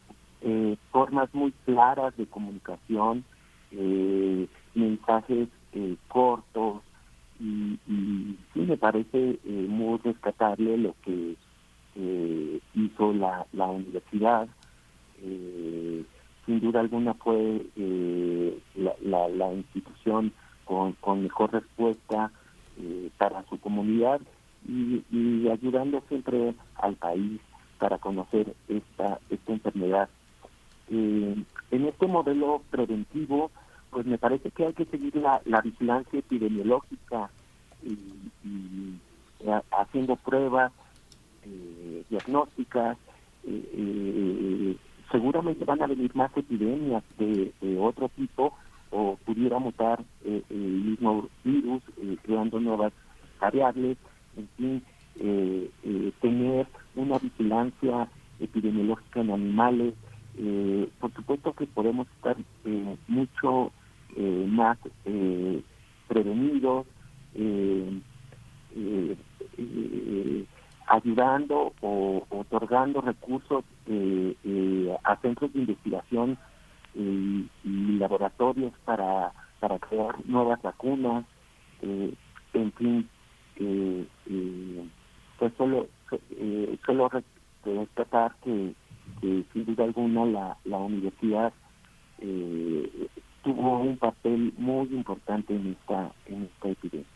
formas 0.91 1.33
muy 1.33 1.53
claras 1.65 2.17
de 2.17 2.25
comunicación, 2.25 3.23
mensajes 4.73 5.47
cortos, 6.07 6.81
y, 7.39 7.77
sí 8.53 8.59
me 8.59 8.75
parece 8.75 9.37
muy 9.45 9.99
rescatable 9.99 10.77
lo 10.77 10.95
que 11.03 11.35
hizo 12.73 13.13
la, 13.13 13.45
la 13.53 13.67
universidad. 13.67 14.49
sin 15.19 16.59
duda 16.59 16.79
alguna 16.79 17.13
fue 17.13 17.67
la, 18.75 19.29
la, 19.29 19.53
institución 19.53 20.33
con, 20.65 20.93
con 20.93 21.21
mejor 21.21 21.53
respuesta 21.53 22.31
para 23.17 23.43
su 23.43 23.59
comunidad 23.59 24.19
y, 24.67 25.47
ayudando 25.49 26.03
siempre 26.07 26.53
al 26.75 26.95
país 26.95 27.39
para 27.79 27.97
conocer 27.97 28.53
esta, 28.67 29.19
esta 29.29 29.51
enfermedad. 29.51 30.09
Eh, 30.89 31.43
en 31.71 31.85
este 31.85 32.07
modelo 32.07 32.61
preventivo, 32.69 33.51
pues 33.89 34.05
me 34.05 34.17
parece 34.17 34.51
que 34.51 34.65
hay 34.65 34.73
que 34.73 34.85
seguir 34.85 35.15
la, 35.15 35.41
la 35.45 35.61
vigilancia 35.61 36.19
epidemiológica 36.19 37.29
y, 37.83 38.93
haciendo 39.71 40.15
pruebas 40.17 40.71
eh, 41.45 42.03
diagnósticas. 42.09 42.97
Eh, 43.43 44.77
seguramente 45.11 45.65
van 45.65 45.81
a 45.81 45.87
venir 45.87 46.15
más 46.15 46.31
epidemias 46.37 47.03
de, 47.17 47.51
otro 47.79 48.07
tipo 48.09 48.53
o 48.91 49.17
pudiera 49.25 49.57
mutar 49.57 50.03
el 50.23 50.43
mismo 50.49 51.27
virus 51.43 51.81
creando 52.23 52.59
nuevas 52.59 52.93
variables 53.39 53.97
en 54.37 54.49
fin, 54.57 54.83
eh, 55.19 55.69
eh, 55.83 56.11
tener 56.21 56.67
una 56.95 57.19
vigilancia 57.19 58.07
epidemiológica 58.39 59.21
en 59.21 59.31
animales. 59.31 59.93
Eh, 60.37 60.89
por 60.99 61.13
supuesto 61.13 61.53
que 61.53 61.67
podemos 61.67 62.07
estar 62.15 62.37
mucho 63.07 63.71
más 64.47 64.77
prevenidos, 66.07 66.85
ayudando 70.87 71.73
o 71.81 72.25
otorgando 72.29 72.99
recursos 72.99 73.63
a 75.03 75.15
centros 75.21 75.53
de 75.53 75.59
investigación 75.59 76.37
y 76.93 77.47
laboratorios 77.97 78.73
para, 78.83 79.31
para 79.61 79.79
crear 79.79 80.15
nuevas 80.25 80.61
vacunas, 80.61 81.25
en 81.81 82.71
fin, 82.73 83.09
pues 85.37 85.53
solo, 85.57 85.87
eh, 86.31 86.77
solo 86.85 87.09
rescatar 87.63 88.35
que, 88.43 88.73
que, 89.19 89.43
sin 89.53 89.65
duda 89.65 89.85
alguna 89.85 90.25
la, 90.25 90.57
la 90.65 90.77
universidad 90.77 91.53
eh, 92.19 93.07
tuvo 93.43 93.79
un 93.79 93.97
papel 93.97 94.53
muy 94.57 94.87
importante 94.91 95.55
en 95.55 95.71
esta, 95.79 96.11
en 96.27 96.43
esta 96.43 96.69
epidemia. 96.69 97.07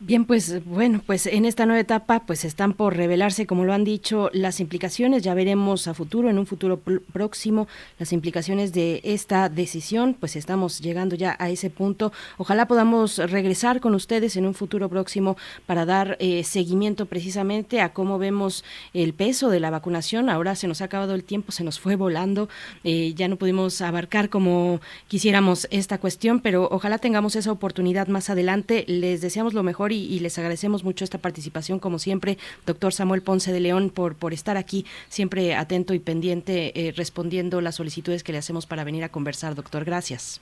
Bien, 0.00 0.24
pues 0.24 0.62
bueno, 0.66 1.00
pues 1.06 1.26
en 1.26 1.44
esta 1.44 1.66
nueva 1.66 1.80
etapa 1.80 2.26
pues 2.26 2.44
están 2.44 2.74
por 2.74 2.96
revelarse, 2.96 3.46
como 3.46 3.64
lo 3.64 3.72
han 3.72 3.84
dicho, 3.84 4.28
las 4.32 4.58
implicaciones, 4.58 5.22
ya 5.22 5.34
veremos 5.34 5.86
a 5.86 5.94
futuro, 5.94 6.28
en 6.28 6.38
un 6.38 6.46
futuro 6.46 6.80
próximo, 7.12 7.68
las 8.00 8.12
implicaciones 8.12 8.72
de 8.72 9.00
esta 9.04 9.48
decisión, 9.48 10.14
pues 10.18 10.34
estamos 10.34 10.80
llegando 10.80 11.14
ya 11.14 11.36
a 11.38 11.48
ese 11.48 11.70
punto. 11.70 12.12
Ojalá 12.38 12.66
podamos 12.66 13.18
regresar 13.18 13.80
con 13.80 13.94
ustedes 13.94 14.36
en 14.36 14.46
un 14.46 14.54
futuro 14.54 14.88
próximo 14.88 15.36
para 15.64 15.86
dar 15.86 16.16
eh, 16.18 16.42
seguimiento 16.42 17.06
precisamente 17.06 17.80
a 17.80 17.92
cómo 17.92 18.18
vemos 18.18 18.64
el 18.94 19.14
peso 19.14 19.48
de 19.48 19.60
la 19.60 19.70
vacunación. 19.70 20.28
Ahora 20.28 20.56
se 20.56 20.66
nos 20.66 20.82
ha 20.82 20.86
acabado 20.86 21.14
el 21.14 21.22
tiempo, 21.22 21.52
se 21.52 21.62
nos 21.62 21.78
fue 21.78 21.94
volando, 21.94 22.48
eh, 22.82 23.14
ya 23.14 23.28
no 23.28 23.36
pudimos 23.36 23.80
abarcar 23.80 24.28
como 24.28 24.80
quisiéramos 25.06 25.68
esta 25.70 25.98
cuestión, 25.98 26.40
pero 26.40 26.68
ojalá 26.70 26.98
tengamos 26.98 27.36
esa 27.36 27.52
oportunidad 27.52 28.08
más 28.08 28.28
adelante. 28.28 28.84
Les 28.88 29.20
deseamos 29.20 29.54
lo 29.54 29.62
mejor 29.62 29.83
y, 29.92 30.18
les 30.20 30.38
agradecemos 30.38 30.84
mucho 30.84 31.04
esta 31.04 31.18
participación, 31.18 31.78
como 31.78 31.98
siempre, 31.98 32.38
doctor 32.66 32.92
Samuel 32.92 33.22
Ponce 33.22 33.52
de 33.52 33.60
León, 33.60 33.90
por, 33.90 34.14
por 34.14 34.32
estar 34.32 34.56
aquí, 34.56 34.84
siempre 35.08 35.54
atento 35.54 35.94
y 35.94 35.98
pendiente, 35.98 36.88
eh, 36.88 36.92
respondiendo 36.92 37.60
las 37.60 37.76
solicitudes 37.76 38.22
que 38.22 38.32
le 38.32 38.38
hacemos 38.38 38.66
para 38.66 38.84
venir 38.84 39.04
a 39.04 39.08
conversar, 39.08 39.54
doctor. 39.54 39.84
Gracias. 39.84 40.40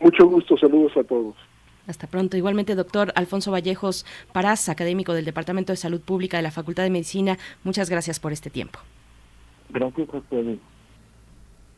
Mucho 0.00 0.26
gusto, 0.26 0.56
saludos 0.56 0.96
a 0.96 1.04
todos. 1.04 1.34
Hasta 1.86 2.06
pronto. 2.06 2.36
Igualmente, 2.36 2.74
doctor 2.74 3.12
Alfonso 3.16 3.50
Vallejos 3.50 4.04
Parás, 4.32 4.68
académico 4.68 5.14
del 5.14 5.24
Departamento 5.24 5.72
de 5.72 5.78
Salud 5.78 6.00
Pública 6.00 6.36
de 6.36 6.42
la 6.42 6.50
Facultad 6.50 6.82
de 6.82 6.90
Medicina, 6.90 7.38
muchas 7.64 7.88
gracias 7.88 8.20
por 8.20 8.32
este 8.32 8.50
tiempo. 8.50 8.78
Gracias 9.70 10.08
a 10.12 10.18
ustedes. 10.18 10.58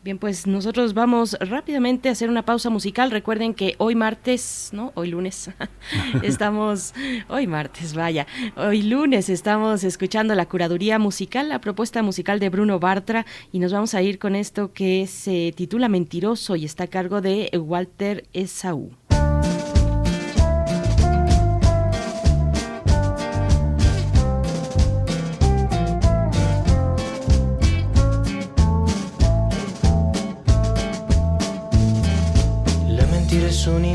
Bien, 0.02 0.16
pues 0.16 0.46
nosotros 0.46 0.94
vamos 0.94 1.36
rápidamente 1.40 2.08
a 2.08 2.12
hacer 2.12 2.30
una 2.30 2.46
pausa 2.46 2.70
musical. 2.70 3.10
Recuerden 3.10 3.52
que 3.52 3.74
hoy 3.76 3.94
martes, 3.94 4.70
¿no? 4.72 4.92
Hoy 4.94 5.08
lunes, 5.08 5.50
estamos, 6.22 6.94
hoy 7.28 7.46
martes, 7.46 7.92
vaya, 7.92 8.26
hoy 8.56 8.82
lunes 8.82 9.28
estamos 9.28 9.84
escuchando 9.84 10.34
la 10.34 10.46
curaduría 10.46 10.98
musical, 10.98 11.50
la 11.50 11.60
propuesta 11.60 12.02
musical 12.02 12.40
de 12.40 12.48
Bruno 12.48 12.80
Bartra, 12.80 13.26
y 13.52 13.58
nos 13.58 13.74
vamos 13.74 13.92
a 13.92 14.00
ir 14.00 14.18
con 14.18 14.36
esto 14.36 14.72
que 14.72 15.06
se 15.06 15.52
titula 15.54 15.90
Mentiroso 15.90 16.56
y 16.56 16.64
está 16.64 16.84
a 16.84 16.86
cargo 16.86 17.20
de 17.20 17.50
Walter 17.58 18.26
Esaú. 18.32 18.99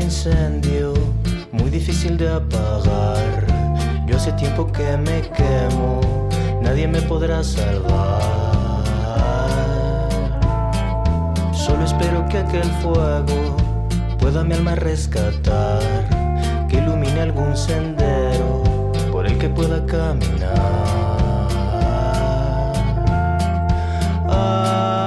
Incendio 0.06 0.94
muy 1.50 1.68
difícil 1.68 2.16
de 2.16 2.28
apagar. 2.28 3.44
Yo 4.06 4.16
hace 4.16 4.30
tiempo 4.32 4.70
que 4.70 4.96
me 4.96 5.20
quemo, 5.36 6.00
nadie 6.62 6.86
me 6.86 7.02
podrá 7.02 7.42
salvar. 7.42 8.84
Solo 11.52 11.84
espero 11.84 12.24
que 12.28 12.38
aquel 12.38 12.70
fuego 12.82 13.56
pueda 14.20 14.44
mi 14.44 14.54
alma 14.54 14.76
rescatar, 14.76 15.82
que 16.68 16.76
ilumine 16.76 17.22
algún 17.22 17.56
sendero 17.56 18.62
por 19.10 19.26
el 19.26 19.36
que 19.38 19.48
pueda 19.48 19.84
caminar. 19.86 20.54
Ay, 24.28 25.05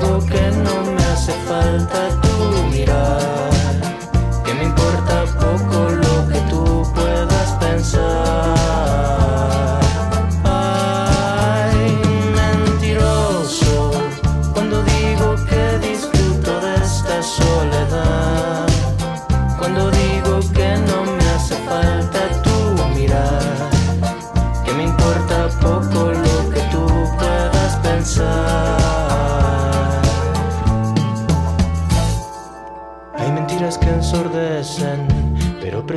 digo 0.00 0.18
que 0.26 0.50
no 0.50 0.92
me 0.92 1.02
hace 1.04 1.32
falta 1.46 2.27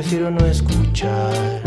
prefiero 0.02 0.32
no 0.32 0.44
escuchar. 0.46 1.62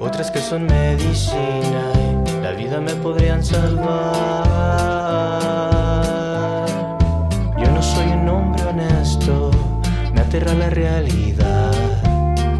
Otras 0.00 0.32
que 0.32 0.40
son 0.40 0.66
medicina 0.66 1.92
y 2.26 2.42
la 2.42 2.50
vida 2.50 2.80
me 2.80 2.92
podrían 2.94 3.44
salvar. 3.44 3.86
Yo 7.56 7.70
no 7.70 7.80
soy 7.80 8.08
un 8.08 8.28
hombre 8.28 8.64
honesto, 8.64 9.52
me 10.12 10.22
aterra 10.22 10.54
la 10.54 10.70
realidad. 10.70 11.70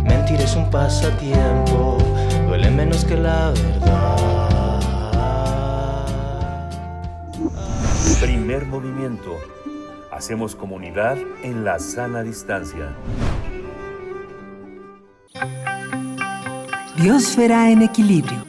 Mentir 0.04 0.40
es 0.40 0.54
un 0.54 0.70
pasatiempo, 0.70 1.98
duele 2.46 2.70
menos 2.70 3.04
que 3.04 3.16
la 3.16 3.50
verdad. 3.50 4.18
Primer 8.20 8.66
movimiento. 8.66 9.36
Hacemos 10.12 10.54
comunidad 10.54 11.18
en 11.42 11.64
la 11.64 11.80
sana 11.80 12.22
distancia. 12.22 12.94
Biosfera 17.00 17.70
en 17.70 17.82
equilibrio. 17.82 18.44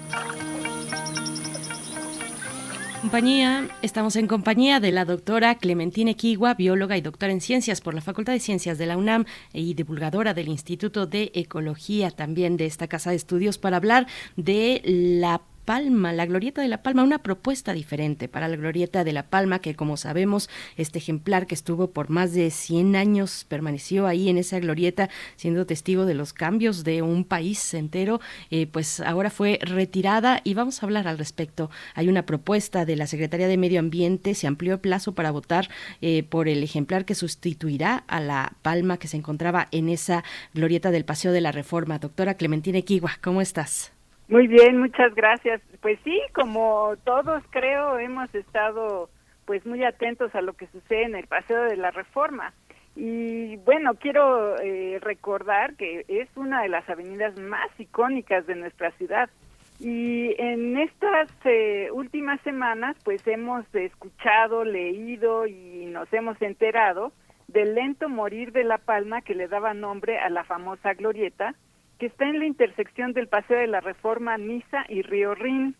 Compañía, 3.01 3.69
estamos 3.83 4.15
en 4.15 4.25
compañía 4.25 4.79
de 4.79 4.91
la 4.91 5.05
doctora 5.05 5.53
Clementine 5.55 6.15
Kigua, 6.15 6.55
bióloga 6.55 6.97
y 6.97 7.01
doctora 7.01 7.31
en 7.31 7.41
ciencias 7.41 7.79
por 7.79 7.93
la 7.93 8.01
Facultad 8.01 8.33
de 8.33 8.39
Ciencias 8.39 8.79
de 8.79 8.87
la 8.87 8.97
UNAM 8.97 9.25
y 9.53 9.75
divulgadora 9.75 10.33
del 10.33 10.47
Instituto 10.47 11.05
de 11.05 11.31
Ecología 11.35 12.09
también 12.09 12.57
de 12.57 12.65
esta 12.65 12.87
casa 12.87 13.11
de 13.11 13.17
estudios 13.17 13.59
para 13.59 13.77
hablar 13.77 14.07
de 14.35 14.81
la 14.83 15.41
Palma, 15.69 16.13
la 16.13 16.25
Glorieta 16.25 16.63
de 16.63 16.67
la 16.67 16.81
Palma, 16.81 17.03
una 17.03 17.21
propuesta 17.21 17.73
diferente 17.73 18.27
para 18.27 18.47
la 18.47 18.55
Glorieta 18.55 19.03
de 19.03 19.13
la 19.13 19.29
Palma, 19.29 19.59
que 19.59 19.75
como 19.75 19.97
sabemos, 19.97 20.49
este 20.77 20.97
ejemplar 20.97 21.45
que 21.45 21.53
estuvo 21.53 21.91
por 21.91 22.09
más 22.09 22.33
de 22.33 22.49
100 22.49 22.95
años 22.95 23.45
permaneció 23.47 24.07
ahí 24.07 24.29
en 24.29 24.39
esa 24.39 24.59
glorieta, 24.59 25.11
siendo 25.35 25.67
testigo 25.67 26.07
de 26.07 26.15
los 26.15 26.33
cambios 26.33 26.83
de 26.83 27.03
un 27.03 27.23
país 27.23 27.75
entero, 27.75 28.19
eh, 28.49 28.65
pues 28.65 28.99
ahora 28.99 29.29
fue 29.29 29.59
retirada 29.61 30.41
y 30.43 30.55
vamos 30.55 30.81
a 30.81 30.87
hablar 30.87 31.07
al 31.07 31.19
respecto. 31.19 31.69
Hay 31.93 32.07
una 32.07 32.25
propuesta 32.25 32.83
de 32.83 32.95
la 32.95 33.05
Secretaría 33.05 33.47
de 33.47 33.57
Medio 33.57 33.79
Ambiente, 33.79 34.33
se 34.33 34.47
amplió 34.47 34.73
el 34.73 34.79
plazo 34.79 35.13
para 35.13 35.29
votar 35.29 35.69
eh, 36.01 36.23
por 36.23 36.47
el 36.47 36.63
ejemplar 36.63 37.05
que 37.05 37.13
sustituirá 37.13 38.05
a 38.07 38.19
la 38.19 38.53
Palma 38.63 38.97
que 38.97 39.07
se 39.07 39.17
encontraba 39.17 39.67
en 39.69 39.89
esa 39.89 40.23
glorieta 40.55 40.89
del 40.89 41.05
Paseo 41.05 41.31
de 41.31 41.41
la 41.41 41.51
Reforma. 41.51 41.99
Doctora 41.99 42.33
Clementina 42.33 42.79
Equigua, 42.79 43.19
¿cómo 43.21 43.39
estás? 43.39 43.91
Muy 44.29 44.47
bien, 44.47 44.77
muchas 44.79 45.15
gracias. 45.15 45.59
Pues 45.81 45.99
sí, 46.03 46.21
como 46.33 46.93
todos 47.03 47.43
creo, 47.49 47.97
hemos 47.97 48.33
estado 48.35 49.09
pues 49.45 49.65
muy 49.65 49.83
atentos 49.83 50.35
a 50.35 50.41
lo 50.41 50.53
que 50.53 50.67
sucede 50.67 51.03
en 51.05 51.15
el 51.15 51.25
Paseo 51.25 51.63
de 51.63 51.75
la 51.75 51.89
Reforma. 51.89 52.53
Y 52.95 53.57
bueno, 53.57 53.95
quiero 53.95 54.55
eh, 54.59 54.99
recordar 55.01 55.75
que 55.77 56.05
es 56.07 56.29
una 56.35 56.61
de 56.61 56.69
las 56.69 56.87
avenidas 56.87 57.39
más 57.39 57.69
icónicas 57.79 58.45
de 58.45 58.55
nuestra 58.55 58.91
ciudad. 58.91 59.31
Y 59.79 60.35
en 60.37 60.77
estas 60.77 61.29
eh, 61.45 61.89
últimas 61.91 62.39
semanas, 62.41 62.97
pues 63.03 63.25
hemos 63.25 63.65
escuchado, 63.73 64.63
leído 64.63 65.47
y 65.47 65.87
nos 65.87 66.11
hemos 66.13 66.39
enterado 66.43 67.13
del 67.47 67.73
lento 67.73 68.09
morir 68.09 68.51
de 68.51 68.63
La 68.63 68.77
Palma 68.77 69.21
que 69.21 69.33
le 69.33 69.47
daba 69.47 69.73
nombre 69.73 70.19
a 70.19 70.29
la 70.29 70.43
famosa 70.43 70.93
glorieta, 70.93 71.55
que 71.99 72.07
está 72.07 72.25
en 72.25 72.39
la 72.39 72.45
intersección 72.45 73.13
del 73.13 73.27
Paseo 73.27 73.59
de 73.59 73.67
la 73.67 73.81
Reforma 73.81 74.37
Niza 74.37 74.85
y 74.87 75.01
Río 75.01 75.35
Rin. 75.35 75.75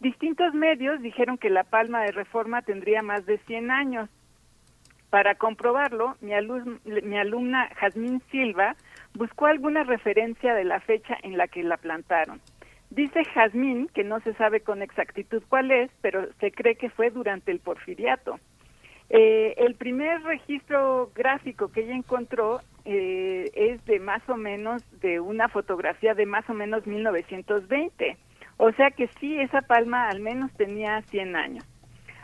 Distintos 0.00 0.52
medios 0.52 1.00
dijeron 1.00 1.38
que 1.38 1.50
la 1.50 1.62
Palma 1.62 2.02
de 2.02 2.10
Reforma 2.10 2.62
tendría 2.62 3.02
más 3.02 3.24
de 3.24 3.38
100 3.38 3.70
años. 3.70 4.10
Para 5.08 5.36
comprobarlo, 5.36 6.16
mi, 6.20 6.32
mi 7.02 7.18
alumna 7.18 7.70
Jazmín 7.76 8.20
Silva 8.30 8.74
buscó 9.14 9.46
alguna 9.46 9.84
referencia 9.84 10.54
de 10.54 10.64
la 10.64 10.80
fecha 10.80 11.16
en 11.22 11.38
la 11.38 11.46
que 11.46 11.62
la 11.62 11.76
plantaron. 11.76 12.40
Dice 12.90 13.22
Jazmín 13.24 13.88
que 13.94 14.04
no 14.04 14.20
se 14.20 14.34
sabe 14.34 14.60
con 14.60 14.82
exactitud 14.82 15.42
cuál 15.48 15.70
es, 15.70 15.90
pero 16.00 16.30
se 16.40 16.50
cree 16.50 16.74
que 16.74 16.90
fue 16.90 17.10
durante 17.10 17.52
el 17.52 17.60
porfiriato. 17.60 18.38
Eh, 19.14 19.52
el 19.58 19.74
primer 19.74 20.22
registro 20.22 21.12
gráfico 21.14 21.70
que 21.70 21.82
ella 21.82 21.94
encontró 21.94 22.62
eh, 22.86 23.50
es 23.54 23.84
de 23.84 24.00
más 24.00 24.26
o 24.26 24.38
menos 24.38 24.82
de 25.02 25.20
una 25.20 25.50
fotografía 25.50 26.14
de 26.14 26.24
más 26.24 26.48
o 26.48 26.54
menos 26.54 26.86
1920. 26.86 28.16
O 28.56 28.72
sea 28.72 28.90
que 28.90 29.08
sí, 29.20 29.38
esa 29.38 29.60
palma 29.60 30.08
al 30.08 30.20
menos 30.20 30.50
tenía 30.54 31.02
100 31.02 31.36
años. 31.36 31.64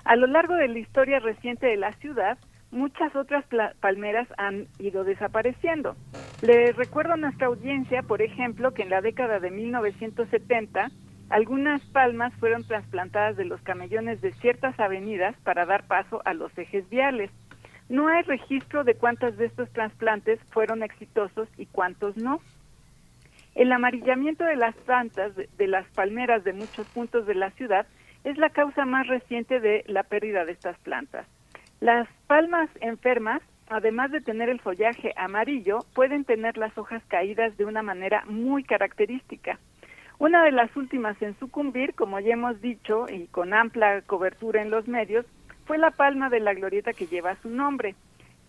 A 0.05 0.17
lo 0.17 0.27
largo 0.27 0.55
de 0.55 0.69
la 0.69 0.79
historia 0.79 1.19
reciente 1.19 1.67
de 1.67 1.77
la 1.77 1.93
ciudad, 1.93 2.39
muchas 2.71 3.15
otras 3.15 3.45
palmeras 3.81 4.27
han 4.39 4.67
ido 4.79 5.05
desapareciendo. 5.05 5.95
Le 6.41 6.73
recuerdo 6.73 7.13
a 7.13 7.19
nuestra 7.19 7.49
audiencia, 7.49 8.03
por 8.03 8.23
ejemplo, 8.23 8.73
que 8.73 8.83
en 8.85 8.91
la 8.91 9.03
década 9.03 9.41
de 9.41 9.51
1970 9.51 10.89
algunas 11.31 11.83
palmas 11.87 12.33
fueron 12.37 12.65
trasplantadas 12.65 13.37
de 13.37 13.45
los 13.45 13.61
camellones 13.61 14.21
de 14.23 14.33
ciertas 14.33 14.79
avenidas 14.81 15.37
para 15.45 15.67
dar 15.67 15.87
paso 15.87 16.23
a 16.25 16.33
los 16.33 16.57
ejes 16.57 16.89
viales. 16.89 17.31
No 17.89 18.09
hay 18.09 18.23
registro 18.23 18.85
de 18.85 18.95
cuántas 18.95 19.37
de 19.37 19.47
estos 19.47 19.71
trasplantes 19.71 20.41
fueron 20.51 20.83
exitosos 20.83 21.49
y 21.59 21.67
cuántos 21.67 22.17
no. 22.17 22.41
El 23.55 23.73
amarillamiento 23.73 24.45
de 24.45 24.57
las 24.57 24.75
plantas 24.77 25.33
de 25.35 25.67
las 25.67 25.87
palmeras 25.89 26.45
de 26.45 26.53
muchos 26.53 26.87
puntos 26.89 27.27
de 27.27 27.35
la 27.35 27.51
ciudad 27.51 27.87
es 28.25 28.39
la 28.39 28.51
causa 28.51 28.85
más 28.85 29.07
reciente 29.07 29.61
de 29.61 29.85
la 29.87 30.05
pérdida 30.05 30.45
de 30.45 30.53
estas 30.53 30.79
plantas. 30.79 31.27
Las 31.81 32.09
palmas 32.27 32.71
enfermas, 32.81 33.43
además 33.69 34.11
de 34.11 34.21
tener 34.21 34.49
el 34.49 34.61
follaje 34.61 35.13
amarillo, 35.17 35.81
pueden 35.95 36.25
tener 36.25 36.57
las 36.57 36.77
hojas 36.77 37.03
caídas 37.09 37.57
de 37.57 37.65
una 37.65 37.83
manera 37.83 38.25
muy 38.27 38.65
característica. 38.65 39.59
Una 40.19 40.43
de 40.43 40.51
las 40.51 40.75
últimas 40.77 41.21
en 41.23 41.39
sucumbir, 41.39 41.95
como 41.95 42.19
ya 42.19 42.33
hemos 42.33 42.61
dicho, 42.61 43.07
y 43.09 43.29
con 43.29 43.55
amplia 43.55 44.03
cobertura 44.03 44.61
en 44.61 44.71
los 44.71 44.89
medios, 44.89 45.25
fue 45.65 45.79
la 45.79 45.93
palma 45.93 46.29
de 46.29 46.41
la 46.41 46.55
glorieta 46.55 46.93
que 46.93 47.07
lleva 47.07 47.37
su 47.37 47.49
nombre. 47.49 47.95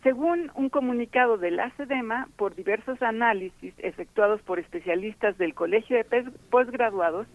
Según 0.02 0.52
un 0.56 0.70
comunicado 0.70 1.38
de 1.38 1.52
la 1.52 1.70
SEDEMA, 1.78 2.28
por 2.38 2.56
diversos 2.56 3.00
análisis 3.04 3.76
efectuados 3.78 4.42
por 4.42 4.58
especialistas 4.58 5.38
del 5.38 5.54
Colegio 5.54 5.98
de 5.98 6.32
Postgraduados, 6.50 7.28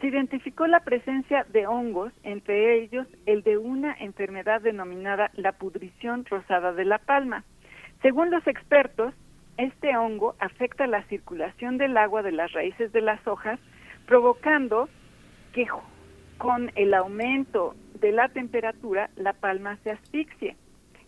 se 0.00 0.08
identificó 0.08 0.66
la 0.66 0.80
presencia 0.80 1.46
de 1.48 1.66
hongos, 1.66 2.12
entre 2.22 2.82
ellos 2.82 3.06
el 3.24 3.42
de 3.42 3.56
una 3.56 3.94
enfermedad 3.94 4.60
denominada 4.60 5.30
la 5.34 5.52
pudrición 5.52 6.26
rosada 6.26 6.72
de 6.72 6.84
la 6.84 6.98
palma. 6.98 7.44
Según 8.02 8.30
los 8.30 8.46
expertos, 8.46 9.14
este 9.56 9.94
hongo 9.96 10.36
afecta 10.38 10.86
la 10.86 11.02
circulación 11.04 11.76
del 11.76 11.96
agua 11.96 12.22
de 12.22 12.32
las 12.32 12.52
raíces 12.52 12.92
de 12.92 13.02
las 13.02 13.26
hojas, 13.26 13.60
provocando 14.10 14.88
que 15.52 15.68
con 16.36 16.72
el 16.74 16.94
aumento 16.94 17.76
de 18.00 18.10
la 18.10 18.28
temperatura 18.28 19.08
la 19.14 19.34
palma 19.34 19.78
se 19.84 19.92
asfixie. 19.92 20.56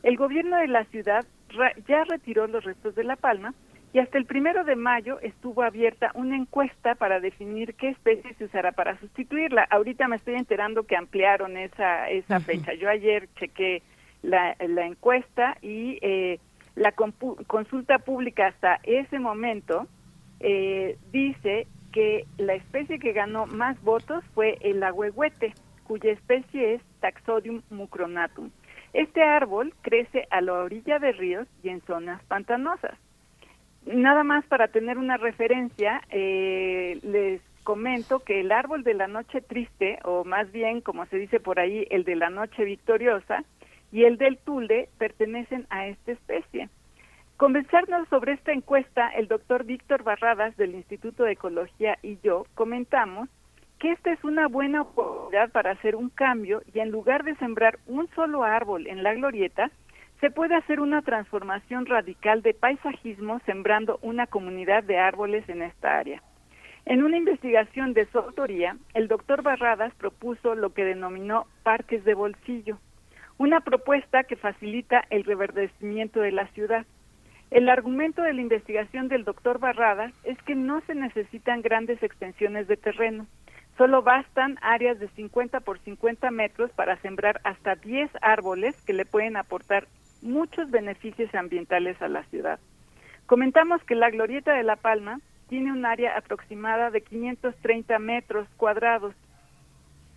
El 0.05 0.17
gobierno 0.17 0.57
de 0.59 0.69
la 0.69 0.85
ciudad 0.85 1.27
ya 1.89 2.05
retiró 2.05 2.47
los 2.47 2.63
restos 2.63 2.95
de 2.95 3.03
la 3.03 3.17
palma 3.17 3.55
y 3.93 3.99
hasta 3.99 4.19
el 4.19 4.25
primero 4.25 4.63
de 4.63 4.77
mayo 4.77 5.19
estuvo 5.19 5.65
abierta 5.65 6.13
una 6.15 6.37
encuesta 6.37 6.95
para 6.95 7.19
definir 7.19 7.75
qué 7.75 7.89
especie 7.89 8.35
se 8.35 8.45
usará 8.45 8.71
para 8.71 8.97
sustituirla. 9.01 9.67
Ahorita 9.69 10.07
me 10.07 10.15
estoy 10.15 10.37
enterando 10.37 10.85
que 10.85 10.95
ampliaron 10.95 11.57
esa, 11.57 12.09
esa 12.09 12.39
fecha. 12.39 12.73
Yo 12.75 12.89
ayer 12.89 13.29
chequé 13.35 13.83
la, 14.23 14.55
la 14.61 14.87
encuesta 14.87 15.57
y 15.61 15.99
eh, 16.03 16.39
la 16.77 16.93
consulta 16.93 17.99
pública 17.99 18.47
hasta 18.47 18.79
ese 18.85 19.19
momento 19.19 19.89
eh, 20.39 20.97
dice 21.11 21.67
que 21.93 22.27
la 22.39 22.55
especie 22.55 22.99
que 22.99 23.13
ganó 23.13 23.47
más 23.47 23.81
votos 23.83 24.25
fue 24.35 24.59
el 24.63 24.83
ahuehuete, 24.83 25.55
cuya 25.85 26.13
especie 26.13 26.75
es 26.75 26.83
Taxodium 27.01 27.63
mucronatum. 27.71 28.51
Este 28.93 29.23
árbol 29.23 29.75
crece 29.83 30.27
a 30.31 30.41
la 30.41 30.55
orilla 30.55 30.99
de 30.99 31.13
ríos 31.13 31.49
y 31.63 31.69
en 31.69 31.81
zonas 31.83 32.23
pantanosas. 32.25 32.99
Nada 33.87 34.23
más 34.23 34.45
para 34.47 34.69
tener 34.69 34.99
una 34.99 35.17
referencia, 35.17 36.03
eh, 36.11 36.99
les 37.03 37.41
comento 37.65 38.21
que 38.21 38.41
el 38.41 38.53
árbol 38.53 38.85
de 38.85 38.95
la 38.95 39.09
noche 39.09 39.41
triste, 39.41 39.99
o 40.05 40.25
más 40.25 40.51
bien, 40.53 40.81
como 40.81 41.07
se 41.07 41.17
dice 41.17 41.41
por 41.41 41.59
ahí, 41.59 41.87
el 41.91 42.05
de 42.05 42.17
la 42.17 42.31
noche 42.31 42.65
victoriosa, 42.65 43.45
y 43.91 44.05
el 44.05 44.19
del 44.19 44.39
tulde 44.39 44.89
pertenecen 44.99 45.67
a 45.71 45.87
esta 45.87 46.13
especie. 46.13 46.69
Convencernos 47.43 48.07
sobre 48.09 48.35
esta 48.35 48.53
encuesta, 48.53 49.09
el 49.09 49.27
doctor 49.27 49.65
Víctor 49.65 50.05
Barradas 50.05 50.57
del 50.57 50.77
Instituto 50.77 51.25
de 51.25 51.33
Ecología 51.33 51.99
y 52.01 52.17
yo 52.23 52.47
comentamos 52.55 53.29
que 53.81 53.91
esta 53.91 54.13
es 54.13 54.23
una 54.23 54.47
buena 54.47 54.83
oportunidad 54.83 55.51
para 55.51 55.73
hacer 55.73 55.97
un 55.97 56.09
cambio 56.09 56.63
y 56.73 56.79
en 56.79 56.93
lugar 56.93 57.25
de 57.25 57.35
sembrar 57.39 57.81
un 57.89 58.09
solo 58.15 58.45
árbol 58.45 58.87
en 58.87 59.03
la 59.03 59.15
glorieta, 59.15 59.73
se 60.21 60.31
puede 60.31 60.55
hacer 60.55 60.79
una 60.79 61.03
transformación 61.03 61.87
radical 61.87 62.43
de 62.43 62.55
paisajismo 62.55 63.41
sembrando 63.45 63.99
una 64.03 64.29
comunidad 64.29 64.85
de 64.85 64.99
árboles 64.99 65.49
en 65.49 65.63
esta 65.63 65.99
área. 65.99 66.23
En 66.85 67.03
una 67.03 67.17
investigación 67.17 67.93
de 67.93 68.07
su 68.07 68.21
autoría, 68.21 68.77
el 68.95 69.09
doctor 69.09 69.43
Barradas 69.43 69.93
propuso 69.97 70.55
lo 70.55 70.73
que 70.75 70.85
denominó 70.85 71.49
parques 71.65 72.05
de 72.05 72.15
bolsillo, 72.15 72.79
una 73.37 73.63
propuesta 73.63 74.23
que 74.23 74.37
facilita 74.37 75.03
el 75.11 75.25
reverdecimiento 75.25 76.21
de 76.21 76.31
la 76.31 76.47
ciudad. 76.53 76.87
El 77.53 77.69
argumento 77.69 78.23
de 78.23 78.33
la 78.33 78.41
investigación 78.41 79.09
del 79.09 79.25
doctor 79.25 79.59
Barradas 79.59 80.13
es 80.25 80.37
que 80.43 80.55
no 80.55 80.81
se 80.83 80.95
necesitan 80.95 81.63
grandes 81.63 82.03
extensiones 82.03 82.67
de 82.67 82.77
terreno, 82.77 83.27
Solo 83.79 84.03
bastan 84.03 84.59
áreas 84.61 84.99
de 84.99 85.09
50 85.09 85.61
por 85.61 85.79
50 85.79 86.31
metros 86.31 86.71
para 86.73 86.97
sembrar 86.99 87.41
hasta 87.43 87.75
10 87.75 88.11
árboles 88.21 88.81
que 88.83 88.93
le 88.93 89.07
pueden 89.07 89.37
aportar 89.37 89.87
muchos 90.21 90.71
beneficios 90.71 91.35
ambientales 91.35 92.01
a 92.03 92.09
la 92.09 92.23
ciudad. 92.25 92.61
Comentamos 93.27 93.83
que 93.85 93.95
la 93.95 94.11
Glorieta 94.11 94.53
de 94.53 94.63
La 94.63 94.77
Palma 94.77 95.21
tiene 95.49 95.73
un 95.73 95.87
área 95.87 96.17
aproximada 96.17 96.91
de 96.91 97.01
530 97.01 97.99
metros 97.99 98.47
cuadrados, 98.57 99.15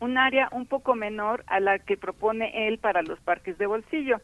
un 0.02 0.18
área 0.18 0.50
un 0.52 0.66
poco 0.66 0.94
menor 0.94 1.44
a 1.48 1.60
la 1.62 1.80
que 1.80 1.98
propone 1.98 2.68
él 2.68 2.78
para 2.78 3.04
los 3.04 3.20
parques 3.22 3.58
de 3.58 3.68
bolsillo. 3.68 4.20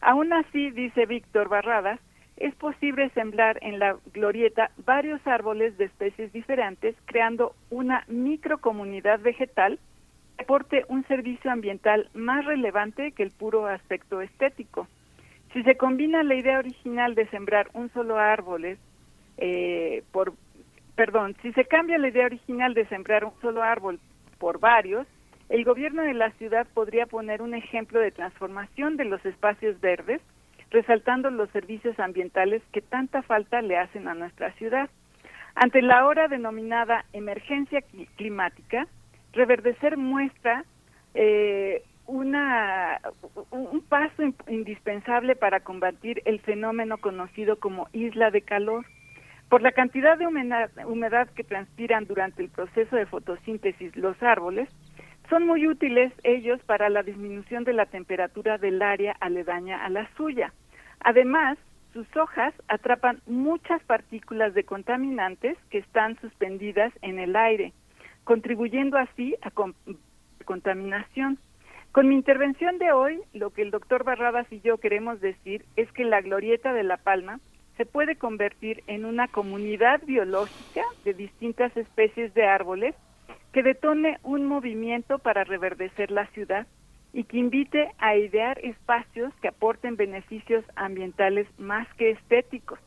Aún 0.00 0.32
así, 0.32 0.70
dice 0.72 1.06
Víctor 1.06 1.48
Barradas, 1.48 2.00
es 2.42 2.56
posible 2.56 3.08
sembrar 3.10 3.60
en 3.62 3.78
la 3.78 3.96
glorieta 4.12 4.72
varios 4.84 5.24
árboles 5.28 5.78
de 5.78 5.84
especies 5.84 6.32
diferentes, 6.32 6.96
creando 7.04 7.54
una 7.70 8.04
microcomunidad 8.08 9.20
vegetal 9.20 9.78
que 10.36 10.42
aporte 10.42 10.84
un 10.88 11.06
servicio 11.06 11.52
ambiental 11.52 12.10
más 12.14 12.44
relevante 12.44 13.12
que 13.12 13.22
el 13.22 13.30
puro 13.30 13.66
aspecto 13.66 14.20
estético. 14.20 14.88
Si 15.52 15.62
se 15.62 15.76
combina 15.76 16.24
la 16.24 16.34
idea 16.34 16.58
original 16.58 17.14
de 17.14 17.28
sembrar 17.28 17.68
un 17.74 17.92
solo 17.92 18.18
árbol, 18.18 18.76
eh, 19.38 20.02
por, 20.10 20.32
perdón, 20.96 21.36
si 21.42 21.52
se 21.52 21.64
cambia 21.64 21.96
la 21.98 22.08
idea 22.08 22.26
original 22.26 22.74
de 22.74 22.86
sembrar 22.86 23.24
un 23.24 23.40
solo 23.40 23.62
árbol 23.62 24.00
por 24.38 24.58
varios, 24.58 25.06
el 25.48 25.62
gobierno 25.62 26.02
de 26.02 26.14
la 26.14 26.32
ciudad 26.32 26.66
podría 26.74 27.06
poner 27.06 27.40
un 27.40 27.54
ejemplo 27.54 28.00
de 28.00 28.10
transformación 28.10 28.96
de 28.96 29.04
los 29.04 29.24
espacios 29.24 29.80
verdes 29.80 30.20
resaltando 30.72 31.30
los 31.30 31.50
servicios 31.50 31.98
ambientales 32.00 32.62
que 32.72 32.80
tanta 32.80 33.22
falta 33.22 33.60
le 33.60 33.76
hacen 33.76 34.08
a 34.08 34.14
nuestra 34.14 34.52
ciudad. 34.54 34.88
Ante 35.54 35.82
la 35.82 36.06
hora 36.06 36.28
denominada 36.28 37.04
emergencia 37.12 37.82
climática, 38.16 38.86
Reverdecer 39.34 39.96
muestra 39.96 40.64
eh, 41.14 41.82
una, 42.06 43.00
un 43.50 43.80
paso 43.82 44.22
indispensable 44.48 45.36
para 45.36 45.60
combatir 45.60 46.22
el 46.24 46.40
fenómeno 46.40 46.98
conocido 46.98 47.56
como 47.56 47.88
isla 47.92 48.30
de 48.30 48.42
calor. 48.42 48.84
Por 49.48 49.62
la 49.62 49.72
cantidad 49.72 50.18
de 50.18 50.26
humedad, 50.26 50.70
humedad 50.86 51.28
que 51.30 51.44
transpiran 51.44 52.06
durante 52.06 52.42
el 52.42 52.48
proceso 52.48 52.96
de 52.96 53.06
fotosíntesis 53.06 53.94
los 53.96 54.22
árboles, 54.22 54.68
son 55.28 55.46
muy 55.46 55.66
útiles 55.66 56.12
ellos 56.24 56.60
para 56.64 56.88
la 56.88 57.02
disminución 57.02 57.64
de 57.64 57.72
la 57.72 57.86
temperatura 57.86 58.58
del 58.58 58.82
área 58.82 59.16
aledaña 59.20 59.84
a 59.84 59.88
la 59.88 60.08
suya. 60.16 60.52
Además, 61.04 61.58
sus 61.92 62.06
hojas 62.16 62.54
atrapan 62.68 63.20
muchas 63.26 63.82
partículas 63.84 64.54
de 64.54 64.64
contaminantes 64.64 65.58
que 65.70 65.78
están 65.78 66.18
suspendidas 66.20 66.92
en 67.02 67.18
el 67.18 67.36
aire, 67.36 67.72
contribuyendo 68.24 68.96
así 68.96 69.36
a 69.42 69.50
contaminación. 70.44 71.38
Con 71.90 72.08
mi 72.08 72.14
intervención 72.14 72.78
de 72.78 72.92
hoy, 72.92 73.20
lo 73.34 73.50
que 73.50 73.62
el 73.62 73.70
doctor 73.70 74.04
Barradas 74.04 74.46
y 74.50 74.60
yo 74.60 74.78
queremos 74.78 75.20
decir 75.20 75.66
es 75.76 75.90
que 75.92 76.04
la 76.04 76.22
glorieta 76.22 76.72
de 76.72 76.84
La 76.84 76.96
Palma 76.96 77.40
se 77.76 77.84
puede 77.84 78.16
convertir 78.16 78.82
en 78.86 79.04
una 79.04 79.28
comunidad 79.28 80.00
biológica 80.06 80.82
de 81.04 81.14
distintas 81.14 81.76
especies 81.76 82.32
de 82.32 82.46
árboles 82.46 82.94
que 83.52 83.62
detone 83.62 84.18
un 84.22 84.46
movimiento 84.46 85.18
para 85.18 85.44
reverdecer 85.44 86.10
la 86.10 86.26
ciudad 86.28 86.66
y 87.12 87.24
que 87.24 87.38
invite 87.38 87.90
a 87.98 88.16
idear 88.16 88.58
espacios 88.64 89.32
que 89.42 89.48
aporten 89.48 89.96
beneficios 89.96 90.64
ambientales 90.76 91.46
más 91.58 91.86
que 91.94 92.10
estéticos. 92.10 92.78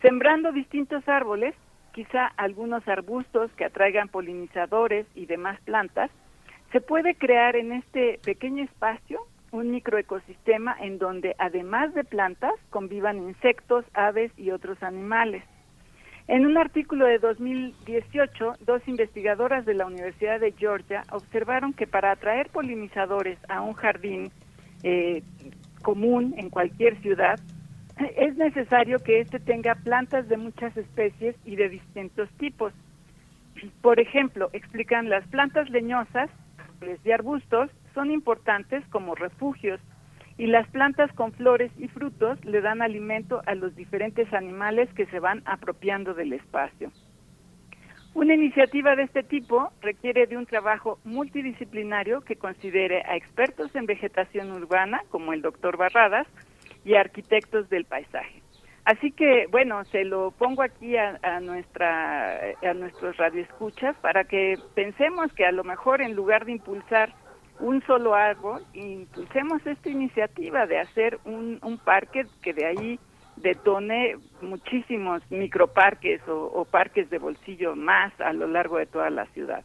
Sembrando 0.00 0.52
distintos 0.52 1.06
árboles, 1.08 1.54
quizá 1.92 2.26
algunos 2.36 2.86
arbustos 2.88 3.50
que 3.52 3.64
atraigan 3.64 4.08
polinizadores 4.08 5.06
y 5.14 5.26
demás 5.26 5.60
plantas, 5.60 6.10
se 6.72 6.80
puede 6.80 7.14
crear 7.14 7.54
en 7.54 7.72
este 7.72 8.18
pequeño 8.24 8.64
espacio 8.64 9.20
un 9.50 9.70
microecosistema 9.70 10.74
en 10.80 10.98
donde 10.98 11.36
además 11.38 11.92
de 11.92 12.04
plantas 12.04 12.54
convivan 12.70 13.18
insectos, 13.18 13.84
aves 13.92 14.32
y 14.38 14.50
otros 14.50 14.82
animales. 14.82 15.44
En 16.32 16.46
un 16.46 16.56
artículo 16.56 17.04
de 17.04 17.18
2018, 17.18 18.54
dos 18.64 18.80
investigadoras 18.88 19.66
de 19.66 19.74
la 19.74 19.84
Universidad 19.84 20.40
de 20.40 20.52
Georgia 20.52 21.02
observaron 21.10 21.74
que 21.74 21.86
para 21.86 22.10
atraer 22.10 22.48
polinizadores 22.48 23.38
a 23.50 23.60
un 23.60 23.74
jardín 23.74 24.32
eh, 24.82 25.22
común 25.82 26.32
en 26.38 26.48
cualquier 26.48 26.98
ciudad, 27.02 27.38
es 28.16 28.34
necesario 28.38 28.98
que 29.00 29.20
éste 29.20 29.40
tenga 29.40 29.74
plantas 29.74 30.26
de 30.30 30.38
muchas 30.38 30.74
especies 30.74 31.36
y 31.44 31.56
de 31.56 31.68
distintos 31.68 32.30
tipos. 32.38 32.72
Por 33.82 34.00
ejemplo, 34.00 34.48
explican 34.54 35.10
las 35.10 35.28
plantas 35.28 35.68
leñosas 35.68 36.30
y 37.04 37.10
arbustos 37.10 37.68
son 37.92 38.10
importantes 38.10 38.82
como 38.88 39.14
refugios 39.14 39.82
y 40.38 40.46
las 40.46 40.68
plantas 40.68 41.12
con 41.12 41.32
flores 41.32 41.70
y 41.78 41.88
frutos 41.88 42.42
le 42.44 42.60
dan 42.60 42.82
alimento 42.82 43.42
a 43.46 43.54
los 43.54 43.74
diferentes 43.76 44.32
animales 44.32 44.88
que 44.94 45.06
se 45.06 45.20
van 45.20 45.42
apropiando 45.44 46.14
del 46.14 46.32
espacio. 46.32 46.90
Una 48.14 48.34
iniciativa 48.34 48.94
de 48.94 49.04
este 49.04 49.22
tipo 49.22 49.72
requiere 49.80 50.26
de 50.26 50.36
un 50.36 50.44
trabajo 50.44 50.98
multidisciplinario 51.04 52.20
que 52.20 52.36
considere 52.36 53.02
a 53.06 53.16
expertos 53.16 53.74
en 53.74 53.86
vegetación 53.86 54.52
urbana, 54.52 55.02
como 55.08 55.32
el 55.32 55.40
doctor 55.40 55.78
Barradas, 55.78 56.26
y 56.84 56.94
arquitectos 56.94 57.70
del 57.70 57.84
paisaje. 57.84 58.42
Así 58.84 59.12
que, 59.12 59.46
bueno, 59.50 59.84
se 59.84 60.04
lo 60.04 60.32
pongo 60.32 60.62
aquí 60.62 60.96
a, 60.96 61.18
a, 61.22 61.40
nuestra, 61.40 62.38
a 62.62 62.74
nuestros 62.74 63.16
radioescuchas 63.16 63.96
para 63.98 64.24
que 64.24 64.58
pensemos 64.74 65.32
que 65.32 65.46
a 65.46 65.52
lo 65.52 65.62
mejor 65.62 66.02
en 66.02 66.14
lugar 66.14 66.44
de 66.44 66.52
impulsar 66.52 67.14
un 67.62 67.80
solo 67.86 68.14
árbol 68.14 68.62
impulsemos 68.74 69.64
esta 69.66 69.88
iniciativa 69.88 70.66
de 70.66 70.80
hacer 70.80 71.18
un, 71.24 71.58
un 71.62 71.78
parque 71.78 72.26
que 72.42 72.52
de 72.52 72.66
ahí 72.66 73.00
detone 73.36 74.16
muchísimos 74.40 75.22
microparques 75.30 76.20
o, 76.28 76.46
o 76.46 76.64
parques 76.64 77.08
de 77.08 77.18
bolsillo 77.18 77.74
más 77.76 78.12
a 78.20 78.32
lo 78.32 78.48
largo 78.48 78.78
de 78.78 78.86
toda 78.86 79.10
la 79.10 79.26
ciudad. 79.26 79.62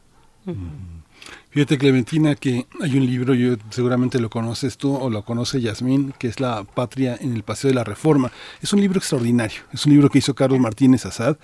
Fíjate, 1.50 1.78
Clementina, 1.78 2.36
que 2.36 2.68
hay 2.82 2.98
un 2.98 3.06
libro, 3.06 3.34
yo 3.34 3.56
seguramente 3.70 4.20
lo 4.20 4.30
conoces 4.30 4.78
tú 4.78 4.94
o 4.94 5.10
lo 5.10 5.24
conoce 5.24 5.62
Yasmín, 5.62 6.14
que 6.20 6.28
es 6.28 6.42
La 6.42 6.66
Patria 6.66 7.18
en 7.20 7.34
el 7.34 7.44
Paseo 7.44 7.70
de 7.70 7.76
la 7.76 7.86
Reforma. 7.86 8.34
Es 8.62 8.74
un 8.74 8.82
libro 8.82 9.00
extraordinario. 9.00 9.62
Es 9.72 9.86
un 9.86 9.94
libro 9.94 10.10
que 10.10 10.20
hizo 10.20 10.36
Carlos 10.36 10.60
Martínez 10.60 11.06
Azad 11.06 11.38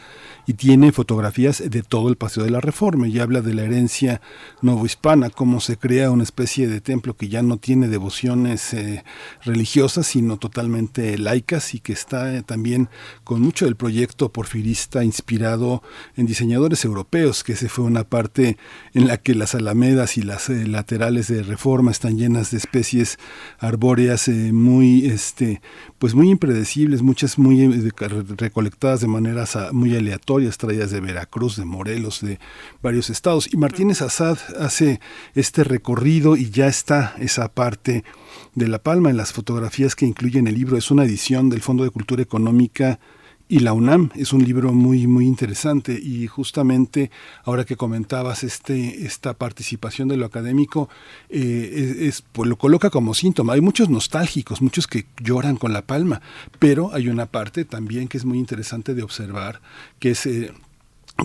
y 0.46 0.56
tiene 0.56 0.92
fotografías 0.92 1.64
de 1.66 1.84
todo 1.84 2.10
el 2.10 2.18
Paseo 2.18 2.44
de 2.44 2.50
la 2.50 2.60
Reforma 2.60 3.08
y 3.08 3.18
habla 3.20 3.40
de 3.40 3.54
la 3.54 3.64
herencia 3.64 4.20
novohispana, 4.62 5.30
cómo 5.30 5.62
se 5.62 5.78
crea 5.78 6.12
una 6.12 6.24
especie 6.24 6.68
de 6.68 6.82
templo 6.82 7.16
que 7.16 7.30
ya 7.30 7.42
no 7.42 7.56
tiene 7.56 7.88
devociones 7.88 8.74
eh, 8.74 9.06
religiosas, 9.46 10.06
sino 10.06 10.38
totalmente 10.38 11.18
laicas 11.18 11.74
y 11.76 11.80
que 11.80 11.94
está 11.94 12.36
eh, 12.36 12.44
también 12.44 12.90
con 13.24 13.40
mucho 13.40 13.66
del 13.66 13.78
proyecto 13.78 14.34
porfirista 14.34 15.06
inspirado 15.06 15.82
en 16.18 16.26
diseñadores 16.26 16.84
europeos, 16.84 17.46
que 17.46 17.56
se 17.56 17.70
fue 17.70 17.86
una 17.86 18.04
parte 18.04 18.58
en 18.94 19.08
la 19.08 19.18
que 19.18 19.34
las 19.34 19.56
alamedas 19.56 19.93
alamedas 19.94 20.18
y 20.18 20.22
las 20.24 20.50
eh, 20.50 20.68
laterales 20.68 21.28
de 21.28 21.44
reforma 21.44 21.92
están 21.92 22.18
llenas 22.18 22.52
de 22.52 22.58
especies 22.58 23.18
arbóreas 23.60 24.28
eh, 24.28 24.52
muy, 24.52 25.06
este, 25.06 25.62
pues 26.00 26.16
muy 26.16 26.30
impredecibles, 26.30 27.02
muchas 27.02 27.38
muy 27.38 27.62
eh, 27.62 27.92
recolectadas 28.38 29.02
de 29.02 29.08
maneras 29.08 29.56
ah, 29.56 29.70
muy 29.72 29.96
aleatorias, 29.96 30.58
traídas 30.58 30.92
de 30.92 31.00
Veracruz, 31.00 31.58
de 31.58 31.66
Morelos, 31.66 32.22
de 32.22 32.40
varios 32.82 33.10
estados. 33.10 33.54
Y 33.54 33.58
Martínez 33.58 34.02
Assad 34.02 34.38
hace 34.60 35.00
este 35.36 35.64
recorrido 35.64 36.36
y 36.38 36.50
ya 36.50 36.68
está 36.68 37.16
esa 37.20 37.50
parte 37.50 38.04
de 38.56 38.68
La 38.68 38.80
Palma 38.80 39.10
en 39.10 39.18
las 39.18 39.32
fotografías 39.32 39.96
que 39.96 40.06
incluyen 40.06 40.48
el 40.48 40.56
libro. 40.56 40.78
Es 40.78 40.92
una 40.92 41.04
edición 41.04 41.50
del 41.50 41.62
Fondo 41.62 41.84
de 41.84 41.92
Cultura 41.92 42.22
Económica 42.24 43.00
y 43.54 43.60
la 43.60 43.74
UNAM. 43.74 44.10
Es 44.16 44.34
un 44.34 44.44
libro 44.44 44.74
muy 44.74 45.06
muy 45.06 45.28
interesante 45.28 45.94
y 45.94 46.26
justamente 46.26 47.12
ahora 47.44 47.66
que 47.66 47.78
comentabas 47.78 48.44
este 48.44 49.06
esta 49.06 49.36
participación 49.36 50.08
de 50.08 50.18
lo 50.18 50.26
académico 50.26 50.90
eh, 51.30 52.00
es, 52.00 52.24
pues 52.32 52.50
lo 52.50 52.58
coloca 52.58 52.90
como 52.90 53.14
síntoma. 53.14 53.54
Hay 53.54 53.62
muchos 53.62 53.90
nostálgicos 53.90 54.64
muchos 54.64 54.88
que 54.88 55.06
lloran 55.22 55.58
con 55.58 55.72
la 55.72 55.84
palma 55.84 56.20
pero 56.58 56.92
hay 56.94 57.10
una 57.10 57.28
parte 57.28 57.64
también 57.64 58.08
que 58.08 58.18
es 58.18 58.26
muy 58.26 58.40
interesante 58.40 58.96
de 58.96 59.04
observar 59.04 59.62
que 60.00 60.12
es 60.12 60.26
eh, 60.26 60.52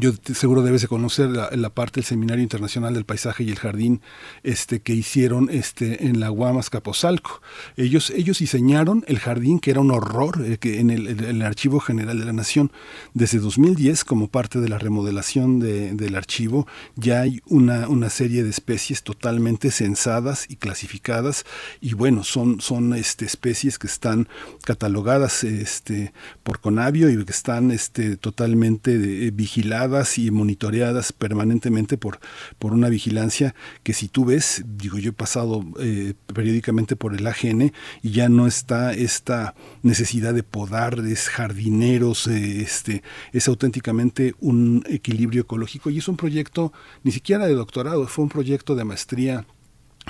yo 0.01 0.13
seguro 0.35 0.63
debes 0.63 0.83
de 0.83 0.89
conocer 0.89 1.29
la, 1.31 1.71
parte 1.71 1.97
del 1.97 2.05
Seminario 2.05 2.43
Internacional 2.43 2.95
del 2.95 3.05
Paisaje 3.05 3.43
y 3.43 3.51
el 3.51 3.59
Jardín 3.59 4.01
este, 4.45 4.81
que 4.81 4.93
hicieron 4.93 5.49
este, 5.51 6.07
en 6.07 6.21
la 6.21 6.29
Guamas 6.29 6.71
Capozalco. 6.71 7.41
Ellos, 7.77 8.11
ellos 8.11 8.39
diseñaron 8.39 9.05
el 9.09 9.19
jardín, 9.19 9.59
que 9.59 9.73
era 9.73 9.81
un 9.81 9.91
horror 9.91 10.45
eh, 10.45 10.59
que 10.59 10.79
en, 10.79 10.91
el, 10.91 11.43
Archivo 11.43 11.81
General 11.81 12.19
de 12.19 12.27
la 12.27 12.33
Nación. 12.33 12.71
Desde 13.15 13.39
2010, 13.39 14.05
como 14.05 14.29
parte 14.29 14.61
de 14.61 14.69
la 14.69 14.79
remodelación 14.79 15.59
del 15.59 16.15
archivo, 16.15 16.69
ya 16.95 17.23
hay 17.23 17.41
una, 17.47 17.89
una 17.89 18.11
serie 18.11 18.45
de 18.45 18.51
especies 18.51 19.03
totalmente 19.03 19.71
censadas 19.71 20.47
y 20.49 20.57
clasificadas. 20.57 21.45
Y 21.81 21.95
bueno, 21.95 22.23
son, 22.23 22.61
son 22.61 22.95
este, 22.95 23.25
especies 23.25 23.79
que 23.79 23.89
están 23.89 24.29
catalogadas 24.65 25.43
este, 25.43 26.13
por 26.45 26.61
Conavio 26.61 27.11
y 27.11 27.25
que 27.25 27.33
están 27.33 27.71
este, 27.71 28.17
totalmente 28.17 28.93
eh, 28.93 29.31
vigiladas 29.33 29.78
y 30.17 30.31
monitoreadas 30.31 31.13
permanentemente 31.13 31.97
por, 31.99 32.19
por 32.59 32.73
una 32.73 32.89
vigilancia 32.89 33.55
que 33.83 33.93
si 33.93 34.09
tú 34.09 34.25
ves, 34.25 34.65
digo 34.67 34.99
yo 34.99 35.11
he 35.11 35.13
pasado 35.13 35.65
eh, 35.81 36.15
periódicamente 36.35 36.97
por 36.97 37.15
el 37.15 37.27
AGN 37.27 37.73
y 38.03 38.11
ya 38.11 38.29
no 38.29 38.47
está 38.47 38.93
esta 38.93 39.55
necesidad 39.83 40.35
de 40.35 40.43
podarles, 40.43 41.29
jardineros, 41.29 42.27
eh, 42.27 42.61
este, 42.63 43.03
es 43.33 43.47
auténticamente 43.47 44.35
un 44.41 44.85
equilibrio 44.89 45.43
ecológico 45.43 45.91
y 45.91 45.99
es 45.99 46.09
un 46.09 46.17
proyecto 46.17 46.73
ni 47.05 47.13
siquiera 47.13 47.47
de 47.47 47.55
doctorado, 47.55 48.07
fue 48.09 48.25
un 48.25 48.31
proyecto 48.31 48.75
de 48.75 48.85
maestría 48.85 49.47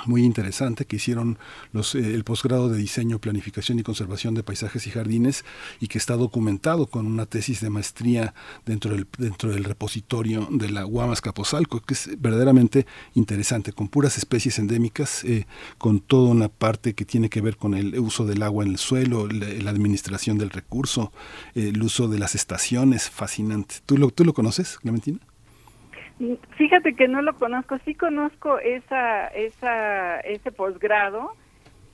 muy 0.07 0.23
interesante 0.23 0.85
que 0.85 0.97
hicieron 0.97 1.37
los, 1.71 1.95
eh, 1.95 2.13
el 2.13 2.23
posgrado 2.23 2.69
de 2.69 2.77
diseño, 2.77 3.19
planificación 3.19 3.79
y 3.79 3.83
conservación 3.83 4.33
de 4.33 4.43
paisajes 4.43 4.87
y 4.87 4.91
jardines 4.91 5.45
y 5.79 5.87
que 5.87 5.97
está 5.97 6.15
documentado 6.15 6.87
con 6.87 7.05
una 7.07 7.25
tesis 7.25 7.61
de 7.61 7.69
maestría 7.69 8.33
dentro 8.65 8.93
del, 8.93 9.07
dentro 9.17 9.51
del 9.51 9.63
repositorio 9.63 10.47
de 10.51 10.69
la 10.69 10.83
Guamas 10.83 11.21
Capozalco, 11.21 11.81
que 11.81 11.93
es 11.93 12.09
verdaderamente 12.19 12.85
interesante, 13.13 13.73
con 13.73 13.87
puras 13.87 14.17
especies 14.17 14.59
endémicas, 14.59 15.23
eh, 15.23 15.45
con 15.77 15.99
toda 15.99 16.29
una 16.29 16.49
parte 16.49 16.93
que 16.93 17.05
tiene 17.05 17.29
que 17.29 17.41
ver 17.41 17.57
con 17.57 17.73
el 17.73 17.97
uso 17.99 18.25
del 18.25 18.43
agua 18.43 18.65
en 18.65 18.71
el 18.71 18.77
suelo, 18.77 19.27
la, 19.27 19.69
administración 19.69 20.39
del 20.39 20.49
recurso, 20.49 21.11
el 21.53 21.81
uso 21.83 22.07
de 22.07 22.17
las 22.17 22.33
estaciones, 22.33 23.09
fascinante. 23.09 23.75
¿Tú 23.85 23.97
lo, 23.97 24.09
tú 24.09 24.25
lo 24.25 24.33
conoces, 24.33 24.77
Clementina? 24.79 25.19
Fíjate 26.57 26.95
que 26.95 27.07
no 27.07 27.21
lo 27.21 27.33
conozco, 27.33 27.77
sí 27.85 27.95
conozco 27.95 28.59
esa, 28.59 29.27
esa, 29.27 30.19
ese 30.19 30.51
posgrado, 30.51 31.31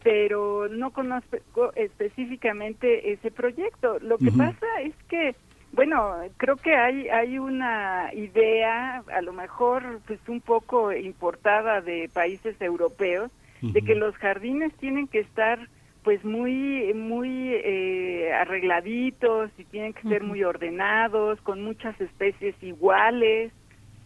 pero 0.03 0.67
no 0.67 0.91
conozco 0.91 1.71
específicamente 1.75 3.11
ese 3.11 3.29
proyecto. 3.29 3.99
Lo 3.99 4.17
que 4.17 4.31
pasa 4.31 4.65
es 4.81 4.95
que, 5.09 5.35
bueno, 5.73 6.15
creo 6.37 6.55
que 6.55 6.75
hay, 6.75 7.07
hay 7.09 7.37
una 7.37 8.11
idea, 8.13 9.03
a 9.13 9.21
lo 9.21 9.31
mejor 9.31 10.01
pues 10.07 10.19
un 10.27 10.41
poco 10.41 10.91
importada 10.91 11.81
de 11.81 12.09
países 12.11 12.59
europeos, 12.61 13.31
de 13.61 13.81
que 13.81 13.95
los 13.95 14.15
jardines 14.17 14.73
tienen 14.77 15.07
que 15.07 15.19
estar 15.19 15.59
pues 16.03 16.23
muy 16.23 16.93
muy 16.93 17.49
eh, 17.51 18.31
arregladitos 18.31 19.49
y 19.57 19.63
tienen 19.63 19.93
que 19.93 20.07
ser 20.07 20.23
muy 20.23 20.43
ordenados 20.43 21.41
con 21.41 21.63
muchas 21.63 21.99
especies 21.99 22.55
iguales 22.61 23.51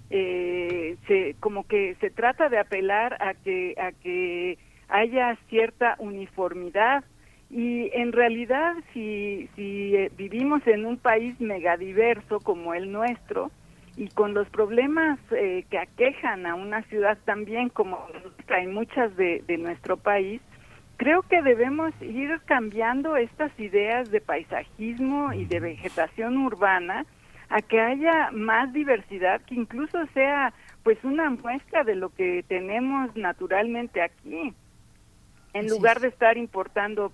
eh, 0.09 0.97
se, 1.07 1.35
como 1.39 1.67
que 1.67 1.95
se 2.01 2.09
trata 2.09 2.49
de 2.49 2.59
apelar 2.59 3.21
a 3.21 3.33
que 3.33 3.75
a 3.79 3.91
que 3.91 4.57
haya 4.87 5.37
cierta 5.49 5.95
uniformidad. 5.99 7.03
Y 7.51 7.89
en 7.93 8.11
realidad 8.11 8.73
si 8.93 9.49
si 9.55 9.95
eh, 9.95 10.11
vivimos 10.17 10.65
en 10.67 10.85
un 10.85 10.97
país 10.97 11.39
megadiverso 11.39 12.39
como 12.39 12.73
el 12.73 12.91
nuestro 12.91 13.51
y 13.97 14.07
con 14.09 14.33
los 14.33 14.47
problemas 14.49 15.19
eh, 15.31 15.65
que 15.69 15.79
aquejan 15.79 16.45
a 16.45 16.55
una 16.55 16.83
ciudad 16.83 17.17
también 17.25 17.69
como 17.69 17.99
hay 18.49 18.67
muchas 18.67 19.15
de, 19.17 19.43
de 19.47 19.57
nuestro 19.57 19.97
país 19.97 20.41
creo 20.97 21.23
que 21.23 21.41
debemos 21.41 21.91
ir 22.01 22.39
cambiando 22.45 23.15
estas 23.15 23.51
ideas 23.59 24.11
de 24.11 24.21
paisajismo 24.21 25.33
y 25.33 25.45
de 25.45 25.59
vegetación 25.59 26.37
urbana 26.37 27.05
a 27.49 27.61
que 27.61 27.79
haya 27.79 28.29
más 28.31 28.71
diversidad, 28.73 29.41
que 29.41 29.55
incluso 29.55 29.97
sea 30.13 30.53
pues 30.83 31.03
una 31.03 31.29
muestra 31.29 31.83
de 31.83 31.95
lo 31.95 32.09
que 32.09 32.43
tenemos 32.47 33.15
naturalmente 33.15 34.01
aquí 34.01 34.53
en 35.53 35.67
lugar 35.67 35.99
de 35.99 36.09
estar 36.09 36.37
importando 36.37 37.11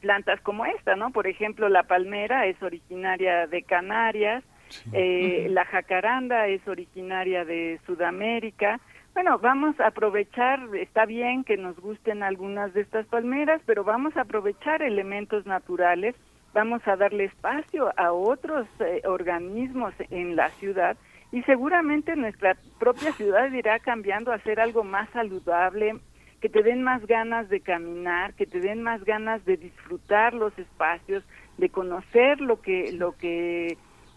plantas 0.00 0.40
como 0.42 0.66
esta, 0.66 0.94
¿no? 0.96 1.10
Por 1.10 1.26
ejemplo, 1.26 1.68
la 1.68 1.84
palmera 1.84 2.46
es 2.46 2.62
originaria 2.62 3.46
de 3.46 3.62
Canarias, 3.62 4.44
eh, 4.92 5.46
la 5.50 5.64
jacaranda 5.64 6.48
es 6.48 6.66
originaria 6.68 7.44
de 7.44 7.80
Sudamérica. 7.86 8.80
Bueno, 9.14 9.38
vamos 9.38 9.78
a 9.80 9.86
aprovechar, 9.86 10.60
está 10.74 11.06
bien 11.06 11.44
que 11.44 11.56
nos 11.56 11.78
gusten 11.80 12.22
algunas 12.22 12.74
de 12.74 12.82
estas 12.82 13.06
palmeras, 13.06 13.62
pero 13.64 13.84
vamos 13.84 14.14
a 14.16 14.22
aprovechar 14.22 14.82
elementos 14.82 15.46
naturales 15.46 16.14
vamos 16.56 16.80
a 16.88 16.96
darle 16.96 17.24
espacio 17.24 17.92
a 17.98 18.12
otros 18.12 18.66
eh, 18.80 19.02
organismos 19.04 19.92
en 20.08 20.36
la 20.36 20.48
ciudad 20.52 20.96
y 21.30 21.42
seguramente 21.42 22.16
nuestra 22.16 22.56
propia 22.78 23.12
ciudad 23.12 23.52
irá 23.52 23.78
cambiando 23.78 24.32
a 24.32 24.38
ser 24.38 24.58
algo 24.58 24.82
más 24.82 25.06
saludable, 25.10 26.00
que 26.40 26.48
te 26.48 26.62
den 26.62 26.82
más 26.82 27.06
ganas 27.06 27.50
de 27.50 27.60
caminar, 27.60 28.32
que 28.32 28.46
te 28.46 28.60
den 28.60 28.82
más 28.82 29.04
ganas 29.04 29.44
de 29.44 29.58
disfrutar 29.58 30.32
los 30.32 30.58
espacios, 30.58 31.22
de 31.58 31.68
conocer 31.68 32.40
lo 32.40 32.62
que 32.62 32.90
lo 32.92 33.12
que 33.12 33.76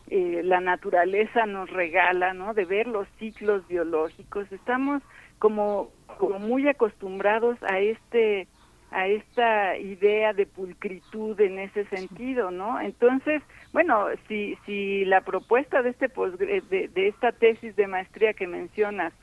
eh, 0.09 0.41
la 0.41 0.61
naturaleza 0.61 1.45
nos 1.45 1.69
regala, 1.69 2.33
¿no? 2.33 2.53
De 2.53 2.63
ver 2.63 2.87
los 2.87 3.05
ciclos 3.19 3.67
biológicos. 3.67 4.49
Estamos 4.53 5.03
como 5.39 5.89
como 6.17 6.39
muy 6.39 6.69
acostumbrados 6.69 7.57
a 7.63 7.79
este 7.79 8.47
a 8.91 9.07
esta 9.07 9.77
idea 9.77 10.33
de 10.33 10.45
pulcritud 10.45 11.39
en 11.39 11.59
ese 11.59 11.85
sentido, 11.85 12.49
¿no? 12.49 12.79
Entonces, 12.81 13.43
bueno, 13.71 14.07
si 14.27 14.57
si 14.65 15.05
la 15.05 15.21
propuesta 15.21 15.81
de 15.81 15.91
este 15.91 16.07
de, 16.07 16.89
de, 16.93 17.07
esta 17.07 17.31
tesis 17.31 17.75
de 17.75 17.87
maestría 17.87 18.33
que 18.33 18.47
mencionas 18.47 19.13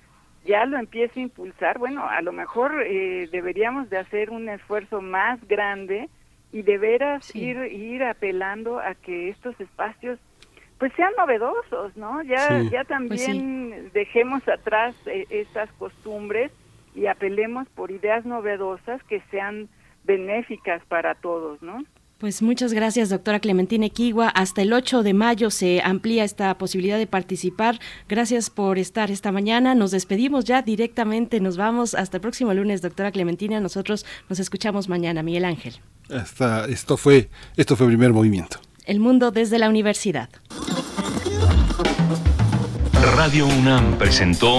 ya 0.45 0.65
lo 0.67 0.79
empieza 0.79 1.19
a 1.19 1.25
impulsar, 1.25 1.79
bueno, 1.79 2.09
a 2.09 2.23
lo 2.23 2.33
mejor 2.33 2.85
eh, 2.87 3.29
deberíamos 3.33 3.91
de 3.91 3.99
hacer 3.99 4.31
un 4.31 4.49
esfuerzo 4.49 5.01
más 5.01 5.41
grande 5.49 6.09
y 6.53 6.63
de 6.63 6.79
veras 6.79 7.35
ir 7.35 7.57
ir 7.73 8.05
apelando 8.05 8.79
a 8.79 8.95
que 8.95 9.31
estos 9.31 9.59
espacios 9.61 10.21
pues 10.79 10.93
sean 10.95 11.13
novedosos, 11.17 11.97
¿no? 11.97 12.23
Ya 12.23 12.63
ya 12.63 12.85
pues 12.85 12.89
también 12.89 13.91
dejemos 13.93 14.47
atrás 14.47 14.95
eh, 15.07 15.27
estas 15.31 15.73
costumbres 15.73 16.53
y 16.97 17.07
apelemos 17.07 17.69
por 17.75 17.91
ideas 17.91 18.25
novedosas 18.25 19.03
que 19.05 19.23
sean 19.31 19.69
benéficas 20.05 20.83
para 20.89 21.15
todos, 21.15 21.61
¿no? 21.63 21.85
Pues 22.19 22.41
muchas 22.41 22.73
gracias, 22.73 23.11
doctora 23.11 23.41
Clementina 23.41 23.85
Equigua. 23.85 24.29
Hasta 24.29 24.63
el 24.63 24.73
8 24.73 25.03
de 25.03 25.13
mayo 25.13 25.51
se 25.51 25.83
amplía 25.85 26.25
esta 26.25 26.57
posibilidad 26.57 26.97
de 26.97 27.07
participar. 27.07 27.79
Gracias 28.09 28.49
por 28.49 28.79
estar 28.79 29.11
esta 29.11 29.33
mañana. 29.33 29.75
Nos 29.75 29.91
despedimos 29.91 30.47
ya 30.47 30.63
directamente. 30.63 31.41
Nos 31.41 31.59
vamos 31.59 31.95
hasta 31.95 32.17
el 32.17 32.23
próximo 32.23 32.55
lunes, 32.55 32.81
doctora 32.81 33.13
Clementina. 33.13 33.61
Nosotros 33.61 34.07
nos 34.31 34.41
escuchamos 34.41 34.89
mañana. 34.89 35.23
Miguel 35.23 35.45
Ángel. 35.45 35.75
Hasta, 36.09 36.65
esto 36.65 36.97
fue 36.97 37.29
esto 37.59 37.77
fue 37.77 37.87
primer 37.89 38.15
movimiento. 38.15 38.61
El 38.87 38.99
mundo 38.99 39.31
desde 39.31 39.59
la 39.59 39.69
universidad. 39.69 40.31
Radio 43.15 43.47
UNAM 43.47 43.99
presentó 43.99 44.59